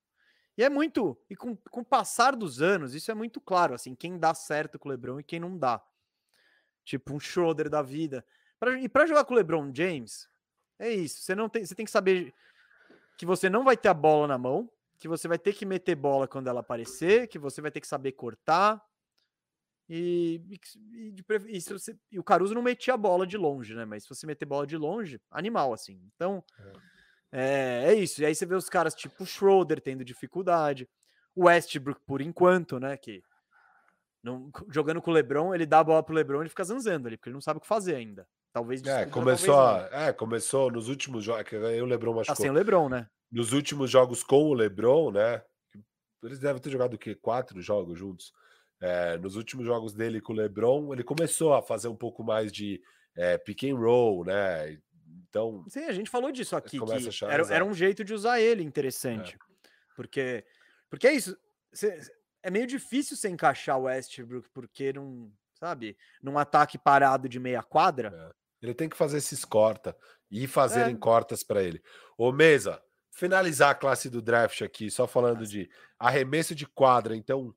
E 0.56 0.64
é 0.64 0.70
muito. 0.70 1.16
E 1.28 1.36
com, 1.36 1.56
com 1.56 1.80
o 1.80 1.84
passar 1.84 2.34
dos 2.34 2.62
anos, 2.62 2.94
isso 2.94 3.10
é 3.10 3.14
muito 3.14 3.40
claro, 3.40 3.74
assim, 3.74 3.94
quem 3.94 4.18
dá 4.18 4.32
certo 4.34 4.78
com 4.78 4.88
o 4.88 4.92
LeBron 4.92 5.20
e 5.20 5.24
quem 5.24 5.38
não 5.38 5.56
dá. 5.56 5.84
Tipo, 6.84 7.14
um 7.14 7.20
Schroeder 7.20 7.68
da 7.68 7.82
vida. 7.82 8.24
Pra, 8.58 8.78
e 8.80 8.88
para 8.88 9.06
jogar 9.06 9.24
com 9.24 9.34
o 9.34 9.36
LeBron 9.36 9.70
James, 9.74 10.28
é 10.78 10.90
isso. 10.90 11.20
Você 11.20 11.34
não 11.34 11.48
tem, 11.48 11.64
você 11.64 11.74
tem 11.74 11.84
que 11.84 11.90
saber 11.90 12.32
que 13.18 13.26
você 13.26 13.50
não 13.50 13.64
vai 13.64 13.76
ter 13.76 13.88
a 13.88 13.94
bola 13.94 14.26
na 14.26 14.38
mão, 14.38 14.70
que 14.98 15.08
você 15.08 15.28
vai 15.28 15.38
ter 15.38 15.52
que 15.52 15.66
meter 15.66 15.94
bola 15.94 16.26
quando 16.26 16.48
ela 16.48 16.60
aparecer, 16.60 17.28
que 17.28 17.38
você 17.38 17.60
vai 17.60 17.70
ter 17.70 17.80
que 17.80 17.86
saber 17.86 18.12
cortar. 18.12 18.82
E, 19.88 20.40
e, 20.48 21.12
de, 21.12 21.24
e, 21.48 21.60
você, 21.60 21.96
e 22.10 22.18
o 22.18 22.24
Caruso 22.24 22.54
não 22.54 22.62
metia 22.62 22.94
a 22.94 22.96
bola 22.96 23.26
de 23.26 23.36
longe, 23.36 23.74
né? 23.74 23.84
Mas 23.84 24.02
se 24.02 24.08
você 24.08 24.26
meter 24.26 24.46
bola 24.46 24.66
de 24.66 24.76
longe, 24.76 25.20
animal, 25.30 25.72
assim. 25.72 26.00
Então. 26.14 26.42
É. 26.58 26.95
É, 27.38 27.88
é 27.88 27.94
isso. 27.94 28.22
E 28.22 28.24
aí 28.24 28.34
você 28.34 28.46
vê 28.46 28.54
os 28.54 28.68
caras 28.68 28.94
tipo 28.94 29.26
Schroeder 29.26 29.80
tendo 29.80 30.04
dificuldade. 30.04 30.88
O 31.34 31.44
Westbrook, 31.44 32.00
por 32.06 32.22
enquanto, 32.22 32.80
né? 32.80 32.96
Que 32.96 33.22
não, 34.24 34.50
jogando 34.70 35.02
com 35.02 35.10
o 35.10 35.14
Lebron, 35.14 35.54
ele 35.54 35.66
dá 35.66 35.80
a 35.80 35.84
bola 35.84 36.02
pro 36.02 36.14
Lebron 36.14 36.42
e 36.42 36.48
fica 36.48 36.64
zanzando 36.64 37.06
ali, 37.06 37.16
porque 37.16 37.28
ele 37.28 37.34
não 37.34 37.40
sabe 37.40 37.58
o 37.58 37.60
que 37.60 37.68
fazer 37.68 37.94
ainda. 37.94 38.26
Talvez 38.52 38.82
É, 38.84 39.04
começou, 39.04 39.54
talvez 39.54 39.92
a, 39.92 40.06
é, 40.06 40.12
começou 40.14 40.70
nos 40.70 40.88
últimos 40.88 41.22
jogos. 41.22 41.42
Que 41.42 41.56
o 41.56 41.84
Lebron 41.84 42.14
machucou. 42.14 42.32
Assim, 42.32 42.48
o 42.48 42.54
Lebron, 42.54 42.88
né? 42.88 43.06
Nos 43.30 43.52
últimos 43.52 43.90
jogos 43.90 44.22
com 44.22 44.44
o 44.44 44.54
Lebron, 44.54 45.10
né? 45.10 45.42
Eles 46.22 46.38
devem 46.38 46.60
ter 46.60 46.70
jogado 46.70 46.94
o 46.94 46.98
quê? 46.98 47.14
Quatro 47.14 47.60
jogos 47.60 47.98
juntos. 47.98 48.32
É, 48.80 49.16
nos 49.18 49.36
últimos 49.36 49.64
jogos 49.64 49.94
dele 49.94 50.20
com 50.20 50.32
o 50.32 50.36
LeBron, 50.36 50.92
ele 50.92 51.02
começou 51.02 51.54
a 51.54 51.62
fazer 51.62 51.88
um 51.88 51.96
pouco 51.96 52.22
mais 52.22 52.52
de 52.52 52.80
é, 53.16 53.38
pick 53.38 53.64
and 53.64 53.76
roll, 53.76 54.24
né? 54.24 54.78
Então. 55.36 55.64
Sim, 55.68 55.84
a 55.84 55.92
gente 55.92 56.08
falou 56.08 56.32
disso 56.32 56.56
aqui. 56.56 56.78
Que 56.80 57.24
era, 57.24 57.54
era, 57.54 57.64
um 57.64 57.74
jeito 57.74 58.02
de 58.02 58.14
usar 58.14 58.40
ele 58.40 58.62
interessante. 58.62 59.34
É. 59.34 59.38
Porque, 59.94 60.44
porque 60.88 61.06
é 61.06 61.12
isso. 61.12 61.36
Cê, 61.72 62.00
é 62.42 62.50
meio 62.50 62.66
difícil 62.66 63.16
você 63.16 63.28
encaixar 63.28 63.78
o 63.78 63.82
Westbrook, 63.82 64.48
porque 64.52 64.92
não. 64.92 65.30
Sabe? 65.54 65.96
Num 66.22 66.38
ataque 66.38 66.78
parado 66.78 67.28
de 67.28 67.38
meia 67.38 67.62
quadra. 67.62 68.32
É. 68.32 68.46
Ele 68.66 68.74
tem 68.74 68.88
que 68.88 68.96
fazer 68.96 69.18
esses 69.18 69.44
corta 69.44 69.96
e 70.30 70.46
fazerem 70.46 70.94
é. 70.94 70.98
cortas 70.98 71.42
para 71.42 71.62
ele. 71.62 71.82
Ô, 72.16 72.32
Mesa, 72.32 72.82
finalizar 73.10 73.70
a 73.70 73.74
classe 73.74 74.10
do 74.10 74.20
draft 74.20 74.62
aqui, 74.62 74.90
só 74.90 75.06
falando 75.06 75.46
de 75.46 75.70
arremesso 75.98 76.54
de 76.54 76.66
quadra. 76.66 77.16
Então, 77.16 77.54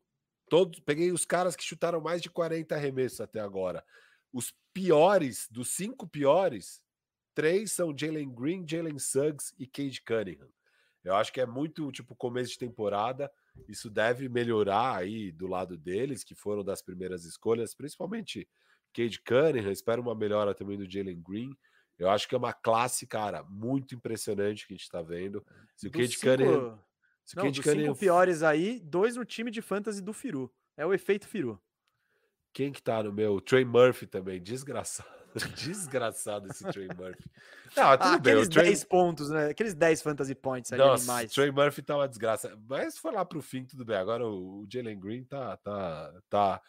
todos 0.50 0.80
peguei 0.80 1.12
os 1.12 1.26
caras 1.26 1.56
que 1.56 1.64
chutaram 1.64 2.00
mais 2.00 2.22
de 2.22 2.30
40 2.30 2.76
arremessos 2.76 3.22
até 3.22 3.40
agora. 3.40 3.84
Os 4.32 4.54
piores, 4.74 5.48
dos 5.50 5.70
cinco 5.70 6.08
piores, 6.08 6.82
três 7.40 7.72
são 7.72 7.98
Jalen 7.98 8.30
Green, 8.30 8.66
Jalen 8.68 9.00
Suggs 9.00 9.54
e 9.58 9.66
Cade 9.66 10.02
Cunningham. 10.02 10.50
Eu 11.02 11.16
acho 11.16 11.32
que 11.32 11.40
é 11.40 11.46
muito 11.46 11.90
tipo 11.90 12.14
começo 12.14 12.52
de 12.52 12.60
temporada. 12.60 13.32
Isso 13.66 13.90
deve 13.90 14.28
melhorar 14.28 14.98
aí 14.98 15.32
do 15.32 15.48
lado 15.48 15.78
deles, 15.78 16.22
que 16.22 16.36
foram 16.36 16.66
das 16.66 16.82
primeiras 16.82 17.24
escolhas, 17.24 17.74
principalmente 17.74 18.46
Cade 18.94 19.22
Cunningham. 19.22 19.72
Espero 19.72 20.02
uma 20.02 20.14
melhora 20.14 20.54
também 20.54 20.78
do 20.78 20.92
Jalen 20.92 21.22
Green. 21.26 21.56
Eu 21.98 22.10
acho 22.10 22.28
que 22.28 22.36
é 22.36 22.38
uma 22.38 22.52
classe, 22.52 23.08
cara, 23.08 23.42
muito 23.44 23.96
impressionante 23.96 24.68
que 24.68 24.74
a 24.74 24.76
gente 24.76 24.84
está 24.84 25.02
vendo. 25.02 25.42
Se 25.78 25.88
o 25.88 25.92
Cade 25.92 26.10
cinco... 26.10 26.26
Cunningham. 26.26 26.84
Se 27.24 27.38
Não, 27.38 27.44
Cade 27.46 27.62
Cunningham... 27.62 27.86
cinco 27.94 28.00
piores 28.00 28.44
aí, 28.44 28.82
dois 28.82 29.16
no 29.16 29.24
time 29.24 29.50
de 29.50 29.62
fantasy 29.62 30.02
do 30.02 30.12
Firu. 30.12 30.54
É 30.76 30.86
o 30.86 30.94
efeito 30.94 31.26
Firu. 31.26 31.58
Quem 32.52 32.74
que 32.74 32.84
tá 32.84 33.02
no 33.02 33.14
meu? 33.14 33.40
Trey 33.40 33.64
Murphy 33.64 34.08
também, 34.08 34.42
desgraçado. 34.42 35.19
Desgraçado 35.56 36.48
esse 36.50 36.64
Trey 36.72 36.88
Murphy. 36.88 37.30
Não, 37.76 37.92
tudo 37.98 38.16
ah, 38.16 38.18
bem. 38.18 38.34
Aqueles 38.34 38.50
Trey... 38.50 38.66
10 38.66 38.84
pontos, 38.86 39.30
né? 39.30 39.50
Aqueles 39.50 39.74
10 39.74 40.02
fantasy 40.02 40.36
points 40.36 40.72
ali 40.74 40.82
Nossa, 40.82 41.06
mais. 41.06 41.32
Trey 41.32 41.52
Murphy 41.52 41.82
tá 41.82 41.96
uma 41.96 42.08
desgraça. 42.08 42.58
Mas 42.68 42.98
for 42.98 43.14
lá 43.14 43.24
pro 43.24 43.42
fim, 43.42 43.66
tudo 43.66 43.86
bem. 43.86 43.98
Agora 43.98 44.28
o, 44.28 44.66
Jalen 44.72 45.00
Green 45.00 45.24
tá, 45.24 45.58
tá, 45.58 46.14
tá. 46.30 46.62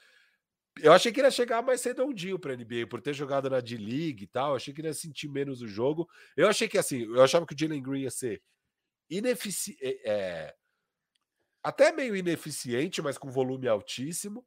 Eu 0.81 0.93
achei 0.93 1.13
que 1.13 1.21
ele 1.21 1.27
ia 1.27 1.33
chegar 1.33 1.63
mais 1.63 1.83
redondinho 1.83 2.39
pra 2.39 2.57
NBA, 2.57 2.87
por 2.89 3.01
ter 3.01 3.13
jogado 3.13 3.51
na 3.51 3.61
D-League 3.61 4.25
e 4.25 4.27
tal. 4.27 4.51
Eu 4.51 4.57
achei 4.57 4.73
que 4.73 4.81
ele 4.81 4.89
ia 4.89 4.95
sentir 4.95 5.29
menos 5.29 5.63
o 5.63 5.67
jogo. 5.67 6.09
Eu 6.37 6.49
achei 6.49 6.69
que 6.69 6.79
assim, 6.79 7.03
eu 7.03 7.23
achava 7.23 7.47
que 7.47 7.55
o 7.55 7.59
Jalen 7.59 7.83
Green 7.83 8.03
ia 8.03 8.11
ser 8.11 8.43
ineficiente. 9.09 9.81
É, 9.83 10.11
é, 10.11 10.55
até 11.63 11.93
meio 11.93 12.17
ineficiente, 12.17 13.03
mas 13.03 13.19
com 13.19 13.31
volume 13.31 13.69
altíssimo 13.69 14.45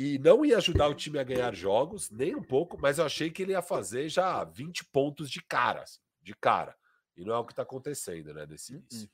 e 0.00 0.16
não 0.16 0.44
ia 0.44 0.58
ajudar 0.58 0.86
o 0.86 0.94
time 0.94 1.18
a 1.18 1.24
ganhar 1.24 1.52
jogos, 1.52 2.08
nem 2.08 2.32
um 2.32 2.42
pouco, 2.42 2.78
mas 2.80 3.00
eu 3.00 3.04
achei 3.04 3.32
que 3.32 3.42
ele 3.42 3.50
ia 3.50 3.60
fazer 3.60 4.08
já 4.08 4.44
20 4.44 4.84
pontos 4.84 5.28
de 5.28 5.42
cara, 5.42 5.82
assim, 5.82 5.98
de 6.22 6.36
cara. 6.36 6.76
E 7.16 7.24
não 7.24 7.34
é 7.34 7.38
o 7.38 7.44
que 7.44 7.52
está 7.52 7.64
acontecendo, 7.64 8.32
né, 8.32 8.46
nesse 8.46 8.76
hum, 8.76 8.76
início. 8.76 9.10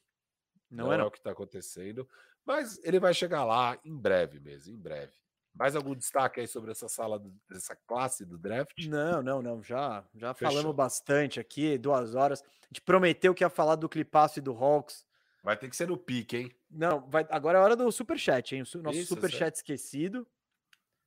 Não, 0.71 0.85
não 0.85 0.93
é, 0.93 0.99
não. 0.99 1.05
é 1.05 1.09
o 1.09 1.11
que 1.11 1.17
está 1.17 1.31
acontecendo, 1.31 2.07
mas 2.45 2.79
ele 2.85 3.01
vai 3.01 3.15
chegar 3.15 3.45
lá 3.45 3.81
em 3.83 3.97
breve 3.97 4.39
mesmo, 4.41 4.75
em 4.75 4.79
breve. 4.79 5.15
Mais 5.55 5.75
algum 5.75 5.95
destaque 5.95 6.41
aí 6.41 6.47
sobre 6.47 6.73
essa 6.73 6.87
sala, 6.87 7.19
dessa 7.49 7.75
classe 7.87 8.27
do 8.27 8.37
draft? 8.37 8.85
Não, 8.87 9.23
não, 9.23 9.41
não. 9.41 9.63
Já, 9.63 10.05
já 10.15 10.35
falamos 10.35 10.75
bastante 10.75 11.41
aqui, 11.41 11.79
duas 11.79 12.15
horas. 12.15 12.43
A 12.43 12.67
gente 12.67 12.83
prometeu 12.83 13.33
que 13.35 13.43
ia 13.43 13.49
falar 13.49 13.77
do 13.77 13.89
Clipaço 13.89 14.39
e 14.39 14.43
do 14.43 14.53
Hawks. 14.53 15.07
Vai 15.43 15.57
ter 15.57 15.71
que 15.71 15.77
ser 15.77 15.89
no 15.89 15.97
pique, 15.97 16.37
hein? 16.37 16.53
Não, 16.71 17.09
vai, 17.09 17.27
agora 17.31 17.57
é 17.57 17.61
a 17.63 17.65
hora 17.65 17.77
do 17.77 17.91
superchat, 17.91 18.55
hein? 18.55 18.65
O 18.75 18.83
nosso 18.83 18.99
Isso, 18.99 19.15
superchat 19.15 19.57
esquecido. 19.57 20.27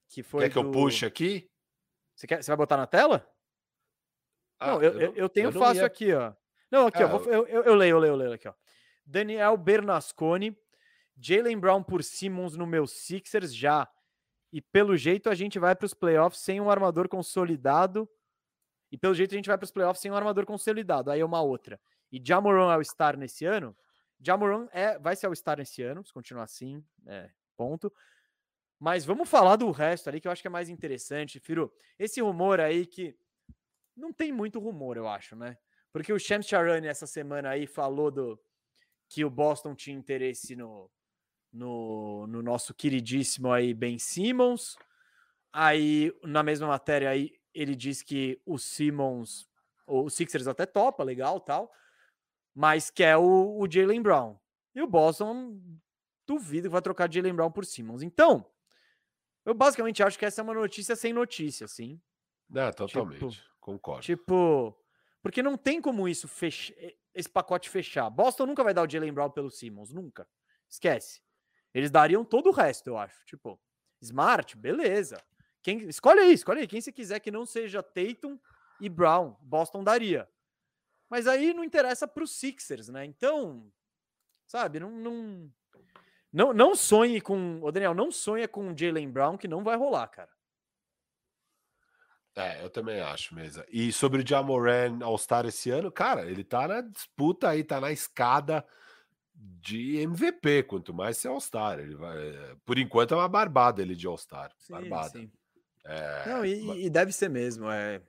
Que 0.10 0.24
foi 0.24 0.44
quer 0.44 0.50
que 0.50 0.62
do... 0.62 0.68
eu 0.68 0.72
puxe 0.72 1.06
aqui? 1.06 1.50
Você, 2.16 2.28
quer, 2.28 2.44
você 2.44 2.50
vai 2.50 2.58
botar 2.58 2.78
na 2.78 2.88
tela? 2.88 3.30
Ah, 4.60 4.72
não, 4.72 4.82
eu, 4.82 5.00
eu, 5.00 5.16
eu 5.16 5.30
tenho 5.30 5.50
eu 5.50 5.54
fácil 5.54 5.82
ia... 5.82 5.86
aqui, 5.86 6.14
ó. 6.14 6.34
Não, 6.72 6.88
aqui, 6.88 7.04
ó. 7.04 7.08
Vou, 7.08 7.24
eu, 7.26 7.48
eu, 7.48 7.64
eu, 7.64 7.76
leio, 7.76 7.96
eu 7.96 8.00
leio, 8.00 8.12
eu 8.12 8.16
leio 8.16 8.34
aqui, 8.34 8.48
ó. 8.48 8.54
Daniel 9.06 9.56
Bernasconi, 9.56 10.58
Jalen 11.16 11.60
Brown 11.60 11.84
por 11.84 12.04
Simmons 12.04 12.56
no 12.56 12.66
meu 12.66 12.86
Sixers 12.88 13.56
já. 13.56 13.90
E 14.52 14.62
pelo 14.62 14.98
jeito 14.98 15.30
a 15.30 15.36
gente 15.36 15.60
vai 15.60 15.76
para 15.76 15.86
os 15.86 15.94
playoffs 15.94 16.42
sem 16.42 16.60
um 16.60 16.70
armador 16.70 17.08
consolidado. 17.08 18.10
E 18.92 18.98
pelo 18.98 19.14
jeito 19.14 19.34
a 19.34 19.38
gente 19.38 19.48
vai 19.48 19.58
para 19.58 19.66
os 19.66 19.72
playoffs 19.72 20.02
sem 20.02 20.12
um 20.12 20.16
armador 20.16 20.46
consolidado. 20.46 21.12
Aí 21.12 21.20
é 21.20 21.26
uma 21.26 21.42
outra. 21.42 21.80
E 22.12 22.22
Jamoran 22.24 22.72
é 22.72 22.78
o 22.78 22.84
star 22.84 23.18
nesse 23.18 23.46
ano? 23.46 23.76
Jamoran 24.20 24.68
é, 24.72 24.98
vai 24.98 25.16
ser 25.16 25.28
o 25.28 25.36
star 25.36 25.58
nesse 25.58 25.84
ano, 25.84 26.04
se 26.04 26.14
continuar 26.14 26.44
assim, 26.44 26.84
é, 27.06 27.30
ponto. 27.56 27.94
Mas 28.80 29.06
vamos 29.06 29.28
falar 29.28 29.56
do 29.56 29.72
resto 29.72 30.08
ali 30.08 30.22
que 30.22 30.28
eu 30.28 30.32
acho 30.32 30.42
que 30.42 30.48
é 30.48 30.52
mais 30.52 30.70
interessante, 30.70 31.40
Firo. 31.40 31.74
Esse 31.98 32.22
rumor 32.22 32.60
aí 32.60 32.86
que 32.86 33.16
não 33.96 34.14
tem 34.14 34.32
muito 34.32 34.60
rumor, 34.60 34.98
eu 34.98 35.08
acho, 35.08 35.36
né? 35.36 35.58
Porque 35.92 36.14
o 36.14 36.20
Shams 36.20 36.48
Charani 36.48 36.88
essa 36.88 37.08
semana 37.08 37.50
aí 37.50 37.66
falou 37.66 38.12
do 38.12 38.40
que 39.10 39.26
o 39.26 39.30
Boston 39.30 39.74
tinha 39.74 39.98
interesse 39.98 40.56
no, 40.56 40.92
no, 41.52 42.28
no 42.28 42.44
nosso 42.44 42.74
queridíssimo 42.74 43.52
aí 43.52 43.74
Ben 43.74 43.98
Simmons. 43.98 44.76
Aí, 45.52 46.14
na 46.24 46.44
mesma 46.44 46.68
matéria 46.68 47.10
aí, 47.10 47.34
ele 47.54 47.76
diz 47.76 48.04
que 48.04 48.40
o 48.46 48.60
Simmons, 48.60 49.50
o 49.88 50.10
Sixers 50.10 50.48
até 50.48 50.66
topa, 50.66 51.04
legal, 51.04 51.40
tal, 51.40 51.72
mas 52.54 52.92
quer 52.92 53.18
o, 53.18 53.58
o 53.58 53.68
Jalen 53.70 54.02
Brown. 54.02 54.38
E 54.76 54.82
o 54.82 54.88
Boston 54.88 55.60
duvido 56.28 56.68
que 56.68 56.74
vai 56.74 56.82
trocar 56.82 57.12
Jalen 57.12 57.34
Brown 57.34 57.52
por 57.52 57.66
Simmons. 57.66 58.04
Então, 58.04 58.46
eu 59.48 59.54
basicamente 59.54 60.04
acho 60.04 60.20
que 60.20 60.26
essa 60.26 60.42
é 60.42 60.44
uma 60.44 60.54
notícia 60.54 60.94
sem 60.94 61.14
notícia, 61.14 61.64
assim. 61.64 62.02
É, 62.54 62.70
totalmente. 62.72 63.30
Tipo, 63.30 63.58
Concordo. 63.62 64.04
Tipo, 64.04 64.78
porque 65.22 65.42
não 65.42 65.58
tem 65.58 65.82
como 65.82 66.08
isso 66.08 66.28
fechar, 66.28 66.76
esse 67.14 67.30
pacote 67.30 67.70
fechar. 67.70 68.10
Boston 68.10 68.46
nunca 68.46 68.62
vai 68.62 68.74
dar 68.74 68.86
o 68.86 68.90
Jalen 68.90 69.14
Brown 69.14 69.32
pelo 69.32 69.50
Simmons, 69.50 69.94
nunca. 69.94 70.28
Esquece. 70.70 71.22
Eles 71.74 71.90
dariam 71.90 72.26
todo 72.26 72.48
o 72.48 72.52
resto, 72.52 72.88
eu 72.88 72.98
acho. 72.98 73.24
Tipo, 73.26 73.58
Smart, 74.02 74.58
beleza. 74.58 75.24
Quem, 75.64 75.88
escolhe 75.88 76.20
aí, 76.20 76.34
escolhe 76.34 76.60
aí. 76.60 76.68
Quem 76.68 76.82
você 76.82 76.92
quiser 76.92 77.22
que 77.22 77.32
não 77.32 77.46
seja 77.46 77.82
Tatum 77.82 78.38
e 78.82 78.90
Brown, 78.90 79.38
Boston 79.42 79.82
daria. 79.82 80.30
Mas 81.10 81.26
aí 81.26 81.54
não 81.54 81.64
interessa 81.64 82.06
para 82.06 82.24
os 82.24 82.38
Sixers, 82.38 82.90
né? 82.90 83.06
Então, 83.06 83.72
sabe, 84.46 84.78
não, 84.78 84.92
não, 84.92 85.50
não, 86.32 86.54
não 86.54 86.76
sonhe 86.76 87.22
com. 87.22 87.60
O 87.62 87.72
Daniel, 87.72 87.94
não 87.94 88.12
sonha 88.12 88.48
com 88.48 88.76
Jalen 88.76 89.10
Brown, 89.10 89.38
que 89.38 89.48
não 89.48 89.64
vai 89.64 89.78
rolar, 89.78 90.08
cara. 90.08 90.30
É, 92.36 92.64
eu 92.64 92.70
também 92.70 93.00
acho 93.00 93.34
mesmo. 93.34 93.64
E 93.68 93.92
sobre 93.92 94.22
o 94.22 94.28
Jamoran 94.28 95.00
All-Star 95.02 95.48
esse 95.48 95.72
ano, 95.72 95.92
cara, 95.92 96.30
ele 96.30 96.44
tá 96.44 96.68
na 96.68 96.82
disputa 96.82 97.50
aí, 97.50 97.64
tá 97.64 97.82
na 97.82 97.92
escada 97.92 98.64
de 99.34 99.98
MVP, 99.98 100.64
quanto 100.64 100.94
mais 100.94 101.18
ser 101.18 101.30
All-Star. 101.30 101.80
Ele 101.80 101.96
vai, 101.96 102.56
por 102.64 102.78
enquanto 102.78 103.16
é 103.16 103.18
uma 103.18 103.28
barbada 103.28 103.82
ele 103.82 103.96
de 103.96 104.06
All-Star. 104.06 104.52
Barbada. 104.70 105.18
Sim. 105.18 105.32
É... 105.84 106.30
Não, 106.30 106.46
e, 106.46 106.86
e, 106.86 106.90
deve 106.92 107.12
ser 107.12 107.30
mesmo. 107.30 107.72
É... 107.72 108.00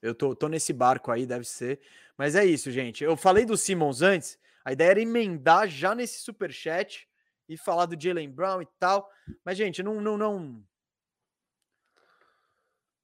Eu 0.00 0.14
tô, 0.14 0.36
tô 0.36 0.48
nesse 0.48 0.72
barco 0.72 1.10
aí, 1.10 1.26
deve 1.26 1.44
ser. 1.44 1.80
Mas 2.16 2.36
é 2.36 2.44
isso, 2.44 2.70
gente. 2.70 3.02
Eu 3.02 3.16
falei 3.16 3.44
do 3.44 3.56
Simmons 3.56 4.02
antes. 4.02 4.38
A 4.64 4.70
ideia 4.72 4.90
era 4.90 5.00
emendar 5.00 5.66
já 5.66 5.96
nesse 5.96 6.20
super 6.20 6.52
chat 6.52 7.07
e 7.48 7.56
falar 7.56 7.86
do 7.86 8.00
Jalen 8.00 8.30
Brown 8.30 8.62
e 8.62 8.68
tal. 8.78 9.10
Mas, 9.44 9.56
gente, 9.56 9.82
não, 9.82 10.00
não, 10.00 10.16
não. 10.16 10.64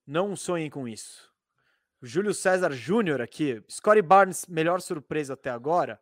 Não 0.07 0.37
sonhem 0.37 0.69
com 0.69 0.87
isso. 0.87 1.33
O 2.01 2.07
Júlio 2.07 2.35
César 2.35 2.73
Júnior 2.73 3.21
aqui. 3.23 3.62
Scottie 3.71 4.03
Barnes, 4.03 4.47
melhor 4.47 4.81
surpresa 4.81 5.35
até 5.35 5.51
agora. 5.51 6.01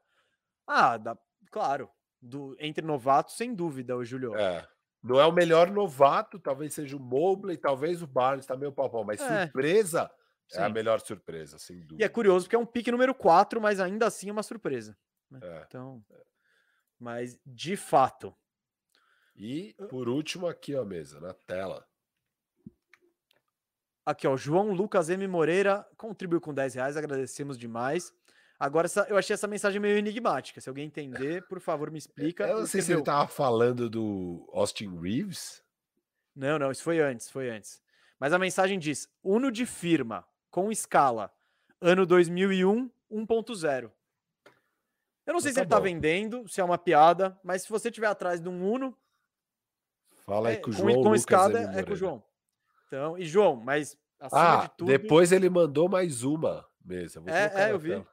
Ah, 0.66 0.96
dá, 0.96 1.16
Claro, 1.52 1.90
do, 2.20 2.56
entre 2.58 2.84
novatos, 2.84 3.36
sem 3.36 3.54
dúvida, 3.54 3.94
o 3.94 4.02
Julio. 4.02 4.34
É. 4.34 4.66
Não 5.02 5.20
é 5.20 5.26
o 5.26 5.32
melhor 5.32 5.70
novato, 5.70 6.38
talvez 6.38 6.72
seja 6.72 6.96
o 6.96 7.00
Mobley, 7.00 7.58
talvez 7.58 8.02
o 8.02 8.06
Barnes 8.06 8.46
tá 8.46 8.56
meio 8.56 8.72
pau 8.72 9.04
mas 9.04 9.20
é. 9.20 9.42
surpresa 9.42 10.10
Sim. 10.48 10.60
é 10.60 10.62
a 10.62 10.68
melhor 10.68 11.00
surpresa, 11.00 11.58
sem 11.58 11.80
dúvida. 11.80 12.02
E 12.02 12.04
é 12.04 12.08
curioso 12.08 12.46
porque 12.46 12.56
é 12.56 12.58
um 12.58 12.64
pique 12.64 12.90
número 12.90 13.14
4, 13.14 13.60
mas 13.60 13.80
ainda 13.80 14.06
assim 14.06 14.30
é 14.30 14.32
uma 14.32 14.42
surpresa. 14.42 14.96
Né? 15.30 15.40
É. 15.42 15.64
Então, 15.66 16.02
mas 17.02 17.36
de 17.44 17.76
fato. 17.76 18.32
E 19.34 19.74
por 19.90 20.08
último 20.08 20.46
aqui 20.46 20.74
ó, 20.76 20.84
mesa, 20.84 21.20
na 21.20 21.34
tela. 21.34 21.84
Aqui 24.06 24.26
ó, 24.26 24.36
João 24.36 24.72
Lucas 24.72 25.10
M 25.10 25.26
Moreira 25.26 25.86
contribuiu 25.96 26.40
com 26.40 26.54
10 26.54 26.74
reais, 26.74 26.96
agradecemos 26.96 27.58
demais. 27.58 28.14
Agora, 28.58 28.86
eu 29.08 29.16
achei 29.16 29.34
essa 29.34 29.48
mensagem 29.48 29.80
meio 29.80 29.98
enigmática. 29.98 30.60
Se 30.60 30.68
alguém 30.68 30.86
entender, 30.86 31.44
por 31.48 31.58
favor, 31.58 31.90
me 31.90 31.98
explica. 31.98 32.46
Eu 32.46 32.60
não 32.60 32.66
sei 32.66 32.80
se 32.80 32.92
ele 32.92 33.00
estava 33.00 33.26
falando 33.26 33.90
do 33.90 34.48
Austin 34.52 34.96
Reeves. 35.00 35.60
Não, 36.34 36.60
não, 36.60 36.70
isso 36.70 36.84
foi 36.84 37.00
antes, 37.00 37.28
foi 37.28 37.50
antes. 37.50 37.82
Mas 38.20 38.32
a 38.32 38.38
mensagem 38.38 38.78
diz: 38.78 39.08
Uno 39.20 39.50
de 39.50 39.66
firma, 39.66 40.24
com 40.48 40.70
escala, 40.70 41.32
ano 41.80 42.06
2001, 42.06 42.88
1.0. 43.10 43.90
Eu 45.26 45.34
não 45.34 45.40
sei 45.40 45.52
então, 45.52 45.62
se 45.64 45.68
tá 45.68 45.76
ele 45.76 45.88
está 45.88 46.08
vendendo, 46.08 46.48
se 46.48 46.60
é 46.60 46.64
uma 46.64 46.78
piada, 46.78 47.38
mas 47.42 47.62
se 47.62 47.68
você 47.68 47.90
tiver 47.90 48.08
atrás 48.08 48.40
de 48.40 48.48
um 48.48 48.72
Uno. 48.72 48.96
Fala 50.24 50.48
aí 50.48 50.56
é, 50.56 50.58
com 50.58 50.70
o 50.70 50.72
João. 50.72 50.94
Com, 50.94 51.02
com 51.02 51.14
escada 51.14 51.60
é 51.78 51.82
com 51.82 51.92
o 51.92 51.96
João. 51.96 52.22
Então, 52.86 53.16
e 53.16 53.24
João, 53.24 53.56
mas 53.56 53.96
acima 54.18 54.62
ah, 54.62 54.66
de 54.66 54.76
tudo. 54.76 54.88
Depois 54.88 55.32
ele 55.32 55.48
mandou 55.48 55.88
mais 55.88 56.22
uma 56.22 56.68
mesmo. 56.84 57.28
é, 57.28 57.68
é 57.68 57.72
eu 57.72 57.78
vi. 57.78 58.04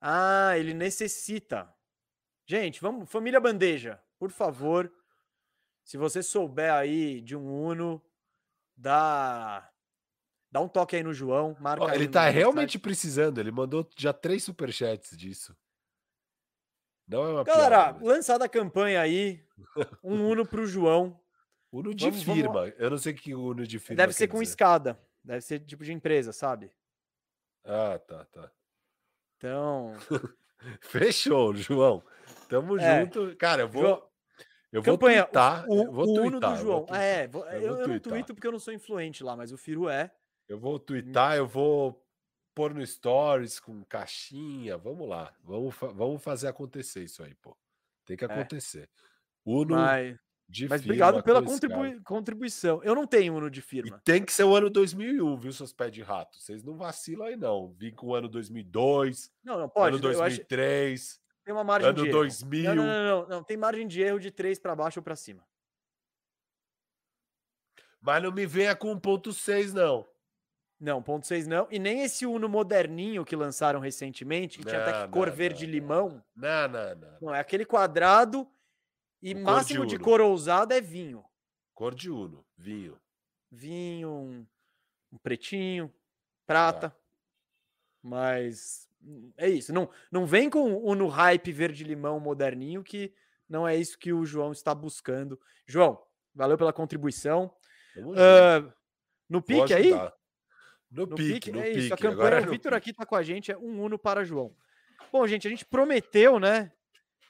Ah, 0.00 0.56
ele 0.56 0.74
necessita. 0.74 1.72
Gente, 2.46 2.80
vamos, 2.80 3.10
família 3.10 3.40
bandeja, 3.40 4.00
por 4.18 4.30
favor. 4.30 4.92
Se 5.84 5.96
você 5.96 6.22
souber 6.22 6.72
aí 6.72 7.20
de 7.20 7.36
um 7.36 7.66
Uno, 7.66 8.02
dá 8.76 9.70
dá 10.58 10.60
um 10.60 10.68
toque 10.68 10.96
aí 10.96 11.02
no 11.02 11.14
João, 11.14 11.56
marca 11.60 11.84
oh, 11.84 11.90
Ele 11.90 12.08
tá 12.08 12.28
realmente 12.28 12.78
precisando, 12.78 13.38
ele 13.38 13.52
mandou 13.52 13.88
já 13.96 14.12
três 14.12 14.42
superchats 14.42 15.16
disso. 15.16 15.56
Não 17.06 17.24
é 17.24 17.28
uma 17.30 17.44
Galera, 17.44 17.94
piada, 17.94 18.04
lançada 18.04 18.44
a 18.44 18.48
campanha 18.48 19.00
aí, 19.00 19.42
um 20.02 20.28
Uno 20.28 20.46
pro 20.46 20.66
João. 20.66 21.18
Uno 21.72 21.94
de 21.94 22.04
vamos, 22.04 22.22
firma. 22.22 22.52
Vamos... 22.52 22.74
Eu 22.78 22.90
não 22.90 22.98
sei 22.98 23.14
que 23.14 23.34
Uno 23.34 23.66
de 23.66 23.78
firma. 23.78 23.96
Deve 23.96 24.12
ser 24.12 24.28
com 24.28 24.38
dizer. 24.38 24.50
escada. 24.50 25.00
Deve 25.22 25.40
ser 25.42 25.60
tipo 25.60 25.84
de 25.84 25.92
empresa, 25.92 26.32
sabe? 26.32 26.70
Ah, 27.64 27.98
tá, 27.98 28.24
tá. 28.26 28.50
Então. 29.36 29.94
Fechou, 30.80 31.54
João. 31.54 32.02
Tamo 32.48 32.78
é. 32.78 33.00
junto. 33.00 33.36
Cara, 33.36 33.62
eu 33.62 33.68
vou. 33.68 33.82
João... 33.82 34.08
Eu 34.70 34.82
vou 34.82 34.98
Campanha, 34.98 35.22
twittar. 35.24 35.66
O, 35.66 35.82
eu 35.82 35.92
vou 35.92 36.06
o 36.06 36.20
Uno 36.26 36.40
do 36.40 36.56
João. 36.56 36.86
Ah, 36.90 37.02
é, 37.02 37.30
eu, 37.32 37.44
eu, 37.46 37.76
eu 37.78 37.88
não 37.88 37.98
twito 37.98 38.34
porque 38.34 38.46
eu 38.46 38.52
não 38.52 38.58
sou 38.58 38.72
influente 38.72 39.24
lá, 39.24 39.34
mas 39.34 39.50
o 39.50 39.56
Firo 39.56 39.88
é. 39.88 40.10
Eu 40.48 40.58
vou 40.58 40.78
twittar, 40.78 41.36
eu 41.36 41.46
vou 41.46 42.04
pôr 42.54 42.74
no 42.74 42.84
stories 42.84 43.60
com 43.60 43.84
caixinha. 43.84 44.76
Vamos 44.78 45.08
lá. 45.08 45.32
Vamos, 45.44 45.74
vamos 45.76 46.22
fazer 46.22 46.48
acontecer 46.48 47.04
isso 47.04 47.22
aí, 47.22 47.34
pô. 47.34 47.56
Tem 48.04 48.16
que 48.16 48.24
é. 48.24 48.28
acontecer. 48.28 48.84
É. 48.84 48.88
Uno. 49.44 49.76
Mas... 49.76 50.18
De 50.50 50.66
Mas 50.66 50.82
obrigado 50.82 51.22
pela 51.22 51.42
contribui 51.42 52.00
contribuição. 52.00 52.82
Eu 52.82 52.94
não 52.94 53.06
tenho 53.06 53.34
Uno 53.34 53.50
de 53.50 53.60
firma. 53.60 53.98
E 53.98 54.00
tem 54.00 54.24
que 54.24 54.32
ser 54.32 54.44
o 54.44 54.56
ano 54.56 54.70
2001, 54.70 55.36
viu, 55.36 55.52
seus 55.52 55.74
pés 55.74 55.92
de 55.92 56.00
rato? 56.00 56.38
Vocês 56.38 56.64
não 56.64 56.74
vacilam 56.74 57.26
aí, 57.26 57.36
não. 57.36 57.74
Vim 57.74 57.90
com 57.90 58.06
o 58.06 58.14
ano 58.14 58.30
2002. 58.30 59.30
Não, 59.44 59.58
não 59.58 59.68
pode. 59.68 59.96
Ano 59.96 60.02
2003. 60.02 61.02
Acho... 61.02 61.20
Tem 61.44 61.54
uma 61.54 61.64
margem 61.64 61.90
ano 61.90 62.02
de 62.02 62.10
2000. 62.10 62.74
Não, 62.74 62.74
não, 62.74 62.86
não, 62.86 63.04
não, 63.04 63.28
não. 63.28 63.44
Tem 63.44 63.58
margem 63.58 63.86
de 63.86 64.00
erro 64.00 64.18
de 64.18 64.30
3 64.30 64.58
para 64.58 64.74
baixo 64.74 65.00
ou 65.00 65.04
para 65.04 65.16
cima. 65.16 65.46
Mas 68.00 68.22
não 68.22 68.32
me 68.32 68.46
venha 68.46 68.74
com 68.74 68.98
1.6, 68.98 69.72
não. 69.74 70.06
Não, 70.80 71.02
ponto 71.02 71.26
6 71.26 71.46
não. 71.46 71.66
E 71.70 71.78
nem 71.78 72.02
esse 72.02 72.24
Uno 72.24 72.48
moderninho 72.48 73.24
que 73.24 73.34
lançaram 73.34 73.80
recentemente, 73.80 74.58
que 74.58 74.64
não, 74.64 74.70
tinha 74.70 74.82
até 74.82 75.06
que 75.06 75.12
cor 75.12 75.30
verde-limão. 75.30 76.22
Não, 76.34 76.68
não, 76.68 76.94
não. 76.94 77.18
Não, 77.20 77.34
é 77.34 77.40
aquele 77.40 77.64
quadrado 77.64 78.48
e 79.20 79.34
máximo 79.34 79.84
de, 79.84 79.96
de, 79.96 80.02
cor 80.02 80.20
ousada 80.20 80.76
é 80.76 80.80
vinho. 80.80 81.24
Cor 81.74 81.94
de 81.94 82.10
uno, 82.10 82.44
vinho. 82.56 82.96
Vinho, 83.50 84.10
um, 84.10 84.46
um 85.12 85.18
pretinho, 85.18 85.92
prata. 86.46 86.94
Ah. 86.94 87.00
Mas 88.00 88.88
é 89.36 89.48
isso. 89.48 89.72
Não, 89.72 89.90
não 90.12 90.26
vem 90.26 90.48
com 90.48 90.76
o 90.76 90.94
no 90.94 91.08
hype 91.08 91.50
verde-limão 91.50 92.20
moderninho, 92.20 92.84
que 92.84 93.12
não 93.48 93.66
é 93.66 93.76
isso 93.76 93.98
que 93.98 94.12
o 94.12 94.24
João 94.24 94.52
está 94.52 94.72
buscando. 94.74 95.40
João, 95.66 96.00
Valeu 96.38 96.56
pela 96.56 96.72
contribuição. 96.72 97.52
Uh, 97.96 98.72
no 99.28 99.42
pique 99.42 99.74
aí? 99.74 99.92
No, 100.90 101.06
no 101.06 101.16
pique, 101.16 101.32
pique, 101.34 101.52
no 101.52 101.60
é 101.60 101.64
pique. 101.64 101.78
isso. 101.80 101.94
A 101.94 101.96
campanha, 101.96 102.36
é 102.36 102.46
o 102.46 102.50
Vitor 102.50 102.74
aqui 102.74 102.92
tá 102.92 103.04
com 103.04 103.16
a 103.16 103.22
gente, 103.22 103.52
é 103.52 103.58
um 103.58 103.82
Uno 103.82 103.98
para 103.98 104.24
João. 104.24 104.54
Bom, 105.12 105.26
gente, 105.26 105.46
a 105.46 105.50
gente 105.50 105.64
prometeu, 105.64 106.38
né? 106.38 106.72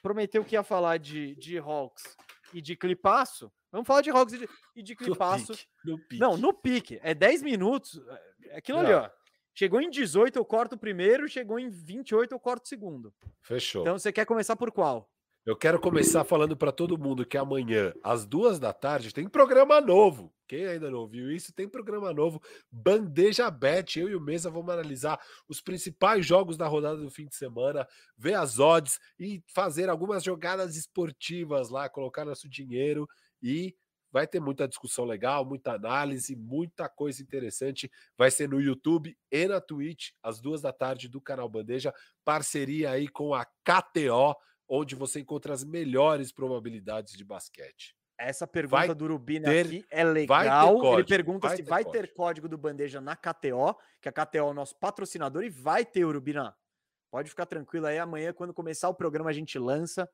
Prometeu 0.01 0.43
que 0.43 0.55
ia 0.55 0.63
falar 0.63 0.97
de, 0.97 1.35
de 1.35 1.57
Hawks 1.57 2.15
e 2.53 2.61
de 2.61 2.75
Clipaço. 2.75 3.51
Vamos 3.71 3.87
falar 3.87 4.01
de 4.01 4.09
Hawks 4.09 4.33
e 4.33 4.37
de, 4.39 4.49
e 4.75 4.83
de 4.83 4.95
Clipaço. 4.95 5.53
No 5.83 5.97
pique, 5.97 6.01
no 6.03 6.07
pique. 6.07 6.19
Não, 6.19 6.37
no 6.37 6.53
pique. 6.53 6.99
É 7.01 7.13
10 7.13 7.41
minutos. 7.43 8.01
É 8.47 8.57
aquilo 8.57 8.79
Não. 8.79 8.85
ali, 8.85 8.93
ó. 8.93 9.09
Chegou 9.53 9.81
em 9.81 9.89
18, 9.89 10.37
eu 10.37 10.45
corto 10.45 10.75
o 10.75 10.77
primeiro. 10.77 11.27
Chegou 11.27 11.59
em 11.59 11.69
28, 11.69 12.33
eu 12.33 12.39
corto 12.39 12.65
o 12.65 12.67
segundo. 12.67 13.13
Fechou. 13.41 13.81
Então 13.81 13.97
você 13.97 14.11
quer 14.11 14.25
começar 14.25 14.55
por 14.55 14.71
qual? 14.71 15.09
Eu 15.45 15.55
quero 15.55 15.79
começar 15.79 16.23
falando 16.23 16.55
para 16.55 16.71
todo 16.71 16.97
mundo 16.97 17.25
que 17.25 17.37
amanhã, 17.37 17.93
às 18.03 18.25
duas 18.25 18.59
da 18.59 18.71
tarde, 18.71 19.13
tem 19.13 19.27
programa 19.27 19.81
novo. 19.81 20.33
Quem 20.49 20.65
ainda 20.65 20.89
não 20.89 21.07
viu 21.07 21.31
isso, 21.31 21.53
tem 21.53 21.69
programa 21.69 22.11
novo. 22.11 22.41
Bandeja 22.71 23.51
Bet. 23.51 23.99
Eu 23.99 24.09
e 24.09 24.15
o 24.15 24.19
Mesa 24.19 24.49
vamos 24.49 24.73
analisar 24.73 25.21
os 25.47 25.61
principais 25.61 26.25
jogos 26.25 26.57
da 26.57 26.65
rodada 26.65 26.97
do 26.97 27.11
fim 27.11 27.27
de 27.27 27.35
semana, 27.35 27.87
ver 28.17 28.33
as 28.33 28.57
odds 28.57 28.99
e 29.19 29.43
fazer 29.53 29.89
algumas 29.89 30.23
jogadas 30.23 30.75
esportivas 30.75 31.69
lá, 31.69 31.87
colocar 31.87 32.25
nosso 32.25 32.49
dinheiro 32.49 33.07
e 33.43 33.75
vai 34.11 34.25
ter 34.25 34.39
muita 34.39 34.67
discussão 34.67 35.05
legal, 35.05 35.45
muita 35.45 35.73
análise, 35.73 36.35
muita 36.35 36.89
coisa 36.89 37.21
interessante. 37.21 37.87
Vai 38.17 38.31
ser 38.31 38.49
no 38.49 38.59
YouTube 38.59 39.15
e 39.31 39.47
na 39.47 39.61
Twitch, 39.61 40.13
às 40.23 40.41
duas 40.41 40.63
da 40.63 40.73
tarde, 40.73 41.07
do 41.07 41.21
canal 41.21 41.47
Bandeja. 41.47 41.93
Parceria 42.25 42.89
aí 42.89 43.07
com 43.07 43.35
a 43.35 43.45
KTO 43.45 44.35
onde 44.67 44.95
você 44.95 45.19
encontra 45.19 45.53
as 45.53 45.63
melhores 45.63 46.31
probabilidades 46.31 47.13
de 47.13 47.23
basquete. 47.23 47.98
Essa 48.19 48.45
pergunta 48.45 48.87
vai 48.87 48.93
do 48.93 49.07
Rubina 49.07 49.47
ter, 49.47 49.65
aqui 49.65 49.85
é 49.89 50.03
legal. 50.03 50.75
Código, 50.75 50.99
Ele 50.99 51.03
pergunta 51.05 51.47
vai 51.47 51.55
se 51.55 51.63
vai 51.63 51.83
código. 51.85 52.03
ter 52.03 52.13
código 52.13 52.49
do 52.49 52.57
Bandeja 52.57 52.99
na 52.99 53.15
KTO, 53.15 53.75
que 54.01 54.09
a 54.09 54.11
KTO 54.11 54.37
é 54.37 54.43
o 54.43 54.53
nosso 54.53 54.75
patrocinador, 54.75 55.43
e 55.43 55.49
vai 55.49 55.85
ter, 55.85 56.03
Urubina. 56.03 56.53
Pode 57.09 57.29
ficar 57.29 57.45
tranquilo 57.45 57.85
aí, 57.85 57.97
amanhã, 57.97 58.33
quando 58.33 58.53
começar 58.53 58.89
o 58.89 58.93
programa, 58.93 59.29
a 59.29 59.33
gente 59.33 59.57
lança. 59.57 60.09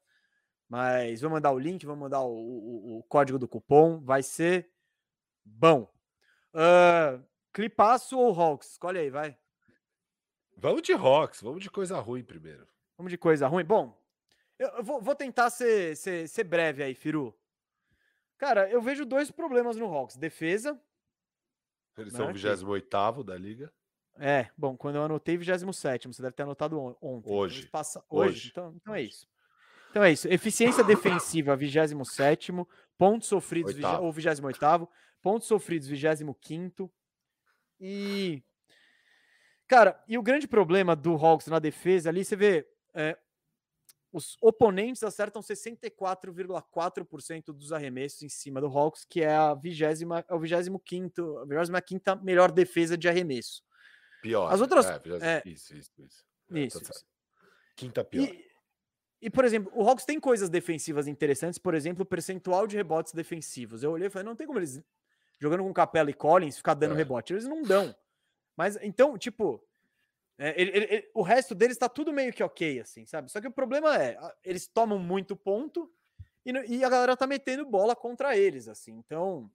Mas 0.70 1.22
vou 1.22 1.32
mandar 1.32 1.52
o 1.52 1.60
link, 1.60 1.84
vou 1.86 1.96
mandar 1.96 2.22
o, 2.22 2.32
o, 2.32 3.00
o 3.00 3.04
código 3.04 3.40
do 3.40 3.48
cupom. 3.48 4.00
Vai 4.00 4.22
ser 4.22 4.70
bom. 5.44 5.92
Uh, 6.54 7.24
clipaço 7.52 8.18
ou 8.18 8.40
Hawks? 8.40 8.72
Escolhe 8.72 9.00
aí, 9.00 9.10
vai. 9.10 9.38
Vamos 10.56 10.82
de 10.84 10.94
Hawks, 10.94 11.42
vamos 11.42 11.62
de 11.62 11.70
coisa 11.70 12.00
ruim 12.00 12.24
primeiro. 12.24 12.68
Vamos 12.98 13.12
de 13.12 13.18
coisa 13.18 13.48
ruim. 13.48 13.66
Bom, 13.66 14.00
eu 14.58 14.84
vou, 14.84 15.02
vou 15.02 15.16
tentar 15.16 15.50
ser, 15.50 15.98
ser, 15.98 16.28
ser, 16.30 16.44
breve 16.46 16.82
aí, 16.82 16.96
Firu. 16.96 17.38
Cara, 18.38 18.70
eu 18.70 18.82
vejo 18.82 19.06
dois 19.06 19.32
problemas 19.32 19.78
no 19.78 19.86
Hawks. 19.86 20.18
Defesa. 20.18 20.80
Eles 21.98 22.14
né, 22.14 22.18
são 22.18 22.30
o 22.30 22.34
28 22.34 23.24
da 23.24 23.38
liga. 23.38 23.72
É, 24.18 24.50
bom, 24.58 24.78
quando 24.78 24.96
eu 24.96 25.04
anotei 25.04 25.38
27, 25.38 26.08
você 26.08 26.22
deve 26.22 26.36
ter 26.36 26.44
anotado 26.44 26.98
ontem. 27.02 27.32
Hoje. 27.32 27.68
Passa... 27.68 28.04
Hoje. 28.10 28.30
Hoje. 28.30 28.50
Então, 28.52 28.74
então 28.76 28.96
é 28.96 29.02
isso. 29.02 29.28
Então 29.90 30.04
é 30.04 30.12
isso. 30.12 30.28
Eficiência 30.28 30.84
defensiva, 30.84 31.56
27. 31.56 32.52
Pontos 32.98 33.28
sofridos, 33.28 33.76
Oitavo. 33.76 34.04
ou 34.04 34.12
28. 34.12 34.90
Pontos 35.22 35.48
sofridos, 35.48 35.88
25. 35.88 36.92
E. 37.80 38.44
Cara, 39.68 40.02
e 40.08 40.18
o 40.18 40.24
grande 40.24 40.48
problema 40.48 40.96
do 40.96 41.14
Hawks 41.16 41.48
na 41.48 41.60
defesa 41.60 42.10
ali, 42.10 42.24
você 42.24 42.36
vê. 42.36 42.68
É, 42.94 43.18
os 44.16 44.36
oponentes 44.42 45.04
acertam 45.04 45.42
64,4% 45.42 47.48
dos 47.48 47.74
arremessos 47.74 48.24
em 48.24 48.30
cima 48.30 48.62
do 48.62 48.68
Hawks, 48.68 49.04
que 49.04 49.22
é 49.22 49.36
a 49.36 49.54
20 49.54 49.84
é 49.84 49.90
o 50.34 50.40
25 50.40 51.40
a 51.40 51.44
25 51.44 52.24
melhor 52.24 52.50
defesa 52.50 52.98
de 52.98 53.10
arremesso. 53.10 53.62
Pior. 54.22 54.50
As 54.50 54.62
outras 54.62 54.86
é, 54.86 55.02
é, 55.22 55.42
isso, 55.46 55.76
isso, 55.76 55.92
isso. 55.98 56.26
É, 56.50 56.60
isso, 56.62 56.80
tá 56.80 56.92
isso. 56.92 57.06
Quinta 57.76 58.06
pior. 58.06 58.24
E, 58.24 58.46
e, 59.24 59.30
por 59.30 59.44
exemplo, 59.44 59.70
o 59.76 59.84
Hawks 59.84 60.06
tem 60.06 60.18
coisas 60.18 60.50
defensivas 60.50 61.08
interessantes, 61.08 61.60
por 61.60 61.76
exemplo, 61.76 62.04
o 62.04 62.06
percentual 62.06 62.66
de 62.66 62.78
rebotes 62.78 63.12
defensivos. 63.12 63.84
Eu 63.84 63.92
olhei 63.92 64.08
e 64.08 64.10
falei, 64.10 64.26
não 64.26 64.38
tem 64.38 64.48
como 64.48 64.60
eles 64.60 64.82
jogando 65.42 65.64
com 65.64 65.74
Capela 65.74 66.10
e 66.10 66.14
Collins 66.14 66.56
ficar 66.56 66.74
dando 66.74 66.94
é. 66.94 66.98
rebote, 66.98 67.34
eles 67.34 67.46
não 67.46 67.64
dão. 67.64 67.94
Mas 68.56 68.78
então, 68.82 69.18
tipo, 69.18 69.62
é, 70.38 70.62
ele, 70.62 70.72
ele, 70.78 71.12
o 71.14 71.22
resto 71.22 71.56
deles 71.56 71.76
está 71.76 71.88
tudo 71.88 72.12
meio 72.12 72.34
que 72.34 72.44
ok, 72.44 72.82
assim, 72.82 73.06
sabe? 73.06 73.32
Só 73.32 73.40
que 73.40 73.48
o 73.48 73.52
problema 73.52 74.02
é, 74.02 74.18
eles 74.44 74.68
tomam 74.68 75.00
muito 75.00 75.36
ponto 75.36 75.90
e, 76.46 76.52
e, 76.52 76.84
a 76.84 76.90
galera 76.90 77.16
tá 77.16 77.26
metendo 77.26 77.66
bola 77.66 77.96
contra 77.96 78.38
eles, 78.38 78.68
assim. 78.68 78.94
Então, 78.94 79.50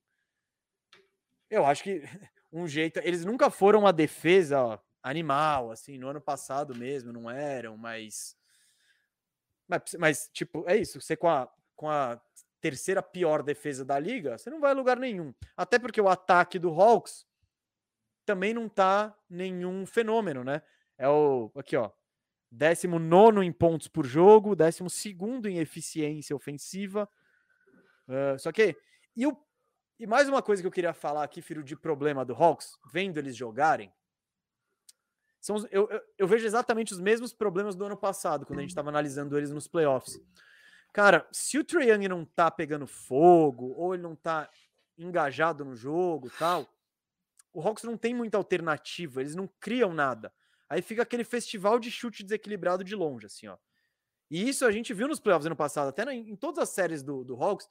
eu 1.50 1.66
acho 1.66 1.82
que 1.82 2.02
um 2.52 2.66
jeito. 2.66 2.98
Eles 3.00 3.24
nunca 3.24 3.50
foram 3.50 3.80
uma 3.80 3.92
defesa 3.92 4.80
animal, 5.02 5.70
assim, 5.70 5.98
no 5.98 6.08
ano 6.08 6.20
passado 6.20 6.74
mesmo, 6.74 7.12
não 7.12 7.30
eram, 7.30 7.76
mas. 7.76 8.36
Mas, 9.68 9.82
mas 9.98 10.30
tipo, 10.32 10.64
é 10.66 10.76
isso. 10.76 11.00
Você 11.00 11.16
com 11.16 11.28
a, 11.28 11.48
com 11.76 11.88
a 11.88 12.20
terceira 12.60 13.02
pior 13.02 13.42
defesa 13.42 13.84
da 13.84 13.98
liga, 13.98 14.36
você 14.36 14.50
não 14.50 14.60
vai 14.60 14.72
a 14.72 14.74
lugar 14.74 14.98
nenhum. 14.98 15.32
Até 15.56 15.78
porque 15.78 16.00
o 16.00 16.08
ataque 16.08 16.58
do 16.58 16.70
Hawks 16.70 17.26
também 18.30 18.54
não 18.54 18.68
tá 18.68 19.12
nenhum 19.28 19.84
fenômeno, 19.84 20.44
né? 20.44 20.62
É 20.96 21.08
o 21.08 21.50
aqui, 21.56 21.76
ó. 21.76 21.90
19 22.52 23.44
em 23.44 23.52
pontos 23.52 23.88
por 23.88 24.06
jogo, 24.06 24.54
12 24.54 25.16
em 25.48 25.58
eficiência 25.58 26.34
ofensiva. 26.34 27.08
Uh, 28.06 28.38
só 28.38 28.52
que. 28.52 28.76
E, 29.16 29.26
o, 29.26 29.36
e 29.98 30.06
mais 30.06 30.28
uma 30.28 30.40
coisa 30.42 30.62
que 30.62 30.66
eu 30.66 30.70
queria 30.70 30.92
falar 30.92 31.24
aqui, 31.24 31.42
filho, 31.42 31.64
de 31.64 31.74
problema 31.74 32.24
do 32.24 32.32
Hawks, 32.32 32.78
vendo 32.92 33.18
eles 33.18 33.34
jogarem. 33.34 33.92
São 35.40 35.56
eu, 35.72 35.90
eu, 35.90 36.00
eu, 36.18 36.28
vejo 36.28 36.46
exatamente 36.46 36.92
os 36.92 37.00
mesmos 37.00 37.32
problemas 37.32 37.74
do 37.74 37.84
ano 37.84 37.96
passado, 37.96 38.46
quando 38.46 38.60
a 38.60 38.62
gente 38.62 38.70
estava 38.70 38.90
analisando 38.90 39.36
eles 39.36 39.50
nos 39.50 39.66
playoffs. 39.66 40.20
Cara, 40.92 41.26
se 41.32 41.58
o 41.58 41.64
Trae 41.64 41.90
Young 41.90 42.06
não 42.06 42.24
tá 42.24 42.48
pegando 42.48 42.86
fogo, 42.86 43.74
ou 43.76 43.94
ele 43.94 44.02
não 44.02 44.14
tá 44.14 44.48
engajado 44.96 45.64
no 45.64 45.74
jogo 45.74 46.30
tal, 46.38 46.68
o 47.52 47.60
Hawks 47.60 47.84
não 47.84 47.96
tem 47.96 48.14
muita 48.14 48.36
alternativa, 48.38 49.20
eles 49.20 49.34
não 49.34 49.48
criam 49.60 49.92
nada. 49.92 50.32
Aí 50.68 50.82
fica 50.82 51.02
aquele 51.02 51.24
festival 51.24 51.78
de 51.78 51.90
chute 51.90 52.22
desequilibrado 52.22 52.84
de 52.84 52.94
longe, 52.94 53.26
assim, 53.26 53.48
ó. 53.48 53.56
E 54.30 54.48
isso 54.48 54.64
a 54.64 54.70
gente 54.70 54.94
viu 54.94 55.08
nos 55.08 55.18
playoffs 55.18 55.46
ano 55.46 55.56
passado, 55.56 55.88
até 55.88 56.04
na, 56.04 56.14
em 56.14 56.36
todas 56.36 56.60
as 56.60 56.68
séries 56.68 57.02
do, 57.02 57.24
do 57.24 57.34
Hawks, 57.34 57.68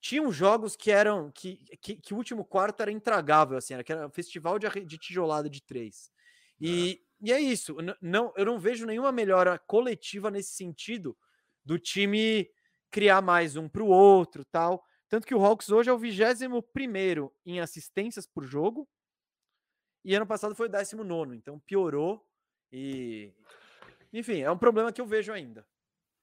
tinham 0.00 0.32
jogos 0.32 0.74
que 0.74 0.90
eram 0.90 1.30
que, 1.30 1.58
que, 1.80 1.96
que, 1.96 2.14
o 2.14 2.16
último 2.16 2.44
quarto 2.44 2.80
era 2.80 2.90
intragável, 2.90 3.58
assim, 3.58 3.74
era, 3.74 3.84
que 3.84 3.92
era 3.92 4.06
um 4.06 4.10
festival 4.10 4.58
de, 4.58 4.68
de 4.84 4.98
tijolada 4.98 5.50
de 5.50 5.62
três. 5.62 6.10
E 6.58 7.02
é, 7.08 7.12
e 7.22 7.32
é 7.32 7.40
isso. 7.40 7.76
Não, 8.00 8.32
eu 8.36 8.44
não 8.44 8.58
vejo 8.58 8.84
nenhuma 8.84 9.12
melhora 9.12 9.56
coletiva 9.56 10.28
nesse 10.28 10.54
sentido 10.54 11.16
do 11.64 11.78
time 11.78 12.50
criar 12.90 13.22
mais 13.22 13.56
um 13.56 13.68
para 13.68 13.82
o 13.82 13.86
outro, 13.86 14.44
tal. 14.44 14.84
Tanto 15.08 15.26
que 15.26 15.34
o 15.34 15.44
Hawks 15.44 15.70
hoje 15.70 15.88
é 15.88 15.92
o 15.92 15.98
21 15.98 16.60
primeiro 16.72 17.32
em 17.46 17.60
assistências 17.60 18.26
por 18.26 18.44
jogo, 18.44 18.88
e 20.04 20.14
ano 20.14 20.26
passado 20.26 20.54
foi 20.54 20.66
o 20.66 20.70
19, 20.70 21.36
então 21.36 21.58
piorou. 21.60 22.24
E. 22.72 23.32
Enfim, 24.12 24.40
é 24.40 24.50
um 24.50 24.58
problema 24.58 24.92
que 24.92 25.00
eu 25.00 25.06
vejo 25.06 25.32
ainda. 25.32 25.66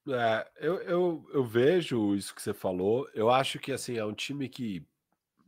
É, 0.07 0.47
eu, 0.59 0.81
eu, 0.81 1.29
eu 1.33 1.43
vejo 1.43 2.15
isso 2.15 2.33
que 2.33 2.41
você 2.41 2.53
falou. 2.53 3.07
Eu 3.13 3.29
acho 3.29 3.59
que 3.59 3.71
assim 3.71 3.97
é 3.97 4.05
um 4.05 4.13
time 4.13 4.49
que, 4.49 4.85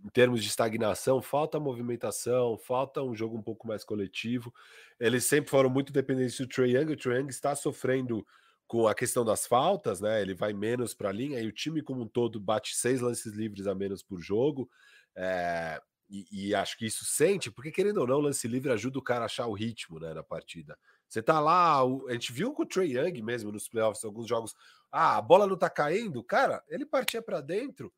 em 0.03 0.09
termos 0.09 0.41
de 0.41 0.49
estagnação, 0.49 1.21
falta 1.21 1.59
movimentação, 1.59 2.57
falta 2.57 3.01
um 3.01 3.15
jogo 3.15 3.37
um 3.37 3.41
pouco 3.41 3.67
mais 3.67 3.83
coletivo. 3.83 4.53
Eles 4.99 5.25
sempre 5.25 5.49
foram 5.49 5.69
muito 5.69 5.91
dependentes 5.91 6.37
do 6.37 6.47
Trae 6.47 6.75
Young. 6.75 6.93
O 6.93 6.97
Trae 6.97 7.19
Young 7.19 7.29
está 7.29 7.55
sofrendo 7.55 8.25
com 8.67 8.87
a 8.87 8.95
questão 8.95 9.25
das 9.25 9.45
faltas, 9.45 9.99
né? 9.99 10.21
Ele 10.21 10.33
vai 10.33 10.53
menos 10.53 10.93
para 10.93 11.09
a 11.09 11.11
linha 11.11 11.41
e 11.41 11.47
o 11.47 11.51
time 11.51 11.81
como 11.81 12.03
um 12.03 12.07
todo 12.07 12.39
bate 12.39 12.75
seis 12.75 13.01
lances 13.01 13.33
livres 13.33 13.67
a 13.67 13.75
menos 13.75 14.01
por 14.01 14.21
jogo. 14.21 14.69
É, 15.15 15.81
e, 16.11 16.49
e, 16.49 16.55
acho 16.55 16.77
que 16.77 16.85
isso 16.85 17.05
sente, 17.05 17.49
porque 17.49 17.71
querendo 17.71 18.01
ou 18.01 18.07
não, 18.07 18.17
o 18.17 18.21
lance 18.21 18.45
livre 18.45 18.69
ajuda 18.69 18.99
o 18.99 19.01
cara 19.01 19.21
a 19.21 19.25
achar 19.25 19.47
o 19.47 19.53
ritmo 19.53 19.97
né, 19.97 20.13
na 20.13 20.21
partida. 20.21 20.77
Você 21.07 21.23
tá 21.23 21.39
lá, 21.39 21.81
a 21.81 22.11
gente 22.11 22.33
viu 22.33 22.53
com 22.53 22.63
o 22.63 22.65
Trey 22.65 22.97
Young 22.97 23.21
mesmo 23.21 23.51
nos 23.51 23.69
playoffs, 23.69 24.03
alguns 24.03 24.27
jogos, 24.27 24.53
ah, 24.91 25.17
a 25.17 25.21
bola 25.21 25.47
não 25.47 25.57
tá 25.57 25.69
caindo, 25.69 26.21
cara, 26.21 26.61
ele 26.67 26.85
partia 26.85 27.21
para 27.21 27.39
dentro 27.39 27.93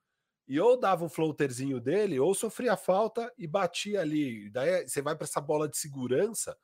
e 0.48 0.60
ou 0.60 0.78
dava 0.78 1.06
um 1.06 1.10
floaterzinho 1.10 1.80
dele, 1.80 2.20
ou 2.20 2.36
sofria 2.36 2.76
falta 2.76 3.32
e 3.38 3.48
batia 3.48 4.02
ali. 4.02 4.50
Daí 4.50 4.88
você 4.88 5.02
vai 5.02 5.16
para 5.16 5.26
essa 5.26 5.42
bola 5.42 5.68
de 5.70 5.78
segurança, 5.78 6.58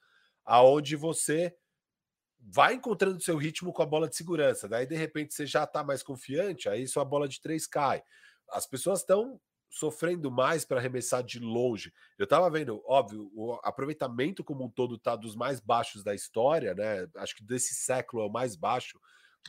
aonde 0.45 0.95
você 0.95 1.55
vai 2.39 2.73
encontrando 2.73 3.21
seu 3.21 3.37
ritmo 3.37 3.73
com 3.73 3.81
a 3.81 3.85
bola 3.85 4.07
de 4.07 4.15
segurança. 4.15 4.67
Daí 4.67 4.85
de 4.85 4.95
repente 4.95 5.33
você 5.33 5.45
já 5.45 5.65
tá 5.65 5.83
mais 5.83 6.03
confiante, 6.03 6.69
aí 6.69 6.87
sua 6.87 7.05
bola 7.05 7.27
de 7.27 7.41
três 7.41 7.65
cai. 7.65 8.03
As 8.49 8.65
pessoas 8.65 8.99
estão 8.99 9.39
sofrendo 9.69 10.31
mais 10.31 10.65
para 10.65 10.79
arremessar 10.79 11.23
de 11.23 11.39
longe. 11.39 11.93
Eu 12.17 12.23
estava 12.23 12.49
vendo, 12.49 12.81
óbvio, 12.85 13.29
o 13.33 13.53
aproveitamento 13.63 14.43
como 14.43 14.65
um 14.65 14.69
todo 14.69 14.95
está 14.95 15.15
dos 15.15 15.35
mais 15.35 15.59
baixos 15.59 16.03
da 16.03 16.15
história, 16.15 16.73
né? 16.73 17.07
Acho 17.17 17.35
que 17.35 17.43
desse 17.43 17.75
século 17.75 18.23
é 18.23 18.25
o 18.25 18.31
mais 18.31 18.55
baixo 18.55 18.99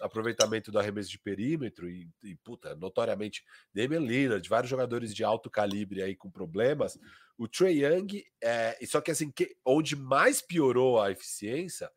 aproveitamento 0.00 0.70
do 0.70 0.78
arremesso 0.78 1.10
de 1.10 1.18
perímetro 1.18 1.88
e, 1.88 2.08
e 2.22 2.36
puta, 2.36 2.74
notoriamente 2.76 3.44
Damian 3.74 4.00
Lillard, 4.00 4.48
vários 4.48 4.70
jogadores 4.70 5.14
de 5.14 5.24
alto 5.24 5.50
calibre 5.50 6.02
aí 6.02 6.14
com 6.14 6.30
problemas. 6.30 6.98
O 7.36 7.48
Trey 7.48 7.84
Young, 7.84 8.22
é, 8.42 8.78
só 8.86 9.00
que 9.00 9.10
assim, 9.10 9.30
que, 9.30 9.56
onde 9.64 9.96
mais 9.96 10.40
piorou 10.40 11.00
a 11.00 11.10
eficiência 11.10 11.90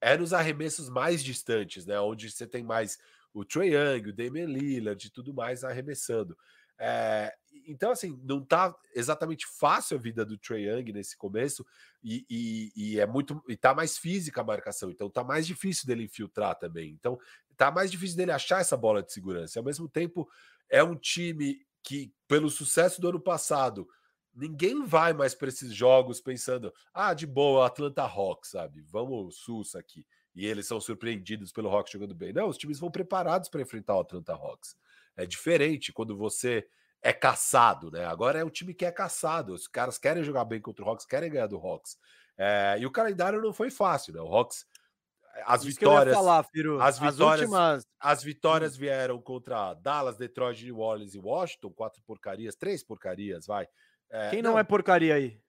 é 0.00 0.16
nos 0.16 0.32
arremessos 0.32 0.88
mais 0.88 1.22
distantes, 1.22 1.86
né? 1.86 1.98
Onde 2.00 2.30
você 2.30 2.46
tem 2.46 2.62
mais 2.62 2.98
o 3.32 3.44
Trey 3.44 3.74
Young, 3.74 4.08
o 4.08 4.12
Damian 4.12 4.46
Lillard 4.46 5.06
e 5.06 5.10
tudo 5.10 5.34
mais 5.34 5.64
arremessando. 5.64 6.36
É, 6.78 7.34
então, 7.66 7.90
assim, 7.90 8.18
não 8.22 8.42
tá 8.42 8.74
exatamente 8.94 9.46
fácil 9.46 9.96
a 9.96 10.00
vida 10.00 10.24
do 10.24 10.38
Trey 10.38 10.68
Young 10.68 10.92
nesse 10.92 11.16
começo 11.16 11.66
e, 12.02 12.24
e, 12.30 12.72
e, 12.76 13.00
é 13.00 13.06
muito. 13.06 13.42
E 13.48 13.56
tá 13.56 13.74
mais 13.74 13.98
física 13.98 14.40
a 14.40 14.44
marcação, 14.44 14.90
então 14.90 15.10
tá 15.10 15.22
mais 15.24 15.46
difícil 15.46 15.86
dele 15.86 16.04
infiltrar 16.04 16.58
também. 16.58 16.90
Então, 16.90 17.18
tá 17.56 17.70
mais 17.70 17.90
difícil 17.90 18.16
dele 18.16 18.32
achar 18.32 18.60
essa 18.60 18.76
bola 18.76 19.02
de 19.02 19.12
segurança. 19.12 19.58
Ao 19.58 19.64
mesmo 19.64 19.88
tempo, 19.88 20.28
é 20.68 20.82
um 20.82 20.94
time 20.94 21.60
que, 21.82 22.12
pelo 22.26 22.48
sucesso 22.48 23.00
do 23.00 23.08
ano 23.08 23.20
passado, 23.20 23.88
ninguém 24.34 24.84
vai 24.86 25.12
mais 25.12 25.34
para 25.34 25.48
esses 25.48 25.74
jogos 25.74 26.20
pensando, 26.20 26.72
ah, 26.94 27.12
de 27.12 27.26
boa, 27.26 27.66
Atlanta 27.66 28.02
Hawks, 28.02 28.50
sabe? 28.50 28.82
Vamos 28.82 29.36
sus 29.36 29.74
aqui. 29.74 30.06
E 30.34 30.46
eles 30.46 30.66
são 30.66 30.80
surpreendidos 30.80 31.50
pelo 31.50 31.68
Hawks 31.68 31.92
jogando 31.92 32.14
bem. 32.14 32.32
Não, 32.32 32.48
os 32.48 32.56
times 32.56 32.78
vão 32.78 32.90
preparados 32.90 33.48
para 33.48 33.60
enfrentar 33.60 33.96
o 33.96 34.00
Atlanta 34.00 34.32
Hawks. 34.32 34.76
É 35.18 35.26
diferente 35.26 35.92
quando 35.92 36.16
você 36.16 36.66
é 37.02 37.12
caçado, 37.12 37.90
né? 37.90 38.04
Agora 38.06 38.38
é 38.38 38.44
um 38.44 38.50
time 38.50 38.72
que 38.72 38.84
é 38.84 38.92
caçado. 38.92 39.52
Os 39.52 39.68
caras 39.68 39.98
querem 39.98 40.22
jogar 40.22 40.44
bem 40.44 40.60
contra 40.60 40.84
o 40.84 40.88
Hawks, 40.88 41.04
querem 41.04 41.30
ganhar 41.30 41.46
do 41.46 41.56
Hawks. 41.56 41.96
É, 42.36 42.76
e 42.78 42.86
o 42.86 42.90
calendário 42.90 43.42
não 43.42 43.52
foi 43.52 43.70
fácil, 43.70 44.14
né? 44.14 44.20
O 44.20 44.26
Hawks, 44.26 44.64
as 45.44 45.62
Isso 45.62 45.70
vitórias, 45.70 46.14
falar, 46.14 46.42
Firo. 46.44 46.80
as 46.80 46.98
vitórias, 46.98 47.20
as, 47.20 47.50
últimas... 47.50 47.86
as 48.00 48.22
vitórias 48.22 48.76
hum. 48.76 48.80
vieram 48.80 49.20
contra 49.20 49.74
Dallas, 49.74 50.16
Detroit, 50.16 50.64
New 50.64 50.78
Orleans 50.78 51.14
e 51.14 51.18
Washington, 51.18 51.70
quatro 51.70 52.02
porcarias, 52.02 52.54
três 52.54 52.82
porcarias, 52.82 53.46
vai. 53.46 53.66
É, 54.10 54.30
Quem 54.30 54.42
não, 54.42 54.52
não, 54.52 54.58
é 54.58 54.64
porcaria 54.64 55.14
aí? 55.14 55.40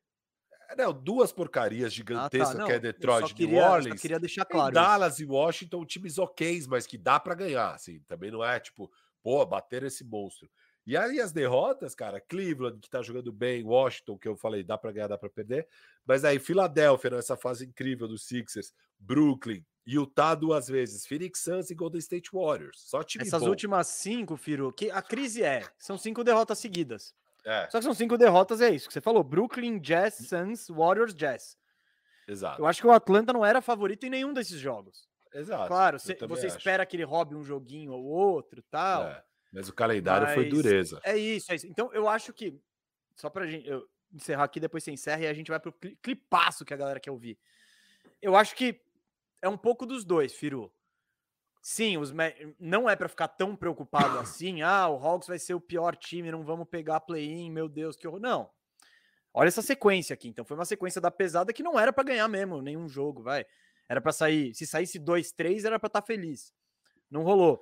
É, 0.69 0.75
não, 0.75 0.93
duas 0.93 1.31
porcarias 1.31 1.93
gigantescas, 1.93 2.49
ah, 2.49 2.53
tá. 2.53 2.59
não, 2.59 2.67
que 2.67 2.73
é 2.73 2.79
Detroit 2.79 3.33
e 3.37 3.47
New 3.47 3.57
Orleans. 3.57 3.95
Eu 3.95 3.95
queria 3.95 4.19
deixar 4.19 4.45
claro. 4.45 4.73
Dallas 4.73 5.19
e 5.19 5.25
Washington, 5.25 5.85
times 5.85 6.17
ok, 6.19 6.63
mas 6.67 6.85
que 6.85 6.97
dá 6.97 7.19
para 7.19 7.33
ganhar, 7.33 7.73
assim. 7.73 7.99
Também 8.01 8.29
não 8.29 8.43
é 8.43 8.59
tipo, 8.59 8.91
pô, 9.21 9.45
bater 9.45 9.83
esse 9.83 10.03
monstro. 10.03 10.49
E 10.85 10.97
aí 10.97 11.19
as 11.19 11.31
derrotas, 11.31 11.93
cara, 11.93 12.19
Cleveland, 12.19 12.79
que 12.79 12.89
tá 12.89 13.01
jogando 13.01 13.31
bem, 13.31 13.63
Washington, 13.63 14.17
que 14.17 14.27
eu 14.27 14.35
falei, 14.35 14.63
dá 14.63 14.77
para 14.77 14.91
ganhar, 14.91 15.07
dá 15.07 15.17
para 15.17 15.29
perder. 15.29 15.67
Mas 16.05 16.25
aí 16.25 16.39
Filadélfia, 16.39 17.11
nessa 17.11 17.37
fase 17.37 17.65
incrível 17.65 18.07
dos 18.07 18.23
Sixers, 18.23 18.73
Brooklyn, 18.97 19.63
Utah 19.85 20.35
duas 20.35 20.67
vezes, 20.67 21.05
Phoenix 21.05 21.41
Suns 21.41 21.69
e 21.69 21.75
Golden 21.75 21.99
State 21.99 22.29
Warriors. 22.33 22.79
Só 22.81 23.03
time 23.03 23.23
Essas 23.23 23.41
bom. 23.41 23.49
últimas 23.49 23.87
cinco, 23.87 24.37
Firo, 24.37 24.71
que 24.71 24.89
a 24.91 25.01
crise 25.01 25.43
é, 25.43 25.63
são 25.77 25.97
cinco 25.97 26.23
derrotas 26.23 26.59
seguidas. 26.59 27.13
É. 27.45 27.67
Só 27.69 27.79
que 27.79 27.85
são 27.85 27.93
cinco 27.93 28.17
derrotas, 28.17 28.61
é 28.61 28.69
isso 28.69 28.87
que 28.87 28.93
você 28.93 29.01
falou, 29.01 29.23
Brooklyn, 29.23 29.79
Jazz, 29.79 30.15
Suns, 30.15 30.67
Warriors, 30.69 31.13
Jazz. 31.13 31.57
Exato. 32.27 32.61
Eu 32.61 32.67
acho 32.67 32.81
que 32.81 32.87
o 32.87 32.91
Atlanta 32.91 33.33
não 33.33 33.43
era 33.43 33.61
favorito 33.61 34.05
em 34.05 34.09
nenhum 34.09 34.33
desses 34.33 34.59
jogos. 34.59 35.08
Exato. 35.33 35.67
Claro, 35.67 35.99
você, 35.99 36.15
você 36.27 36.47
espera 36.47 36.85
que 36.85 36.95
ele 36.95 37.03
roube 37.03 37.35
um 37.35 37.43
joguinho 37.43 37.91
ou 37.91 38.03
outro, 38.03 38.61
tal. 38.63 39.03
É. 39.03 39.23
Mas 39.51 39.67
o 39.67 39.73
calendário 39.73 40.27
Mas 40.27 40.35
foi 40.35 40.49
dureza. 40.49 40.99
É 41.03 41.17
isso, 41.17 41.51
é 41.51 41.55
isso. 41.55 41.67
Então 41.67 41.91
eu 41.93 42.07
acho 42.07 42.33
que, 42.33 42.59
só 43.15 43.29
pra 43.29 43.47
gente 43.47 43.67
eu 43.67 43.87
encerrar 44.13 44.43
aqui, 44.43 44.59
depois 44.59 44.83
você 44.83 44.91
encerra 44.91 45.23
e 45.23 45.27
a 45.27 45.33
gente 45.33 45.49
vai 45.49 45.59
pro 45.59 45.73
clipaço 46.01 46.65
que 46.65 46.73
a 46.73 46.77
galera 46.77 46.99
quer 46.99 47.11
ouvir. 47.11 47.37
Eu 48.21 48.35
acho 48.35 48.55
que 48.55 48.81
é 49.41 49.47
um 49.47 49.57
pouco 49.57 49.85
dos 49.85 50.03
dois, 50.03 50.33
Firu. 50.33 50.71
Sim, 51.61 51.97
os 51.97 52.13
não 52.59 52.89
é 52.89 52.95
para 52.95 53.09
ficar 53.09 53.27
tão 53.27 53.55
preocupado 53.55 54.17
assim. 54.19 54.61
Ah, 54.61 54.87
o 54.87 54.95
Hawks 54.95 55.27
vai 55.27 55.39
ser 55.39 55.53
o 55.53 55.61
pior 55.61 55.95
time, 55.95 56.31
não 56.31 56.43
vamos 56.43 56.67
pegar 56.67 56.99
play-in, 57.01 57.51
meu 57.51 57.67
Deus, 57.67 57.95
que 57.95 58.07
horror. 58.07 58.19
Não. 58.19 58.49
Olha 59.33 59.47
essa 59.47 59.61
sequência 59.61 60.13
aqui. 60.13 60.27
Então 60.27 60.45
foi 60.45 60.57
uma 60.57 60.65
sequência 60.65 60.99
da 60.99 61.11
pesada 61.11 61.53
que 61.53 61.63
não 61.63 61.79
era 61.79 61.93
para 61.93 62.03
ganhar 62.03 62.27
mesmo 62.27 62.61
nenhum 62.61 62.87
jogo, 62.87 63.21
vai. 63.21 63.45
Era 63.89 63.99
para 63.99 64.11
sair, 64.11 64.53
se 64.53 64.67
saísse 64.67 64.99
2-3 64.99 65.65
era 65.65 65.79
para 65.79 65.87
estar 65.87 66.01
tá 66.01 66.05
feliz. 66.05 66.53
Não 67.09 67.23
rolou. 67.23 67.59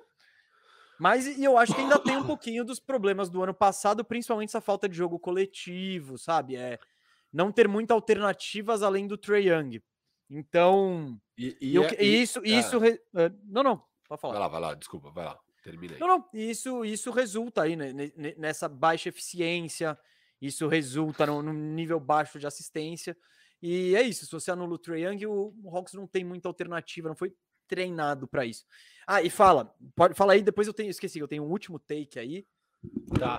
Mas 1.00 1.26
e 1.26 1.42
eu 1.42 1.56
acho 1.56 1.74
que 1.74 1.80
ainda 1.80 1.98
tem 1.98 2.16
um 2.16 2.26
pouquinho 2.26 2.64
dos 2.64 2.78
problemas 2.78 3.30
do 3.30 3.42
ano 3.42 3.54
passado, 3.54 4.04
principalmente 4.04 4.50
essa 4.50 4.60
falta 4.60 4.88
de 4.88 4.96
jogo 4.96 5.18
coletivo, 5.18 6.18
sabe? 6.18 6.56
É 6.56 6.78
não 7.32 7.52
ter 7.52 7.68
muitas 7.68 7.94
alternativas 7.94 8.82
além 8.82 9.06
do 9.06 9.16
Trey 9.16 9.48
Young. 9.48 9.82
Então, 10.30 11.18
e, 11.36 11.56
e, 11.60 11.74
eu, 11.74 11.84
é, 11.84 11.96
e 12.00 12.22
isso, 12.22 12.40
e, 12.44 12.58
isso, 12.58 12.84
é. 12.84 12.98
não, 13.44 13.62
não, 13.62 13.82
pode 14.06 14.20
falar. 14.20 14.34
Vai 14.34 14.42
lá, 14.42 14.48
vai 14.48 14.60
lá, 14.60 14.74
desculpa, 14.74 15.10
vai 15.10 15.24
lá, 15.24 15.38
terminei. 15.62 15.98
Não, 15.98 16.06
não, 16.06 16.28
isso, 16.34 16.84
isso 16.84 17.10
resulta 17.10 17.62
aí 17.62 17.76
né, 17.76 17.92
nessa 18.36 18.68
baixa 18.68 19.08
eficiência, 19.08 19.98
isso 20.40 20.68
resulta 20.68 21.26
no, 21.26 21.52
nível 21.52 21.98
baixo 21.98 22.38
de 22.38 22.46
assistência. 22.46 23.16
E 23.60 23.94
é 23.96 24.02
isso, 24.02 24.24
se 24.24 24.32
você 24.32 24.50
anula 24.50 24.74
o 24.74 24.78
Trey 24.78 25.04
Young, 25.04 25.26
o 25.26 25.52
Hawks 25.72 25.94
não 25.94 26.06
tem 26.06 26.24
muita 26.24 26.48
alternativa, 26.48 27.08
não 27.08 27.16
foi 27.16 27.34
treinado 27.66 28.26
para 28.26 28.46
isso. 28.46 28.64
Ah, 29.06 29.22
e 29.22 29.28
fala, 29.28 29.74
pode 29.94 30.14
falar 30.14 30.34
aí, 30.34 30.42
depois 30.42 30.66
eu 30.66 30.74
tenho, 30.74 30.90
esqueci, 30.90 31.18
eu 31.18 31.28
tenho 31.28 31.44
um 31.44 31.50
último 31.50 31.78
take 31.78 32.18
aí. 32.18 32.46
Tá. 33.18 33.38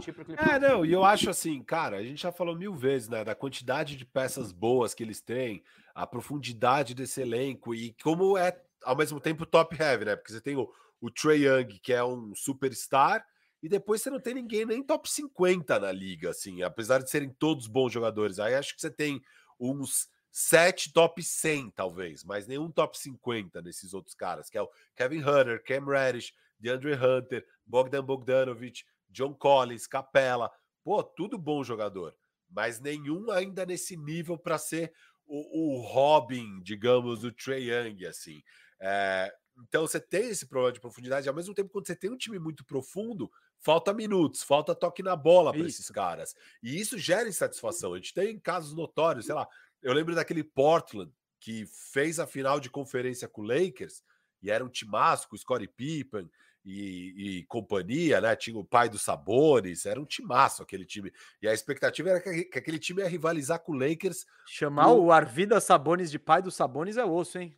É, 0.52 0.60
não, 0.60 0.86
e 0.86 0.92
eu 0.92 1.04
acho 1.06 1.30
assim, 1.30 1.64
cara, 1.64 1.98
a 1.98 2.04
gente 2.04 2.22
já 2.22 2.32
falou 2.32 2.56
mil 2.56 2.76
vezes, 2.76 3.08
né, 3.08 3.24
da 3.24 3.34
quantidade 3.34 3.96
de 3.96 4.06
peças 4.06 4.52
boas 4.52 4.94
que 4.94 5.02
eles 5.02 5.22
têm, 5.22 5.64
a 5.96 6.06
profundidade 6.06 6.94
desse 6.94 7.22
elenco 7.22 7.74
e 7.74 7.96
como 8.04 8.38
é 8.38 8.62
ao 8.84 8.96
mesmo 8.96 9.20
tempo 9.20 9.46
top 9.46 9.76
heavy, 9.80 10.06
né? 10.06 10.16
Porque 10.16 10.32
você 10.32 10.42
tem 10.42 10.56
o, 10.56 10.70
o 11.02 11.10
Trey 11.10 11.46
Young, 11.46 11.80
que 11.82 11.94
é 11.94 12.04
um 12.04 12.34
superstar, 12.36 13.26
e 13.62 13.68
depois 13.68 14.02
você 14.02 14.10
não 14.10 14.20
tem 14.20 14.34
ninguém 14.34 14.66
nem 14.66 14.84
top 14.84 15.10
50 15.10 15.80
na 15.80 15.92
liga, 15.92 16.30
assim, 16.30 16.64
apesar 16.64 17.00
de 17.00 17.10
serem 17.10 17.30
todos 17.30 17.68
bons 17.68 17.92
jogadores. 17.92 18.40
Aí 18.40 18.56
acho 18.56 18.74
que 18.74 18.82
você 18.82 18.90
tem 18.90 19.22
uns 19.60 20.08
sete 20.32 20.94
top 20.94 21.22
100, 21.22 21.72
talvez, 21.72 22.24
mas 22.24 22.48
nenhum 22.48 22.72
top 22.72 22.98
50 22.98 23.62
nesses 23.62 23.94
outros 23.94 24.16
caras, 24.16 24.50
que 24.50 24.58
é 24.58 24.62
o 24.62 24.70
Kevin 24.96 25.22
Hunter, 25.22 25.64
Cam 25.64 25.86
Reddish, 25.86 26.34
DeAndre 26.60 26.94
Hunter, 26.94 27.46
Bogdan 27.66 28.04
Bogdanovic, 28.04 28.84
John 29.10 29.34
Collins, 29.34 29.88
Capella. 29.88 30.52
Pô, 30.84 31.04
tudo 31.04 31.38
bom 31.38 31.64
jogador, 31.64 32.16
mas 32.50 32.80
nenhum 32.80 33.32
ainda 33.32 33.66
nesse 33.66 33.98
nível 33.98 34.38
para 34.38 34.58
ser 34.58 34.94
o, 35.26 35.78
o, 35.78 35.82
Robin, 35.82 36.62
digamos, 36.62 37.22
do 37.22 37.32
Trey 37.32 37.70
Young, 37.70 38.06
assim. 38.06 38.42
É, 38.80 39.32
então 39.60 39.86
você 39.86 40.00
tem 40.00 40.30
esse 40.30 40.48
problema 40.48 40.74
de 40.74 40.80
profundidade, 40.80 41.28
ao 41.28 41.36
mesmo 41.36 41.54
tempo, 41.54 41.70
quando 41.70 41.86
você 41.86 41.96
tem 41.96 42.10
um 42.10 42.18
time 42.18 42.40
muito 42.40 42.66
profundo, 42.66 43.30
falta 43.60 43.94
minutos, 43.94 44.44
falta 44.44 44.74
toque 44.74 45.04
na 45.04 45.16
bola 45.16 45.52
para 45.52 45.66
esses 45.66 45.90
caras. 45.90 46.36
E 46.62 46.80
isso 46.80 46.98
gera 46.98 47.28
insatisfação. 47.28 47.94
A 47.94 47.98
gente 47.98 48.14
tem 48.14 48.40
casos 48.40 48.74
notórios, 48.74 49.26
sei 49.26 49.36
lá, 49.36 49.48
eu 49.82 49.94
lembro 49.94 50.16
daquele 50.16 50.44
Portland 50.44 51.12
que 51.40 51.66
fez 51.66 52.20
a 52.20 52.28
final 52.28 52.60
de 52.60 52.70
conferência 52.70 53.28
com 53.28 53.42
o 53.42 53.46
Lakers 53.46 54.04
e 54.42 54.52
era 54.52 54.64
um 54.64 54.70
timaço 54.70 55.28
com 55.30 55.36
o 55.36 55.40
Scottie 55.40 55.68
Pippen 55.68 56.30
e, 56.66 57.40
e, 57.40 57.44
companhia, 57.46 58.20
né? 58.20 58.36
Tinha 58.36 58.58
o 58.58 58.64
pai 58.64 58.90
dos 58.90 59.02
Sabones, 59.02 59.86
era 59.86 60.00
um 60.00 60.06
timaço 60.06 60.62
aquele 60.62 60.86
time. 60.86 61.12
E 61.42 61.48
a 61.48 61.54
expectativa 61.54 62.10
era 62.10 62.22
que, 62.22 62.46
que 62.46 62.60
aquele 62.60 62.78
time 62.78 63.02
ia 63.02 63.08
rivalizar 63.08 63.60
com 63.60 63.72
o 63.72 63.78
Lakers. 63.78 64.26
Chamar 64.46 64.92
o 64.92 65.12
Arvida 65.12 65.60
Sabones 65.60 66.12
de 66.12 66.20
pai 66.20 66.42
dos 66.42 66.56
Sabones 66.56 66.98
é 66.98 67.06
osso, 67.06 67.40
hein? 67.40 67.58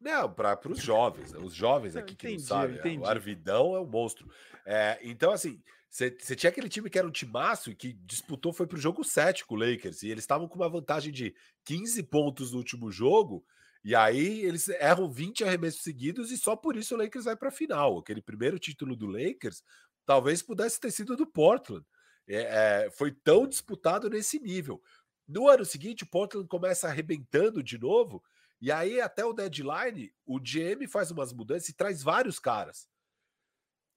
Não, 0.00 0.32
para 0.32 0.58
os 0.66 0.80
jovens, 0.80 1.32
né? 1.32 1.38
os 1.42 1.54
jovens 1.54 1.94
aqui 1.94 2.14
que 2.14 2.26
entendi, 2.26 2.42
não 2.42 2.48
sabem, 2.48 2.98
né? 2.98 2.98
o 2.98 3.06
Arvidão 3.06 3.76
é 3.76 3.80
um 3.80 3.86
monstro. 3.86 4.30
É, 4.64 4.98
então, 5.02 5.30
assim, 5.30 5.62
você 5.90 6.36
tinha 6.36 6.48
aquele 6.48 6.68
time 6.68 6.88
que 6.88 6.98
era 6.98 7.06
um 7.06 7.10
timaço 7.10 7.70
e 7.70 7.74
que 7.74 7.92
disputou, 7.92 8.52
foi 8.52 8.66
para 8.66 8.78
o 8.78 8.80
jogo 8.80 9.04
7 9.04 9.44
com 9.44 9.56
o 9.56 9.58
Lakers, 9.58 10.02
e 10.02 10.08
eles 10.08 10.22
estavam 10.22 10.48
com 10.48 10.56
uma 10.56 10.68
vantagem 10.68 11.12
de 11.12 11.34
15 11.64 12.02
pontos 12.04 12.52
no 12.52 12.58
último 12.58 12.90
jogo, 12.90 13.44
e 13.84 13.94
aí 13.94 14.40
eles 14.42 14.68
erram 14.68 15.10
20 15.10 15.44
arremessos 15.44 15.82
seguidos, 15.82 16.30
e 16.30 16.38
só 16.38 16.54
por 16.54 16.76
isso 16.76 16.94
o 16.94 16.98
Lakers 16.98 17.24
vai 17.24 17.36
para 17.36 17.48
a 17.48 17.52
final. 17.52 17.98
Aquele 17.98 18.22
primeiro 18.22 18.58
título 18.58 18.94
do 18.94 19.06
Lakers 19.06 19.62
talvez 20.06 20.42
pudesse 20.42 20.80
ter 20.80 20.90
sido 20.90 21.16
do 21.16 21.26
Portland. 21.26 21.84
É, 22.28 22.84
é, 22.84 22.90
foi 22.90 23.10
tão 23.10 23.46
disputado 23.46 24.08
nesse 24.08 24.38
nível. 24.38 24.80
No 25.26 25.48
ano 25.48 25.64
seguinte, 25.64 26.04
o 26.04 26.06
Portland 26.06 26.46
começa 26.46 26.88
arrebentando 26.88 27.62
de 27.62 27.78
novo, 27.78 28.22
e 28.60 28.70
aí, 28.70 29.00
até 29.00 29.24
o 29.24 29.32
deadline, 29.32 30.12
o 30.26 30.38
GM 30.38 30.86
faz 30.86 31.10
umas 31.10 31.32
mudanças 31.32 31.68
e 31.68 31.72
traz 31.72 32.02
vários 32.02 32.38
caras. 32.38 32.88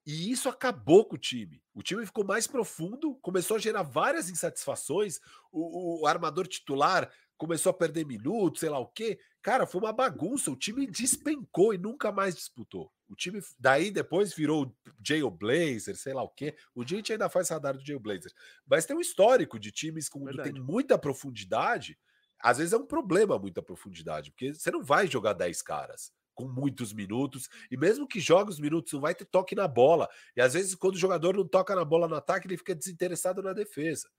E 0.06 0.32
isso 0.32 0.50
acabou 0.50 1.06
com 1.06 1.16
o 1.16 1.20
time. 1.20 1.62
O 1.74 1.82
time 1.82 2.06
ficou 2.06 2.26
mais 2.26 2.46
profundo, 2.46 3.16
começou 3.16 3.56
a 3.58 3.60
gerar 3.60 3.84
várias 3.84 4.30
insatisfações. 4.30 5.20
O, 5.52 6.02
o, 6.02 6.08
armador 6.08 6.46
titular 6.46 7.12
começou 7.38 7.70
a 7.70 7.74
perder 7.74 8.06
minutos, 8.06 8.60
sei 8.60 8.70
lá 8.70 8.80
o 8.80 8.88
quê. 8.88 9.18
Cara, 9.42 9.66
foi 9.66 9.80
uma 9.82 9.94
bagunça. 9.94 10.52
O 10.52 10.58
time 10.58 10.88
despencou 10.88 11.74
e 11.74 11.78
nunca 11.78 12.12
mais 12.12 12.36
disputou. 12.36 12.92
O 13.10 13.16
time 13.16 13.42
daí 13.58 13.92
depois 13.92 14.34
virou 14.34 14.76
Jail 15.06 15.30
Blazer, 15.30 15.96
sei 15.96 16.14
lá 16.14 16.24
o 16.24 16.30
quê. 16.30 16.56
O 16.76 16.86
gente 16.86 17.14
ainda 17.14 17.30
faz 17.30 17.50
radar 17.50 17.78
do 17.78 17.86
Jail 17.86 18.00
Blazer. 18.00 18.32
Mas 18.66 18.86
tem 18.86 18.96
um 18.96 19.02
histórico 19.02 19.58
de 19.58 19.72
times 19.72 20.10
com 20.10 20.26
tem 20.26 20.54
muita 20.54 20.98
profundidade. 20.98 21.98
Às 22.44 22.58
vezes 22.58 22.74
é 22.74 22.78
um 22.78 22.86
problema 22.86 23.40
muita 23.40 23.62
profundidade, 23.64 24.32
porque 24.32 24.54
você 24.54 24.70
não 24.70 24.84
vai 24.84 25.08
jogar 25.08 25.34
10 25.34 25.62
caras. 25.62 26.12
com 26.36 26.48
muitos 26.48 26.92
minutos, 26.94 27.48
e 27.70 27.78
mesmo 27.78 28.08
que 28.08 28.20
jogue 28.20 28.50
os 28.50 28.60
minutos, 28.60 28.92
não 28.94 29.02
vai 29.02 29.14
ter 29.14 29.26
toque 29.26 29.54
na 29.56 29.68
bola. 29.68 30.10
E 30.36 30.42
às 30.42 30.54
vezes, 30.54 30.74
quando 30.76 30.96
o 30.96 30.98
jogador 30.98 31.36
não 31.38 31.48
toca 31.48 31.76
na 31.76 31.86
bola 31.86 32.08
no 32.08 32.16
ataque, 32.16 32.48
ele 32.48 32.58
fica 32.58 32.74
desinteressado 32.76 33.44
na 33.44 33.54
defesa. 33.54 34.10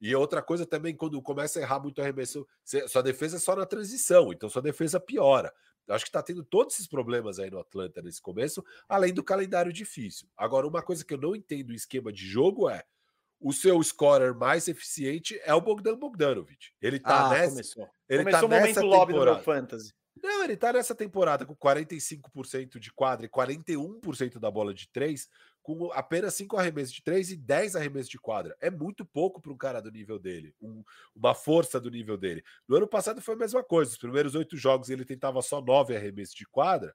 E 0.00 0.14
outra 0.14 0.42
coisa 0.42 0.66
também, 0.66 0.94
quando 0.96 1.20
começa 1.22 1.58
a 1.58 1.62
errar 1.62 1.80
muito 1.80 2.00
arremesso, 2.00 2.46
sua 2.88 3.02
defesa 3.02 3.36
é 3.36 3.40
só 3.40 3.56
na 3.56 3.66
transição, 3.66 4.32
então 4.32 4.48
sua 4.48 4.62
defesa 4.62 5.00
piora. 5.00 5.52
Eu 5.86 5.94
acho 5.94 6.04
que 6.04 6.10
está 6.10 6.22
tendo 6.22 6.44
todos 6.44 6.74
esses 6.74 6.86
problemas 6.86 7.38
aí 7.38 7.50
no 7.50 7.58
Atlanta 7.58 8.00
nesse 8.00 8.20
começo, 8.20 8.64
além 8.88 9.12
do 9.12 9.22
calendário 9.22 9.72
difícil. 9.72 10.28
Agora, 10.36 10.66
uma 10.66 10.82
coisa 10.82 11.04
que 11.04 11.12
eu 11.14 11.18
não 11.18 11.34
entendo 11.34 11.70
o 11.70 11.74
esquema 11.74 12.12
de 12.12 12.26
jogo 12.26 12.70
é 12.70 12.84
o 13.44 13.52
seu 13.52 13.80
scorer 13.82 14.34
mais 14.34 14.66
eficiente 14.68 15.38
é 15.44 15.52
o 15.52 15.60
Bogdan 15.60 15.98
Bogdanovic. 15.98 16.70
Ele 16.80 16.98
tá 16.98 17.26
ah, 17.26 17.28
nessa. 17.28 17.50
Começou, 17.50 17.90
ele 18.08 18.24
começou 18.24 18.40
tá 18.40 18.46
o 18.46 18.58
momento 18.58 18.80
lobby 18.80 19.12
do 19.12 19.22
meu 19.22 19.38
fantasy. 19.40 19.92
Não, 20.22 20.42
ele 20.44 20.56
tá 20.56 20.72
nessa 20.72 20.94
temporada 20.94 21.44
com 21.44 21.54
45% 21.54 22.78
de 22.78 22.90
quadra 22.90 23.26
e 23.26 23.28
41% 23.28 24.38
da 24.38 24.50
bola 24.50 24.72
de 24.72 24.88
três, 24.88 25.28
com 25.62 25.92
apenas 25.92 26.34
5 26.36 26.56
arremessos 26.56 26.94
de 26.94 27.02
3 27.02 27.32
e 27.32 27.36
10 27.36 27.76
arremessos 27.76 28.08
de 28.08 28.18
quadra. 28.18 28.56
É 28.62 28.70
muito 28.70 29.04
pouco 29.04 29.42
para 29.42 29.52
um 29.52 29.58
cara 29.58 29.82
do 29.82 29.90
nível 29.90 30.18
dele, 30.18 30.54
um, 30.62 30.82
uma 31.14 31.34
força 31.34 31.78
do 31.78 31.90
nível 31.90 32.16
dele. 32.16 32.42
No 32.66 32.76
ano 32.76 32.88
passado 32.88 33.20
foi 33.20 33.34
a 33.34 33.38
mesma 33.38 33.62
coisa. 33.62 33.90
Os 33.90 33.98
primeiros 33.98 34.34
oito 34.34 34.56
jogos 34.56 34.88
ele 34.88 35.04
tentava 35.04 35.42
só 35.42 35.60
9 35.60 35.94
arremessos 35.94 36.34
de 36.34 36.46
quadra, 36.46 36.94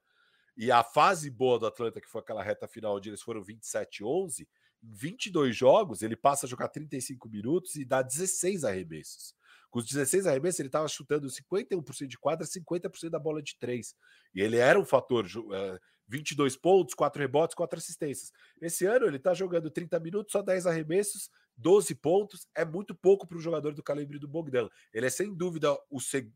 e 0.56 0.72
a 0.72 0.82
fase 0.82 1.30
boa 1.30 1.58
do 1.58 1.66
Atlanta, 1.66 2.00
que 2.00 2.08
foi 2.08 2.20
aquela 2.20 2.42
reta 2.42 2.66
final 2.66 2.96
onde 2.96 3.08
eles 3.08 3.22
foram 3.22 3.40
27-11, 3.42 4.40
em 4.40 4.46
22 4.82 5.56
jogos 5.56 6.02
ele 6.02 6.16
passa 6.16 6.46
a 6.46 6.48
jogar 6.48 6.68
35 6.68 7.28
minutos 7.28 7.76
e 7.76 7.84
dá 7.84 8.02
16 8.02 8.64
arremessos. 8.64 9.34
Com 9.70 9.78
os 9.78 9.86
16 9.86 10.26
arremessos, 10.26 10.58
ele 10.58 10.68
estava 10.68 10.88
chutando 10.88 11.28
51% 11.28 12.06
de 12.06 12.18
quadra, 12.18 12.44
50% 12.44 13.08
da 13.08 13.20
bola 13.20 13.40
de 13.40 13.56
três. 13.56 13.94
E 14.34 14.40
ele 14.40 14.56
era 14.56 14.78
um 14.78 14.84
fator, 14.84 15.24
uh, 15.24 15.78
22 16.08 16.56
pontos, 16.56 16.94
4 16.94 17.22
rebotes, 17.22 17.54
4 17.54 17.78
assistências. 17.78 18.32
Esse 18.60 18.84
ano 18.84 19.06
ele 19.06 19.16
está 19.16 19.32
jogando 19.32 19.70
30 19.70 20.00
minutos, 20.00 20.32
só 20.32 20.42
10 20.42 20.66
arremessos, 20.66 21.30
12 21.60 21.94
pontos. 21.96 22.46
É 22.54 22.64
muito 22.64 22.94
pouco 22.94 23.26
para 23.26 23.36
um 23.36 23.40
jogador 23.40 23.74
do 23.74 23.82
calibre 23.82 24.18
do 24.18 24.26
Bogdan. 24.26 24.68
Ele 24.92 25.06
é 25.06 25.10
sem 25.10 25.34
dúvida, 25.34 25.76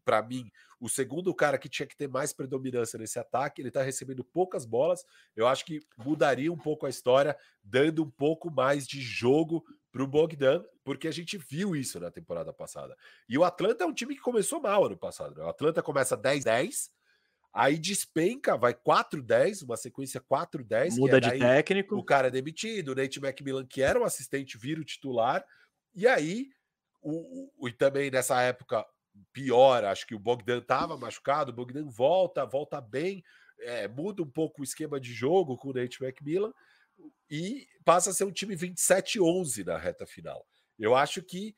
para 0.04 0.22
mim, 0.22 0.50
o 0.78 0.88
segundo 0.88 1.34
cara 1.34 1.58
que 1.58 1.68
tinha 1.68 1.86
que 1.86 1.96
ter 1.96 2.08
mais 2.08 2.32
predominância 2.32 2.98
nesse 2.98 3.18
ataque. 3.18 3.60
Ele 3.60 3.68
está 3.68 3.82
recebendo 3.82 4.22
poucas 4.22 4.64
bolas. 4.64 5.04
Eu 5.34 5.46
acho 5.46 5.64
que 5.64 5.80
mudaria 5.98 6.52
um 6.52 6.58
pouco 6.58 6.86
a 6.86 6.90
história, 6.90 7.36
dando 7.62 8.02
um 8.02 8.10
pouco 8.10 8.50
mais 8.50 8.86
de 8.86 9.00
jogo 9.00 9.64
para 9.90 10.02
o 10.02 10.08
Bogdan, 10.08 10.64
porque 10.82 11.06
a 11.06 11.12
gente 11.12 11.38
viu 11.38 11.76
isso 11.76 12.00
na 12.00 12.10
temporada 12.10 12.52
passada. 12.52 12.96
E 13.28 13.38
o 13.38 13.44
Atlanta 13.44 13.84
é 13.84 13.86
um 13.86 13.94
time 13.94 14.14
que 14.14 14.20
começou 14.20 14.60
mal 14.60 14.86
ano 14.86 14.96
passado. 14.96 15.36
Né? 15.36 15.44
O 15.44 15.48
Atlanta 15.48 15.82
começa 15.82 16.18
10-10, 16.18 16.90
aí 17.54 17.78
despenca, 17.78 18.56
vai 18.56 18.74
4-10, 18.74 19.62
uma 19.62 19.76
sequência 19.76 20.20
4-10. 20.20 20.96
Muda 20.96 21.18
é 21.18 21.20
de 21.20 21.38
técnico. 21.38 21.96
O 21.96 22.04
cara 22.04 22.26
é 22.26 22.30
demitido, 22.30 22.88
o 22.88 22.94
Nate 22.96 23.20
McMillan, 23.20 23.64
que 23.64 23.80
era 23.80 23.98
um 23.98 24.04
assistente, 24.04 24.58
vira 24.58 24.80
o 24.80 24.84
titular. 24.84 25.44
E 25.94 26.08
aí, 26.08 26.50
o, 27.00 27.52
o, 27.56 27.68
e 27.68 27.72
também 27.72 28.10
nessa 28.10 28.42
época, 28.42 28.84
pior, 29.32 29.84
acho 29.84 30.04
que 30.04 30.16
o 30.16 30.18
Bogdan 30.18 30.58
estava 30.58 30.96
machucado, 30.96 31.52
o 31.52 31.54
Bogdan 31.54 31.88
volta, 31.88 32.44
volta 32.44 32.80
bem, 32.80 33.22
é, 33.60 33.86
muda 33.86 34.22
um 34.22 34.30
pouco 34.30 34.60
o 34.60 34.64
esquema 34.64 34.98
de 34.98 35.12
jogo 35.12 35.56
com 35.56 35.68
o 35.68 35.72
Nate 35.72 36.02
McMillan 36.02 36.52
e 37.30 37.68
passa 37.84 38.10
a 38.10 38.12
ser 38.12 38.24
um 38.24 38.32
time 38.32 38.56
27-11 38.56 39.64
na 39.64 39.78
reta 39.78 40.04
final. 40.04 40.44
Eu 40.76 40.96
acho 40.96 41.22
que 41.22 41.54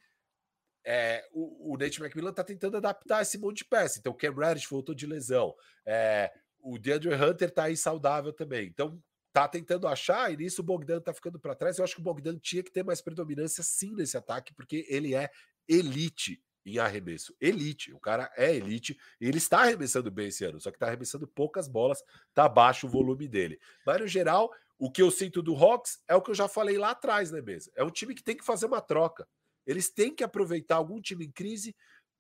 é, 0.87 1.27
o, 1.33 1.75
o 1.75 1.77
Nate 1.77 2.01
McMillan 2.01 2.31
está 2.31 2.45
tentando 2.45 2.77
adaptar 2.77 3.21
esse 3.21 3.37
monte 3.37 3.59
de 3.59 3.65
peça. 3.65 3.99
Então, 3.99 4.13
o 4.13 4.17
Cam 4.17 4.33
Reddish 4.33 4.69
voltou 4.69 4.95
de 4.95 5.05
lesão. 5.05 5.53
É, 5.85 6.33
o 6.61 6.79
DeAndre 6.79 7.13
Hunter 7.13 7.49
está 7.49 7.65
aí 7.65 7.77
saudável 7.77 8.33
também. 8.33 8.69
Então, 8.69 9.03
tá 9.33 9.49
tentando 9.49 9.89
achar, 9.89 10.33
e 10.33 10.37
nisso 10.37 10.63
o 10.63 10.65
Bogdan 10.65 11.01
tá 11.01 11.13
ficando 11.13 11.41
para 11.41 11.57
trás. 11.57 11.77
Eu 11.77 11.85
acho 11.85 11.97
que 11.97 12.01
o 12.01 12.05
Bogdan 12.05 12.39
tinha 12.39 12.63
que 12.63 12.71
ter 12.71 12.85
mais 12.85 13.03
predominância 13.03 13.63
sim 13.65 13.95
nesse 13.95 14.17
ataque, 14.17 14.55
porque 14.55 14.87
ele 14.89 15.15
é 15.15 15.29
elite 15.69 16.41
em 16.65 16.79
arremesso. 16.79 17.35
Elite, 17.41 17.93
o 17.93 18.01
cara 18.01 18.33
é 18.37 18.55
elite 18.55 18.97
e 19.21 19.29
ele 19.29 19.39
está 19.39 19.63
arremessando 19.63 20.11
bem 20.11 20.29
esse 20.29 20.45
ano, 20.45 20.61
só 20.61 20.71
que 20.71 20.77
está 20.77 20.87
arremessando 20.87 21.27
poucas 21.27 21.69
bolas, 21.69 22.03
tá 22.33 22.49
baixo 22.49 22.87
o 22.87 22.91
volume 22.91 23.29
dele. 23.29 23.61
Mas 23.85 24.01
no 24.01 24.09
geral, 24.09 24.51
o 24.79 24.91
que 24.91 25.03
eu 25.03 25.11
sinto 25.11 25.43
do 25.43 25.55
Hawks 25.55 25.99
é 26.09 26.15
o 26.15 26.23
que 26.23 26.31
eu 26.31 26.35
já 26.35 26.49
falei 26.49 26.79
lá 26.79 26.91
atrás, 26.91 27.31
né, 27.31 27.43
mesa? 27.43 27.71
É 27.75 27.85
um 27.85 27.91
time 27.91 28.15
que 28.15 28.23
tem 28.23 28.37
que 28.37 28.45
fazer 28.45 28.67
uma 28.67 28.81
troca. 28.81 29.29
Eles 29.67 29.91
têm 29.91 30.15
que 30.15 30.23
aproveitar 30.23 30.77
algum 30.77 31.01
time 31.01 31.27
em 31.27 31.31
crise, 31.31 31.75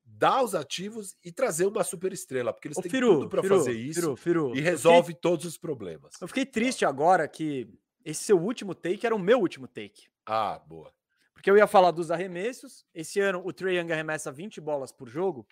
dar 0.04 0.42
os 0.42 0.54
ativos 0.54 1.16
e 1.24 1.32
trazer 1.32 1.66
uma 1.66 1.84
super 1.84 2.12
estrela, 2.12 2.52
porque 2.52 2.68
eles 2.68 2.78
Ô, 2.78 2.82
têm 2.82 2.90
Firu, 2.90 3.14
tudo 3.14 3.28
para 3.28 3.42
fazer 3.42 3.72
isso 3.72 4.00
Firu, 4.00 4.16
Firu, 4.16 4.56
e 4.56 4.60
resolve 4.60 5.08
fiquei... 5.08 5.20
todos 5.20 5.44
os 5.44 5.56
problemas. 5.58 6.14
Eu 6.20 6.28
fiquei 6.28 6.46
triste 6.46 6.84
agora 6.84 7.26
que 7.28 7.68
esse 8.04 8.24
seu 8.24 8.38
último 8.38 8.74
take 8.74 9.04
era 9.04 9.14
o 9.14 9.18
meu 9.18 9.40
último 9.40 9.66
take. 9.66 10.08
Ah, 10.24 10.58
boa. 10.58 10.92
Porque 11.34 11.50
eu 11.50 11.56
ia 11.56 11.66
falar 11.66 11.90
dos 11.90 12.10
arremessos. 12.10 12.84
Esse 12.94 13.20
ano 13.20 13.42
o 13.44 13.52
Trey 13.52 13.78
Young 13.78 13.92
arremessa 13.92 14.32
20 14.32 14.60
bolas 14.60 14.90
por 14.90 15.08
jogo. 15.08 15.46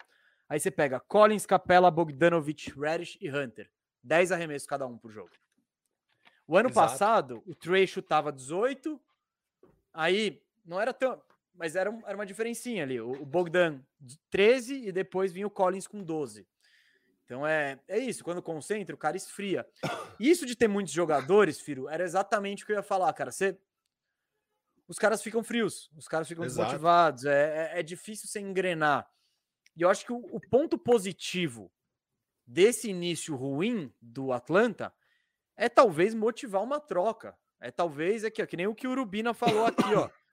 Aí 0.48 0.58
você 0.58 0.70
pega 0.70 1.00
Collins, 1.00 1.47
Capella, 1.47 1.90
Bogdanovich, 1.90 2.73
Reddish 2.78 3.18
e 3.20 3.31
Hunter. 3.31 3.70
10 4.02 4.32
arremessos 4.32 4.66
cada 4.66 4.86
um 4.86 4.97
por 4.97 5.10
jogo. 5.10 5.31
O 6.47 6.56
ano 6.56 6.68
Exato. 6.68 6.90
passado, 6.90 7.42
o 7.47 7.55
Trey 7.55 7.86
chutava 7.86 8.31
18, 8.31 9.00
aí 9.92 10.42
não 10.64 10.81
era 10.81 10.92
tão. 10.92 11.20
Mas 11.55 11.76
era, 11.76 11.97
era 12.07 12.16
uma 12.16 12.26
diferencinha 12.26 12.83
ali. 12.83 13.00
O, 13.00 13.12
o 13.12 13.26
Bogdan 13.26 13.81
13 14.31 14.89
e 14.89 14.92
depois 14.92 15.33
vinha 15.33 15.47
o 15.47 15.50
Collins 15.50 15.86
com 15.86 16.02
12. 16.02 16.47
Então 17.24 17.47
é, 17.47 17.78
é 17.89 17.99
isso, 17.99 18.23
quando 18.23 18.42
concentra, 18.42 18.94
o 18.94 18.99
cara 18.99 19.16
esfria. 19.16 19.66
Isso 20.20 20.47
de 20.47 20.55
ter 20.55 20.68
muitos 20.68 20.92
jogadores, 20.92 21.60
Firo, 21.60 21.89
era 21.89 22.05
exatamente 22.05 22.62
o 22.62 22.66
que 22.66 22.73
eu 22.73 22.76
ia 22.76 22.83
falar, 22.83 23.12
cara. 23.12 23.33
Você. 23.33 23.58
Os 24.86 24.99
caras 24.99 25.23
ficam 25.23 25.42
frios, 25.42 25.91
os 25.97 26.07
caras 26.07 26.28
ficam 26.28 26.44
Exato. 26.44 26.66
desmotivados, 26.66 27.24
é, 27.24 27.73
é, 27.73 27.81
é, 27.81 27.83
difícil 27.83 28.28
você 28.28 28.39
engrenar. 28.39 29.10
E 29.74 29.81
eu 29.81 29.89
acho 29.89 30.05
que 30.05 30.12
o, 30.12 30.18
o 30.31 30.39
ponto 30.39 30.76
positivo 30.76 31.73
desse 32.47 32.91
início 32.91 33.34
ruim 33.34 33.92
do 34.00 34.31
Atlanta 34.31 34.92
é 35.57 35.68
talvez 35.70 36.15
motivar 36.15 36.62
uma 36.62 36.78
troca. 36.78 37.36
É 37.58 37.70
talvez 37.70 38.24
aqui, 38.24 38.42
ó, 38.42 38.47
que 38.47 38.58
nem 38.58 38.66
o 38.66 38.74
que 38.74 38.86
o 38.86 38.91
Urubina 38.91 39.33
falou 39.33 39.65
aqui, 39.66 39.94
ó. 39.94 40.10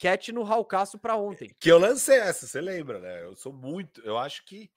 Cat 0.00 0.32
no 0.32 0.42
Raucaço 0.42 0.98
para 0.98 1.14
ontem. 1.14 1.54
Que 1.60 1.70
eu 1.70 1.78
lancei 1.78 2.18
essa, 2.18 2.46
você 2.46 2.60
lembra, 2.60 2.98
né? 2.98 3.22
Eu 3.22 3.36
sou 3.36 3.52
muito, 3.52 4.00
eu 4.00 4.16
acho 4.16 4.44
que 4.46 4.70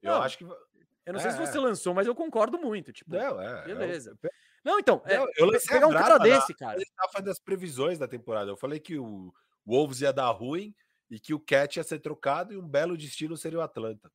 eu 0.00 0.12
não, 0.12 0.22
acho 0.22 0.38
que 0.38 0.44
eu 0.44 1.12
não 1.12 1.18
é, 1.18 1.22
sei 1.22 1.32
se 1.32 1.38
você 1.38 1.58
lançou, 1.58 1.92
mas 1.92 2.06
eu 2.06 2.14
concordo 2.14 2.56
muito, 2.56 2.92
tipo. 2.92 3.10
Não, 3.10 3.42
é. 3.42 3.64
Beleza. 3.64 4.16
Eu, 4.22 4.30
não, 4.64 4.78
então, 4.78 5.02
é, 5.04 5.16
eu 5.36 5.46
lancei 5.46 5.74
pegar 5.74 5.88
um 5.88 5.92
cara 5.92 6.18
desse, 6.18 6.54
cara. 6.54 6.78
Fazendo 7.12 7.30
as 7.30 7.40
previsões 7.40 7.98
da 7.98 8.06
temporada. 8.06 8.50
Eu 8.50 8.56
falei 8.56 8.78
que 8.78 8.96
o 8.96 9.34
Wolves 9.66 10.02
ia 10.02 10.12
dar 10.12 10.30
ruim 10.30 10.72
e 11.10 11.18
que 11.18 11.34
o 11.34 11.40
Cat 11.40 11.78
ia 11.78 11.82
ser 11.82 11.98
trocado 11.98 12.52
e 12.52 12.56
um 12.56 12.66
belo 12.66 12.96
destino 12.96 13.36
seria 13.36 13.58
o 13.58 13.62
Atlanta. 13.62 14.10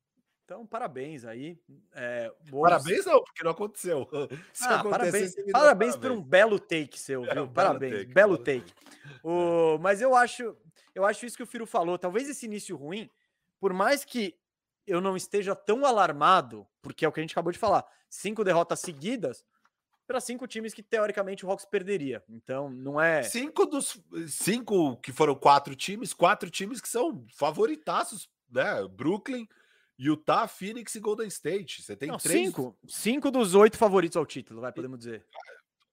Então, 0.46 0.64
parabéns 0.64 1.26
aí. 1.26 1.60
É, 1.92 2.32
Parabéns 2.52 3.04
não, 3.04 3.24
porque 3.24 3.44
não 3.44 3.52
aconteceu. 3.52 4.08
Ah, 4.62 4.84
parabéns, 4.84 5.36
parabéns, 5.52 5.96
por 5.98 6.12
um 6.12 6.22
belo 6.22 6.60
take 6.60 7.00
seu, 7.00 7.26
é, 7.26 7.34
viu? 7.34 7.42
É, 7.42 7.42
um 7.42 7.52
parabéns, 7.52 8.06
belo 8.06 8.38
take. 8.38 8.72
Belo 8.72 8.72
take. 8.72 8.74
O, 9.24 9.78
mas 9.80 10.02
eu 10.02 10.16
acho, 10.16 10.56
eu 10.94 11.04
acho 11.04 11.26
isso 11.26 11.36
que 11.36 11.44
o 11.44 11.48
Firo 11.48 11.66
falou. 11.66 11.98
Talvez 11.98 12.30
esse 12.30 12.46
início 12.46 12.76
ruim, 12.78 13.10
por 13.60 13.74
mais 13.74 14.06
que 14.06 14.38
eu 14.86 15.02
não 15.02 15.18
esteja 15.18 15.56
tão 15.56 15.84
alarmado, 15.84 16.68
porque 16.82 17.04
é 17.04 17.08
o 17.08 17.12
que 17.12 17.20
a 17.20 17.24
gente 17.24 17.34
acabou 17.34 17.52
de 17.52 17.58
falar, 17.58 17.84
cinco 18.08 18.44
derrotas 18.44 18.80
seguidas 18.80 19.44
para 20.06 20.22
cinco 20.22 20.48
times 20.48 20.76
que 20.76 20.84
teoricamente 20.84 21.44
o 21.44 21.50
Hawks 21.50 21.66
perderia. 21.66 22.24
Então, 22.30 22.70
não 22.70 23.02
é 23.02 23.24
cinco 23.24 23.66
dos 23.66 24.00
cinco 24.28 24.98
que 24.98 25.12
foram 25.12 25.34
quatro 25.34 25.76
times, 25.76 26.14
quatro 26.14 26.52
times 26.52 26.80
que 26.80 26.88
são 26.88 27.26
favoritaços, 27.34 28.30
né? 28.52 28.88
Brooklyn 28.88 29.48
Utah, 29.98 30.48
Phoenix 30.48 30.96
e 30.96 31.00
Golden 31.00 31.28
State. 31.28 31.82
Você 31.82 31.96
tem 31.96 32.10
Não, 32.10 32.18
três. 32.18 32.48
Cinco, 32.48 32.78
cinco 32.88 33.32
dos 33.32 33.56
oito 33.56 33.78
favoritos 33.78 34.18
ao 34.18 34.26
título, 34.26 34.62
vai, 34.62 34.72
podemos 34.72 35.00
dizer. 35.00 35.26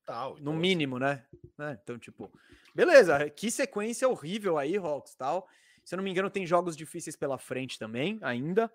Total. 0.05 0.32
Então, 0.32 0.44
no 0.44 0.52
mínimo, 0.52 0.98
né? 0.98 1.24
É, 1.58 1.78
então, 1.82 1.98
tipo, 1.98 2.31
beleza. 2.74 3.31
Que 3.31 3.50
sequência 3.50 4.08
horrível 4.08 4.58
aí, 4.58 4.76
Hawks 4.76 5.14
tal. 5.14 5.48
Se 5.84 5.94
eu 5.94 5.97
não 5.97 6.05
me 6.05 6.10
engano, 6.10 6.31
tem 6.31 6.47
jogos 6.47 6.76
difíceis 6.76 7.16
pela 7.16 7.39
frente 7.39 7.78
também, 7.78 8.18
ainda. 8.22 8.72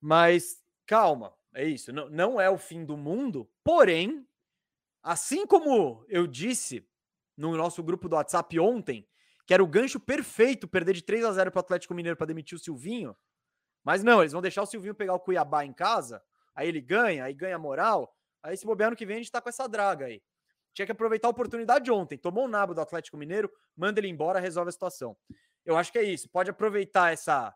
Mas 0.00 0.60
calma, 0.86 1.32
é 1.54 1.64
isso. 1.64 1.92
Não, 1.92 2.08
não 2.08 2.40
é 2.40 2.50
o 2.50 2.58
fim 2.58 2.84
do 2.84 2.96
mundo. 2.96 3.48
Porém, 3.62 4.26
assim 5.02 5.46
como 5.46 6.04
eu 6.08 6.26
disse 6.26 6.86
no 7.36 7.56
nosso 7.56 7.82
grupo 7.82 8.08
do 8.08 8.16
WhatsApp 8.16 8.58
ontem, 8.58 9.06
que 9.46 9.54
era 9.54 9.62
o 9.62 9.68
gancho 9.68 9.98
perfeito 9.98 10.68
perder 10.68 10.94
de 10.94 11.02
3 11.02 11.24
a 11.24 11.32
0 11.32 11.50
para 11.50 11.58
o 11.58 11.60
Atlético 11.60 11.94
Mineiro 11.94 12.16
para 12.16 12.26
demitir 12.26 12.56
o 12.56 12.60
Silvinho 12.60 13.16
mas 13.84 14.02
não, 14.02 14.20
eles 14.20 14.32
vão 14.32 14.42
deixar 14.42 14.62
o 14.62 14.66
Silvinho 14.66 14.94
pegar 14.94 15.14
o 15.14 15.20
Cuiabá 15.20 15.64
em 15.64 15.72
casa, 15.72 16.22
aí 16.54 16.68
ele 16.68 16.80
ganha, 16.80 17.24
aí 17.24 17.34
ganha 17.34 17.58
moral. 17.58 18.14
Aí 18.42 18.56
se 18.56 18.66
bobear 18.66 18.88
ano 18.88 18.96
que 18.96 19.06
vem 19.06 19.16
a 19.16 19.18
gente 19.18 19.30
tá 19.30 19.40
com 19.40 19.48
essa 19.48 19.68
draga 19.68 20.06
aí. 20.06 20.22
Tinha 20.72 20.86
que 20.86 20.92
aproveitar 20.92 21.28
a 21.28 21.30
oportunidade 21.30 21.90
ontem. 21.90 22.16
Tomou 22.16 22.44
o 22.44 22.46
um 22.46 22.50
nabo 22.50 22.74
do 22.74 22.80
Atlético 22.80 23.16
Mineiro, 23.16 23.50
manda 23.76 24.00
ele 24.00 24.08
embora, 24.08 24.38
resolve 24.38 24.68
a 24.68 24.72
situação. 24.72 25.16
Eu 25.64 25.76
acho 25.76 25.90
que 25.92 25.98
é 25.98 26.02
isso. 26.02 26.28
Pode 26.28 26.50
aproveitar 26.50 27.12
essa 27.12 27.54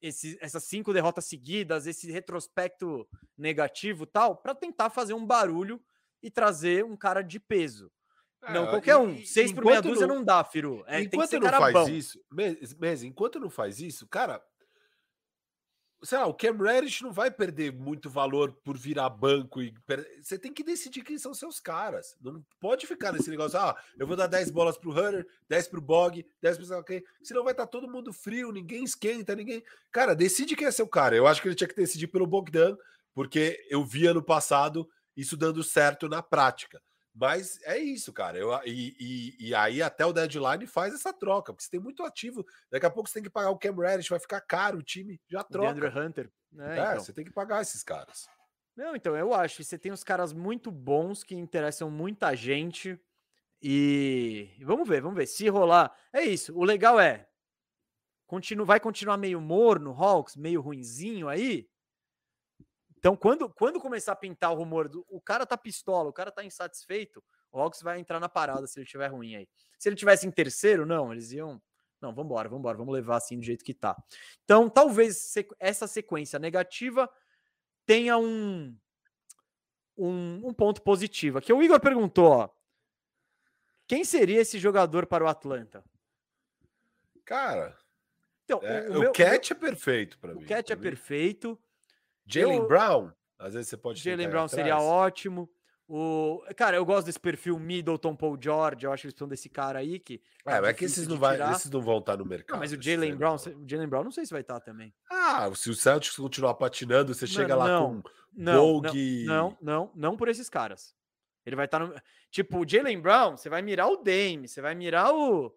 esse, 0.00 0.38
essas 0.40 0.64
cinco 0.64 0.92
derrotas 0.92 1.24
seguidas, 1.24 1.86
esse 1.86 2.10
retrospecto 2.10 3.08
negativo 3.36 4.06
tal, 4.06 4.36
para 4.36 4.54
tentar 4.54 4.90
fazer 4.90 5.14
um 5.14 5.24
barulho 5.24 5.80
e 6.22 6.30
trazer 6.30 6.84
um 6.84 6.96
cara 6.96 7.22
de 7.22 7.40
peso. 7.40 7.90
É, 8.42 8.52
não 8.52 8.66
qualquer 8.66 8.96
um. 8.96 9.24
Seis 9.24 9.52
por 9.52 9.64
meia 9.64 9.82
dúzia 9.82 10.06
não, 10.06 10.16
não 10.16 10.24
dá, 10.24 10.44
Firu. 10.44 10.84
É, 10.86 11.00
enquanto 11.00 11.38
não 11.40 11.50
faz 11.50 11.72
bom. 11.72 11.88
isso, 11.88 12.20
mesmo, 12.78 13.08
enquanto 13.08 13.40
não 13.40 13.50
faz 13.50 13.80
isso, 13.80 14.06
cara, 14.06 14.42
sei 16.02 16.18
lá, 16.18 16.26
o 16.26 16.34
Cam 16.34 16.56
Reddish 16.56 17.00
não 17.00 17.12
vai 17.12 17.30
perder 17.30 17.72
muito 17.72 18.10
valor 18.10 18.52
por 18.64 18.76
virar 18.76 19.08
banco 19.08 19.62
e 19.62 19.72
per... 19.86 20.06
você 20.22 20.38
tem 20.38 20.52
que 20.52 20.62
decidir 20.62 21.02
quem 21.02 21.18
são 21.18 21.32
seus 21.32 21.58
caras. 21.58 22.16
Não 22.20 22.44
pode 22.60 22.86
ficar 22.86 23.12
nesse 23.12 23.30
negócio, 23.30 23.58
ah, 23.58 23.76
eu 23.98 24.06
vou 24.06 24.16
dar 24.16 24.26
10 24.26 24.50
bolas 24.50 24.76
pro 24.76 24.92
Hunter, 24.92 25.26
10 25.48 25.68
pro 25.68 25.80
Bog, 25.80 26.26
10 26.42 26.58
pro 26.58 26.84
quem, 26.84 27.02
senão 27.22 27.44
vai 27.44 27.52
estar 27.52 27.66
tá 27.66 27.70
todo 27.70 27.90
mundo 27.90 28.12
frio, 28.12 28.52
ninguém 28.52 28.84
esquenta, 28.84 29.34
ninguém. 29.34 29.62
Cara, 29.90 30.14
decide 30.14 30.54
quem 30.54 30.66
é 30.66 30.70
seu 30.70 30.86
cara. 30.86 31.16
Eu 31.16 31.26
acho 31.26 31.40
que 31.40 31.48
ele 31.48 31.54
tinha 31.54 31.68
que 31.68 31.76
decidir 31.76 32.08
pelo 32.08 32.26
Bogdan, 32.26 32.76
porque 33.14 33.66
eu 33.70 33.84
vi 33.84 34.06
ano 34.06 34.22
passado 34.22 34.88
isso 35.16 35.36
dando 35.36 35.64
certo 35.64 36.08
na 36.08 36.22
prática. 36.22 36.80
Mas 37.18 37.58
é 37.62 37.78
isso, 37.78 38.12
cara. 38.12 38.36
Eu, 38.36 38.52
e, 38.66 38.94
e, 39.00 39.48
e, 39.48 39.54
aí 39.54 39.80
até 39.80 40.04
o 40.04 40.12
deadline 40.12 40.66
faz 40.66 40.92
essa 40.92 41.14
troca, 41.14 41.50
porque 41.50 41.64
você 41.64 41.70
tem 41.70 41.80
muito 41.80 42.04
ativo. 42.04 42.44
Daqui 42.70 42.84
a 42.84 42.90
pouco 42.90 43.08
você 43.08 43.14
tem 43.14 43.22
que 43.22 43.30
pagar 43.30 43.48
o 43.50 43.58
Cam 43.58 43.74
Reddish, 43.74 44.10
vai 44.10 44.20
ficar 44.20 44.42
caro 44.42 44.78
o 44.78 44.82
time, 44.82 45.18
já 45.26 45.42
troca. 45.42 45.70
Andrew 45.70 45.90
Hunter. 45.90 46.30
É, 46.58 46.78
é 46.78 46.82
então. 46.82 47.00
você 47.00 47.14
tem 47.14 47.24
que 47.24 47.32
pagar 47.32 47.62
esses 47.62 47.82
caras. 47.82 48.28
Não, 48.76 48.94
então 48.94 49.16
eu 49.16 49.32
acho 49.32 49.56
que 49.56 49.64
você 49.64 49.78
tem 49.78 49.90
uns 49.90 50.04
caras 50.04 50.34
muito 50.34 50.70
bons 50.70 51.24
que 51.24 51.34
interessam 51.34 51.90
muita 51.90 52.34
gente. 52.34 53.00
E 53.62 54.50
vamos 54.60 54.86
ver, 54.86 55.00
vamos 55.00 55.16
ver. 55.16 55.26
Se 55.26 55.48
rolar, 55.48 55.96
é 56.12 56.22
isso. 56.22 56.54
O 56.54 56.64
legal 56.64 57.00
é. 57.00 57.26
Continua, 58.26 58.66
vai 58.66 58.78
continuar 58.78 59.16
meio 59.16 59.40
morno, 59.40 59.92
Hawks, 59.92 60.36
meio 60.36 60.60
ruinzinho 60.60 61.30
aí. 61.30 61.66
Então, 63.06 63.16
quando, 63.16 63.48
quando 63.48 63.78
começar 63.78 64.10
a 64.10 64.16
pintar 64.16 64.50
o 64.50 64.56
rumor 64.56 64.88
do 64.88 65.06
o 65.08 65.20
cara 65.20 65.46
tá 65.46 65.56
pistola, 65.56 66.08
o 66.08 66.12
cara 66.12 66.32
tá 66.32 66.44
insatisfeito, 66.44 67.22
o 67.52 67.60
Hawks 67.60 67.80
vai 67.80 68.00
entrar 68.00 68.18
na 68.18 68.28
parada 68.28 68.66
se 68.66 68.80
ele 68.80 68.84
estiver 68.84 69.06
ruim 69.06 69.36
aí. 69.36 69.48
Se 69.78 69.88
ele 69.88 69.94
tivesse 69.94 70.26
em 70.26 70.30
terceiro, 70.32 70.84
não, 70.84 71.12
eles 71.12 71.30
iam. 71.30 71.62
Não, 72.00 72.12
vamos 72.12 72.24
embora, 72.24 72.48
vamos 72.48 72.62
embora, 72.62 72.76
vamos 72.76 72.92
levar 72.92 73.18
assim 73.18 73.38
do 73.38 73.44
jeito 73.44 73.64
que 73.64 73.72
tá. 73.72 73.96
Então, 74.42 74.68
talvez 74.68 75.32
essa 75.60 75.86
sequência 75.86 76.36
negativa 76.40 77.08
tenha 77.86 78.18
um, 78.18 78.76
um, 79.96 80.48
um 80.48 80.52
ponto 80.52 80.82
positivo. 80.82 81.38
Aqui 81.38 81.52
o 81.52 81.62
Igor 81.62 81.78
perguntou: 81.78 82.26
ó, 82.26 82.50
quem 83.86 84.04
seria 84.04 84.40
esse 84.40 84.58
jogador 84.58 85.06
para 85.06 85.22
o 85.22 85.28
Atlanta? 85.28 85.84
Cara, 87.24 87.78
então, 88.44 88.58
é, 88.64 88.88
o, 88.88 88.96
o, 88.96 88.98
meu, 88.98 89.12
Cat 89.12 89.52
é 89.52 89.54
perfeito 89.54 90.18
para 90.18 90.34
mim. 90.34 90.42
O 90.42 90.46
Cat 90.48 90.72
é 90.72 90.76
perfeito. 90.76 91.56
Jalen 92.26 92.58
eu... 92.58 92.66
Brown, 92.66 93.10
às 93.38 93.54
vezes 93.54 93.68
você 93.68 93.76
pode 93.76 94.02
Jalen 94.02 94.28
Brown 94.28 94.48
seria 94.48 94.78
ótimo. 94.78 95.48
O... 95.88 96.42
Cara, 96.56 96.76
eu 96.76 96.84
gosto 96.84 97.06
desse 97.06 97.20
perfil 97.20 97.60
Middleton, 97.60 98.16
Paul 98.16 98.36
George, 98.40 98.84
eu 98.84 98.92
acho 98.92 99.02
que 99.02 99.06
eles 99.06 99.14
precisam 99.14 99.28
desse 99.28 99.48
cara 99.48 99.78
aí 99.78 100.00
que. 100.00 100.20
É, 100.44 100.60
mas 100.60 100.70
é 100.70 100.74
que 100.74 100.84
esses 100.84 101.06
não, 101.06 101.16
vai, 101.16 101.40
esses 101.52 101.70
não 101.70 101.80
vão 101.80 101.98
estar 101.98 102.16
no 102.16 102.24
mercado. 102.24 102.56
Não, 102.56 102.58
mas 102.58 102.72
o 102.72 102.82
Jalen 102.82 103.14
Brown, 103.14 103.36
o 103.36 103.68
Jalen 103.68 103.88
Brown 103.88 104.02
não 104.02 104.10
sei 104.10 104.26
se 104.26 104.32
vai 104.32 104.40
estar 104.40 104.58
também. 104.58 104.92
Ah, 105.08 105.48
se 105.54 105.70
o 105.70 105.74
Celtics 105.74 106.16
continuar 106.16 106.54
patinando, 106.54 107.14
você 107.14 107.26
chega 107.26 107.54
lá 107.54 107.68
não, 107.68 108.02
com 108.02 108.08
não, 108.36 108.80
Não, 108.80 108.82
não, 109.24 109.58
não, 109.62 109.92
não 109.94 110.16
por 110.16 110.28
esses 110.28 110.50
caras. 110.50 110.94
Ele 111.44 111.54
vai 111.54 111.66
estar 111.66 111.78
no. 111.78 111.94
Tipo, 112.32 112.58
o 112.58 112.68
Jalen 112.68 113.00
Brown, 113.00 113.36
você 113.36 113.48
vai 113.48 113.62
mirar 113.62 113.88
o 113.88 113.96
Dame, 113.96 114.48
você 114.48 114.60
vai 114.60 114.74
mirar 114.74 115.14
o. 115.14 115.54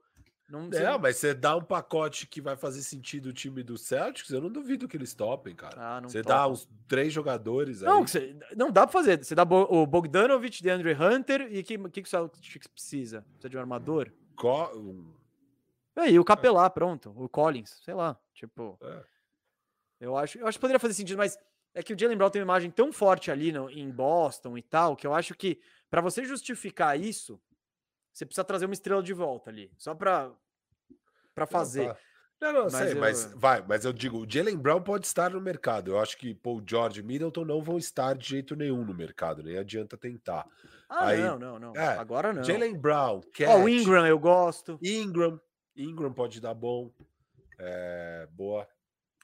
Não, 0.50 0.68
é, 0.74 0.98
mas 0.98 1.18
você 1.18 1.34
dá 1.34 1.56
um 1.56 1.64
pacote 1.64 2.26
que 2.26 2.42
vai 2.42 2.56
fazer 2.56 2.82
sentido 2.82 3.28
o 3.28 3.34
time 3.34 3.62
do 3.62 3.78
Celtics, 3.78 4.32
eu 4.32 4.42
não 4.42 4.50
duvido 4.50 4.88
que 4.88 4.98
eles 4.98 5.14
topem, 5.14 5.56
cara. 5.56 5.76
Ah, 5.78 6.02
você 6.02 6.24
dá 6.24 6.48
uns 6.48 6.68
três 6.88 7.14
jogadores 7.14 7.82
não, 7.82 8.00
aí. 8.00 8.08
Você, 8.08 8.36
não, 8.56 8.72
dá 8.72 8.88
pra 8.88 8.92
fazer. 8.92 9.24
Você 9.24 9.36
dá 9.36 9.44
o 9.44 9.86
Bogdanovich, 9.86 10.64
de 10.64 10.70
Andre 10.70 10.94
Hunter 10.94 11.48
e 11.52 11.60
o 11.60 11.64
que, 11.64 11.78
que, 11.78 12.02
que 12.02 12.08
o 12.08 12.10
Celtics 12.10 12.68
precisa? 12.68 13.22
Precisa 13.34 13.50
de 13.50 13.58
um 13.58 13.60
armador? 13.60 14.12
Co 14.36 14.76
um... 14.76 15.14
Aí, 15.96 16.18
o 16.18 16.26
Capelá, 16.26 16.70
pronto. 16.70 17.14
O 17.16 17.30
Collins, 17.30 17.80
sei 17.84 17.94
lá. 17.94 18.18
Tipo. 18.34 18.78
É. 18.82 19.04
Eu, 20.00 20.18
acho, 20.18 20.40
eu 20.40 20.48
acho 20.48 20.58
que 20.58 20.62
poderia 20.62 20.80
fazer 20.80 20.94
sentido, 20.94 21.18
mas 21.18 21.38
é 21.74 21.84
que 21.84 21.94
o 21.94 22.00
Jalen 22.00 22.18
Brown 22.18 22.30
tem 22.30 22.42
uma 22.42 22.46
imagem 22.46 22.72
tão 22.72 22.92
forte 22.92 23.30
ali 23.30 23.52
no, 23.52 23.70
em 23.70 23.90
Boston 23.92 24.58
e 24.58 24.62
tal, 24.62 24.96
que 24.96 25.06
eu 25.06 25.14
acho 25.14 25.36
que 25.36 25.60
para 25.90 26.02
você 26.02 26.24
justificar 26.24 27.00
isso, 27.00 27.40
você 28.20 28.26
precisa 28.26 28.44
trazer 28.44 28.66
uma 28.66 28.74
estrela 28.74 29.02
de 29.02 29.14
volta 29.14 29.50
ali, 29.50 29.72
só 29.78 29.96
para 29.96 30.30
para 31.34 31.46
fazer. 31.46 31.88
Tá. 31.88 31.98
Não, 32.42 32.54
não, 32.54 32.64
mas 32.64 32.74
sei, 32.74 32.92
eu... 32.92 33.00
mas 33.00 33.34
vai, 33.34 33.62
mas 33.66 33.86
eu 33.86 33.94
digo, 33.94 34.20
o 34.20 34.30
Jalen 34.30 34.58
Brown 34.58 34.82
pode 34.82 35.06
estar 35.06 35.30
no 35.30 35.42
mercado. 35.42 35.92
Eu 35.92 36.00
acho 36.00 36.18
que 36.18 36.34
Paul 36.34 36.62
George 36.66 37.00
e 37.00 37.04
Middleton 37.04 37.46
não 37.46 37.62
vão 37.62 37.78
estar 37.78 38.14
de 38.16 38.28
jeito 38.28 38.56
nenhum 38.56 38.84
no 38.84 38.94
mercado, 38.94 39.42
nem 39.44 39.58
adianta 39.58 39.98
tentar. 39.98 40.46
Ah, 40.90 41.08
Aí, 41.08 41.22
não, 41.22 41.40
não, 41.40 41.60
não. 41.60 41.76
É, 41.76 41.98
Agora 41.98 42.34
não. 42.34 42.44
Jalen 42.44 42.78
Brown, 42.78 43.22
Cat, 43.34 43.52
oh, 43.52 43.64
o 43.64 43.70
Ingram 43.70 44.06
eu 44.06 44.20
gosto. 44.20 44.78
Ingram, 44.82 45.40
Ingram 45.76 46.14
pode 46.14 46.42
dar 46.42 46.54
bom. 46.54 46.92
É, 47.58 48.28
boa. 48.32 48.68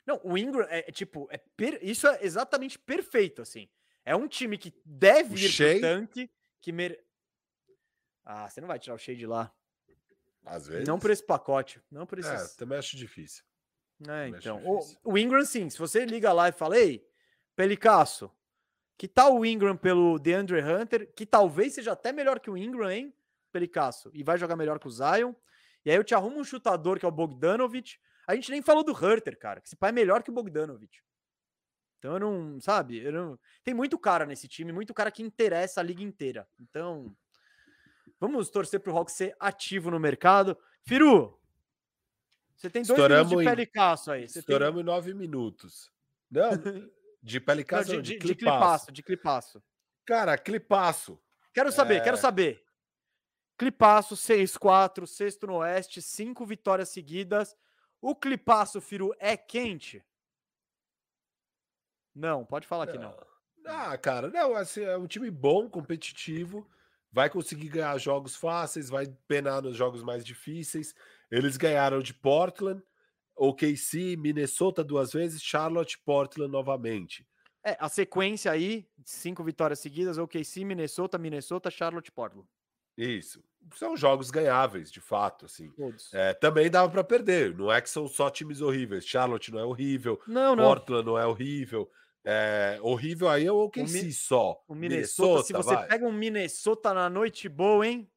Não, 0.05 0.21
o 0.23 0.37
Ingram 0.37 0.65
é, 0.69 0.79
é 0.87 0.91
tipo, 0.91 1.27
é 1.31 1.37
per... 1.37 1.79
isso 1.81 2.07
é 2.07 2.19
exatamente 2.21 2.79
perfeito, 2.79 3.41
assim. 3.41 3.67
É 4.05 4.15
um 4.15 4.27
time 4.27 4.57
que 4.57 4.73
deve 4.85 5.33
o 5.33 5.37
ir 5.37 5.49
Shea... 5.49 5.71
pro 5.71 5.81
tanque, 5.81 6.29
que 6.61 6.71
mere... 6.71 6.99
Ah, 8.25 8.49
você 8.49 8.59
não 8.59 8.67
vai 8.67 8.79
tirar 8.79 8.95
o 8.95 8.97
Shea 8.97 9.15
de 9.15 9.27
lá. 9.27 9.53
Às 10.43 10.67
vezes. 10.67 10.87
Não 10.87 10.99
por 10.99 11.11
esse 11.11 11.23
pacote. 11.23 11.81
Não 11.91 12.05
por 12.05 12.19
esse. 12.19 12.29
É, 12.29 12.47
também 12.57 12.77
acho 12.77 12.97
difícil. 12.97 13.43
É, 14.07 14.27
então. 14.27 14.57
Difícil. 14.57 14.99
O, 15.03 15.13
o, 15.13 15.17
Ingram, 15.17 15.45
sim. 15.45 15.69
Se 15.69 15.77
você 15.77 16.05
liga 16.05 16.33
lá 16.33 16.49
e 16.49 16.51
fala, 16.51 16.77
ei, 16.77 17.07
Pelicasso, 17.55 18.31
que 18.97 19.07
tal 19.07 19.37
o 19.37 19.45
Ingram 19.45 19.77
pelo 19.77 20.19
DeAndre 20.19 20.61
Hunter? 20.61 21.11
Que 21.13 21.25
talvez 21.25 21.73
seja 21.73 21.91
até 21.93 22.11
melhor 22.11 22.39
que 22.39 22.49
o 22.49 22.57
Ingram, 22.57 22.89
hein, 22.89 23.13
Pelicasso? 23.51 24.09
E 24.13 24.23
vai 24.23 24.37
jogar 24.37 24.55
melhor 24.55 24.79
que 24.79 24.87
o 24.87 24.91
Zion. 24.91 25.33
E 25.83 25.91
aí 25.91 25.95
eu 25.95 26.03
te 26.03 26.15
arrumo 26.15 26.39
um 26.39 26.43
chutador 26.43 26.99
que 26.99 27.05
é 27.05 27.07
o 27.07 27.11
Bogdanovich. 27.11 27.99
A 28.27 28.33
gente 28.33 28.51
nem 28.51 28.61
falou 28.61 28.83
do 28.83 28.91
Hunter, 28.91 29.37
cara. 29.37 29.61
Que 29.61 29.67
esse 29.67 29.75
pai 29.75 29.89
é 29.89 29.93
melhor 29.93 30.23
que 30.23 30.31
o 30.31 30.33
Bogdanovich. 30.33 31.03
Então 31.99 32.13
eu 32.13 32.19
não, 32.19 32.59
sabe? 32.59 32.97
Eu 32.97 33.11
não... 33.11 33.39
Tem 33.63 33.73
muito 33.73 33.97
cara 33.97 34.25
nesse 34.25 34.47
time, 34.47 34.71
muito 34.71 34.93
cara 34.93 35.11
que 35.11 35.23
interessa 35.23 35.79
a 35.79 35.83
liga 35.83 36.03
inteira. 36.03 36.47
Então, 36.59 37.15
Vamos 38.25 38.49
torcer 38.49 38.79
para 38.79 38.91
o 38.91 38.97
Hawks 38.97 39.13
ser 39.13 39.35
ativo 39.39 39.91
no 39.91 39.99
mercado. 39.99 40.57
Firu, 40.81 41.39
você 42.55 42.71
tem 42.71 42.81
dois 42.81 42.89
estouramos 42.89 43.29
minutos 43.29 43.45
de 43.45 43.55
pele 43.55 43.65
caço 43.67 44.11
aí. 44.11 44.27
Você 44.27 44.39
estouramos 44.39 44.73
tem... 44.77 44.81
em 44.81 44.83
nove 44.83 45.13
minutos. 45.13 45.91
Não, 46.31 46.49
de 47.21 47.39
pele 47.39 47.63
caço, 47.63 47.93
não, 47.93 48.01
de, 48.01 48.17
de, 48.17 48.25
de, 48.25 48.35
clipaço. 48.35 48.91
De 48.91 49.03
clipaço. 49.03 49.63
Cara, 50.03 50.35
clipaço. 50.39 51.21
Quero 51.53 51.71
saber, 51.71 51.97
é... 51.97 51.99
quero 51.99 52.17
saber. 52.17 52.65
Clipaço, 53.59 54.15
6-4, 54.15 55.05
sexto 55.05 55.45
no 55.45 55.57
Oeste, 55.57 56.01
cinco 56.01 56.47
vitórias 56.47 56.89
seguidas. 56.89 57.55
O 58.01 58.15
clipaço, 58.15 58.81
Firu, 58.81 59.13
é 59.19 59.37
quente? 59.37 60.03
Não, 62.15 62.43
pode 62.43 62.65
falar 62.65 62.87
que 62.87 62.97
não. 62.97 63.15
Ah, 63.67 63.95
cara, 63.99 64.31
não, 64.31 64.55
assim, 64.55 64.81
é 64.81 64.97
um 64.97 65.05
time 65.05 65.29
bom, 65.29 65.69
competitivo 65.69 66.67
vai 67.15 67.29
conseguir 67.29 67.69
ganhar 67.69 67.97
jogos 67.97 68.35
fáceis, 68.35 68.89
vai 68.89 69.07
penar 69.25 69.61
nos 69.61 69.77
jogos 69.77 70.03
mais 70.03 70.25
difíceis. 70.25 70.93
Eles 71.31 71.55
ganharam 71.55 72.01
de 72.01 72.13
Portland, 72.13 72.83
OKC, 73.37 74.17
Minnesota 74.17 74.83
duas 74.83 75.13
vezes, 75.13 75.41
Charlotte, 75.41 75.97
Portland 75.97 76.51
novamente. 76.51 77.25
É, 77.63 77.77
a 77.79 77.87
sequência 77.87 78.51
aí, 78.51 78.85
cinco 79.05 79.45
vitórias 79.45 79.79
seguidas, 79.79 80.17
OKC, 80.17 80.65
Minnesota, 80.65 81.17
Minnesota, 81.17 81.71
Charlotte, 81.71 82.11
Portland. 82.11 82.49
Isso. 82.97 83.41
São 83.75 83.95
jogos 83.95 84.29
ganháveis, 84.29 84.91
de 84.91 84.99
fato, 84.99 85.45
assim. 85.45 85.71
É, 86.13 86.33
também 86.33 86.69
dava 86.69 86.91
para 86.91 87.03
perder. 87.03 87.55
Não 87.55 87.71
é 87.71 87.79
que 87.79 87.89
são 87.89 88.09
só 88.09 88.29
times 88.29 88.59
horríveis. 88.61 89.05
Charlotte 89.05 89.53
não 89.53 89.59
é 89.59 89.65
horrível. 89.65 90.21
Não, 90.27 90.53
não. 90.53 90.65
Portland 90.65 91.05
não 91.05 91.17
é 91.17 91.25
horrível. 91.25 91.89
É, 92.27 92.79
horrível 92.81 93.29
aí 93.29 93.45
é 93.45 93.51
o 93.51 93.65
OKC 93.65 94.11
só. 94.11 94.59
O 94.67 94.73
Minnesota, 94.73 95.43
Minnesota 95.43 95.43
se 95.43 95.53
você 95.53 95.75
vai. 95.75 95.87
pega 95.87 96.05
um 96.07 96.11
Minnesota 96.11 96.91
na 96.91 97.07
noite 97.07 97.47
boa, 97.47 97.85
hein? 97.85 98.09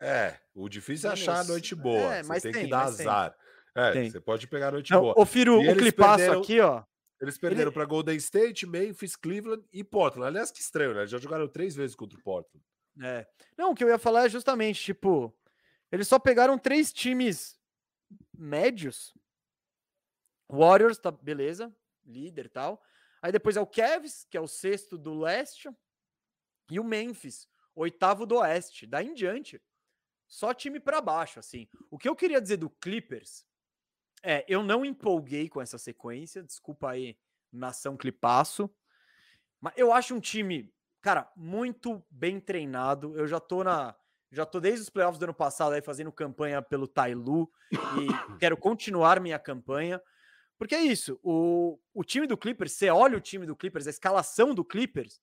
É, 0.00 0.38
o 0.54 0.68
difícil 0.68 1.10
é 1.10 1.14
achar 1.14 1.40
a 1.40 1.44
noite 1.44 1.74
boa. 1.74 2.14
É, 2.14 2.22
mas 2.22 2.42
você 2.42 2.52
tem, 2.52 2.52
tem 2.52 2.64
que 2.64 2.70
dar 2.70 2.84
azar. 2.84 3.30
Tem. 3.74 3.82
É, 3.82 3.92
tem. 3.92 4.10
você 4.10 4.20
pode 4.20 4.46
pegar 4.46 4.68
a 4.68 4.72
noite 4.72 4.92
Não, 4.92 5.00
boa. 5.00 5.14
O 5.16 5.26
Firu, 5.26 5.58
o 5.58 5.76
clipaço 5.76 6.18
perderam, 6.18 6.40
aqui, 6.40 6.60
ó. 6.60 6.84
Eles 7.20 7.36
perderam 7.36 7.68
ele... 7.68 7.72
para 7.72 7.84
Golden 7.84 8.16
State, 8.16 8.66
Memphis, 8.66 9.16
Cleveland 9.16 9.64
e 9.72 9.82
Portland. 9.82 10.28
Aliás, 10.28 10.52
que 10.52 10.60
estranho, 10.60 10.94
né? 10.94 11.06
Já 11.06 11.18
jogaram 11.18 11.48
três 11.48 11.74
vezes 11.74 11.96
contra 11.96 12.16
o 12.18 12.22
Portland. 12.22 12.64
É. 13.02 13.26
Não, 13.58 13.72
o 13.72 13.74
que 13.74 13.82
eu 13.82 13.88
ia 13.88 13.98
falar 13.98 14.26
é 14.26 14.28
justamente, 14.28 14.82
tipo, 14.82 15.34
eles 15.90 16.06
só 16.06 16.18
pegaram 16.18 16.56
três 16.56 16.92
times 16.92 17.58
médios. 18.36 19.12
Warriors, 20.48 20.98
tá, 20.98 21.10
beleza, 21.10 21.74
líder 22.04 22.46
e 22.46 22.50
tal. 22.50 22.82
Aí 23.22 23.32
depois 23.32 23.56
é 23.56 23.60
o 23.60 23.66
Cavs, 23.66 24.26
que 24.30 24.36
é 24.36 24.40
o 24.40 24.48
sexto 24.48 24.96
do 24.96 25.14
leste, 25.14 25.68
e 26.70 26.80
o 26.80 26.84
Memphis, 26.84 27.48
oitavo 27.74 28.26
do 28.26 28.36
oeste. 28.36 28.86
Daí 28.86 29.06
em 29.06 29.14
diante, 29.14 29.60
só 30.26 30.52
time 30.52 30.80
para 30.80 31.00
baixo, 31.00 31.38
assim. 31.38 31.68
O 31.90 31.98
que 31.98 32.08
eu 32.08 32.16
queria 32.16 32.40
dizer 32.40 32.56
do 32.56 32.70
Clippers 32.70 33.44
É, 34.22 34.44
eu 34.48 34.62
não 34.62 34.84
empolguei 34.84 35.48
com 35.48 35.60
essa 35.60 35.78
sequência, 35.78 36.42
desculpa 36.42 36.90
aí, 36.90 37.16
nação 37.52 37.96
clipaço. 37.96 38.68
Mas 39.60 39.74
eu 39.76 39.92
acho 39.92 40.14
um 40.14 40.20
time, 40.20 40.72
cara, 41.00 41.30
muito 41.36 42.04
bem 42.10 42.40
treinado. 42.40 43.16
Eu 43.16 43.26
já 43.26 43.38
tô 43.38 43.62
na. 43.62 43.94
Já 44.32 44.44
tô 44.44 44.58
desde 44.58 44.82
os 44.82 44.90
playoffs 44.90 45.18
do 45.18 45.24
ano 45.24 45.34
passado 45.34 45.74
aí 45.74 45.80
fazendo 45.80 46.10
campanha 46.10 46.60
pelo 46.60 46.88
Tailu 46.88 47.48
e 47.70 47.76
quero 48.40 48.56
continuar 48.56 49.20
minha 49.20 49.38
campanha. 49.38 50.02
Porque 50.58 50.74
é 50.74 50.82
isso, 50.82 51.18
o, 51.22 51.78
o 51.92 52.02
time 52.02 52.26
do 52.26 52.36
Clippers, 52.36 52.72
você 52.72 52.88
olha 52.88 53.18
o 53.18 53.20
time 53.20 53.44
do 53.44 53.54
Clippers, 53.54 53.86
a 53.86 53.90
escalação 53.90 54.54
do 54.54 54.64
Clippers, 54.64 55.20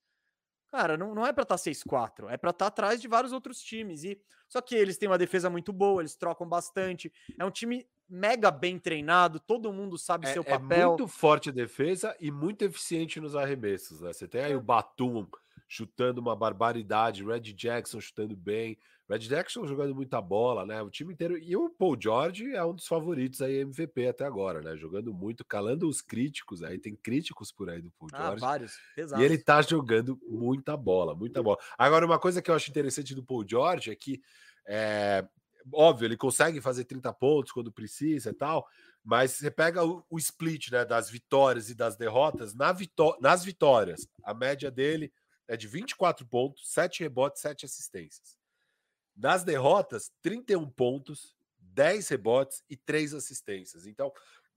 cara, 0.74 0.98
não, 0.98 1.14
não 1.14 1.26
é 1.26 1.32
para 1.32 1.44
estar 1.44 1.58
tá 1.58 1.64
6-4, 1.64 2.30
é 2.30 2.38
para 2.38 2.50
estar 2.50 2.66
tá 2.66 2.68
atrás 2.68 3.00
de 3.00 3.08
vários 3.08 3.32
outros 3.32 3.60
times. 3.62 4.04
E 4.04 4.20
Só 4.50 4.60
que 4.60 4.76
eles 4.76 4.98
têm 4.98 5.08
uma 5.08 5.20
defesa 5.20 5.50
muito 5.50 5.72
boa, 5.72 6.02
eles 6.02 6.16
trocam 6.16 6.48
bastante. 6.48 7.14
É 7.38 7.46
um 7.46 7.52
time 7.52 7.88
mega 8.10 8.50
bem 8.50 8.80
treinado, 8.80 9.40
todo 9.40 9.72
mundo 9.72 9.98
sabe 9.98 10.28
é, 10.28 10.34
seu 10.34 10.44
papel. 10.44 10.82
É 10.82 10.86
muito 10.88 11.08
forte 11.08 11.50
a 11.50 11.54
defesa 11.54 12.16
e 12.20 12.32
muito 12.32 12.64
eficiente 12.64 13.20
nos 13.20 13.36
arremessos, 13.36 14.02
né? 14.02 14.12
Você 14.12 14.28
tem 14.28 14.42
aí 14.42 14.56
o 14.56 14.62
Batum 14.62 15.28
chutando 15.68 16.22
uma 16.22 16.36
barbaridade, 16.36 17.24
Red 17.24 17.54
Jackson 17.54 18.00
chutando 18.00 18.36
bem, 18.36 18.78
Red 19.10 19.20
Jackson 19.20 19.68
jogando 19.68 19.94
muita 19.94 20.22
bola, 20.22 20.66
né? 20.66 20.82
O 20.82 20.90
time 20.90 21.14
inteiro. 21.14 21.38
E 21.38 21.56
o 21.56 21.70
Paul 21.70 21.98
George 22.00 22.54
é 22.54 22.64
um 22.64 22.74
dos 22.74 22.88
favoritos 22.88 23.42
aí 23.42 23.58
MVP 23.58 24.08
até 24.08 24.26
agora, 24.26 24.62
né? 24.62 24.78
Jogando 24.78 25.14
muito, 25.14 25.44
calando 25.44 25.90
os 25.90 26.02
críticos. 26.02 26.64
Aí 26.64 26.80
tem 26.80 26.96
críticos 26.96 27.52
por 27.52 27.70
aí 27.70 27.82
do 27.82 27.92
Paul 27.92 28.10
ah, 28.14 28.22
George. 28.22 28.42
vários. 28.42 28.74
Exato. 28.96 29.22
E 29.22 29.26
ele 29.26 29.38
tá 29.38 29.62
jogando 29.62 30.18
muita 30.28 30.78
bola, 30.78 31.14
muita 31.14 31.44
bola. 31.44 31.58
Agora, 31.78 32.06
uma 32.06 32.20
coisa 32.20 32.42
que 32.42 32.50
eu 32.50 32.56
acho 32.56 32.70
interessante 32.70 33.14
do 33.14 33.24
Paul 33.24 33.46
George 33.48 33.92
é 33.92 33.96
que. 33.96 34.22
É, 34.66 35.28
óbvio, 35.74 36.06
ele 36.06 36.18
consegue 36.18 36.62
fazer 36.62 36.86
30 36.86 37.12
pontos 37.14 37.52
quando 37.52 37.72
precisa 37.72 38.30
e 38.30 38.34
tal, 38.34 38.66
mas 39.04 39.32
você 39.32 39.52
pega 39.52 39.84
o, 39.84 40.04
o 40.10 40.18
split 40.18 40.72
né, 40.72 40.86
das 40.86 41.10
vitórias 41.10 41.70
e 41.70 41.76
das 41.76 41.98
derrotas, 41.98 42.54
na 42.54 42.72
vitó 42.72 43.18
nas 43.22 43.44
vitórias, 43.44 44.08
a 44.24 44.34
média 44.34 44.72
dele 44.72 45.12
é 45.48 45.58
de 45.58 45.68
24 45.68 46.26
pontos, 46.26 46.72
7 46.72 47.04
rebotes, 47.04 47.42
7 47.42 47.66
assistências. 47.66 48.38
Nas 49.16 49.44
derrotas, 49.44 50.12
31 50.22 50.70
pontos, 50.70 51.36
10 51.60 52.08
rebotes 52.10 52.64
e 52.70 52.76
3 52.76 53.14
assistências. 53.14 53.86
Então, 53.86 54.12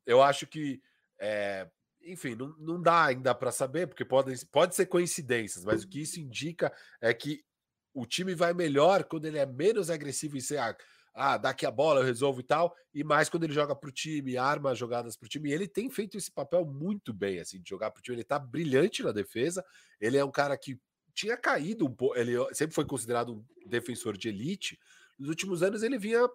eu 0.05 0.23
acho 0.23 0.47
que, 0.47 0.81
é, 1.19 1.69
enfim, 2.03 2.35
não, 2.35 2.49
não 2.59 2.81
dá 2.81 3.07
ainda 3.07 3.35
para 3.35 3.51
saber, 3.53 3.87
porque 3.87 4.05
pode, 4.05 4.47
pode 4.47 4.75
ser 4.75 4.87
coincidências, 4.87 5.65
mas 5.65 5.83
o 5.83 5.89
que 5.89 6.01
isso 6.01 6.21
indica 6.21 6.73
é 7.01 7.13
que 7.13 7.45
o 7.93 8.07
time 8.07 8.35
vai 8.35 8.53
melhor 8.53 9.05
quando 9.05 9.25
ele 9.25 9.39
é 9.39 9.47
menos 9.47 9.91
agressivo 9.91 10.37
em 10.37 10.41
ser. 10.41 10.59
Ah, 10.59 10.77
ah, 11.19 11.39
daqui 11.39 11.65
a 11.65 11.71
bola 11.71 12.01
eu 12.01 12.05
resolvo 12.05 12.41
e 12.41 12.43
tal, 12.43 12.77
e 12.93 13.03
mais 13.03 13.31
quando 13.31 13.45
ele 13.45 13.55
joga 13.55 13.75
para 13.75 13.89
o 13.89 13.93
time, 13.93 14.37
arma 14.37 14.75
jogadas 14.75 15.17
para 15.17 15.25
o 15.25 15.29
time. 15.29 15.49
E 15.49 15.53
ele 15.55 15.67
tem 15.67 15.89
feito 15.89 16.19
esse 16.19 16.31
papel 16.31 16.67
muito 16.67 17.11
bem, 17.15 17.41
assim, 17.41 17.59
de 17.59 17.71
jogar 17.71 17.91
para 17.91 18.01
o 18.01 18.03
time. 18.03 18.17
Ele 18.17 18.23
está 18.23 18.39
brilhante 18.39 19.03
na 19.03 19.13
defesa. 19.13 19.65
Ele 19.99 20.19
é 20.19 20.25
um 20.25 20.31
cara 20.31 20.59
que 20.59 20.79
tinha 21.17 21.37
caído 21.37 21.87
um 21.87 21.91
pouco. 21.91 22.17
Ele 22.17 22.33
sempre 22.55 22.75
foi 22.75 22.85
considerado 22.85 23.33
um 23.33 23.45
defensor 23.67 24.17
de 24.17 24.29
elite. 24.29 24.79
Nos 25.19 25.31
últimos 25.31 25.63
anos 25.63 25.83
ele 25.83 25.99
vinha 25.99 26.29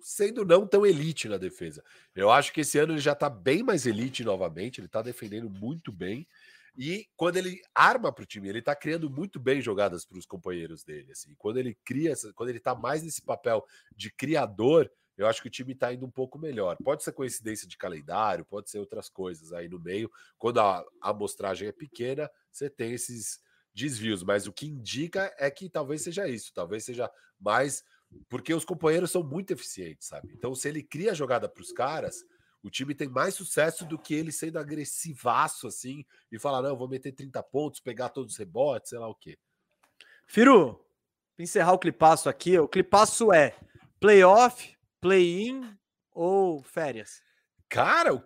sendo 0.00 0.44
não 0.44 0.66
tão 0.66 0.84
elite 0.84 1.28
na 1.28 1.38
defesa. 1.38 1.82
Eu 2.14 2.30
acho 2.30 2.52
que 2.52 2.60
esse 2.60 2.78
ano 2.78 2.92
ele 2.92 3.00
já 3.00 3.12
está 3.12 3.30
bem 3.30 3.62
mais 3.62 3.86
elite 3.86 4.22
novamente. 4.22 4.78
Ele 4.78 4.86
está 4.86 5.00
defendendo 5.00 5.48
muito 5.48 5.90
bem. 5.90 6.28
E 6.76 7.08
quando 7.16 7.38
ele 7.38 7.60
arma 7.74 8.12
para 8.12 8.22
o 8.22 8.26
time, 8.26 8.48
ele 8.48 8.58
está 8.58 8.76
criando 8.76 9.08
muito 9.08 9.40
bem 9.40 9.60
jogadas 9.60 10.04
para 10.04 10.18
os 10.18 10.26
companheiros 10.26 10.84
dele. 10.84 11.12
Assim. 11.12 11.34
Quando 11.38 11.58
ele 11.58 11.76
cria, 11.82 12.14
quando 12.34 12.50
ele 12.50 12.58
está 12.58 12.74
mais 12.74 13.02
nesse 13.02 13.22
papel 13.22 13.64
de 13.96 14.10
criador, 14.10 14.90
eu 15.16 15.26
acho 15.26 15.40
que 15.40 15.48
o 15.48 15.50
time 15.50 15.72
está 15.72 15.92
indo 15.92 16.04
um 16.04 16.10
pouco 16.10 16.38
melhor. 16.38 16.76
Pode 16.82 17.02
ser 17.02 17.12
coincidência 17.12 17.66
de 17.66 17.78
calendário, 17.78 18.44
pode 18.44 18.70
ser 18.70 18.78
outras 18.78 19.08
coisas 19.08 19.52
aí 19.52 19.68
no 19.68 19.78
meio. 19.78 20.10
Quando 20.38 20.60
a 20.60 20.84
amostragem 21.00 21.68
é 21.68 21.72
pequena, 21.72 22.30
você 22.50 22.68
tem 22.68 22.92
esses 22.92 23.40
desvios, 23.74 24.22
mas 24.22 24.46
o 24.46 24.52
que 24.52 24.66
indica 24.66 25.34
é 25.38 25.50
que 25.50 25.68
talvez 25.68 26.02
seja 26.02 26.28
isso, 26.28 26.52
talvez 26.54 26.84
seja 26.84 27.10
mais 27.40 27.84
porque 28.28 28.52
os 28.52 28.64
companheiros 28.64 29.10
são 29.10 29.22
muito 29.22 29.52
eficientes, 29.52 30.08
sabe? 30.08 30.30
Então, 30.32 30.54
se 30.54 30.68
ele 30.68 30.82
cria 30.82 31.12
a 31.12 31.14
jogada 31.14 31.48
para 31.48 31.62
os 31.62 31.72
caras, 31.72 32.24
o 32.62 32.70
time 32.70 32.94
tem 32.94 33.08
mais 33.08 33.34
sucesso 33.34 33.84
do 33.84 33.98
que 33.98 34.14
ele 34.14 34.30
sendo 34.30 34.58
agressivaço 34.58 35.66
assim 35.66 36.04
e 36.30 36.38
falar: 36.38 36.62
não, 36.62 36.76
vou 36.76 36.88
meter 36.88 37.12
30 37.12 37.42
pontos, 37.42 37.80
pegar 37.80 38.10
todos 38.10 38.32
os 38.32 38.38
rebotes, 38.38 38.90
sei 38.90 38.98
lá 38.98 39.08
o 39.08 39.14
quê. 39.14 39.38
Firu, 40.26 40.84
encerrar 41.38 41.72
o 41.72 41.78
clipaço 41.78 42.28
aqui, 42.28 42.58
o 42.58 42.68
clipaço 42.68 43.32
é 43.32 43.56
playoff, 43.98 44.76
play-in 45.00 45.76
ou 46.12 46.62
férias? 46.62 47.22
Cara, 47.72 48.22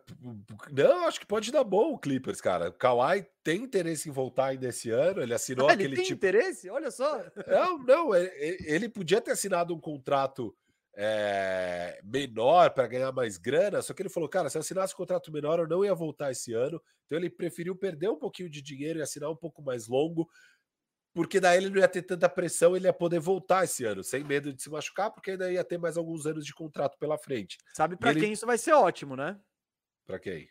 não, 0.73 1.07
acho 1.07 1.21
que 1.21 1.27
pode 1.27 1.53
dar 1.53 1.63
bom 1.63 1.93
o 1.93 1.99
Clippers, 1.99 2.41
cara. 2.41 2.71
O 2.71 2.73
Kawhi 2.73 3.25
tem 3.45 3.63
interesse 3.63 4.09
em 4.09 4.13
voltar 4.13 4.47
ainda 4.47 4.67
esse 4.67 4.91
ano. 4.91 5.23
Ele 5.23 5.33
assinou 5.35 5.69
ah, 5.69 5.73
aquele 5.73 5.91
ele 5.91 5.97
tem 5.97 6.05
tipo. 6.05 6.17
interesse? 6.17 6.69
Olha 6.69 6.91
só. 6.91 7.25
Não, 7.47 7.79
não. 7.79 8.11
Ele 8.13 8.89
podia 8.89 9.21
ter 9.21 9.31
assinado 9.31 9.73
um 9.73 9.79
contrato 9.79 10.53
é, 10.97 12.01
menor 12.03 12.71
para 12.71 12.89
ganhar 12.89 13.13
mais 13.13 13.37
grana. 13.37 13.81
Só 13.83 13.95
que 13.95 14.03
ele 14.03 14.09
falou, 14.09 14.29
cara, 14.29 14.51
se 14.51 14.59
eu 14.59 14.61
assinasse 14.63 14.95
um 14.95 14.97
contrato 14.97 15.31
menor, 15.31 15.61
eu 15.61 15.69
não 15.69 15.85
ia 15.85 15.95
voltar 15.95 16.33
esse 16.33 16.53
ano. 16.53 16.83
Então 17.05 17.17
ele 17.17 17.31
preferiu 17.31 17.77
perder 17.77 18.11
um 18.11 18.19
pouquinho 18.19 18.51
de 18.51 18.61
dinheiro 18.61 18.99
e 18.99 19.03
assinar 19.03 19.31
um 19.31 19.37
pouco 19.37 19.63
mais 19.63 19.87
longo 19.87 20.29
porque 21.17 21.41
daí 21.41 21.57
ele 21.57 21.71
não 21.71 21.79
ia 21.79 21.89
ter 21.89 22.03
tanta 22.03 22.29
pressão, 22.29 22.77
ele 22.77 22.87
ia 22.87 22.93
poder 22.93 23.19
voltar 23.19 23.65
esse 23.65 23.87
ano, 23.87 24.05
sem 24.05 24.23
medo 24.23 24.53
de 24.53 24.63
se 24.63 24.69
machucar, 24.69 25.11
porque 25.11 25.31
ainda 25.31 25.51
ia 25.51 25.65
ter 25.65 25.79
mais 25.79 25.97
alguns 25.97 26.27
anos 26.27 26.45
de 26.45 26.55
contrato 26.55 26.99
pela 26.99 27.17
frente. 27.17 27.57
Sabe 27.73 27.97
para 27.97 28.11
ele... 28.11 28.21
quem 28.21 28.33
isso 28.35 28.45
vai 28.45 28.59
ser 28.59 28.73
ótimo, 28.73 29.17
né? 29.17 29.41
Para 30.05 30.19
quem? 30.19 30.47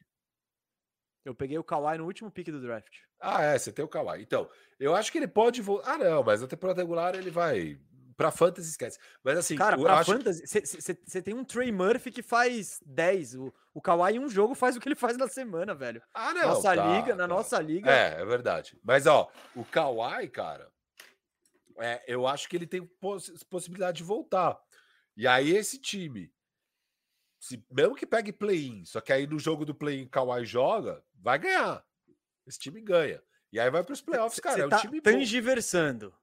Eu 1.23 1.35
peguei 1.35 1.55
o 1.59 1.63
Kawhi 1.63 1.99
no 1.99 2.05
último 2.05 2.31
pick 2.31 2.47
do 2.47 2.59
draft. 2.59 2.91
Ah, 3.19 3.43
é, 3.43 3.59
você 3.59 3.71
tem 3.71 3.85
o 3.85 3.87
Kawhi. 3.87 4.23
Então, 4.23 4.49
eu 4.79 4.95
acho 4.95 5.11
que 5.11 5.19
ele 5.19 5.27
pode 5.27 5.61
voltar. 5.61 5.93
Ah, 5.93 5.97
não, 5.99 6.23
mas 6.23 6.41
na 6.41 6.47
temporada 6.47 6.81
regular 6.81 7.13
ele 7.13 7.29
vai 7.29 7.79
Pra 8.17 8.31
Fantasy, 8.31 8.69
esquece. 8.69 8.97
Mas 9.23 9.37
assim, 9.37 9.55
cara, 9.57 9.77
pra 9.77 10.03
Fantasy, 10.03 10.43
você 10.47 11.21
tem 11.21 11.33
um 11.33 11.43
Trey 11.43 11.71
Murphy 11.71 12.11
que 12.11 12.21
faz 12.21 12.79
10. 12.85 13.35
O, 13.35 13.53
o 13.73 13.81
Kawhi 13.81 14.15
em 14.15 14.19
um 14.19 14.29
jogo 14.29 14.55
faz 14.55 14.77
o 14.77 14.79
que 14.79 14.87
ele 14.87 14.95
faz 14.95 15.17
na 15.17 15.27
semana, 15.27 15.75
velho. 15.75 16.01
Ah, 16.13 16.33
não. 16.33 16.49
Nossa 16.49 16.75
tá, 16.75 16.93
liga, 16.93 17.09
tá. 17.09 17.15
na 17.15 17.27
nossa 17.27 17.59
liga. 17.59 17.91
É, 17.91 18.21
é 18.21 18.25
verdade. 18.25 18.79
Mas, 18.81 19.05
ó, 19.05 19.29
o 19.53 19.65
Kawhi, 19.65 20.29
cara, 20.29 20.71
é, 21.77 22.03
eu 22.07 22.25
acho 22.25 22.47
que 22.47 22.55
ele 22.55 22.67
tem 22.67 22.85
poss 22.85 23.43
possibilidade 23.49 23.97
de 23.97 24.03
voltar. 24.03 24.57
E 25.17 25.27
aí, 25.27 25.53
esse 25.53 25.77
time, 25.77 26.31
se, 27.37 27.61
mesmo 27.69 27.95
que 27.95 28.05
pegue 28.05 28.31
play-in, 28.31 28.85
só 28.85 29.01
que 29.01 29.11
aí 29.11 29.27
no 29.27 29.37
jogo 29.37 29.65
do 29.65 29.75
play-in 29.75 30.07
Kawhi 30.07 30.45
joga, 30.45 31.03
vai 31.15 31.37
ganhar. 31.37 31.83
Esse 32.47 32.59
time 32.59 32.79
ganha. 32.79 33.21
E 33.51 33.59
aí 33.59 33.69
vai 33.69 33.83
para 33.83 33.93
os 33.93 34.01
playoffs, 34.01 34.39
cara. 34.39 34.61
é 34.61 34.65
um 34.65 34.69
tá 34.69 34.79
time 34.79 35.01
tangiversando. 35.01 36.13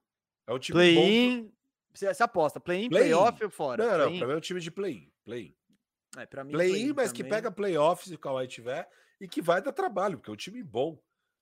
É 0.47 0.53
um 0.53 0.59
time 0.59 0.75
play-in, 0.75 1.52
você, 1.93 2.13
você 2.13 2.23
aposta, 2.23 2.59
play-in, 2.59 2.89
play 2.89 3.03
play-off 3.03 3.43
ou 3.43 3.49
fora? 3.49 3.83
Não, 3.83 3.91
não, 4.09 4.17
pra 4.17 4.27
mim 4.27 4.33
é 4.33 4.37
um 4.37 4.41
time 4.41 4.59
de 4.59 4.71
play-in. 4.71 5.11
Play-in. 5.23 5.55
É, 6.17 6.25
play-in, 6.25 6.51
play 6.51 6.93
mas 6.93 7.11
também. 7.11 7.13
que 7.13 7.23
pega 7.23 7.51
playoffs 7.51 8.07
se 8.07 8.15
o 8.15 8.19
Kawhi 8.19 8.47
tiver 8.47 8.87
e 9.19 9.27
que 9.27 9.41
vai 9.41 9.61
dar 9.61 9.71
trabalho, 9.71 10.17
porque 10.17 10.29
é 10.29 10.33
um 10.33 10.37
time 10.37 10.61
bom. 10.61 10.99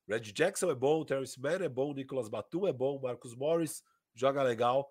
Red 0.07 0.19
Jackson 0.21 0.69
é 0.69 0.75
bom, 0.75 1.05
Terrence 1.05 1.39
Mann 1.39 1.63
é 1.63 1.69
bom, 1.69 1.93
Nicolas 1.93 2.27
Batum 2.27 2.67
é 2.67 2.73
bom, 2.73 2.99
Marcos 2.99 3.35
Morris 3.35 3.83
joga 4.13 4.43
legal, 4.43 4.89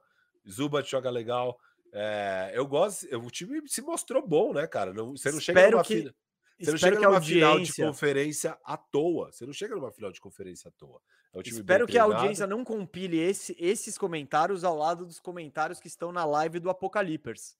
Zubat 0.48 0.90
joga 0.90 1.10
legal. 1.10 1.58
É, 1.92 2.52
eu 2.54 2.66
gosto, 2.66 3.06
o 3.16 3.30
time 3.30 3.60
se 3.66 3.82
mostrou 3.82 4.26
bom, 4.26 4.52
né, 4.52 4.66
cara? 4.66 4.92
Não, 4.92 5.16
você 5.16 5.30
não 5.30 5.38
Espero 5.38 5.58
chega 5.58 5.70
numa 5.72 5.84
que... 5.84 5.96
Fina, 5.96 6.14
você 6.60 6.70
não 6.70 6.78
chega 6.78 6.96
numa 6.96 7.14
audiência... 7.14 7.34
final 7.34 7.58
de 7.60 7.72
conferência 7.74 8.58
à 8.64 8.76
toa. 8.76 9.32
Você 9.32 9.46
não 9.46 9.52
chega 9.52 9.74
numa 9.74 9.90
final 9.90 10.12
de 10.12 10.20
conferência 10.20 10.68
à 10.68 10.72
toa. 10.72 11.00
É 11.32 11.38
um 11.38 11.40
Espero 11.40 11.86
que 11.86 11.98
a 11.98 12.02
audiência 12.02 12.46
não 12.46 12.64
compile 12.64 13.18
esse, 13.18 13.56
esses 13.58 13.96
comentários 13.96 14.64
ao 14.64 14.76
lado 14.76 15.06
dos 15.06 15.20
comentários 15.20 15.80
que 15.80 15.88
estão 15.88 16.12
na 16.12 16.24
live 16.24 16.60
do 16.60 16.68
Apocalipers. 16.68 17.56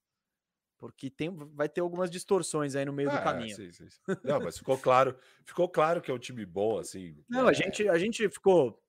Porque 0.77 1.09
tem, 1.09 1.29
vai 1.53 1.69
ter 1.69 1.81
algumas 1.81 2.09
distorções 2.09 2.75
aí 2.75 2.85
no 2.85 2.93
meio 2.93 3.09
do 3.09 3.15
é, 3.15 3.23
caminho. 3.23 3.55
Sim, 3.55 3.71
sim, 3.71 3.87
sim. 3.87 3.99
Não, 4.23 4.39
mas 4.39 4.57
ficou 4.57 4.77
claro, 4.77 5.15
ficou 5.45 5.69
claro 5.69 6.01
que 6.01 6.09
é 6.09 6.13
um 6.13 6.19
time 6.19 6.45
bom, 6.45 6.79
assim. 6.79 7.15
Não, 7.29 7.47
é... 7.47 7.51
a, 7.51 7.53
gente, 7.53 7.87
a 7.87 7.97
gente 7.99 8.27
ficou 8.29 8.81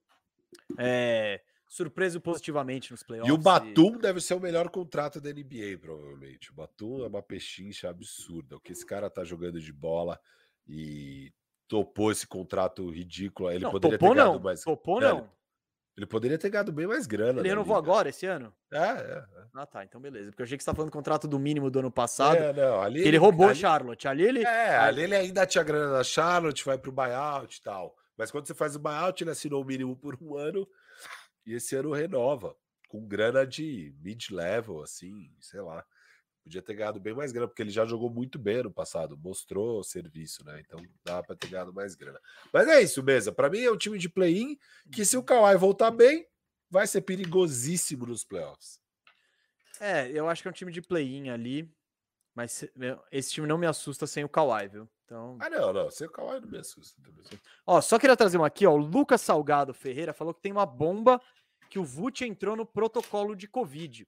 é, 0.79 1.43
surpreso 1.73 2.21
positivamente 2.21 2.91
nos 2.91 3.03
playoffs. 3.03 3.31
E 3.31 3.33
o 3.33 3.39
Batum 3.39 3.95
e... 3.95 3.99
deve 3.99 4.21
ser 4.21 4.35
o 4.35 4.41
melhor 4.41 4.69
contrato 4.69 5.19
da 5.23 5.31
NBA, 5.31 5.79
provavelmente. 5.81 6.51
O 6.51 6.55
Batum 6.55 7.03
é 7.03 7.09
uma 7.09 7.23
pechincha 7.23 7.89
absurda. 7.89 8.57
O 8.57 8.61
que 8.61 8.73
esse 8.73 8.85
cara 8.85 9.09
tá 9.09 9.25
jogando 9.25 9.59
de 9.59 9.73
bola 9.73 10.21
e 10.69 11.33
topou 11.67 12.13
esse 12.13 12.27
contrato 12.27 12.91
ridículo. 12.91 13.51
Ele 13.51 13.65
não, 13.65 13.71
poderia 13.71 13.99
topou 13.99 14.15
ter 14.15 14.21
não. 14.21 14.39
mais. 14.39 14.61
Topou 14.61 15.03
é, 15.03 15.09
não. 15.09 15.31
Ele 15.97 16.05
poderia 16.05 16.37
ter 16.37 16.51
ganhado 16.51 16.73
bem 16.73 16.87
mais 16.87 17.07
grana. 17.07 17.41
Ele 17.41 17.49
renovou 17.49 17.75
agora 17.75 18.11
esse 18.11 18.27
ano? 18.27 18.53
É, 18.71 18.77
é, 18.77 19.25
é, 19.35 19.45
Ah, 19.55 19.65
tá. 19.65 19.83
Então 19.83 19.99
beleza. 19.99 20.31
Porque 20.31 20.43
eu 20.43 20.45
achei 20.45 20.59
que 20.59 20.63
você 20.63 20.71
tá 20.71 20.75
falando 20.75 20.91
do 20.91 20.95
contrato 20.95 21.27
do 21.27 21.39
mínimo 21.39 21.71
do 21.71 21.79
ano 21.79 21.91
passado. 21.91 22.37
É, 22.37 22.53
não. 22.53 22.83
Ali 22.83 23.01
ele, 23.01 23.09
ele 23.09 23.17
roubou 23.17 23.49
ali, 23.49 23.59
Charlotte. 23.59 24.07
Ali 24.07 24.25
ele. 24.25 24.45
É, 24.45 24.77
ali 24.77 25.05
ele 25.05 25.15
ainda 25.15 25.47
tinha 25.47 25.65
grana 25.65 25.91
na 25.91 26.05
Charlotte, 26.05 26.67
vai 26.67 26.77
pro 26.77 26.93
buyout 26.93 27.57
e 27.57 27.63
tal. 27.63 27.97
Mas 28.15 28.31
quando 28.31 28.47
você 28.47 28.53
faz 28.53 28.77
o 28.77 28.79
buyout, 28.79 29.25
ele 29.25 29.31
assinou 29.31 29.63
o 29.63 29.65
mínimo 29.65 29.97
por 29.97 30.19
um 30.21 30.37
ano 30.37 30.69
e 31.45 31.55
esse 31.55 31.75
ano 31.77 31.93
renova, 31.93 32.57
com 32.89 33.07
grana 33.07 33.47
de 33.47 33.95
mid-level, 34.01 34.83
assim, 34.83 35.31
sei 35.41 35.61
lá. 35.61 35.85
Podia 36.43 36.61
ter 36.61 36.75
ganhado 36.75 36.99
bem 36.99 37.15
mais 37.15 37.31
grana, 37.31 37.47
porque 37.47 37.63
ele 37.63 37.71
já 37.71 37.87
jogou 37.87 38.11
muito 38.11 38.37
bem 38.39 38.65
no 38.65 38.71
passado, 38.73 39.17
mostrou 39.17 39.85
serviço, 39.85 40.45
né? 40.45 40.61
Então 40.61 40.81
dá 41.05 41.23
para 41.23 41.37
ter 41.37 41.49
ganhado 41.49 41.73
mais 41.73 41.95
grana. 41.95 42.21
Mas 42.53 42.67
é 42.67 42.83
isso, 42.83 43.03
mesa. 43.03 43.31
Para 43.31 43.49
mim 43.49 43.61
é 43.61 43.71
um 43.71 43.77
time 43.77 43.97
de 43.97 44.09
play-in 44.09 44.59
que, 44.91 45.05
se 45.05 45.17
o 45.17 45.23
Kawhi 45.23 45.57
voltar 45.57 45.93
bem, 45.93 46.27
vai 46.69 46.87
ser 46.87 47.03
perigosíssimo 47.03 48.07
nos 48.07 48.25
playoffs. 48.25 48.81
É, 49.79 50.11
eu 50.11 50.29
acho 50.29 50.43
que 50.43 50.49
é 50.49 50.51
um 50.51 50.55
time 50.55 50.73
de 50.73 50.83
play-in 50.83 51.29
ali, 51.29 51.73
mas 52.35 52.65
esse 53.11 53.31
time 53.31 53.47
não 53.47 53.59
me 53.59 53.67
assusta 53.67 54.07
sem 54.07 54.25
o 54.25 54.29
Kawhi, 54.29 54.69
viu? 54.69 54.89
Então... 55.05 55.37
Ah, 55.41 55.51
não, 55.51 55.73
não. 55.73 55.91
Sem 55.91 56.07
o 56.07 56.11
Kawhi 56.11 56.41
não 56.41 56.49
me 56.49 56.59
assusta. 56.59 57.01
Ó, 57.67 57.81
só 57.81 57.99
queria 57.99 58.17
trazer 58.17 58.39
uma 58.39 58.47
aqui, 58.47 58.67
ó. 58.67 58.73
O 58.73 58.77
Lucas 58.77 59.21
Salgado 59.21 59.75
Ferreira 59.75 60.13
falou 60.13 60.33
que 60.33 60.41
tem 60.41 60.53
uma 60.53 60.65
bomba 60.65 61.21
que 61.69 61.79
o 61.79 61.85
Vult 61.85 62.23
entrou 62.23 62.57
no 62.57 62.67
protocolo 62.67 63.35
de 63.35 63.47
Covid. 63.47 64.07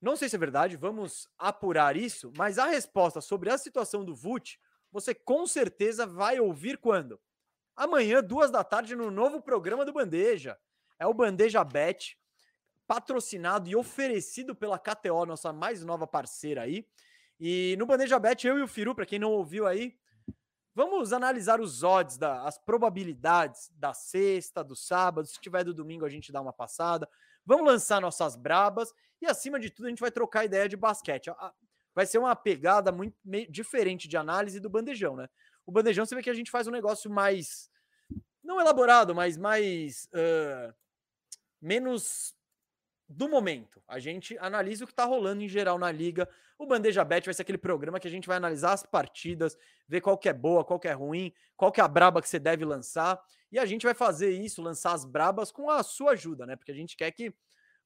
Não 0.00 0.16
sei 0.16 0.28
se 0.28 0.36
é 0.36 0.38
verdade, 0.38 0.76
vamos 0.76 1.28
apurar 1.38 1.96
isso, 1.96 2.32
mas 2.36 2.58
a 2.58 2.66
resposta 2.66 3.20
sobre 3.20 3.50
a 3.50 3.58
situação 3.58 4.04
do 4.04 4.14
Vult, 4.14 4.58
você 4.90 5.14
com 5.14 5.46
certeza 5.46 6.06
vai 6.06 6.40
ouvir 6.40 6.78
quando? 6.78 7.20
Amanhã, 7.76 8.22
duas 8.22 8.50
da 8.50 8.64
tarde, 8.64 8.96
no 8.96 9.10
novo 9.10 9.40
programa 9.40 9.84
do 9.84 9.92
Bandeja. 9.92 10.58
É 10.98 11.06
o 11.06 11.14
Bandeja 11.14 11.62
Bet, 11.64 12.18
patrocinado 12.86 13.68
e 13.68 13.76
oferecido 13.76 14.54
pela 14.54 14.78
KTO, 14.78 15.24
nossa 15.26 15.52
mais 15.52 15.84
nova 15.84 16.06
parceira 16.06 16.62
aí. 16.62 16.86
E 17.40 17.74
no 17.78 17.86
Bandeja 17.86 18.18
Bet, 18.18 18.46
eu 18.46 18.58
e 18.58 18.62
o 18.62 18.68
Firu, 18.68 18.94
para 18.94 19.06
quem 19.06 19.18
não 19.18 19.32
ouviu 19.32 19.66
aí, 19.66 19.96
vamos 20.74 21.10
analisar 21.10 21.58
os 21.58 21.82
odds, 21.82 22.18
da, 22.18 22.42
as 22.42 22.58
probabilidades 22.58 23.70
da 23.74 23.94
sexta, 23.94 24.62
do 24.62 24.76
sábado. 24.76 25.26
Se 25.26 25.40
tiver 25.40 25.64
do 25.64 25.72
domingo, 25.72 26.04
a 26.04 26.10
gente 26.10 26.30
dá 26.30 26.40
uma 26.42 26.52
passada. 26.52 27.08
Vamos 27.46 27.64
lançar 27.64 27.98
nossas 27.98 28.36
brabas 28.36 28.92
e, 29.22 29.26
acima 29.26 29.58
de 29.58 29.70
tudo, 29.70 29.86
a 29.86 29.88
gente 29.88 30.00
vai 30.00 30.10
trocar 30.10 30.44
ideia 30.44 30.68
de 30.68 30.76
basquete. 30.76 31.30
Vai 31.94 32.04
ser 32.04 32.18
uma 32.18 32.36
pegada 32.36 32.92
muito 32.92 33.16
diferente 33.48 34.06
de 34.06 34.18
análise 34.18 34.60
do 34.60 34.68
bandejão, 34.68 35.16
né? 35.16 35.26
O 35.64 35.72
bandejão, 35.72 36.04
você 36.04 36.14
vê 36.14 36.22
que 36.22 36.30
a 36.30 36.34
gente 36.34 36.50
faz 36.50 36.66
um 36.66 36.72
negócio 36.72 37.10
mais. 37.10 37.70
Não 38.44 38.60
elaborado, 38.60 39.14
mas 39.14 39.38
mais. 39.38 40.08
Uh, 40.12 40.74
menos 41.60 42.34
do 43.10 43.28
momento. 43.28 43.82
A 43.88 43.98
gente 43.98 44.38
analisa 44.38 44.84
o 44.84 44.86
que 44.86 44.92
está 44.92 45.04
rolando 45.04 45.42
em 45.42 45.48
geral 45.48 45.76
na 45.76 45.90
liga. 45.90 46.28
O 46.56 46.64
Bandeja 46.64 47.04
Bet 47.04 47.24
vai 47.24 47.34
ser 47.34 47.42
aquele 47.42 47.58
programa 47.58 47.98
que 47.98 48.06
a 48.06 48.10
gente 48.10 48.28
vai 48.28 48.36
analisar 48.36 48.72
as 48.72 48.86
partidas, 48.86 49.58
ver 49.88 50.00
qual 50.00 50.16
que 50.16 50.28
é 50.28 50.32
boa, 50.32 50.64
qual 50.64 50.78
que 50.78 50.86
é 50.86 50.92
ruim, 50.92 51.32
qual 51.56 51.72
que 51.72 51.80
é 51.80 51.84
a 51.84 51.88
braba 51.88 52.22
que 52.22 52.28
você 52.28 52.38
deve 52.38 52.64
lançar. 52.64 53.20
E 53.50 53.58
a 53.58 53.66
gente 53.66 53.82
vai 53.82 53.94
fazer 53.94 54.30
isso, 54.30 54.62
lançar 54.62 54.92
as 54.92 55.04
brabas 55.04 55.50
com 55.50 55.68
a 55.68 55.82
sua 55.82 56.12
ajuda, 56.12 56.46
né? 56.46 56.54
Porque 56.54 56.70
a 56.70 56.74
gente 56.74 56.96
quer 56.96 57.10
que 57.10 57.34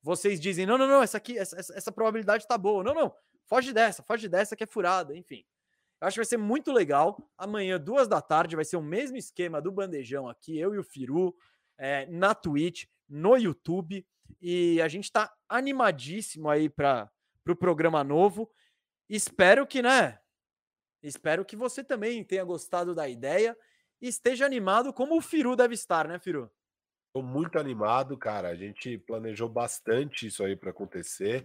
vocês 0.02 0.38
dizem, 0.38 0.66
não, 0.66 0.76
não, 0.76 0.86
não, 0.86 1.02
essa 1.02 1.16
aqui, 1.16 1.38
essa, 1.38 1.56
essa 1.56 1.90
probabilidade 1.90 2.46
tá 2.46 2.58
boa. 2.58 2.84
Não, 2.84 2.92
não, 2.92 3.14
foge 3.46 3.72
dessa, 3.72 4.02
foge 4.02 4.28
dessa 4.28 4.54
que 4.54 4.64
é 4.64 4.66
furada, 4.66 5.16
enfim. 5.16 5.42
Eu 6.02 6.06
acho 6.06 6.16
que 6.16 6.20
vai 6.20 6.26
ser 6.26 6.36
muito 6.36 6.70
legal. 6.70 7.16
Amanhã, 7.38 7.80
duas 7.80 8.06
da 8.06 8.20
tarde, 8.20 8.56
vai 8.56 8.64
ser 8.66 8.76
o 8.76 8.82
mesmo 8.82 9.16
esquema 9.16 9.62
do 9.62 9.72
Bandejão 9.72 10.28
aqui, 10.28 10.58
eu 10.58 10.74
e 10.74 10.78
o 10.78 10.84
Firu, 10.84 11.34
é, 11.78 12.04
na 12.06 12.34
Twitch, 12.34 12.84
no 13.08 13.38
YouTube. 13.38 14.06
E 14.40 14.80
a 14.82 14.88
gente 14.88 15.10
tá 15.10 15.32
animadíssimo 15.48 16.48
aí 16.48 16.68
para 16.68 17.04
o 17.04 17.44
pro 17.44 17.56
programa 17.56 18.02
novo. 18.02 18.50
Espero 19.08 19.66
que, 19.66 19.82
né? 19.82 20.18
Espero 21.02 21.44
que 21.44 21.54
você 21.54 21.84
também 21.84 22.24
tenha 22.24 22.44
gostado 22.44 22.94
da 22.94 23.08
ideia 23.08 23.56
e 24.00 24.08
esteja 24.08 24.46
animado 24.46 24.92
como 24.92 25.16
o 25.16 25.20
Firu 25.20 25.54
deve 25.54 25.74
estar, 25.74 26.08
né, 26.08 26.18
Firu? 26.18 26.50
Estou 27.08 27.22
muito 27.22 27.58
animado, 27.58 28.16
cara. 28.16 28.48
A 28.48 28.54
gente 28.54 28.98
planejou 28.98 29.48
bastante 29.48 30.26
isso 30.26 30.42
aí 30.42 30.56
para 30.56 30.70
acontecer. 30.70 31.44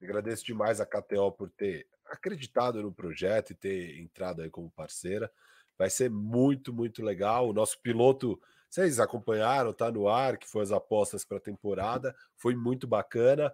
Agradeço 0.00 0.44
demais 0.44 0.80
a 0.80 0.86
KTO 0.86 1.32
por 1.32 1.50
ter 1.50 1.86
acreditado 2.06 2.82
no 2.82 2.92
projeto 2.92 3.50
e 3.50 3.54
ter 3.54 3.98
entrado 3.98 4.42
aí 4.42 4.50
como 4.50 4.70
parceira. 4.70 5.30
Vai 5.76 5.90
ser 5.90 6.08
muito, 6.08 6.72
muito 6.72 7.02
legal. 7.02 7.48
O 7.48 7.52
nosso 7.52 7.80
piloto, 7.80 8.40
vocês 8.70 9.00
acompanharam, 9.00 9.72
tá 9.72 9.90
no 9.90 10.08
ar, 10.08 10.36
que 10.36 10.48
foi 10.48 10.62
as 10.62 10.72
apostas 10.72 11.24
para 11.24 11.38
a 11.38 11.40
temporada. 11.40 12.14
Foi 12.36 12.54
muito 12.54 12.86
bacana. 12.86 13.52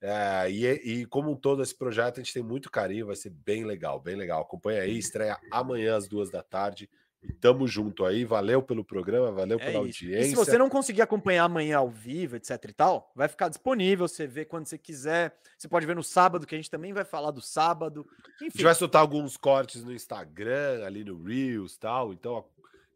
É, 0.00 0.50
e, 0.50 0.66
e, 0.66 1.06
como 1.06 1.30
um 1.30 1.36
todo, 1.36 1.62
esse 1.62 1.76
projeto 1.76 2.20
a 2.20 2.22
gente 2.22 2.34
tem 2.34 2.42
muito 2.42 2.70
carinho, 2.70 3.06
vai 3.06 3.16
ser 3.16 3.30
bem 3.30 3.64
legal, 3.64 4.00
bem 4.00 4.16
legal. 4.16 4.42
Acompanha 4.42 4.82
aí, 4.82 4.98
estreia 4.98 5.38
amanhã 5.50 5.96
às 5.96 6.06
duas 6.06 6.30
da 6.30 6.42
tarde. 6.42 6.88
E 7.22 7.32
tamo 7.32 7.66
junto 7.66 8.04
aí, 8.04 8.24
valeu 8.24 8.62
pelo 8.62 8.84
programa, 8.84 9.32
valeu 9.32 9.58
é 9.58 9.64
pela 9.64 9.88
isso. 9.88 10.04
audiência. 10.04 10.26
E 10.26 10.30
se 10.30 10.36
você 10.36 10.56
não 10.56 10.68
conseguir 10.68 11.02
acompanhar 11.02 11.44
amanhã 11.44 11.78
ao 11.78 11.90
vivo, 11.90 12.36
etc 12.36 12.52
e 12.68 12.72
tal, 12.72 13.10
vai 13.16 13.26
ficar 13.26 13.48
disponível, 13.48 14.06
você 14.06 14.26
vê 14.26 14.44
quando 14.44 14.66
você 14.66 14.78
quiser. 14.78 15.36
Você 15.58 15.66
pode 15.66 15.86
ver 15.86 15.96
no 15.96 16.04
sábado, 16.04 16.46
que 16.46 16.54
a 16.54 16.58
gente 16.58 16.70
também 16.70 16.92
vai 16.92 17.04
falar 17.04 17.30
do 17.30 17.40
sábado. 17.40 18.06
Enfim. 18.36 18.46
A 18.46 18.50
gente 18.50 18.64
vai 18.64 18.74
soltar 18.74 19.00
alguns 19.00 19.36
cortes 19.36 19.82
no 19.82 19.92
Instagram, 19.92 20.84
ali 20.84 21.02
no 21.02 21.20
Reels 21.20 21.76
tal. 21.76 22.12
Então, 22.12 22.44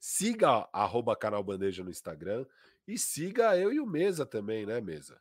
siga 0.00 0.66
arroba 0.72 1.14
canal 1.14 1.44
Bandeja 1.44 1.84
no 1.84 1.90
Instagram 1.90 2.46
e 2.88 2.98
siga 2.98 3.56
eu 3.56 3.72
e 3.72 3.78
o 3.78 3.86
Mesa 3.86 4.26
também, 4.26 4.66
né, 4.66 4.80
Mesa? 4.80 5.20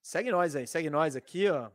Segue 0.00 0.30
nós 0.30 0.56
aí, 0.56 0.66
segue 0.66 0.88
nós 0.88 1.16
aqui, 1.16 1.48
ó. 1.50 1.70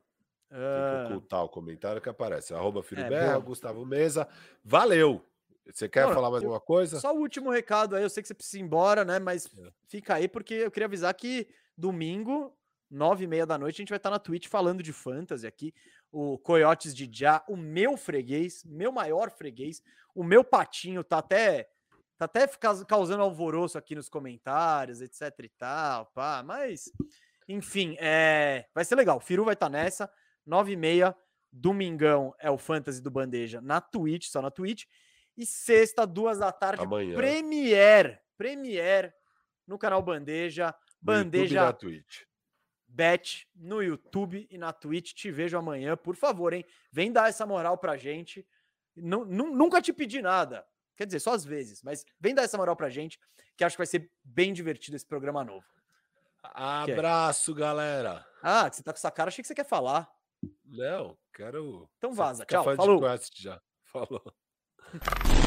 Tem 0.50 1.08
que 1.08 1.14
ocultar 1.14 1.44
o 1.44 1.50
comentário 1.50 2.02
que 2.02 2.10
aparece. 2.10 2.54
Arroba 2.54 2.82
Filiberto, 2.82 3.38
é, 3.38 3.42
Gustavo 3.42 3.86
Mesa. 3.86 4.28
Valeu! 4.64 5.24
Você 5.72 5.90
quer 5.90 6.06
não, 6.06 6.14
falar 6.14 6.30
mais 6.30 6.44
alguma 6.44 6.60
coisa? 6.60 7.00
Só 7.00 7.14
o 7.14 7.20
último 7.20 7.50
recado 7.50 7.96
aí, 7.96 8.04
eu 8.04 8.10
sei 8.10 8.22
que 8.22 8.28
você 8.28 8.34
precisa 8.34 8.60
ir 8.60 8.62
embora, 8.62 9.04
né? 9.04 9.20
Mas 9.20 9.48
é. 9.58 9.72
fica 9.88 10.16
aí, 10.16 10.28
porque 10.28 10.54
eu 10.54 10.72
queria 10.72 10.86
avisar 10.86 11.14
que 11.14 11.48
domingo, 11.76 12.56
nove 12.90 13.24
e 13.26 13.28
meia 13.28 13.46
da 13.46 13.58
noite, 13.58 13.76
a 13.76 13.82
gente 13.82 13.90
vai 13.90 13.98
estar 13.98 14.12
na 14.12 14.20
Twitch 14.20 14.48
falando 14.48 14.84
de 14.84 14.94
fantasy 14.94 15.46
aqui. 15.46 15.74
O 16.12 16.38
Coyotes 16.38 16.96
de 16.96 17.10
Já, 17.12 17.44
o 17.48 17.58
meu 17.58 17.98
freguês, 17.98 18.64
meu 18.64 18.92
maior 18.92 19.32
freguês, 19.32 19.82
o 20.14 20.24
meu 20.24 20.44
patinho 20.44 21.04
tá 21.04 21.18
até 21.18 21.70
tá 22.18 22.26
até 22.26 22.48
causando 22.88 23.24
alvoroço 23.24 23.78
aqui 23.78 23.96
nos 23.96 24.10
comentários, 24.10 25.02
etc 25.02 25.32
e 25.44 25.50
tal, 25.50 26.06
pá, 26.08 26.44
mas 26.44 26.92
enfim, 27.48 27.96
é, 28.00 28.66
vai 28.74 28.84
ser 28.84 28.96
legal. 28.96 29.18
O 29.18 29.22
Firu 29.22 29.44
vai 29.46 29.54
estar 29.54 29.70
nessa, 29.70 30.12
nove 30.46 30.74
e 30.74 30.76
meia, 30.76 31.16
domingão 31.52 32.34
é 32.40 32.50
o 32.50 32.58
Fantasy 32.58 33.02
do 33.02 33.12
Bandeja 33.12 33.62
na 33.62 33.80
Twitch, 33.80 34.28
só 34.28 34.42
na 34.42 34.52
Twitch. 34.52 34.86
E 35.38 35.46
sexta, 35.46 36.08
duas 36.08 36.40
da 36.40 36.52
tarde, 36.52 36.84
Amanhã. 36.84 37.16
Premiere. 37.16 38.20
Premiere 38.38 39.14
no 39.68 39.78
canal 39.78 40.02
Bandeja. 40.02 40.74
Bandeja. 41.02 41.60
No 41.60 41.66
na 41.68 41.74
Twitch. 41.74 42.24
Bet 42.88 43.48
no 43.54 43.84
YouTube 43.84 44.48
e 44.50 44.58
na 44.58 44.72
Twitch. 44.72 45.14
Te 45.14 45.32
vejo 45.32 45.58
amanhã, 45.58 45.98
por 45.98 46.16
favor, 46.16 46.54
hein? 46.54 46.66
Vem 46.92 47.12
dar 47.12 47.30
essa 47.30 47.46
moral 47.46 47.78
pra 47.78 47.98
gente. 47.98 48.48
nunca 48.96 49.82
te 49.82 49.92
pedi 49.92 50.22
nada. 50.22 50.66
Quer 50.96 51.06
dizer, 51.06 51.20
só 51.20 51.34
às 51.34 51.44
vezes, 51.44 51.82
mas 51.84 52.06
vem 52.20 52.34
dar 52.34 52.44
essa 52.44 52.58
moral 52.58 52.76
pra 52.76 52.90
gente, 52.90 53.20
que 53.58 53.64
acho 53.64 53.76
que 53.76 53.80
vai 53.80 53.88
ser 53.88 54.10
bem 54.24 54.54
divertido 54.54 54.96
esse 54.96 55.06
programa 55.06 55.44
novo. 55.44 55.66
Abraço, 56.44 57.54
que 57.54 57.62
é? 57.62 57.66
galera. 57.66 58.26
Ah, 58.42 58.72
você 58.72 58.84
tá 58.84 58.92
com 58.92 58.98
essa 58.98 59.12
cara, 59.12 59.30
achei 59.30 59.42
que 59.42 59.48
você 59.48 59.56
quer 59.56 59.66
falar. 59.66 60.10
Não, 60.64 61.18
quero. 61.34 61.90
Então 61.98 62.14
vaza, 62.14 62.46
tchau. 62.46 62.64
Falou. 62.76 63.02
já. 63.36 63.62
Falou. 63.84 64.34